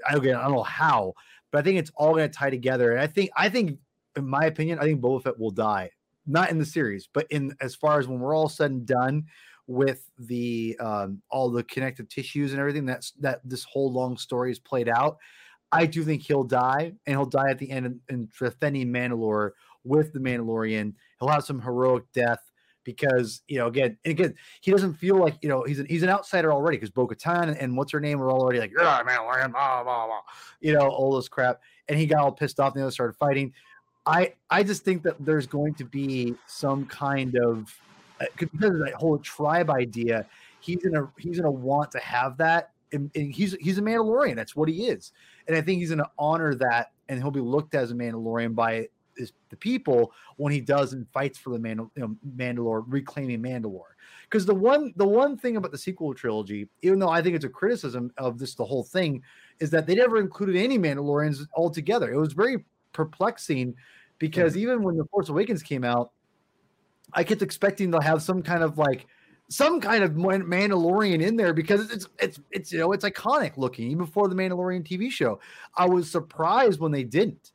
I 0.08 0.16
again, 0.16 0.34
I 0.34 0.42
don't 0.42 0.56
know 0.56 0.62
how, 0.64 1.14
but 1.52 1.58
I 1.58 1.62
think 1.62 1.78
it's 1.78 1.92
all 1.94 2.14
going 2.14 2.28
to 2.28 2.36
tie 2.36 2.50
together. 2.50 2.92
And 2.92 3.00
I 3.00 3.06
think, 3.06 3.30
I 3.36 3.48
think, 3.48 3.78
in 4.16 4.26
my 4.26 4.46
opinion, 4.46 4.80
I 4.80 4.82
think 4.82 5.00
Boba 5.00 5.22
Fett 5.22 5.38
will 5.38 5.50
die 5.52 5.90
not 6.26 6.50
in 6.50 6.58
the 6.58 6.66
series, 6.66 7.08
but 7.12 7.26
in 7.30 7.54
as 7.60 7.74
far 7.74 7.98
as 7.98 8.08
when 8.08 8.18
we're 8.18 8.34
all 8.34 8.48
said 8.48 8.70
and 8.70 8.86
done 8.86 9.26
with 9.66 10.08
the 10.18 10.76
um, 10.78 11.20
all 11.30 11.50
the 11.50 11.64
connective 11.64 12.08
tissues 12.08 12.52
and 12.52 12.60
everything 12.60 12.86
that's 12.86 13.12
that 13.20 13.40
this 13.44 13.64
whole 13.64 13.92
long 13.92 14.16
story 14.16 14.50
is 14.50 14.58
played 14.58 14.88
out. 14.88 15.18
I 15.72 15.86
do 15.86 16.04
think 16.04 16.22
he'll 16.22 16.44
die, 16.44 16.92
and 17.06 17.16
he'll 17.16 17.26
die 17.26 17.50
at 17.50 17.58
the 17.58 17.70
end 17.70 17.86
in, 17.86 18.00
in 18.08 18.28
Tretheni 18.28 18.86
Mandalore 18.86 19.50
with 19.84 20.12
the 20.12 20.20
Mandalorian. 20.20 20.94
He'll 21.18 21.28
have 21.28 21.44
some 21.44 21.60
heroic 21.60 22.04
death 22.12 22.40
because 22.84 23.42
you 23.48 23.58
know 23.58 23.66
again 23.66 23.98
and 24.04 24.12
again 24.12 24.32
he 24.60 24.70
doesn't 24.70 24.94
feel 24.94 25.16
like 25.16 25.34
you 25.42 25.48
know 25.48 25.64
he's 25.64 25.80
an, 25.80 25.86
he's 25.86 26.04
an 26.04 26.08
outsider 26.08 26.52
already 26.52 26.76
because 26.76 26.90
Bo-Katan 26.90 27.48
and, 27.48 27.56
and 27.56 27.76
what's 27.76 27.90
her 27.90 27.98
name 27.98 28.20
were 28.20 28.30
already 28.30 28.60
like 28.60 28.70
yeah 28.78 29.02
Mandalorian 29.02 29.50
blah 29.50 29.82
blah 29.82 30.06
blah 30.06 30.20
you 30.60 30.72
know 30.72 30.88
all 30.88 31.16
this 31.16 31.28
crap 31.28 31.60
and 31.88 31.98
he 31.98 32.06
got 32.06 32.20
all 32.20 32.32
pissed 32.32 32.60
off 32.60 32.74
and 32.74 32.80
the 32.80 32.84
others 32.84 32.94
started 32.94 33.16
fighting. 33.16 33.52
I 34.06 34.34
I 34.50 34.62
just 34.62 34.84
think 34.84 35.02
that 35.02 35.16
there's 35.18 35.48
going 35.48 35.74
to 35.74 35.84
be 35.84 36.36
some 36.46 36.86
kind 36.86 37.36
of 37.36 37.76
because 38.38 38.70
of 38.70 38.78
that 38.78 38.94
whole 38.94 39.18
tribe 39.18 39.70
idea. 39.70 40.26
He's 40.60 40.82
gonna 40.82 41.10
he's 41.18 41.38
gonna 41.38 41.50
want 41.50 41.90
to 41.92 41.98
have 41.98 42.36
that, 42.38 42.70
and, 42.92 43.10
and 43.14 43.32
he's 43.32 43.54
he's 43.60 43.78
a 43.78 43.82
Mandalorian. 43.82 44.34
That's 44.36 44.56
what 44.56 44.68
he 44.68 44.86
is, 44.86 45.12
and 45.46 45.56
I 45.56 45.60
think 45.60 45.80
he's 45.80 45.90
gonna 45.90 46.10
honor 46.18 46.54
that, 46.56 46.92
and 47.08 47.18
he'll 47.18 47.30
be 47.30 47.40
looked 47.40 47.74
as 47.74 47.90
a 47.90 47.94
Mandalorian 47.94 48.54
by 48.54 48.88
his, 49.16 49.32
the 49.50 49.56
people 49.56 50.12
when 50.36 50.52
he 50.52 50.60
does 50.60 50.92
and 50.92 51.08
fights 51.10 51.38
for 51.38 51.50
the 51.50 51.58
Mandal- 51.58 51.90
you 51.94 52.02
know, 52.02 52.16
Mandalore, 52.36 52.84
reclaiming 52.86 53.40
Mandalore. 53.40 53.94
Because 54.24 54.44
the 54.44 54.54
one 54.54 54.92
the 54.96 55.06
one 55.06 55.36
thing 55.36 55.56
about 55.56 55.70
the 55.70 55.78
sequel 55.78 56.14
trilogy, 56.14 56.68
even 56.82 56.98
though 56.98 57.08
I 57.08 57.22
think 57.22 57.36
it's 57.36 57.44
a 57.44 57.50
criticism 57.50 58.12
of 58.18 58.38
this 58.38 58.54
the 58.54 58.64
whole 58.64 58.84
thing, 58.84 59.22
is 59.60 59.70
that 59.70 59.86
they 59.86 59.94
never 59.94 60.18
included 60.18 60.56
any 60.56 60.78
Mandalorians 60.78 61.46
altogether. 61.54 62.12
It 62.12 62.18
was 62.18 62.32
very 62.32 62.64
perplexing 62.92 63.74
because 64.18 64.56
even 64.56 64.82
when 64.82 64.96
the 64.96 65.04
Force 65.06 65.28
Awakens 65.28 65.62
came 65.62 65.84
out, 65.84 66.12
I 67.16 67.24
kept 67.24 67.42
expecting 67.42 67.90
to 67.92 68.00
have 68.00 68.22
some 68.22 68.42
kind 68.42 68.62
of 68.62 68.78
like 68.78 69.06
some 69.48 69.80
kind 69.80 70.04
of 70.04 70.12
Mandalorian 70.12 71.22
in 71.22 71.36
there 71.36 71.54
because 71.54 71.90
it's 71.90 72.06
it's 72.18 72.38
it's 72.50 72.72
you 72.72 72.78
know 72.78 72.92
it's 72.92 73.04
iconic 73.04 73.56
looking 73.56 73.86
even 73.86 73.98
before 73.98 74.28
the 74.28 74.34
Mandalorian 74.34 74.86
TV 74.86 75.10
show. 75.10 75.40
I 75.76 75.86
was 75.86 76.10
surprised 76.10 76.78
when 76.78 76.92
they 76.92 77.04
didn't, 77.04 77.52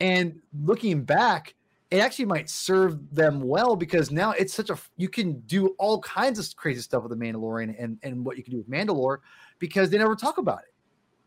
and 0.00 0.40
looking 0.64 1.04
back, 1.04 1.54
it 1.90 1.98
actually 1.98 2.24
might 2.24 2.48
serve 2.48 2.98
them 3.14 3.40
well 3.40 3.76
because 3.76 4.10
now 4.10 4.32
it's 4.32 4.54
such 4.54 4.70
a 4.70 4.78
you 4.96 5.08
can 5.08 5.40
do 5.40 5.68
all 5.78 6.00
kinds 6.00 6.38
of 6.38 6.56
crazy 6.56 6.80
stuff 6.80 7.02
with 7.02 7.10
the 7.10 7.24
Mandalorian 7.24 7.74
and 7.78 7.98
and 8.02 8.24
what 8.24 8.38
you 8.38 8.42
can 8.42 8.52
do 8.52 8.58
with 8.58 8.70
Mandalore 8.70 9.18
because 9.58 9.90
they 9.90 9.98
never 9.98 10.16
talk 10.16 10.38
about 10.38 10.60
it. 10.60 10.73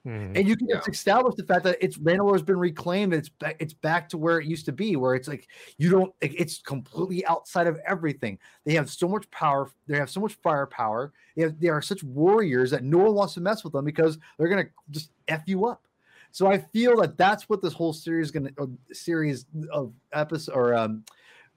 Mhm. 0.07 0.37
And 0.37 0.47
you 0.47 0.55
can 0.55 0.69
Yeah. 0.69 0.75
just 0.77 0.87
establish 0.89 1.35
the 1.35 1.43
fact 1.43 1.63
that 1.65 1.77
it's 1.81 1.97
Mandalore's 1.97 2.41
been 2.41 2.57
reclaimed. 2.57 3.13
It's 3.13 3.29
back, 3.29 3.57
it's 3.59 3.73
back 3.73 4.07
to 4.09 4.17
where 4.17 4.39
it 4.39 4.45
used 4.47 4.65
to 4.67 4.71
be, 4.71 4.95
where 4.95 5.15
it's 5.15 5.27
like 5.27 5.47
you 5.77 5.89
don't. 5.89 6.13
It's 6.21 6.59
completely 6.61 7.25
outside 7.25 7.67
of 7.67 7.77
everything. 7.85 8.39
They 8.63 8.73
have 8.75 8.89
so 8.89 9.07
much 9.09 9.29
power. 9.31 9.69
They 9.87 9.97
have 9.97 10.09
so 10.09 10.21
much 10.21 10.35
firepower. 10.35 11.11
They, 11.35 11.43
have, 11.43 11.59
they 11.59 11.67
are 11.69 11.81
such 11.81 12.03
warriors 12.03 12.71
that 12.71 12.83
no 12.83 12.99
one 12.99 13.15
wants 13.15 13.33
to 13.35 13.41
mess 13.41 13.63
with 13.65 13.73
them 13.73 13.85
because 13.85 14.17
they're 14.37 14.47
gonna 14.47 14.67
just 14.91 15.11
f 15.27 15.43
you 15.47 15.65
up. 15.65 15.87
So 16.31 16.47
I 16.47 16.59
feel 16.59 16.97
that 17.01 17.17
that's 17.17 17.49
what 17.49 17.61
this 17.61 17.73
whole 17.73 17.93
series 17.93 18.31
going 18.31 18.53
to 18.55 18.77
series 18.93 19.45
of 19.71 19.93
episode 20.13 20.53
or 20.53 20.75
um, 20.75 21.03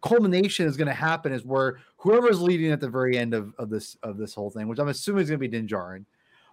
culmination 0.02 0.66
is 0.66 0.76
going 0.76 0.88
to 0.88 0.94
happen 0.94 1.32
is 1.32 1.44
where 1.44 1.80
whoever 1.98 2.30
is 2.30 2.40
leading 2.40 2.70
at 2.72 2.80
the 2.80 2.88
very 2.88 3.18
end 3.18 3.34
of, 3.34 3.54
of 3.58 3.68
this 3.70 3.96
of 4.02 4.16
this 4.16 4.34
whole 4.34 4.50
thing, 4.50 4.68
which 4.68 4.78
I'm 4.78 4.88
assuming 4.88 5.22
is 5.24 5.28
going 5.30 5.38
to 5.40 5.48
be 5.48 5.48
Din 5.48 5.66
Djarin, 5.68 6.06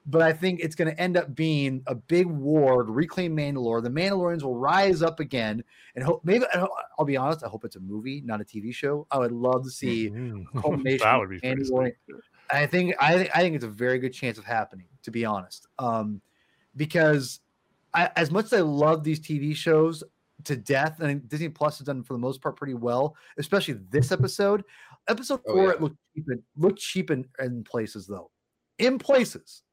but 0.10 0.22
I 0.22 0.32
think 0.34 0.62
it's 0.62 0.74
going 0.74 0.90
to 0.90 1.00
end 1.00 1.18
up 1.18 1.36
being 1.36 1.84
a 1.88 1.94
big 1.94 2.26
war 2.28 2.84
to 2.84 2.92
reclaim 2.92 3.36
Mandalore. 3.36 3.84
The 3.84 3.90
Mandalorians 3.90 4.42
will 4.42 4.56
rise 4.58 5.02
up 5.02 5.20
again, 5.20 5.64
and 5.96 6.04
hope 6.04 6.22
maybe 6.24 6.46
I'll 6.54 6.70
I'll 6.98 7.06
be 7.06 7.18
honest. 7.18 7.44
I 7.44 7.50
hope 7.50 7.66
it's 7.66 7.76
a 7.76 7.80
movie, 7.82 8.22
not 8.26 8.40
a 8.42 8.46
TV 8.46 8.74
show. 8.74 9.06
I 9.12 9.20
would 9.20 9.32
love 9.34 9.64
to 9.66 9.70
see 9.70 10.10
Mhm. 10.10 10.46
culmination. 10.62 11.00
that 11.04 11.20
would 11.20 11.30
be 11.30 11.40
pretty 11.40 11.62
Mandalorian. 11.64 11.94
I 12.50 12.66
think 12.66 12.96
I 13.02 13.18
think 13.18 13.30
I 13.36 13.42
think 13.42 13.56
it's 13.56 13.66
a 13.66 13.70
very 13.70 14.00
good 14.00 14.14
chance 14.14 14.38
of 14.38 14.46
happening, 14.46 14.88
to 15.04 15.12
be 15.12 15.26
honest. 15.26 15.68
Um, 15.78 16.22
because 16.76 17.42
I, 17.94 18.10
as 18.16 18.32
much 18.32 18.46
as 18.46 18.54
I 18.54 18.62
love 18.62 19.04
these 19.04 19.20
TV 19.20 19.56
shows 19.56 20.04
to 20.44 20.56
death, 20.56 21.00
and 21.00 21.08
I 21.08 21.12
think 21.14 21.28
Disney 21.28 21.50
Plus 21.50 21.80
has 21.80 21.86
done 21.88 22.04
for 22.04 22.14
the 22.14 22.20
most 22.20 22.42
part 22.42 22.56
pretty 22.56 22.76
well, 22.76 23.16
especially 23.38 23.74
this 23.90 24.12
episode. 24.12 24.64
Episode 25.10 25.42
Oh, 25.48 25.54
four 25.54 25.64
yeah. 25.66 25.72
it 25.72 25.82
looked 25.82 25.98
cheap, 26.16 26.26
in, 26.30 26.44
looked 26.58 26.80
cheap 26.80 27.12
in, 27.12 27.26
in 27.40 27.64
places 27.64 28.06
though, 28.08 28.30
in 28.78 29.00
places, 29.00 29.64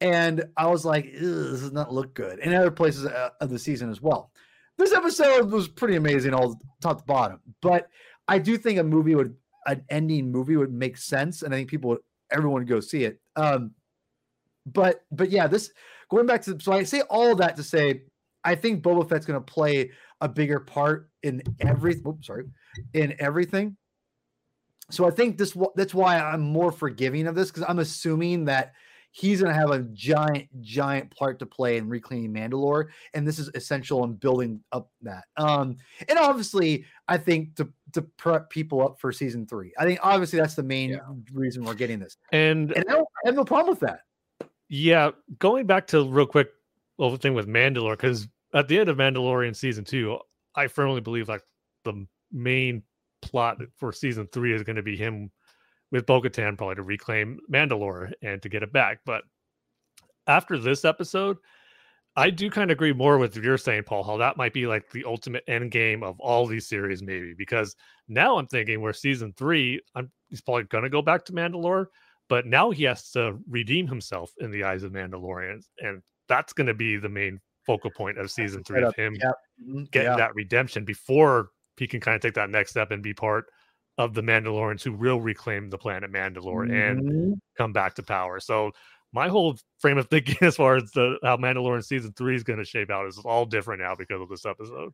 and 0.00 0.44
I 0.56 0.66
was 0.66 0.84
like, 0.84 1.12
this 1.12 1.60
does 1.60 1.72
not 1.72 1.92
look 1.92 2.14
good. 2.14 2.38
In 2.40 2.54
other 2.54 2.70
places 2.70 3.06
uh, 3.06 3.30
of 3.40 3.50
the 3.50 3.58
season 3.58 3.90
as 3.90 4.00
well. 4.00 4.30
this 4.78 4.92
episode 4.92 5.50
was 5.50 5.68
pretty 5.68 5.96
amazing, 5.96 6.34
all 6.34 6.58
top 6.80 6.98
to 6.98 7.04
bottom. 7.04 7.40
But 7.60 7.88
I 8.28 8.38
do 8.38 8.56
think 8.56 8.78
a 8.78 8.84
movie 8.84 9.14
would, 9.14 9.34
an 9.66 9.84
ending 9.90 10.30
movie 10.30 10.56
would 10.56 10.72
make 10.72 10.96
sense, 10.96 11.42
and 11.42 11.52
I 11.52 11.58
think 11.58 11.70
people, 11.70 11.90
would, 11.90 12.00
everyone 12.32 12.62
would 12.62 12.68
go 12.68 12.80
see 12.80 13.04
it. 13.04 13.20
Um, 13.36 13.72
but 14.66 15.02
but 15.10 15.30
yeah, 15.30 15.46
this 15.46 15.70
going 16.10 16.26
back 16.26 16.42
to 16.42 16.58
so 16.60 16.72
I 16.72 16.84
say 16.84 17.00
all 17.02 17.34
that 17.36 17.56
to 17.56 17.62
say 17.62 18.02
I 18.44 18.54
think 18.54 18.82
Boba 18.82 19.08
Fett's 19.08 19.26
going 19.26 19.40
to 19.40 19.52
play 19.52 19.90
a 20.20 20.28
bigger 20.28 20.60
part 20.60 21.10
in 21.22 21.42
every. 21.60 22.00
Oops, 22.06 22.26
sorry, 22.26 22.44
in 22.94 23.14
everything. 23.18 23.76
So 24.90 25.06
I 25.06 25.10
think 25.10 25.38
this 25.38 25.56
that's 25.76 25.94
why 25.94 26.18
I'm 26.18 26.40
more 26.40 26.72
forgiving 26.72 27.26
of 27.26 27.34
this 27.34 27.50
because 27.50 27.64
I'm 27.68 27.78
assuming 27.78 28.46
that 28.46 28.72
he's 29.12 29.40
going 29.40 29.52
to 29.52 29.58
have 29.58 29.70
a 29.70 29.80
giant, 29.92 30.48
giant 30.60 31.14
part 31.16 31.38
to 31.40 31.46
play 31.46 31.76
in 31.76 31.88
reclaiming 31.88 32.32
Mandalore, 32.32 32.86
and 33.14 33.26
this 33.26 33.38
is 33.38 33.50
essential 33.54 34.04
in 34.04 34.14
building 34.14 34.60
up 34.72 34.90
that. 35.02 35.24
Um, 35.36 35.76
and 36.08 36.18
obviously, 36.18 36.84
I 37.08 37.18
think 37.18 37.56
to 37.56 37.68
to 37.92 38.02
prep 38.02 38.50
people 38.50 38.82
up 38.82 39.00
for 39.00 39.12
season 39.12 39.46
three. 39.46 39.72
I 39.78 39.84
think 39.84 40.00
obviously 40.02 40.38
that's 40.38 40.54
the 40.54 40.62
main 40.62 40.90
yeah. 40.90 41.00
reason 41.32 41.64
we're 41.64 41.74
getting 41.74 41.98
this, 41.98 42.16
and, 42.32 42.72
and 42.72 42.84
I, 42.88 42.98
I 42.98 43.04
have 43.24 43.34
no 43.34 43.44
problem 43.44 43.70
with 43.70 43.80
that. 43.80 44.00
Yeah, 44.68 45.10
going 45.38 45.66
back 45.66 45.88
to 45.88 46.08
real 46.08 46.26
quick, 46.26 46.50
little 46.98 47.16
thing 47.16 47.34
with 47.34 47.48
Mandalore, 47.48 47.92
because 47.92 48.28
at 48.54 48.68
the 48.68 48.78
end 48.78 48.88
of 48.88 48.96
Mandalorian 48.96 49.56
season 49.56 49.84
two, 49.84 50.18
I 50.54 50.68
firmly 50.68 51.00
believe 51.00 51.28
like 51.28 51.42
the 51.84 52.06
main 52.32 52.82
plot 53.22 53.58
for 53.76 53.92
season 53.92 54.28
three 54.32 54.54
is 54.54 54.62
going 54.62 54.76
to 54.76 54.82
be 54.82 54.96
him 54.96 55.30
with 55.90 56.06
Bo 56.06 56.20
Katan 56.20 56.56
probably 56.56 56.76
to 56.76 56.82
reclaim 56.82 57.38
Mandalore 57.50 58.12
and 58.22 58.40
to 58.42 58.48
get 58.48 58.62
it 58.62 58.72
back. 58.72 59.00
But 59.04 59.22
after 60.26 60.58
this 60.58 60.84
episode, 60.84 61.38
I 62.16 62.30
do 62.30 62.50
kind 62.50 62.70
of 62.70 62.76
agree 62.76 62.92
more 62.92 63.18
with 63.18 63.36
you're 63.36 63.58
saying, 63.58 63.84
Paul, 63.84 64.02
how 64.02 64.16
that 64.16 64.36
might 64.36 64.52
be 64.52 64.66
like 64.66 64.90
the 64.90 65.04
ultimate 65.04 65.44
end 65.46 65.70
game 65.70 66.02
of 66.02 66.18
all 66.20 66.46
these 66.46 66.66
series, 66.66 67.02
maybe 67.02 67.34
because 67.36 67.76
now 68.08 68.36
I'm 68.36 68.46
thinking 68.46 68.80
where 68.80 68.92
season 68.92 69.32
three, 69.36 69.80
I'm 69.94 70.10
he's 70.28 70.40
probably 70.40 70.64
gonna 70.64 70.88
go 70.88 71.02
back 71.02 71.24
to 71.26 71.32
Mandalore, 71.32 71.86
but 72.28 72.46
now 72.46 72.70
he 72.70 72.84
has 72.84 73.10
to 73.12 73.38
redeem 73.48 73.86
himself 73.86 74.32
in 74.38 74.50
the 74.50 74.64
eyes 74.64 74.82
of 74.82 74.92
Mandalorians, 74.92 75.66
and 75.78 76.02
that's 76.28 76.52
gonna 76.52 76.74
be 76.74 76.96
the 76.96 77.08
main 77.08 77.40
focal 77.64 77.90
point 77.90 78.18
of 78.18 78.30
season 78.30 78.64
three 78.64 78.82
of 78.82 78.94
him 78.96 79.14
yep. 79.22 79.34
Mm-hmm. 79.62 79.84
getting 79.92 80.16
that 80.16 80.34
redemption 80.34 80.84
before 80.84 81.50
he 81.76 81.86
can 81.86 82.00
kind 82.00 82.16
of 82.16 82.22
take 82.22 82.34
that 82.34 82.50
next 82.50 82.70
step 82.70 82.90
and 82.90 83.02
be 83.02 83.14
part 83.14 83.46
of 84.00 84.14
the 84.14 84.22
Mandalorians 84.22 84.82
who 84.82 84.92
will 84.92 85.20
reclaim 85.20 85.68
the 85.68 85.76
planet 85.76 86.10
Mandalore 86.10 86.66
mm-hmm. 86.66 87.08
and 87.08 87.40
come 87.58 87.74
back 87.74 87.94
to 87.96 88.02
power. 88.02 88.40
So 88.40 88.72
my 89.12 89.28
whole 89.28 89.58
frame 89.78 89.98
of 89.98 90.08
thinking 90.08 90.36
as 90.40 90.56
far 90.56 90.76
as 90.76 90.90
the 90.92 91.18
how 91.22 91.36
Mandalorian 91.36 91.84
season 91.84 92.12
three 92.16 92.34
is 92.34 92.42
going 92.42 92.58
to 92.58 92.64
shape 92.64 92.90
out 92.90 93.06
is 93.06 93.18
all 93.18 93.44
different 93.44 93.82
now 93.82 93.94
because 93.94 94.22
of 94.22 94.28
this 94.30 94.46
episode. 94.46 94.92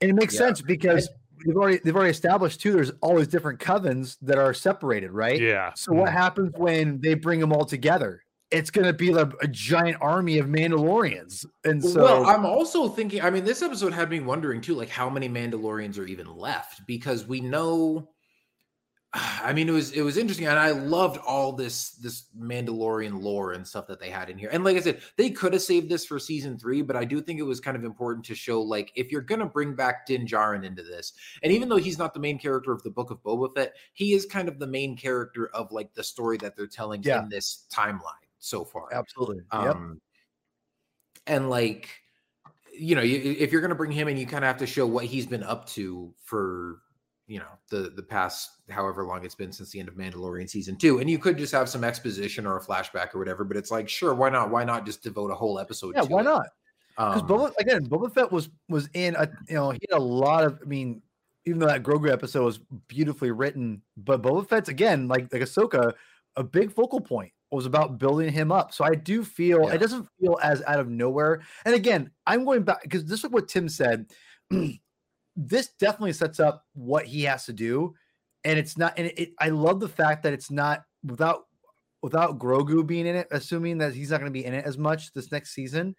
And 0.00 0.10
it 0.10 0.14
makes 0.14 0.34
yeah. 0.34 0.40
sense 0.40 0.62
because 0.62 1.10
they've 1.44 1.54
already 1.54 1.80
they've 1.84 1.94
already 1.94 2.10
established 2.10 2.62
too. 2.62 2.72
There's 2.72 2.92
always 3.02 3.28
different 3.28 3.60
covens 3.60 4.16
that 4.22 4.38
are 4.38 4.54
separated, 4.54 5.10
right? 5.10 5.38
Yeah. 5.38 5.72
So 5.76 5.92
what 5.92 6.08
mm-hmm. 6.08 6.16
happens 6.16 6.52
when 6.56 6.98
they 7.02 7.12
bring 7.12 7.40
them 7.40 7.52
all 7.52 7.66
together? 7.66 8.22
It's 8.50 8.70
going 8.70 8.86
to 8.86 8.92
be 8.92 9.12
like 9.12 9.30
a 9.42 9.46
giant 9.46 9.98
army 10.00 10.38
of 10.38 10.46
Mandalorians, 10.46 11.46
and 11.64 11.84
so. 11.84 12.02
Well, 12.02 12.26
I'm 12.26 12.44
also 12.44 12.88
thinking. 12.88 13.20
I 13.22 13.30
mean, 13.30 13.44
this 13.44 13.62
episode 13.62 13.92
had 13.92 14.10
me 14.10 14.18
wondering 14.18 14.60
too, 14.60 14.74
like 14.74 14.88
how 14.88 15.08
many 15.08 15.28
Mandalorians 15.28 15.98
are 16.00 16.06
even 16.06 16.36
left 16.36 16.84
because 16.86 17.28
we 17.28 17.40
know 17.40 18.08
I 19.42 19.52
mean, 19.52 19.68
it 19.68 19.72
was 19.72 19.92
it 19.92 20.02
was 20.02 20.16
interesting, 20.16 20.46
and 20.46 20.58
I 20.58 20.70
loved 20.70 21.18
all 21.18 21.52
this 21.52 21.90
this 21.92 22.24
Mandalorian 22.38 23.20
lore 23.20 23.52
and 23.52 23.66
stuff 23.66 23.86
that 23.88 23.98
they 23.98 24.10
had 24.10 24.30
in 24.30 24.38
here. 24.38 24.50
And 24.52 24.62
like 24.62 24.76
I 24.76 24.80
said, 24.80 25.00
they 25.16 25.30
could 25.30 25.52
have 25.52 25.62
saved 25.62 25.88
this 25.88 26.04
for 26.04 26.18
season 26.18 26.58
three, 26.58 26.82
but 26.82 26.96
I 26.96 27.04
do 27.04 27.20
think 27.20 27.40
it 27.40 27.44
was 27.44 27.60
kind 27.60 27.76
of 27.76 27.84
important 27.84 28.24
to 28.26 28.34
show 28.34 28.62
like 28.62 28.92
if 28.94 29.10
you're 29.10 29.20
gonna 29.20 29.46
bring 29.46 29.74
back 29.74 30.06
Din 30.06 30.26
Djarin 30.26 30.64
into 30.64 30.82
this, 30.82 31.12
and 31.42 31.52
even 31.52 31.68
though 31.68 31.76
he's 31.76 31.98
not 31.98 32.14
the 32.14 32.20
main 32.20 32.38
character 32.38 32.72
of 32.72 32.82
the 32.82 32.90
Book 32.90 33.10
of 33.10 33.22
Boba 33.22 33.52
Fett, 33.54 33.74
he 33.94 34.12
is 34.12 34.26
kind 34.26 34.48
of 34.48 34.58
the 34.58 34.66
main 34.66 34.96
character 34.96 35.48
of 35.54 35.72
like 35.72 35.92
the 35.94 36.04
story 36.04 36.36
that 36.38 36.56
they're 36.56 36.66
telling 36.68 37.02
yeah. 37.02 37.22
in 37.22 37.28
this 37.28 37.66
timeline 37.72 38.00
so 38.38 38.64
far. 38.64 38.88
Absolutely. 38.92 39.40
Um, 39.50 39.64
yep. 39.64 39.76
And 41.26 41.50
like, 41.50 41.88
you 42.72 42.94
know, 42.94 43.02
you, 43.02 43.36
if 43.38 43.50
you're 43.50 43.60
gonna 43.60 43.74
bring 43.74 43.90
him 43.90 44.06
in, 44.06 44.16
you 44.16 44.26
kind 44.26 44.44
of 44.44 44.48
have 44.48 44.58
to 44.58 44.66
show 44.66 44.86
what 44.86 45.04
he's 45.04 45.26
been 45.26 45.42
up 45.42 45.66
to 45.70 46.14
for 46.22 46.78
you 47.30 47.38
know 47.38 47.46
the 47.68 47.92
the 47.94 48.02
past 48.02 48.50
however 48.70 49.06
long 49.06 49.24
it's 49.24 49.36
been 49.36 49.52
since 49.52 49.70
the 49.70 49.78
end 49.78 49.88
of 49.88 49.94
Mandalorian 49.94 50.50
season 50.50 50.74
two, 50.74 50.98
and 50.98 51.08
you 51.08 51.16
could 51.16 51.38
just 51.38 51.52
have 51.52 51.68
some 51.68 51.84
exposition 51.84 52.44
or 52.44 52.56
a 52.56 52.60
flashback 52.60 53.14
or 53.14 53.20
whatever. 53.20 53.44
But 53.44 53.56
it's 53.56 53.70
like, 53.70 53.88
sure, 53.88 54.14
why 54.14 54.30
not? 54.30 54.50
Why 54.50 54.64
not 54.64 54.84
just 54.84 55.04
devote 55.04 55.30
a 55.30 55.34
whole 55.36 55.60
episode? 55.60 55.94
Yeah, 55.94 56.02
why 56.02 56.22
it? 56.22 56.24
not? 56.24 56.46
Because 56.96 57.22
um, 57.22 57.28
Boba 57.28 57.52
again, 57.58 57.86
Boba 57.86 58.12
Fett 58.12 58.32
was 58.32 58.48
was 58.68 58.88
in 58.94 59.14
a 59.14 59.30
you 59.48 59.54
know 59.54 59.70
he 59.70 59.78
had 59.88 59.96
a 59.96 60.02
lot 60.02 60.42
of. 60.42 60.58
I 60.60 60.66
mean, 60.66 61.02
even 61.46 61.60
though 61.60 61.68
that 61.68 61.84
Grogu 61.84 62.10
episode 62.10 62.44
was 62.44 62.58
beautifully 62.88 63.30
written, 63.30 63.80
but 63.96 64.22
Boba 64.22 64.48
Fett's 64.48 64.68
again 64.68 65.06
like 65.06 65.32
like 65.32 65.42
Ahsoka, 65.42 65.92
a 66.34 66.42
big 66.42 66.72
focal 66.72 67.00
point 67.00 67.30
was 67.52 67.64
about 67.64 67.98
building 67.98 68.32
him 68.32 68.50
up. 68.50 68.74
So 68.74 68.84
I 68.84 68.96
do 68.96 69.22
feel 69.22 69.68
yeah. 69.68 69.74
it 69.74 69.78
doesn't 69.78 70.08
feel 70.20 70.36
as 70.42 70.62
out 70.66 70.80
of 70.80 70.88
nowhere. 70.88 71.42
And 71.64 71.76
again, 71.76 72.10
I'm 72.26 72.44
going 72.44 72.64
back 72.64 72.82
because 72.82 73.04
this 73.04 73.22
is 73.22 73.30
what 73.30 73.46
Tim 73.46 73.68
said. 73.68 74.06
this 75.40 75.68
definitely 75.78 76.12
sets 76.12 76.38
up 76.38 76.66
what 76.74 77.06
he 77.06 77.22
has 77.22 77.46
to 77.46 77.52
do, 77.52 77.94
and 78.44 78.58
it's 78.58 78.76
not. 78.76 78.92
And 78.98 79.10
it, 79.16 79.32
I 79.40 79.48
love 79.48 79.80
the 79.80 79.88
fact 79.88 80.22
that 80.24 80.34
it's 80.34 80.50
not 80.50 80.82
without 81.02 81.44
without 82.02 82.38
Grogu 82.38 82.86
being 82.86 83.06
in 83.06 83.16
it, 83.16 83.26
assuming 83.30 83.78
that 83.78 83.94
he's 83.94 84.10
not 84.10 84.20
going 84.20 84.30
to 84.30 84.38
be 84.38 84.44
in 84.44 84.54
it 84.54 84.64
as 84.66 84.76
much 84.76 85.12
this 85.12 85.32
next 85.32 85.54
season. 85.54 85.96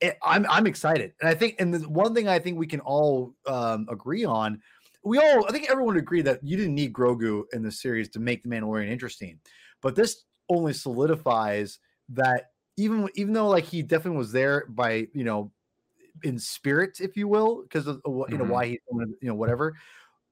It, 0.00 0.16
I'm 0.22 0.46
I'm 0.48 0.66
excited, 0.66 1.12
and 1.20 1.28
I 1.28 1.34
think, 1.34 1.56
and 1.58 1.74
the 1.74 1.80
one 1.88 2.14
thing 2.14 2.26
I 2.26 2.38
think 2.38 2.58
we 2.58 2.66
can 2.66 2.80
all 2.80 3.34
um, 3.46 3.86
agree 3.90 4.24
on, 4.24 4.62
we 5.04 5.18
all, 5.18 5.46
I 5.46 5.52
think 5.52 5.70
everyone 5.70 5.94
would 5.94 6.02
agree 6.02 6.22
that 6.22 6.40
you 6.42 6.56
didn't 6.56 6.74
need 6.74 6.94
Grogu 6.94 7.42
in 7.52 7.62
the 7.62 7.70
series 7.70 8.08
to 8.10 8.18
make 8.18 8.42
the 8.42 8.48
Mandalorian 8.48 8.88
interesting, 8.88 9.38
but 9.82 9.94
this 9.94 10.24
only 10.48 10.72
solidifies 10.72 11.78
that 12.08 12.46
even 12.78 13.08
even 13.14 13.34
though 13.34 13.48
like 13.48 13.64
he 13.64 13.82
definitely 13.82 14.16
was 14.16 14.32
there 14.32 14.64
by 14.70 15.06
you 15.12 15.24
know 15.24 15.52
in 16.22 16.38
spirit, 16.38 17.00
if 17.00 17.16
you 17.16 17.28
will, 17.28 17.62
because 17.62 17.86
of 17.86 18.00
you 18.04 18.12
know 18.12 18.44
mm-hmm. 18.44 18.48
why 18.48 18.66
he 18.66 18.80
you 18.90 19.16
know 19.22 19.34
whatever. 19.34 19.74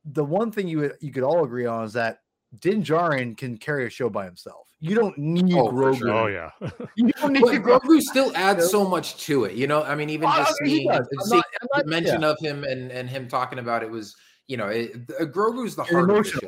The 0.05 0.24
one 0.24 0.51
thing 0.51 0.69
you 0.69 0.93
you 1.01 1.12
could 1.12 1.23
all 1.23 1.44
agree 1.44 1.66
on 1.66 1.85
is 1.85 1.93
that 1.94 2.20
Din 2.60 2.82
Djarin 2.82 3.36
can 3.36 3.59
carry 3.59 3.86
a 3.86 3.90
show 3.90 4.09
by 4.09 4.24
himself. 4.24 4.69
You 4.81 4.94
don't 4.94 5.19
need 5.19 5.52
oh, 5.55 5.69
Grogu. 5.69 5.98
Sure. 5.98 6.10
Oh 6.10 6.27
yeah, 6.27 6.51
you 6.97 7.10
don't 7.12 7.32
need 7.32 7.43
but 7.43 7.62
Grogu. 7.62 8.01
Still 8.01 8.35
adds 8.36 8.70
so 8.70 8.89
much 8.89 9.16
to 9.27 9.44
it. 9.44 9.55
You 9.55 9.66
know, 9.66 9.82
I 9.82 9.94
mean, 9.94 10.09
even 10.10 10.28
just 10.31 10.55
seeing, 10.65 10.90
seeing 11.23 11.43
not, 11.73 11.85
the 11.85 11.90
mention 11.90 12.23
yeah. 12.23 12.31
of 12.31 12.39
him 12.40 12.65
and 12.65 12.90
and 12.90 13.10
him 13.10 13.28
talking 13.28 13.59
about 13.59 13.82
it 13.82 13.90
was, 13.90 14.16
you 14.47 14.56
know, 14.56 14.69
it, 14.69 14.94
uh, 15.20 15.24
Grogu's 15.24 15.74
the 15.74 15.85
heart 15.85 16.10
of 16.10 16.24
the 16.24 16.31
show. 16.31 16.39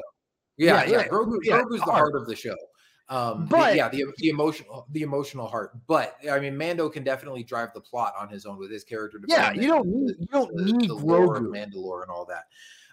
Yeah, 0.57 0.85
yeah, 0.85 0.91
yeah. 0.91 1.09
Grogu, 1.09 1.39
yeah, 1.43 1.63
Grogu's 1.63 1.81
the 1.81 1.93
heart 1.93 2.15
of 2.15 2.27
the 2.27 2.37
show. 2.37 2.57
Um, 3.11 3.47
but 3.47 3.73
the, 3.73 3.77
yeah, 3.77 3.89
the, 3.89 4.05
the 4.19 4.29
emotional 4.29 4.87
the 4.93 5.03
emotional 5.03 5.49
heart. 5.49 5.73
But 5.89 6.15
I 6.31 6.39
mean, 6.39 6.57
Mando 6.57 6.89
can 6.89 7.03
definitely 7.03 7.43
drive 7.43 7.71
the 7.75 7.81
plot 7.81 8.15
on 8.19 8.29
his 8.29 8.47
own 8.47 8.57
with 8.57 8.71
his 8.71 8.85
character. 8.85 9.21
Yeah, 9.27 9.53
you 9.53 9.67
don't 9.67 9.89
need 9.89 10.15
you 10.21 10.27
don't 10.31 10.55
the, 10.57 10.65
need 10.73 10.89
the 10.89 10.97
Grogu. 10.97 11.49
Mandalore 11.49 12.03
and 12.03 12.11
all 12.11 12.27
that. 12.27 12.45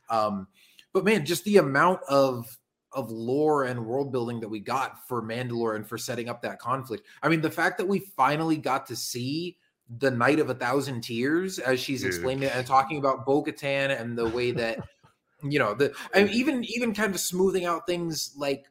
Um, 0.09 0.47
but 0.91 1.05
man, 1.05 1.23
just 1.23 1.43
the 1.45 1.57
amount 1.57 1.99
of 2.09 2.57
of 2.93 3.11
lore 3.11 3.65
and 3.65 3.85
world 3.85 4.11
building 4.11 4.39
that 4.39 4.49
we 4.49 4.59
got 4.59 5.07
for 5.07 5.21
Mandalore 5.21 5.75
and 5.75 5.87
for 5.87 5.99
setting 5.99 6.29
up 6.29 6.41
that 6.41 6.57
conflict. 6.57 7.05
I 7.21 7.29
mean, 7.29 7.41
the 7.41 7.51
fact 7.51 7.77
that 7.77 7.87
we 7.87 7.99
finally 7.99 8.57
got 8.57 8.87
to 8.87 8.95
see 8.95 9.57
the 9.99 10.09
Night 10.09 10.39
of 10.39 10.49
a 10.49 10.55
Thousand 10.55 11.01
Tears 11.01 11.59
as 11.59 11.79
she's 11.79 12.01
Dude. 12.01 12.07
explained 12.07 12.43
it 12.43 12.55
and 12.55 12.65
talking 12.65 12.97
about 12.97 13.23
Bo 13.23 13.43
Katan 13.43 14.01
and 14.01 14.17
the 14.17 14.27
way 14.27 14.51
that 14.51 14.79
you 15.43 15.59
know 15.59 15.75
the 15.75 15.93
I 16.11 16.23
mean, 16.23 16.33
even 16.33 16.63
even 16.63 16.95
kind 16.95 17.13
of 17.13 17.19
smoothing 17.21 17.65
out 17.65 17.85
things 17.85 18.33
like 18.35 18.65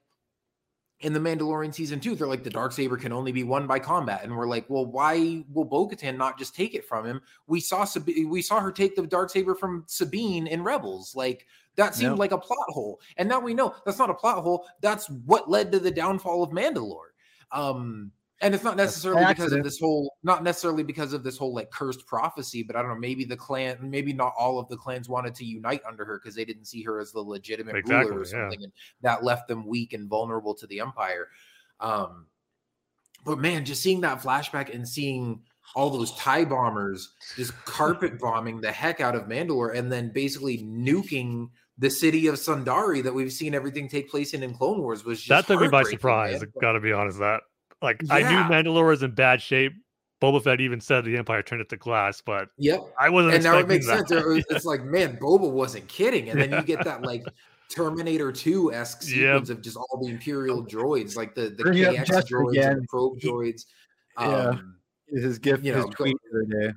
in 1.01 1.13
the 1.13 1.21
Mandalorian 1.21 1.75
season 1.75 2.01
two, 2.01 2.15
they're 2.15 2.27
like 2.27 2.43
the 2.43 2.51
dark 2.51 2.73
saber 2.73 2.97
can 2.97 3.13
only 3.13 3.31
be 3.31 3.45
won 3.45 3.67
by 3.67 3.79
combat, 3.79 4.25
and 4.25 4.35
we're 4.35 4.47
like, 4.47 4.65
well, 4.69 4.87
why 4.87 5.45
will 5.53 5.65
Bo-Katan 5.65 6.17
not 6.17 6.39
just 6.39 6.55
take 6.55 6.75
it 6.75 6.87
from 6.87 7.05
him? 7.05 7.21
We 7.47 7.61
saw 7.61 7.85
Sab- 7.85 8.07
we 8.07 8.41
saw 8.41 8.61
her 8.61 8.73
take 8.73 8.97
the 8.97 9.07
dark 9.07 9.31
saber 9.31 9.55
from 9.55 9.85
Sabine 9.87 10.47
in 10.47 10.63
Rebels, 10.63 11.15
like 11.15 11.47
that 11.75 11.95
seemed 11.95 12.19
like 12.19 12.33
a 12.33 12.39
plot 12.39 12.69
hole, 12.69 13.01
and 13.19 13.29
now 13.29 13.41
we 13.41 13.53
know 13.53 13.75
that's 13.85 13.99
not 13.99 14.09
a 14.09 14.15
plot 14.15 14.43
hole. 14.43 14.67
That's 14.81 15.11
what 15.11 15.51
led 15.51 15.71
to 15.73 15.79
the 15.79 15.91
downfall 15.91 16.43
of 16.43 16.51
Mandalore. 16.51 17.13
Um, 17.53 18.11
and 18.43 18.55
it's 18.55 18.65
not 18.65 18.77
necessarily 18.77 19.25
because 19.27 19.53
of 19.53 19.65
this 19.65 19.79
whole 19.79 20.15
not 20.23 20.43
necessarily 20.43 20.83
because 20.83 21.13
of 21.13 21.23
this 21.23 21.37
whole 21.37 21.55
like 21.55 21.71
cursed 21.71 22.07
prophecy 22.07 22.63
but 22.63 22.77
i 22.77 22.83
don't 22.83 22.91
know 22.91 22.99
maybe 22.99 23.25
the 23.25 23.37
clan 23.37 23.79
maybe 23.83 24.13
not 24.13 24.33
all 24.39 24.59
of 24.59 24.69
the 24.69 24.77
clans 24.77 25.09
wanted 25.09 25.35
to 25.35 25.45
unite 25.45 25.81
under 25.89 26.05
her 26.05 26.19
because 26.19 26.35
they 26.35 26.45
didn't 26.45 26.67
see 26.67 26.83
her 26.83 26.99
as 26.99 27.13
the 27.13 27.21
legitimate 27.21 27.77
exactly, 27.77 28.11
ruler 28.11 28.23
or 28.23 28.25
something 28.25 28.61
yeah. 28.61 28.65
and 28.65 28.73
that 29.01 29.25
left 29.25 29.49
them 29.49 29.67
weak 29.67 29.93
and 29.93 30.09
vulnerable 30.09 30.55
to 30.55 30.67
the 30.67 30.81
empire 30.81 31.29
um 31.81 32.27
but 33.25 33.39
man 33.39 33.65
just 33.65 33.83
seeing 33.83 34.01
that 34.01 34.21
flashback 34.21 34.75
and 34.75 34.87
seeing 34.87 35.41
all 35.75 35.91
those 35.91 36.15
tie 36.17 36.45
bombers 36.45 37.15
just 37.37 37.53
carpet 37.65 38.19
bombing 38.19 38.61
the 38.61 38.71
heck 38.71 39.01
out 39.01 39.17
of 39.17 39.25
mandalore 39.25 39.77
and 39.77 39.91
then 39.91 40.11
basically 40.13 40.59
nuking 40.59 41.49
the 41.79 41.91
city 41.91 42.27
of 42.27 42.37
Sundari 42.37 43.03
that 43.03 43.13
we've 43.13 43.31
seen 43.31 43.55
everything 43.55 43.87
take 43.87 44.11
place 44.11 44.33
in 44.33 44.43
in 44.43 44.55
Clone 44.55 44.81
Wars 44.81 45.05
was 45.05 45.21
just 45.21 45.47
that 45.47 45.53
took 45.53 45.61
me 45.61 45.69
by 45.69 45.83
surprise. 45.83 46.43
Got 46.59 46.73
to 46.73 46.81
be 46.81 46.91
honest, 46.91 47.19
that 47.19 47.43
like 47.87 48.03
yeah. 48.05 48.15
I 48.15 48.21
knew 48.21 48.55
Mandalore 48.55 48.89
was 48.89 49.03
in 49.03 49.13
bad 49.13 49.41
shape 49.41 49.73
Boba 50.23 50.43
Fett 50.43 50.61
even 50.63 50.81
said 50.81 51.05
the 51.05 51.17
Empire 51.19 51.43
turned 51.43 51.61
it 51.61 51.69
to 51.69 51.77
glass, 51.77 52.23
but 52.25 52.49
Yep. 52.57 52.81
I 52.99 53.11
wasn't. 53.11 53.35
And 53.35 53.45
now 53.45 53.59
it 53.59 53.69
makes 53.69 53.87
that. 53.87 54.09
sense. 54.09 54.11
It 54.13 54.27
was- 54.27 54.45
It's 54.49 54.65
like, 54.65 54.83
man, 54.83 55.19
Boba 55.19 55.51
wasn't 55.51 55.87
kidding. 55.89 56.31
And 56.31 56.41
then 56.41 56.53
you 56.53 56.63
get 56.63 56.83
that 56.85 57.03
like 57.03 57.23
Terminator 57.71 58.33
2 58.33 58.73
esque 58.73 59.03
Yep. 59.03 59.11
sequence 59.11 59.51
of 59.51 59.61
just 59.61 59.77
all 59.77 60.01
the 60.03 60.09
Imperial 60.11 60.65
droids, 60.65 61.17
like 61.17 61.35
the, 61.35 61.51
the 61.51 61.65
Bring 61.65 61.77
KX 61.79 62.07
droids 62.31 62.51
again. 62.53 62.73
and 62.73 62.83
the 62.83 62.87
probe 62.89 63.19
He- 63.21 63.29
droids. 63.29 63.67
Yeah. 64.19 64.27
Um, 64.27 64.77
His 65.09 65.39
gift, 65.39 65.63
You 65.63 65.75
his 65.75 65.85
know, 65.85 65.89
go- 65.91 65.95
tweet 66.05 66.17
the 66.33 66.39
other 66.39 66.71
day. 66.71 66.75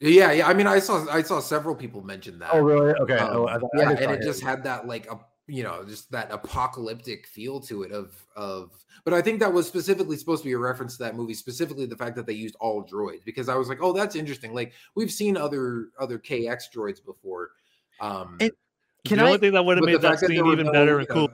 yeah, 0.00 0.32
yeah. 0.32 0.48
I 0.48 0.54
mean, 0.54 0.66
I 0.66 0.78
saw 0.78 1.06
I 1.10 1.20
saw 1.22 1.40
several 1.40 1.74
people 1.74 2.02
mention 2.02 2.38
that. 2.38 2.50
Oh, 2.54 2.60
really? 2.60 2.94
Okay. 2.94 3.18
Um, 3.18 3.36
oh, 3.36 3.46
I 3.48 3.58
thought, 3.58 3.70
I 3.76 3.80
yeah, 3.82 3.90
and 3.90 3.98
saw 3.98 4.10
it 4.12 4.22
just 4.22 4.42
had 4.42 4.64
that 4.64 4.86
like 4.86 5.10
a 5.12 5.18
you 5.48 5.62
know 5.62 5.84
just 5.84 6.10
that 6.10 6.30
apocalyptic 6.32 7.26
feel 7.26 7.60
to 7.60 7.82
it 7.82 7.92
of 7.92 8.14
of. 8.34 8.70
But 9.04 9.14
I 9.14 9.22
think 9.22 9.38
that 9.40 9.52
was 9.52 9.66
specifically 9.68 10.16
supposed 10.16 10.42
to 10.42 10.48
be 10.48 10.54
a 10.54 10.58
reference 10.58 10.96
to 10.96 11.04
that 11.04 11.14
movie, 11.14 11.34
specifically 11.34 11.86
the 11.86 11.96
fact 11.96 12.16
that 12.16 12.26
they 12.26 12.32
used 12.32 12.56
all 12.58 12.82
droids 12.84 13.24
because 13.24 13.48
I 13.48 13.54
was 13.54 13.68
like, 13.68 13.78
oh, 13.80 13.92
that's 13.92 14.16
interesting. 14.16 14.52
Like 14.54 14.72
we've 14.94 15.10
seen 15.12 15.36
other 15.36 15.88
other 16.00 16.18
KX 16.18 16.64
droids 16.74 17.04
before. 17.04 17.50
Um, 18.00 18.36
And- 18.40 18.50
Can 19.04 19.18
the 19.18 19.24
I? 19.24 19.26
only 19.28 19.38
thing 19.38 19.52
that 19.52 19.64
would 19.64 19.76
have 19.76 19.82
but 19.82 19.92
made 19.92 20.00
that 20.00 20.08
fact 20.08 20.20
that 20.22 20.30
scene 20.30 20.46
even 20.46 20.66
no, 20.66 20.72
better 20.72 20.98
and 20.98 21.08
cool. 21.08 21.28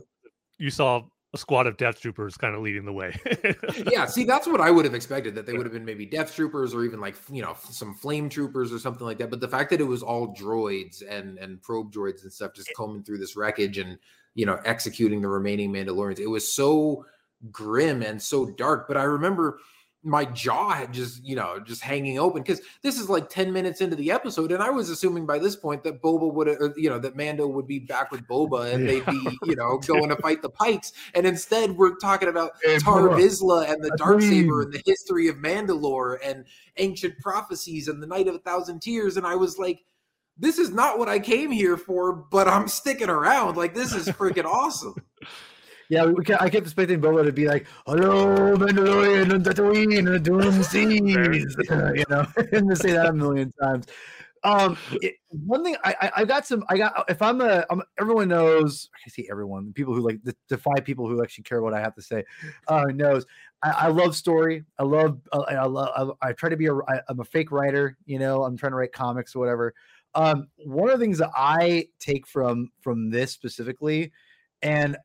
You 0.59 0.71
saw 0.71 1.03
a 1.35 1.39
squad 1.39 1.67
of 1.67 1.77
Death 1.79 2.01
Troopers 2.01 2.37
kind 2.37 2.55
of 2.55 2.61
leading 2.61 2.85
the 2.85 2.93
way. 2.93 3.19
yeah, 3.91 4.05
see, 4.05 4.25
that's 4.25 4.47
what 4.47 4.61
I 4.61 4.71
would 4.71 4.85
have 4.85 4.95
expected 4.95 5.35
that 5.35 5.47
they 5.47 5.55
would 5.55 5.65
have 5.65 5.73
been 5.73 5.85
maybe 5.85 6.05
Death 6.05 6.35
Troopers 6.35 6.75
or 6.75 6.85
even 6.85 7.01
like 7.01 7.17
you 7.31 7.43
know 7.43 7.57
some 7.69 7.95
Flame 7.95 8.29
Troopers 8.29 8.73
or 8.73 8.79
something 8.79 9.07
like 9.07 9.19
that. 9.19 9.31
But 9.31 9.41
the 9.41 9.49
fact 9.49 9.71
that 9.71 9.81
it 9.81 9.85
was 9.85 10.03
all 10.03 10.35
droids 10.35 11.03
and 11.09 11.39
and 11.39 11.63
probe 11.63 11.93
droids 11.93 12.23
and 12.23 12.33
stuff 12.33 12.53
just 12.55 12.71
combing 12.77 13.03
through 13.03 13.19
this 13.19 13.35
wreckage 13.35 13.79
and 13.79 13.99
you 14.35 14.45
know 14.45 14.61
executing 14.65 15.23
the 15.23 15.29
remaining 15.29 15.73
Mandalorians, 15.73 16.21
it 16.21 16.27
was 16.27 16.53
so 16.53 17.07
grim 17.51 18.03
and 18.03 18.21
so 18.21 18.47
dark. 18.47 18.87
But 18.87 18.99
I 18.99 19.05
remember 19.05 19.59
my 20.05 20.25
jaw 20.25 20.71
had 20.71 20.93
just 20.93 21.25
you 21.25 21.37
know 21.37 21.61
just 21.61 21.81
hanging 21.81 22.19
open 22.19 22.43
because 22.43 22.61
this 22.83 22.99
is 22.99 23.09
like 23.09 23.29
10 23.29 23.53
minutes 23.53 23.81
into 23.81 23.95
the 23.95 24.11
episode 24.11 24.51
and 24.51 24.63
i 24.63 24.69
was 24.69 24.91
assuming 24.91 25.27
by 25.27 25.39
this 25.39 25.55
point 25.55 25.85
that 25.85 26.03
boba 26.03 26.33
would 26.33 26.49
uh, 26.49 26.71
you 26.77 26.91
know 26.91 26.99
that 26.99 27.17
mando 27.17 27.47
would 27.47 27.69
be 27.69 27.79
back 27.79 28.11
with 28.11 28.27
boba 28.27 28.73
and 28.73 28.89
they'd 28.89 29.07
be 29.07 29.39
you 29.45 29.55
know 29.55 29.79
going 29.79 30.09
to 30.09 30.17
fight 30.17 30.43
the 30.43 30.49
pikes 30.49 30.93
and 31.15 31.27
instead 31.27 31.71
we're 31.77 31.95
talking 31.97 32.29
about 32.29 32.53
Hey, 32.63 32.79
Tar 32.79 33.09
Vizsla 33.11 33.71
and 33.71 33.83
the 33.83 33.95
dark 33.97 34.21
saber 34.21 34.63
and 34.63 34.73
the 34.73 34.83
history 34.85 35.29
of 35.29 35.37
Mandalore 35.37 36.19
and 36.25 36.45
ancient 36.79 37.19
prophecies 37.19 37.87
and 37.87 38.03
the 38.03 38.07
night 38.07 38.27
of 38.27 38.35
a 38.35 38.41
thousand 38.41 38.81
tears 38.81 39.17
and 39.17 39.27
i 39.27 39.37
was 39.37 39.59
like 39.59 39.85
this 40.37 40.59
is 40.59 40.71
not 40.71 40.99
what 40.99 41.09
i 41.09 41.19
came 41.19 41.51
here 41.51 41.77
for 41.77 42.13
but 42.13 42.49
i'm 42.49 42.67
sticking 42.67 43.11
around 43.11 43.57
like 43.57 43.75
this 43.75 43.95
is 43.95 44.09
freaking 44.09 44.47
awesome 44.47 44.95
Yeah, 45.93 46.07
we 46.07 46.25
I 46.41 46.49
kept 46.49 46.65
expecting 46.65 47.03
Boba 47.03 47.23
to 47.23 47.33
be 47.33 47.47
like, 47.47 47.67
"Hello, 47.85 48.57
Mandalorian 48.57 49.31
and 49.31 49.45
Tatooine 49.45 49.99
and 49.99 50.09
the 50.09 50.19
Dune 50.27 50.63
Seas," 50.63 51.55
you 51.71 52.05
know, 52.09 52.25
and 52.53 52.71
to 52.71 52.77
say 52.77 52.93
that 52.93 53.09
a 53.09 53.13
million 53.13 53.53
times. 53.61 53.85
Um, 54.43 54.79
it- 55.03 55.17
one 55.29 55.63
thing 55.63 55.77
I, 55.85 55.95
I 56.01 56.11
I 56.17 56.25
got 56.25 56.47
some 56.47 56.65
I 56.71 56.79
got 56.79 57.05
if 57.11 57.21
I'm 57.21 57.43
a 57.43 57.67
I'm, 57.69 57.83
everyone 58.01 58.29
knows 58.29 58.89
I 59.07 59.11
see 59.11 59.29
everyone 59.31 59.67
the 59.67 59.73
people 59.75 59.95
who 59.95 60.01
like 60.01 60.23
the, 60.25 60.35
the 60.49 60.57
five 60.57 60.83
people 60.85 61.07
who 61.07 61.23
actually 61.23 61.45
care 61.45 61.61
what 61.61 61.75
I 61.75 61.81
have 61.81 61.95
to 61.97 62.03
say 62.03 62.25
uh 62.69 62.85
knows. 62.95 63.27
I, 63.63 63.71
I 63.71 63.89
love 63.89 64.17
story. 64.17 64.65
I 64.79 64.85
love 64.85 65.21
uh, 65.31 65.41
I 65.41 65.67
love 65.67 66.17
I, 66.23 66.29
I 66.29 66.33
try 66.33 66.49
to 66.49 66.57
be 66.57 66.67
a 66.69 66.75
I, 66.75 67.01
I'm 67.11 67.21
a 67.21 67.25
fake 67.25 67.53
writer 67.53 67.99
you 68.07 68.19
know 68.19 68.45
I'm 68.45 68.57
trying 68.57 68.73
to 68.73 68.77
write 68.77 68.93
comics 68.93 69.37
or 69.37 69.41
whatever. 69.41 69.75
Um 70.15 70.49
one 70.57 70.89
of 70.89 70.99
the 70.99 71.05
things 71.05 71.19
that 71.19 71.33
I 71.37 71.89
take 72.01 72.27
from 72.27 72.71
from 72.81 73.11
this 73.11 73.33
specifically 73.33 74.11
and 74.63 74.97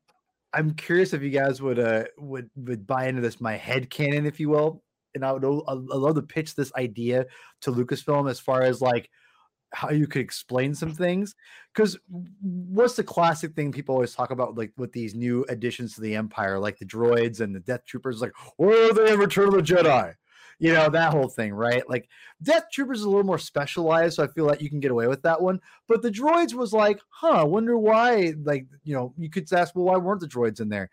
I'm 0.58 0.72
curious 0.72 1.14
if 1.14 1.22
you 1.22 1.30
guys 1.30 1.62
would 1.62 1.78
uh 1.78 2.06
would 2.18 2.50
would 2.56 2.88
buy 2.88 3.08
into 3.08 3.22
this 3.22 3.40
my 3.40 3.56
head 3.56 3.92
canon, 3.92 4.26
if 4.26 4.40
you 4.40 4.50
will. 4.50 4.84
And 5.14 5.24
I 5.24 5.32
would 5.32 5.46
I 5.46 5.74
love 5.74 6.16
to 6.16 6.24
pitch 6.24 6.56
this 6.56 6.74
idea 6.74 7.28
to 7.62 7.72
Lucasfilm 7.72 8.30
as 8.30 8.40
far 8.40 8.64
as 8.64 8.82
like 8.82 9.10
how 9.72 9.92
you 9.92 10.08
could 10.08 10.22
explain 10.22 10.74
some 10.74 10.96
things. 10.96 11.36
Because 11.74 12.00
what's 12.42 12.96
the 12.96 13.04
classic 13.04 13.54
thing 13.54 13.72
people 13.72 13.94
always 13.94 14.16
talk 14.16 14.32
about, 14.32 14.58
like 14.58 14.72
with 14.78 14.92
these 14.92 15.14
new 15.14 15.46
additions 15.48 15.94
to 15.94 16.02
the 16.02 16.16
Empire, 16.16 16.58
like 16.58 16.80
the 16.80 16.86
droids 16.86 17.40
and 17.40 17.56
the 17.56 17.60
Death 17.60 17.86
Troopers, 17.86 18.20
like 18.20 18.34
where 18.56 18.90
are 18.90 18.94
they 18.94 19.14
in 19.14 19.20
Return 19.20 19.50
of 19.50 19.54
the 19.54 19.62
Jedi? 19.62 20.16
You 20.60 20.74
know 20.74 20.90
that 20.90 21.14
whole 21.14 21.30
thing, 21.30 21.54
right? 21.54 21.88
Like 21.88 22.10
Death 22.42 22.66
Troopers 22.72 23.00
is 23.00 23.06
a 23.06 23.10
little 23.10 23.24
more 23.24 23.38
specialized, 23.38 24.16
so 24.16 24.24
I 24.24 24.28
feel 24.28 24.46
like 24.46 24.62
you 24.62 24.70
can 24.70 24.80
get 24.80 24.92
away 24.92 25.08
with 25.08 25.22
that 25.22 25.40
one. 25.40 25.60
But 25.88 26.02
the 26.02 26.10
droids 26.10 26.54
was 26.54 26.74
like, 26.74 27.00
huh, 27.10 27.46
wonder 27.48 27.78
why. 27.78 28.34
Like, 28.44 28.66
you 28.84 28.96
know, 28.96 29.14
you 29.18 29.30
could 29.30 29.52
ask, 29.54 29.76
well, 29.76 29.86
why 29.86 29.98
weren't 29.98 30.22
the 30.22 30.28
droids 30.28 30.60
in 30.60 30.70
there? 30.70 30.90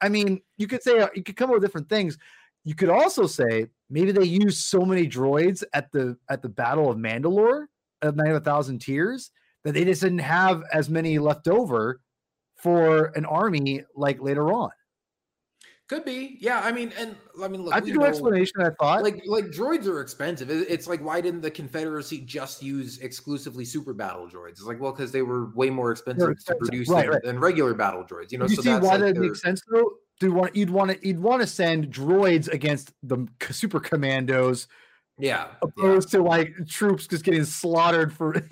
I 0.00 0.08
mean, 0.08 0.42
you 0.58 0.66
could 0.66 0.82
say 0.82 0.98
uh, 0.98 1.08
you 1.14 1.22
could 1.22 1.36
come 1.36 1.50
up 1.50 1.54
with 1.54 1.62
different 1.62 1.88
things. 1.88 2.18
You 2.64 2.74
could 2.74 2.90
also 2.90 3.26
say 3.26 3.66
maybe 3.88 4.12
they 4.12 4.24
used 4.24 4.58
so 4.58 4.80
many 4.80 5.08
droids 5.08 5.64
at 5.72 5.90
the 5.92 6.16
at 6.28 6.42
the 6.42 6.48
Battle 6.48 6.90
of 6.90 6.98
Mandalore 6.98 7.66
of 8.02 8.14
Night 8.16 8.28
of 8.28 8.36
a 8.36 8.40
Thousand 8.40 8.80
Tears 8.80 9.30
that 9.64 9.72
they 9.72 9.84
just 9.84 10.02
didn't 10.02 10.18
have 10.18 10.62
as 10.72 10.90
many 10.90 11.18
left 11.18 11.48
over 11.48 12.00
for 12.56 13.06
an 13.16 13.24
army 13.24 13.84
like 13.94 14.20
later 14.20 14.52
on. 14.52 14.70
Could 15.88 16.04
be 16.04 16.36
yeah 16.40 16.60
i 16.60 16.70
mean 16.70 16.92
and 16.98 17.16
i 17.42 17.48
mean 17.48 17.62
look 17.62 17.72
That's 17.72 17.86
we 17.86 17.92
a 17.92 17.94
good 17.94 18.06
explanation, 18.08 18.60
I 18.60 18.70
thought. 18.78 19.02
like 19.02 19.22
like 19.26 19.46
droids 19.46 19.86
are 19.86 20.00
expensive 20.00 20.50
it's 20.50 20.86
like 20.86 21.00
why 21.00 21.20
didn't 21.20 21.40
the 21.40 21.50
confederacy 21.50 22.18
just 22.20 22.62
use 22.62 22.98
exclusively 22.98 23.64
super 23.64 23.94
battle 23.94 24.26
droids 24.28 24.50
it's 24.52 24.62
like 24.64 24.80
well 24.80 24.92
because 24.92 25.12
they 25.12 25.22
were 25.22 25.46
way 25.54 25.70
more 25.70 25.90
expensive, 25.90 26.28
expensive. 26.30 26.60
to 26.60 26.66
produce 26.66 26.88
Right, 26.88 27.02
than, 27.06 27.10
right. 27.14 27.22
than 27.24 27.40
regular 27.40 27.72
battle 27.74 28.04
droids 28.04 28.30
you 28.32 28.38
know 28.38 28.46
you 28.46 28.56
so 28.56 28.62
see 28.62 28.68
that's 28.70 28.84
why 28.84 28.92
like 28.92 29.00
that 29.00 29.14
their- 29.14 29.22
makes 29.22 29.40
sense 29.42 29.62
though? 29.70 29.92
Do 30.20 30.26
you 30.26 30.32
want 30.34 30.54
you'd 30.56 30.70
want 30.70 30.90
to 30.90 31.06
you'd 31.06 31.20
want 31.20 31.42
to 31.42 31.46
send 31.46 31.92
droids 31.92 32.48
against 32.52 32.92
the 33.04 33.26
super 33.50 33.78
commandos 33.80 34.66
yeah, 35.16 35.46
yeah. 35.46 35.46
opposed 35.62 36.10
to 36.10 36.22
like 36.22 36.52
troops 36.68 37.06
just 37.06 37.24
getting 37.24 37.44
slaughtered 37.44 38.12
for 38.12 38.34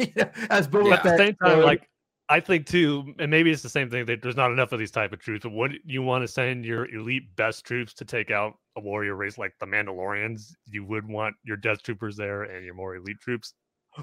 as 0.51 0.67
Boba 0.69 0.89
Yeah. 0.89 0.95
at 0.95 1.03
the 1.03 1.17
same 1.17 1.35
time, 1.37 1.63
like 1.63 1.89
I 2.29 2.41
think 2.41 2.67
too, 2.67 3.15
and 3.21 3.31
maybe 3.31 3.53
it's 3.53 3.63
the 3.63 3.69
same 3.69 3.89
thing 3.89 4.05
that 4.07 4.21
there's 4.21 4.37
not 4.37 4.51
enough 4.51 4.73
of 4.73 4.79
these 4.81 4.91
type 4.91 5.13
of 5.13 5.21
troops. 5.21 5.45
But 5.45 5.53
what 5.53 5.71
you 5.85 6.03
want 6.03 6.23
to 6.23 6.29
send 6.29 6.65
your 6.65 6.93
elite 6.93 7.35
best 7.37 7.65
troops 7.65 7.95
to 7.95 8.05
take 8.05 8.31
out 8.33 8.55
a 8.77 8.81
warrior 8.81 9.15
race 9.15 9.39
like 9.39 9.53
the 9.61 9.67
Mandalorians, 9.67 10.53
you 10.67 10.85
would 10.85 11.07
want 11.09 11.37
your 11.45 11.57
Death 11.57 11.83
Troopers 11.83 12.17
there 12.17 12.43
and 12.43 12.65
your 12.65 12.75
more 12.75 12.97
elite 12.97 13.21
troops. 13.21 13.55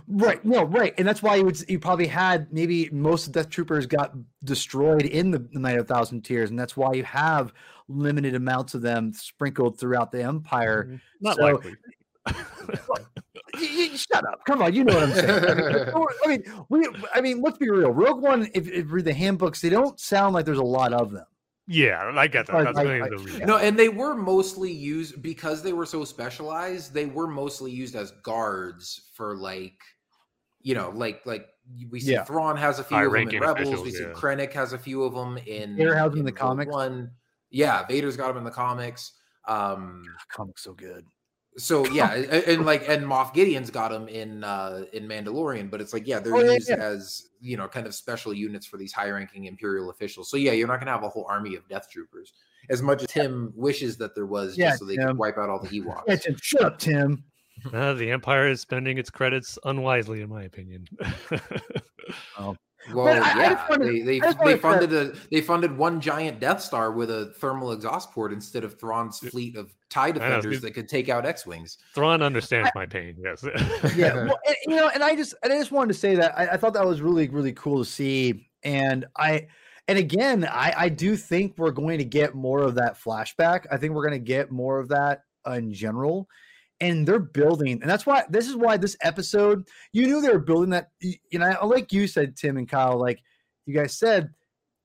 Right. 0.08 0.44
No, 0.44 0.64
right. 0.64 0.94
And 0.98 1.08
that's 1.08 1.22
why 1.22 1.36
you 1.36 1.44
would 1.46 1.60
you 1.70 1.78
probably 1.80 2.08
had 2.08 2.52
maybe 2.52 2.90
most 2.92 3.28
of 3.28 3.34
Death 3.34 3.50
Troopers 3.50 3.86
got 3.86 4.14
destroyed 4.44 5.04
in 5.04 5.30
the, 5.30 5.40
the 5.52 5.60
Night 5.60 5.78
of 5.78 5.88
Thousand 5.88 6.22
Tears, 6.22 6.50
and 6.50 6.58
that's 6.58 6.78
why 6.78 6.94
you 6.94 7.04
have 7.04 7.54
limited 7.90 8.36
amounts 8.36 8.74
of 8.74 8.82
them 8.82 9.14
sprinkled 9.14 9.78
throughout 9.80 10.12
the 10.12 10.24
Empire. 10.24 10.88
Mm, 10.90 11.02
Not 11.22 11.36
So- 11.36 11.44
likely. 11.44 11.76
Y- 13.56 13.90
y- 13.92 13.96
shut 13.98 14.26
up! 14.28 14.44
Come 14.46 14.62
on, 14.62 14.74
you 14.74 14.84
know 14.84 14.96
what 14.96 15.04
I'm 15.04 15.14
saying. 15.14 15.94
I 16.24 16.28
mean, 16.28 16.44
we. 16.70 16.88
I 17.14 17.22
mean, 17.22 17.42
let's 17.42 17.58
be 17.58 17.70
real. 17.70 17.92
Rogue 17.92 18.22
One, 18.22 18.44
if, 18.54 18.68
if 18.68 18.76
you 18.76 18.84
read 18.86 19.06
the 19.06 19.14
handbooks, 19.14 19.62
they 19.62 19.70
don't 19.70 20.00
sound 20.00 20.34
like 20.34 20.46
there's 20.46 20.58
a 20.58 20.64
lot 20.64 20.92
of 20.94 21.12
them. 21.12 21.26
yeah, 21.68 22.12
I 22.16 22.28
get 22.28 22.48
that. 22.48 22.64
That's 22.66 22.78
I- 22.80 22.84
mainly 22.84 23.02
I- 23.02 23.10
the 23.10 23.18
reason. 23.18 23.46
no 23.48 23.58
and 23.58 23.78
they 23.78 23.90
were 23.90 24.16
mostly 24.16 24.72
used 24.72 25.22
because 25.22 25.62
they 25.62 25.74
were 25.74 25.86
so 25.86 26.04
specialized 26.04 26.94
they 26.94 27.06
were 27.06 27.28
mostly 27.28 27.72
used 27.72 27.96
as 27.96 28.12
guards 28.24 29.10
for 29.14 29.36
like 29.38 29.78
you 30.62 30.74
know 30.76 30.92
like 30.96 31.22
like 31.26 31.46
we 31.90 32.00
see 32.02 32.12
Yeah. 32.14 32.24
Thrawn 32.26 32.58
has 32.58 32.80
a 32.80 32.84
few 32.84 32.98
of 32.98 33.12
them 33.14 33.30
in 33.30 33.40
Rebels. 33.40 33.68
officials, 33.68 33.86
we 33.86 33.92
see 33.92 34.02
yeah. 34.04 34.10
Krennic 34.14 34.52
has 34.54 34.74
a 34.74 34.78
few 34.80 35.04
of 35.04 35.14
them 35.14 35.38
in 35.46 35.78
Vader 35.78 35.96
has 35.96 36.10
them 36.12 36.20
in 36.20 36.26
the 36.26 36.32
Rogue 36.32 36.40
comics. 36.40 36.72
One. 36.74 37.12
Yeah, 37.52 37.86
Vader's 37.86 38.18
got 38.18 38.28
them 38.30 38.38
in 38.38 38.44
the 38.44 38.52
comics. 38.52 39.14
Um, 39.48 40.04
Comics 40.30 40.64
so 40.64 40.74
good. 40.74 41.06
So 41.58 41.86
yeah, 41.88 42.14
and, 42.14 42.26
and 42.26 42.66
like 42.66 42.88
and 42.90 43.04
Moff 43.04 43.34
Gideon's 43.34 43.70
got 43.70 43.92
them 43.92 44.08
in 44.08 44.44
uh 44.44 44.86
in 44.94 45.08
Mandalorian, 45.08 45.70
but 45.70 45.82
it's 45.82 45.94
like 45.94 46.08
yeah, 46.08 46.20
they're 46.20 46.36
Oh, 46.36 46.40
yeah, 46.42 46.52
used 46.54 46.70
yeah. 46.70 46.76
as 46.76 47.30
you 47.42 47.58
know 47.58 47.68
kind 47.68 47.86
of 47.86 47.94
special 47.94 48.34
units 48.34 48.66
for 48.66 48.78
these 48.78 48.92
high-ranking 48.94 49.46
Imperial 49.46 49.90
officials. 49.90 50.30
So 50.30 50.38
yeah, 50.38 50.52
you're 50.54 50.68
not 50.68 50.80
gonna 50.80 50.92
have 50.92 51.04
a 51.04 51.10
whole 51.10 51.26
army 51.30 51.56
of 51.56 51.68
Death 51.68 51.90
Troopers 51.90 52.34
as 52.70 52.82
much 52.82 53.02
as 53.04 53.10
Tim 53.10 53.52
wishes 53.56 53.98
that 53.98 54.16
there 54.16 54.26
was, 54.26 54.58
Yeah, 54.58 54.70
just 54.70 54.80
so 54.80 54.86
they 54.86 54.96
Tim. 54.96 55.08
could 55.10 55.18
wipe 55.18 55.38
out 55.38 55.50
all 55.50 55.60
the 55.60 55.68
Ewoks. 55.68 56.02
Yeah, 56.08 56.16
Tim, 56.16 56.38
shut 56.42 56.62
up, 56.64 56.80
Tim. 56.80 57.24
Uh, 57.72 57.94
the 57.94 58.10
Empire 58.10 58.50
is 58.50 58.60
spending 58.60 58.98
its 58.98 59.12
credits 59.12 59.60
unwisely, 59.64 60.22
in 60.22 60.28
my 60.28 60.44
opinion. 60.44 60.86
Well, 62.92 63.06
But 63.06 63.22
I- 63.22 63.32
I 63.32 63.42
yeah, 63.44 63.54
just 63.54 63.70
wanted- 63.70 63.88
they 63.88 64.00
they, 64.02 64.20
they 64.20 64.28
wanted 64.28 64.52
to- 64.52 64.58
funded 64.58 64.94
a 64.94 65.14
they 65.32 65.42
funded 65.42 65.78
one 65.78 66.02
giant 66.02 66.40
Death 66.40 66.62
Star 66.62 66.92
with 66.92 67.10
a 67.12 67.28
thermal 67.40 67.72
exhaust 67.72 68.12
port 68.12 68.34
instead 68.34 68.64
of 68.64 68.80
Thrawn's 68.80 69.20
fleet 69.20 69.56
of 69.56 69.74
Tie 69.90 70.12
defenders 70.12 70.54
dude. 70.56 70.62
that 70.64 70.72
could 70.74 70.90
take 70.90 71.08
out 71.08 71.26
X 71.26 71.46
wings. 71.46 71.78
Thrawn 71.94 72.22
understands 72.22 72.70
my 72.76 72.86
pain. 72.86 73.16
Yes. 73.24 73.46
yeah 73.96 74.14
well, 74.26 74.40
and, 74.48 74.56
you 74.66 74.76
know 74.76 74.90
and 74.94 75.04
i 75.04 75.16
just 75.16 75.36
and 75.44 75.54
i 75.54 75.58
just 75.58 75.72
wanted 75.72 75.94
to 75.94 76.00
say 76.00 76.16
that 76.16 76.38
I, 76.38 76.48
I 76.54 76.58
thought 76.58 76.74
that 76.74 76.86
was 76.86 77.02
really 77.02 77.30
really 77.30 77.54
cool 77.54 77.84
to 77.84 77.90
see 77.90 78.50
and 78.64 79.06
i 79.18 79.48
and 79.88 79.98
again 80.00 80.46
i 80.50 80.74
i 80.76 80.90
do 80.90 81.16
think 81.16 81.54
we're 81.58 81.72
going 81.72 82.00
to 82.00 82.06
get 82.06 82.34
more 82.36 82.62
of 82.64 82.74
that 82.76 83.00
flashback 83.00 83.66
i 83.72 83.78
think 83.78 83.94
we're 83.94 84.08
going 84.08 84.20
to 84.20 84.26
get 84.26 84.52
more 84.52 84.80
of 84.80 84.88
that 84.90 85.24
uh, 85.48 85.52
in 85.52 85.72
general 85.74 86.28
and 86.84 87.08
they're 87.08 87.20
building 87.20 87.82
and 87.82 87.90
that's 87.90 88.06
why 88.06 88.24
this 88.30 88.48
is 88.48 88.56
why 88.56 88.76
this 88.76 88.98
episode 89.02 89.68
you 89.94 90.06
knew 90.06 90.22
they 90.22 90.30
were 90.30 90.40
building 90.40 90.70
that 90.70 90.90
you 91.00 91.40
know 91.40 91.56
like 91.66 91.94
you 91.94 92.08
said 92.08 92.36
tim 92.36 92.58
and 92.58 92.68
kyle 92.68 93.00
like 93.00 93.22
you 93.66 93.74
guys 93.74 93.98
said 93.98 94.30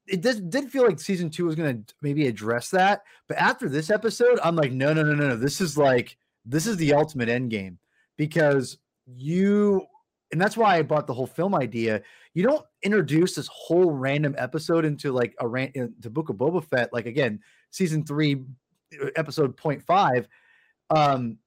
it 0.07 0.23
did, 0.23 0.49
did 0.49 0.70
feel 0.70 0.86
like 0.86 1.01
season 1.01 1.28
two 1.28 1.44
was 1.44 1.55
going 1.55 1.85
to 1.85 1.94
maybe 2.01 2.28
address 2.28 2.70
that 2.70 3.02
but 3.27 3.36
after 3.36 3.68
this 3.68 3.91
episode 3.91 4.39
i'm 4.44 4.57
like 4.57 4.73
no 4.73 4.93
no 4.93 5.02
no 5.02 5.12
no 5.12 5.28
no 5.28 5.36
this 5.36 5.60
is 5.60 5.77
like 5.77 6.17
this 6.47 6.67
is 6.67 6.77
the 6.77 6.94
ultimate 6.94 7.28
end 7.28 7.51
game 7.51 7.78
because 8.17 8.78
you 9.07 9.85
and 10.31 10.41
that's 10.41 10.59
why 10.59 10.77
I 10.77 10.83
bought 10.83 11.07
the 11.07 11.15
whole 11.15 11.27
film 11.27 11.55
idea. 11.55 12.02
You 12.35 12.43
don't 12.43 12.65
introduce 12.83 13.35
this 13.35 13.49
whole 13.51 13.93
random 13.93 14.35
episode 14.36 14.85
into 14.85 15.10
like 15.10 15.35
a 15.41 15.49
ran 15.49 15.70
into 15.75 16.10
Book 16.10 16.28
of 16.28 16.36
Boba 16.36 16.62
Fett, 16.62 16.93
like 16.93 17.07
again, 17.07 17.41
season 17.70 18.05
three, 18.05 18.44
uh, 19.02 19.07
episode 19.17 19.57
0.5. 19.57 20.27
Um, 20.91 21.39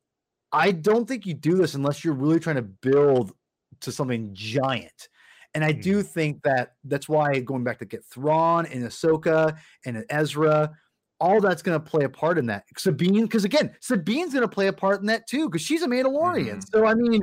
I 0.51 0.71
don't 0.71 1.07
think 1.07 1.25
you 1.25 1.33
do 1.33 1.55
this 1.55 1.75
unless 1.75 2.03
you're 2.03 2.13
really 2.13 2.39
trying 2.39 2.57
to 2.57 2.61
build 2.61 3.33
to 3.81 3.91
something 3.91 4.29
giant. 4.33 5.09
And 5.53 5.63
I 5.63 5.71
do 5.71 5.95
hmm. 5.97 6.01
think 6.01 6.43
that 6.43 6.73
that's 6.85 7.09
why 7.09 7.39
going 7.39 7.63
back 7.63 7.79
to 7.79 7.85
get 7.85 8.05
Thrawn 8.05 8.65
and 8.67 8.83
Ahsoka 8.83 9.57
and 9.85 10.05
Ezra, 10.09 10.71
all 11.19 11.41
that's 11.41 11.61
going 11.61 11.79
to 11.79 11.85
play 11.85 12.05
a 12.05 12.09
part 12.09 12.37
in 12.37 12.45
that. 12.47 12.63
Sabine, 12.77 13.23
because 13.23 13.45
again, 13.45 13.75
Sabine's 13.81 14.33
going 14.33 14.43
to 14.43 14.47
play 14.47 14.67
a 14.67 14.73
part 14.73 15.01
in 15.01 15.07
that 15.07 15.27
too, 15.27 15.49
because 15.49 15.61
she's 15.61 15.83
a 15.83 15.87
Mandalorian. 15.87 16.57
Mm-hmm. 16.57 16.59
So 16.73 16.85
I 16.85 16.93
mean, 16.93 17.21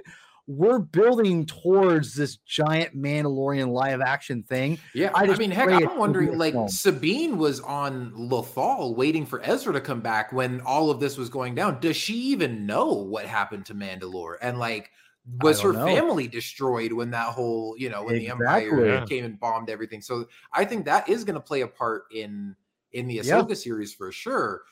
we're 0.49 0.79
building 0.79 1.45
towards 1.45 2.15
this 2.15 2.37
giant 2.37 2.97
Mandalorian 2.97 3.69
live 3.69 4.01
action 4.01 4.43
thing. 4.43 4.79
Yeah, 4.95 5.11
I 5.15 5.25
I, 5.25 5.37
mean, 5.37 5.51
heck, 5.51 5.69
I'm 5.69 5.99
wondering. 5.99 6.39
Like 6.39 6.55
film. 6.55 6.69
Sabine 6.71 7.37
was 7.37 7.61
on 7.61 8.13
Lothal 8.13 8.97
waiting 8.97 9.27
for 9.27 9.43
Ezra 9.45 9.75
to 9.75 9.81
come 9.81 10.01
back 10.01 10.33
when 10.33 10.63
all 10.63 10.91
of 10.91 11.01
this 11.01 11.19
was 11.19 11.29
going 11.29 11.55
down. 11.55 11.81
Does 11.81 11.97
she 11.97 12.15
even 12.15 12.65
know 12.65 12.87
what 12.87 13.27
happened 13.27 13.67
to 13.67 13.75
Mandalore? 13.75 14.37
And 14.41 14.59
like, 14.59 14.91
was 15.43 15.61
her 15.61 15.75
know. 15.75 15.85
family 15.85 16.27
destroyed 16.27 16.95
when 16.95 17.11
that 17.11 17.27
whole, 17.35 17.75
you 17.77 17.91
know, 17.91 18.05
when 18.05 18.15
the 18.15 18.31
Empire 18.31 18.87
Yeah. 18.87 19.05
came 19.05 19.27
and 19.27 19.39
bombed 19.39 19.69
everything? 19.69 20.01
So 20.01 20.27
I 20.55 20.65
think 20.65 20.87
that 20.87 21.07
is 21.11 21.25
going 21.25 21.35
to 21.35 21.41
play 21.41 21.61
a 21.61 21.69
part 21.69 22.05
in 22.11 22.57
in 22.93 23.07
the 23.07 23.21
Yeah. 23.23 23.47
Series 23.53 23.93
for 23.93 24.11
sure. 24.11 24.63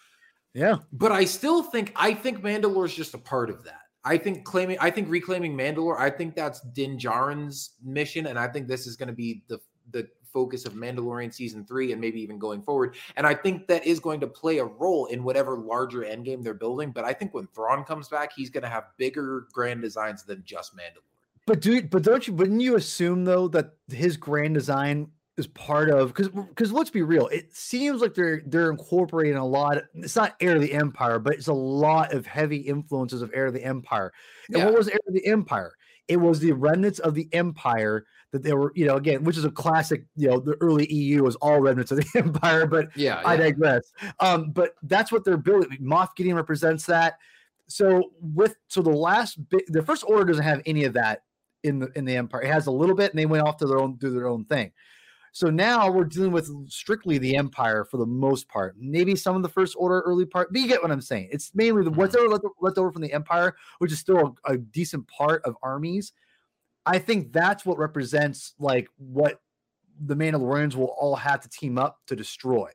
Yeah. 0.54 0.78
But 0.90 1.12
I 1.12 1.26
still 1.26 1.62
think 1.62 1.92
I 1.96 2.14
think 2.14 2.40
Mandalore 2.40 2.86
is 2.86 2.94
just 2.94 3.12
a 3.12 3.18
part 3.18 3.50
of 3.50 3.62
that. 3.64 3.82
I 4.06 4.16
think 4.16 4.44
claiming 4.44 4.78
I 4.80 4.88
think 4.90 5.10
reclaiming 5.10 5.56
Mandalore, 5.56 5.98
I 5.98 6.10
think 6.10 6.36
that's 6.36 6.60
Din 6.60 6.96
Djarin's 6.96 7.72
mission, 7.84 8.26
and 8.26 8.38
I 8.38 8.46
think 8.46 8.68
this 8.68 8.86
is 8.86 8.96
going 8.96 9.08
to 9.08 9.14
be 9.14 9.42
the 9.48 9.58
the 9.90 10.08
focus 10.32 10.64
of 10.64 10.74
Mandalorian 10.74 11.34
season 11.34 11.64
three 11.66 11.92
and 11.92 12.00
maybe 12.00 12.20
even 12.20 12.38
going 12.38 12.62
forward. 12.62 12.94
And 13.16 13.26
I 13.26 13.34
think 13.34 13.66
that 13.66 13.84
is 13.84 13.98
going 13.98 14.20
to 14.20 14.26
play 14.26 14.58
a 14.58 14.64
role 14.64 15.06
in 15.06 15.24
whatever 15.24 15.56
larger 15.56 16.00
endgame 16.00 16.44
they're 16.44 16.54
building. 16.54 16.92
But 16.92 17.04
I 17.04 17.14
think 17.14 17.34
when 17.34 17.48
Thrawn 17.48 17.84
comes 17.84 18.08
back, 18.08 18.32
he's 18.36 18.50
going 18.50 18.62
to 18.62 18.68
have 18.68 18.84
bigger 18.96 19.46
grand 19.52 19.82
designs 19.82 20.24
than 20.24 20.42
just 20.44 20.76
Mandalore. 20.76 21.02
But 21.46 21.60
do 21.60 21.82
but 21.82 22.02
don't 22.02 22.26
you 22.28 22.34
wouldn't 22.34 22.60
you 22.60 22.76
assume 22.76 23.24
though 23.24 23.48
that 23.48 23.74
his 23.88 24.16
grand 24.16 24.54
design 24.54 25.10
is 25.36 25.46
part 25.48 25.90
of 25.90 26.08
because 26.08 26.28
because 26.28 26.72
let's 26.72 26.90
be 26.90 27.02
real, 27.02 27.26
it 27.28 27.54
seems 27.54 28.00
like 28.00 28.14
they're 28.14 28.42
they're 28.46 28.70
incorporating 28.70 29.36
a 29.36 29.46
lot. 29.46 29.78
It's 29.94 30.16
not 30.16 30.34
Heir 30.40 30.56
of 30.56 30.62
the 30.62 30.72
Empire, 30.72 31.18
but 31.18 31.34
it's 31.34 31.48
a 31.48 31.52
lot 31.52 32.12
of 32.14 32.26
heavy 32.26 32.56
influences 32.58 33.20
of 33.22 33.30
Heir 33.34 33.46
of 33.46 33.52
the 33.54 33.62
Empire. 33.64 34.12
And 34.48 34.58
Yeah. 34.58 34.64
what 34.66 34.74
was 34.78 34.88
Heir 34.88 34.98
of 35.06 35.14
the 35.14 35.26
Empire? 35.26 35.72
It 36.08 36.16
was 36.18 36.38
the 36.38 36.52
remnants 36.52 37.00
of 37.00 37.14
the 37.14 37.28
Empire 37.32 38.06
that 38.30 38.42
they 38.42 38.54
were, 38.54 38.72
you 38.76 38.86
know, 38.86 38.96
again, 38.96 39.24
which 39.24 39.36
is 39.36 39.44
a 39.44 39.50
classic. 39.50 40.04
You 40.14 40.28
know, 40.30 40.38
the 40.40 40.56
early 40.60 40.86
EU 40.92 41.22
was 41.24 41.36
all 41.36 41.60
remnants 41.60 41.90
of 41.90 41.98
the 41.98 42.06
Empire, 42.18 42.66
but 42.66 42.88
Yeah, 42.96 43.20
I 43.24 43.32
yeah. 43.34 43.40
digress. 43.40 43.92
Um, 44.20 44.52
but 44.52 44.74
that's 44.84 45.10
what 45.12 45.24
they're 45.24 45.36
building. 45.36 45.76
Moff 45.82 46.14
Gideon 46.16 46.36
represents 46.36 46.86
that. 46.86 47.18
So 47.66 48.12
with 48.20 48.56
so 48.68 48.80
the 48.82 48.90
last 48.90 49.48
bit, 49.50 49.64
the 49.68 49.82
first 49.82 50.04
order 50.06 50.24
doesn't 50.24 50.44
have 50.44 50.62
any 50.66 50.84
of 50.84 50.92
that 50.94 51.24
in 51.64 51.80
the 51.80 51.90
in 51.96 52.04
the 52.04 52.16
empire. 52.16 52.42
It 52.42 52.52
has 52.52 52.68
a 52.68 52.70
little 52.70 52.94
bit, 52.94 53.10
and 53.10 53.18
they 53.18 53.26
went 53.26 53.42
off 53.46 53.56
to 53.58 53.66
their 53.66 53.78
own 53.80 53.96
do 53.96 54.10
their 54.10 54.28
own 54.28 54.44
thing. 54.44 54.70
So 55.36 55.50
now 55.50 55.90
we're 55.90 56.04
dealing 56.04 56.32
with 56.32 56.48
strictly 56.70 57.18
the 57.18 57.36
empire 57.36 57.84
for 57.84 57.98
the 57.98 58.06
most 58.06 58.48
part. 58.48 58.74
Maybe 58.78 59.14
some 59.14 59.36
of 59.36 59.42
the 59.42 59.50
first 59.50 59.76
order 59.78 60.00
early 60.00 60.24
part, 60.24 60.50
but 60.50 60.62
you 60.62 60.66
get 60.66 60.80
what 60.80 60.90
I'm 60.90 61.02
saying. 61.02 61.28
It's 61.30 61.54
mainly 61.54 61.84
the 61.84 61.90
mm-hmm. 61.90 62.00
what's 62.00 62.16
ever 62.16 62.26
left, 62.26 62.46
left 62.62 62.78
over 62.78 62.90
from 62.90 63.02
the 63.02 63.12
empire, 63.12 63.54
which 63.76 63.92
is 63.92 63.98
still 63.98 64.34
a, 64.46 64.54
a 64.54 64.56
decent 64.56 65.06
part 65.08 65.44
of 65.44 65.54
armies. 65.62 66.14
I 66.86 66.98
think 66.98 67.34
that's 67.34 67.66
what 67.66 67.76
represents 67.76 68.54
like 68.58 68.88
what 68.96 69.42
the 70.06 70.16
Mandalorians 70.16 70.74
will 70.74 70.96
all 70.98 71.16
have 71.16 71.42
to 71.42 71.50
team 71.50 71.76
up 71.76 71.98
to 72.06 72.16
destroy. 72.16 72.70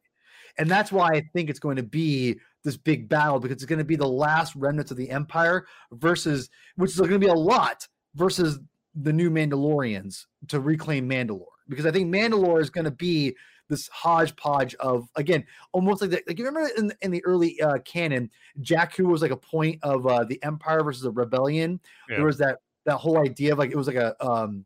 And 0.60 0.70
that's 0.70 0.92
why 0.92 1.08
I 1.08 1.24
think 1.34 1.50
it's 1.50 1.58
going 1.58 1.78
to 1.78 1.84
be 1.84 2.40
this 2.64 2.78
big 2.78 3.10
battle 3.10 3.40
because 3.40 3.56
it's 3.56 3.66
going 3.66 3.80
to 3.80 3.86
be 3.86 3.96
the 3.96 4.08
last 4.08 4.56
remnants 4.56 4.92
of 4.92 4.98
the 4.98 5.10
Empire 5.10 5.66
versus, 5.94 6.48
which 6.76 6.92
is 6.92 6.98
going 6.98 7.10
to 7.10 7.18
be 7.18 7.26
a 7.26 7.34
lot, 7.34 7.88
versus 8.14 8.60
the 8.94 9.14
new 9.14 9.32
Mandalorians 9.32 10.28
to 10.50 10.60
reclaim 10.60 11.10
Mandalore. 11.10 11.46
Because 11.72 11.86
I 11.88 11.92
think 11.92 12.14
Mandalore 12.14 12.62
is 12.62 12.70
going 12.70 12.86
to 12.86 12.92
be 12.92 13.36
this 13.70 13.88
hodgepodge 13.88 14.76
of, 14.76 15.08
again, 15.16 15.46
almost 15.72 16.02
like, 16.02 16.12
the, 16.12 16.22
like 16.28 16.38
you 16.38 16.46
remember 16.46 16.70
in, 16.78 16.92
in 17.02 17.10
the 17.10 17.24
early 17.24 17.60
uh, 17.62 17.78
canon, 17.80 18.30
Jakku 18.62 19.06
was 19.06 19.22
like 19.22 19.32
a 19.32 19.38
point 19.38 19.80
of 19.82 20.06
uh, 20.06 20.26
the 20.26 20.38
Empire 20.44 20.84
versus 20.84 21.04
the 21.04 21.12
Rebellion. 21.12 21.80
Yeah. 22.10 22.18
There 22.18 22.26
was 22.26 22.38
that 22.40 22.60
that 22.86 22.98
whole 22.98 23.20
idea 23.20 23.54
of 23.54 23.60
like 23.60 23.72
it 23.72 23.78
was 23.78 23.88
like 23.88 23.96
a 23.96 24.14
um 24.26 24.66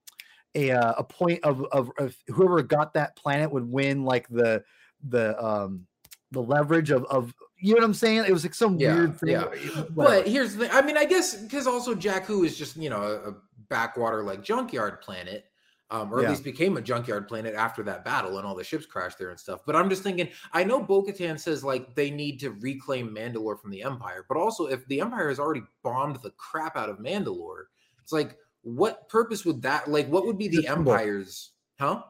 a 0.55 0.71
uh, 0.71 0.93
a 0.97 1.03
point 1.03 1.43
of, 1.43 1.63
of 1.71 1.91
of 1.97 2.15
whoever 2.27 2.63
got 2.63 2.93
that 2.95 3.15
planet 3.15 3.51
would 3.51 3.69
win 3.69 4.03
like 4.03 4.27
the 4.29 4.63
the 5.09 5.37
um 5.43 5.85
the 6.31 6.41
leverage 6.41 6.89
of 6.91 7.05
of 7.05 7.33
you 7.57 7.73
know 7.73 7.79
what 7.79 7.85
I'm 7.85 7.93
saying? 7.93 8.25
It 8.27 8.31
was 8.31 8.43
like 8.43 8.53
some 8.53 8.79
Yeah, 8.79 8.95
weird 8.95 9.19
thing. 9.19 9.29
yeah. 9.29 9.43
whatever. 9.43 9.87
But 9.95 10.27
here's 10.27 10.55
the 10.55 10.65
thing. 10.65 10.69
I 10.73 10.81
mean, 10.81 10.97
I 10.97 11.05
guess 11.05 11.35
because 11.35 11.67
also 11.67 11.95
Jakku 11.95 12.45
is 12.45 12.57
just, 12.57 12.75
you 12.75 12.89
know, 12.89 13.01
a, 13.01 13.29
a 13.29 13.35
backwater 13.69 14.23
like 14.23 14.43
junkyard 14.43 15.01
planet. 15.01 15.45
Um, 15.91 16.11
or 16.11 16.17
at 16.17 16.23
Yeah. 16.23 16.29
least 16.31 16.43
became 16.43 16.77
a 16.77 16.81
junkyard 16.81 17.27
planet 17.27 17.53
after 17.53 17.83
that 17.83 18.03
battle 18.03 18.39
and 18.39 18.47
all 18.47 18.55
the 18.55 18.63
ships 18.63 18.87
crashed 18.87 19.19
there 19.19 19.29
and 19.29 19.39
stuff. 19.39 19.61
But 19.67 19.75
I'm 19.75 19.87
just 19.87 20.01
thinking, 20.01 20.29
I 20.51 20.63
know 20.63 20.81
Bo 20.81 21.03
Katan 21.03 21.39
says 21.39 21.63
like 21.63 21.93
they 21.93 22.09
need 22.09 22.39
to 22.39 22.51
reclaim 22.51 23.15
Mandalore 23.15 23.61
from 23.61 23.69
the 23.69 23.83
Empire, 23.83 24.25
but 24.27 24.35
also 24.35 24.65
if 24.65 24.83
the 24.87 24.99
Empire 24.99 25.29
has 25.29 25.39
already 25.39 25.61
bombed 25.83 26.15
the 26.23 26.31
crap 26.31 26.75
out 26.75 26.89
of 26.89 26.97
Mandalore, 26.97 27.65
it's 28.01 28.11
like, 28.11 28.35
what 28.63 29.07
purpose 29.09 29.45
would 29.45 29.61
that 29.61 29.87
like 29.87 30.07
what 30.07 30.25
would 30.25 30.39
be 30.39 30.47
It's 30.47 30.57
the. 30.57 30.67
Empire's 30.67 31.51
huh? 31.79 32.01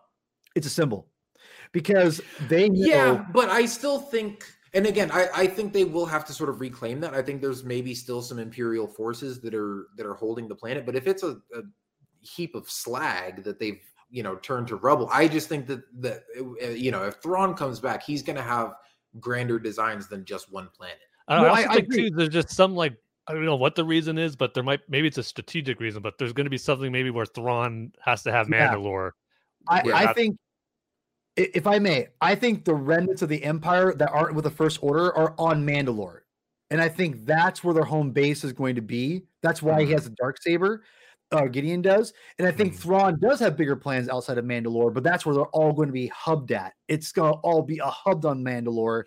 it's 0.55 0.65
a 0.65 0.69
symbol 0.69 1.09
because 1.73 2.21
they 2.47 2.69
know 2.69 2.85
Yeah, 2.87 3.25
but 3.33 3.49
I 3.49 3.65
still 3.65 3.99
think, 3.99 4.45
and 4.73 4.85
again, 4.85 5.11
I, 5.11 5.27
I 5.35 5.47
think 5.47 5.73
they 5.73 5.83
will 5.83 6.05
have 6.05 6.23
to 6.25 6.33
sort 6.33 6.49
of 6.49 6.61
reclaim 6.61 7.01
that. 7.01 7.13
I 7.13 7.21
think 7.21 7.41
there's 7.41 7.65
maybe 7.65 7.93
still 7.93 8.21
some 8.21 8.39
imperial 8.39 8.87
forces 8.87 9.41
that 9.41 9.53
are 9.53 9.87
that 9.97 10.05
are 10.05 10.13
holding 10.13 10.47
the 10.47 10.55
planet. 10.55 10.85
But 10.85 10.95
if 10.95 11.07
it's 11.07 11.23
a, 11.23 11.31
a 11.53 11.63
heap 12.25 12.55
of 12.55 12.69
slag 12.69 13.43
that 13.43 13.59
they've 13.59 13.79
you 14.09 14.23
know 14.23 14.35
turned 14.35 14.67
to 14.67 14.75
rubble, 14.75 15.09
I 15.11 15.27
just 15.27 15.47
think 15.49 15.67
that 15.67 15.81
that 16.01 16.23
uh, 16.63 16.67
you 16.69 16.91
know 16.91 17.03
if 17.03 17.15
Thrawn 17.15 17.53
comes 17.55 17.79
back, 17.79 18.03
he's 18.03 18.21
going 18.21 18.35
to 18.37 18.41
have 18.43 18.73
grander 19.19 19.59
designs 19.59 20.07
than 20.07 20.25
just 20.25 20.51
one 20.51 20.69
planet. 20.75 20.99
I, 21.27 21.41
No, 21.41 21.47
I 21.47 21.47
I- 21.47 21.49
also 21.49 21.69
I 21.69 21.73
think 21.75 21.85
agree. 21.87 22.09
too. 22.09 22.15
There's 22.15 22.29
just 22.29 22.49
some 22.51 22.75
like 22.75 22.95
I 23.27 23.33
don't 23.33 23.45
know 23.45 23.55
what 23.55 23.73
the 23.75 23.83
reason 23.83 24.17
is, 24.19 24.35
but 24.35 24.53
there 24.53 24.63
might 24.63 24.81
maybe 24.89 25.07
it's 25.07 25.17
a 25.17 25.23
strategic 25.23 25.79
reason, 25.79 26.01
but 26.01 26.17
there's 26.19 26.33
going 26.33 26.45
to 26.45 26.49
be 26.51 26.57
something 26.59 26.91
maybe 26.91 27.09
where 27.09 27.25
Thrawn 27.25 27.91
has 28.01 28.21
to 28.23 28.31
have 28.31 28.47
Yeah. 28.49 28.73
Mandalore. 28.73 29.11
I, 29.67 29.79
I 29.79 30.05
that- 30.05 30.15
think, 30.15 30.37
if 31.35 31.65
I 31.67 31.79
may, 31.79 32.07
I 32.21 32.35
think 32.35 32.63
the 32.65 32.75
remnants 32.75 33.21
of 33.23 33.29
the 33.29 33.43
Empire 33.43 33.93
that 33.95 34.09
aren't 34.11 34.35
with 34.35 34.43
the 34.43 34.51
First 34.51 34.79
Order 34.81 35.15
are 35.17 35.33
on 35.39 35.65
Mandalore, 35.65 36.19
and 36.69 36.79
I 36.79 36.87
think 36.87 37.25
that's 37.25 37.63
where 37.63 37.73
their 37.73 37.83
home 37.83 38.11
base 38.11 38.43
is 38.43 38.53
going 38.53 38.75
to 38.75 38.81
be. 38.81 39.23
That's 39.41 39.61
why 39.61 39.81
he 39.81 39.87
Mhm. 39.87 39.93
has 39.95 40.05
a 40.05 40.11
dark 40.11 40.39
saber. 40.41 40.83
Uh, 41.31 41.45
Gideon 41.47 41.81
does, 41.81 42.13
and 42.37 42.47
I 42.47 42.51
think 42.51 42.73
Mhm. 42.73 42.77
Thrawn 42.77 43.19
does 43.19 43.39
have 43.39 43.57
bigger 43.57 43.75
plans 43.75 44.07
outside 44.09 44.37
of 44.37 44.45
Mandalore, 44.45 44.93
but 44.93 45.03
that's 45.03 45.25
where 45.25 45.33
they're 45.33 45.45
all 45.47 45.73
going 45.73 45.87
to 45.87 45.93
be 45.93 46.07
hubbed 46.07 46.51
at. 46.51 46.73
It's 46.87 47.11
going 47.11 47.33
to 47.33 47.39
all 47.39 47.63
be 47.63 47.79
a 47.79 47.87
hubbed 47.87 48.25
on 48.25 48.43
Mandalore, 48.43 49.03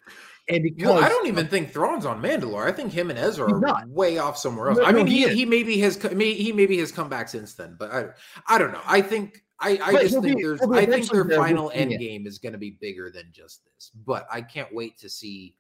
and 0.49 0.63
because 0.65 0.89
Well, 0.89 1.03
I 1.05 1.09
don't 1.09 1.27
even 1.29 1.47
think 1.47 1.73
Thrawn's 1.73 2.05
on 2.05 2.21
Mandalore. 2.21 2.67
I 2.67 2.73
think 2.73 2.93
him 2.93 3.11
and 3.11 3.19
Ezra 3.19 3.53
are 3.55 3.61
not. 3.61 3.89
way 3.89 4.19
off 4.19 4.37
somewhere 4.37 4.71
else. 4.71 4.79
No, 4.79 4.85
I 4.85 4.91
no, 4.91 4.99
mean, 4.99 5.07
he 5.07 5.29
he, 5.29 5.35
he 5.37 5.45
maybe 5.47 5.79
has 5.79 5.97
he 6.03 6.53
maybe 6.53 6.79
has 6.79 6.91
come 6.91 7.09
back 7.09 7.29
since 7.29 7.55
then, 7.55 7.77
but 7.79 7.93
I 7.93 8.07
I 8.49 8.59
don't 8.59 8.73
know. 8.73 8.83
I 8.85 9.01
think 9.01 9.45
I, 9.61 9.79
I 9.83 9.93
just 10.03 10.15
think 10.21 10.37
be- 10.37 10.43
there's 10.43 10.61
I 10.61 10.87
think 10.87 11.11
their 11.11 11.25
final 11.31 11.71
end 11.73 11.93
game 11.99 12.27
is 12.27 12.39
going 12.39 12.53
to 12.53 12.59
be 12.59 12.73
bigger 12.81 13.11
than 13.11 13.25
just 13.33 13.65
this. 13.65 13.91
But 14.07 14.27
I 14.31 14.41
can't 14.43 14.73
wait 14.75 14.99
to 14.99 15.09
see 15.09 15.55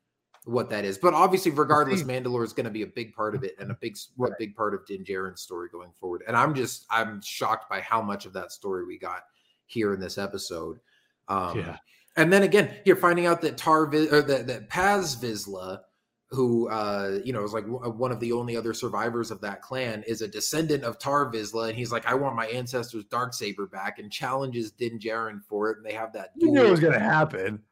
what 0.45 0.71
that 0.71 0.85
is. 0.85 0.99
But 0.99 1.15
obviously, 1.15 1.51
regardless, 1.51 2.01
see. 2.01 2.07
Mandalore 2.07 2.45
is 2.45 2.53
going 2.53 2.65
to 2.65 2.71
be 2.71 2.83
a 2.83 2.87
big 2.87 3.15
part 3.15 3.35
of 3.35 3.45
it 3.45 3.55
and 3.59 3.71
a 3.71 3.75
big 3.81 3.93
s- 3.93 4.09
a 4.19 4.23
Right. 4.23 4.33
big 4.39 4.55
part 4.57 4.75
of 4.75 4.87
Din 4.87 5.05
Djarin's 5.05 5.41
story 5.43 5.69
going 5.71 5.91
forward. 6.01 6.23
And 6.27 6.37
I'm 6.37 6.55
just 6.55 6.87
I'm 6.91 7.21
shocked 7.23 7.69
by 7.69 7.81
how 7.81 8.01
much 8.03 8.27
of 8.27 8.33
that 8.35 8.53
story 8.53 8.85
we 8.85 8.99
got 8.99 9.23
here 9.67 9.93
in 9.95 10.01
this 10.01 10.19
episode. 10.19 10.79
Um, 11.29 11.59
Yeah. 11.59 11.77
and 12.17 12.33
then 12.33 12.43
again, 12.43 12.75
here 12.85 12.97
finding 12.97 13.27
out 13.27 13.41
that 13.43 13.57
Tar 13.59 13.83
or 13.85 14.23
that 14.23 14.47
that 14.47 14.69
Paz 14.71 15.15
Vizsla, 15.17 15.81
who 16.31 16.69
uh, 16.69 17.21
you 17.25 17.33
know 17.33 17.43
is 17.43 17.53
like 17.53 17.65
w- 17.67 17.91
one 17.91 18.13
of 18.13 18.21
the 18.21 18.33
only 18.33 18.57
other 18.57 18.73
survivors 18.75 19.31
of 19.31 19.41
that 19.43 19.63
clan, 19.63 20.03
is 20.07 20.21
a 20.23 20.29
descendant 20.29 20.85
of 20.85 20.99
Tar 20.99 21.31
Vizsla, 21.33 21.69
and 21.71 21.79
he's 21.79 21.91
like, 21.93 22.07
I 22.07 22.15
want 22.15 22.37
my 22.37 22.47
ancestors' 22.49 23.05
dark 23.05 23.33
saber 23.35 23.67
back, 23.67 23.99
and 23.99 24.11
challenges 24.13 24.71
Din 24.71 24.99
Djarin 24.99 25.43
for 25.45 25.71
it, 25.71 25.79
and 25.79 25.87
they 25.87 25.93
have 25.95 26.13
that. 26.15 26.33
you 26.37 26.51
knew 26.51 26.65
it 26.67 26.71
was 26.71 26.81
going 26.81 26.93
to 26.95 26.99
happen. 26.99 27.63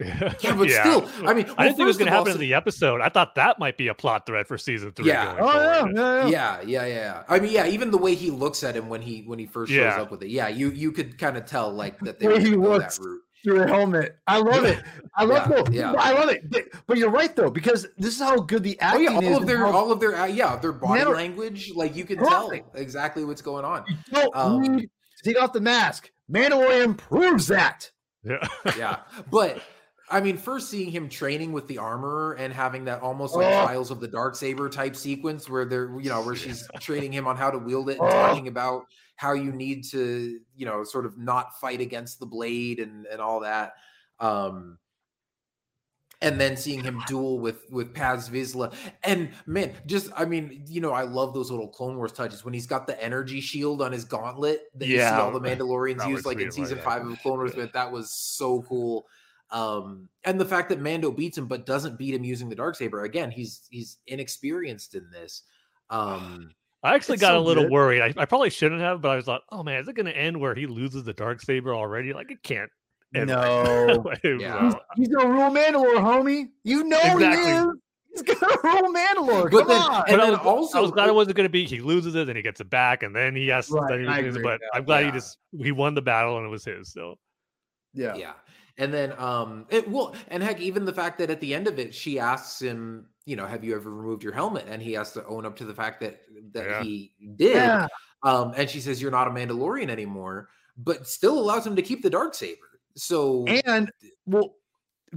Yeah, 0.00 0.32
but 0.56 0.68
still, 0.70 1.08
I 1.24 1.34
mean, 1.34 1.46
I 1.56 1.64
didn't 1.64 1.76
think 1.76 1.80
it 1.80 1.84
was 1.84 1.96
going 1.96 1.98
going 1.98 2.06
to 2.06 2.10
happen 2.10 2.32
in 2.32 2.38
the 2.38 2.54
episode. 2.54 3.00
I 3.00 3.08
thought 3.08 3.34
that 3.36 3.58
might 3.58 3.76
be 3.76 3.88
a 3.88 3.94
plot 3.94 4.26
thread 4.26 4.46
for 4.48 4.58
season 4.58 4.90
three. 4.92 5.06
Yeah. 5.08 5.36
Oh 5.38 5.52
yeah, 5.54 5.86
yeah, 5.94 5.94
yeah. 5.94 6.28
yeah, 6.28 6.60
yeah, 6.62 6.86
yeah. 6.86 7.22
I 7.28 7.38
mean, 7.38 7.52
yeah. 7.52 7.66
Even 7.66 7.90
the 7.90 7.98
way 7.98 8.14
he 8.14 8.30
looks 8.30 8.64
at 8.64 8.74
him 8.74 8.88
when 8.88 9.00
he 9.02 9.20
when 9.22 9.38
he 9.38 9.46
first 9.46 9.70
shows 9.70 9.78
Yeah. 9.80 10.02
up 10.02 10.10
with 10.10 10.22
it, 10.22 10.30
yeah, 10.30 10.48
you 10.48 10.70
you 10.70 10.90
could 10.92 11.18
kind 11.18 11.36
of 11.36 11.46
tell 11.46 11.70
like 11.72 11.98
that 12.00 12.18
they 12.18 12.26
Way 12.26 12.32
were 12.34 12.40
he 12.40 12.50
going 12.50 12.60
to 12.62 12.66
go 12.66 12.72
that 12.78 12.84
looks. 12.84 12.98
route. 12.98 13.20
through 13.44 13.60
a 13.62 13.66
helmet. 13.68 14.16
I 14.26 14.38
love 14.38 14.64
it. 14.64 14.82
I 15.16 15.24
love 15.24 15.50
Yeah, 15.50 15.92
no, 15.92 15.92
yeah. 15.92 16.00
I 16.02 16.12
love 16.14 16.30
it. 16.30 16.50
But, 16.50 16.64
but 16.86 16.96
you're 16.98 17.10
right 17.10 17.34
though, 17.36 17.50
because 17.50 17.86
this 17.98 18.14
is 18.14 18.20
how 18.20 18.36
good 18.38 18.62
the 18.64 18.78
Oh 18.80 18.86
acting 18.86 19.02
yeah, 19.04 19.18
is. 19.20 19.28
all 19.28 19.36
of 19.42 19.46
their 19.46 19.58
how 19.58 19.70
all 19.72 19.92
of 19.92 20.00
their 20.00 20.26
yeah 20.28 20.56
their 20.56 20.72
body 20.72 21.00
Manner- 21.00 21.14
language, 21.14 21.70
like 21.76 21.94
you 21.94 22.04
can 22.04 22.16
Perfect. 22.16 22.72
tell 22.72 22.82
exactly 22.82 23.24
what's 23.24 23.42
going 23.42 23.64
on. 23.64 23.84
you 23.88 23.96
don't 24.12 24.34
um, 24.36 24.62
need 24.62 24.90
to 25.22 25.22
take 25.32 25.40
off 25.40 25.52
the 25.52 25.60
mask. 25.60 26.10
Mandalorian 26.32 26.96
proves 26.96 27.46
that. 27.48 27.90
Yeah. 28.24 28.46
yeah 28.78 28.96
but 29.30 29.60
i 30.12 30.20
mean 30.20 30.36
first 30.36 30.70
seeing 30.70 30.90
him 30.90 31.08
training 31.08 31.52
with 31.52 31.66
the 31.66 31.78
armor 31.78 32.34
and 32.34 32.52
having 32.52 32.84
that 32.84 33.00
almost 33.02 33.34
like 33.34 33.46
Oh. 33.46 33.64
trials 33.64 33.90
of 33.90 33.98
the 34.00 34.06
dark 34.08 34.36
saber 34.36 34.68
type 34.68 34.94
sequence 34.94 35.48
where 35.48 35.64
they're 35.64 35.98
you 36.00 36.10
know 36.10 36.22
where 36.22 36.36
she's 36.36 36.68
training 36.80 37.12
him 37.12 37.26
on 37.26 37.36
how 37.36 37.50
to 37.50 37.58
wield 37.58 37.88
it 37.90 37.98
and 37.98 38.06
Oh. 38.06 38.10
talking 38.10 38.46
about 38.48 38.84
how 39.16 39.32
you 39.32 39.50
need 39.52 39.84
to 39.90 40.38
you 40.54 40.66
know 40.66 40.84
sort 40.84 41.06
of 41.06 41.18
not 41.18 41.58
fight 41.60 41.80
against 41.80 42.20
the 42.20 42.26
blade 42.26 42.78
and 42.78 43.06
and 43.06 43.20
all 43.20 43.40
that 43.40 43.72
um 44.20 44.78
and 46.20 46.40
then 46.40 46.56
seeing 46.56 46.84
him 46.84 47.02
duel 47.08 47.40
with 47.40 47.68
with 47.72 47.92
Paz 47.92 48.30
Vizsla, 48.30 48.72
and 49.02 49.30
man, 49.46 49.74
just 49.86 50.08
I 50.14 50.24
mean, 50.24 50.62
you 50.68 50.80
know, 50.80 50.92
I 50.92 51.02
love 51.02 51.34
those 51.34 51.50
little 51.50 51.66
Clone 51.66 51.96
Wars 51.96 52.12
touches 52.12 52.44
when 52.44 52.54
he's 52.54 52.68
got 52.68 52.86
the 52.86 53.02
energy 53.02 53.40
shield 53.40 53.82
on 53.82 53.90
his 53.90 54.04
gauntlet 54.04 54.60
that 54.76 54.86
you 54.86 54.98
see 54.98 55.04
all 55.20 55.32
the 55.32 55.40
Mandalorians 55.40 56.06
use, 56.08 56.24
like 56.24 56.38
in 56.38 56.52
sweet, 56.52 56.60
like 56.62 56.68
season 56.68 56.78
five 56.84 57.04
of 57.04 57.18
Clone 57.18 57.38
Wars. 57.38 57.54
But 57.56 57.72
that 57.72 57.90
was 57.90 58.12
so 58.12 58.62
cool, 58.62 59.08
um, 59.52 60.08
and 60.24 60.40
the 60.40 60.44
fact 60.44 60.68
that 60.70 60.80
Mando 60.80 61.10
beats 61.10 61.38
him, 61.38 61.46
but 61.46 61.66
doesn't 61.66 61.98
beat 61.98 62.14
him 62.14 62.24
using 62.24 62.48
the 62.48 62.54
dark 62.56 62.74
saber. 62.74 63.04
Again, 63.04 63.30
he's 63.30 63.60
he's 63.70 63.98
inexperienced 64.06 64.94
in 64.94 65.08
this. 65.12 65.42
Um, 65.90 66.50
I 66.82 66.94
actually 66.94 67.18
got 67.18 67.32
so 67.32 67.38
a 67.38 67.40
little 67.40 67.64
good. 67.64 67.72
worried. 67.72 68.00
I, 68.02 68.12
I 68.16 68.24
probably 68.24 68.50
shouldn't 68.50 68.80
have, 68.80 69.00
but 69.00 69.10
I 69.10 69.16
was 69.16 69.28
like, 69.28 69.42
oh 69.52 69.62
man, 69.62 69.80
is 69.80 69.86
it 69.88 69.94
going 69.94 70.06
to 70.06 70.16
end 70.16 70.40
where 70.40 70.54
he 70.54 70.66
loses 70.66 71.04
the 71.04 71.12
dark 71.12 71.40
saber 71.40 71.72
already? 71.74 72.12
Like 72.12 72.30
it 72.32 72.42
can't. 72.42 72.70
end 73.14 73.28
No. 73.28 74.02
that. 74.04 74.36
Yeah. 74.40 74.64
He's, 74.64 74.74
he's 74.96 75.08
gonna 75.08 75.28
rule 75.28 75.50
Mandalore, 75.50 75.96
homie. 76.00 76.48
You 76.64 76.82
know 76.84 76.98
Exactly. 76.98 77.26
he 77.44 77.50
is. 77.58 77.66
He's 78.14 78.22
gonna 78.22 78.56
rule 78.64 78.92
Mandalore. 78.92 79.50
But 79.50 79.58
Come 79.60 79.68
then- 79.68 79.80
on. 79.82 80.04
and 80.08 80.16
But 80.18 80.20
I 80.26 80.30
was, 80.30 80.38
also- 80.40 80.78
I 80.78 80.80
was 80.80 80.90
glad 80.90 81.08
it 81.08 81.14
wasn't 81.14 81.36
going 81.36 81.44
to 81.46 81.52
be. 81.52 81.66
He 81.66 81.80
loses 81.80 82.14
it, 82.16 82.26
and 82.28 82.36
he 82.36 82.42
gets 82.42 82.60
it 82.60 82.68
back, 82.68 83.02
and 83.04 83.14
then 83.14 83.36
he 83.36 83.46
has. 83.48 83.70
Right, 83.70 83.88
then 83.88 84.00
he 84.00 84.06
loses 84.06 84.36
agree, 84.36 84.42
but 84.42 84.60
yeah. 84.60 84.68
I'm 84.78 84.84
glad 84.84 85.00
Yeah. 85.00 85.06
he 85.06 85.12
just 85.12 85.38
he 85.56 85.70
won 85.72 85.94
the 85.94 86.02
battle, 86.02 86.36
and 86.38 86.46
it 86.46 86.50
was 86.50 86.64
his. 86.64 86.90
So 86.92 87.16
yeah. 87.94 88.14
yeah 88.16 88.32
and 88.78 88.92
then 88.92 89.12
um 89.18 89.66
it 89.70 89.88
well 89.88 90.14
and 90.28 90.42
heck 90.42 90.60
even 90.60 90.84
the 90.84 90.92
fact 90.92 91.18
that 91.18 91.30
at 91.30 91.40
the 91.40 91.54
end 91.54 91.66
of 91.66 91.78
it 91.78 91.94
she 91.94 92.18
asks 92.18 92.60
him 92.60 93.06
you 93.24 93.36
know 93.36 93.46
have 93.46 93.62
you 93.64 93.74
ever 93.74 93.90
removed 93.90 94.22
your 94.22 94.32
helmet 94.32 94.64
and 94.68 94.82
he 94.82 94.92
has 94.92 95.12
to 95.12 95.24
own 95.26 95.44
up 95.46 95.56
to 95.56 95.64
the 95.64 95.74
fact 95.74 96.00
that 96.00 96.20
that 96.52 96.66
Yeah. 96.66 96.82
he 96.82 97.12
did 97.36 97.54
Yeah. 97.54 97.86
um 98.22 98.52
and 98.56 98.68
she 98.68 98.80
says 98.80 99.00
you're 99.00 99.10
not 99.10 99.28
a 99.28 99.30
mandalorian 99.30 99.90
anymore 99.90 100.48
but 100.76 101.06
still 101.06 101.38
allows 101.38 101.66
him 101.66 101.76
to 101.76 101.82
keep 101.82 102.02
the 102.02 102.10
dark 102.10 102.34
saber 102.34 102.80
so 102.96 103.44
And 103.64 103.90
well, 104.26 104.54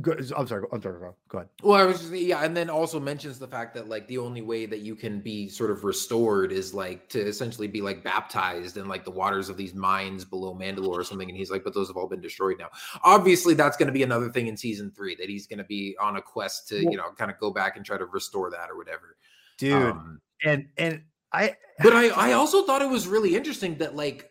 go, 0.02 0.12
I'm 0.36 0.48
sorry. 0.48 0.66
I'm 0.72 0.82
sorry. 0.82 1.00
Go 1.00 1.16
go 1.30 1.38
ahead. 1.40 1.50
well 1.64 1.82
i 1.82 1.86
was 1.86 2.00
just 2.00 2.12
yeah 2.14 2.44
and 2.44 2.56
then 2.56 2.70
also 2.70 3.00
mentions 3.00 3.40
the 3.40 3.48
fact 3.48 3.74
that 3.74 3.88
like 3.88 4.08
the 4.08 4.18
only 4.18 4.42
way 4.42 4.66
that 4.66 4.80
you 4.80 4.96
can 4.96 5.20
be 5.22 5.48
sort 5.50 5.72
of 5.72 5.84
restored 5.84 6.52
is 6.52 6.74
like 6.74 7.08
to 7.10 7.20
essentially 7.20 7.68
be 7.68 7.82
like 7.82 8.04
baptized 8.04 8.78
in 8.78 8.88
like 8.88 9.06
the 9.06 9.12
waters 9.12 9.50
of 9.50 9.58
these 9.58 9.74
mines 9.74 10.26
below 10.26 10.54
mandalore 10.54 10.90
or 11.00 11.04
something 11.04 11.30
and 11.30 11.38
he's 11.38 11.50
like 11.50 11.64
but 11.64 11.74
those 11.74 11.88
have 11.88 11.98
all 11.98 12.08
been 12.08 12.22
destroyed 12.22 12.58
now 12.60 12.68
obviously 13.04 13.54
that's 13.54 13.78
going 13.78 13.88
to 13.88 13.94
be 13.94 14.04
another 14.04 14.30
thing 14.30 14.48
in 14.48 14.58
season 14.58 14.92
three 14.96 15.16
that 15.16 15.30
he's 15.30 15.48
going 15.48 15.58
to 15.60 15.64
be 15.66 15.96
on 16.00 16.18
a 16.18 16.22
quest 16.22 16.68
to 16.70 16.84
Well- 16.84 16.92
you 16.92 16.98
know 16.98 17.12
kind 17.18 17.32
of 17.32 17.40
go 17.40 17.52
back 17.52 17.78
and 17.78 17.86
try 17.86 17.98
to 17.98 18.06
restore 18.06 18.50
that 18.52 18.70
or 18.70 18.78
whatever 18.78 19.18
Dude. 19.58 19.74
Um, 19.82 20.20
and 20.44 20.68
and 20.78 21.02
I 21.32 21.56
but 21.80 21.94
i 21.94 22.08
i 22.10 22.34
also 22.34 22.66
thought 22.66 22.82
it 22.82 22.90
was 22.90 23.08
really 23.08 23.36
interesting 23.36 23.76
that 23.78 23.96
like 23.96 24.30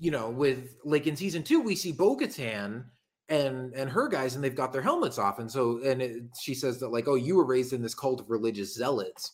you 0.00 0.10
know 0.10 0.30
with 0.30 0.76
like 0.84 1.06
in 1.06 1.16
season 1.16 1.42
two 1.42 1.60
we 1.60 1.74
see 1.76 1.92
bo-katan 1.92 2.84
and 3.28 3.74
and 3.74 3.90
her 3.90 4.08
guys 4.08 4.34
and 4.34 4.44
they've 4.44 4.54
got 4.54 4.72
their 4.72 4.82
helmets 4.82 5.18
off 5.18 5.38
and 5.40 5.50
so 5.50 5.80
and 5.84 6.00
it, 6.00 6.22
she 6.40 6.54
says 6.54 6.78
that 6.78 6.92
like 6.92 7.08
oh 7.08 7.16
you 7.16 7.34
were 7.34 7.44
raised 7.44 7.72
in 7.72 7.82
this 7.82 7.94
cult 7.94 8.20
of 8.20 8.30
religious 8.30 8.74
zealots 8.74 9.32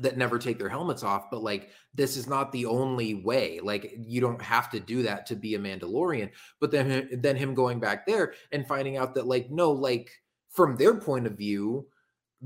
that 0.00 0.16
never 0.18 0.40
take 0.40 0.58
their 0.58 0.68
helmets 0.68 1.04
off 1.04 1.30
but 1.30 1.42
like 1.42 1.70
this 1.94 2.16
is 2.16 2.26
not 2.26 2.50
the 2.50 2.66
only 2.66 3.14
way 3.14 3.60
like 3.62 3.94
you 3.96 4.20
don't 4.20 4.42
have 4.42 4.68
to 4.70 4.80
do 4.80 5.02
that 5.02 5.26
to 5.26 5.36
be 5.36 5.54
a 5.54 5.58
mandalorian. 5.58 6.30
But 6.60 6.70
then 6.70 7.08
then 7.12 7.36
him 7.36 7.54
going 7.54 7.80
back 7.80 8.06
there 8.06 8.34
and 8.52 8.66
finding 8.66 8.96
out 8.96 9.14
that 9.14 9.26
like 9.26 9.50
no 9.50 9.70
like 9.70 10.10
from 10.50 10.76
their 10.76 10.94
point 10.94 11.26
of 11.26 11.38
view 11.38 11.86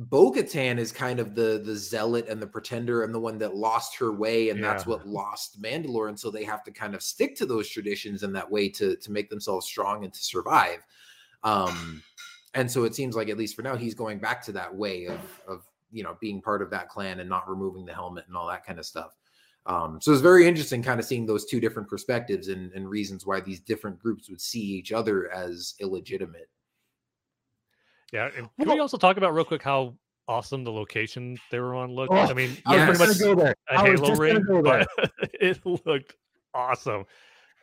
Bo-Katan 0.00 0.78
is 0.78 0.92
kind 0.92 1.18
of 1.18 1.34
the 1.34 1.60
the 1.64 1.74
zealot 1.74 2.28
and 2.28 2.40
the 2.40 2.46
pretender 2.46 3.02
and 3.02 3.12
the 3.12 3.18
one 3.18 3.36
that 3.38 3.56
lost 3.56 3.96
her 3.96 4.12
way 4.12 4.50
and 4.50 4.62
that's 4.62 4.86
what 4.86 5.08
lost 5.08 5.60
Mandalore 5.60 6.08
and 6.08 6.18
so 6.18 6.30
they 6.30 6.44
have 6.44 6.62
to 6.64 6.70
kind 6.70 6.94
of 6.94 7.02
stick 7.02 7.34
to 7.36 7.46
those 7.46 7.68
traditions 7.68 8.22
in 8.22 8.32
that 8.32 8.48
way 8.48 8.68
to 8.68 8.94
to 8.94 9.10
make 9.10 9.28
themselves 9.28 9.66
strong 9.66 10.04
and 10.04 10.14
to 10.14 10.20
survive. 10.22 10.86
Um 11.42 12.00
and 12.54 12.70
so 12.70 12.84
it 12.84 12.94
seems 12.94 13.16
like 13.16 13.28
at 13.28 13.36
least 13.36 13.56
for 13.56 13.62
now 13.62 13.74
he's 13.74 13.94
going 13.94 14.20
back 14.20 14.40
to 14.44 14.52
that 14.52 14.72
way 14.72 15.06
of 15.06 15.20
of 15.48 15.64
you 15.90 16.04
know 16.04 16.16
being 16.20 16.40
part 16.40 16.62
of 16.62 16.70
that 16.70 16.88
clan 16.88 17.18
and 17.18 17.28
not 17.28 17.50
removing 17.50 17.84
the 17.84 17.92
helmet 17.92 18.26
and 18.28 18.36
all 18.36 18.46
that 18.46 18.64
kind 18.64 18.78
of 18.78 18.86
stuff. 18.86 19.16
Um 19.66 20.00
so 20.00 20.12
it's 20.12 20.20
very 20.20 20.46
interesting 20.46 20.80
kind 20.80 21.00
of 21.00 21.06
seeing 21.06 21.26
those 21.26 21.44
two 21.44 21.58
different 21.58 21.88
perspectives 21.88 22.46
and, 22.46 22.72
and 22.72 22.88
reasons 22.88 23.26
why 23.26 23.40
these 23.40 23.58
different 23.58 23.98
groups 23.98 24.30
would 24.30 24.40
see 24.40 24.62
each 24.62 24.92
other 24.92 25.28
as 25.32 25.74
illegitimate 25.80 26.48
yeah. 28.12 28.30
And 28.36 28.48
can 28.58 28.68
we 28.70 28.78
also 28.80 28.96
talk 28.96 29.16
about 29.16 29.34
real 29.34 29.44
quick 29.44 29.62
how 29.62 29.94
awesome 30.26 30.64
the 30.64 30.72
location 30.72 31.38
they 31.50 31.58
were 31.60 31.74
on 31.74 31.90
looked? 31.92 32.12
Oh, 32.12 32.16
I 32.18 32.32
mean, 32.34 32.56
I 32.66 32.88
was 32.88 32.98
Yes. 32.98 32.98
just 33.08 33.20
gonna 33.20 33.34
go 33.34 33.40
there. 33.40 33.54
a 33.70 33.74
I 33.78 33.82
Halo 33.84 34.14
ring, 34.14 34.42
go 34.44 34.62
but 34.62 34.88
it 35.34 35.64
looked 35.64 36.14
awesome. 36.54 37.04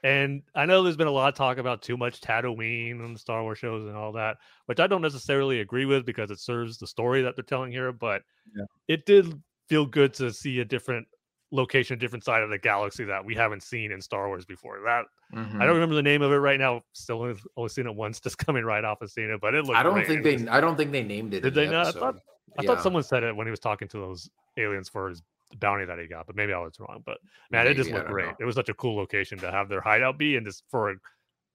And 0.04 0.44
I 0.54 0.66
know 0.68 0.84
there's 0.84 0.98
been 0.98 1.08
a 1.08 1.12
lot 1.12 1.30
of 1.30 1.36
talk 1.36 1.58
about 1.58 1.82
too 1.82 1.98
much 1.98 2.22
Tatooine 2.22 3.04
and 3.04 3.16
the 3.16 3.20
Star 3.20 3.42
Wars 3.42 3.58
shows 3.58 3.86
and 3.88 3.96
all 3.96 4.12
that, 4.12 4.38
which 4.68 4.80
I 4.80 4.86
don't 4.86 5.02
necessarily 5.02 5.62
agree 5.62 5.86
with 5.86 6.06
because 6.06 6.30
it 6.30 6.40
serves 6.40 6.78
the 6.78 6.86
story 6.86 7.24
that 7.24 7.36
they're 7.36 7.44
telling 7.44 7.72
here. 7.72 7.92
But 7.92 8.22
Yeah. 8.56 8.66
it 8.88 9.06
did 9.08 9.42
feel 9.68 9.86
good 9.88 10.14
to 10.16 10.32
see 10.32 10.60
a 10.60 10.66
different 10.66 11.08
location, 11.52 11.94
a 11.96 11.98
different 11.98 12.24
side 12.24 12.44
of 12.44 12.50
the 12.50 12.58
galaxy 12.58 13.04
that 13.06 13.24
we 13.24 13.36
haven't 13.36 13.64
seen 13.64 13.92
in 13.92 14.02
Star 14.02 14.28
Wars 14.28 14.46
before. 14.46 14.80
That 14.86 15.06
Mm-hmm. 15.34 15.60
I 15.60 15.66
don't 15.66 15.74
remember 15.74 15.96
the 15.96 16.04
name 16.04 16.22
of 16.22 16.32
it 16.32 16.36
right 16.36 16.60
now. 16.60 16.84
Still 16.94 17.22
only, 17.24 17.36
only 17.58 17.70
seen 17.70 17.88
it 17.88 17.96
once, 17.96 18.20
just 18.22 18.38
coming 18.38 18.64
right 18.64 18.84
off 18.86 19.02
of 19.02 19.10
seeing 19.10 19.32
it, 19.32 19.42
but 19.42 19.56
it 19.56 19.66
looked. 19.66 19.78
I 19.78 19.84
don't 19.84 19.96
great. 19.96 20.08
think 20.08 20.24
they. 20.24 20.48
I 20.48 20.62
don't 20.62 20.76
think 20.78 20.92
they 20.92 21.04
named 21.04 21.34
it. 21.34 21.42
Did 21.42 21.48
in 21.50 21.54
they 21.56 21.66
the 21.66 21.72
not? 21.72 21.88
I 21.88 21.92
thought- 21.92 22.16
I 22.58 22.62
Yeah. 22.64 22.68
thought 22.68 22.84
someone 22.84 23.04
said 23.04 23.24
it 23.24 23.36
when 23.36 23.48
he 23.48 23.52
was 23.52 23.60
talking 23.60 23.88
to 23.90 23.98
those 23.98 24.30
aliens 24.56 24.88
for 24.88 25.10
his 25.10 25.22
bounty 25.58 25.84
that 25.86 26.00
he 26.00 26.08
got, 26.08 26.26
but 26.26 26.36
maybe 26.38 26.54
I 26.54 26.60
was 26.60 26.74
wrong. 26.80 27.02
But 27.06 27.18
man, 27.52 27.68
it 27.68 27.74
just 27.74 27.90
looked 27.90 28.08
great. 28.08 28.28
know. 28.28 28.34
It 28.40 28.46
was 28.46 28.56
such 28.56 28.70
a 28.70 28.74
cool 28.76 28.96
location 28.96 29.38
to 29.40 29.52
have 29.52 29.68
their 29.68 29.82
hideout 29.82 30.18
be, 30.18 30.38
and 30.38 30.46
just 30.46 30.64
for 30.72 30.92
a, 30.92 30.96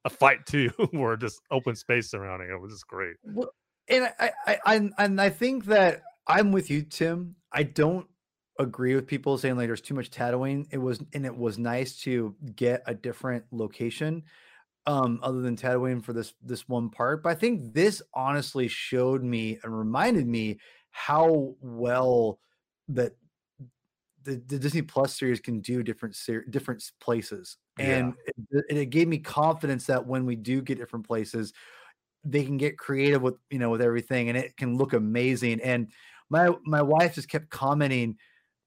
a 0.04 0.10
fight 0.10 0.44
too, 0.46 0.68
where 0.90 1.16
just 1.16 1.40
open 1.50 1.74
space 1.74 2.10
surrounding 2.10 2.50
it 2.50 2.60
was 2.60 2.72
just 2.72 2.86
great. 2.86 3.14
Well, 3.24 3.50
and 3.88 4.10
I, 4.18 4.30
I, 4.46 4.58
I, 4.66 4.90
and 4.98 5.18
I 5.20 5.30
think 5.30 5.64
that 5.66 6.02
I'm 6.26 6.52
with 6.52 6.68
you, 6.70 6.82
Tim. 6.82 7.36
I 7.52 7.62
don't 7.62 8.06
agree 8.60 8.94
with 8.94 9.06
people 9.06 9.38
saying 9.38 9.56
like 9.56 9.66
there's 9.66 9.80
too 9.80 9.94
much 9.94 10.10
Tatooine. 10.10 10.66
It 10.70 10.78
was, 10.78 11.02
and 11.12 11.26
it 11.26 11.36
was 11.36 11.58
nice 11.58 11.96
to 12.02 12.34
get 12.54 12.82
a 12.86 12.94
different 12.94 13.44
location, 13.50 14.22
um, 14.86 15.20
other 15.22 15.40
than 15.40 15.56
Tatooine 15.56 16.02
for 16.02 16.12
this 16.12 16.34
this 16.42 16.68
one 16.68 16.90
part. 16.90 17.22
But 17.22 17.30
I 17.30 17.34
think 17.34 17.74
this 17.74 18.02
honestly 18.14 18.68
showed 18.68 19.22
me 19.22 19.58
and 19.62 19.76
reminded 19.76 20.26
me 20.26 20.58
how 20.90 21.54
well 21.60 22.38
that 22.88 23.12
the, 24.22 24.42
the 24.46 24.58
Disney 24.58 24.82
Plus 24.82 25.18
series 25.18 25.40
can 25.40 25.60
do 25.60 25.82
different 25.82 26.14
ser- 26.14 26.44
different 26.44 26.84
places, 27.00 27.56
Yeah. 27.78 27.96
and 27.96 28.14
it, 28.50 28.64
it 28.68 28.90
gave 28.90 29.08
me 29.08 29.18
confidence 29.18 29.86
that 29.86 30.06
when 30.06 30.26
we 30.26 30.36
do 30.36 30.60
get 30.60 30.78
different 30.78 31.06
places, 31.06 31.52
they 32.24 32.44
can 32.44 32.58
get 32.58 32.76
creative 32.76 33.22
with 33.22 33.36
you 33.48 33.58
know 33.58 33.70
with 33.70 33.80
everything, 33.80 34.28
and 34.28 34.36
it 34.36 34.56
can 34.56 34.76
look 34.76 34.92
amazing. 34.92 35.60
And 35.62 35.90
my 36.28 36.50
my 36.64 36.82
wife 36.82 37.14
just 37.14 37.28
kept 37.28 37.48
commenting 37.50 38.16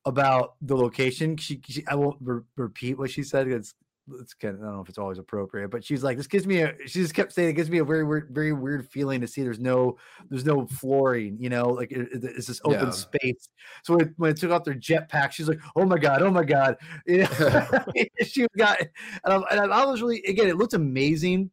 about 0.06 0.56
the 0.62 0.76
location. 0.76 1.38
She, 1.38 1.62
she 1.68 1.86
I 1.88 1.96
won't 1.96 2.18
re- 2.22 2.42
repeat 2.58 2.98
what 2.98 3.10
she 3.12 3.24
said. 3.24 3.48
It's 3.48 3.74
it's 4.20 4.34
kind 4.34 4.56
of, 4.56 4.62
I 4.62 4.66
don't 4.66 4.76
know 4.76 4.82
if 4.82 4.90
it's 4.90 4.98
always 4.98 5.18
appropriate, 5.18 5.70
but 5.70 5.82
she's 5.86 6.04
like, 6.04 6.18
this 6.18 6.28
gives 6.28 6.46
me 6.46 6.60
a. 6.62 6.76
She 6.88 7.00
just 7.00 7.14
kept 7.14 7.32
saying 7.32 7.48
it 7.52 7.54
gives 7.54 7.70
me 7.70 7.78
a 7.78 7.86
very 7.86 8.04
weird, 8.04 8.32
very 8.32 8.52
weird 8.52 8.86
feeling 8.90 9.22
to 9.22 9.28
see 9.28 9.44
there's 9.44 9.60
no 9.62 9.98
there's 10.30 10.44
no 10.44 10.68
flooring, 10.68 11.38
you 11.40 11.50
know, 11.50 11.70
like 11.70 11.92
it- 11.94 12.12
it- 12.12 12.24
it's 12.26 12.48
this 12.48 12.60
open 12.66 12.88
Yeah. 12.88 12.92
space. 12.92 13.48
So 13.84 13.96
when, 13.96 14.14
when 14.18 14.32
it 14.32 14.38
took 14.38 14.52
off 14.52 14.66
their 14.66 14.74
jetpack, 14.76 15.32
she's 15.32 15.48
like, 15.48 15.60
oh 15.78 15.86
my 15.86 15.98
god, 15.98 16.22
oh 16.22 16.32
my 16.32 16.44
god, 16.44 16.76
you 17.08 17.20
know, 17.20 17.70
she 18.26 18.46
got, 18.58 18.82
and 18.82 18.90
I, 19.34 19.42
and 19.52 19.72
I 19.74 19.86
was 19.86 20.02
really 20.02 20.22
again, 20.28 20.48
it 20.50 20.58
looked 20.58 20.74
amazing, 20.74 21.50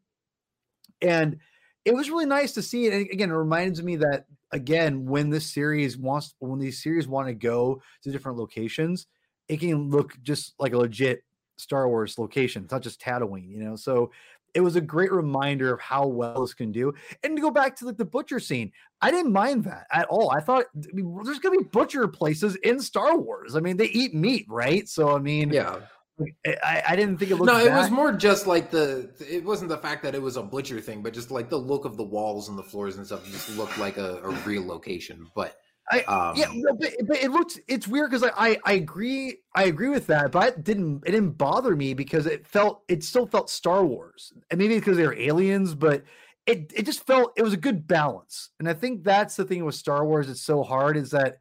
and 1.03 1.39
it 1.85 1.95
was 1.95 2.11
really 2.11 2.27
nice 2.27 2.53
to 2.55 2.63
see 2.63 2.87
it. 2.87 2.93
And 2.93 3.09
again, 3.11 3.31
it 3.31 3.35
reminds 3.35 3.81
me 3.83 3.95
that 3.97 4.27
again, 4.53 5.07
when 5.07 5.31
this 5.31 5.47
series 5.47 5.97
wants, 5.97 6.35
when 6.39 6.59
these 6.59 6.83
series 6.83 7.09
want 7.09 7.29
to 7.29 7.35
go 7.35 7.83
to 8.03 8.11
different 8.11 8.39
locations, 8.39 9.07
it 9.49 9.59
can 9.61 9.91
look 9.91 10.15
just 10.23 10.55
like 10.59 10.73
a 10.73 10.79
legit 10.79 11.25
Star 11.57 11.89
Wars 11.89 12.19
location. 12.19 12.65
It's 12.65 12.73
not 12.73 12.83
just 12.83 13.01
Tatooine, 13.01 13.49
you 13.49 13.63
know. 13.63 13.77
So 13.77 14.11
it 14.55 14.61
was 14.61 14.77
a 14.77 14.81
great 14.81 15.13
reminder 15.13 15.73
of 15.73 15.81
how 15.81 16.07
well 16.07 16.41
this 16.41 16.55
can 16.55 16.73
do. 16.73 16.93
And 17.23 17.37
to 17.37 17.43
go 17.43 17.51
back 17.51 17.77
to 17.77 17.87
like 17.87 17.97
the 17.97 18.05
butcher 18.05 18.41
scene, 18.41 18.73
I 19.01 19.11
didn't 19.11 19.33
mind 19.33 19.65
that 19.65 19.87
at 19.93 20.09
all. 20.09 20.31
I 20.31 20.41
thought 20.41 20.67
I 20.77 20.93
mean, 20.93 21.21
there's 21.25 21.39
gonna 21.39 21.59
be 21.59 21.65
butcher 21.65 22.09
places 22.09 22.57
in 22.57 22.81
Star 22.81 23.17
Wars. 23.17 23.55
I 23.55 23.61
mean, 23.61 23.77
they 23.77 23.87
eat 23.87 24.15
meat, 24.15 24.47
right? 24.49 24.89
So 24.89 25.15
I 25.15 25.19
mean, 25.19 25.51
Yeah. 25.51 25.81
Like, 26.21 26.37
I, 26.63 26.83
I 26.91 26.97
didn't 26.97 27.19
think 27.19 27.31
it 27.31 27.37
looked. 27.37 27.47
No, 27.51 27.59
it 27.59 27.65
that- 27.71 27.79
was 27.79 27.91
more 27.91 28.13
just 28.13 28.47
like 28.47 28.71
the. 28.71 29.11
It 29.29 29.45
wasn't 29.45 29.71
the 29.71 29.79
fact 29.79 30.03
that 30.03 30.15
it 30.15 30.23
was 30.23 30.37
a 30.37 30.43
butcher 30.43 30.81
thing, 30.81 31.03
but 31.03 31.13
just 31.13 31.31
like 31.31 31.49
the 31.49 31.57
look 31.57 31.85
of 31.85 31.97
the 31.97 32.05
walls 32.05 32.49
and 32.49 32.59
the 32.59 32.63
floors 32.63 32.97
and 32.97 33.07
stuff 33.07 33.25
just 33.31 33.57
looked 33.57 33.79
like 33.79 33.97
a, 33.97 34.21
a 34.23 34.31
real 34.47 34.65
location. 34.67 35.27
But 35.35 35.57
I- 35.91 36.03
um, 36.03 36.37
yeah, 36.37 36.51
no, 36.55 36.75
but, 36.75 36.93
but 37.07 37.17
it 37.17 37.31
looks 37.31 37.59
it's 37.67 37.89
weird 37.89 38.11
because 38.11 38.23
I, 38.23 38.51
I 38.51 38.59
I 38.65 38.73
agree 38.75 39.39
I 39.55 39.65
agree 39.65 39.89
with 39.89 40.07
that, 40.09 40.31
but 40.31 40.49
it 40.49 40.65
didn't 40.65 41.03
it 41.07 41.11
didn't 41.13 41.33
bother 41.33 41.75
me 41.75 41.95
because 41.95 42.27
it 42.27 42.47
felt 42.47 42.83
it 42.89 43.03
still 43.03 43.27
felt 43.27 43.51
Star 43.51 43.85
Wars, 43.85 44.33
and 44.51 44.59
maybe 44.59 44.77
because 44.77 44.97
they 44.97 45.07
were 45.07 45.19
aliens, 45.19 45.75
but 45.75 46.05
it 46.47 46.73
it 46.77 46.87
just 46.87 47.07
felt 47.07 47.33
it 47.37 47.43
was 47.43 47.55
a 47.55 47.57
good 47.59 47.89
balance, 47.89 48.51
and 48.59 48.69
I 48.69 48.75
think 48.75 49.03
that's 49.03 49.37
the 49.37 49.45
thing 49.45 49.65
with 49.65 49.75
Star 49.75 50.05
Wars. 50.05 50.31
It's 50.31 50.43
so 50.43 50.63
hard 50.63 50.97
is 50.97 51.11
that 51.11 51.39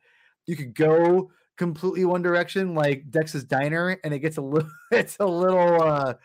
you 0.48 0.56
could 0.56 0.74
go 0.74 1.32
completely 1.60 2.06
one 2.06 2.24
direction, 2.24 2.74
like 2.74 3.12
Dex's 3.12 3.44
Diner, 3.44 4.00
and 4.04 4.14
it 4.14 4.20
gets 4.20 4.38
a 4.38 4.42
little 4.42 4.72
it's 4.92 5.18
a 5.20 5.26
little 5.26 5.84
uh 5.84 6.16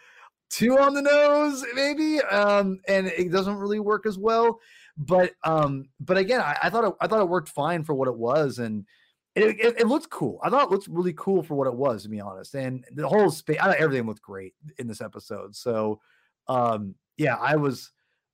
too 0.48 0.78
on 0.78 0.94
the 0.94 1.02
nose, 1.02 1.64
maybe, 1.74 2.20
um, 2.20 2.78
and 2.86 3.08
it 3.08 3.32
doesn't 3.32 3.56
really 3.56 3.80
work 3.80 4.06
as 4.06 4.16
well. 4.16 4.60
But 4.96 5.32
um 5.42 5.86
but 6.00 6.16
again 6.16 6.40
I, 6.40 6.56
I 6.62 6.70
thought 6.70 6.84
it, 6.84 6.94
i 7.00 7.08
thought 7.08 7.20
it 7.20 7.28
worked 7.28 7.48
fine 7.48 7.82
for 7.82 7.94
what 7.94 8.06
it 8.06 8.16
was 8.16 8.60
and 8.60 8.86
it, 9.34 9.58
it, 9.58 9.80
it 9.80 9.88
looked 9.88 10.08
cool. 10.08 10.38
I 10.44 10.50
thought 10.50 10.66
it 10.66 10.70
looked 10.70 10.86
really 10.86 11.14
cool 11.14 11.42
for 11.42 11.56
what 11.56 11.66
it 11.66 11.74
was 11.74 12.04
to 12.04 12.08
be 12.08 12.20
honest 12.20 12.54
and 12.54 12.84
the 12.92 13.08
whole 13.08 13.28
space 13.28 13.58
i 13.60 13.66
thought 13.66 13.80
everything 13.80 14.06
looked 14.06 14.22
great 14.22 14.54
in 14.78 14.86
this 14.86 15.00
episode. 15.00 15.56
So 15.56 16.00
um 16.46 16.94
yeah 17.16 17.36
i 17.40 17.56
was 17.56 17.90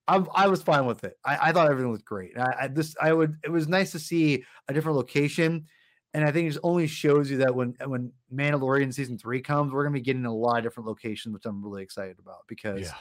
i, 0.07 0.23
I 0.35 0.49
was 0.49 0.63
fine 0.63 0.85
with 0.85 1.03
it. 1.05 1.17
I, 1.25 1.49
I 1.49 1.53
thought 1.53 1.71
everything 1.71 1.93
looked 1.93 2.05
great. 2.05 2.37
I, 2.39 2.55
I 2.61 2.69
this 2.69 2.95
i 3.01 3.11
would 3.11 3.39
it 3.43 3.51
was 3.51 3.67
nice 3.67 3.91
to 3.93 3.99
see 3.99 4.45
a 4.69 4.75
different 4.75 4.99
location 4.99 5.67
and 6.15 6.25
I 6.25 6.33
think 6.33 6.47
it 6.47 6.51
just 6.53 6.65
only 6.65 6.87
shows 6.87 7.31
you 7.31 7.39
that 7.39 7.55
when 7.55 7.75
when 7.85 8.13
Mandalorian 8.33 8.93
season 8.93 9.19
three 9.19 9.41
comes, 9.41 9.73
we're 9.73 9.85
gonna 9.85 9.95
be 9.95 10.01
getting 10.01 10.27
a 10.27 10.35
lot 10.35 10.59
of 10.59 10.65
different 10.65 10.89
locations, 10.89 11.33
which 11.33 11.47
I'm 11.47 11.63
really 11.63 11.83
excited 11.83 12.19
about 12.19 12.41
because 12.49 12.81
Yeah. 12.83 12.95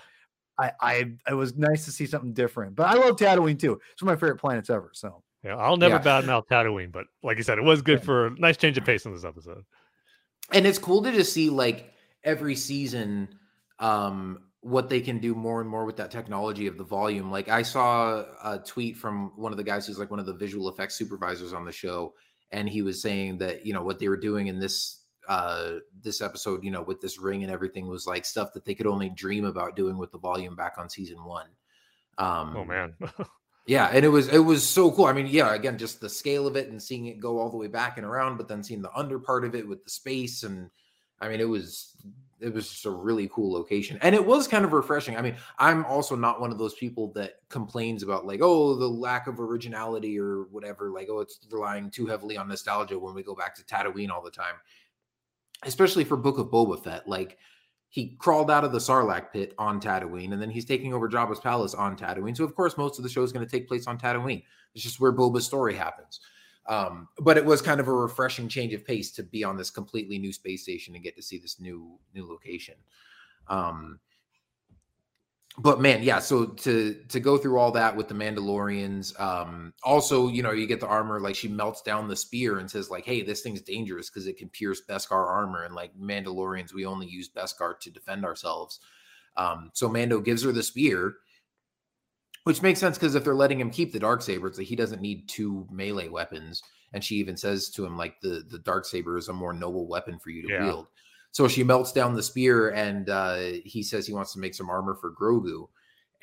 I, 0.59 0.71
I 0.81 1.11
it 1.29 1.33
was 1.33 1.55
nice 1.55 1.85
to 1.85 1.91
see 1.91 2.05
something 2.05 2.33
different. 2.33 2.75
But 2.75 2.87
I 2.87 2.95
love 2.95 3.15
Tatooine 3.15 3.57
too. 3.57 3.79
It's 3.93 4.01
one 4.01 4.11
of 4.13 4.17
my 4.17 4.19
favorite 4.19 4.39
planets 4.41 4.69
ever. 4.69 4.91
So 4.93 5.23
Yeah, 5.43 5.55
I'll 5.55 5.77
never 5.77 5.95
Yeah. 5.95 6.01
badmouth 6.01 6.47
Tatooine, 6.47 6.91
but 6.91 7.05
like 7.23 7.37
you 7.37 7.43
said, 7.43 7.57
it 7.57 7.63
was 7.63 7.81
good 7.81 8.03
for 8.03 8.27
a 8.27 8.31
nice 8.31 8.57
change 8.57 8.77
of 8.77 8.83
pace 8.85 9.05
in 9.05 9.13
this 9.13 9.23
episode. 9.23 9.63
and 10.51 10.65
it's 10.67 10.77
cool 10.79 11.01
to 11.03 11.11
just 11.11 11.31
see 11.31 11.49
like 11.49 11.93
every 12.23 12.55
season 12.55 13.29
um 13.79 14.39
what 14.61 14.89
they 14.89 14.99
can 14.99 15.19
do 15.19 15.33
more 15.33 15.61
and 15.61 15.69
more 15.69 15.85
with 15.85 15.95
that 15.95 16.11
technology 16.11 16.67
of 16.67 16.77
the 16.77 16.83
volume 16.83 17.31
like 17.31 17.47
i 17.47 17.61
saw 17.61 18.25
a 18.43 18.59
tweet 18.59 18.97
from 18.97 19.31
one 19.37 19.53
of 19.53 19.57
the 19.57 19.63
guys 19.63 19.87
who's 19.87 19.97
like 19.99 20.11
one 20.11 20.19
of 20.19 20.25
the 20.25 20.33
visual 20.33 20.67
effects 20.67 20.95
supervisors 20.95 21.53
on 21.53 21.63
the 21.63 21.71
show 21.71 22.13
and 22.51 22.67
he 22.67 22.81
was 22.81 23.01
saying 23.01 23.37
that 23.39 23.65
you 23.65 23.73
know 23.73 23.83
what 23.83 23.99
they 23.99 24.07
were 24.07 24.17
doing 24.17 24.47
in 24.47 24.59
this 24.59 25.03
uh 25.27 25.73
this 26.01 26.21
episode 26.21 26.63
you 26.63 26.71
know 26.71 26.81
with 26.81 27.01
this 27.01 27.19
ring 27.19 27.43
and 27.43 27.51
everything 27.51 27.87
was 27.87 28.07
like 28.07 28.25
stuff 28.25 28.53
that 28.53 28.65
they 28.65 28.73
could 28.73 28.87
only 28.87 29.09
dream 29.09 29.45
about 29.45 29.75
doing 29.75 29.97
with 29.97 30.11
the 30.11 30.17
volume 30.17 30.55
back 30.55 30.75
on 30.77 30.89
season 30.89 31.23
one 31.23 31.47
um 32.17 32.55
Oh 32.55 32.65
man. 32.65 32.95
yeah, 33.65 33.89
and 33.93 34.03
it 34.03 34.09
was 34.09 34.27
it 34.27 34.39
was 34.39 34.67
so 34.67 34.91
cool. 34.91 35.05
I 35.05 35.13
mean, 35.13 35.27
yeah, 35.27 35.53
again, 35.53 35.77
just 35.77 36.01
the 36.01 36.09
scale 36.09 36.47
of 36.47 36.55
it 36.55 36.69
and 36.69 36.81
seeing 36.81 37.05
it 37.05 37.19
go 37.19 37.39
all 37.39 37.51
the 37.51 37.57
way 37.57 37.67
back 37.67 37.97
and 37.97 38.05
around, 38.05 38.37
but 38.37 38.47
then 38.47 38.63
seeing 38.63 38.81
the 38.81 38.93
under 38.95 39.19
part 39.19 39.45
of 39.45 39.53
it 39.55 39.67
with 39.67 39.83
the 39.83 39.89
space 39.91 40.43
and 40.43 40.69
I 41.21 41.29
mean, 41.29 41.39
it 41.39 41.47
was 41.49 41.95
it 42.41 42.53
was 42.53 42.69
just 42.69 42.85
a 42.85 42.91
really 42.91 43.29
cool 43.33 43.51
location. 43.51 43.97
And 44.01 44.15
it 44.15 44.25
was 44.25 44.47
kind 44.47 44.63
of 44.63 44.73
refreshing. 44.73 45.17
I 45.17 45.21
mean, 45.21 45.35
I'm 45.57 45.85
also 45.85 46.15
not 46.15 46.39
one 46.39 46.51
of 46.51 46.57
those 46.57 46.73
people 46.75 47.11
that 47.13 47.35
complains 47.49 48.03
about 48.03 48.25
like, 48.25 48.39
oh, 48.41 48.75
the 48.75 48.87
lack 48.87 49.27
of 49.27 49.39
originality 49.39 50.19
or 50.19 50.43
whatever, 50.51 50.91
like, 50.91 51.07
oh, 51.09 51.19
it's 51.19 51.39
relying 51.51 51.89
too 51.89 52.05
heavily 52.05 52.37
on 52.37 52.47
nostalgia 52.47 52.97
when 52.97 53.13
we 53.13 53.23
go 53.23 53.35
back 53.35 53.55
to 53.55 53.63
Tatooine 53.63 54.09
all 54.09 54.23
the 54.23 54.31
time. 54.31 54.55
Especially 55.63 56.05
for 56.05 56.15
Book 56.15 56.37
of 56.37 56.47
Boba 56.47 56.81
Fett. 56.81 57.07
Like 57.07 57.37
he 57.89 58.15
crawled 58.19 58.51
out 58.51 58.63
of 58.63 58.71
the 58.71 58.77
Sarlacc 58.77 59.33
pit 59.33 59.53
on 59.57 59.81
Tatooine, 59.81 60.31
and 60.31 60.41
then 60.41 60.49
he's 60.49 60.65
taking 60.65 60.93
over 60.93 61.09
Jabba's 61.09 61.39
palace 61.39 61.73
on 61.73 61.97
Tatooine. 61.97 62.37
So 62.37 62.45
of 62.45 62.55
course, 62.55 62.77
most 62.77 62.99
of 62.99 63.03
the 63.03 63.09
show 63.09 63.23
is 63.23 63.33
going 63.33 63.45
to 63.45 63.51
take 63.51 63.67
place 63.67 63.87
on 63.87 63.97
Tatooine. 63.97 64.43
It's 64.73 64.83
just 64.83 64.99
where 64.99 65.11
Boba's 65.11 65.45
story 65.45 65.75
happens. 65.75 66.19
Um, 66.69 67.07
but 67.17 67.35
it 67.35 67.43
was 67.43 67.63
kind 67.63 67.79
of 67.79 67.87
a 67.87 67.93
refreshing 67.93 68.47
change 68.47 68.73
of 68.73 68.85
pace 68.85 69.11
to 69.13 69.23
be 69.23 69.43
on 69.43 69.57
this 69.57 69.71
completely 69.71 70.19
new 70.19 70.31
space 70.31 70.61
station 70.61 70.93
and 70.93 71.03
get 71.03 71.15
to 71.15 71.21
see 71.23 71.39
this 71.39 71.59
new 71.59 71.97
new 72.13 72.29
location. 72.29 72.75
Um, 73.47 73.99
but 75.57 75.81
man, 75.81 76.03
yeah. 76.03 76.19
So 76.19 76.45
to 76.45 76.93
to 77.09 77.19
go 77.19 77.37
through 77.37 77.57
all 77.57 77.71
that 77.71 77.95
with 77.95 78.07
the 78.07 78.13
Mandalorians, 78.13 79.19
um, 79.19 79.73
also 79.83 80.27
you 80.27 80.43
know 80.43 80.51
you 80.51 80.67
get 80.67 80.79
the 80.79 80.87
armor 80.87 81.19
like 81.19 81.35
she 81.35 81.47
melts 81.47 81.81
down 81.81 82.07
the 82.07 82.15
spear 82.15 82.59
and 82.59 82.69
says 82.69 82.91
like, 82.91 83.03
"Hey, 83.03 83.23
this 83.23 83.41
thing's 83.41 83.61
dangerous 83.61 84.09
because 84.09 84.27
it 84.27 84.37
can 84.37 84.49
pierce 84.49 84.81
Beskar 84.87 85.27
armor." 85.27 85.63
And 85.63 85.73
like 85.73 85.97
Mandalorians, 85.97 86.73
we 86.73 86.85
only 86.85 87.07
use 87.07 87.29
Beskar 87.29 87.79
to 87.79 87.89
defend 87.89 88.23
ourselves. 88.25 88.79
Um, 89.37 89.71
so 89.73 89.89
Mando 89.89 90.19
gives 90.19 90.43
her 90.43 90.51
the 90.51 90.63
spear, 90.63 91.15
which 92.43 92.61
makes 92.61 92.79
sense 92.79 92.97
because 92.97 93.15
if 93.15 93.23
they're 93.23 93.35
letting 93.35 93.59
him 93.59 93.69
keep 93.69 93.91
the 93.91 93.99
dark 93.99 94.21
saber, 94.21 94.47
it's 94.47 94.57
like 94.57 94.67
he 94.67 94.75
doesn't 94.75 95.01
need 95.01 95.27
two 95.27 95.67
melee 95.71 96.09
weapons. 96.09 96.61
And 96.93 97.03
she 97.03 97.15
even 97.15 97.37
says 97.37 97.69
to 97.71 97.85
him 97.85 97.97
like 97.97 98.19
the 98.21 98.43
the 98.49 98.59
dark 98.59 98.85
saber 98.85 99.17
is 99.17 99.27
a 99.27 99.33
more 99.33 99.53
noble 99.53 99.87
weapon 99.87 100.17
for 100.19 100.29
you 100.31 100.47
to 100.47 100.53
Yeah. 100.53 100.65
wield. 100.65 100.87
So 101.31 101.47
she 101.47 101.63
melts 101.63 101.91
down 101.91 102.15
the 102.15 102.23
spear, 102.23 102.69
and 102.69 103.07
uh, 103.07 103.37
he 103.63 103.83
says 103.83 104.07
he 104.07 104.13
wants 104.13 104.33
to 104.33 104.39
make 104.39 104.55
some 104.55 104.67
armor 104.69 104.95
for 104.95 105.11
Grogu, 105.13 105.67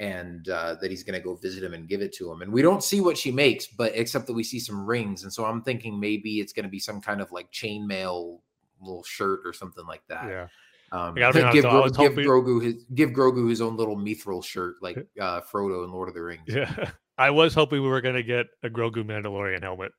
and 0.00 0.48
uh, 0.48 0.74
that 0.80 0.90
he's 0.90 1.04
going 1.04 1.18
to 1.18 1.24
go 1.24 1.36
visit 1.36 1.62
him 1.62 1.74
and 1.74 1.88
give 1.88 2.02
it 2.02 2.12
to 2.14 2.30
him. 2.30 2.42
And 2.42 2.52
we 2.52 2.60
don't 2.60 2.82
see 2.82 3.00
what 3.00 3.16
she 3.16 3.30
makes, 3.30 3.68
but 3.68 3.92
except 3.94 4.26
that 4.26 4.32
we 4.32 4.42
see 4.42 4.58
some 4.58 4.84
rings. 4.84 5.22
And 5.22 5.32
so 5.32 5.44
I'm 5.44 5.62
thinking 5.62 6.00
maybe 6.00 6.40
it's 6.40 6.52
going 6.52 6.64
to 6.64 6.68
be 6.70 6.80
some 6.80 7.00
kind 7.00 7.20
of 7.20 7.30
like 7.30 7.52
chainmail 7.52 8.40
little 8.80 9.04
shirt 9.04 9.40
or 9.44 9.52
something 9.52 9.86
like 9.86 10.02
that. 10.08 10.26
yeah. 10.28 10.48
Um, 10.92 11.14
I 11.16 11.20
gotta 11.20 11.38
be 11.38 11.42
honest, 11.42 11.54
give, 11.54 11.62
though, 11.64 11.84
I 11.84 11.88
Gro- 11.88 12.08
give 12.08 12.12
Grogu 12.26 12.62
his 12.62 12.84
give 12.94 13.10
Grogu 13.10 13.48
his 13.48 13.60
own 13.60 13.76
little 13.76 13.96
mithril 13.96 14.44
shirt 14.44 14.76
like 14.80 14.96
uh, 15.20 15.40
Frodo 15.40 15.84
in 15.84 15.90
Lord 15.90 16.08
of 16.08 16.14
the 16.14 16.22
Rings. 16.22 16.42
Yeah. 16.46 16.90
I 17.18 17.30
was 17.30 17.54
hoping 17.54 17.82
we 17.82 17.88
were 17.88 18.02
gonna 18.02 18.22
get 18.22 18.46
a 18.62 18.68
Grogu 18.68 19.04
Mandalorian 19.04 19.62
helmet. 19.62 19.92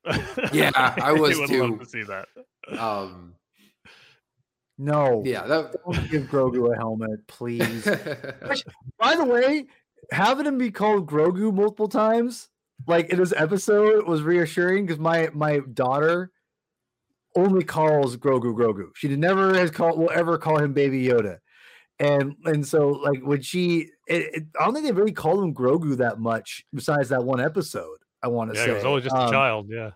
Yeah, 0.53 0.71
I 0.75 1.11
was 1.13 1.37
would 1.39 1.49
too. 1.49 1.65
love 1.65 1.79
to 1.79 1.85
see 1.85 2.03
that. 2.03 2.27
Um, 2.77 3.33
no, 4.77 5.23
yeah, 5.25 5.47
that, 5.47 5.75
don't 5.83 6.11
give 6.11 6.23
Grogu 6.23 6.71
a 6.71 6.77
helmet, 6.77 7.25
please. 7.25 7.85
By 8.99 9.15
the 9.15 9.25
way, 9.25 9.65
having 10.11 10.45
him 10.45 10.59
be 10.59 10.69
called 10.69 11.07
Grogu 11.07 11.51
multiple 11.51 11.87
times, 11.87 12.49
like 12.85 13.09
in 13.09 13.17
this 13.17 13.33
episode, 13.35 14.05
was 14.07 14.21
reassuring 14.21 14.85
because 14.85 14.99
my 14.99 15.29
my 15.33 15.61
daughter 15.73 16.31
only 17.35 17.63
calls 17.63 18.17
Grogu 18.17 18.53
Grogu. 18.55 18.89
She 18.95 19.07
never 19.15 19.53
has 19.55 19.71
called 19.71 19.97
will 19.99 20.11
ever 20.11 20.37
call 20.37 20.59
him 20.59 20.73
Baby 20.73 21.05
Yoda, 21.05 21.39
and 21.99 22.35
and 22.45 22.67
so 22.67 22.89
like 22.89 23.21
when 23.21 23.41
she, 23.41 23.89
it, 24.07 24.33
it, 24.33 24.43
I 24.59 24.65
don't 24.65 24.73
think 24.73 24.85
they 24.85 24.91
really 24.91 25.11
called 25.11 25.43
him 25.43 25.53
Grogu 25.53 25.97
that 25.97 26.19
much 26.19 26.65
besides 26.73 27.09
that 27.09 27.23
one 27.23 27.41
episode. 27.41 27.97
I 28.23 28.27
want 28.29 28.49
to 28.51 28.55
Yeah, 28.55 28.63
say 28.63 28.69
he 28.69 28.75
was 28.75 28.85
always 28.85 29.03
just 29.03 29.15
a 29.15 29.19
Um, 29.19 29.31
child. 29.31 29.67
Yeah. 29.69 29.91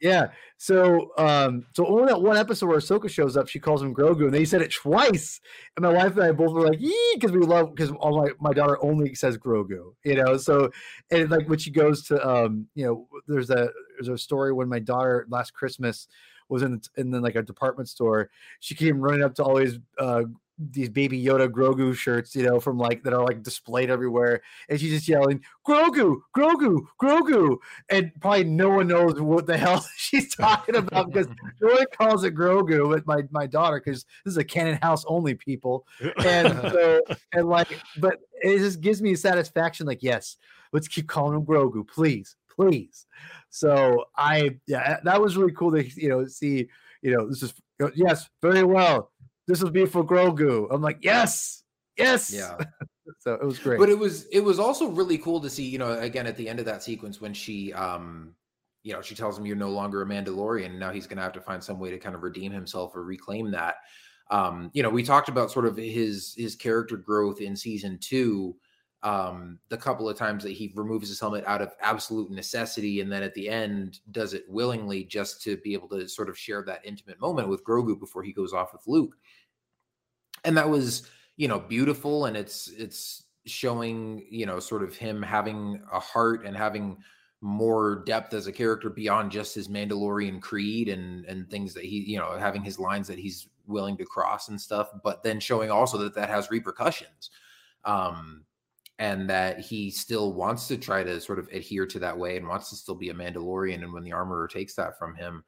yeah. 0.00 0.32
So 0.58 1.10
um 1.16 1.66
so 1.74 1.86
only 1.86 2.06
that 2.06 2.20
one 2.20 2.36
episode 2.36 2.66
where 2.66 2.78
Ahsoka 2.78 3.08
shows 3.08 3.36
up, 3.36 3.48
she 3.48 3.60
calls 3.60 3.82
him 3.82 3.94
Grogu, 3.94 4.24
and 4.24 4.34
they 4.34 4.44
said 4.44 4.60
it 4.62 4.72
twice. 4.72 5.40
And 5.76 5.84
my 5.84 5.92
wife 5.92 6.12
and 6.16 6.22
I 6.24 6.32
both 6.32 6.52
were 6.52 6.66
like, 6.66 6.80
yee, 6.80 7.12
because 7.14 7.32
we 7.32 7.40
love 7.40 7.74
because 7.74 7.90
all 7.92 8.20
my, 8.22 8.30
my 8.40 8.52
daughter 8.52 8.82
only 8.82 9.14
says 9.14 9.38
Grogu, 9.38 9.94
you 10.04 10.16
know. 10.16 10.36
So 10.36 10.70
and 11.10 11.30
like 11.30 11.48
when 11.48 11.58
she 11.58 11.70
goes 11.70 12.04
to 12.08 12.28
um, 12.28 12.68
you 12.74 12.84
know, 12.84 13.08
there's 13.26 13.50
a 13.50 13.70
there's 13.96 14.08
a 14.08 14.18
story 14.18 14.52
when 14.52 14.68
my 14.68 14.80
daughter 14.80 15.26
last 15.30 15.52
Christmas 15.52 16.08
was 16.48 16.62
in 16.62 16.80
in 16.96 17.10
the, 17.10 17.20
like 17.20 17.36
a 17.36 17.42
department 17.42 17.88
store, 17.88 18.30
she 18.60 18.74
came 18.74 19.00
running 19.00 19.22
up 19.22 19.34
to 19.36 19.44
all 19.44 19.56
these 19.56 19.78
uh 19.98 20.22
these 20.70 20.88
baby 20.88 21.22
Yoda 21.22 21.48
Grogu 21.48 21.94
shirts, 21.94 22.36
you 22.36 22.44
know, 22.44 22.60
from 22.60 22.78
like 22.78 23.02
that 23.02 23.12
are 23.12 23.24
like 23.24 23.42
displayed 23.42 23.90
everywhere, 23.90 24.42
and 24.68 24.78
she's 24.78 24.92
just 24.92 25.08
yelling, 25.08 25.42
Grogu, 25.66 26.20
Grogu, 26.36 26.86
Grogu, 27.00 27.56
and 27.88 28.12
probably 28.20 28.44
no 28.44 28.70
one 28.70 28.86
knows 28.86 29.20
what 29.20 29.46
the 29.46 29.56
hell 29.56 29.84
she's 29.96 30.34
talking 30.34 30.76
about 30.76 31.10
because 31.10 31.26
no 31.60 31.74
one 31.74 31.86
calls 31.96 32.24
it 32.24 32.34
Grogu 32.34 32.88
with 32.88 33.06
my 33.06 33.22
my 33.30 33.46
daughter 33.46 33.80
because 33.82 34.04
this 34.24 34.32
is 34.32 34.38
a 34.38 34.44
Canon 34.44 34.78
House 34.82 35.04
only 35.06 35.34
people, 35.34 35.86
and 36.24 36.48
so 36.48 37.00
and 37.32 37.48
like, 37.48 37.68
but 37.98 38.18
it 38.42 38.58
just 38.58 38.80
gives 38.80 39.00
me 39.00 39.14
satisfaction. 39.14 39.86
Like, 39.86 40.02
yes, 40.02 40.36
let's 40.72 40.88
keep 40.88 41.08
calling 41.08 41.36
him 41.36 41.46
Grogu, 41.46 41.86
please, 41.86 42.36
please. 42.54 43.06
So 43.50 44.04
I, 44.16 44.58
yeah, 44.66 45.00
that 45.04 45.20
was 45.20 45.36
really 45.36 45.52
cool 45.52 45.72
to 45.72 45.84
you 46.00 46.08
know 46.08 46.26
see. 46.26 46.68
You 47.02 47.16
know, 47.16 47.28
this 47.28 47.42
is 47.42 47.52
yes, 47.94 48.28
very 48.40 48.62
well. 48.62 49.10
This 49.48 49.62
will 49.62 49.70
be 49.70 49.86
for 49.86 50.04
Grogu. 50.04 50.68
I'm 50.70 50.82
like, 50.82 50.98
yes, 51.02 51.64
yes. 51.96 52.32
yeah. 52.32 52.56
So 53.18 53.34
it 53.34 53.44
was 53.44 53.58
great. 53.58 53.78
but 53.78 53.88
it 53.88 53.98
was 53.98 54.26
it 54.26 54.40
was 54.40 54.58
also 54.58 54.88
really 54.88 55.18
cool 55.18 55.40
to 55.40 55.50
see 55.50 55.64
you 55.64 55.78
know 55.78 55.98
again 55.98 56.26
at 56.26 56.36
the 56.36 56.48
end 56.48 56.60
of 56.60 56.64
that 56.66 56.82
sequence 56.82 57.20
when 57.20 57.34
she 57.34 57.72
um 57.72 58.34
you 58.82 58.92
know 58.92 59.02
she 59.02 59.14
tells 59.14 59.38
him 59.38 59.46
you're 59.46 59.56
no 59.56 59.70
longer 59.70 60.02
a 60.02 60.06
mandalorian 60.06 60.66
and 60.66 60.80
now 60.80 60.90
he's 60.90 61.06
going 61.06 61.16
to 61.16 61.22
have 61.22 61.32
to 61.32 61.40
find 61.40 61.62
some 61.62 61.78
way 61.78 61.90
to 61.90 61.98
kind 61.98 62.14
of 62.14 62.22
redeem 62.22 62.52
himself 62.52 62.94
or 62.94 63.02
reclaim 63.02 63.50
that 63.50 63.76
um 64.30 64.70
you 64.72 64.82
know 64.82 64.90
we 64.90 65.02
talked 65.02 65.28
about 65.28 65.50
sort 65.50 65.66
of 65.66 65.76
his 65.76 66.34
his 66.36 66.54
character 66.56 66.96
growth 66.96 67.40
in 67.40 67.56
season 67.56 67.98
two 68.00 68.56
um 69.02 69.58
the 69.68 69.76
couple 69.76 70.08
of 70.08 70.16
times 70.16 70.44
that 70.44 70.52
he 70.52 70.72
removes 70.76 71.08
his 71.08 71.18
helmet 71.18 71.44
out 71.46 71.60
of 71.60 71.74
absolute 71.80 72.30
necessity 72.30 73.00
and 73.00 73.10
then 73.10 73.22
at 73.22 73.34
the 73.34 73.48
end 73.48 73.98
does 74.12 74.32
it 74.32 74.44
willingly 74.48 75.02
just 75.02 75.42
to 75.42 75.56
be 75.58 75.74
able 75.74 75.88
to 75.88 76.08
sort 76.08 76.28
of 76.28 76.38
share 76.38 76.62
that 76.62 76.84
intimate 76.84 77.20
moment 77.20 77.48
with 77.48 77.64
grogu 77.64 77.98
before 77.98 78.22
he 78.22 78.32
goes 78.32 78.52
off 78.52 78.72
with 78.72 78.82
luke. 78.86 79.16
And 80.44 80.56
that 80.56 80.68
was 80.68 81.08
you 81.36 81.48
know 81.48 81.58
beautiful 81.58 82.26
and 82.26 82.36
it's 82.36 82.68
it's 82.68 83.24
showing 83.46 84.24
you 84.30 84.46
know 84.46 84.60
sort 84.60 84.82
of 84.82 84.96
him 84.96 85.22
having 85.22 85.82
a 85.92 85.98
heart 85.98 86.46
and 86.46 86.56
having 86.56 86.96
more 87.40 88.04
depth 88.06 88.32
as 88.34 88.46
a 88.46 88.52
character 88.52 88.88
beyond 88.88 89.32
just 89.32 89.54
his 89.54 89.66
Mandalorian 89.66 90.40
creed 90.40 90.88
and 90.88 91.24
and 91.24 91.50
things 91.50 91.74
that 91.74 91.84
he 91.84 91.98
you 92.00 92.18
know 92.18 92.38
having 92.38 92.62
his 92.62 92.78
lines 92.78 93.08
that 93.08 93.18
he's 93.18 93.48
willing 93.66 93.96
to 93.96 94.04
cross 94.04 94.48
and 94.48 94.60
stuff 94.60 94.90
but 95.02 95.22
then 95.24 95.40
showing 95.40 95.70
also 95.70 95.98
that 95.98 96.14
that 96.14 96.28
has 96.28 96.50
repercussions. 96.50 97.30
Um 97.84 98.44
and 98.98 99.28
that 99.30 99.60
he 99.60 99.90
still 99.90 100.32
wants 100.32 100.68
to 100.68 100.76
try 100.76 101.02
to 101.02 101.20
sort 101.20 101.38
of 101.38 101.48
adhere 101.48 101.86
to 101.86 101.98
that 101.98 102.16
way 102.16 102.36
and 102.36 102.46
wants 102.46 102.70
to 102.70 102.76
still 102.76 102.94
be 102.94 103.10
a 103.10 103.14
Mandalorian 103.14 103.82
and 103.82 103.92
when 103.92 104.04
the 104.04 104.12
armorer 104.12 104.48
takes 104.48 104.74
that 104.74 104.98
from 104.98 105.14
him 105.14 105.44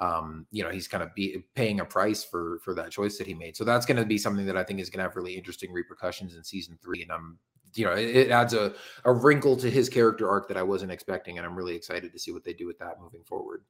um 0.00 0.44
you 0.50 0.64
know 0.64 0.70
he's 0.70 0.88
kind 0.88 1.04
of 1.04 1.14
be 1.14 1.44
paying 1.54 1.78
a 1.78 1.84
price 1.84 2.24
for 2.24 2.58
for 2.64 2.74
that 2.74 2.90
choice 2.90 3.16
that 3.16 3.28
he 3.28 3.34
made. 3.34 3.56
So 3.56 3.62
that's 3.62 3.86
going 3.86 3.96
to 3.96 4.04
be 4.04 4.18
something 4.18 4.44
that 4.46 4.56
i 4.56 4.64
think 4.64 4.80
is 4.80 4.90
going 4.90 4.98
to 4.98 5.04
have 5.04 5.14
really 5.14 5.36
interesting 5.36 5.72
repercussions 5.72 6.34
in 6.34 6.42
season 6.42 6.76
three 6.82 7.02
and 7.02 7.12
i'm 7.12 7.38
you 7.76 7.84
know 7.84 7.92
it, 7.92 8.08
it, 8.16 8.30
adds 8.30 8.54
a, 8.54 8.74
a 9.04 9.12
wrinkle 9.12 9.56
to 9.56 9.70
his 9.70 9.88
character 9.88 10.28
arc 10.28 10.48
that 10.48 10.56
i 10.56 10.62
wasn't 10.64 10.90
expecting 10.90 11.38
and 11.38 11.46
i'm 11.46 11.54
really 11.54 11.76
excited 11.76 12.12
to 12.12 12.18
see 12.18 12.32
what 12.32 12.42
they 12.42 12.52
do 12.52 12.66
with 12.66 12.78
that 12.80 13.00
moving 13.00 13.22
forward. 13.22 13.62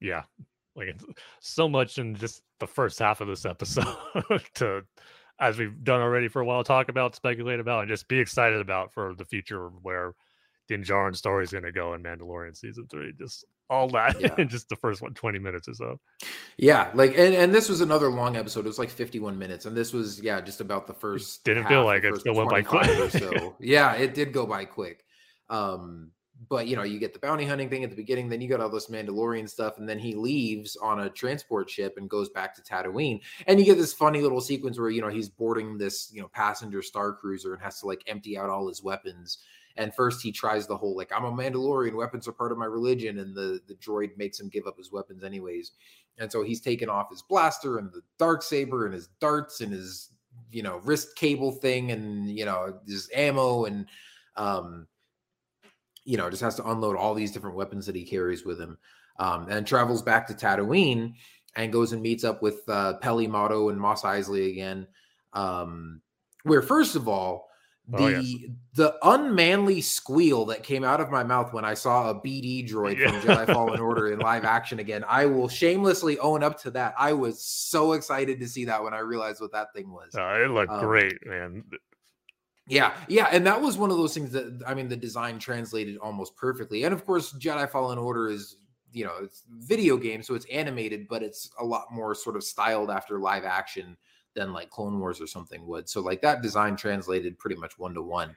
Yeah. 0.00 0.22
Like 0.76 0.96
so 1.40 1.68
much 1.68 1.98
in 1.98 2.14
just 2.14 2.42
the 2.58 2.66
first 2.66 2.98
half 2.98 3.20
of 3.20 3.28
this 3.28 3.44
episode 3.44 3.86
to 4.54 4.82
as 5.40 5.58
we've 5.58 5.82
done 5.82 6.00
already 6.00 6.28
for 6.28 6.40
a 6.40 6.44
while 6.44 6.62
talk 6.62 6.88
about 6.88 7.16
speculate 7.16 7.60
about 7.60 7.80
and 7.80 7.88
just 7.88 8.06
be 8.08 8.18
excited 8.18 8.60
about 8.60 8.92
for 8.92 9.14
the 9.14 9.24
future 9.24 9.68
where 9.82 10.14
Din 10.68 10.84
Djarin 10.84 11.16
story 11.16 11.42
is 11.42 11.50
going 11.50 11.64
to 11.64 11.72
go 11.72 11.94
in 11.94 12.02
Mandalorian 12.02 12.56
season 12.56 12.86
three. 12.88 13.12
Just 13.18 13.44
all 13.68 13.88
that 13.88 14.20
yeah. 14.20 14.34
in 14.38 14.48
just 14.50 14.68
the 14.68 14.76
first 14.76 15.02
one, 15.02 15.14
20 15.14 15.38
minutes 15.38 15.66
or 15.66 15.74
so. 15.74 16.00
Yeah. 16.58 16.90
Like, 16.94 17.18
and, 17.18 17.34
and 17.34 17.52
this 17.52 17.68
was 17.68 17.80
another 17.80 18.08
long 18.08 18.36
episode. 18.36 18.66
It 18.66 18.68
was 18.68 18.78
like 18.78 18.90
51 18.90 19.36
minutes. 19.36 19.66
And 19.66 19.76
this 19.76 19.92
was, 19.92 20.22
yeah, 20.22 20.40
just 20.40 20.60
about 20.60 20.86
the 20.86 20.94
first. 20.94 21.42
Didn't 21.44 21.66
feel 21.66 21.84
like 21.84 22.04
it 22.04 22.16
still 22.20 22.34
went 22.34 22.50
by 22.50 22.62
quick. 22.62 23.10
so. 23.10 23.56
yeah, 23.58 23.94
it 23.94 24.14
did 24.14 24.32
go 24.32 24.46
by 24.46 24.64
quick. 24.64 25.04
Um, 25.48 26.12
but 26.48 26.66
you 26.66 26.76
know, 26.76 26.82
you 26.82 26.98
get 26.98 27.12
the 27.12 27.18
bounty 27.18 27.44
hunting 27.44 27.68
thing 27.68 27.84
at 27.84 27.90
the 27.90 27.96
beginning, 27.96 28.28
then 28.28 28.40
you 28.40 28.48
got 28.48 28.60
all 28.60 28.70
this 28.70 28.88
Mandalorian 28.88 29.48
stuff, 29.48 29.78
and 29.78 29.88
then 29.88 29.98
he 29.98 30.14
leaves 30.14 30.76
on 30.76 31.00
a 31.00 31.10
transport 31.10 31.68
ship 31.68 31.94
and 31.96 32.08
goes 32.08 32.28
back 32.28 32.54
to 32.54 32.62
Tatooine. 32.62 33.20
And 33.46 33.58
you 33.58 33.66
get 33.66 33.76
this 33.76 33.92
funny 33.92 34.22
little 34.22 34.40
sequence 34.40 34.78
where 34.78 34.90
you 34.90 35.02
know 35.02 35.08
he's 35.08 35.28
boarding 35.28 35.78
this 35.78 36.10
you 36.12 36.20
know 36.20 36.28
passenger 36.28 36.82
star 36.82 37.12
cruiser 37.12 37.52
and 37.52 37.62
has 37.62 37.80
to 37.80 37.86
like 37.86 38.02
empty 38.06 38.38
out 38.38 38.50
all 38.50 38.68
his 38.68 38.82
weapons 38.82 39.38
and 39.76 39.94
first 39.94 40.22
he 40.22 40.32
tries 40.32 40.66
the 40.66 40.76
whole 40.76 40.96
like 40.96 41.10
I'm 41.14 41.24
a 41.24 41.32
Mandalorian, 41.32 41.94
weapons 41.94 42.26
are 42.28 42.32
part 42.32 42.52
of 42.52 42.58
my 42.58 42.66
religion, 42.66 43.18
and 43.18 43.34
the 43.34 43.60
the 43.66 43.74
droid 43.74 44.16
makes 44.16 44.38
him 44.38 44.48
give 44.48 44.66
up 44.66 44.76
his 44.76 44.92
weapons 44.92 45.24
anyways. 45.24 45.72
And 46.18 46.30
so 46.30 46.42
he's 46.42 46.60
taken 46.60 46.88
off 46.88 47.10
his 47.10 47.22
blaster 47.22 47.78
and 47.78 47.90
the 47.92 48.02
dark 48.18 48.42
saber 48.42 48.84
and 48.84 48.94
his 48.94 49.08
darts 49.20 49.60
and 49.60 49.72
his 49.72 50.10
you 50.52 50.62
know 50.62 50.80
wrist 50.84 51.16
cable 51.16 51.52
thing 51.52 51.92
and 51.92 52.28
you 52.28 52.44
know 52.44 52.78
his 52.86 53.08
ammo 53.14 53.64
and 53.64 53.86
um 54.36 54.86
you 56.04 56.16
know 56.16 56.30
just 56.30 56.42
has 56.42 56.54
to 56.56 56.68
unload 56.70 56.96
all 56.96 57.14
these 57.14 57.32
different 57.32 57.56
weapons 57.56 57.86
that 57.86 57.94
he 57.94 58.04
carries 58.04 58.44
with 58.44 58.60
him 58.60 58.78
um 59.18 59.46
and 59.48 59.66
travels 59.66 60.02
back 60.02 60.26
to 60.26 60.34
Tatooine 60.34 61.14
and 61.56 61.72
goes 61.72 61.92
and 61.92 62.02
meets 62.02 62.24
up 62.24 62.42
with 62.42 62.62
uh 62.68 62.94
Peli 62.94 63.26
Motto 63.26 63.68
and 63.68 63.80
Mos 63.80 64.02
Eisley 64.02 64.50
again 64.50 64.86
um 65.32 66.00
where 66.44 66.62
first 66.62 66.96
of 66.96 67.08
all 67.08 67.50
the 67.90 68.04
oh, 68.04 68.08
yes. 68.08 68.50
the 68.74 68.94
unmanly 69.02 69.80
squeal 69.80 70.44
that 70.46 70.62
came 70.62 70.84
out 70.84 71.00
of 71.00 71.10
my 71.10 71.24
mouth 71.24 71.52
when 71.52 71.64
I 71.64 71.74
saw 71.74 72.10
a 72.10 72.14
BD 72.14 72.68
droid 72.68 72.98
yeah. 72.98 73.10
from 73.10 73.20
Jedi 73.20 73.52
Fallen 73.52 73.80
Order 73.80 74.12
in 74.12 74.20
live 74.20 74.44
action 74.44 74.78
again. 74.78 75.04
I 75.08 75.26
will 75.26 75.48
shamelessly 75.48 76.18
own 76.20 76.44
up 76.44 76.60
to 76.62 76.70
that. 76.72 76.94
I 76.96 77.14
was 77.14 77.42
so 77.42 77.92
excited 77.92 78.38
to 78.40 78.48
see 78.48 78.66
that 78.66 78.82
when 78.84 78.94
I 78.94 79.00
realized 79.00 79.40
what 79.40 79.52
that 79.52 79.74
thing 79.74 79.90
was. 79.90 80.14
Uh, 80.14 80.40
it 80.44 80.50
looked 80.50 80.70
um, 80.70 80.80
great, 80.80 81.26
man. 81.26 81.64
Yeah, 82.70 82.94
yeah, 83.08 83.28
and 83.32 83.44
that 83.46 83.60
was 83.60 83.76
one 83.76 83.90
of 83.90 83.96
those 83.96 84.14
things 84.14 84.30
that 84.32 84.62
I 84.66 84.74
mean, 84.74 84.88
the 84.88 84.96
design 84.96 85.38
translated 85.38 85.98
almost 85.98 86.36
perfectly. 86.36 86.84
And 86.84 86.94
of 86.94 87.04
course, 87.04 87.32
Jedi 87.32 87.68
Fallen 87.68 87.98
Order 87.98 88.28
is 88.28 88.56
you 88.92 89.04
know 89.04 89.12
it's 89.22 89.44
video 89.58 89.96
game, 89.96 90.22
so 90.22 90.34
it's 90.34 90.46
animated, 90.46 91.08
but 91.08 91.22
it's 91.22 91.50
a 91.58 91.64
lot 91.64 91.86
more 91.92 92.14
sort 92.14 92.36
of 92.36 92.44
styled 92.44 92.90
after 92.90 93.18
live 93.18 93.44
action 93.44 93.96
than 94.34 94.52
like 94.52 94.70
Clone 94.70 94.98
Wars 95.00 95.20
or 95.20 95.26
something 95.26 95.66
would. 95.66 95.88
So 95.88 96.00
like 96.00 96.22
that 96.22 96.42
design 96.42 96.76
translated 96.76 97.38
pretty 97.38 97.56
much 97.56 97.78
one 97.78 97.94
to 97.94 98.02
one. 98.02 98.36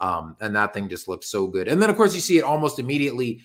Um, 0.00 0.36
and 0.40 0.54
that 0.56 0.74
thing 0.74 0.88
just 0.88 1.08
looks 1.08 1.28
so 1.28 1.46
good. 1.46 1.68
And 1.68 1.80
then 1.80 1.90
of 1.90 1.96
course 1.96 2.14
you 2.14 2.20
see 2.20 2.38
it 2.38 2.44
almost 2.44 2.78
immediately. 2.78 3.40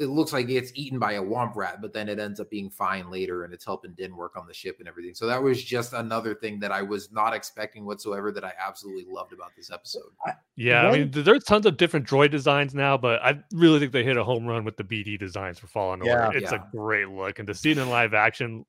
It 0.00 0.06
looks 0.06 0.32
like 0.32 0.48
it's 0.48 0.72
eaten 0.74 0.98
by 0.98 1.12
a 1.12 1.22
womp 1.22 1.54
rat, 1.54 1.82
but 1.82 1.92
then 1.92 2.08
it 2.08 2.18
ends 2.18 2.40
up 2.40 2.50
being 2.50 2.70
fine 2.70 3.10
later, 3.10 3.44
and 3.44 3.52
it's 3.52 3.64
helping 3.64 3.92
Din 3.92 4.16
work 4.16 4.36
on 4.36 4.46
the 4.46 4.54
ship 4.54 4.76
and 4.78 4.88
everything. 4.88 5.14
So 5.14 5.26
that 5.26 5.42
was 5.42 5.62
just 5.62 5.92
another 5.92 6.34
thing 6.34 6.58
that 6.60 6.72
I 6.72 6.82
was 6.82 7.12
not 7.12 7.34
expecting 7.34 7.84
whatsoever. 7.84 8.32
That 8.32 8.44
I 8.44 8.52
absolutely 8.58 9.06
loved 9.08 9.32
about 9.32 9.52
this 9.56 9.70
episode. 9.70 10.10
Yeah, 10.56 10.88
I 10.88 10.98
mean, 10.98 11.10
there's 11.10 11.44
tons 11.44 11.66
of 11.66 11.76
different 11.76 12.06
droid 12.06 12.30
designs 12.30 12.74
now, 12.74 12.96
but 12.96 13.22
I 13.22 13.38
really 13.52 13.78
think 13.78 13.92
they 13.92 14.04
hit 14.04 14.16
a 14.16 14.24
home 14.24 14.46
run 14.46 14.64
with 14.64 14.76
the 14.76 14.84
BD 14.84 15.18
designs 15.18 15.58
for 15.58 15.66
Fallen 15.66 16.00
Order. 16.00 16.36
It's 16.36 16.52
yeah. 16.52 16.62
a 16.62 16.76
great 16.76 17.08
look, 17.08 17.38
and 17.38 17.46
to 17.48 17.54
see 17.54 17.72
it 17.72 17.78
in 17.78 17.88
live 17.90 18.14
action 18.14 18.64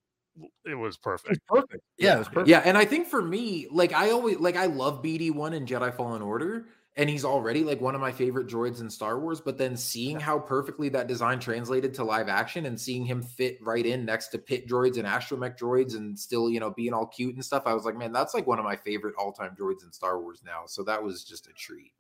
it 0.66 0.76
was 0.76 0.98
perfect. 0.98 1.36
It 1.36 1.42
was 1.50 1.64
perfect. 1.64 1.84
Yeah, 1.98 2.16
it 2.16 2.20
was 2.20 2.28
perfect. 2.28 2.50
Yeah, 2.50 2.60
and 2.60 2.78
I 2.78 2.86
think 2.86 3.08
for 3.08 3.22
me, 3.22 3.68
like 3.72 3.94
I 3.94 4.12
always 4.12 4.38
like 4.40 4.56
I 4.56 4.66
love 4.66 5.02
BD1 5.02 5.56
and 5.56 5.68
Jedi 5.68 5.96
Fallen 5.96 6.22
Order, 6.22 6.68
and 6.98 7.08
he's 7.08 7.24
already 7.24 7.64
like 7.64 7.80
one 7.80 7.94
of 7.94 8.02
my 8.02 8.12
favorite 8.12 8.48
droids 8.48 8.82
in 8.82 8.90
Star 8.90 9.20
Wars. 9.20 9.40
But 9.40 9.60
then 9.60 9.78
seeing 9.78 10.20
how 10.20 10.40
perfectly 10.40 10.90
that 10.90 11.08
design 11.08 11.40
translated 11.40 11.94
to 11.94 12.04
live 12.04 12.28
action 12.28 12.66
and 12.66 12.80
seeing 12.80 13.06
him 13.06 13.22
fit 13.22 13.60
right 13.62 13.86
in 13.86 14.04
next 14.04 14.30
to 14.30 14.40
pit 14.40 14.68
droids 14.68 14.98
and 14.98 15.08
astromech 15.08 15.60
droids 15.60 15.96
and 15.96 16.18
still, 16.18 16.50
you 16.50 16.60
know, 16.60 16.72
being 16.72 16.94
all 16.94 17.06
cute 17.06 17.36
and 17.36 17.46
stuff, 17.46 17.64
I 17.68 17.76
was 17.76 17.86
like, 17.86 17.96
man, 17.96 18.12
that's 18.12 18.34
like 18.34 18.48
one 18.48 18.58
of 18.58 18.66
my 18.66 18.76
favorite 18.76 19.14
all-time 19.18 19.56
droids 19.58 19.84
in 19.86 19.92
Star 19.92 20.20
Wars 20.20 20.42
now. 20.44 20.64
So 20.66 20.84
that 20.84 21.02
was 21.02 21.24
just 21.24 21.46
a 21.48 21.54
treat. 21.54 21.94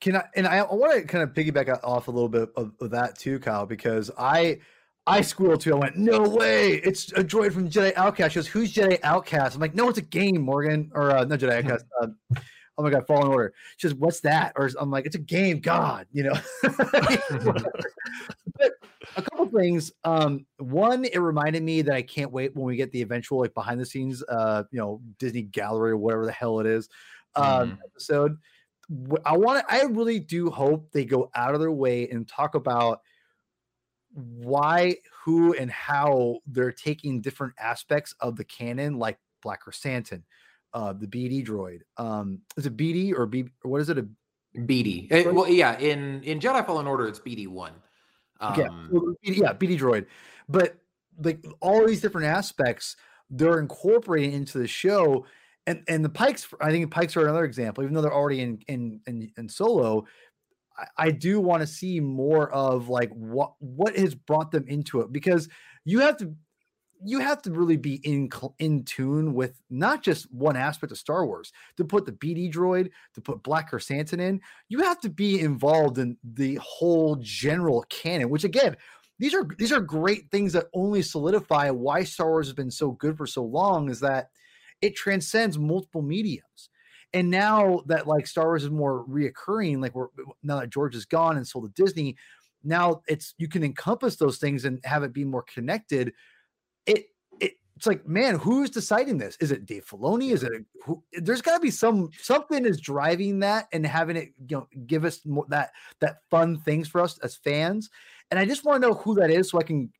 Can 0.00 0.14
I 0.14 0.24
and 0.36 0.46
I, 0.46 0.58
I 0.58 0.74
want 0.74 0.92
to 0.92 1.02
kind 1.02 1.24
of 1.24 1.30
piggyback 1.30 1.76
off 1.82 2.06
a 2.06 2.12
little 2.12 2.28
bit 2.28 2.50
of, 2.54 2.72
of 2.80 2.90
that 2.90 3.18
too, 3.18 3.40
Kyle, 3.40 3.66
because 3.66 4.12
I 4.16 4.60
I 5.08 5.22
squealed 5.22 5.62
too. 5.62 5.72
I 5.74 5.78
went, 5.78 5.96
no 5.96 6.22
way, 6.22 6.74
it's 6.84 7.10
a 7.12 7.24
droid 7.24 7.52
from 7.52 7.68
Jedi 7.68 7.92
Outcast. 7.96 8.34
She 8.34 8.38
goes, 8.38 8.46
who's 8.46 8.72
Jedi 8.72 9.00
Outcast? 9.02 9.56
I'm 9.56 9.60
like, 9.60 9.74
no, 9.74 9.88
it's 9.88 9.98
a 9.98 10.02
game, 10.02 10.40
Morgan, 10.40 10.92
or 10.94 11.10
uh, 11.10 11.24
no 11.24 11.36
Jedi 11.36 11.56
Outcast. 11.64 11.84
Uh, 12.00 12.06
oh 12.78 12.82
my 12.82 12.90
god, 12.90 13.06
Fallen 13.06 13.28
Order. 13.28 13.52
She 13.76 13.88
says, 13.88 13.94
what's 13.94 14.20
that? 14.20 14.52
Or 14.56 14.70
I'm 14.78 14.90
like, 14.90 15.04
it's 15.04 15.16
a 15.16 15.20
game. 15.20 15.58
God, 15.58 16.06
you 16.12 16.22
know. 16.22 16.34
but 16.62 18.72
a 19.16 19.22
couple 19.22 19.46
things. 19.48 19.92
Um, 20.04 20.46
one, 20.58 21.04
it 21.04 21.18
reminded 21.18 21.64
me 21.64 21.82
that 21.82 21.94
I 21.94 22.02
can't 22.02 22.32
wait 22.32 22.54
when 22.54 22.64
we 22.64 22.76
get 22.76 22.92
the 22.92 23.02
eventual 23.02 23.40
like 23.40 23.52
behind 23.52 23.80
the 23.80 23.86
scenes, 23.86 24.22
uh, 24.28 24.62
you 24.70 24.78
know, 24.78 25.02
Disney 25.18 25.42
Gallery 25.42 25.90
or 25.90 25.96
whatever 25.96 26.24
the 26.24 26.32
hell 26.32 26.60
it 26.60 26.66
is, 26.66 26.88
um, 27.34 27.72
mm. 27.72 27.78
episode. 27.84 28.38
I 29.26 29.36
want 29.36 29.66
to. 29.66 29.74
I 29.74 29.82
really 29.82 30.20
do 30.20 30.48
hope 30.48 30.92
they 30.92 31.04
go 31.04 31.30
out 31.34 31.54
of 31.54 31.60
their 31.60 31.72
way 31.72 32.08
and 32.08 32.26
talk 32.26 32.54
about 32.54 33.00
why, 34.14 34.96
who, 35.24 35.54
and 35.54 35.70
how 35.70 36.38
they're 36.46 36.72
taking 36.72 37.20
different 37.20 37.54
aspects 37.58 38.14
of 38.20 38.36
the 38.36 38.44
canon, 38.44 38.98
like 38.98 39.18
Black 39.42 39.64
Krrsantan, 39.64 40.22
uh, 40.74 40.92
the 40.92 41.06
BD 41.06 41.46
droid. 41.46 41.80
Um, 41.96 42.40
is 42.56 42.66
it 42.66 42.76
BD 42.76 43.12
or 43.12 43.26
B? 43.26 43.46
What 43.62 43.80
is 43.80 43.88
it? 43.88 43.98
A 43.98 44.06
BD. 44.56 45.10
It, 45.10 45.26
eh, 45.26 45.30
well, 45.30 45.48
yeah. 45.48 45.78
In 45.78 46.22
in 46.24 46.40
Jedi 46.40 46.64
Fallen 46.66 46.86
Order, 46.86 47.06
it's 47.06 47.20
BD 47.20 47.48
one. 47.48 47.72
Um, 48.40 49.16
yeah, 49.22 49.32
yeah, 49.32 49.52
BD 49.52 49.78
droid. 49.78 50.06
But 50.48 50.76
like 51.22 51.44
all 51.60 51.86
these 51.86 52.00
different 52.00 52.28
aspects, 52.28 52.96
they're 53.30 53.58
incorporating 53.58 54.32
into 54.32 54.58
the 54.58 54.68
show. 54.68 55.26
And 55.66 55.82
and 55.88 56.04
the 56.04 56.08
Pikes, 56.08 56.48
I 56.60 56.70
think 56.70 56.90
Pikes 56.90 57.16
are 57.16 57.22
another 57.22 57.44
example. 57.44 57.82
Even 57.82 57.94
though 57.94 58.02
they're 58.02 58.14
already 58.14 58.40
in 58.40 58.60
in 58.68 59.00
in, 59.06 59.32
in 59.36 59.48
Solo, 59.48 60.06
I, 60.96 61.10
do 61.10 61.40
want 61.40 61.60
to 61.60 61.66
see 61.66 62.00
more 62.00 62.50
of 62.50 62.88
like 62.88 63.10
what 63.10 63.52
what 63.58 63.96
has 63.96 64.14
brought 64.14 64.50
them 64.50 64.64
into 64.66 65.00
it 65.00 65.12
because 65.12 65.48
you 65.84 66.00
have 66.00 66.16
to 66.18 66.34
you 67.04 67.20
have 67.20 67.42
to 67.42 67.50
really 67.50 67.76
be 67.76 67.94
in 68.04 68.30
in 68.58 68.84
tune 68.84 69.34
with 69.34 69.60
not 69.70 70.02
just 70.02 70.32
one 70.32 70.56
aspect 70.56 70.92
of 70.92 70.98
Star 70.98 71.26
Wars 71.26 71.52
to 71.76 71.84
put 71.84 72.06
the 72.06 72.12
BD 72.12 72.52
droid 72.52 72.90
to 73.14 73.20
put 73.20 73.42
Black 73.42 73.70
Krrsantan 73.70 74.20
in. 74.20 74.40
You 74.68 74.80
have 74.82 75.00
to 75.00 75.08
be 75.08 75.40
involved 75.40 75.98
in 75.98 76.16
the 76.22 76.58
whole 76.62 77.16
general 77.20 77.84
canon, 77.88 78.30
which 78.30 78.44
again, 78.44 78.76
these 79.18 79.34
are 79.34 79.46
these 79.58 79.72
are 79.72 79.80
great 79.80 80.30
things 80.30 80.52
that 80.52 80.66
only 80.74 81.02
solidify 81.02 81.70
why 81.70 82.04
Star 82.04 82.28
Wars 82.28 82.46
has 82.46 82.54
been 82.54 82.70
so 82.70 82.92
good 82.92 83.16
for 83.16 83.26
so 83.26 83.44
long. 83.44 83.90
Is 83.90 84.00
that 84.00 84.30
it 84.80 84.96
transcends 84.96 85.58
multiple 85.58 86.02
mediums. 86.02 86.70
And 87.12 87.30
now 87.30 87.82
that 87.86 88.06
like 88.06 88.26
Star 88.26 88.46
Wars 88.46 88.64
is 88.64 88.70
more 88.70 89.04
reoccurring, 89.06 89.80
like 89.80 89.94
we're 89.94 90.08
now 90.42 90.60
that 90.60 90.70
George 90.70 90.94
is 90.94 91.06
gone 91.06 91.36
and 91.36 91.46
sold 91.46 91.64
to 91.74 91.82
Disney, 91.82 92.16
now 92.62 93.02
it's 93.08 93.34
you 93.38 93.48
can 93.48 93.64
encompass 93.64 94.16
those 94.16 94.38
things 94.38 94.64
and 94.64 94.80
have 94.84 95.02
it 95.02 95.12
be 95.12 95.24
more 95.24 95.42
connected. 95.42 96.12
It 96.88 97.06
it 97.40 97.52
it's 97.76 97.86
like, 97.86 98.06
man, 98.08 98.36
who's 98.36 98.70
deciding 98.70 99.18
this? 99.18 99.36
Is 99.40 99.52
it 99.52 99.66
Dave 99.66 99.86
Filoni? 99.86 100.32
Is 100.32 100.42
it 100.42 100.64
who, 100.84 101.02
there's 101.12 101.42
got 101.42 101.54
to 101.54 101.60
be 101.60 101.70
some 101.70 102.10
something 102.20 102.64
is 102.64 102.80
driving 102.80 103.38
that 103.40 103.68
and 103.72 103.86
having 103.86 104.16
it 104.16 104.32
you 104.48 104.56
know 104.56 104.68
give 104.86 105.04
us 105.04 105.24
more 105.24 105.46
that 105.48 105.70
that 106.00 106.22
fun 106.30 106.58
things 106.58 106.88
for 106.88 107.00
us 107.00 107.18
as 107.18 107.36
fans. 107.36 107.90
And 108.30 108.38
I 108.40 108.44
just 108.44 108.64
want 108.64 108.82
to 108.82 108.88
know 108.88 108.94
who 108.94 109.14
that 109.14 109.30
is 109.30 109.48
so 109.48 109.58
I 109.58 109.62
can 109.62 109.92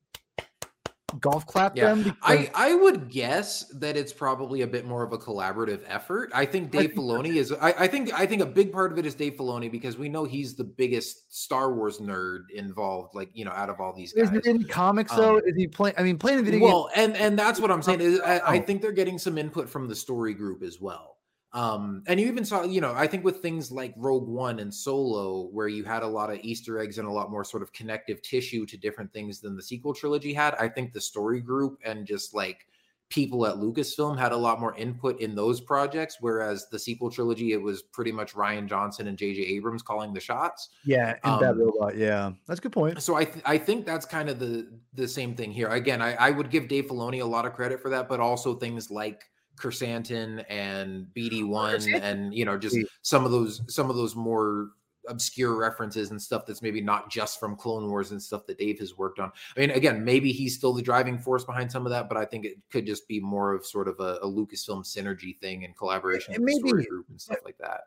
golf 1.21 1.47
clap 1.47 1.77
Yeah, 1.77 1.87
them. 1.95 2.03
Because 2.03 2.17
I, 2.23 2.51
I 2.55 2.75
would 2.75 3.09
guess 3.11 3.65
that 3.75 3.97
it's 3.97 4.13
probably 4.13 4.63
a 4.63 4.67
bit 4.67 4.87
more 4.87 5.03
of 5.03 5.13
a 5.13 5.19
collaborative 5.19 5.81
effort. 5.87 6.31
I 6.35 6.45
think 6.45 6.75
I 6.75 6.81
Dave 6.83 6.91
think 6.93 6.95
Filoni 7.01 7.37
is. 7.37 7.53
I, 7.53 7.73
I 7.79 7.87
think 7.89 8.13
I 8.13 8.27
think 8.27 8.43
a 8.43 8.47
big 8.47 8.73
part 8.73 8.93
of 8.93 8.99
it 8.99 9.07
is 9.07 9.15
Dave 9.15 9.35
Filoni 9.35 9.71
because 9.71 9.97
we 9.97 10.09
know 10.09 10.25
he's 10.25 10.55
the 10.55 10.65
biggest 10.65 11.35
Star 11.35 11.73
Wars 11.75 11.99
nerd 11.99 12.43
involved. 12.55 13.15
Like 13.15 13.31
you 13.33 13.45
know, 13.45 13.53
out 13.53 13.71
of 13.71 13.81
all 13.81 13.95
these 13.95 14.13
is 14.13 14.31
guys. 14.31 14.39
it 14.39 14.47
in 14.47 14.65
comics 14.65 15.15
though? 15.15 15.37
Um, 15.37 15.43
is 15.47 15.57
he 15.57 15.67
playing? 15.67 15.95
I 15.99 16.03
mean, 16.03 16.19
playing 16.19 16.39
the 16.39 16.45
video 16.45 16.61
game. 16.61 16.69
Well, 16.69 16.91
and 16.95 17.17
and 17.17 17.39
that's 17.39 17.61
what 17.61 17.71
I'm 17.71 17.83
saying 17.83 18.01
is 18.01 18.21
I, 18.21 18.39
I 18.39 18.59
Oh. 18.59 18.63
think 18.63 18.83
they're 18.83 18.93
getting 18.93 19.19
some 19.19 19.39
input 19.39 19.69
from 19.69 19.89
the 19.89 19.97
story 19.97 20.35
group 20.35 20.63
as 20.63 20.81
well. 20.81 21.18
Um, 21.53 22.03
and 22.07 22.21
you 22.21 22.27
even 22.27 22.45
saw, 22.45 22.65
you 22.65 22.81
know, 22.81 22.93
I 22.95 23.07
think 23.07 23.25
with 23.25 23.41
things 23.41 23.73
like 23.73 23.95
Rogue 23.97 24.29
One 24.29 24.61
and 24.61 24.73
Solo, 24.73 25.49
where 25.51 25.69
you 25.69 25.83
had 25.83 26.03
a 26.03 26.07
lot 26.07 26.31
of 26.31 26.39
Easter 26.43 26.79
eggs 26.79 26.99
and 26.99 27.09
a 27.09 27.11
lot 27.11 27.31
more 27.31 27.45
sort 27.45 27.63
of 27.63 27.73
connective 27.73 28.21
tissue 28.23 28.67
to 28.67 28.77
different 28.77 29.13
things 29.13 29.41
than 29.41 29.57
the 29.57 29.63
sequel 29.63 29.95
trilogy 29.95 30.35
had. 30.35 30.55
I 30.57 30.69
think 30.69 30.93
the 30.93 31.01
story 31.01 31.41
group 31.41 31.79
and 31.85 32.07
just 32.07 32.35
like 32.35 32.67
people 33.11 33.47
at 33.47 33.57
Lucasfilm 33.57 34.19
had 34.19 34.33
a 34.33 34.37
lot 34.37 34.61
more 34.61 34.77
input 34.77 35.21
in 35.21 35.35
those 35.35 35.61
projects, 35.61 36.19
whereas 36.21 36.69
the 36.71 36.79
sequel 36.79 37.11
trilogy, 37.11 37.53
it 37.53 37.63
was 37.63 37.83
pretty 37.83 38.13
much 38.13 38.35
Rian 38.35 38.69
Johnson 38.69 39.07
and 39.09 39.17
J.J. 39.17 39.41
Abrams 39.41 39.83
calling 39.83 40.13
the 40.13 40.21
shots. 40.21 40.69
yeah, 40.85 41.17
and 41.25 41.43
um, 41.43 41.59
Robot. 41.59 41.97
Yeah, 41.97 42.33
that's 42.47 42.61
a 42.61 42.63
good 42.63 42.73
point. 42.73 43.03
So 43.03 43.15
I 43.15 43.25
th- 43.25 43.45
I 43.47 43.57
think 43.57 43.87
that's 43.87 44.05
kind 44.05 44.29
of 44.29 44.39
the 44.39 44.69
the 44.93 45.09
same 45.09 45.35
thing 45.35 45.53
here. 45.53 45.69
Again, 45.69 46.03
I, 46.03 46.15
I 46.15 46.31
would 46.31 46.51
give 46.51 46.69
Dave 46.69 46.87
Filoni 46.87 47.23
a 47.23 47.27
lot 47.27 47.47
of 47.47 47.55
credit 47.55 47.81
for 47.81 47.89
that, 47.91 48.09
but 48.09 48.21
also 48.21 48.55
things 48.55 48.91
like 48.91 49.25
Krrsantan 49.59 50.45
and 50.49 51.07
BD 51.17 51.43
oh, 51.43 51.49
One 51.49 51.95
and 51.95 52.35
you 52.35 52.45
know 52.45 52.57
just 52.57 52.77
some 53.03 53.25
of 53.25 53.31
those 53.31 53.63
some 53.69 53.91
of 53.91 53.97
those 53.97 54.15
more 54.17 54.71
obscure 55.09 55.57
references 55.57 56.11
and 56.11 56.21
stuff 56.21 56.47
that's 56.47 56.63
maybe 56.63 56.81
not 56.81 57.11
just 57.11 57.41
from 57.41 57.57
Clone 57.57 57.89
Wars 57.89 58.11
and 58.11 58.23
stuff 58.23 58.47
that 58.47 58.59
Dave 58.59 58.79
has 58.79 58.97
worked 58.97 59.19
on. 59.19 59.33
I 59.57 59.61
mean, 59.61 59.71
again, 59.71 60.05
maybe 60.05 60.33
he's 60.33 60.55
still 60.55 60.73
the 60.73 60.83
driving 60.83 61.19
force 61.19 61.45
behind 61.45 61.73
some 61.73 61.87
of 61.87 61.91
that, 61.91 62.09
but 62.09 62.19
I 62.19 62.25
think 62.25 62.45
it 62.45 62.59
could 62.71 62.87
just 62.87 63.09
be 63.09 63.21
more 63.21 63.55
of 63.55 63.67
sort 63.67 63.89
of 63.89 63.99
a, 64.01 64.19
a 64.23 64.27
Lucasfilm 64.27 64.85
synergy 64.85 65.39
thing 65.41 65.65
and 65.65 65.77
collaboration 65.77 66.35
and 66.35 66.45
with 66.45 66.55
the 66.55 66.59
story 66.59 66.73
maybe- 66.75 66.89
group 66.89 67.07
and 67.11 67.21
stuff 67.21 67.39
like 67.45 67.59
that. 67.59 67.81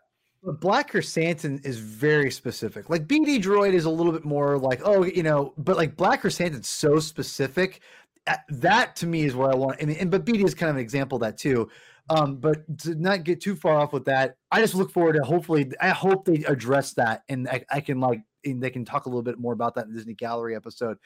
But 0.43 0.59
Black 0.59 0.91
Krrsantan 0.91 1.63
is 1.63 1.77
very 1.77 2.31
specific. 2.31 2.89
Like 2.89 3.05
BD 3.07 3.39
Droid 3.39 3.73
is 3.73 3.85
a 3.85 3.91
little 3.91 4.11
bit 4.11 4.25
more 4.25 4.57
like, 4.57 4.81
oh, 4.83 5.03
you 5.03 5.21
know, 5.21 5.53
but 5.55 5.77
like 5.77 5.95
Black 5.95 6.23
Krrsantan's 6.23 6.67
so 6.67 6.97
specific. 6.97 7.81
Uh, 8.27 8.37
That 8.49 8.95
to 8.97 9.07
me 9.07 9.23
is 9.23 9.35
where 9.35 9.51
I 9.51 9.55
want. 9.55 9.79
And, 9.79 9.91
and 9.91 10.11
but 10.11 10.25
BD 10.25 10.43
is 10.45 10.53
kind 10.53 10.69
of 10.69 10.75
an 10.75 10.81
example 10.81 11.17
of 11.17 11.21
that 11.21 11.37
too. 11.37 11.69
Um, 12.09 12.37
but 12.37 12.77
to 12.79 12.95
not 12.95 13.23
get 13.23 13.41
too 13.41 13.55
far 13.55 13.75
off 13.75 13.93
with 13.93 14.05
that, 14.05 14.35
I 14.51 14.59
just 14.61 14.75
look 14.75 14.91
forward 14.91 15.13
to 15.13 15.23
hopefully. 15.23 15.71
I 15.79 15.89
hope 15.89 16.25
they 16.25 16.43
address 16.45 16.93
that, 16.95 17.23
and 17.29 17.47
I, 17.47 17.63
I 17.71 17.79
can 17.79 17.99
like, 17.99 18.21
and 18.43 18.61
they 18.61 18.69
can 18.69 18.83
talk 18.85 19.05
a 19.05 19.09
little 19.09 19.21
bit 19.21 19.39
more 19.39 19.53
about 19.53 19.75
that 19.75 19.85
in 19.85 19.93
Disney 19.93 20.15
Gallery 20.15 20.55
episode. 20.55 20.97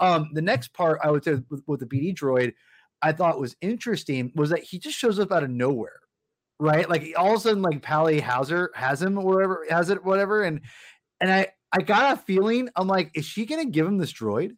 Um, 0.00 0.30
the 0.32 0.40
next 0.42 0.72
part 0.72 1.00
I 1.02 1.10
would 1.10 1.24
say 1.24 1.34
with, 1.50 1.62
with 1.66 1.80
the 1.80 1.86
BD 1.86 2.14
Droid, 2.14 2.54
I 3.02 3.12
thought 3.12 3.40
was 3.40 3.56
interesting 3.60 4.32
was 4.34 4.50
that 4.50 4.62
he 4.62 4.78
just 4.78 4.96
shows 4.96 5.18
up 5.18 5.32
out 5.32 5.42
of 5.42 5.50
nowhere 5.50 6.00
right? 6.60 6.88
Like 6.88 7.12
all 7.16 7.32
of 7.34 7.38
a 7.38 7.40
sudden, 7.40 7.62
like 7.62 7.82
Peli 7.82 8.20
Hauser 8.20 8.70
has 8.74 9.02
him 9.02 9.18
or 9.18 9.24
whatever, 9.24 9.66
has 9.68 9.90
it, 9.90 10.04
whatever. 10.04 10.42
And 10.42 10.60
and 11.20 11.30
I 11.32 11.48
I 11.72 11.82
got 11.82 12.14
a 12.14 12.22
feeling 12.22 12.68
I'm 12.76 12.86
like, 12.88 13.10
is 13.14 13.24
she 13.24 13.46
gonna 13.46 13.64
give 13.64 13.86
him 13.86 13.98
this 13.98 14.12
droid? 14.12 14.52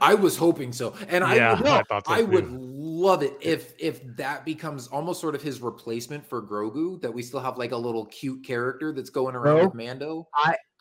I 0.00 0.14
was 0.14 0.36
hoping 0.36 0.72
so, 0.72 0.94
and 1.08 1.24
Yeah, 1.24 1.52
I 1.52 1.54
would, 1.54 1.66
I 1.66 1.82
so 1.88 2.00
I 2.06 2.22
would 2.22 2.50
love 2.50 3.22
it 3.22 3.36
if 3.40 3.72
if 3.78 4.00
that 4.16 4.44
becomes 4.44 4.88
almost 4.88 5.20
sort 5.20 5.34
of 5.34 5.42
his 5.42 5.60
replacement 5.60 6.26
for 6.26 6.42
Grogu. 6.42 7.00
That 7.02 7.12
we 7.12 7.22
still 7.22 7.40
have 7.40 7.56
like 7.56 7.72
a 7.72 7.76
little 7.76 8.06
cute 8.06 8.44
character 8.44 8.92
that's 8.92 9.10
going 9.10 9.34
around 9.36 9.56
No. 9.56 9.64
with 9.66 9.74
Mando. 9.74 10.28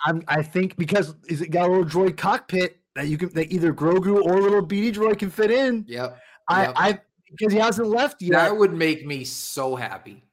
I'm 0.05 0.23
I 0.27 0.41
think 0.43 0.75
because 0.77 1.13
is 1.27 1.41
it 1.41 1.49
got 1.49 1.67
a 1.67 1.71
little 1.71 1.85
droid 1.85 2.17
cockpit 2.17 2.79
that 2.95 3.07
you 3.07 3.17
can 3.17 3.29
that 3.33 3.51
either 3.51 3.73
Grogu 3.73 4.21
or 4.23 4.37
a 4.37 4.41
little 4.41 4.65
BD 4.65 4.93
droid 4.93 5.19
can 5.19 5.29
fit 5.29 5.51
in. 5.51 5.85
Yep, 5.87 6.17
I 6.47 6.63
yep. 6.63 6.73
I 6.75 6.99
because 7.29 7.53
he 7.53 7.59
hasn't 7.59 7.87
left 7.87 8.21
yet. 8.21 8.31
that 8.31 8.57
would 8.57 8.73
make 8.73 9.05
me 9.05 9.23
so 9.23 9.75
happy. 9.75 10.23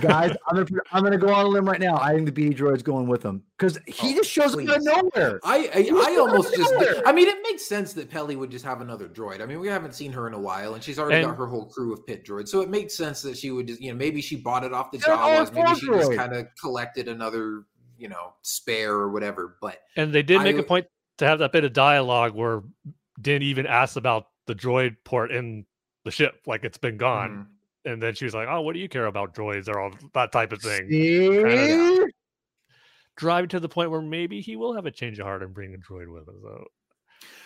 Guys, 0.00 0.36
I'm 0.46 0.56
gonna 0.56 0.66
I'm 0.92 1.02
gonna 1.02 1.18
go 1.18 1.32
on 1.34 1.44
a 1.44 1.48
limb 1.48 1.64
right 1.68 1.80
now. 1.80 1.96
I 2.00 2.14
think 2.14 2.32
the 2.32 2.50
BD 2.50 2.56
droid's 2.56 2.84
going 2.84 3.08
with 3.08 3.22
him 3.24 3.42
because 3.58 3.78
he 3.86 4.12
Oh, 4.12 4.16
just 4.18 4.30
shows 4.30 4.54
up 4.54 4.60
out 4.68 4.76
of 4.76 4.84
nowhere. 4.84 5.40
I 5.42 5.68
I, 5.74 6.12
I 6.12 6.16
almost 6.18 6.54
just 6.54 6.72
nowhere. 6.72 7.02
I 7.04 7.12
mean 7.12 7.26
it 7.26 7.38
makes 7.42 7.64
sense 7.66 7.92
that 7.94 8.08
Peli 8.08 8.36
would 8.36 8.50
just 8.50 8.64
have 8.64 8.80
another 8.80 9.08
droid. 9.08 9.40
I 9.42 9.46
mean 9.46 9.58
we 9.58 9.66
haven't 9.66 9.94
seen 9.94 10.12
her 10.12 10.28
in 10.28 10.34
a 10.34 10.38
while, 10.38 10.74
and 10.74 10.84
she's 10.84 10.98
already 11.00 11.22
got 11.22 11.36
her 11.36 11.46
whole 11.46 11.66
crew 11.66 11.92
of 11.92 12.06
pit 12.06 12.24
droids, 12.24 12.48
so 12.48 12.60
it 12.60 12.70
makes 12.70 12.94
sense 12.96 13.22
that 13.22 13.36
she 13.36 13.50
would 13.50 13.66
just 13.66 13.80
you 13.80 13.90
know 13.90 13.96
maybe 13.96 14.20
she 14.20 14.36
bought 14.36 14.62
it 14.62 14.72
off 14.72 14.92
the 14.92 14.98
They're 14.98 15.16
Jawas, 15.16 15.52
maybe 15.52 15.74
she 15.80 15.86
just 15.88 16.12
kind 16.14 16.32
of 16.34 16.46
collected 16.60 17.08
another 17.08 17.64
you 17.98 18.08
know 18.08 18.34
spare 18.42 18.92
or 18.92 19.10
whatever. 19.10 19.56
But 19.60 19.78
And 19.96 20.12
they 20.12 20.22
did 20.22 20.40
I 20.40 20.44
make 20.44 20.54
a 20.54 20.58
w- 20.58 20.68
point 20.68 20.86
to 21.18 21.26
have 21.26 21.40
that 21.40 21.50
bit 21.50 21.64
of 21.64 21.72
dialogue 21.72 22.34
where 22.34 22.62
Din 23.20 23.42
even 23.42 23.66
asks 23.66 23.96
about 23.96 24.28
the 24.46 24.54
droid 24.54 24.96
port 25.02 25.32
in 25.32 25.66
the 26.04 26.12
ship, 26.12 26.42
like 26.46 26.62
it's 26.64 26.78
been 26.78 26.98
gone. 26.98 27.30
mhm. 27.30 27.46
And 27.86 28.02
then 28.02 28.14
she 28.14 28.24
was 28.24 28.34
like, 28.34 28.48
"Oh, 28.50 28.60
what 28.60 28.74
do 28.74 28.80
you 28.80 28.88
care 28.88 29.06
about 29.06 29.34
droids 29.34 29.68
or 29.68 29.80
all 29.80 29.92
that 30.14 30.32
type 30.32 30.52
of 30.52 30.60
thing?" 30.60 30.90
See? 30.90 32.04
Driving 33.16 33.48
to 33.48 33.60
the 33.60 33.68
point 33.68 33.90
where 33.90 34.02
maybe 34.02 34.42
he 34.42 34.56
will 34.56 34.74
have 34.74 34.84
a 34.84 34.90
change 34.90 35.18
of 35.18 35.26
heart 35.26 35.42
and 35.42 35.54
bring 35.54 35.72
a 35.72 35.78
droid 35.78 36.12
with 36.12 36.28
him. 36.28 36.34
So 36.42 36.64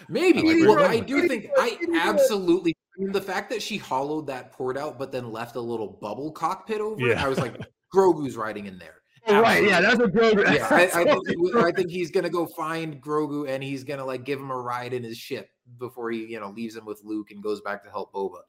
Maybe. 0.08 0.40
I 0.40 0.64
like 0.64 0.76
well, 0.76 0.90
I 0.90 1.00
do 1.00 1.28
think 1.28 1.48
I 1.58 1.78
absolutely. 1.94 2.74
I 2.96 3.02
mean, 3.02 3.12
the 3.12 3.20
fact 3.20 3.50
that 3.50 3.62
she 3.62 3.76
hollowed 3.76 4.26
that 4.26 4.52
port 4.52 4.76
out, 4.76 4.98
but 4.98 5.12
then 5.12 5.30
left 5.30 5.56
a 5.56 5.60
little 5.60 5.98
bubble 6.00 6.32
cockpit 6.32 6.80
over 6.80 7.08
it, 7.08 7.18
I 7.18 7.28
was 7.28 7.38
like, 7.38 7.56
Grogu's 7.94 8.36
riding 8.36 8.66
in 8.66 8.78
there. 8.78 8.96
Oh, 9.26 9.40
right, 9.40 9.62
yeah, 9.62 9.80
that's 9.80 10.00
a 10.00 10.04
Grogu. 10.04 10.44
Yeah, 10.52 10.66
I, 10.70 10.84
I, 10.84 11.04
think, 11.04 11.56
I 11.56 11.70
think 11.72 11.90
he's 11.90 12.10
gonna 12.10 12.30
go 12.30 12.46
find 12.46 13.00
Grogu 13.00 13.48
and 13.48 13.62
he's 13.62 13.84
gonna 13.84 14.04
like 14.04 14.24
give 14.24 14.40
him 14.40 14.50
a 14.50 14.56
ride 14.56 14.92
in 14.92 15.02
his 15.02 15.18
ship 15.18 15.50
before 15.78 16.10
he, 16.10 16.24
you 16.26 16.40
know, 16.40 16.50
leaves 16.50 16.74
him 16.74 16.84
with 16.86 17.00
Luke 17.04 17.30
and 17.30 17.42
goes 17.42 17.60
back 17.60 17.84
to 17.84 17.90
help 17.90 18.12
Boba. 18.12 18.40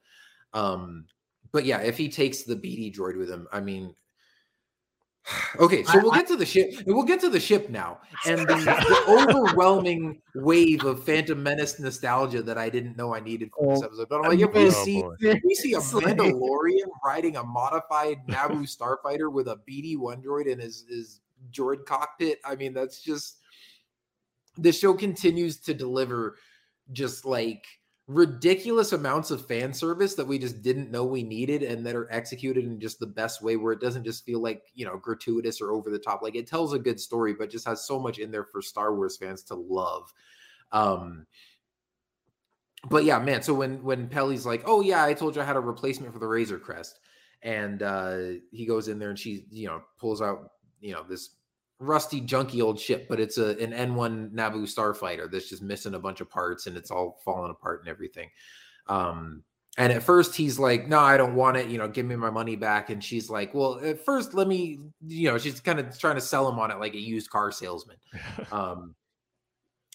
Um, 0.54 1.06
but 1.52 1.64
yeah, 1.64 1.80
if 1.80 1.96
he 1.98 2.08
takes 2.08 2.42
the 2.42 2.56
BD 2.56 2.94
droid 2.94 3.16
with 3.18 3.30
him, 3.30 3.46
I 3.52 3.60
mean, 3.60 3.94
okay, 5.58 5.82
so 5.84 5.98
I- 5.98 6.02
we'll 6.02 6.12
get 6.12 6.26
to 6.28 6.36
the 6.36 6.46
ship. 6.46 6.72
We'll 6.86 7.04
get 7.04 7.20
to 7.20 7.28
the 7.28 7.38
ship 7.40 7.68
now, 7.68 8.00
and 8.26 8.40
the, 8.40 8.54
the 8.54 9.04
overwhelming 9.08 10.20
wave 10.34 10.84
of 10.84 11.04
Phantom 11.04 11.40
Menace 11.40 11.78
nostalgia 11.78 12.42
that 12.42 12.58
I 12.58 12.68
didn't 12.68 12.96
know 12.96 13.14
I 13.14 13.20
needed 13.20 13.50
for 13.56 13.74
this 13.74 13.82
Oh, 13.82 13.86
episode. 13.86 14.08
But 14.08 14.16
I'm 14.24 14.30
like, 14.30 14.40
if 14.40 14.52
we 14.52 14.66
oh 14.66 14.70
see 14.70 15.04
if 15.20 15.40
we 15.44 15.54
see 15.54 15.74
a 15.74 15.78
It's 15.82 15.92
Mandalorian 15.92 16.88
riding 17.04 17.36
a 17.36 17.44
modified 17.44 18.26
Naboo 18.26 18.62
starfighter 18.68 19.32
with 19.32 19.48
a 19.48 19.58
BD 19.68 19.96
one 19.96 20.22
droid 20.22 20.46
in 20.46 20.58
his 20.58 20.84
his 20.88 21.20
droid 21.52 21.84
cockpit. 21.86 22.38
I 22.44 22.56
mean, 22.56 22.72
that's 22.72 23.00
just 23.02 23.38
the 24.58 24.72
show 24.72 24.94
continues 24.94 25.58
to 25.60 25.74
deliver 25.74 26.36
just 26.92 27.24
like 27.24 27.64
ridiculous 28.08 28.92
amounts 28.92 29.30
of 29.30 29.46
fan 29.46 29.72
service 29.72 30.14
that 30.14 30.26
we 30.26 30.38
just 30.38 30.60
didn't 30.60 30.90
know 30.90 31.04
we 31.04 31.22
needed 31.22 31.62
and 31.62 31.86
that 31.86 31.94
are 31.94 32.10
executed 32.12 32.64
in 32.64 32.80
just 32.80 32.98
the 32.98 33.06
best 33.06 33.42
way 33.42 33.56
where 33.56 33.72
it 33.72 33.80
doesn't 33.80 34.04
just 34.04 34.24
feel 34.24 34.40
like 34.40 34.62
you 34.74 34.84
know 34.84 34.96
gratuitous 34.96 35.60
or 35.60 35.72
over 35.72 35.88
the 35.88 35.98
top. 35.98 36.20
Like 36.22 36.34
it 36.34 36.46
tells 36.46 36.72
a 36.72 36.78
good 36.78 37.00
story 37.00 37.32
but 37.32 37.50
just 37.50 37.66
has 37.66 37.86
so 37.86 37.98
much 37.98 38.18
in 38.18 38.30
there 38.30 38.44
for 38.44 38.60
star 38.60 38.94
wars 38.94 39.16
fans 39.16 39.42
to 39.44 39.54
love. 39.54 40.12
Um 40.72 41.26
but 42.88 43.04
yeah 43.04 43.18
man 43.18 43.42
so 43.42 43.54
when 43.54 43.82
when 43.82 44.08
Peli's 44.08 44.46
like 44.46 44.62
oh 44.66 44.80
yeah 44.80 45.04
i 45.04 45.14
told 45.14 45.36
you 45.36 45.42
i 45.42 45.44
had 45.44 45.56
a 45.56 45.60
replacement 45.60 46.12
for 46.12 46.18
the 46.18 46.26
razor 46.26 46.58
crest 46.58 46.98
and 47.42 47.82
uh 47.82 48.18
he 48.50 48.66
goes 48.66 48.88
in 48.88 48.98
there 48.98 49.10
and 49.10 49.18
she 49.18 49.44
you 49.50 49.66
know 49.66 49.82
pulls 49.98 50.20
out 50.20 50.50
you 50.80 50.92
know 50.92 51.04
this 51.08 51.30
rusty 51.82 52.20
junky 52.20 52.62
old 52.62 52.78
ship 52.78 53.06
but 53.08 53.20
it's 53.20 53.38
a 53.38 53.50
an 53.58 53.72
n1 53.72 54.30
naboo 54.32 54.62
starfighter 54.62 55.30
that's 55.30 55.48
just 55.48 55.62
missing 55.62 55.94
a 55.94 55.98
bunch 55.98 56.20
of 56.20 56.30
parts 56.30 56.66
and 56.66 56.76
it's 56.76 56.90
all 56.90 57.20
falling 57.24 57.50
apart 57.50 57.80
and 57.80 57.88
everything. 57.88 58.30
Um 58.86 59.42
and 59.78 59.90
at 59.92 60.02
first 60.02 60.36
he's 60.36 60.58
like 60.58 60.86
no 60.86 60.98
i 60.98 61.16
don't 61.16 61.34
want 61.34 61.56
it 61.56 61.68
you 61.68 61.78
know 61.78 61.88
give 61.88 62.06
me 62.06 62.16
my 62.16 62.30
money 62.30 62.56
back. 62.56 62.90
And 62.90 63.02
she's 63.02 63.28
like 63.28 63.54
well 63.54 63.80
at 63.82 64.04
first 64.04 64.34
let 64.34 64.46
me 64.46 64.78
you 65.06 65.28
know 65.28 65.38
she's 65.38 65.60
kind 65.60 65.80
of 65.80 65.98
trying 65.98 66.16
to 66.16 66.20
sell 66.20 66.48
him 66.48 66.58
on 66.58 66.70
it 66.70 66.78
like 66.78 66.94
a 66.94 67.00
used 67.00 67.30
car 67.30 67.50
salesman. 67.50 67.96
Um 68.52 68.94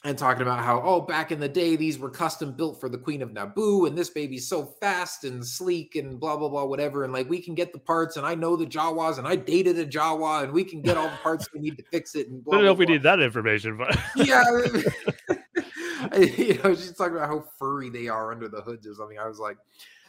and 0.07 0.17
talking 0.17 0.41
about 0.41 0.63
how 0.63 0.81
oh 0.83 1.01
back 1.01 1.33
in 1.33 1.39
the 1.39 1.49
day 1.49 1.75
these 1.75 1.99
were 1.99 2.09
custom 2.09 2.53
built 2.53 2.79
for 2.79 2.87
the 2.87 2.97
queen 2.97 3.21
of 3.21 3.31
naboo 3.31 3.87
and 3.87 3.97
this 3.97 4.09
baby's 4.09 4.47
so 4.47 4.65
fast 4.65 5.25
and 5.25 5.45
sleek 5.45 5.97
and 5.97 6.17
blah 6.17 6.37
blah 6.37 6.47
blah 6.47 6.63
whatever 6.63 7.03
and 7.03 7.11
like 7.11 7.29
we 7.29 7.41
can 7.41 7.53
get 7.53 7.73
the 7.73 7.79
parts 7.79 8.15
and 8.15 8.25
i 8.25 8.33
know 8.33 8.55
the 8.55 8.65
jawas 8.65 9.17
and 9.17 9.27
i 9.27 9.35
dated 9.35 9.77
a 9.77 9.85
jawa 9.85 10.43
and 10.43 10.53
we 10.53 10.63
can 10.63 10.81
get 10.81 10.95
all 10.95 11.09
the 11.09 11.17
parts 11.17 11.51
we 11.53 11.59
need 11.59 11.75
to 11.75 11.83
fix 11.91 12.15
it 12.15 12.29
and 12.29 12.41
I 12.51 12.55
don't 12.55 12.63
know 12.63 12.67
blah, 12.67 12.71
if 12.71 12.77
we 12.79 12.85
blah. 12.85 12.93
need 12.93 13.03
that 13.03 13.19
information, 13.19 13.77
but 13.77 13.99
yeah 14.15 14.45
you 16.17 16.57
know 16.63 16.73
she's 16.73 16.93
talking 16.93 17.17
about 17.17 17.27
how 17.27 17.43
furry 17.59 17.89
they 17.89 18.07
are 18.07 18.31
under 18.31 18.47
the 18.47 18.61
hoods 18.61 18.87
or 18.87 18.93
something 18.93 19.19
i 19.19 19.27
was 19.27 19.39
like 19.39 19.57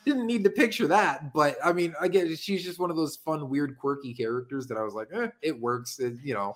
didn't 0.04 0.28
need 0.28 0.44
to 0.44 0.50
picture 0.50 0.86
that 0.86 1.32
but 1.34 1.56
i 1.64 1.72
mean 1.72 1.92
i 2.00 2.06
get 2.06 2.38
she's 2.38 2.62
just 2.62 2.78
one 2.78 2.90
of 2.90 2.96
those 2.96 3.16
fun 3.16 3.50
weird 3.50 3.76
quirky 3.78 4.14
characters 4.14 4.68
that 4.68 4.78
i 4.78 4.82
was 4.82 4.94
like 4.94 5.08
eh, 5.12 5.26
it 5.42 5.60
works 5.60 5.98
it, 5.98 6.14
you 6.22 6.34
know 6.34 6.54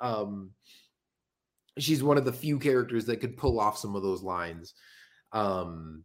um 0.00 0.50
she's 1.78 2.02
one 2.02 2.18
of 2.18 2.24
the 2.24 2.32
few 2.32 2.58
characters 2.58 3.06
that 3.06 3.20
could 3.20 3.36
pull 3.36 3.60
off 3.60 3.78
some 3.78 3.94
of 3.96 4.02
those 4.02 4.22
lines 4.22 4.74
um 5.32 6.04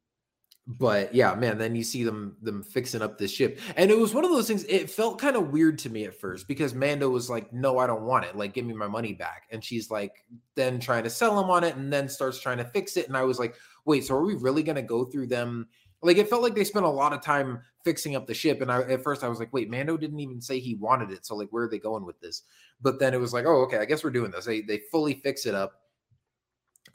but 0.68 1.14
yeah, 1.14 1.36
man, 1.36 1.60
then 1.60 1.76
you 1.76 1.84
see 1.84 2.04
them 2.04 2.38
them 2.42 2.64
fixing 2.64 3.02
up 3.02 3.18
this 3.18 3.32
ship. 3.32 3.60
And 3.76 3.92
it 3.92 3.98
was 3.98 4.16
one 4.16 4.26
of 4.26 4.32
those 4.32 4.48
things, 4.48 4.64
it 4.64 4.90
felt 4.90 5.22
kind 5.22 5.36
of 5.36 5.52
weird 5.52 5.78
to 5.80 5.90
me 5.90 6.06
at 6.06 6.20
first 6.20 6.48
because 6.48 6.74
Mando 6.74 7.08
was 7.10 7.30
like, 7.30 7.54
No, 7.54 7.78
I 7.78 7.86
don't 7.86 8.02
want 8.02 8.26
it. 8.26 8.36
Like, 8.36 8.54
give 8.54 8.66
me 8.66 8.74
my 8.74 8.88
money 8.88 9.14
back. 9.14 9.44
And 9.52 9.64
she's 9.64 9.92
like, 9.92 10.14
then 10.56 10.80
trying 10.80 11.04
to 11.04 11.10
sell 11.10 11.40
him 11.40 11.52
on 11.52 11.64
it 11.64 11.76
and 11.76 11.94
then 11.94 12.10
starts 12.10 12.40
trying 12.40 12.58
to 12.58 12.66
fix 12.66 12.98
it. 12.98 13.08
And 13.08 13.16
I 13.16 13.24
was 13.24 13.38
like, 13.38 13.56
wait, 13.86 14.06
so 14.06 14.16
are 14.16 14.26
we 14.26 14.36
really 14.36 14.64
gonna 14.64 14.82
go 14.82 15.06
through 15.06 15.28
them? 15.28 15.68
Like 16.02 16.18
it 16.18 16.30
felt 16.30 16.42
like 16.42 16.56
they 16.56 16.64
spent 16.64 16.86
a 16.86 16.90
lot 16.90 17.14
of 17.14 17.22
time 17.22 17.60
fixing 17.86 18.16
up 18.16 18.28
the 18.28 18.34
ship. 18.34 18.62
And 18.62 18.70
I 18.70 18.82
at 18.82 19.04
first 19.04 19.24
I 19.24 19.30
was 19.30 19.40
like, 19.40 19.54
wait, 19.54 19.70
Mando 19.70 19.96
didn't 19.96 20.20
even 20.20 20.42
say 20.42 20.60
he 20.60 20.76
wanted 20.76 21.12
it. 21.12 21.26
So 21.26 21.36
like 21.36 21.48
where 21.52 21.64
are 21.64 21.70
they 21.70 21.80
going 21.80 22.06
with 22.06 22.20
this? 22.20 22.44
But 22.82 23.00
then 23.00 23.14
it 23.14 23.20
was 23.22 23.32
like, 23.32 23.46
oh, 23.46 23.62
okay, 23.62 23.78
I 23.78 23.86
guess 23.86 24.04
we're 24.04 24.10
doing 24.10 24.32
this. 24.32 24.46
They 24.46 24.62
they 24.62 24.82
fully 24.92 25.14
fix 25.14 25.46
it 25.46 25.56
up. 25.56 25.72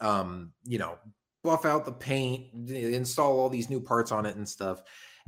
Um, 0.01 0.52
you 0.65 0.78
know, 0.78 0.99
buff 1.43 1.65
out 1.65 1.85
the 1.86 1.93
paint, 1.93 2.69
install 2.69 3.39
all 3.39 3.49
these 3.49 3.70
new 3.70 3.81
parts 3.81 4.12
on 4.12 4.27
it 4.27 4.36
and 4.36 4.49
stuff. 4.49 4.83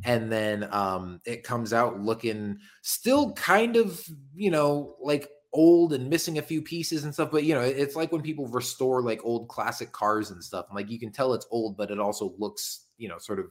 And 0.04 0.32
then 0.32 0.68
um, 0.72 1.20
it 1.24 1.44
comes 1.44 1.72
out 1.72 2.00
looking 2.00 2.58
still 2.82 3.32
kind 3.34 3.76
of, 3.76 4.02
you 4.34 4.50
know, 4.50 4.96
like 5.00 5.28
old 5.52 5.92
and 5.92 6.08
missing 6.08 6.38
a 6.38 6.42
few 6.42 6.62
pieces 6.62 7.04
and 7.04 7.12
stuff. 7.12 7.30
But 7.30 7.44
you 7.44 7.54
know, 7.54 7.60
it's 7.60 7.96
like 7.96 8.10
when 8.10 8.22
people 8.22 8.46
restore 8.48 9.02
like 9.02 9.20
old 9.24 9.48
classic 9.48 9.92
cars 9.92 10.30
and 10.30 10.42
stuff. 10.42 10.66
Like 10.74 10.90
you 10.90 10.98
can 10.98 11.12
tell 11.12 11.34
it's 11.34 11.46
old, 11.50 11.76
but 11.76 11.90
it 11.90 12.00
also 12.00 12.34
looks, 12.38 12.86
you 12.98 13.08
know, 13.08 13.18
sort 13.18 13.38
of 13.38 13.46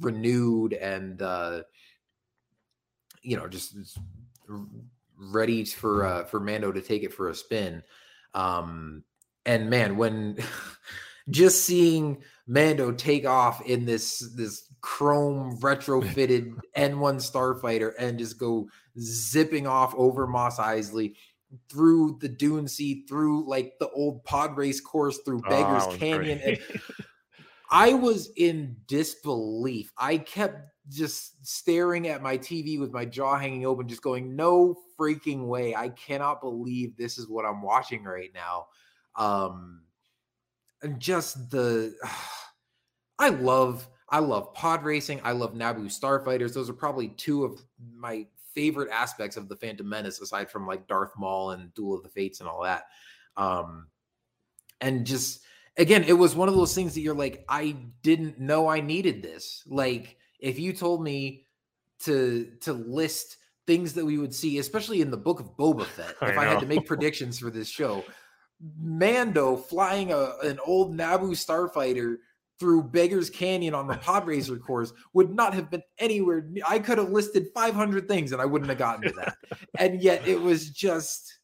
renewed 0.00 0.72
and 0.72 1.20
uh, 1.22 1.62
you 3.22 3.36
know, 3.36 3.46
just 3.48 3.98
ready 5.16 5.64
for 5.64 6.04
uh, 6.04 6.24
for 6.24 6.40
Mando 6.40 6.72
to 6.72 6.80
take 6.80 7.02
it 7.02 7.12
for 7.12 7.28
a 7.28 7.34
spin. 7.34 7.82
Um, 8.34 9.04
and 9.46 9.70
man, 9.70 9.96
when 9.96 10.38
just 11.30 11.64
seeing 11.64 12.22
Mando 12.46 12.92
take 12.92 13.26
off 13.26 13.64
in 13.66 13.84
this 13.84 14.32
this 14.36 14.64
chrome 14.80 15.58
retrofitted 15.60 16.54
N1 16.76 17.16
starfighter 17.16 17.92
and 17.98 18.18
just 18.18 18.38
go 18.38 18.68
zipping 18.98 19.66
off 19.66 19.94
over 19.96 20.26
Mos 20.26 20.58
Eisley 20.58 21.14
through 21.68 22.18
the 22.20 22.28
dune 22.28 22.68
sea, 22.68 23.04
through 23.08 23.48
like 23.48 23.74
the 23.78 23.88
old 23.90 24.24
pod 24.24 24.56
race 24.56 24.80
course, 24.80 25.18
through 25.24 25.40
Beggars 25.42 25.84
oh, 25.86 25.96
Canyon. 25.96 26.58
I 27.70 27.92
was 27.92 28.30
in 28.36 28.76
disbelief. 28.86 29.92
I 29.96 30.18
kept 30.18 30.70
just 30.88 31.46
staring 31.46 32.08
at 32.08 32.22
my 32.22 32.36
TV 32.36 32.80
with 32.80 32.92
my 32.92 33.04
jaw 33.04 33.38
hanging 33.38 33.64
open, 33.64 33.86
just 33.86 34.02
going, 34.02 34.34
no 34.34 34.76
freaking 34.98 35.46
way. 35.46 35.74
I 35.74 35.90
cannot 35.90 36.40
believe 36.40 36.96
this 36.96 37.16
is 37.16 37.28
what 37.28 37.44
I'm 37.44 37.62
watching 37.62 38.02
right 38.04 38.30
now. 38.34 38.66
Um, 39.16 39.82
and 40.82 40.98
just 40.98 41.50
the 41.50 41.94
I 43.18 43.28
love 43.28 43.88
I 44.08 44.18
love 44.18 44.52
pod 44.54 44.82
racing. 44.82 45.20
I 45.22 45.32
love 45.32 45.54
Naboo 45.54 45.86
starfighters. 45.86 46.52
Those 46.52 46.68
are 46.68 46.74
probably 46.74 47.08
two 47.08 47.44
of 47.44 47.60
my 47.94 48.26
favorite 48.54 48.90
aspects 48.90 49.36
of 49.36 49.48
the 49.48 49.54
Phantom 49.54 49.88
Menace, 49.88 50.20
aside 50.20 50.50
from 50.50 50.66
like 50.66 50.88
Darth 50.88 51.12
Maul 51.16 51.52
and 51.52 51.72
Duel 51.74 51.94
of 51.94 52.02
the 52.02 52.08
Fates 52.08 52.40
and 52.40 52.48
all 52.48 52.62
that. 52.64 52.84
Um, 53.36 53.86
and 54.80 55.06
just 55.06 55.42
again, 55.76 56.04
it 56.04 56.12
was 56.12 56.34
one 56.34 56.48
of 56.48 56.54
those 56.54 56.74
things 56.74 56.94
that 56.94 57.00
you're 57.00 57.14
like, 57.14 57.44
I 57.48 57.76
didn't 58.02 58.38
know 58.38 58.68
I 58.68 58.80
needed 58.80 59.22
this. 59.22 59.62
Like, 59.66 60.16
if 60.38 60.58
you 60.58 60.72
told 60.72 61.02
me 61.02 61.46
to 62.00 62.50
to 62.62 62.72
list 62.72 63.36
things 63.66 63.94
that 63.94 64.04
we 64.04 64.18
would 64.18 64.34
see, 64.34 64.58
especially 64.58 65.00
in 65.00 65.10
the 65.10 65.16
book 65.16 65.40
of 65.40 65.56
Boba 65.56 65.84
Fett, 65.96 66.16
if 66.22 66.36
I, 66.36 66.44
I 66.44 66.48
had 66.48 66.60
to 66.60 66.66
make 66.66 66.86
predictions 66.86 67.38
for 67.38 67.50
this 67.50 67.68
show, 67.68 68.04
Mando 68.78 69.56
flying 69.56 70.12
a, 70.12 70.34
an 70.42 70.58
old 70.64 70.96
Naboo 70.96 71.32
starfighter 71.32 72.16
through 72.58 72.82
Beggar's 72.84 73.30
Canyon 73.30 73.74
on 73.74 73.86
the 73.86 73.94
Podracer 74.04 74.60
course 74.60 74.92
would 75.14 75.34
not 75.34 75.54
have 75.54 75.70
been 75.70 75.82
anywhere. 75.98 76.48
I 76.68 76.78
could 76.78 76.98
have 76.98 77.10
listed 77.10 77.46
500 77.54 78.06
things 78.06 78.32
and 78.32 78.40
I 78.40 78.44
wouldn't 78.44 78.68
have 78.68 78.78
gotten 78.78 79.02
to 79.08 79.14
that. 79.16 79.36
and 79.78 80.02
yet 80.02 80.28
it 80.28 80.40
was 80.40 80.68
just, 80.70 81.39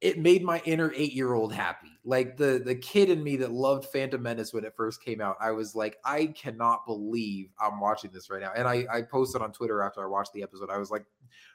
it 0.00 0.18
made 0.18 0.42
my 0.42 0.62
inner 0.64 0.92
eight 0.96 1.12
year 1.12 1.34
old 1.34 1.52
happy. 1.52 1.98
Like 2.04 2.36
the 2.36 2.62
the 2.64 2.74
kid 2.74 3.10
in 3.10 3.22
me 3.22 3.36
that 3.36 3.52
loved 3.52 3.86
Phantom 3.86 4.22
Menace 4.22 4.52
when 4.52 4.64
it 4.64 4.74
first 4.74 5.04
came 5.04 5.20
out, 5.20 5.36
I 5.40 5.50
was 5.50 5.74
like, 5.74 5.98
I 6.04 6.26
cannot 6.26 6.86
believe 6.86 7.50
I'm 7.60 7.80
watching 7.80 8.10
this 8.12 8.30
right 8.30 8.40
now. 8.40 8.52
And 8.56 8.66
I 8.66 8.86
I 8.90 9.02
posted 9.02 9.42
on 9.42 9.52
Twitter 9.52 9.82
after 9.82 10.02
I 10.02 10.06
watched 10.06 10.32
the 10.32 10.42
episode. 10.42 10.70
I 10.70 10.78
was 10.78 10.90
like, 10.90 11.04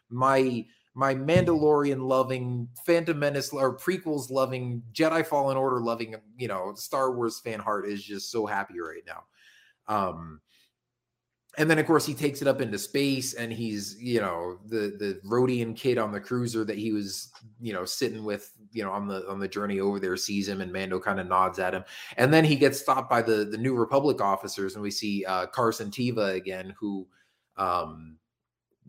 my 0.10 0.66
my 0.94 1.14
Mandalorian 1.14 2.08
loving, 2.08 2.70
Phantom 2.86 3.18
Menace 3.18 3.52
or 3.52 3.76
prequels 3.78 4.30
loving, 4.30 4.82
Jedi 4.94 5.26
Fallen 5.26 5.58
Order 5.58 5.82
loving, 5.82 6.16
you 6.38 6.48
know, 6.48 6.74
Star 6.76 7.12
Wars 7.12 7.42
fan 7.42 7.60
heart 7.60 7.88
is 7.88 8.02
just 8.02 8.32
so 8.32 8.46
happy 8.46 8.80
right 8.80 9.04
now. 9.06 9.24
Um, 9.88 10.40
and 11.58 11.70
then 11.70 11.80
of 11.80 11.86
course 11.86 12.06
he 12.06 12.14
takes 12.14 12.42
it 12.42 12.48
up 12.48 12.62
into 12.62 12.78
space 12.78 13.34
and 13.34 13.52
he's 13.52 13.96
you 14.00 14.20
know 14.20 14.58
the 14.66 14.96
the 15.00 15.20
rodian 15.26 15.76
kid 15.76 15.98
on 15.98 16.12
the 16.12 16.20
cruiser 16.20 16.64
that 16.64 16.78
he 16.78 16.92
was 16.92 17.32
you 17.62 17.74
know 17.74 17.86
sitting 17.86 18.24
with 18.24 18.52
you 18.72 18.84
know 18.84 18.92
on 18.92 19.08
the 19.08 19.28
on 19.30 19.40
the 19.40 19.48
journey 19.48 19.80
over 19.80 20.00
there 20.00 20.18
sees 20.18 20.48
him 20.48 20.62
and 20.62 20.72
mando 20.72 21.00
kind 21.00 21.20
of 21.20 21.28
nods 21.28 21.60
at 21.60 21.74
him. 21.74 21.84
And 22.18 22.34
then 22.34 22.44
he 22.44 22.56
gets 22.56 22.80
stopped 22.80 23.10
by 23.10 23.22
the 23.22 23.46
the 23.46 23.58
new 23.58 23.76
republic 23.76 24.22
officers 24.22 24.76
and 24.76 24.84
we 24.84 24.92
see 24.92 25.26
uh 25.26 25.48
carson 25.48 25.90
teva 25.90 26.36
again 26.36 26.74
who 26.80 27.08
um 27.58 28.18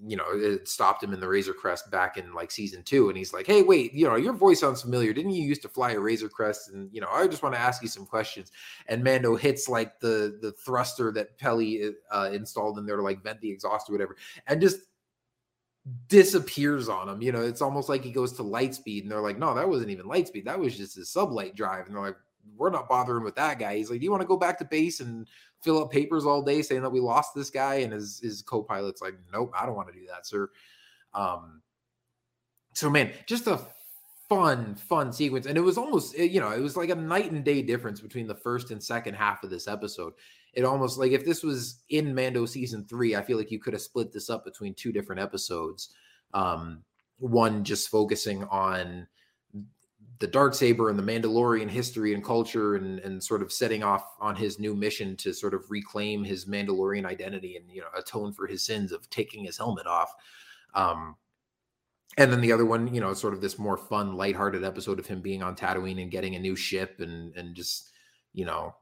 you 0.04 0.16
know, 0.16 0.24
it 0.32 0.68
stopped 0.68 1.02
him 1.02 1.12
in 1.14 1.20
the 1.20 1.28
Razor 1.28 1.54
Crest 1.54 1.90
back 1.90 2.18
in 2.18 2.34
like 2.34 2.50
season 2.50 2.82
two. 2.82 3.08
And 3.08 3.16
he's 3.16 3.32
like, 3.32 3.46
Hey, 3.46 3.62
wait, 3.62 3.94
you 3.94 4.06
know, 4.06 4.16
your 4.16 4.34
voice 4.34 4.60
sounds 4.60 4.82
familiar. 4.82 5.12
Didn't 5.12 5.32
you 5.32 5.44
used 5.44 5.62
to 5.62 5.68
fly 5.68 5.92
a 5.92 6.00
Razor 6.00 6.28
Crest? 6.28 6.70
And, 6.70 6.90
you 6.92 7.00
know, 7.00 7.08
I 7.10 7.26
just 7.26 7.42
want 7.42 7.54
to 7.54 7.60
ask 7.60 7.82
you 7.82 7.88
some 7.88 8.04
questions. 8.04 8.52
And 8.88 9.02
Mando 9.02 9.36
hits 9.36 9.68
like 9.68 9.98
the 10.00 10.38
the 10.42 10.52
thruster 10.52 11.12
that 11.12 11.38
Peli 11.38 11.92
uh, 12.10 12.30
installed 12.32 12.78
in 12.78 12.86
there 12.86 12.96
to 12.96 13.02
like 13.02 13.22
vent 13.22 13.40
the 13.40 13.50
exhaust 13.50 13.88
or 13.88 13.92
whatever. 13.92 14.16
And 14.46 14.60
just 14.60 14.80
disappears 16.08 16.88
on 16.88 17.08
him. 17.08 17.22
You 17.22 17.32
know, 17.32 17.42
it's 17.42 17.62
almost 17.62 17.88
like 17.88 18.04
he 18.04 18.10
goes 18.10 18.32
to 18.34 18.42
light 18.42 18.74
speed 18.74 19.04
and 19.04 19.10
they're 19.10 19.20
like, 19.20 19.38
no, 19.38 19.54
that 19.54 19.68
wasn't 19.68 19.90
even 19.90 20.06
light 20.06 20.28
speed. 20.28 20.44
That 20.46 20.58
was 20.58 20.76
just 20.76 20.96
his 20.96 21.08
sublight 21.08 21.54
drive. 21.54 21.86
And 21.86 21.94
they're 21.94 22.02
like, 22.02 22.16
we're 22.56 22.70
not 22.70 22.88
bothering 22.88 23.24
with 23.24 23.36
that 23.36 23.58
guy. 23.58 23.76
He's 23.76 23.90
like, 23.90 24.00
do 24.00 24.04
you 24.04 24.10
want 24.10 24.20
to 24.20 24.26
go 24.26 24.36
back 24.36 24.58
to 24.58 24.64
base 24.64 25.00
and 25.00 25.26
fill 25.66 25.82
up 25.82 25.90
papers 25.90 26.24
all 26.24 26.40
day 26.40 26.62
saying 26.62 26.80
that 26.82 26.90
we 26.90 27.00
lost 27.00 27.34
this 27.34 27.50
guy? 27.50 27.76
And 27.76 27.92
his 27.92 28.20
his 28.20 28.40
co-pilot's 28.40 29.02
like, 29.02 29.14
nope, 29.32 29.52
I 29.58 29.66
don't 29.66 29.76
want 29.76 29.88
to 29.88 29.94
do 29.94 30.06
that, 30.06 30.26
sir. 30.26 30.48
Um, 31.12 31.60
so 32.72 32.88
man, 32.88 33.12
just 33.26 33.46
a 33.46 33.60
fun, 34.28 34.74
fun 34.74 35.12
sequence. 35.12 35.46
And 35.46 35.58
it 35.58 35.62
was 35.62 35.78
almost, 35.78 36.16
you 36.16 36.40
know, 36.40 36.52
it 36.52 36.60
was 36.60 36.76
like 36.76 36.90
a 36.90 36.94
night 36.94 37.32
and 37.32 37.44
day 37.44 37.62
difference 37.62 38.00
between 38.00 38.26
the 38.26 38.34
first 38.34 38.70
and 38.70 38.82
second 38.82 39.14
half 39.14 39.42
of 39.42 39.50
this 39.50 39.68
episode. 39.68 40.12
It 40.52 40.64
almost 40.64 40.98
like 40.98 41.12
if 41.12 41.24
this 41.24 41.42
was 41.42 41.82
in 41.90 42.14
Mando 42.14 42.46
season 42.46 42.86
three, 42.86 43.14
I 43.14 43.22
feel 43.22 43.36
like 43.36 43.50
you 43.50 43.58
could 43.58 43.74
have 43.74 43.82
split 43.82 44.12
this 44.12 44.30
up 44.30 44.44
between 44.44 44.74
two 44.74 44.92
different 44.92 45.20
episodes. 45.20 45.94
Um, 46.32 46.82
one 47.18 47.64
just 47.64 47.88
focusing 47.88 48.44
on 48.44 49.06
the 50.18 50.26
dark 50.26 50.54
saber 50.54 50.88
and 50.88 50.98
the 50.98 51.02
Mandalorian 51.02 51.68
history 51.68 52.14
and 52.14 52.24
culture 52.24 52.76
and 52.76 53.00
and 53.00 53.22
sort 53.22 53.42
of 53.42 53.52
setting 53.52 53.82
off 53.82 54.04
on 54.20 54.34
his 54.34 54.58
new 54.58 54.74
mission 54.74 55.16
to 55.16 55.32
sort 55.32 55.54
of 55.54 55.70
reclaim 55.70 56.24
his 56.24 56.46
Mandalorian 56.46 57.04
identity 57.04 57.56
and 57.56 57.70
you 57.70 57.80
know 57.80 57.88
atone 57.96 58.32
for 58.32 58.46
his 58.46 58.62
sins 58.62 58.92
of 58.92 59.08
taking 59.10 59.44
his 59.44 59.58
helmet 59.58 59.86
off. 59.86 60.12
Um, 60.74 61.16
and 62.18 62.32
then 62.32 62.40
the 62.40 62.52
other 62.52 62.64
one, 62.64 62.94
you 62.94 63.00
know, 63.00 63.12
sort 63.12 63.34
of 63.34 63.42
this 63.42 63.58
more 63.58 63.76
fun, 63.76 64.16
lighthearted 64.16 64.64
episode 64.64 64.98
of 64.98 65.06
him 65.06 65.20
being 65.20 65.42
on 65.42 65.54
Tatooine 65.54 66.00
and 66.00 66.10
getting 66.10 66.34
a 66.34 66.40
new 66.40 66.56
ship 66.56 67.00
and 67.00 67.34
and 67.36 67.54
just 67.54 67.90
you 68.32 68.44
know 68.44 68.74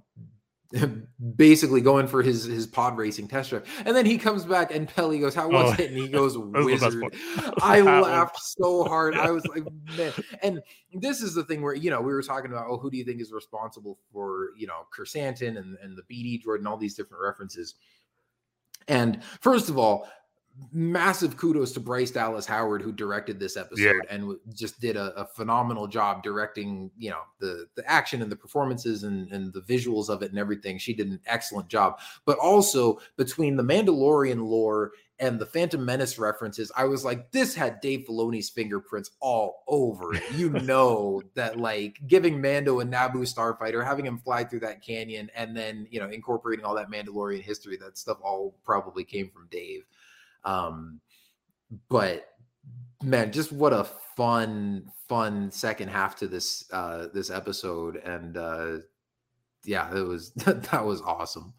basically 1.37 1.81
going 1.81 2.07
for 2.07 2.23
his 2.23 2.45
his 2.45 2.67
pod 2.67 2.97
racing 2.97 3.29
test 3.29 3.51
drive. 3.51 3.69
And 3.85 3.95
then 3.95 4.07
he 4.07 4.19
comes 4.19 4.45
back 4.45 4.75
and 4.75 4.89
Peli 4.89 5.19
goes, 5.19 5.35
How 5.35 5.49
was 5.49 5.75
oh, 5.79 5.83
it? 5.83 5.91
And 5.91 5.99
he 5.99 6.09
goes, 6.21 6.37
Wizard. 6.37 7.17
I 7.63 7.81
laughed 8.01 8.39
so 8.41 8.85
hard. 8.85 9.15
I 9.15 9.31
was 9.31 9.47
like, 9.47 9.65
man. 9.97 10.13
And 10.43 10.61
this 10.93 11.23
is 11.23 11.35
the 11.35 11.45
thing 11.45 11.63
where, 11.63 11.75
you 11.75 11.91
know, 11.91 12.01
we 12.01 12.13
were 12.13 12.23
talking 12.23 12.51
about, 12.51 12.67
oh, 12.69 12.79
who 12.79 12.91
do 12.91 12.97
you 12.97 13.05
think 13.05 13.21
is 13.21 13.33
responsible 13.33 13.99
for, 14.13 14.51
you 14.57 14.67
know, 14.67 14.87
Krrsantan 14.97 15.59
and, 15.59 15.77
and 15.83 15.97
the 15.97 16.03
BD 16.03 16.43
droid 16.43 16.65
all 16.67 16.77
these 16.77 16.95
different 16.95 17.23
references. 17.23 17.75
And 18.89 19.23
first 19.41 19.69
of 19.69 19.79
all, 19.79 20.09
massive 20.73 21.37
kudos 21.37 21.73
to 21.73 21.81
Bryce 21.81 22.11
Dallas 22.11 22.47
Howard 22.47 22.83
who 22.83 22.93
directed 22.93 23.41
this 23.41 23.57
episode 23.57 23.83
yeah. 23.83 24.15
and 24.15 24.37
just 24.55 24.81
did 24.81 24.97
a, 24.97 25.13
a, 25.21 25.27
phenomenal 25.27 25.89
job 25.89 26.23
directing, 26.23 26.91
you 26.97 27.11
know, 27.11 27.23
the 27.41 27.67
the 27.75 27.89
action 27.91 28.23
and 28.23 28.31
the 28.31 28.37
performances 28.37 29.03
and, 29.03 29.31
and 29.33 29.53
the 29.53 29.63
visuals 29.63 30.09
of 30.09 30.23
it 30.23 30.31
and 30.31 30.39
everything. 30.39 30.79
She 30.79 30.95
did 30.95 31.09
an 31.09 31.21
excellent 31.27 31.69
job. 31.69 31.99
But 32.25 32.39
also 32.39 33.01
between 33.17 33.57
the 33.57 33.65
Mandalorian 33.65 34.47
lore 34.47 34.93
and 35.19 35.39
the 35.39 35.47
Phantom 35.47 35.85
Menace 35.85 36.19
references, 36.19 36.71
I 36.77 36.85
was 36.85 37.05
like, 37.05 37.31
this 37.33 37.55
had 37.55 37.81
Dave 37.81 38.05
Filoni's 38.09 38.51
fingerprints 38.51 39.11
all 39.21 39.63
over 39.67 40.15
it. 40.15 40.23
You 40.35 40.51
know 40.51 41.23
that 41.35 41.59
like 41.59 42.01
giving 42.07 42.41
Mando 42.41 42.81
a 42.81 42.85
Naboo 42.85 43.23
starfighter, 43.23 43.85
having 43.85 44.07
him 44.07 44.19
fly 44.19 44.45
through 44.45 44.61
that 44.61 44.83
canyon, 44.83 45.31
and 45.35 45.57
then 45.57 45.89
you 45.91 45.99
know 45.99 46.09
incorporating 46.09 46.65
all 46.65 46.77
that 46.77 46.91
Mandalorian 46.91 47.43
history, 47.43 47.77
that 47.79 47.99
stuff 47.99 48.19
all 48.23 48.55
probably 48.65 49.03
came 49.03 49.31
from 49.31 49.49
Dave. 49.51 49.85
Um, 50.45 51.01
but 51.89 52.27
man, 53.03 53.33
just 53.33 53.53
what 53.53 53.73
a 53.73 53.87
fun, 54.17 54.91
fun 55.09 55.51
second 55.51 55.89
half 55.89 56.17
to 56.17 56.27
this 56.27 56.65
uh 56.73 57.09
this 57.13 57.31
episode. 57.31 57.97
And 57.97 58.37
uh 58.37 58.79
yeah, 59.65 59.95
it 59.97 60.07
was 60.07 60.33
that 60.37 60.85
was 60.85 61.01
awesome. 61.03 61.55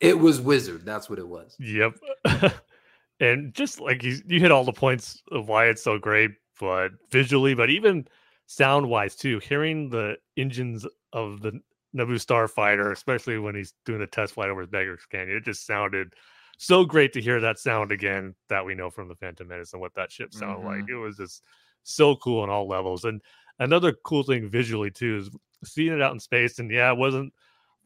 It 0.00 0.18
was 0.18 0.40
Wizard. 0.40 0.84
That's 0.84 1.10
what 1.10 1.18
it 1.18 1.26
was. 1.26 1.56
Yep. 1.58 1.94
and 3.20 3.52
just 3.52 3.80
like 3.80 4.02
you, 4.04 4.18
you 4.26 4.38
hit 4.38 4.52
all 4.52 4.64
the 4.64 4.72
points 4.72 5.22
of 5.32 5.48
why 5.48 5.66
it's 5.66 5.82
so 5.82 5.98
great, 5.98 6.30
but 6.60 6.92
visually, 7.10 7.54
but 7.54 7.68
even 7.68 8.06
sound 8.46 8.88
wise 8.88 9.16
too, 9.16 9.40
hearing 9.40 9.90
the 9.90 10.16
engines 10.36 10.86
of 11.12 11.42
the 11.42 11.60
Naboo 11.96 12.24
Starfighter, 12.24 12.92
especially 12.92 13.38
when 13.38 13.56
he's 13.56 13.74
doing 13.84 13.98
the 13.98 14.06
test 14.06 14.34
flight 14.34 14.50
over 14.50 14.60
his 14.60 14.70
Beggar's 14.70 15.06
Canyon, 15.06 15.36
it 15.36 15.44
just 15.44 15.66
sounded 15.66 16.14
so 16.58 16.84
great 16.84 17.12
to 17.14 17.20
hear 17.20 17.40
that 17.40 17.58
sound 17.58 17.92
again 17.92 18.34
that 18.48 18.64
we 18.64 18.74
know 18.74 18.90
from 18.90 19.08
the 19.08 19.14
Phantom 19.14 19.46
Menace 19.48 19.72
and 19.72 19.80
what 19.80 19.94
that 19.94 20.12
ship 20.12 20.34
sounded 20.34 20.62
Mhm. 20.62 20.64
like. 20.64 20.88
It 20.90 20.96
was 20.96 21.16
just 21.16 21.42
so 21.84 22.16
cool 22.16 22.42
on 22.42 22.50
all 22.50 22.66
levels. 22.68 23.04
And 23.04 23.22
another 23.60 23.92
cool 24.04 24.22
thing 24.24 24.48
visually 24.48 24.90
too 24.90 25.18
is 25.18 25.30
seeing 25.64 25.92
it 25.94 26.02
out 26.02 26.12
in 26.12 26.20
space. 26.20 26.58
And 26.58 26.70
yeah, 26.70 26.90
it 26.92 26.98
wasn't 26.98 27.32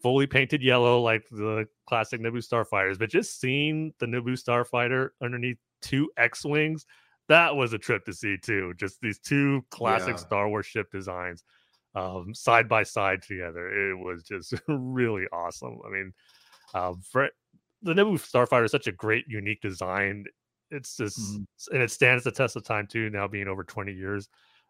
fully 0.03 0.27
painted 0.27 0.63
yellow 0.63 1.01
like 1.01 1.23
the 1.31 1.69
classic 1.87 2.21
Naboo 2.21 2.39
Starfighters, 2.45 2.99
but 2.99 3.11
just 3.11 3.39
seeing 3.41 3.93
the 3.99 4.07
Naboo 4.07 4.33
Starfighter 4.43 5.11
underneath 5.23 5.59
two 5.81 6.11
X 6.17 6.45
Wings, 6.45 6.87
that 7.29 7.55
was 7.55 7.73
a 7.75 7.79
trip 7.79 8.05
to 8.07 8.13
see 8.13 8.37
too. 8.39 8.73
Just 8.79 9.01
these 9.01 9.19
two 9.19 9.65
classic 9.71 10.15
Yeah. 10.15 10.17
Star 10.17 10.49
Wars 10.49 10.67
ship 10.67 10.91
designs 10.91 11.45
um, 11.95 12.35
side 12.35 12.71
by 12.71 12.83
side 12.85 13.21
together. 13.23 13.91
It 13.91 13.95
was 13.99 14.23
just 14.23 14.55
really 14.69 15.27
awesome. 15.31 15.79
I 15.87 15.91
mean, 15.91 16.15
um, 16.75 17.03
for 17.03 17.29
the 17.83 17.95
Naboo 17.95 18.15
Starfighter 18.15 18.65
is 18.65 18.71
such 18.71 18.87
a 18.87 18.93
great, 18.93 19.27
unique 19.29 19.61
design. 19.61 20.25
It's 20.71 20.97
just, 20.97 21.19
Mhm. 21.19 21.47
and 21.73 21.83
it 21.83 21.91
stands 21.91 22.25
the 22.25 22.31
test 22.33 22.57
of 22.57 22.65
time 22.65 22.87
too. 22.87 23.11
Now 23.11 23.29
being 23.29 23.49
over 23.49 23.65
twenty 23.65 23.93
years 23.93 24.29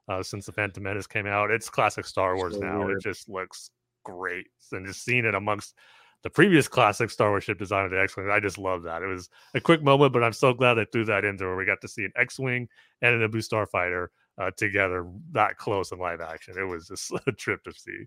uh, 0.08 0.22
since 0.22 0.46
the 0.46 0.52
Phantom 0.52 0.82
Menace 0.82 1.06
came 1.06 1.26
out, 1.26 1.50
it's 1.50 1.70
classic 1.70 2.04
Star 2.06 2.34
Wars 2.36 2.54
So 2.54 2.60
now. 2.60 2.84
weird. 2.84 2.98
It 2.98 3.02
just 3.02 3.28
looks 3.28 3.70
great, 4.04 4.48
and 4.72 4.84
just 4.86 5.04
seeing 5.04 5.24
it 5.24 5.34
amongst 5.34 5.76
the 6.22 6.30
previous 6.30 6.66
classic 6.68 7.10
Star 7.10 7.30
Wars 7.30 7.44
ship 7.44 7.58
design 7.58 7.84
of 7.84 7.90
the 7.92 8.00
X-wing, 8.00 8.30
I 8.30 8.38
just 8.40 8.58
love 8.58 8.82
that. 8.84 9.02
It 9.02 9.06
was 9.06 9.28
a 9.54 9.60
quick 9.60 9.82
moment, 9.82 10.12
but 10.12 10.22
I'm 10.24 10.32
so 10.32 10.52
glad 10.54 10.74
they 10.74 10.84
threw 10.86 11.04
that 11.06 11.24
in 11.24 11.36
there 11.36 11.48
where 11.48 11.56
we 11.56 11.64
got 11.64 11.80
to 11.82 11.88
see 11.88 12.04
an 12.04 12.12
X-wing 12.16 12.68
and 13.00 13.20
a 13.22 13.28
Naboo 13.28 13.38
Starfighter 13.48 14.08
uh, 14.38 14.50
together 14.56 15.04
that 15.32 15.56
close 15.56 15.90
in 15.92 15.98
live 15.98 16.20
action. 16.20 16.56
It 16.58 16.62
was 16.62 16.88
just 16.88 17.12
a 17.26 17.32
trip 17.32 17.62
to 17.64 17.72
see. 17.72 18.06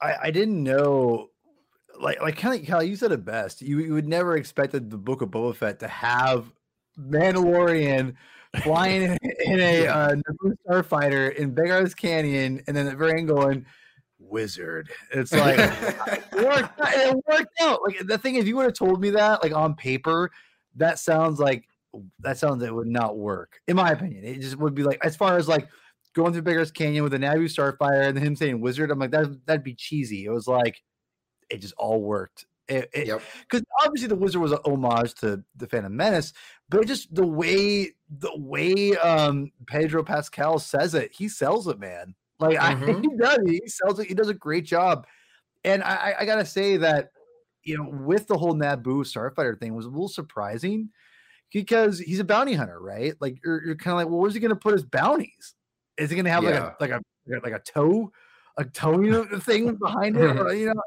I, 0.00 0.14
I 0.24 0.30
didn't 0.30 0.62
know, 0.62 1.28
like, 2.00 2.20
like 2.20 2.36
kind 2.36 2.60
of 2.60 2.66
Kyle, 2.66 2.82
you 2.82 2.96
said 2.96 3.12
it 3.12 3.24
best. 3.24 3.62
You, 3.62 3.80
you 3.80 3.94
would 3.94 4.08
never 4.08 4.36
expected 4.36 4.90
the 4.90 4.98
Book 4.98 5.22
of 5.22 5.30
Boba 5.30 5.54
Fett 5.54 5.80
to 5.80 5.88
have 5.88 6.52
Mandalorian 6.98 8.14
flying 8.62 9.02
in, 9.02 9.18
in 9.44 9.60
a 9.60 9.86
uh, 9.86 10.16
Naboo 10.16 10.54
starfighter 10.66 11.34
in 11.34 11.50
Big 11.50 11.66
Beggar's 11.66 11.94
Canyon, 11.94 12.62
and 12.66 12.76
then 12.76 12.86
at 12.86 12.92
the 12.92 12.96
very 12.96 13.18
end 13.18 13.28
going 13.28 13.66
wizard. 14.18 14.90
It's 15.12 15.32
like 15.32 15.58
it 15.58 16.32
worked, 16.32 16.80
out- 16.80 16.94
it 16.94 17.16
worked 17.28 17.60
out. 17.60 17.80
Like 17.82 18.06
the 18.06 18.18
thing 18.18 18.36
is, 18.36 18.42
if 18.42 18.48
you 18.48 18.56
would 18.56 18.64
have 18.64 18.74
told 18.74 19.00
me 19.00 19.10
that, 19.10 19.42
like 19.42 19.52
on 19.52 19.74
paper, 19.74 20.30
that 20.76 20.98
sounds 20.98 21.38
like 21.38 21.64
that 22.20 22.38
sounds 22.38 22.62
it 22.62 22.74
would 22.74 22.88
not 22.88 23.16
work, 23.16 23.60
in 23.68 23.76
my 23.76 23.90
opinion. 23.90 24.24
It 24.24 24.40
just 24.40 24.56
would 24.56 24.74
be 24.74 24.82
like 24.82 24.98
as 25.04 25.16
far 25.16 25.36
as 25.36 25.48
like 25.48 25.68
going 26.14 26.32
through 26.32 26.42
Beggar's 26.42 26.70
Canyon 26.70 27.04
with 27.04 27.14
a 27.14 27.18
Naboo 27.18 27.44
Starfighter 27.44 28.08
and 28.08 28.16
then 28.16 28.24
him 28.24 28.36
saying 28.36 28.60
wizard. 28.60 28.90
I'm 28.90 28.98
like 28.98 29.10
that 29.10 29.46
that'd 29.46 29.64
be 29.64 29.74
cheesy. 29.74 30.24
It 30.24 30.30
was 30.30 30.46
like 30.46 30.82
it 31.50 31.58
just 31.58 31.74
all 31.78 32.00
worked. 32.02 32.46
It, 32.68 32.90
it, 32.92 33.06
yep. 33.06 33.22
because 33.48 33.64
obviously 33.82 34.08
the 34.08 34.14
wizard 34.14 34.42
was 34.42 34.52
an 34.52 34.58
homage 34.66 35.14
to 35.20 35.42
the 35.56 35.66
Phantom 35.66 35.96
Menace, 35.96 36.34
but 36.68 36.86
just 36.86 37.14
the 37.14 37.26
way 37.26 37.92
the 38.18 38.36
way 38.36 38.94
um 38.98 39.50
Pedro 39.66 40.02
Pascal 40.04 40.58
says 40.58 40.94
it, 40.94 41.10
he 41.14 41.28
sells 41.30 41.66
it, 41.66 41.78
man. 41.78 42.14
Like 42.40 42.58
I, 42.58 42.74
Mhm. 42.74 43.02
he 43.02 43.16
does, 43.16 43.38
he 43.46 43.62
sells 43.68 43.98
it. 44.00 44.06
He 44.08 44.14
does 44.14 44.28
a 44.28 44.34
great 44.34 44.66
job, 44.66 45.06
and 45.64 45.82
I, 45.82 45.94
I- 45.94 46.14
I 46.20 46.24
gotta 46.26 46.44
say 46.44 46.76
that 46.76 47.08
you 47.64 47.78
know 47.78 47.88
with 47.90 48.26
the 48.26 48.36
whole 48.36 48.54
Naboo 48.54 49.02
Starfighter 49.02 49.58
thing 49.58 49.74
was 49.74 49.86
a 49.86 49.90
little 49.90 50.06
surprising 50.08 50.90
because 51.54 51.98
he's 51.98 52.20
a 52.20 52.24
bounty 52.24 52.52
hunter, 52.52 52.78
right? 52.80 53.14
Like 53.18 53.38
you're, 53.42 53.64
you're 53.64 53.76
kind 53.76 53.92
of 53.92 53.96
like, 53.96 54.08
well, 54.08 54.18
where's 54.18 54.34
he 54.34 54.40
gonna 54.40 54.54
put 54.56 54.74
his 54.74 54.84
bounties? 54.84 55.54
Is 55.96 56.10
he 56.10 56.16
gonna 56.16 56.28
have 56.28 56.44
Yeah. 56.44 56.74
like 56.80 56.90
a 56.90 57.00
like 57.26 57.40
a 57.42 57.46
like 57.50 57.54
a 57.54 57.60
toe, 57.60 58.12
a 58.58 58.64
towing 58.66 59.26
thing 59.40 59.74
behind 59.76 60.18
it, 60.18 60.20
or, 60.38 60.52
you 60.52 60.66
know? 60.66 60.82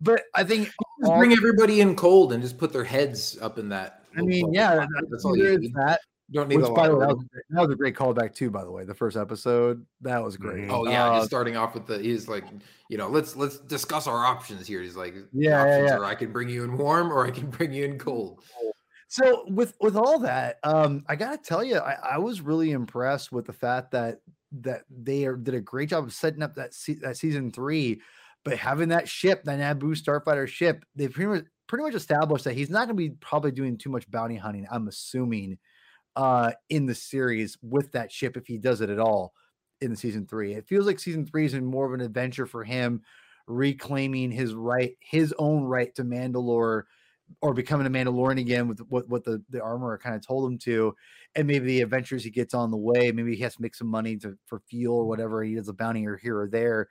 But 0.00 0.22
I 0.34 0.44
think 0.44 0.66
Just 0.66 0.76
all- 1.10 1.18
bring 1.18 1.32
everybody 1.32 1.80
in 1.80 1.96
cold 1.96 2.32
and 2.32 2.42
just 2.42 2.58
put 2.58 2.72
their 2.72 2.84
heads 2.84 3.38
up 3.40 3.58
in 3.58 3.68
that. 3.70 4.02
I 4.16 4.22
mean, 4.22 4.52
yeah, 4.52 4.76
pocket. 4.76 4.88
that- 4.94 5.06
that's 5.10 5.24
all 5.24 5.36
you 5.36 5.58
need. 5.58 5.74
that. 5.74 6.00
You 6.28 6.40
don't 6.40 6.48
need 6.48 6.56
Which, 6.60 6.74
by 6.74 6.88
the 6.88 6.96
way, 6.96 7.06
that 7.06 7.14
was, 7.14 7.24
a 7.24 7.28
great- 7.28 7.44
that 7.50 7.60
was 7.62 7.70
a 7.70 7.76
great 7.76 7.94
callback 7.94 8.34
too. 8.34 8.50
By 8.50 8.64
the 8.64 8.70
way, 8.70 8.84
the 8.84 8.94
first 8.94 9.16
episode 9.16 9.86
that 10.00 10.22
was 10.22 10.36
great. 10.36 10.68
Oh 10.68 10.84
yeah, 10.88 11.08
Uh, 11.12 11.18
just 11.18 11.28
starting 11.28 11.56
off 11.56 11.72
with 11.74 11.86
the 11.86 11.98
he's 12.00 12.26
like, 12.28 12.44
you 12.90 12.98
know, 12.98 13.08
let's 13.08 13.36
let's 13.36 13.58
discuss 13.58 14.08
our 14.08 14.24
options 14.24 14.66
here. 14.66 14.82
He's 14.82 14.96
like, 14.96 15.14
Yeah, 15.32 15.64
yeah, 15.66 15.84
yeah. 15.84 15.96
are 15.98 16.04
I 16.04 16.16
can 16.16 16.32
bring 16.32 16.48
you 16.48 16.64
in 16.64 16.76
warm 16.76 17.12
or 17.12 17.24
I 17.24 17.30
can 17.30 17.48
bring 17.50 17.72
you 17.72 17.84
in 17.84 17.96
cold. 17.98 18.42
so 19.08 19.44
with 19.48 19.74
with 19.80 19.96
all 19.96 20.18
that, 20.18 20.58
um, 20.64 21.04
I 21.08 21.14
gotta 21.14 21.38
tell 21.38 21.62
you, 21.62 21.76
I, 21.78 21.96
I 22.14 22.18
was 22.18 22.40
really 22.40 22.72
impressed 22.72 23.30
with 23.30 23.44
the 23.46 23.52
fact 23.52 23.92
that 23.92 24.20
that 24.62 24.82
they 24.90 25.26
are, 25.26 25.36
did 25.36 25.54
a 25.54 25.60
great 25.60 25.90
job 25.90 26.02
of 26.04 26.12
setting 26.12 26.42
up 26.42 26.56
that 26.56 26.74
se- 26.74 26.98
that 27.02 27.16
season 27.16 27.52
three, 27.52 28.00
but 28.46 28.58
having 28.58 28.90
that 28.90 29.08
ship, 29.08 29.42
that 29.42 29.58
Naboo 29.58 30.00
Starfighter 30.00 30.46
ship, 30.46 30.84
they 30.94 31.08
pretty 31.08 31.28
much 31.28 31.44
pretty 31.66 31.82
much 31.82 31.94
established 31.94 32.44
that 32.44 32.54
he's 32.54 32.70
not 32.70 32.86
gonna 32.86 32.94
be 32.94 33.10
probably 33.10 33.50
doing 33.50 33.76
too 33.76 33.90
much 33.90 34.08
bounty 34.08 34.36
hunting. 34.36 34.68
I'm 34.70 34.86
assuming, 34.86 35.58
uh, 36.14 36.52
in 36.70 36.86
the 36.86 36.94
series 36.94 37.58
with 37.60 37.90
that 37.92 38.12
ship 38.12 38.36
if 38.36 38.46
he 38.46 38.56
does 38.56 38.80
it 38.80 38.88
at 38.88 39.00
all 39.00 39.34
in 39.80 39.96
season 39.96 40.28
three. 40.28 40.54
It 40.54 40.68
feels 40.68 40.86
like 40.86 41.00
season 41.00 41.26
three 41.26 41.44
is 41.44 41.54
more 41.56 41.86
of 41.86 41.92
an 41.92 42.00
adventure 42.00 42.46
for 42.46 42.62
him 42.62 43.02
reclaiming 43.48 44.30
his 44.30 44.54
right, 44.54 44.96
his 45.00 45.34
own 45.40 45.64
right 45.64 45.92
to 45.96 46.04
Mandalore 46.04 46.84
or 47.42 47.52
becoming 47.52 47.88
a 47.88 47.90
Mandalorian 47.90 48.38
again 48.38 48.68
with 48.68 48.78
what, 48.88 49.08
what 49.08 49.24
the, 49.24 49.42
the 49.50 49.60
armorer 49.60 49.98
kind 49.98 50.14
of 50.14 50.24
told 50.24 50.48
him 50.48 50.56
to, 50.58 50.94
and 51.34 51.48
maybe 51.48 51.66
the 51.66 51.80
adventures 51.80 52.22
he 52.22 52.30
gets 52.30 52.54
on 52.54 52.70
the 52.70 52.76
way. 52.76 53.10
Maybe 53.10 53.34
he 53.34 53.42
has 53.42 53.56
to 53.56 53.62
make 53.62 53.74
some 53.74 53.88
money 53.88 54.16
to 54.18 54.38
for 54.46 54.62
fuel 54.70 54.98
or 54.98 55.06
whatever. 55.06 55.42
He 55.42 55.56
does 55.56 55.68
a 55.68 55.72
bounty 55.72 56.06
or 56.06 56.16
here 56.16 56.38
or 56.38 56.48
there. 56.48 56.88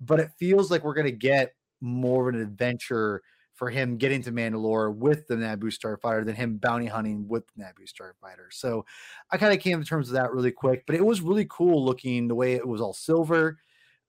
But 0.00 0.20
it 0.20 0.30
feels 0.38 0.70
like 0.70 0.84
we're 0.84 0.94
gonna 0.94 1.10
get 1.10 1.54
more 1.80 2.28
of 2.28 2.34
an 2.34 2.40
adventure 2.40 3.22
for 3.56 3.70
him 3.70 3.96
getting 3.96 4.22
to 4.22 4.30
Mandalore 4.32 4.94
with 4.94 5.26
the 5.26 5.34
Naboo 5.34 5.74
Starfighter 5.74 6.24
than 6.24 6.34
him 6.34 6.58
bounty 6.58 6.86
hunting 6.86 7.26
with 7.26 7.44
the 7.48 7.62
Naboo 7.62 7.90
Starfighter. 7.90 8.52
So 8.52 8.84
I 9.30 9.38
kind 9.38 9.54
of 9.54 9.60
came 9.60 9.80
to 9.80 9.86
terms 9.86 10.08
of 10.08 10.14
that 10.14 10.32
really 10.32 10.50
quick, 10.50 10.84
but 10.86 10.94
it 10.94 11.04
was 11.04 11.22
really 11.22 11.46
cool 11.48 11.82
looking 11.82 12.28
the 12.28 12.34
way 12.34 12.52
it 12.52 12.68
was 12.68 12.82
all 12.82 12.92
silver. 12.92 13.58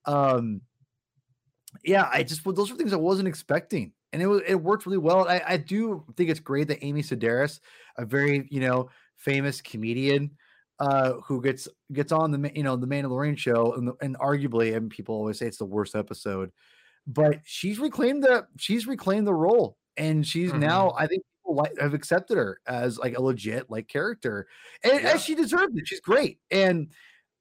Um, 0.05 0.61
yeah, 1.83 2.09
I 2.11 2.23
just 2.23 2.43
those 2.43 2.69
were 2.69 2.77
things 2.77 2.93
I 2.93 2.97
wasn't 2.97 3.27
expecting, 3.27 3.93
and 4.11 4.21
it 4.21 4.27
was 4.27 4.41
it 4.45 4.55
worked 4.55 4.85
really 4.85 4.97
well. 4.97 5.27
I, 5.27 5.41
I 5.47 5.57
do 5.57 6.03
think 6.15 6.29
it's 6.29 6.39
great 6.39 6.67
that 6.67 6.83
Amy 6.83 7.01
Sedaris, 7.01 7.59
a 7.97 8.05
very 8.05 8.47
you 8.51 8.59
know 8.59 8.89
famous 9.15 9.61
comedian, 9.61 10.31
uh, 10.79 11.13
who 11.25 11.41
gets 11.41 11.67
gets 11.93 12.11
on 12.11 12.31
the 12.31 12.51
you 12.55 12.63
know 12.63 12.75
the 12.75 12.87
Mandalorian 12.87 13.37
show, 13.37 13.73
and, 13.73 13.87
the, 13.87 13.93
and 14.01 14.17
arguably, 14.19 14.75
and 14.75 14.89
people 14.89 15.15
always 15.15 15.39
say 15.39 15.47
it's 15.47 15.57
the 15.57 15.65
worst 15.65 15.95
episode, 15.95 16.51
but 17.05 17.39
she's 17.43 17.79
reclaimed 17.79 18.23
the 18.23 18.47
she's 18.57 18.85
reclaimed 18.87 19.27
the 19.27 19.33
role, 19.33 19.77
and 19.97 20.25
she's 20.25 20.53
now 20.53 20.91
I 20.97 21.07
think 21.07 21.23
people 21.45 21.65
have 21.79 21.93
accepted 21.93 22.37
her 22.37 22.59
as 22.67 22.97
like 22.99 23.17
a 23.17 23.21
legit 23.21 23.69
like 23.69 23.87
character, 23.87 24.47
and 24.83 25.01
Yeah. 25.01 25.13
as 25.13 25.23
she 25.23 25.33
deserved 25.35 25.77
it. 25.77 25.87
She's 25.87 26.01
great, 26.01 26.39
and 26.51 26.91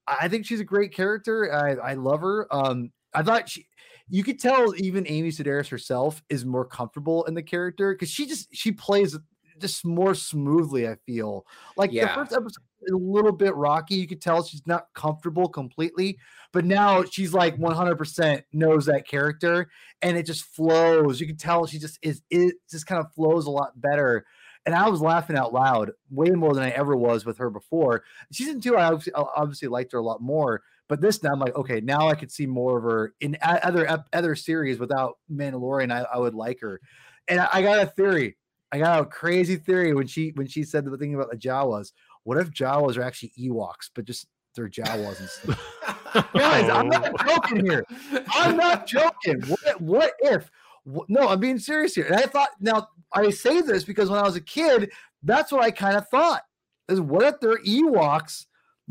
I 0.07 0.29
think 0.29 0.47
she's 0.47 0.61
a 0.61 0.65
great 0.65 0.93
character. 0.95 1.53
I, 1.53 1.73
I 1.91 1.95
love 1.95 2.21
her. 2.21 2.47
Um, 2.55 2.93
I 3.13 3.23
thought 3.25 3.49
she, 3.49 3.67
you 4.09 4.23
could 4.23 4.39
tell 4.39 4.73
even 4.77 5.05
Amy 5.09 5.31
Sedaris 5.31 5.69
herself 5.69 6.23
is 6.29 6.45
more 6.45 6.65
comfortable 6.65 7.25
in 7.25 7.35
the 7.35 7.43
character 7.43 7.93
because 7.93 8.09
she 8.09 8.25
just 8.27 8.55
she 8.55 8.71
plays 8.73 9.19
just 9.59 9.85
more 9.85 10.15
smoothly. 10.15 10.87
I 10.89 10.95
feel 11.07 11.45
like 11.77 11.91
the 11.91 11.97
Yeah. 11.97 12.15
first 12.15 12.33
episode 12.33 12.51
is 12.51 12.59
a 12.91 12.97
little 12.97 13.33
bit 13.33 13.55
rocky. 13.55 13.97
You 13.97 14.07
could 14.07 14.21
tell 14.21 14.43
she's 14.43 14.67
not 14.67 14.87
comfortable 14.95 15.49
completely, 15.49 16.19
but 16.53 16.65
now 16.65 17.05
she's 17.05 17.35
like 17.35 17.57
100% 17.57 18.43
knows 18.53 18.87
that 18.87 19.09
character 19.09 19.69
and 20.03 20.17
it 20.17 20.27
just 20.27 20.45
flows. 20.45 21.21
You 21.21 21.27
can 21.27 21.37
tell 21.37 21.67
she 21.67 21.79
just 21.79 21.99
is 22.03 22.23
it 22.31 22.55
just 22.71 22.87
kind 22.87 23.01
of 23.01 23.13
flows 23.15 23.47
a 23.47 23.51
lot 23.51 23.81
better. 23.81 24.25
And 24.65 24.75
I 24.75 24.89
was 24.89 25.01
laughing 25.01 25.37
out 25.37 25.53
loud 25.53 25.93
way 26.11 26.31
more 26.31 26.53
than 26.53 26.65
I 26.65 26.71
ever 26.71 26.97
was 26.97 27.25
with 27.25 27.39
her 27.39 27.51
before. 27.51 28.03
Season 28.33 28.61
two, 28.61 28.77
I 28.77 28.87
obviously, 28.87 29.13
obviously 29.15 29.69
liked 29.69 29.93
her 29.93 29.99
a 29.99 30.03
lot 30.03 30.21
more, 30.21 30.63
but 30.89 31.01
this 31.01 31.23
now 31.23 31.33
I'm 31.33 31.41
like, 31.41 31.55
okay, 31.55 31.81
now 31.81 32.09
I 32.09 32.15
could 32.15 32.33
see 32.33 32.47
more 32.47 32.79
of 32.79 32.85
her 32.85 33.15
in 33.21 33.37
other 33.43 34.05
other 34.13 34.35
series 34.35 34.79
without 34.79 35.19
Mandalorian. 35.31 35.93
I, 35.93 36.07
I 36.13 36.19
would 36.19 36.35
like 36.35 36.61
her, 36.61 36.81
and 37.29 37.41
I, 37.41 37.49
I 37.53 37.63
got 37.63 37.81
a 37.81 37.87
theory. 37.87 38.37
I 38.73 38.79
got 38.79 39.01
a 39.01 39.07
crazy 39.07 39.57
theory 39.57 39.95
when 39.95 40.07
she 40.07 40.33
when 40.35 40.47
she 40.47 40.65
said 40.65 40.85
the 40.85 40.97
thing 40.97 41.15
about 41.15 41.31
the 41.31 41.37
Jawas. 41.37 41.93
What 42.27 42.39
if 42.39 42.51
Jawas 42.51 42.99
are 42.99 43.03
actually 43.03 43.31
Ewoks, 43.39 43.89
but 43.95 44.05
just 44.05 44.27
they're 44.57 44.69
Jawas 44.69 45.21
instead? 45.21 45.57
Guys, 46.35 46.69
I'm 46.69 46.89
not 46.89 47.13
oh. 47.21 47.25
joking 47.29 47.65
here. 47.65 47.85
I'm 48.35 48.57
not 48.57 48.85
joking. 48.85 49.43
What, 49.43 49.81
what 49.81 50.13
if? 50.19 50.51
wh- 50.93 51.09
No, 51.09 51.29
I'm 51.29 51.39
being 51.39 51.61
serious 51.61 51.95
here. 51.95 52.07
And 52.07 52.17
I 52.17 52.23
thought, 52.23 52.49
now 52.59 52.89
I 53.13 53.31
say 53.31 53.61
this 53.61 53.85
because 53.85 54.11
when 54.11 54.19
I 54.19 54.25
was 54.25 54.35
a 54.35 54.41
kid, 54.41 54.91
that's 55.23 55.53
what 55.53 55.63
I 55.63 55.71
kind 55.71 55.97
of 55.97 56.09
thought. 56.09 56.43
Is 56.89 57.01
what 57.01 57.23
if 57.23 57.39
they're 57.39 57.63
Ewoks, 57.63 58.47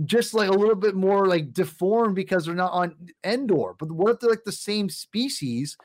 just 0.06 0.34
like 0.34 0.48
a 0.48 0.54
little 0.54 0.74
bit 0.74 0.96
more 0.96 1.28
like 1.28 1.52
deformed 1.52 2.16
because 2.16 2.46
they're 2.46 2.56
not 2.56 2.72
on 2.72 2.96
Endor? 3.26 3.76
But 3.78 3.92
what 3.92 4.14
if 4.14 4.20
they're 4.22 4.30
like 4.30 4.46
the 4.46 4.52
same 4.54 4.88
species, 4.88 5.76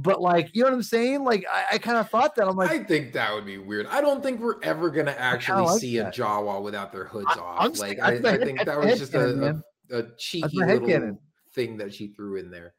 But 0.00 0.20
like, 0.22 0.50
you 0.54 0.62
know 0.62 0.68
what 0.68 0.74
I'm 0.76 0.82
saying? 0.84 1.24
Like, 1.24 1.44
I, 1.52 1.64
I 1.74 1.78
kind 1.78 1.96
of 1.98 2.08
thought 2.08 2.36
that. 2.36 2.46
I'm 2.46 2.54
like, 2.56 2.70
I 2.70 2.84
think 2.84 3.12
that 3.14 3.34
would 3.34 3.44
be 3.44 3.58
weird. 3.58 3.86
I 3.88 4.00
don't 4.00 4.22
think 4.22 4.40
we're 4.40 4.62
ever 4.62 4.90
gonna 4.90 5.10
actually 5.18 5.62
like 5.64 5.80
see 5.80 5.98
that. 5.98 6.16
a 6.16 6.22
Jawa 6.22 6.62
without 6.62 6.92
their 6.92 7.04
hoods 7.06 7.26
I- 7.28 7.40
off. 7.40 7.56
I'm 7.58 7.72
like 7.72 7.98
I, 8.00 8.12
I 8.12 8.38
think 8.38 8.64
that 8.64 8.78
was 8.78 8.96
just 8.98 9.14
a, 9.14 9.60
a, 9.90 9.98
a 9.98 10.02
cheeky 10.16 10.56
little 10.58 10.86
headcanon. 10.86 11.18
thing 11.52 11.78
that 11.78 11.92
she 11.92 12.08
threw 12.08 12.36
in 12.36 12.48
there. 12.48 12.74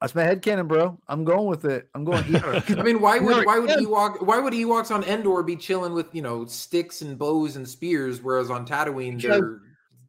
that's 0.00 0.14
my 0.14 0.22
head 0.22 0.40
canon, 0.40 0.66
bro. 0.66 0.98
I'm 1.08 1.24
going 1.24 1.46
with 1.46 1.66
it. 1.66 1.90
I'm 1.94 2.04
going. 2.04 2.24
I 2.36 2.82
mean, 2.82 3.02
why 3.02 3.18
would 3.26 3.44
why 3.44 3.58
would. 3.58 3.68
Ewok 3.68 4.22
why 4.22 4.38
would 4.40 4.54
Ewoks 4.54 4.90
on 4.90 5.04
Endor 5.04 5.42
be 5.42 5.56
chilling 5.56 5.92
with 5.92 6.06
you 6.14 6.22
know 6.22 6.46
sticks 6.46 7.02
and 7.02 7.18
bows 7.18 7.56
and 7.56 7.68
spears, 7.68 8.22
whereas 8.22 8.50
on 8.50 8.66
Tatooine 8.66 9.20
they're 9.20 9.60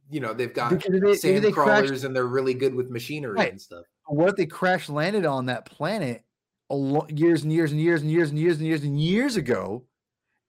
you 0.08 0.20
know 0.20 0.32
they've 0.32 0.54
got 0.54 0.70
they- 0.70 1.14
sand 1.14 1.44
they 1.44 1.52
crashed- 1.52 1.82
crawlers 1.84 2.04
and 2.04 2.16
they're 2.16 2.26
really 2.26 2.54
good 2.54 2.74
with 2.74 2.88
machinery 2.88 3.34
Right. 3.34 3.50
and 3.52 3.60
stuff. 3.60 3.84
what 4.06 4.30
if 4.30 4.36
they 4.36 4.46
crash 4.46 4.88
landed 4.88 5.26
on 5.26 5.44
that 5.46 5.66
planet 5.66 6.22
lo- 6.70 7.06
years 7.08 7.42
and 7.42 7.52
years 7.52 7.72
and 7.72 7.80
years 7.80 8.02
and 8.02 8.10
years 8.10 8.30
and 8.30 8.38
years 8.38 8.58
and 8.58 8.66
years 8.66 8.82
and 8.82 9.00
years 9.00 9.36
ago 9.36 9.84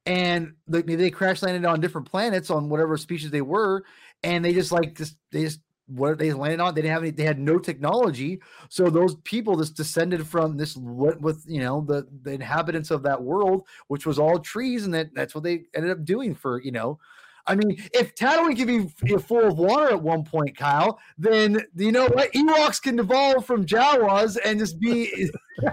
and 0.06 0.54
maybe 0.68 0.96
they 0.96 1.12
crash 1.12 1.42
landed 1.42 1.66
on 1.66 1.80
different 1.80 2.10
planets 2.10 2.50
on 2.50 2.70
whatever 2.70 2.98
species 2.98 3.32
they 3.32 3.42
were 3.42 3.84
and 4.24 4.44
they 4.44 4.54
just 4.54 4.72
like 4.72 4.96
just 4.96 5.16
they 5.32 5.44
just 5.44 5.60
what 5.90 6.20
they 6.20 6.32
landed 6.34 6.60
on 6.60 6.74
they 6.74 6.82
didn't 6.82 6.94
have 6.94 7.04
any 7.04 7.12
they 7.12 7.24
had 7.24 7.40
no 7.40 7.58
technology. 7.58 8.40
So 8.70 8.90
those 8.90 9.16
people 9.24 9.58
just 9.58 9.76
descended 9.76 10.26
from 10.26 10.56
this 10.56 10.76
what 10.78 11.20
with 11.20 11.44
you 11.48 11.62
know 11.62 11.82
the 11.82 12.08
the 12.22 12.32
inhabitants 12.32 12.92
of 12.92 13.04
that 13.04 13.22
world 13.22 13.64
which 13.88 14.06
was 14.06 14.20
all 14.20 14.40
trees 14.40 14.86
and 14.86 14.94
that 14.94 15.14
that's 15.16 15.34
what 15.34 15.44
they 15.44 15.64
ended 15.74 15.92
up 15.92 16.06
doing 16.06 16.36
for 16.36 16.62
you 16.62 16.72
know 16.72 17.00
I 17.48 17.56
mean, 17.56 17.82
if 17.94 18.16
Tatooine 18.16 18.56
can 18.56 18.68
be 18.68 18.74
you 19.08 19.16
know, 19.16 19.20
full 19.20 19.46
of 19.46 19.58
water 19.58 19.88
at 19.90 20.02
one 20.02 20.24
point, 20.24 20.56
Kyle, 20.58 21.00
then 21.18 21.62
you 21.76 21.92
know 21.92 22.08
what? 22.08 22.32
Ewoks 22.34 22.82
can 22.82 23.00
evolve 23.00 23.46
from 23.46 23.66
Jawas 23.66 24.38
and 24.44 24.60
just 24.60 24.80
be. 24.80 25.30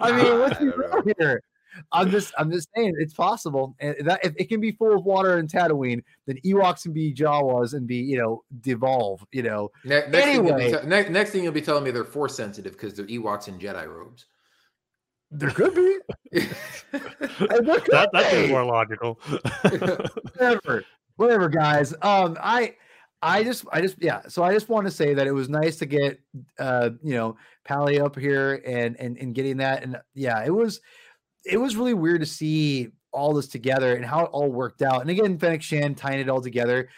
I 0.00 0.12
mean, 0.12 0.38
what's 0.40 0.56
I 0.60 0.64
the 0.64 0.70
don't 0.70 0.78
know. 0.78 1.02
deal 1.02 1.14
here? 1.18 1.42
I'm 1.92 2.10
just, 2.10 2.34
I'm 2.36 2.50
just 2.50 2.68
saying 2.76 2.94
it's 2.98 3.14
possible, 3.14 3.76
and 3.78 3.94
that 4.04 4.24
if 4.24 4.34
it 4.36 4.48
can 4.48 4.60
be 4.60 4.72
full 4.72 4.92
of 4.94 5.04
water 5.04 5.38
in 5.38 5.46
Tatooine, 5.46 6.02
then 6.26 6.36
Ewoks 6.44 6.82
can 6.82 6.92
be 6.92 7.14
Jawas 7.14 7.74
and 7.74 7.86
be, 7.86 7.96
you 7.96 8.18
know, 8.18 8.42
devolve. 8.60 9.24
You 9.32 9.44
know, 9.44 9.70
Ne- 9.84 10.02
next, 10.08 10.24
thing 10.24 10.44
you'll 10.44 10.56
be 10.56 10.62
Anyway. 10.64 10.80
te- 10.82 10.86
ne- 10.88 11.08
next 11.08 11.30
thing 11.30 11.44
you'll 11.44 11.52
be 11.52 11.62
telling 11.62 11.84
me 11.84 11.90
they're 11.90 12.04
force 12.04 12.34
sensitive 12.34 12.72
because 12.72 12.94
they're 12.94 13.06
Ewoks 13.06 13.46
in 13.48 13.58
Jedi 13.58 13.86
robes. 13.86 14.26
there 15.30 15.50
could 15.50 15.74
be. 15.74 15.98
There 16.92 17.00
could 17.00 17.86
That 17.92 18.10
that 18.12 18.30
seems 18.32 18.46
be. 18.48 18.52
more 18.52 18.64
logical. 18.64 19.20
whatever, 19.62 20.84
whatever, 21.20 21.48
guys. 21.48 21.92
Um, 22.02 22.36
I, 22.40 22.74
I 23.22 23.44
just, 23.44 23.64
I 23.72 23.80
just, 23.80 23.96
yeah. 24.00 24.22
So 24.28 24.42
I 24.42 24.52
just 24.52 24.68
want 24.68 24.86
to 24.86 24.90
say 24.90 25.14
that 25.14 25.26
it 25.26 25.32
was 25.32 25.48
nice 25.48 25.76
to 25.76 25.86
get, 25.86 26.18
uh, 26.58 26.90
you 27.02 27.14
know, 27.14 27.36
Peli 27.64 28.00
up 28.00 28.18
here 28.18 28.62
and 28.66 28.98
and 28.98 29.18
and 29.18 29.34
getting 29.34 29.58
that, 29.58 29.82
and 29.82 30.00
yeah, 30.14 30.42
it 30.44 30.50
was, 30.50 30.80
it 31.44 31.58
was 31.58 31.76
really 31.76 31.94
weird 31.94 32.20
to 32.22 32.26
see 32.26 32.88
all 33.12 33.34
this 33.34 33.48
together 33.48 33.94
and 33.94 34.04
how 34.04 34.24
it 34.24 34.30
all 34.32 34.50
worked 34.50 34.82
out. 34.82 35.02
And 35.02 35.10
again, 35.10 35.38
Fennec 35.38 35.62
Shand 35.62 35.96
tying 35.96 36.20
it 36.20 36.28
all 36.28 36.40
together. 36.40 36.88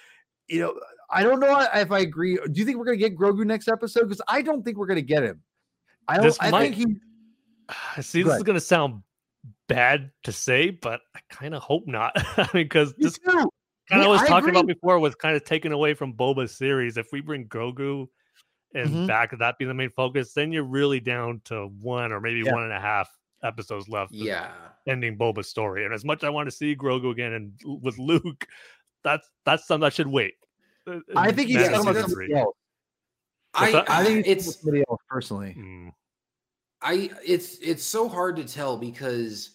You 0.47 0.61
know, 0.61 0.81
I 1.11 1.23
don't 1.23 1.41
know 1.41 1.67
if 1.75 1.91
I 1.91 2.01
agree. 2.01 2.37
Do 2.37 2.53
you 2.61 2.65
think 2.65 2.79
we're 2.79 2.85
gonna 2.85 2.97
get 2.97 3.17
Grogu 3.17 3.45
next 3.45 3.69
episode? 3.69 4.05
Because 4.05 4.23
I 4.29 4.43
don't 4.43 4.65
think 4.65 4.77
we're 4.77 4.87
gonna 4.87 5.03
get 5.03 5.25
him. 5.25 5.43
I 6.07 6.17
don't. 6.17 6.27
This 6.27 6.39
I 6.41 6.51
might- 6.51 6.75
think 6.75 6.77
he. 6.77 8.03
See, 8.03 8.23
this 8.23 8.37
is 8.37 8.43
gonna 8.45 8.61
sound 8.61 9.03
bad 9.69 10.11
to 10.23 10.33
say, 10.33 10.71
but 10.71 11.01
I 11.17 11.21
kind 11.31 11.55
of 11.55 11.63
hope 11.63 11.87
not. 11.87 12.13
I 12.39 12.49
mean, 12.55 12.65
because 12.65 12.95
this 12.95 13.19
too. 13.19 13.51
Kind 13.93 14.03
Yeah, 14.03 14.09
of 14.09 14.13
was 14.13 14.23
I 14.23 14.27
talking 14.27 14.51
about 14.51 14.67
before 14.67 14.99
was 14.99 15.15
kind 15.15 15.37
of 15.37 15.45
taken 15.45 15.73
away 15.73 15.95
from 15.95 16.15
Boba's 16.15 16.57
series. 16.57 16.97
If 16.97 17.09
we 17.13 17.21
bring 17.21 17.47
Grogu 17.49 18.09
and 18.75 18.89
Mhm. 18.91 19.07
back 19.07 19.31
to 19.31 19.37
that 19.37 19.59
being 19.59 19.69
the 19.69 19.75
main 19.75 19.91
focus, 19.91 20.33
then 20.33 20.51
you're 20.51 20.65
really 20.65 20.99
down 21.01 21.41
to 21.45 21.67
one 21.67 22.11
or 22.13 22.21
maybe 22.21 22.41
Yeah. 22.41 22.53
one 22.53 22.63
and 22.65 22.73
a 22.73 22.81
half 22.81 23.09
episodes 23.43 23.89
left. 23.89 24.13
yeah. 24.13 24.53
ending 24.89 25.17
Boba's 25.17 25.49
story. 25.49 25.85
And 25.85 25.95
as 25.95 26.05
much 26.05 26.25
as 26.25 26.25
I 26.25 26.31
want 26.31 26.49
to 26.49 26.51
see 26.51 26.75
Grogu 26.75 27.13
again 27.13 27.35
and 27.35 27.53
with 27.83 27.97
Luke, 27.99 28.47
that's 29.05 29.29
that's 29.45 29.65
something 29.69 29.83
that 29.83 29.93
should 29.93 30.09
wait. 30.09 30.35
Uh, 30.89 30.99
I 31.15 31.31
think 31.31 31.49
he's 31.51 31.61
Yeah, 31.61 31.69
talking 31.69 31.83
see, 31.85 31.91
about 31.91 32.11
somebody 32.11 32.35
else. 32.35 32.57
I. 33.55 33.85
I 33.87 34.05
think 34.05 34.27
it's 34.27 34.49
it's 34.49 34.61
somebody 34.61 34.83
else 34.89 35.01
personally. 35.09 35.55
Mm. 35.57 35.93
I 36.81 37.11
it's 37.25 37.59
it's 37.59 37.85
so 37.85 38.09
hard 38.09 38.35
to 38.37 38.45
tell 38.45 38.77
because 38.77 39.51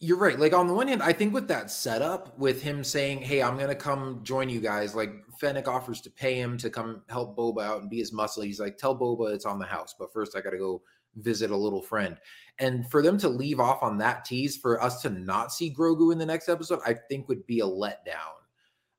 you're 0.00 0.18
right. 0.18 0.38
Like 0.38 0.52
on 0.52 0.66
the 0.66 0.74
one 0.74 0.88
hand, 0.88 1.02
I 1.02 1.12
think 1.12 1.32
with 1.32 1.48
that 1.48 1.70
setup, 1.70 2.38
with 2.38 2.60
him 2.62 2.84
saying, 2.84 3.20
"Hey, 3.22 3.42
I'm 3.42 3.56
gonna 3.58 3.74
come 3.74 4.20
join 4.22 4.48
you 4.48 4.60
guys," 4.60 4.94
like 4.94 5.10
Fennec 5.40 5.68
offers 5.68 6.00
to 6.02 6.10
pay 6.10 6.34
him 6.34 6.58
to 6.58 6.68
come 6.70 7.02
help 7.08 7.36
Boba 7.36 7.62
out 7.64 7.80
and 7.80 7.90
be 7.90 7.98
his 7.98 8.12
muscle. 8.12 8.42
He's 8.42 8.60
like, 8.60 8.76
"Tell 8.76 8.96
Boba 8.96 9.32
it's 9.34 9.46
on 9.46 9.58
the 9.58 9.66
house, 9.66 9.94
but 9.98 10.12
first 10.12 10.36
I 10.36 10.40
got 10.40 10.50
to 10.50 10.58
go 10.58 10.82
visit 11.16 11.50
a 11.50 11.56
little 11.56 11.80
friend." 11.82 12.16
And 12.58 12.90
for 12.90 13.02
them 13.02 13.18
to 13.18 13.28
leave 13.28 13.60
off 13.60 13.82
on 13.82 13.98
that 13.98 14.24
tease, 14.24 14.56
for 14.56 14.82
us 14.82 15.02
to 15.02 15.10
not 15.10 15.52
see 15.52 15.72
Grogu 15.74 16.12
in 16.12 16.18
the 16.18 16.26
next 16.26 16.48
episode, 16.48 16.80
I 16.86 16.94
think 16.94 17.28
would 17.28 17.46
be 17.46 17.60
a 17.60 17.64
letdown. 17.66 18.36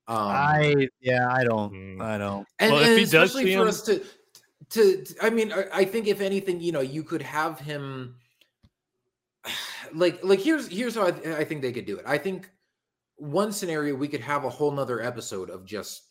Um, 0.08 0.18
I 0.18 0.88
yeah, 1.02 1.28
I 1.32 1.44
don't. 1.44 1.74
Mm. 1.74 2.02
I 2.02 2.18
don't. 2.18 2.48
and, 2.60 2.72
Well, 2.72 2.82
if 2.82 2.88
and 2.88 3.00
he 3.00 3.06
does 3.06 3.14
especially 3.30 3.46
see 3.46 3.56
for 3.56 3.62
him- 3.64 3.68
us 3.68 3.82
to, 3.84 4.04
to, 4.70 5.04
to- 5.04 5.16
I 5.22 5.30
mean, 5.30 5.52
I, 5.52 5.66
I 5.74 5.86
think 5.86 6.08
if 6.08 6.22
anything, 6.22 6.60
you 6.62 6.72
know, 6.72 6.82
you 6.82 7.04
could 7.04 7.22
have 7.22 7.60
him. 7.60 8.16
Like, 9.98 10.24
like 10.24 10.40
here's 10.40 10.68
here's 10.68 10.96
how 10.96 11.08
I, 11.08 11.12
th- 11.12 11.36
I 11.36 11.44
think 11.44 11.62
they 11.62 11.72
could 11.72 11.86
do 11.86 11.98
it. 11.98 12.06
I 12.08 12.18
think 12.18 12.50
one 13.16 13.52
scenario 13.52 13.96
we 13.96 14.08
could 14.08 14.22
have 14.22 14.46
a 14.46 14.50
whole 14.50 14.72
nother 14.72 15.02
episode 15.02 15.50
of 15.50 15.66
just 15.66 16.04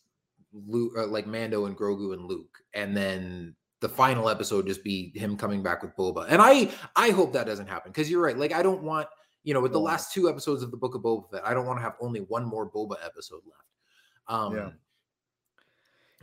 Luke, 0.53 0.93
uh, 0.97 1.07
like 1.07 1.27
Mando 1.27 1.65
and 1.65 1.77
Grogu 1.77 2.13
and 2.13 2.25
Luke, 2.25 2.57
and 2.73 2.95
then 2.95 3.55
the 3.79 3.89
final 3.89 4.29
episode 4.29 4.67
just 4.67 4.83
be 4.83 5.11
him 5.15 5.37
coming 5.37 5.61
back 5.61 5.83
with 5.83 5.95
Boba. 5.95 6.25
And 6.29 6.41
I 6.41 6.69
I 6.95 7.11
hope 7.11 7.33
that 7.33 7.45
doesn't 7.45 7.67
happen 7.67 7.91
because 7.91 8.09
you're 8.09 8.21
right. 8.21 8.37
Like, 8.37 8.53
I 8.53 8.63
don't 8.63 8.83
want 8.83 9.07
you 9.43 9.53
know 9.53 9.61
with 9.61 9.71
the 9.71 9.79
last 9.79 10.13
two 10.13 10.29
episodes 10.29 10.63
of 10.63 10.71
the 10.71 10.77
Book 10.77 10.95
of 10.95 11.01
Boba 11.01 11.29
Fett, 11.31 11.45
I 11.45 11.53
don't 11.53 11.65
want 11.65 11.79
to 11.79 11.83
have 11.83 11.95
only 12.01 12.21
one 12.21 12.45
more 12.45 12.69
Boba 12.69 12.95
episode 13.05 13.41
left. 13.45 13.63
Um, 14.27 14.55
Yeah. 14.55 14.69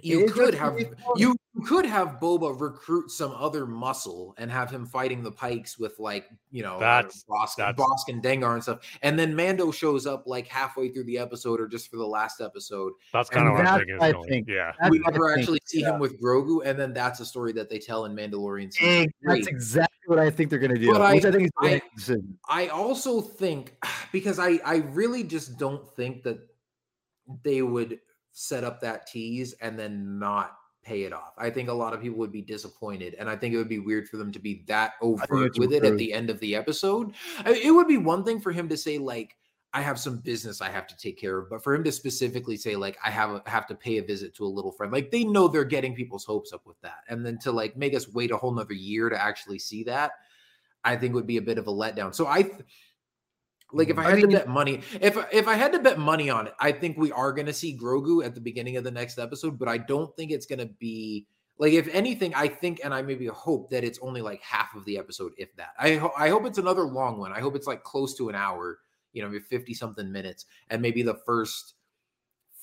You 0.02 0.20
It 0.20 0.24
is 0.24 0.32
could 0.32 0.54
have 0.54 0.78
you 1.16 1.36
could 1.66 1.86
have 1.86 2.18
Boba 2.20 2.60
recruit 2.60 3.10
some 3.10 3.30
other 3.30 3.64
muscle 3.64 4.34
and 4.38 4.50
have 4.50 4.70
him 4.70 4.84
fighting 4.84 5.22
the 5.22 5.30
Pikes 5.30 5.78
with 5.78 5.98
like 5.98 6.28
you 6.50 6.62
know 6.62 6.78
That's- 6.80 7.24
Bossk, 7.30 7.56
that's- 7.56 7.76
Bossk 7.78 8.12
and 8.12 8.22
Dengar 8.22 8.54
and 8.54 8.62
stuff, 8.62 8.80
and 9.02 9.16
then 9.18 9.34
Mando 9.36 9.70
shows 9.70 10.04
up 10.06 10.24
like 10.26 10.46
halfway 10.48 10.88
through 10.90 11.04
the 11.04 11.16
episode 11.16 11.60
or 11.60 11.68
just 11.68 11.90
for 11.90 11.96
the 11.96 12.06
last 12.06 12.40
episode. 12.40 12.92
That's 13.12 13.30
And 13.30 13.36
kind 13.38 13.48
of 13.48 13.54
what 13.54 13.66
I'm 13.66 13.78
thinking. 13.78 13.96
is 13.96 14.02
I 14.02 14.12
going. 14.12 14.28
think. 14.28 14.48
Yeah. 14.48 14.72
That's 14.80 14.90
we 14.90 14.98
never 14.98 15.32
actually 15.32 15.60
see 15.64 15.80
yeah. 15.82 15.94
him 15.94 16.00
with 16.00 16.20
Grogu, 16.20 16.62
and 16.66 16.78
then 16.78 16.92
that's 16.92 17.20
a 17.20 17.24
story 17.24 17.52
that 17.52 17.70
they 17.70 17.78
tell 17.78 18.04
in 18.04 18.14
Mandalorian 18.16 18.72
season 18.72 18.88
Egg, 19.04 19.12
that's 19.22 19.46
exactly 19.46 20.06
what 20.06 20.18
I 20.18 20.28
think 20.30 20.50
they're 20.50 20.58
going 20.58 20.74
to 20.74 20.80
do. 20.80 20.92
But 20.92 21.02
I- 21.02 21.14
which 21.14 21.24
I 21.24 21.30
think 21.30 21.44
is 21.44 21.50
I- 21.62 21.80
right. 22.10 22.22
I 22.48 22.66
also 22.68 23.20
think 23.20 23.74
because 24.12 24.38
I 24.40 24.58
I 24.64 24.78
really 24.92 25.22
just 25.22 25.56
don't 25.56 25.88
think 25.94 26.24
that 26.24 26.40
they 27.42 27.62
would 27.62 28.00
set 28.34 28.64
up 28.64 28.80
that 28.80 29.06
tease 29.06 29.54
and 29.62 29.78
then 29.78 30.18
not 30.18 30.58
pay 30.82 31.04
it 31.04 31.12
off. 31.14 31.32
I 31.38 31.48
think 31.48 31.70
a 31.70 31.72
lot 31.72 31.94
of 31.94 32.02
people 32.02 32.18
would 32.18 32.32
be 32.32 32.42
disappointed, 32.42 33.14
and 33.18 33.30
I 33.30 33.36
think 33.36 33.54
it 33.54 33.56
would 33.56 33.70
be 33.70 33.78
weird 33.78 34.06
for 34.08 34.18
them 34.18 34.30
to 34.32 34.38
be 34.38 34.64
that 34.66 34.92
overt 35.00 35.30
with 35.58 35.72
it 35.72 35.84
at 35.84 35.96
the 35.96 36.12
end 36.12 36.28
of 36.28 36.38
the 36.40 36.54
episode. 36.54 37.14
I- 37.38 37.54
It 37.54 37.70
would 37.70 37.88
be 37.88 37.96
one 37.96 38.22
thing 38.24 38.40
for 38.40 38.52
him 38.52 38.68
to 38.68 38.76
say 38.76 38.98
like. 38.98 39.36
I 39.76 39.80
have 39.82 39.98
some 39.98 40.18
business 40.18 40.60
I 40.60 40.70
have 40.70 40.86
to 40.86 40.96
take 40.96 41.18
care 41.18 41.36
of, 41.36 41.50
but 41.50 41.64
for 41.64 41.74
him 41.74 41.82
to 41.82 41.90
specifically 41.90 42.56
say 42.56 42.76
like 42.76 42.96
I 43.04 43.10
have 43.10 43.30
a, 43.30 43.42
have 43.50 43.66
to 43.66 43.74
pay 43.74 43.98
a 43.98 44.04
visit 44.04 44.32
to 44.36 44.44
a 44.44 44.46
little 44.46 44.70
friend, 44.70 44.92
like 44.92 45.10
they 45.10 45.24
know 45.24 45.48
they're 45.48 45.64
getting 45.64 45.96
people's 45.96 46.24
hopes 46.24 46.52
up 46.52 46.64
with 46.64 46.80
that, 46.82 46.98
and 47.08 47.26
then 47.26 47.38
to 47.38 47.50
like 47.50 47.76
make 47.76 47.92
us 47.92 48.08
wait 48.08 48.30
a 48.30 48.36
whole 48.36 48.52
nother 48.54 48.72
year 48.74 49.08
to 49.08 49.20
actually 49.20 49.58
see 49.58 49.82
that, 49.82 50.12
I 50.84 50.94
think 50.94 51.12
would 51.14 51.26
be 51.26 51.38
a 51.38 51.42
bit 51.42 51.58
of 51.58 51.66
a 51.66 51.72
letdown. 51.72 52.14
So 52.14 52.28
I, 52.28 52.42
th- 52.42 52.54
like, 53.72 53.88
if 53.88 53.96
mm-hmm. 53.96 54.06
I 54.06 54.08
I 54.08 54.10
had 54.10 54.18
mean- 54.18 54.30
to 54.30 54.36
bet 54.38 54.48
money, 54.48 54.80
if 55.00 55.16
if 55.32 55.48
I 55.48 55.54
had 55.54 55.72
to 55.72 55.78
bet 55.78 55.98
money 55.98 56.30
on 56.30 56.46
it, 56.46 56.54
I 56.60 56.72
think 56.72 56.96
we 56.96 57.10
are 57.12 57.32
going 57.32 57.46
to 57.46 57.52
see 57.52 57.76
Grogu 57.76 58.24
at 58.24 58.34
the 58.34 58.40
beginning 58.40 58.76
of 58.76 58.84
the 58.84 58.90
next 58.90 59.18
episode, 59.18 59.58
but 59.58 59.68
I 59.68 59.78
don't 59.78 60.14
think 60.16 60.30
it's 60.30 60.46
going 60.46 60.60
to 60.60 60.70
be 60.78 61.26
like. 61.58 61.72
If 61.72 61.88
anything, 61.88 62.34
I 62.34 62.48
think, 62.48 62.80
and 62.84 62.94
I 62.94 63.02
maybe 63.02 63.26
hope 63.26 63.70
that 63.70 63.84
it's 63.84 63.98
only 64.00 64.22
like 64.22 64.42
half 64.42 64.74
of 64.74 64.84
the 64.84 64.98
episode, 64.98 65.32
if 65.38 65.54
that. 65.56 65.70
I 65.78 65.94
ho- 65.96 66.12
I 66.16 66.28
hope 66.28 66.46
it's 66.46 66.58
another 66.58 66.82
long 66.84 67.18
one. 67.18 67.32
I 67.32 67.40
hope 67.40 67.56
it's 67.56 67.66
like 67.66 67.82
close 67.82 68.14
to 68.18 68.28
an 68.28 68.34
hour, 68.34 68.78
you 69.12 69.22
know, 69.22 69.28
maybe 69.28 69.42
fifty 69.42 69.74
something 69.74 70.10
minutes, 70.12 70.46
and 70.70 70.80
maybe 70.80 71.02
the 71.02 71.18
first 71.26 71.74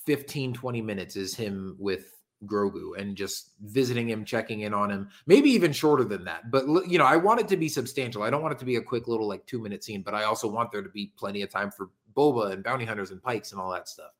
15, 0.05 0.53
20 0.53 0.81
minutes 0.81 1.15
is 1.15 1.35
him 1.35 1.75
with 1.77 2.20
Grogu 2.45 2.97
and 2.97 3.15
just 3.15 3.51
visiting 3.61 4.09
him, 4.09 4.25
checking 4.25 4.61
in 4.61 4.73
on 4.73 4.89
him, 4.89 5.09
maybe 5.27 5.49
even 5.51 5.71
shorter 5.71 6.03
than 6.03 6.23
that. 6.25 6.49
But 6.51 6.65
you 6.87 6.97
know, 6.97 7.05
I 7.05 7.17
want 7.17 7.39
it 7.39 7.47
to 7.49 7.57
be 7.57 7.69
substantial. 7.69 8.23
I 8.23 8.29
don't 8.29 8.41
want 8.41 8.53
it 8.53 8.59
to 8.59 8.65
be 8.65 8.77
a 8.77 8.81
quick 8.81 9.07
little 9.07 9.27
like 9.27 9.45
two 9.45 9.59
minute 9.61 9.83
scene, 9.83 10.01
but 10.01 10.13
I 10.13 10.23
also 10.23 10.47
want 10.47 10.71
there 10.71 10.81
to 10.81 10.89
be 10.89 11.11
plenty 11.17 11.41
of 11.41 11.49
time 11.49 11.71
for 11.71 11.89
Boba 12.15 12.51
and 12.51 12.63
bounty 12.63 12.85
hunters 12.85 13.11
and 13.11 13.21
pikes 13.21 13.51
and 13.51 13.61
all 13.61 13.71
that 13.71 13.87
stuff. 13.87 14.11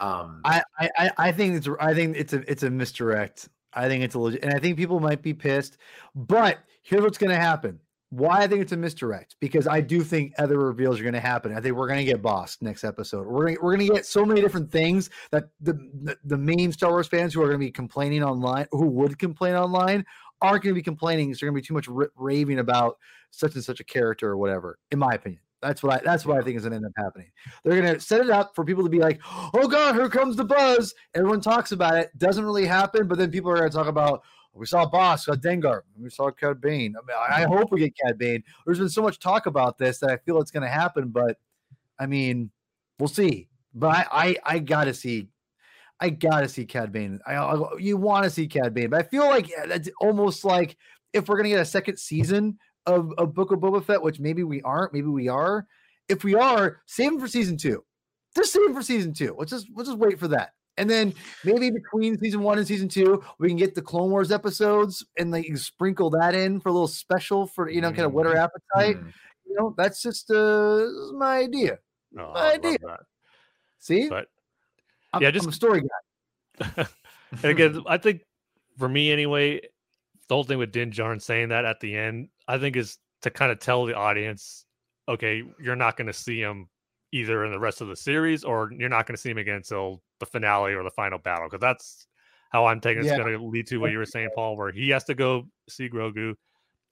Um, 0.00 0.40
I, 0.44 0.62
I, 0.78 1.10
I- 1.18 1.32
think 1.32 1.56
it's 1.56 1.68
I 1.78 1.92
think 1.94 2.16
it's 2.16 2.32
a 2.32 2.50
it's 2.50 2.62
a 2.62 2.70
misdirect. 2.70 3.48
I 3.74 3.86
think 3.86 4.02
it's 4.02 4.14
a 4.14 4.18
legit, 4.18 4.42
and 4.42 4.52
I 4.54 4.58
think 4.58 4.76
people 4.76 4.98
might 4.98 5.22
be 5.22 5.34
pissed. 5.34 5.76
But 6.14 6.58
here's 6.82 7.02
what's 7.02 7.18
going 7.18 7.30
to 7.30 7.36
happen. 7.40 7.78
Why 8.10 8.40
I 8.40 8.46
think 8.48 8.60
it's 8.60 8.72
a 8.72 8.76
misdirect 8.76 9.36
because 9.40 9.68
I 9.68 9.80
do 9.80 10.02
think 10.02 10.32
other 10.36 10.58
reveals 10.58 10.98
are 10.98 11.04
going 11.04 11.14
to 11.14 11.20
happen. 11.20 11.56
I 11.56 11.60
think 11.60 11.76
we're 11.76 11.86
going 11.86 12.04
to 12.04 12.12
get 12.12 12.20
Bossk 12.20 12.60
next 12.60 12.82
episode. 12.82 13.26
We're 13.26 13.46
going 13.46 13.58
we're 13.62 13.76
going 13.76 13.86
to 13.88 13.94
get 13.94 14.04
so 14.04 14.24
many 14.24 14.40
different 14.40 14.70
things 14.72 15.10
that 15.30 15.44
the, 15.60 15.74
the 16.02 16.16
the 16.24 16.36
main 16.36 16.72
Star 16.72 16.90
Wars 16.90 17.06
fans 17.06 17.34
who 17.34 17.42
are 17.42 17.46
going 17.46 17.60
to 17.60 17.66
be 17.66 17.70
complaining 17.70 18.24
online, 18.24 18.66
who 18.72 18.86
would 18.86 19.18
complain 19.18 19.54
online, 19.54 20.04
aren't 20.42 20.64
going 20.64 20.74
to 20.74 20.78
be 20.78 20.82
complaining. 20.82 21.28
There's 21.28 21.40
going 21.40 21.54
to 21.54 21.60
be 21.60 21.64
too 21.64 21.74
much 21.74 21.88
r- 21.88 22.10
raving 22.16 22.58
about 22.58 22.98
such 23.30 23.54
and 23.54 23.62
such 23.62 23.80
a 23.80 23.84
character 23.84 24.28
or 24.28 24.36
whatever. 24.36 24.78
In 24.90 24.98
my 24.98 25.12
opinion, 25.12 25.40
that's 25.62 25.82
what 25.82 26.00
I 26.00 26.04
that's 26.04 26.26
what 26.26 26.38
I 26.38 26.42
think 26.42 26.56
is 26.56 26.62
going 26.62 26.72
to 26.72 26.76
end 26.76 26.86
up 26.86 26.92
happening. 26.96 27.30
They're 27.64 27.80
going 27.80 27.94
to 27.94 28.00
set 28.00 28.20
it 28.20 28.30
up 28.30 28.52
for 28.54 28.64
people 28.64 28.84
to 28.84 28.90
be 28.90 28.98
like, 28.98 29.20
"Oh 29.54 29.68
God, 29.68 29.94
here 29.94 30.08
comes 30.08 30.36
the 30.36 30.44
buzz." 30.44 30.94
Everyone 31.14 31.40
talks 31.40 31.72
about 31.72 31.96
it. 31.96 32.10
Doesn't 32.18 32.44
really 32.44 32.66
happen, 32.66 33.06
but 33.06 33.18
then 33.18 33.30
people 33.30 33.50
are 33.50 33.56
going 33.56 33.70
to 33.70 33.76
talk 33.76 33.86
about. 33.86 34.22
We 34.52 34.66
saw 34.66 34.88
Bossk, 34.90 35.20
saw 35.20 35.34
Dengar, 35.34 35.82
we 35.96 36.10
saw 36.10 36.30
Cad 36.30 36.60
Bane. 36.60 36.96
I, 36.96 37.06
mean, 37.06 37.16
I 37.30 37.46
hope 37.46 37.70
we 37.70 37.80
get 37.80 37.96
Cad 37.96 38.18
Bane. 38.18 38.42
There's 38.66 38.78
been 38.78 38.88
so 38.88 39.02
much 39.02 39.18
talk 39.18 39.46
about 39.46 39.78
this 39.78 39.98
that 40.00 40.10
I 40.10 40.16
feel 40.16 40.40
it's 40.40 40.50
going 40.50 40.64
to 40.64 40.68
happen, 40.68 41.08
but 41.08 41.38
I 41.98 42.06
mean, 42.06 42.50
we'll 42.98 43.08
see. 43.08 43.48
But 43.74 43.88
I, 43.88 44.06
I, 44.10 44.36
I 44.44 44.58
gotta 44.58 44.92
see, 44.94 45.28
I 46.00 46.10
gotta 46.10 46.48
see 46.48 46.64
Cad 46.64 46.90
Bane. 46.90 47.20
I, 47.26 47.34
I 47.34 47.76
you 47.78 47.96
want 47.96 48.24
to 48.24 48.30
see 48.30 48.48
Cad 48.48 48.74
Bane, 48.74 48.90
but 48.90 49.04
I 49.04 49.08
feel 49.08 49.26
like 49.26 49.48
it's 49.50 49.90
almost 50.00 50.44
like 50.44 50.76
if 51.12 51.28
we're 51.28 51.36
gonna 51.36 51.50
get 51.50 51.60
a 51.60 51.64
second 51.64 51.98
season 51.98 52.58
of, 52.86 53.12
of 53.18 53.34
Book 53.34 53.52
of 53.52 53.60
Boba 53.60 53.84
Fett, 53.84 54.02
which 54.02 54.18
maybe 54.18 54.42
we 54.42 54.60
aren't, 54.62 54.92
maybe 54.92 55.06
we 55.06 55.28
are. 55.28 55.66
If 56.08 56.24
we 56.24 56.34
are, 56.34 56.80
save 56.86 57.12
him 57.12 57.20
for 57.20 57.28
season 57.28 57.56
two. 57.56 57.84
Just 58.34 58.52
save 58.52 58.66
him 58.66 58.74
for 58.74 58.82
season 58.82 59.14
two. 59.14 59.36
Let's 59.38 59.52
just 59.52 59.68
let's 59.74 59.88
just 59.88 59.98
wait 59.98 60.18
for 60.18 60.28
that. 60.28 60.54
And 60.76 60.88
then 60.88 61.12
maybe 61.44 61.70
between 61.70 62.18
season 62.18 62.40
one 62.42 62.58
and 62.58 62.66
season 62.66 62.88
two, 62.88 63.22
we 63.38 63.48
can 63.48 63.56
get 63.56 63.74
the 63.74 63.82
Clone 63.82 64.10
Wars 64.10 64.32
episodes 64.32 65.04
and 65.18 65.30
like 65.30 65.54
sprinkle 65.58 66.10
that 66.10 66.34
in 66.34 66.60
for 66.60 66.70
a 66.70 66.72
little 66.72 66.88
special 66.88 67.46
for 67.46 67.68
you 67.68 67.80
know, 67.80 67.88
kind 67.90 68.06
of 68.06 68.12
whet 68.12 68.26
our 68.26 68.36
appetite. 68.36 68.96
Mm. 68.96 69.12
You 69.46 69.56
know, 69.58 69.74
that's 69.76 70.00
just 70.00 70.30
uh 70.30 70.86
my 71.14 71.38
idea. 71.38 71.78
No, 72.12 72.32
My 72.32 72.40
I 72.40 72.52
idea. 72.54 72.78
See, 73.78 74.08
But 74.08 74.28
I'm, 75.12 75.22
yeah, 75.22 75.28
I'm 75.28 75.34
just- 75.34 75.48
a 75.48 75.52
story 75.52 75.82
guy. 75.82 76.86
and 77.42 77.44
again, 77.44 77.82
I 77.86 77.98
think 77.98 78.22
for 78.78 78.88
me 78.88 79.12
anyway, 79.12 79.60
the 80.28 80.34
whole 80.34 80.44
thing 80.44 80.58
with 80.58 80.72
Din 80.72 80.90
Djarin 80.92 81.20
saying 81.20 81.48
that 81.48 81.64
at 81.64 81.80
the 81.80 81.96
end, 81.96 82.28
I 82.48 82.58
think 82.58 82.76
is 82.76 82.98
to 83.22 83.30
kind 83.30 83.50
of 83.52 83.58
tell 83.58 83.84
the 83.86 83.96
audience, 83.96 84.64
okay, 85.08 85.42
you're 85.60 85.76
not 85.76 85.96
going 85.96 86.06
to 86.06 86.12
see 86.12 86.40
him 86.40 86.68
either 87.12 87.44
in 87.44 87.50
the 87.50 87.58
rest 87.58 87.80
of 87.80 87.88
the 87.88 87.96
series 87.96 88.44
or 88.44 88.70
you're 88.76 88.88
not 88.88 89.06
going 89.06 89.16
to 89.16 89.20
see 89.20 89.30
him 89.30 89.38
again 89.38 89.56
until 89.56 90.02
the 90.20 90.26
finale 90.26 90.74
or 90.74 90.84
the 90.84 90.90
final 90.90 91.18
battle 91.18 91.48
because 91.48 91.60
that's 91.60 92.06
how 92.50 92.66
I'm 92.66 92.80
taking 92.80 93.00
it's 93.00 93.10
Yeah. 93.10 93.16
going 93.18 93.38
to 93.38 93.44
lead 93.44 93.66
to 93.68 93.78
what 93.78 93.90
you 93.90 93.98
were 93.98 94.06
saying, 94.06 94.30
Paul, 94.34 94.56
where 94.56 94.72
he 94.72 94.90
has 94.90 95.04
to 95.04 95.14
go 95.14 95.48
see 95.68 95.88
Grogu, 95.88 96.34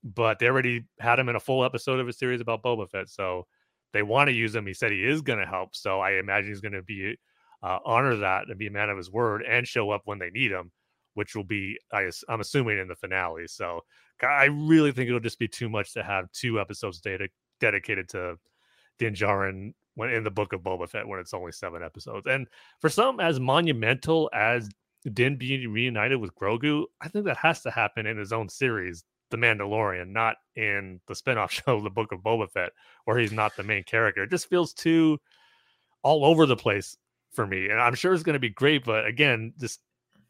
but 0.03 0.39
they 0.39 0.47
already 0.47 0.85
had 1.01 1.19
him 1.19 1.29
in 1.29 1.37
a 1.37 1.41
full 1.41 1.65
episode 1.65 2.01
of 2.01 2.09
a 2.09 2.13
series 2.13 2.41
about 2.41 2.63
Boba 2.63 2.89
Fett, 2.89 3.09
so 3.09 3.47
they 3.93 4.03
want 4.03 4.29
to 4.29 4.35
use 4.35 4.55
him. 4.55 4.67
He 4.67 4.75
said 4.75 4.93
he 4.93 5.05
is 5.05 5.23
going 5.23 5.39
to 5.39 5.47
help, 5.47 5.75
so 5.75 6.01
I 6.01 6.13
imagine 6.13 6.51
he's 6.51 6.61
going 6.61 6.73
to 6.73 6.83
be 6.83 7.17
uh, 7.63 7.79
honor 7.85 8.17
that 8.17 8.49
and 8.49 8.59
be 8.59 8.69
a 8.69 8.71
man 8.71 8.91
of 8.91 8.97
his 8.97 9.11
word 9.11 9.43
and 9.43 9.67
show 9.67 9.91
up 9.91 10.03
when 10.05 10.19
they 10.19 10.31
need 10.31 10.53
him, 10.53 10.71
which 11.15 11.35
will 11.35 11.45
be, 11.45 11.79
I, 11.93 12.11
I'm 12.29 12.41
assuming, 12.41 12.79
in 12.79 12.87
the 12.87 12.95
finale. 12.95 13.49
So 13.49 13.81
I 14.23 14.45
really 14.45 14.93
think 14.93 15.09
it'll 15.09 15.21
just 15.21 15.39
be 15.39 15.49
too 15.49 15.69
much 15.69 15.95
to 15.95 16.03
have 16.03 16.31
two 16.33 16.61
episodes 16.61 17.01
data 17.01 17.29
dedicated 17.61 18.09
to 18.11 18.37
Din 18.99 19.15
Djarin 19.15 19.73
when 19.99 20.11
in 20.11 20.23
the 20.23 20.31
book 20.31 20.53
of 20.53 20.61
Boba 20.61 20.89
Fett 20.89 21.09
when 21.09 21.19
it's 21.19 21.35
only 21.35 21.51
seven 21.51 21.83
episodes. 21.83 22.29
And 22.29 22.47
for 22.79 22.89
some 22.89 23.19
as 23.19 23.41
monumental 23.41 24.31
as 24.33 24.69
Din 25.13 25.37
being 25.37 25.73
reunited 25.73 26.21
with 26.21 26.37
Grogu, 26.37 26.85
I 27.01 27.09
think 27.09 27.25
that 27.25 27.37
has 27.39 27.63
to 27.63 27.71
happen 27.73 28.07
in 28.07 28.17
his 28.17 28.33
own 28.33 28.49
series, 28.49 29.03
The 29.31 29.37
Mandalorian, 29.37 30.11
not 30.11 30.37
in 30.55 31.01
the 31.09 31.15
spinoff 31.15 31.51
show, 31.65 31.81
The 31.83 31.91
Book 31.91 32.13
of 32.13 32.21
Boba 32.21 32.49
Fett, 32.49 32.71
where 33.07 33.19
he's 33.19 33.33
not 33.33 33.57
the 33.57 33.65
main 33.65 33.83
character. 33.83 34.23
It 34.23 34.31
just 34.31 34.49
feels 34.49 34.73
too 34.73 35.19
all 36.05 36.25
over 36.25 36.47
the 36.47 36.57
place 36.57 36.97
for 37.33 37.45
me. 37.45 37.69
And 37.69 37.81
I'm 37.81 37.97
sure 37.97 38.15
it's 38.15 38.23
going 38.23 38.35
to 38.35 38.39
be 38.39 38.51
great, 38.51 38.85
but 38.85 39.05
again, 39.05 39.53
just 39.59 39.81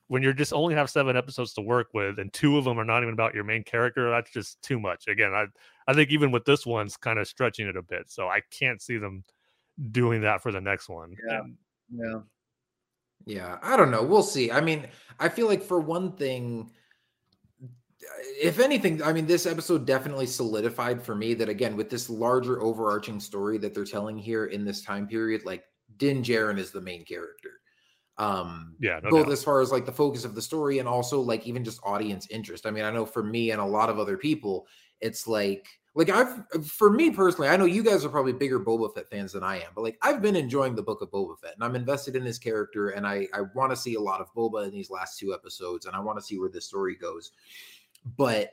when 0.06 0.22
you're 0.22 0.32
just 0.32 0.54
only 0.54 0.76
have 0.76 0.88
seven 0.88 1.14
episodes 1.14 1.52
to 1.52 1.60
work 1.60 1.88
with 1.92 2.18
and 2.18 2.32
two 2.32 2.56
of 2.56 2.64
them 2.64 2.80
are 2.80 2.86
not 2.86 3.02
even 3.02 3.12
about 3.12 3.34
your 3.34 3.44
main 3.44 3.64
character, 3.64 4.08
that's 4.08 4.30
just 4.30 4.62
too 4.62 4.80
much. 4.80 5.08
Again, 5.08 5.34
I 5.34 5.44
I 5.86 5.92
think 5.92 6.08
even 6.08 6.30
with 6.30 6.46
this 6.46 6.64
one's 6.64 6.96
kind 6.96 7.18
of 7.18 7.28
stretching 7.28 7.68
it 7.68 7.76
a 7.76 7.82
bit. 7.82 8.10
So 8.10 8.28
I 8.28 8.40
can't 8.50 8.80
see 8.80 8.96
them 8.96 9.24
doing 9.90 10.22
that 10.22 10.42
for 10.42 10.52
the 10.52 10.60
next 10.60 10.88
one. 10.88 11.14
Yeah. 11.28 11.40
Yeah. 11.92 12.20
Yeah, 13.26 13.58
I 13.62 13.76
don't 13.76 13.90
know. 13.90 14.02
We'll 14.02 14.22
see. 14.22 14.50
I 14.50 14.60
mean, 14.60 14.86
I 15.20 15.28
feel 15.28 15.46
like 15.48 15.62
for 15.62 15.80
one 15.80 16.12
thing, 16.12 16.70
if 18.40 18.58
anything, 18.58 19.02
I 19.02 19.12
mean, 19.12 19.26
this 19.26 19.44
episode 19.44 19.84
definitely 19.86 20.26
solidified 20.26 21.02
for 21.02 21.14
me 21.14 21.34
that 21.34 21.48
again, 21.48 21.76
with 21.76 21.90
this 21.90 22.08
larger 22.08 22.62
overarching 22.62 23.20
story 23.20 23.58
that 23.58 23.74
they're 23.74 23.84
telling 23.84 24.16
here 24.16 24.46
in 24.46 24.64
this 24.64 24.82
time 24.82 25.06
period, 25.06 25.44
like 25.44 25.64
Din 25.98 26.22
Djarin 26.22 26.58
is 26.58 26.70
the 26.70 26.80
main 26.80 27.04
character. 27.04 27.50
Um, 28.16 28.76
Yeah, 28.80 29.00
no 29.02 29.10
both 29.10 29.24
doubt. 29.26 29.32
as 29.32 29.44
far 29.44 29.60
as 29.60 29.70
like 29.72 29.84
the 29.84 29.92
focus 29.92 30.24
of 30.24 30.34
the 30.34 30.42
story 30.42 30.78
and 30.78 30.88
also 30.88 31.20
like 31.20 31.46
even 31.46 31.64
just 31.64 31.80
audience 31.84 32.26
interest. 32.30 32.66
I 32.66 32.70
mean, 32.70 32.84
I 32.84 32.90
know 32.90 33.04
for 33.04 33.22
me 33.22 33.50
and 33.50 33.60
a 33.60 33.64
lot 33.64 33.90
of 33.90 33.98
other 33.98 34.16
people, 34.16 34.66
it's 35.00 35.26
like 35.26 35.66
like 35.98 36.10
I've 36.10 36.44
for 36.64 36.90
me 36.90 37.10
personally, 37.10 37.48
I 37.48 37.56
know 37.56 37.64
you 37.64 37.82
guys 37.82 38.04
are 38.04 38.08
probably 38.08 38.32
bigger 38.32 38.60
Boba 38.60 38.94
Fett 38.94 39.10
fans 39.10 39.32
than 39.32 39.42
I 39.42 39.56
am, 39.56 39.72
but 39.74 39.82
like 39.82 39.98
I've 40.00 40.22
been 40.22 40.36
enjoying 40.36 40.76
the 40.76 40.82
book 40.82 41.02
of 41.02 41.10
Boba 41.10 41.36
Fett 41.40 41.54
and 41.54 41.64
I'm 41.64 41.74
invested 41.74 42.14
in 42.14 42.22
his 42.24 42.38
character 42.38 42.90
and 42.90 43.04
I 43.04 43.26
I 43.34 43.40
want 43.56 43.72
to 43.72 43.76
see 43.76 43.96
a 43.96 44.00
lot 44.00 44.20
of 44.20 44.32
Boba 44.32 44.64
in 44.64 44.70
these 44.70 44.90
last 44.90 45.18
two 45.18 45.34
episodes 45.34 45.86
and 45.86 45.96
I 45.96 45.98
want 45.98 46.16
to 46.16 46.24
see 46.24 46.38
where 46.38 46.50
this 46.50 46.66
story 46.66 46.94
goes. 46.94 47.32
But 48.16 48.52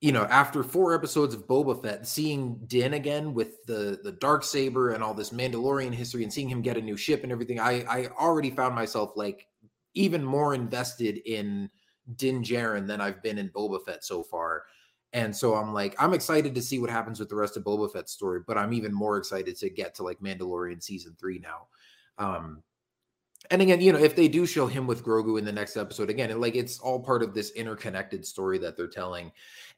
you 0.00 0.10
know, 0.10 0.24
after 0.24 0.64
four 0.64 0.92
episodes 0.92 1.36
of 1.36 1.46
Boba 1.46 1.80
Fett, 1.80 2.04
seeing 2.04 2.58
Din 2.66 2.94
again 2.94 3.32
with 3.32 3.64
the 3.66 4.00
the 4.02 4.12
dark 4.12 4.42
saber 4.42 4.90
and 4.90 5.04
all 5.04 5.14
this 5.14 5.30
Mandalorian 5.30 5.94
history, 5.94 6.24
and 6.24 6.32
seeing 6.32 6.48
him 6.48 6.62
get 6.62 6.76
a 6.76 6.82
new 6.82 6.96
ship 6.96 7.22
and 7.22 7.30
everything, 7.30 7.60
I 7.60 7.84
I 7.88 8.06
already 8.18 8.50
found 8.50 8.74
myself 8.74 9.12
like 9.14 9.46
even 9.94 10.24
more 10.24 10.52
invested 10.52 11.18
in 11.26 11.70
Din 12.16 12.42
Djarin 12.42 12.88
than 12.88 13.00
I've 13.00 13.22
been 13.22 13.38
in 13.38 13.50
Boba 13.50 13.84
Fett 13.84 14.02
so 14.02 14.24
far. 14.24 14.64
And 15.12 15.34
so 15.34 15.54
I'm 15.54 15.74
like, 15.74 15.96
I'm 15.98 16.14
excited 16.14 16.54
to 16.54 16.62
see 16.62 16.78
what 16.78 16.90
happens 16.90 17.18
with 17.18 17.28
the 17.28 17.36
rest 17.36 17.56
of 17.56 17.64
Boba 17.64 17.92
Fett's 17.92 18.12
story, 18.12 18.40
but 18.46 18.56
I'm 18.56 18.72
even 18.72 18.94
more 18.94 19.16
excited 19.16 19.56
to 19.56 19.68
get 19.68 19.94
to 19.96 20.04
like 20.04 20.20
Mandalorian 20.20 20.82
season 20.82 21.16
three 21.18 21.40
now. 21.40 21.66
Um, 22.18 22.62
and 23.50 23.62
again, 23.62 23.80
you 23.80 23.92
know, 23.92 23.98
if 23.98 24.14
they 24.14 24.28
do 24.28 24.46
show 24.46 24.66
him 24.66 24.86
with 24.86 25.04
Grogu 25.04 25.38
in 25.38 25.44
the 25.44 25.50
next 25.50 25.76
episode, 25.76 26.10
again, 26.10 26.38
like 26.40 26.54
it's 26.54 26.78
all 26.78 27.00
part 27.00 27.22
of 27.22 27.34
this 27.34 27.50
interconnected 27.52 28.24
story 28.24 28.58
that 28.58 28.76
they're 28.76 28.86
telling. 28.86 29.32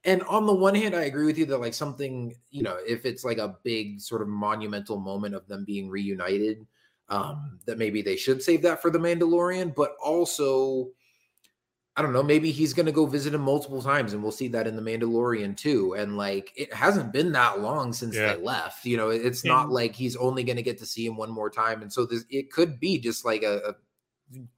And 0.04 0.22
on 0.24 0.46
the 0.46 0.54
one 0.54 0.74
hand, 0.74 0.94
I 0.94 1.04
agree 1.04 1.24
with 1.24 1.38
you 1.38 1.46
that 1.46 1.58
like 1.58 1.72
something, 1.72 2.34
you 2.50 2.62
know, 2.62 2.76
if 2.86 3.06
it's 3.06 3.24
like 3.24 3.38
a 3.38 3.56
big 3.62 4.00
sort 4.00 4.20
of 4.20 4.28
monumental 4.28 4.98
moment 4.98 5.34
of 5.34 5.46
them 5.46 5.64
being 5.64 5.88
reunited, 5.88 6.66
um, 7.08 7.58
that 7.66 7.78
maybe 7.78 8.02
they 8.02 8.16
should 8.16 8.42
save 8.42 8.62
that 8.62 8.82
for 8.82 8.90
the 8.90 8.98
Mandalorian, 8.98 9.74
but 9.74 9.94
also 10.04 10.90
I 11.94 12.00
don't 12.00 12.14
know, 12.14 12.22
maybe 12.22 12.50
he's 12.52 12.72
going 12.72 12.86
to 12.86 12.92
go 12.92 13.04
visit 13.04 13.34
him 13.34 13.42
multiple 13.42 13.82
times 13.82 14.14
and 14.14 14.22
we'll 14.22 14.32
see 14.32 14.48
that 14.48 14.66
in 14.66 14.76
the 14.76 14.82
Mandalorian 14.82 15.54
too. 15.56 15.94
And 15.94 16.16
like 16.16 16.50
it 16.56 16.72
hasn't 16.72 17.12
been 17.12 17.32
that 17.32 17.60
long 17.60 17.92
since 17.92 18.16
Yeah. 18.16 18.32
they 18.34 18.42
left. 18.42 18.86
You 18.86 18.96
know, 18.96 19.10
it's 19.10 19.44
not 19.44 19.70
like 19.70 19.94
he's 19.94 20.16
only 20.16 20.42
going 20.42 20.56
to 20.56 20.62
get 20.62 20.78
to 20.78 20.86
see 20.86 21.04
him 21.04 21.16
one 21.18 21.30
more 21.30 21.50
time. 21.50 21.82
And 21.82 21.92
so 21.92 22.06
this 22.06 22.24
it 22.30 22.50
could 22.50 22.80
be 22.80 22.98
just 22.98 23.26
like 23.26 23.42
a, 23.42 23.58
a 23.58 23.74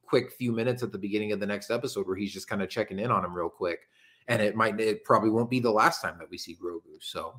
quick 0.05 0.31
few 0.31 0.53
minutes 0.53 0.81
at 0.81 0.93
the 0.93 0.97
beginning 0.97 1.33
of 1.33 1.41
the 1.41 1.45
next 1.45 1.69
episode 1.71 2.07
where 2.07 2.15
he's 2.15 2.31
just 2.31 2.47
kind 2.47 2.61
of 2.61 2.69
checking 2.69 2.99
in 2.99 3.11
on 3.11 3.25
him 3.25 3.35
real 3.35 3.49
quick. 3.49 3.89
And 4.29 4.41
it 4.41 4.55
might 4.55 4.79
it 4.79 5.03
probably 5.03 5.29
won't 5.29 5.49
be 5.49 5.59
the 5.59 5.71
last 5.71 6.01
time 6.01 6.17
that 6.19 6.29
we 6.29 6.37
see 6.37 6.55
Grogu. 6.55 7.01
So 7.01 7.35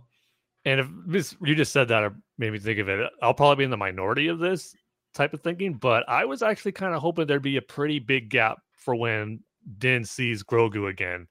And 0.66 0.78
if 0.80 0.88
this, 1.06 1.34
you 1.42 1.54
just 1.54 1.72
said 1.72 1.88
that, 1.88 2.02
or 2.02 2.14
made 2.36 2.52
me 2.52 2.58
think 2.58 2.78
of 2.80 2.90
it, 2.90 3.10
I'll 3.22 3.32
probably 3.32 3.62
be 3.62 3.64
in 3.64 3.70
the 3.70 3.78
minority 3.78 4.28
of 4.28 4.40
this 4.40 4.76
type 5.14 5.32
of 5.32 5.40
thinking. 5.40 5.72
But 5.72 6.06
I 6.06 6.26
was 6.26 6.42
actually 6.42 6.72
kind 6.72 6.94
of 6.94 7.00
hoping 7.00 7.26
there'd 7.26 7.40
be 7.40 7.56
a 7.56 7.62
pretty 7.62 7.98
big 7.98 8.28
gap 8.28 8.58
for 8.76 8.94
when 8.94 9.40
Din 9.78 10.04
sees 10.04 10.42
Grogu 10.42 10.88
again, 10.88 11.26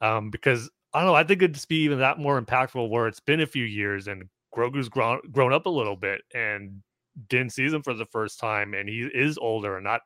um, 0.00 0.30
because 0.30 0.70
I 0.92 1.00
don't 1.00 1.08
know. 1.08 1.14
I 1.14 1.24
think 1.24 1.42
it'd 1.42 1.54
just 1.54 1.68
be 1.68 1.82
even 1.82 1.98
that 2.00 2.18
more 2.18 2.40
impactful 2.40 2.88
where 2.88 3.06
it's 3.06 3.20
been 3.20 3.40
a 3.40 3.46
few 3.46 3.64
years 3.64 4.08
and 4.08 4.24
Grogu's 4.54 4.88
grown 4.88 5.20
grown 5.30 5.52
up 5.52 5.66
a 5.66 5.70
little 5.70 5.96
bit, 5.96 6.22
and 6.34 6.82
Din 7.28 7.50
sees 7.50 7.72
him 7.72 7.82
for 7.82 7.94
the 7.94 8.06
first 8.06 8.38
time, 8.40 8.74
and 8.74 8.88
he 8.88 9.08
is 9.12 9.38
older 9.38 9.76
and 9.76 9.84
not 9.84 10.00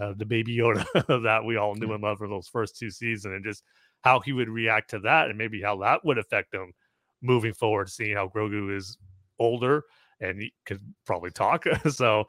uh, 0.00 0.12
the 0.16 0.26
baby 0.26 0.56
Yoda 0.56 0.84
that 1.22 1.44
we 1.44 1.56
all 1.56 1.74
knew 1.74 1.92
and 1.92 2.02
loved 2.02 2.18
for 2.18 2.28
those 2.28 2.48
first 2.48 2.76
two 2.76 2.90
seasons, 2.90 3.34
and 3.34 3.44
just 3.44 3.62
how 4.02 4.20
he 4.20 4.32
would 4.32 4.48
react 4.48 4.90
to 4.90 4.98
that, 5.00 5.28
and 5.28 5.38
maybe 5.38 5.62
how 5.62 5.76
that 5.78 6.04
would 6.04 6.18
affect 6.18 6.54
him 6.54 6.72
moving 7.22 7.54
forward, 7.54 7.88
seeing 7.88 8.16
how 8.16 8.28
Grogu 8.28 8.76
is 8.76 8.98
older 9.38 9.84
and 10.20 10.40
he 10.40 10.52
could 10.66 10.80
probably 11.06 11.30
talk. 11.30 11.64
so 11.90 12.24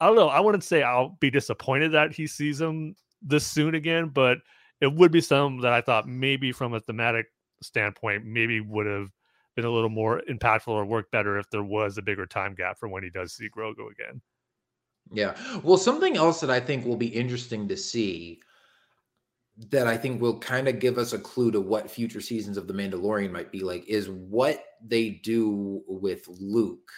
I 0.00 0.06
don't 0.06 0.16
know. 0.16 0.28
I 0.28 0.40
wouldn't 0.40 0.64
say 0.64 0.82
I'll 0.82 1.16
be 1.20 1.30
disappointed 1.30 1.92
that 1.92 2.12
he 2.12 2.26
sees 2.26 2.60
him 2.60 2.96
this 3.22 3.46
soon 3.46 3.74
again, 3.74 4.08
but 4.08 4.38
it 4.80 4.92
would 4.92 5.12
be 5.12 5.20
some 5.20 5.60
that 5.60 5.72
I 5.72 5.80
thought 5.80 6.08
maybe 6.08 6.52
from 6.52 6.74
a 6.74 6.80
thematic 6.80 7.26
standpoint, 7.62 8.24
maybe 8.24 8.60
would 8.60 8.86
have 8.86 9.08
been 9.54 9.64
a 9.64 9.70
little 9.70 9.90
more 9.90 10.22
impactful 10.28 10.68
or 10.68 10.84
worked 10.84 11.12
better 11.12 11.38
if 11.38 11.48
there 11.50 11.62
was 11.62 11.98
a 11.98 12.02
bigger 12.02 12.26
time 12.26 12.54
gap 12.54 12.78
for 12.78 12.88
when 12.88 13.02
he 13.02 13.10
does 13.10 13.34
see 13.34 13.48
Grogu 13.48 13.90
again. 13.90 14.20
Yeah. 15.12 15.36
Well, 15.62 15.76
something 15.76 16.16
else 16.16 16.40
that 16.40 16.50
I 16.50 16.60
think 16.60 16.84
will 16.84 16.96
be 16.96 17.08
interesting 17.08 17.68
to 17.68 17.76
see 17.76 18.40
that 19.70 19.86
I 19.86 19.96
think 19.96 20.20
will 20.20 20.38
kind 20.38 20.68
of 20.68 20.78
give 20.78 20.96
us 20.96 21.12
a 21.12 21.18
clue 21.18 21.50
to 21.50 21.60
what 21.60 21.90
future 21.90 22.20
seasons 22.20 22.56
of 22.56 22.66
The 22.66 22.72
Mandalorian 22.72 23.30
might 23.30 23.52
be 23.52 23.60
like 23.60 23.86
is 23.86 24.08
what 24.08 24.64
they 24.82 25.10
do 25.10 25.82
with 25.86 26.26
Luke. 26.28 26.90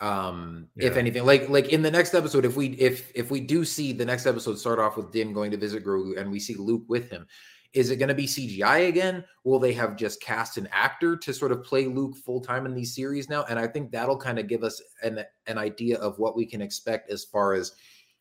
Um, 0.00 0.68
if 0.76 0.96
anything, 0.96 1.24
like 1.24 1.48
like 1.48 1.68
in 1.68 1.82
the 1.82 1.90
next 1.90 2.14
episode, 2.14 2.44
if 2.44 2.56
we 2.56 2.68
if 2.72 3.10
if 3.14 3.30
we 3.30 3.40
do 3.40 3.64
see 3.64 3.92
the 3.92 4.04
next 4.04 4.26
episode 4.26 4.58
start 4.58 4.78
off 4.78 4.96
with 4.96 5.12
Din 5.12 5.32
going 5.32 5.50
to 5.52 5.56
visit 5.56 5.84
Grogu 5.84 6.18
and 6.18 6.30
we 6.30 6.40
see 6.40 6.54
Luke 6.56 6.84
with 6.88 7.10
him, 7.10 7.26
Is 7.74 7.90
it 7.90 7.96
going 7.96 8.08
to 8.08 8.14
be 8.14 8.26
CGI 8.26 8.88
again? 8.88 9.24
Will 9.42 9.58
they 9.58 9.72
have 9.72 9.96
just 9.96 10.22
cast 10.22 10.58
an 10.58 10.68
actor 10.70 11.16
to 11.16 11.34
sort 11.34 11.50
of 11.50 11.64
play 11.64 11.86
Luke 11.86 12.16
full 12.16 12.40
time 12.40 12.66
in 12.66 12.74
these 12.74 12.94
series 12.94 13.28
now? 13.28 13.44
And 13.48 13.58
I 13.58 13.66
think 13.66 13.90
that'll 13.90 14.16
kind 14.16 14.38
of 14.38 14.46
give 14.46 14.62
us 14.62 14.80
an 15.02 15.24
an 15.46 15.58
idea 15.58 15.98
of 15.98 16.18
what 16.20 16.36
we 16.36 16.46
can 16.46 16.62
expect 16.62 17.10
as 17.10 17.24
far 17.24 17.54
as 17.54 17.72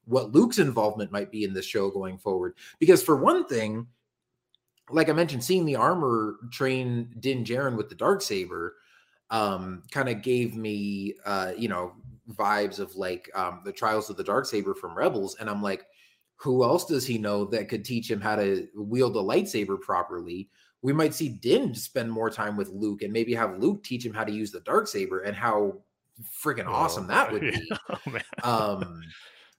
what 0.06 0.32
Luke's 0.32 0.58
involvement 0.58 1.11
might 1.11 1.32
be 1.32 1.43
in 1.43 1.53
the 1.53 1.61
show 1.61 1.90
going 1.92 2.18
forward. 2.18 2.56
Because 2.80 3.03
for 3.03 3.16
one 3.16 3.45
thing, 3.45 3.88
like 4.90 5.08
I 5.08 5.14
mentioned, 5.14 5.43
seeing 5.43 5.66
the 5.66 5.76
armor 5.76 6.38
train 6.52 7.14
Din 7.19 7.45
Djarin 7.45 7.77
with 7.77 7.90
the 7.90 7.95
dark 7.95 8.22
saber 8.22 8.76
um, 9.33 9.81
kind 9.91 10.07
of 10.07 10.21
gave 10.21 10.55
me, 10.55 11.15
uh, 11.25 11.53
you 11.57 11.67
know, 11.67 11.93
vibes 12.35 12.79
of 12.79 12.95
like 12.95 13.29
um, 13.35 13.61
the 13.65 13.71
Trials 13.71 14.09
of 14.09 14.15
the 14.15 14.23
Dark 14.23 14.45
Saber 14.45 14.75
from 14.75 14.95
Rebels, 14.95 15.35
and 15.39 15.49
I'm 15.49 15.61
like, 15.61 15.85
who 16.35 16.63
else 16.63 16.85
does 16.85 17.05
he 17.05 17.17
know 17.17 17.43
that 17.45 17.67
could 17.67 17.83
teach 17.83 18.09
him 18.09 18.21
how 18.21 18.35
to 18.35 18.67
wield 18.75 19.17
a 19.17 19.19
lightsaber 19.19 19.81
properly? 19.81 20.49
We 20.83 20.93
might 20.93 21.15
see 21.15 21.29
Din 21.29 21.73
spend 21.73 22.11
more 22.11 22.29
time 22.29 22.55
with 22.55 22.69
Luke, 22.69 23.01
and 23.01 23.11
maybe 23.11 23.33
have 23.33 23.57
Luke 23.57 23.83
teach 23.83 24.05
him 24.05 24.13
how 24.13 24.23
to 24.23 24.31
use 24.31 24.51
the 24.51 24.59
dark 24.61 24.87
saber, 24.87 25.21
and 25.21 25.35
how 25.35 25.81
freaking 26.43 26.67
oh, 26.67 26.73
awesome 26.73 27.07
that 27.07 27.31
would 27.31 27.41
be. 27.41 27.71
Oh, 28.43 28.77
um, 28.77 29.01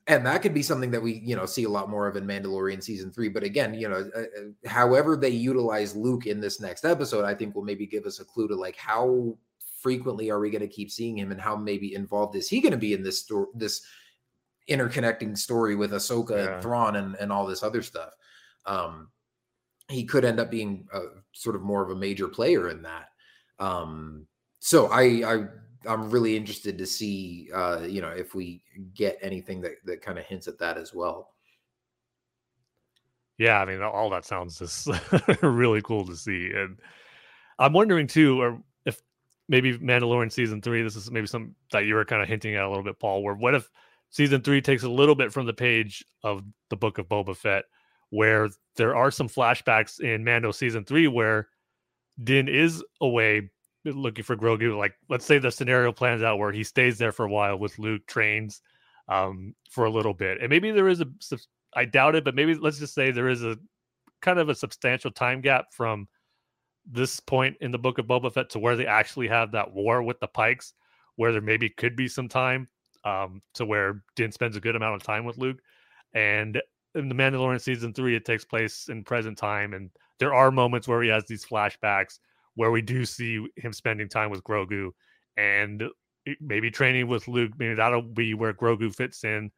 and 0.06 0.24
that 0.24 0.42
could 0.42 0.54
be 0.54 0.62
something 0.62 0.90
that 0.92 1.02
we 1.02 1.14
you 1.24 1.34
know 1.34 1.46
see 1.46 1.64
a 1.64 1.68
lot 1.68 1.90
more 1.90 2.06
of 2.06 2.14
in 2.16 2.26
mandalorian 2.26 2.82
season 2.82 3.10
three 3.10 3.28
but 3.28 3.42
again 3.42 3.72
you 3.72 3.88
know 3.88 4.08
uh, 4.14 4.20
uh, 4.20 4.68
however 4.68 5.16
they 5.16 5.30
utilize 5.30 5.96
luke 5.96 6.26
in 6.26 6.40
this 6.40 6.60
next 6.60 6.84
episode 6.84 7.24
i 7.24 7.34
think 7.34 7.54
will 7.54 7.64
maybe 7.64 7.86
give 7.86 8.04
us 8.04 8.20
a 8.20 8.24
clue 8.24 8.46
to 8.46 8.54
like 8.54 8.76
how 8.76 9.34
frequently 9.84 10.30
are 10.30 10.40
we 10.40 10.48
going 10.48 10.62
to 10.62 10.66
keep 10.66 10.90
seeing 10.90 11.18
him 11.18 11.30
and 11.30 11.38
how 11.38 11.54
maybe 11.54 11.94
involved 11.94 12.34
is 12.36 12.48
he 12.48 12.62
going 12.62 12.72
to 12.72 12.78
be 12.78 12.94
in 12.94 13.02
this 13.02 13.20
story 13.20 13.48
this 13.54 13.82
interconnecting 14.70 15.36
story 15.36 15.76
with 15.76 15.90
ahsoka 15.90 16.30
yeah. 16.30 16.54
and 16.54 16.62
thrawn 16.62 16.96
and, 16.96 17.16
and 17.16 17.30
all 17.30 17.44
this 17.44 17.62
other 17.62 17.82
stuff 17.82 18.14
um 18.64 19.10
he 19.90 20.02
could 20.02 20.24
end 20.24 20.40
up 20.40 20.50
being 20.50 20.88
a, 20.94 21.00
sort 21.32 21.54
of 21.54 21.60
more 21.60 21.82
of 21.82 21.90
a 21.90 21.94
major 21.94 22.26
player 22.26 22.70
in 22.70 22.80
that 22.80 23.10
um 23.58 24.26
so 24.58 24.86
i 24.86 25.02
i 25.02 25.44
I'm 25.86 26.10
really 26.10 26.34
interested 26.34 26.78
to 26.78 26.86
see, 26.86 27.50
uh, 27.54 27.80
you 27.86 28.00
know, 28.00 28.08
if 28.08 28.34
we 28.34 28.62
get 28.94 29.18
anything 29.20 29.60
that 29.60 29.72
that 29.84 30.00
kind 30.00 30.18
of 30.18 30.24
hints 30.24 30.48
at 30.48 30.58
that 30.60 30.78
as 30.78 30.94
well. 30.94 31.34
Yeah, 33.36 33.60
I 33.60 33.66
mean, 33.66 33.82
all 33.82 34.08
that 34.08 34.24
sounds 34.24 34.58
just 34.58 34.88
really 35.42 35.82
cool 35.82 36.06
to 36.06 36.16
see, 36.16 36.52
and 36.54 36.78
I'm 37.58 37.74
wondering 37.74 38.06
too, 38.06 38.42
if 38.42 38.54
maybe 39.48 39.78
Mandalorian 39.78 40.32
season 40.32 40.62
three, 40.62 40.82
this 40.82 40.96
is 40.96 41.10
maybe 41.10 41.26
some 41.26 41.54
that 41.72 41.84
you 41.84 41.94
were 41.94 42.04
kind 42.04 42.22
of 42.22 42.28
hinting 42.28 42.54
at 42.54 42.64
a 42.64 42.68
little 42.68 42.84
bit, 42.84 42.98
Paul. 42.98 43.22
Where 43.22 43.34
what 43.34 43.54
if 43.54 43.68
season 44.10 44.42
three 44.42 44.60
takes 44.60 44.82
a 44.82 44.88
little 44.88 45.14
bit 45.14 45.32
from 45.32 45.46
the 45.46 45.52
page 45.52 46.04
of 46.22 46.42
the 46.70 46.76
book 46.76 46.98
of 46.98 47.08
Boba 47.08 47.36
Fett, 47.36 47.64
where 48.10 48.48
there 48.76 48.96
are 48.96 49.10
some 49.10 49.28
flashbacks 49.28 50.00
in 50.00 50.24
Mando 50.24 50.52
season 50.52 50.84
three 50.84 51.08
where 51.08 51.48
Din 52.22 52.48
is 52.48 52.82
away 53.00 53.50
looking 53.84 54.24
for 54.24 54.36
Grogu. 54.36 54.76
Like, 54.78 54.94
let's 55.08 55.24
say 55.24 55.38
the 55.38 55.50
scenario 55.50 55.92
plans 55.92 56.22
out 56.22 56.38
where 56.38 56.52
he 56.52 56.64
stays 56.64 56.96
there 56.96 57.12
for 57.12 57.24
a 57.24 57.30
while 57.30 57.58
with 57.58 57.78
Luke, 57.78 58.06
trains 58.06 58.62
um, 59.08 59.54
for 59.70 59.84
a 59.84 59.90
little 59.90 60.14
bit, 60.14 60.40
and 60.40 60.48
maybe 60.48 60.70
there 60.70 60.88
is 60.88 61.00
a. 61.00 61.06
I 61.76 61.84
doubt 61.84 62.14
it, 62.14 62.24
but 62.24 62.36
maybe 62.36 62.54
let's 62.54 62.78
just 62.78 62.94
say 62.94 63.10
there 63.10 63.28
is 63.28 63.42
a 63.42 63.58
kind 64.22 64.38
of 64.38 64.48
a 64.48 64.54
substantial 64.54 65.10
time 65.10 65.40
gap 65.40 65.72
from 65.72 66.06
this 66.86 67.20
point 67.20 67.56
in 67.60 67.70
the 67.70 67.78
book 67.78 67.98
of 67.98 68.06
Boba 68.06 68.32
Fett 68.32 68.50
to 68.50 68.58
where 68.58 68.76
they 68.76 68.86
actually 68.86 69.28
have 69.28 69.52
that 69.52 69.72
war 69.72 70.02
with 70.02 70.20
the 70.20 70.26
Pikes, 70.26 70.74
where 71.16 71.32
there 71.32 71.40
maybe 71.40 71.68
could 71.68 71.96
be 71.96 72.08
some 72.08 72.28
time 72.28 72.68
um, 73.04 73.42
to 73.54 73.64
where 73.64 74.02
Din 74.16 74.32
spends 74.32 74.56
a 74.56 74.60
good 74.60 74.76
amount 74.76 74.96
of 74.96 75.02
time 75.02 75.24
with 75.24 75.38
Luke, 75.38 75.60
and 76.14 76.60
in 76.94 77.08
the 77.08 77.14
Mandalorian 77.14 77.60
season 77.60 77.92
three, 77.92 78.14
it 78.14 78.24
takes 78.24 78.44
place 78.44 78.88
in 78.88 79.02
present 79.04 79.36
time, 79.36 79.74
and 79.74 79.90
there 80.18 80.34
are 80.34 80.50
moments 80.50 80.86
where 80.86 81.02
he 81.02 81.08
has 81.08 81.24
these 81.26 81.44
flashbacks 81.44 82.18
where 82.54 82.70
we 82.70 82.80
do 82.80 83.04
see 83.04 83.44
him 83.56 83.72
spending 83.72 84.08
time 84.08 84.30
with 84.30 84.44
Grogu 84.44 84.90
and 85.36 85.82
maybe 86.40 86.70
training 86.70 87.08
with 87.08 87.26
Luke. 87.26 87.52
Maybe 87.58 87.74
that'll 87.74 88.02
be 88.02 88.34
where 88.34 88.54
Grogu 88.54 88.94
fits 88.94 89.24
in 89.24 89.50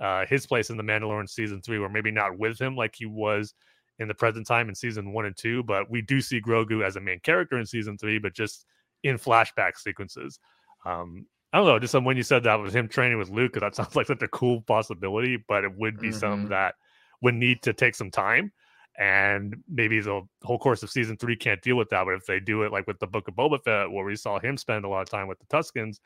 uh, 0.00 0.24
his 0.26 0.46
place 0.46 0.70
in 0.70 0.76
the 0.76 0.84
Mandalorian 0.84 1.28
season 1.28 1.60
three, 1.60 1.78
or 1.78 1.88
maybe 1.88 2.10
not 2.10 2.38
with 2.38 2.60
him 2.60 2.76
like 2.76 2.94
he 2.96 3.06
was 3.06 3.54
in 3.98 4.08
the 4.08 4.14
present 4.14 4.46
time 4.46 4.68
in 4.68 4.74
season 4.74 5.12
one 5.12 5.26
and 5.26 5.36
two. 5.36 5.62
But 5.62 5.90
we 5.90 6.02
do 6.02 6.20
see 6.20 6.40
Grogu 6.40 6.84
as 6.84 6.96
a 6.96 7.00
main 7.00 7.20
character 7.20 7.58
in 7.58 7.66
season 7.66 7.98
three, 7.98 8.18
but 8.18 8.34
just 8.34 8.66
in 9.02 9.18
flashback 9.18 9.76
sequences. 9.76 10.38
Um, 10.84 11.26
I 11.52 11.58
don't 11.58 11.66
know, 11.66 11.78
just 11.78 11.94
when 11.94 12.16
you 12.16 12.24
said 12.24 12.42
that 12.44 12.58
was 12.58 12.74
him 12.74 12.88
training 12.88 13.18
with 13.18 13.30
Luke, 13.30 13.52
because 13.52 13.66
that 13.66 13.74
sounds 13.82 13.96
like 13.96 14.06
such 14.06 14.22
a 14.22 14.28
cool 14.28 14.62
possibility, 14.62 15.42
but 15.48 15.64
it 15.64 15.76
would 15.76 15.98
be 15.98 16.08
mm-hmm. 16.08 16.18
some 16.18 16.48
that 16.48 16.74
would 17.22 17.34
need 17.34 17.62
to 17.62 17.72
take 17.72 17.94
some 17.94 18.10
time 18.10 18.52
and 18.96 19.56
maybe 19.68 20.00
the 20.00 20.22
whole 20.42 20.58
course 20.58 20.82
of 20.82 20.90
season 20.90 21.16
three 21.16 21.36
can't 21.36 21.60
deal 21.62 21.76
with 21.76 21.88
that. 21.90 22.04
But 22.04 22.14
if 22.14 22.26
they 22.26 22.38
do 22.38 22.62
it 22.62 22.72
like 22.72 22.86
with 22.86 22.98
the 23.00 23.06
Book 23.06 23.26
of 23.28 23.34
Boba 23.34 23.62
Fett, 23.62 23.90
where 23.90 24.04
we 24.04 24.16
saw 24.16 24.38
him 24.38 24.56
spend 24.56 24.84
a 24.84 24.88
lot 24.88 25.02
of 25.02 25.10
time 25.10 25.26
with 25.26 25.38
the 25.38 25.46
Tuskens, 25.46 25.98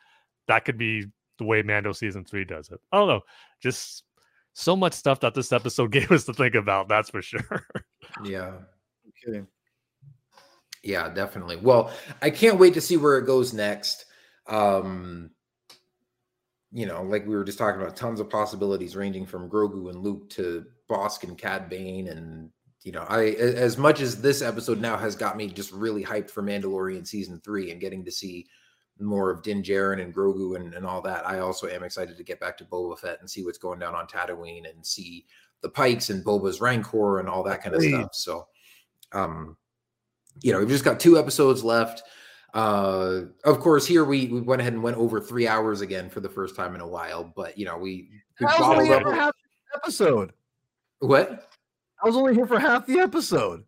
that 0.47 0.65
could 0.65 0.78
be 0.78 1.07
the 1.39 1.44
way 1.44 1.62
Mando 1.62 1.92
season 1.92 2.25
three 2.25 2.44
does 2.44 2.70
it. 2.70 2.81
I 2.91 2.99
don't 2.99 3.08
know, 3.08 3.20
just 3.62 4.05
so 4.59 4.75
much 4.75 4.93
stuff 4.93 5.20
that 5.20 5.35
this 5.35 5.53
episode 5.53 5.93
gave 5.93 6.11
us 6.11 6.25
to 6.25 6.33
think 6.33 6.55
about. 6.55 6.89
That's 6.89 7.11
for 7.11 7.23
sure. 7.23 7.67
yeah. 8.25 8.53
Okay. 9.27 9.43
Yeah, 10.85 11.12
definitely. 11.12 11.57
Well, 11.57 11.91
I 12.23 12.31
can't 12.31 12.61
wait 12.61 12.75
to 12.75 12.81
see 12.81 12.97
where 12.97 13.19
it 13.19 13.27
goes 13.27 13.53
next. 13.53 14.05
Um, 14.47 15.31
you 16.70 16.87
know, 16.87 17.03
like 17.03 17.27
we 17.27 17.35
were 17.35 17.43
just 17.43 17.59
talking 17.59 17.81
about, 17.81 17.97
tons 17.97 18.20
of 18.20 18.31
possibilities 18.31 18.95
ranging 18.95 19.27
from 19.27 19.51
Grogu 19.51 19.91
and 19.91 19.99
Luke 19.99 20.31
to 20.31 20.67
Bossk 20.89 21.25
and 21.25 21.37
Cad 21.37 21.69
Bane 21.69 22.07
and 22.07 22.51
you 22.85 22.93
know, 22.93 23.05
I 23.09 23.31
as 23.31 23.77
much 23.77 24.01
as 24.01 24.23
this 24.23 24.41
episode 24.41 24.81
now 24.81 24.97
has 24.97 25.17
got 25.17 25.37
me 25.37 25.49
just 25.49 25.73
really 25.73 26.05
hyped 26.05 26.31
for 26.31 26.45
Mandalorian 26.45 27.07
season 27.07 27.41
three 27.45 27.73
and 27.73 27.81
getting 27.81 28.05
to 28.05 28.12
see 28.12 28.47
more 29.01 29.31
of 29.31 29.43
Din 29.43 29.62
Djarin 29.62 30.02
and 30.02 30.15
Grogu 30.15 30.57
and, 30.57 30.75
and 30.75 30.86
all 30.86 31.01
that, 31.02 31.27
I 31.27 31.39
also 31.39 31.68
am 31.68 31.83
excited 31.83 32.17
to 32.17 32.25
get 32.25 32.41
back 32.41 32.57
to 32.59 32.65
Boba 32.65 32.99
Fett 32.99 33.20
and 33.20 33.31
see 33.31 33.44
what's 33.44 33.59
going 33.59 33.78
down 33.78 33.94
on 33.94 34.07
Tatooine 34.07 34.68
and 34.70 34.85
see 34.85 35.27
the 35.60 35.68
Pikes 35.68 36.10
and 36.10 36.25
Boba's 36.25 36.60
Rancor 36.60 37.20
and 37.20 37.28
all 37.28 37.43
that 37.44 37.62
kind 37.62 37.75
of 37.75 37.83
stuff. 37.83 38.15
So, 38.15 38.47
um, 39.12 39.57
you 40.41 40.52
know, 40.52 40.60
we've 40.60 40.68
just 40.68 40.85
got 40.85 41.01
two 41.01 41.18
episodes 41.18 41.65
left. 41.65 42.02
Uh, 42.55 43.23
of 43.44 43.60
course, 43.60 43.86
here 43.86 44.05
we, 44.05 44.27
we 44.27 44.41
went 44.41 44.60
ahead 44.60 44.73
and 44.73 44.83
went 44.83 44.97
over 44.97 45.20
three 45.20 45.47
hours 45.47 45.81
again 45.81 46.09
for 46.09 46.20
the 46.20 46.28
first 46.28 46.57
time 46.57 46.75
in 46.75 46.81
a 46.81 46.86
while, 46.86 47.33
but 47.36 47.59
you 47.59 47.65
know, 47.65 47.77
we, 47.77 48.09
we 48.41 48.47
only 48.60 48.91
ever 48.91 49.15
half 49.15 49.35
the 49.73 49.78
episode. 49.78 50.33
What? 51.01 51.51
I 52.02 52.07
was 52.07 52.17
only 52.17 52.35
here 52.35 52.47
for 52.47 52.59
half 52.59 52.86
the 52.86 53.01
episode. 53.01 53.65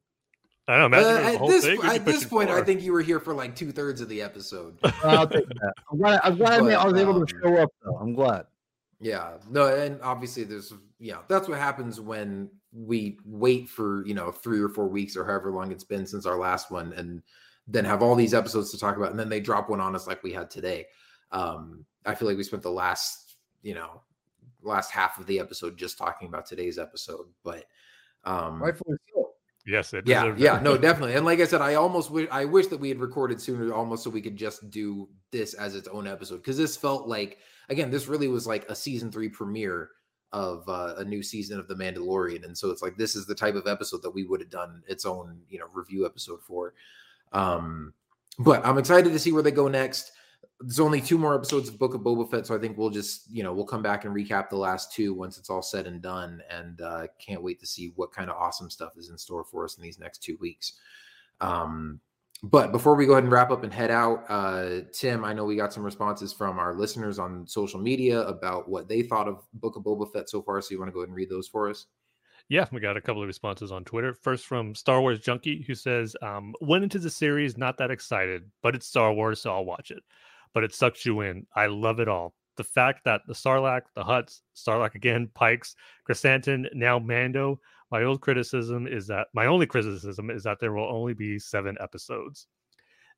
I 0.69 0.79
don't 0.79 0.91
know. 0.91 0.99
Uh, 0.99 1.35
at 1.35 1.47
this, 1.49 1.85
at 1.85 2.05
this 2.05 2.25
point, 2.25 2.51
I 2.51 2.63
think 2.63 2.83
you 2.83 2.93
were 2.93 3.01
here 3.01 3.19
for 3.19 3.35
like 3.35 3.57
two 3.57 3.73
thirds 3.73 4.01
of 4.01 4.09
the 4.09 4.23
episode. 4.23 4.79
I'll 5.05 5.27
take 5.27 5.49
that. 5.49 5.73
I'm 5.91 5.99
glad, 5.99 6.21
I'm 6.23 6.37
glad 6.37 6.61
but, 6.61 6.73
I 6.75 6.87
was 6.87 7.01
able 7.01 7.15
to 7.15 7.21
um, 7.21 7.41
show 7.43 7.57
up, 7.57 7.71
though. 7.85 7.97
I'm 7.97 8.15
glad. 8.15 8.47
Yeah. 9.01 9.39
No, 9.49 9.75
and 9.75 10.01
obviously, 10.03 10.45
there's, 10.45 10.73
yeah, 10.99 11.19
that's 11.29 11.49
what 11.49 11.59
happens 11.59 12.01
when 12.01 12.51
we 12.73 13.19
wait 13.25 13.69
for, 13.69 14.07
you 14.07 14.15
know, 14.15 14.31
three 14.31 14.61
or 14.61 14.69
four 14.69 14.87
weeks 14.87 15.17
or 15.17 15.25
however 15.25 15.51
long 15.51 15.73
it's 15.73 15.85
been 15.85 16.07
since 16.07 16.27
our 16.27 16.39
last 16.39 16.71
one 16.71 16.93
and 16.93 17.23
then 17.67 17.85
have 17.85 18.03
all 18.03 18.15
these 18.15 18.35
episodes 18.35 18.71
to 18.71 18.79
talk 18.79 18.97
about. 18.97 19.11
And 19.11 19.19
then 19.19 19.29
they 19.29 19.41
drop 19.41 19.71
one 19.71 19.81
on 19.81 19.97
us 19.97 20.07
like 20.07 20.23
we 20.23 20.33
had 20.33 20.51
today. 20.51 20.87
Um, 21.33 21.85
I 22.05 22.15
feel 22.15 22.29
like 22.29 22.37
we 22.37 22.45
spent 22.45 22.63
the 22.63 22.71
last, 22.71 23.37
you 23.63 23.75
know, 23.75 24.03
last 24.63 24.91
half 24.91 25.19
of 25.19 25.27
the 25.27 25.41
episode 25.41 25.77
just 25.77 25.99
talking 25.99 26.29
about 26.29 26.47
today's 26.47 26.79
episode. 26.79 27.27
But, 27.43 27.65
um, 28.25 28.63
Rightfully 28.63 28.97
so. 29.13 29.20
Yes, 29.67 29.93
it 29.93 30.07
yeah, 30.07 30.35
yeah, 30.37 30.59
no, 30.63 30.79
definitely. 30.79 31.15
And 31.15 31.27
like 31.27 31.41
I 31.41 31.45
said, 31.45 31.61
I 31.61 31.75
almost 31.75 32.11
wish 32.11 32.29
I 32.31 32.45
wish 32.47 32.69
that 32.69 32.79
we 32.79 32.89
had 32.89 32.99
recorded 32.99 33.41
sooner, 33.41 33.75
almost 33.75 34.05
so 34.05 34.11
we 34.11 34.23
could 34.23 34.37
just 34.37 34.71
do 34.71 35.09
this 35.33 35.55
as 35.55 35.75
its 35.75 35.87
own 35.89 36.07
episode 36.07 36.39
because 36.39 36.57
this 36.57 36.77
felt 36.77 37.07
like 37.07 37.39
again, 37.69 37.91
this 37.91 38.09
really 38.09 38.29
was 38.29 38.47
like 38.47 38.69
a 38.71 38.75
season 38.75 39.13
three 39.13 39.29
premiere 39.29 39.91
of 40.33 40.69
uh, 40.69 40.95
a 40.97 41.05
new 41.05 41.23
season 41.23 41.59
of 41.59 41.69
The 41.69 41.75
Mandalorian, 41.75 42.45
and 42.45 42.57
so 42.57 42.71
it's 42.71 42.83
like 42.83 42.97
this 42.97 43.15
is 43.15 43.27
the 43.27 43.35
type 43.35 43.55
of 43.55 43.67
episode 43.67 44.03
that 44.03 44.15
we 44.15 44.25
would 44.25 44.41
have 44.41 44.51
done 44.51 44.83
its 44.89 45.05
own, 45.05 45.41
you 45.49 45.59
know, 45.59 45.67
review 45.73 46.07
episode 46.07 46.41
for. 46.43 46.73
Um, 47.33 47.93
but 48.39 48.65
I'm 48.65 48.79
excited 48.79 49.13
to 49.13 49.19
see 49.19 49.33
where 49.33 49.43
they 49.43 49.51
go 49.51 49.69
next 49.69 50.13
there's 50.61 50.81
only 50.81 51.01
two 51.01 51.17
more 51.17 51.35
episodes 51.35 51.69
of 51.69 51.79
Book 51.79 51.95
of 51.95 52.03
Boba 52.03 52.31
Fett, 52.31 52.47
so 52.47 52.55
I 52.55 52.59
think 52.59 52.77
we'll 52.77 52.91
just 52.91 53.31
you 53.31 53.43
know 53.43 53.53
we'll 53.53 53.65
come 53.65 53.83
back 53.83 54.05
and 54.05 54.15
recap 54.15 54.51
the 54.51 54.57
last 54.57 54.93
two 54.93 55.15
once 55.15 55.39
it's 55.39 55.51
all 55.51 55.63
said 55.63 55.87
and 55.87 56.03
done, 56.03 56.43
and 56.51 56.81
uh, 56.81 57.07
can't 57.19 57.43
wait 57.43 57.61
to 57.61 57.67
see 57.67 57.93
what 57.97 58.13
kind 58.13 58.29
of 58.29 58.37
awesome 58.37 58.69
stuff 58.69 58.93
is 58.97 59.09
in 59.09 59.17
store 59.17 59.45
for 59.45 59.65
us 59.65 59.77
in 59.77 59.83
these 59.83 59.99
next 59.99 60.23
two 60.23 60.37
weeks. 60.41 60.75
Um, 61.41 62.01
but 62.43 62.73
before 62.73 62.95
we 62.95 63.07
go 63.07 63.13
ahead 63.13 63.25
and 63.25 63.33
wrap 63.33 63.51
up 63.51 63.65
and 63.65 63.73
head 63.73 63.91
out, 63.91 64.25
uh, 64.29 64.81
Tim, 64.93 65.25
I 65.25 65.33
know 65.33 65.45
we 65.45 65.57
got 65.57 65.73
some 65.73 65.83
responses 65.83 66.33
from 66.33 66.59
our 66.59 66.75
listeners 66.75 67.19
on 67.19 67.47
social 67.47 67.79
media 67.79 68.23
about 68.23 68.69
what 68.69 68.89
they 68.89 69.03
thought 69.03 69.29
of 69.29 69.43
Book 69.55 69.77
of 69.77 69.83
Boba 69.83 70.11
Fett 70.11 70.31
so 70.31 70.41
far. 70.41 70.61
So 70.63 70.73
you 70.73 70.79
want 70.79 70.89
to 70.89 70.93
go 70.93 71.01
ahead 71.01 71.09
and 71.09 71.17
read 71.17 71.29
those 71.29 71.49
for 71.49 71.69
us? 71.69 71.87
Yeah, 72.49 72.67
we 72.73 72.81
got 72.81 72.97
a 72.97 73.01
couple 73.01 73.23
of 73.23 73.29
responses 73.29 73.71
on 73.71 73.85
Twitter. 73.85 74.13
First 74.13 74.47
from 74.47 74.75
Star 74.75 75.01
Wars 75.01 75.21
Junkie, 75.21 75.63
who 75.67 75.75
says, 75.75 76.17
um, 76.21 76.55
"Went 76.61 76.83
into 76.83 76.99
the 76.99 77.11
series 77.11 77.57
not 77.57 77.77
that 77.79 77.91
excited, 77.91 78.51
but 78.63 78.75
it's 78.75 78.87
Star 78.87 79.13
Wars, 79.13 79.41
so 79.41 79.53
I'll 79.53 79.65
watch 79.65 79.91
it." 79.91 80.03
But 80.55 80.65
it 80.65 80.75
sucks 80.75 81.07
you 81.07 81.21
in. 81.21 81.47
I 81.55 81.67
love 81.67 82.01
it 82.01 82.09
all. 82.09 82.35
the 82.57 82.65
fact 82.65 83.05
that 83.05 83.23
the 83.27 83.33
Sarlacc, 83.33 83.83
the 83.95 84.05
Hutts, 84.05 84.41
Sarlacc 84.55 84.95
again, 84.95 85.31
Pikes, 85.35 85.75
Chrysanthemum, 86.05 86.67
now 86.75 86.99
Mando. 86.99 87.61
My 87.91 88.05
old 88.05 88.21
criticism 88.21 88.87
is 88.87 89.07
that 89.09 89.29
my 89.35 89.47
only 89.47 89.67
criticism 89.67 90.31
is 90.31 90.43
that 90.45 90.59
there 90.61 90.73
will 90.73 90.85
only 90.85 91.15
be 91.15 91.39
seven 91.39 91.77
episodes. 91.81 92.47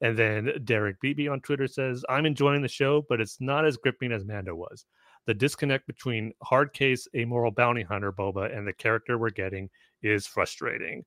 And 0.00 0.16
then 0.16 0.52
Derek 0.64 1.00
Beebe 1.00 1.28
on 1.28 1.40
Twitter 1.40 1.66
says, 1.66 2.04
I'm 2.08 2.26
enjoying 2.26 2.62
the 2.62 2.68
show, 2.68 3.04
but 3.08 3.20
it's 3.20 3.40
not 3.40 3.64
as 3.64 3.76
gripping 3.76 4.12
as 4.12 4.24
Mando 4.24 4.54
was. 4.54 4.84
The 5.26 5.34
disconnect 5.34 5.86
between 5.86 6.32
hard 6.42 6.72
case, 6.72 7.06
amoral 7.16 7.52
bounty 7.52 7.82
hunter 7.82 8.12
Boba 8.12 8.56
and 8.56 8.66
the 8.66 8.72
character 8.72 9.18
we're 9.18 9.30
getting 9.30 9.70
is 10.02 10.26
frustrating. 10.26 11.04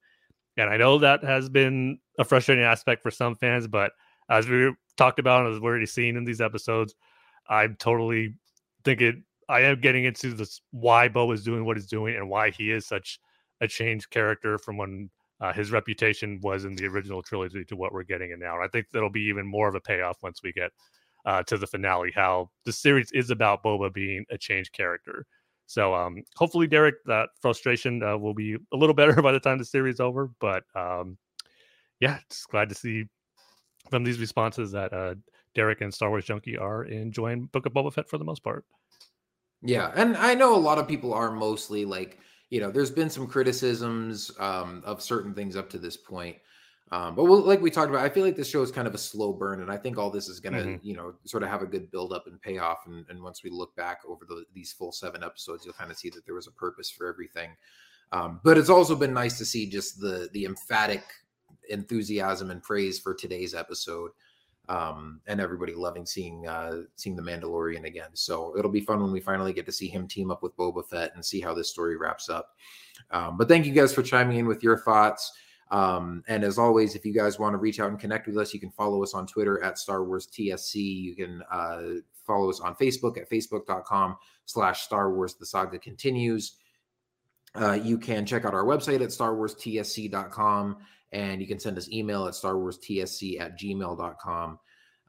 And 0.58 0.70
I 0.70 0.78
know 0.78 0.98
that 1.00 1.24
has 1.24 1.50
been 1.50 2.00
a 2.18 2.24
frustrating 2.24 2.64
aspect 2.64 3.04
for 3.04 3.12
some 3.12 3.36
fans, 3.36 3.68
but 3.68 3.92
as 4.30 4.48
we 4.48 4.74
talked 4.98 5.20
about, 5.20 5.46
and 5.46 5.56
as 5.56 5.62
we're 5.62 5.72
already 5.72 5.86
seen 5.86 6.18
in 6.18 6.26
these 6.26 6.42
episodes, 6.42 6.96
I'm 7.50 7.76
totally 7.76 8.36
thinking 8.84 9.24
I 9.48 9.62
am 9.62 9.80
getting 9.80 10.06
into 10.06 10.34
this 10.34 10.62
why 10.72 11.08
Bo 11.08 11.32
is 11.32 11.44
doing 11.44 11.66
what 11.66 11.78
he's 11.78 11.88
doing 11.88 12.16
and 12.16 12.30
why 12.30 12.50
he 12.50 12.72
is 12.72 12.88
such 12.88 13.20
a 13.62 13.68
changed 13.68 14.10
character 14.10 14.58
from 14.58 14.78
when 14.78 15.10
uh, 15.42 15.54
his 15.54 15.72
reputation 15.72 16.40
was 16.42 16.66
in 16.66 16.76
the 16.76 16.86
original 16.86 17.22
trilogy 17.22 17.64
to 17.66 17.76
what 17.76 17.94
we're 17.94 18.04
getting 18.04 18.32
in 18.32 18.40
now. 18.40 18.56
And 18.56 18.64
I 18.64 18.68
think 18.68 18.88
that'll 18.92 19.10
be 19.10 19.22
even 19.22 19.46
more 19.46 19.68
of 19.68 19.76
a 19.76 19.82
payoff 19.82 20.18
once 20.24 20.42
we 20.44 20.52
get 20.52 20.72
uh, 21.26 21.44
to 21.44 21.58
the 21.58 21.68
finale. 21.68 22.12
How 22.16 22.50
the 22.66 22.72
series 22.72 23.12
is 23.12 23.30
about 23.30 23.64
Boba 23.64 23.94
being 23.94 24.26
a 24.30 24.38
changed 24.38 24.74
character. 24.74 25.26
So 25.68 25.94
um, 25.94 26.24
hopefully, 26.36 26.68
Derek, 26.68 26.96
that 27.06 27.30
frustration 27.42 28.02
uh, 28.04 28.18
will 28.18 28.34
be 28.34 28.56
a 28.74 28.78
little 28.78 28.96
better 28.96 29.22
by 29.22 29.32
the 29.32 29.40
time 29.40 29.58
the 29.58 29.66
series 29.66 30.00
over. 30.00 30.32
But 30.40 30.64
um, 30.76 31.18
yeah, 32.00 32.20
just 32.30 32.50
glad 32.50 32.70
to 32.70 32.76
see 32.76 33.06
from 33.90 34.04
these 34.04 34.20
responses 34.20 34.72
that 34.72 34.94
uh, 34.94 35.16
Derek 35.54 35.82
and 35.82 35.94
Star 35.94 36.10
Wars 36.10 36.26
Junkie 36.26 36.58
are 36.58 36.84
enjoying 36.86 37.46
Book 37.46 37.66
of 37.66 37.74
Boba 37.74 37.94
Fett 37.94 38.10
for 38.10 38.18
the 38.18 38.26
most 38.26 38.44
part. 38.44 38.66
Yeah, 39.62 39.92
and 39.96 40.16
I 40.18 40.36
know 40.36 40.56
a 40.56 40.58
lot 40.58 40.78
of 40.78 40.88
people 40.88 41.14
are 41.14 41.32
mostly 41.32 41.86
like, 41.86 42.20
you 42.50 42.60
know, 42.60 42.70
there's 42.70 42.92
been 42.92 43.10
some 43.10 43.26
criticisms 43.26 44.32
um, 44.40 44.84
of 44.86 45.02
certain 45.02 45.34
things 45.34 45.56
up 45.56 45.70
to 45.72 45.80
this 45.80 45.98
point. 45.98 46.38
Um, 46.92 47.16
but 47.16 47.24
we'll, 47.24 47.42
like 47.42 47.62
we 47.62 47.72
talked 47.72 47.90
about, 47.90 48.06
I 48.06 48.10
feel 48.10 48.24
like 48.24 48.36
this 48.36 48.48
show 48.50 48.62
is 48.62 48.72
kind 48.72 48.88
of 48.88 48.94
a 48.94 49.00
slow 49.00 49.34
burn, 49.34 49.62
and 49.62 49.72
I 49.72 49.78
think 49.78 49.98
all 49.98 50.12
this 50.12 50.30
is 50.30 50.40
going 50.40 50.54
to, 50.54 50.64
Mhm. 50.64 50.80
you 50.84 50.96
know, 50.96 51.16
sort 51.26 51.42
of 51.42 51.50
have 51.50 51.64
a 51.64 51.66
good 51.66 51.90
build 51.90 52.14
up 52.14 52.28
and 52.28 52.40
payoff. 52.40 52.86
And, 52.86 53.06
and 53.10 53.24
once 53.24 53.44
we 53.44 53.50
look 53.50 53.76
back 53.76 54.02
over 54.08 54.24
the, 54.28 54.46
these 54.54 54.72
full 54.72 54.92
seven 54.92 55.24
episodes, 55.24 55.66
you'll 55.66 55.74
kind 55.74 55.90
of 55.90 55.98
see 55.98 56.12
that 56.12 56.26
there 56.26 56.36
was 56.36 56.46
a 56.46 56.52
purpose 56.52 56.92
for 56.92 57.08
everything. 57.08 57.50
Um, 58.12 58.40
but 58.44 58.56
it's 58.60 58.70
also 58.70 58.96
been 58.96 59.14
nice 59.14 59.40
to 59.40 59.46
see 59.46 59.68
just 59.68 60.00
the 60.00 60.30
the 60.32 60.46
emphatic 60.46 61.04
enthusiasm 61.70 62.52
and 62.52 62.62
praise 62.62 63.00
for 63.00 63.14
today's 63.14 63.54
episode, 63.54 64.12
um, 64.70 65.22
and 65.28 65.40
everybody 65.40 65.74
loving 65.74 66.06
seeing 66.06 66.48
uh, 66.48 66.82
seeing 66.96 67.16
the 67.16 67.22
Mandalorian 67.22 67.86
again. 67.86 68.10
So 68.14 68.56
it'll 68.58 68.72
be 68.72 68.82
fun 68.82 69.02
when 69.02 69.12
we 69.12 69.20
finally 69.20 69.54
get 69.54 69.66
to 69.68 69.72
see 69.72 69.88
him 69.88 70.08
team 70.08 70.32
up 70.32 70.44
with 70.44 70.56
Boba 70.58 70.88
Fett 70.88 71.12
and 71.16 71.24
see 71.24 71.42
how 71.42 71.54
this 71.54 71.70
story 71.70 71.98
wraps 71.98 72.30
up. 72.30 72.56
Um, 73.12 73.38
but 73.38 73.48
thank 73.48 73.66
you 73.66 73.74
guys 73.74 73.94
for 73.94 74.04
chiming 74.04 74.38
in 74.38 74.48
with 74.48 74.64
your 74.64 74.78
thoughts. 74.78 75.32
Um, 75.72 76.24
and 76.28 76.44
as 76.44 76.58
always, 76.58 76.96
if 76.96 77.06
you 77.06 77.14
guys 77.14 77.40
want 77.40 77.54
to 77.54 77.58
reach 77.58 77.80
out 77.80 77.90
and 77.90 78.00
connect 78.00 78.28
with 78.28 78.38
us, 78.38 78.54
you 78.54 78.60
can 78.60 78.72
follow 78.72 79.02
us 79.02 79.14
on 79.14 79.26
Twitter 79.26 79.64
at 79.64 79.78
Star 79.78 80.04
Wars 80.04 80.28
TSC. 80.28 80.76
You 80.76 81.16
can 81.16 81.42
uh, 81.52 81.82
follow 82.26 82.50
us 82.50 82.60
on 82.60 82.76
Facebook 82.76 83.18
at 83.18 83.30
facebook.com 83.30 84.18
slash 84.46 84.84
Star 84.84 85.14
Wars 85.14 85.36
The 85.36 85.46
Saga 85.46 85.80
Continues. 85.80 86.58
Uh, 87.56 87.74
you 87.74 87.98
can 87.98 88.26
check 88.26 88.46
out 88.46 88.54
our 88.54 88.66
website 88.66 89.02
at 89.02 89.10
starwarstsc.com 89.10 90.78
and 91.16 91.40
you 91.40 91.48
can 91.48 91.58
send 91.58 91.78
us 91.78 91.90
email 91.90 92.28
at 92.28 92.34
starwarstsc 92.34 93.40
at 93.40 93.58
gmail.com. 93.58 94.60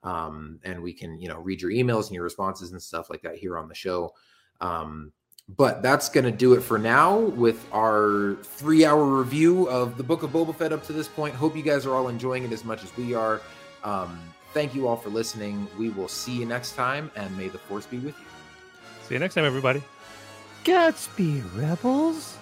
Um, 0.05 0.61
and 0.63 0.81
we 0.81 0.93
can, 0.93 1.21
you 1.21 1.29
know, 1.29 1.39
read 1.39 1.61
your 1.61 1.73
emails 1.73 2.07
and 2.07 2.13
your 2.13 2.23
responses 2.23 2.71
and 2.71 2.81
stuff 2.81 3.11
like 3.11 3.23
that 3.23 3.37
here 3.37 3.59
on 3.59 3.69
the 3.69 3.75
show. 3.75 4.15
Um, 4.61 5.13
but 5.57 5.83
that's 5.83 6.09
going 6.09 6.25
to 6.25 6.31
do 6.31 6.55
it 6.55 6.61
for 6.61 6.79
now 6.79 7.19
with 7.19 7.67
our 7.73 8.37
three 8.43 8.85
hour 8.85 9.05
review 9.05 9.69
of 9.69 9.97
the 9.97 10.05
Book 10.05 10.23
of 10.23 10.31
Boba 10.31 10.55
Fett 10.55 10.73
up 10.73 10.85
to 10.87 10.93
this 10.93 11.09
point. 11.09 11.35
Hope 11.35 11.57
you 11.57 11.63
guys 11.63 11.87
are 11.87 11.95
all 11.95 12.09
enjoying 12.09 12.45
it 12.45 12.53
as 12.53 12.65
much 12.65 12.85
as 12.85 12.97
we 12.97 13.15
are. 13.15 13.41
Um, 13.83 14.19
thank 14.55 14.75
you 14.75 14.87
all 14.87 14.97
for 14.97 15.11
listening. 15.11 15.67
We 15.77 15.91
will 15.91 16.09
see 16.09 16.37
you 16.37 16.47
next 16.47 16.77
time, 16.77 17.11
and 17.17 17.37
may 17.37 17.49
the 17.49 17.59
force 17.59 17.87
be 17.87 17.99
with 17.99 18.19
you. 18.19 18.27
See 19.09 19.15
you 19.15 19.21
next 19.21 19.35
time, 19.35 19.45
everybody. 19.45 19.83
Godspeed, 20.65 21.45
rebels. 21.55 22.37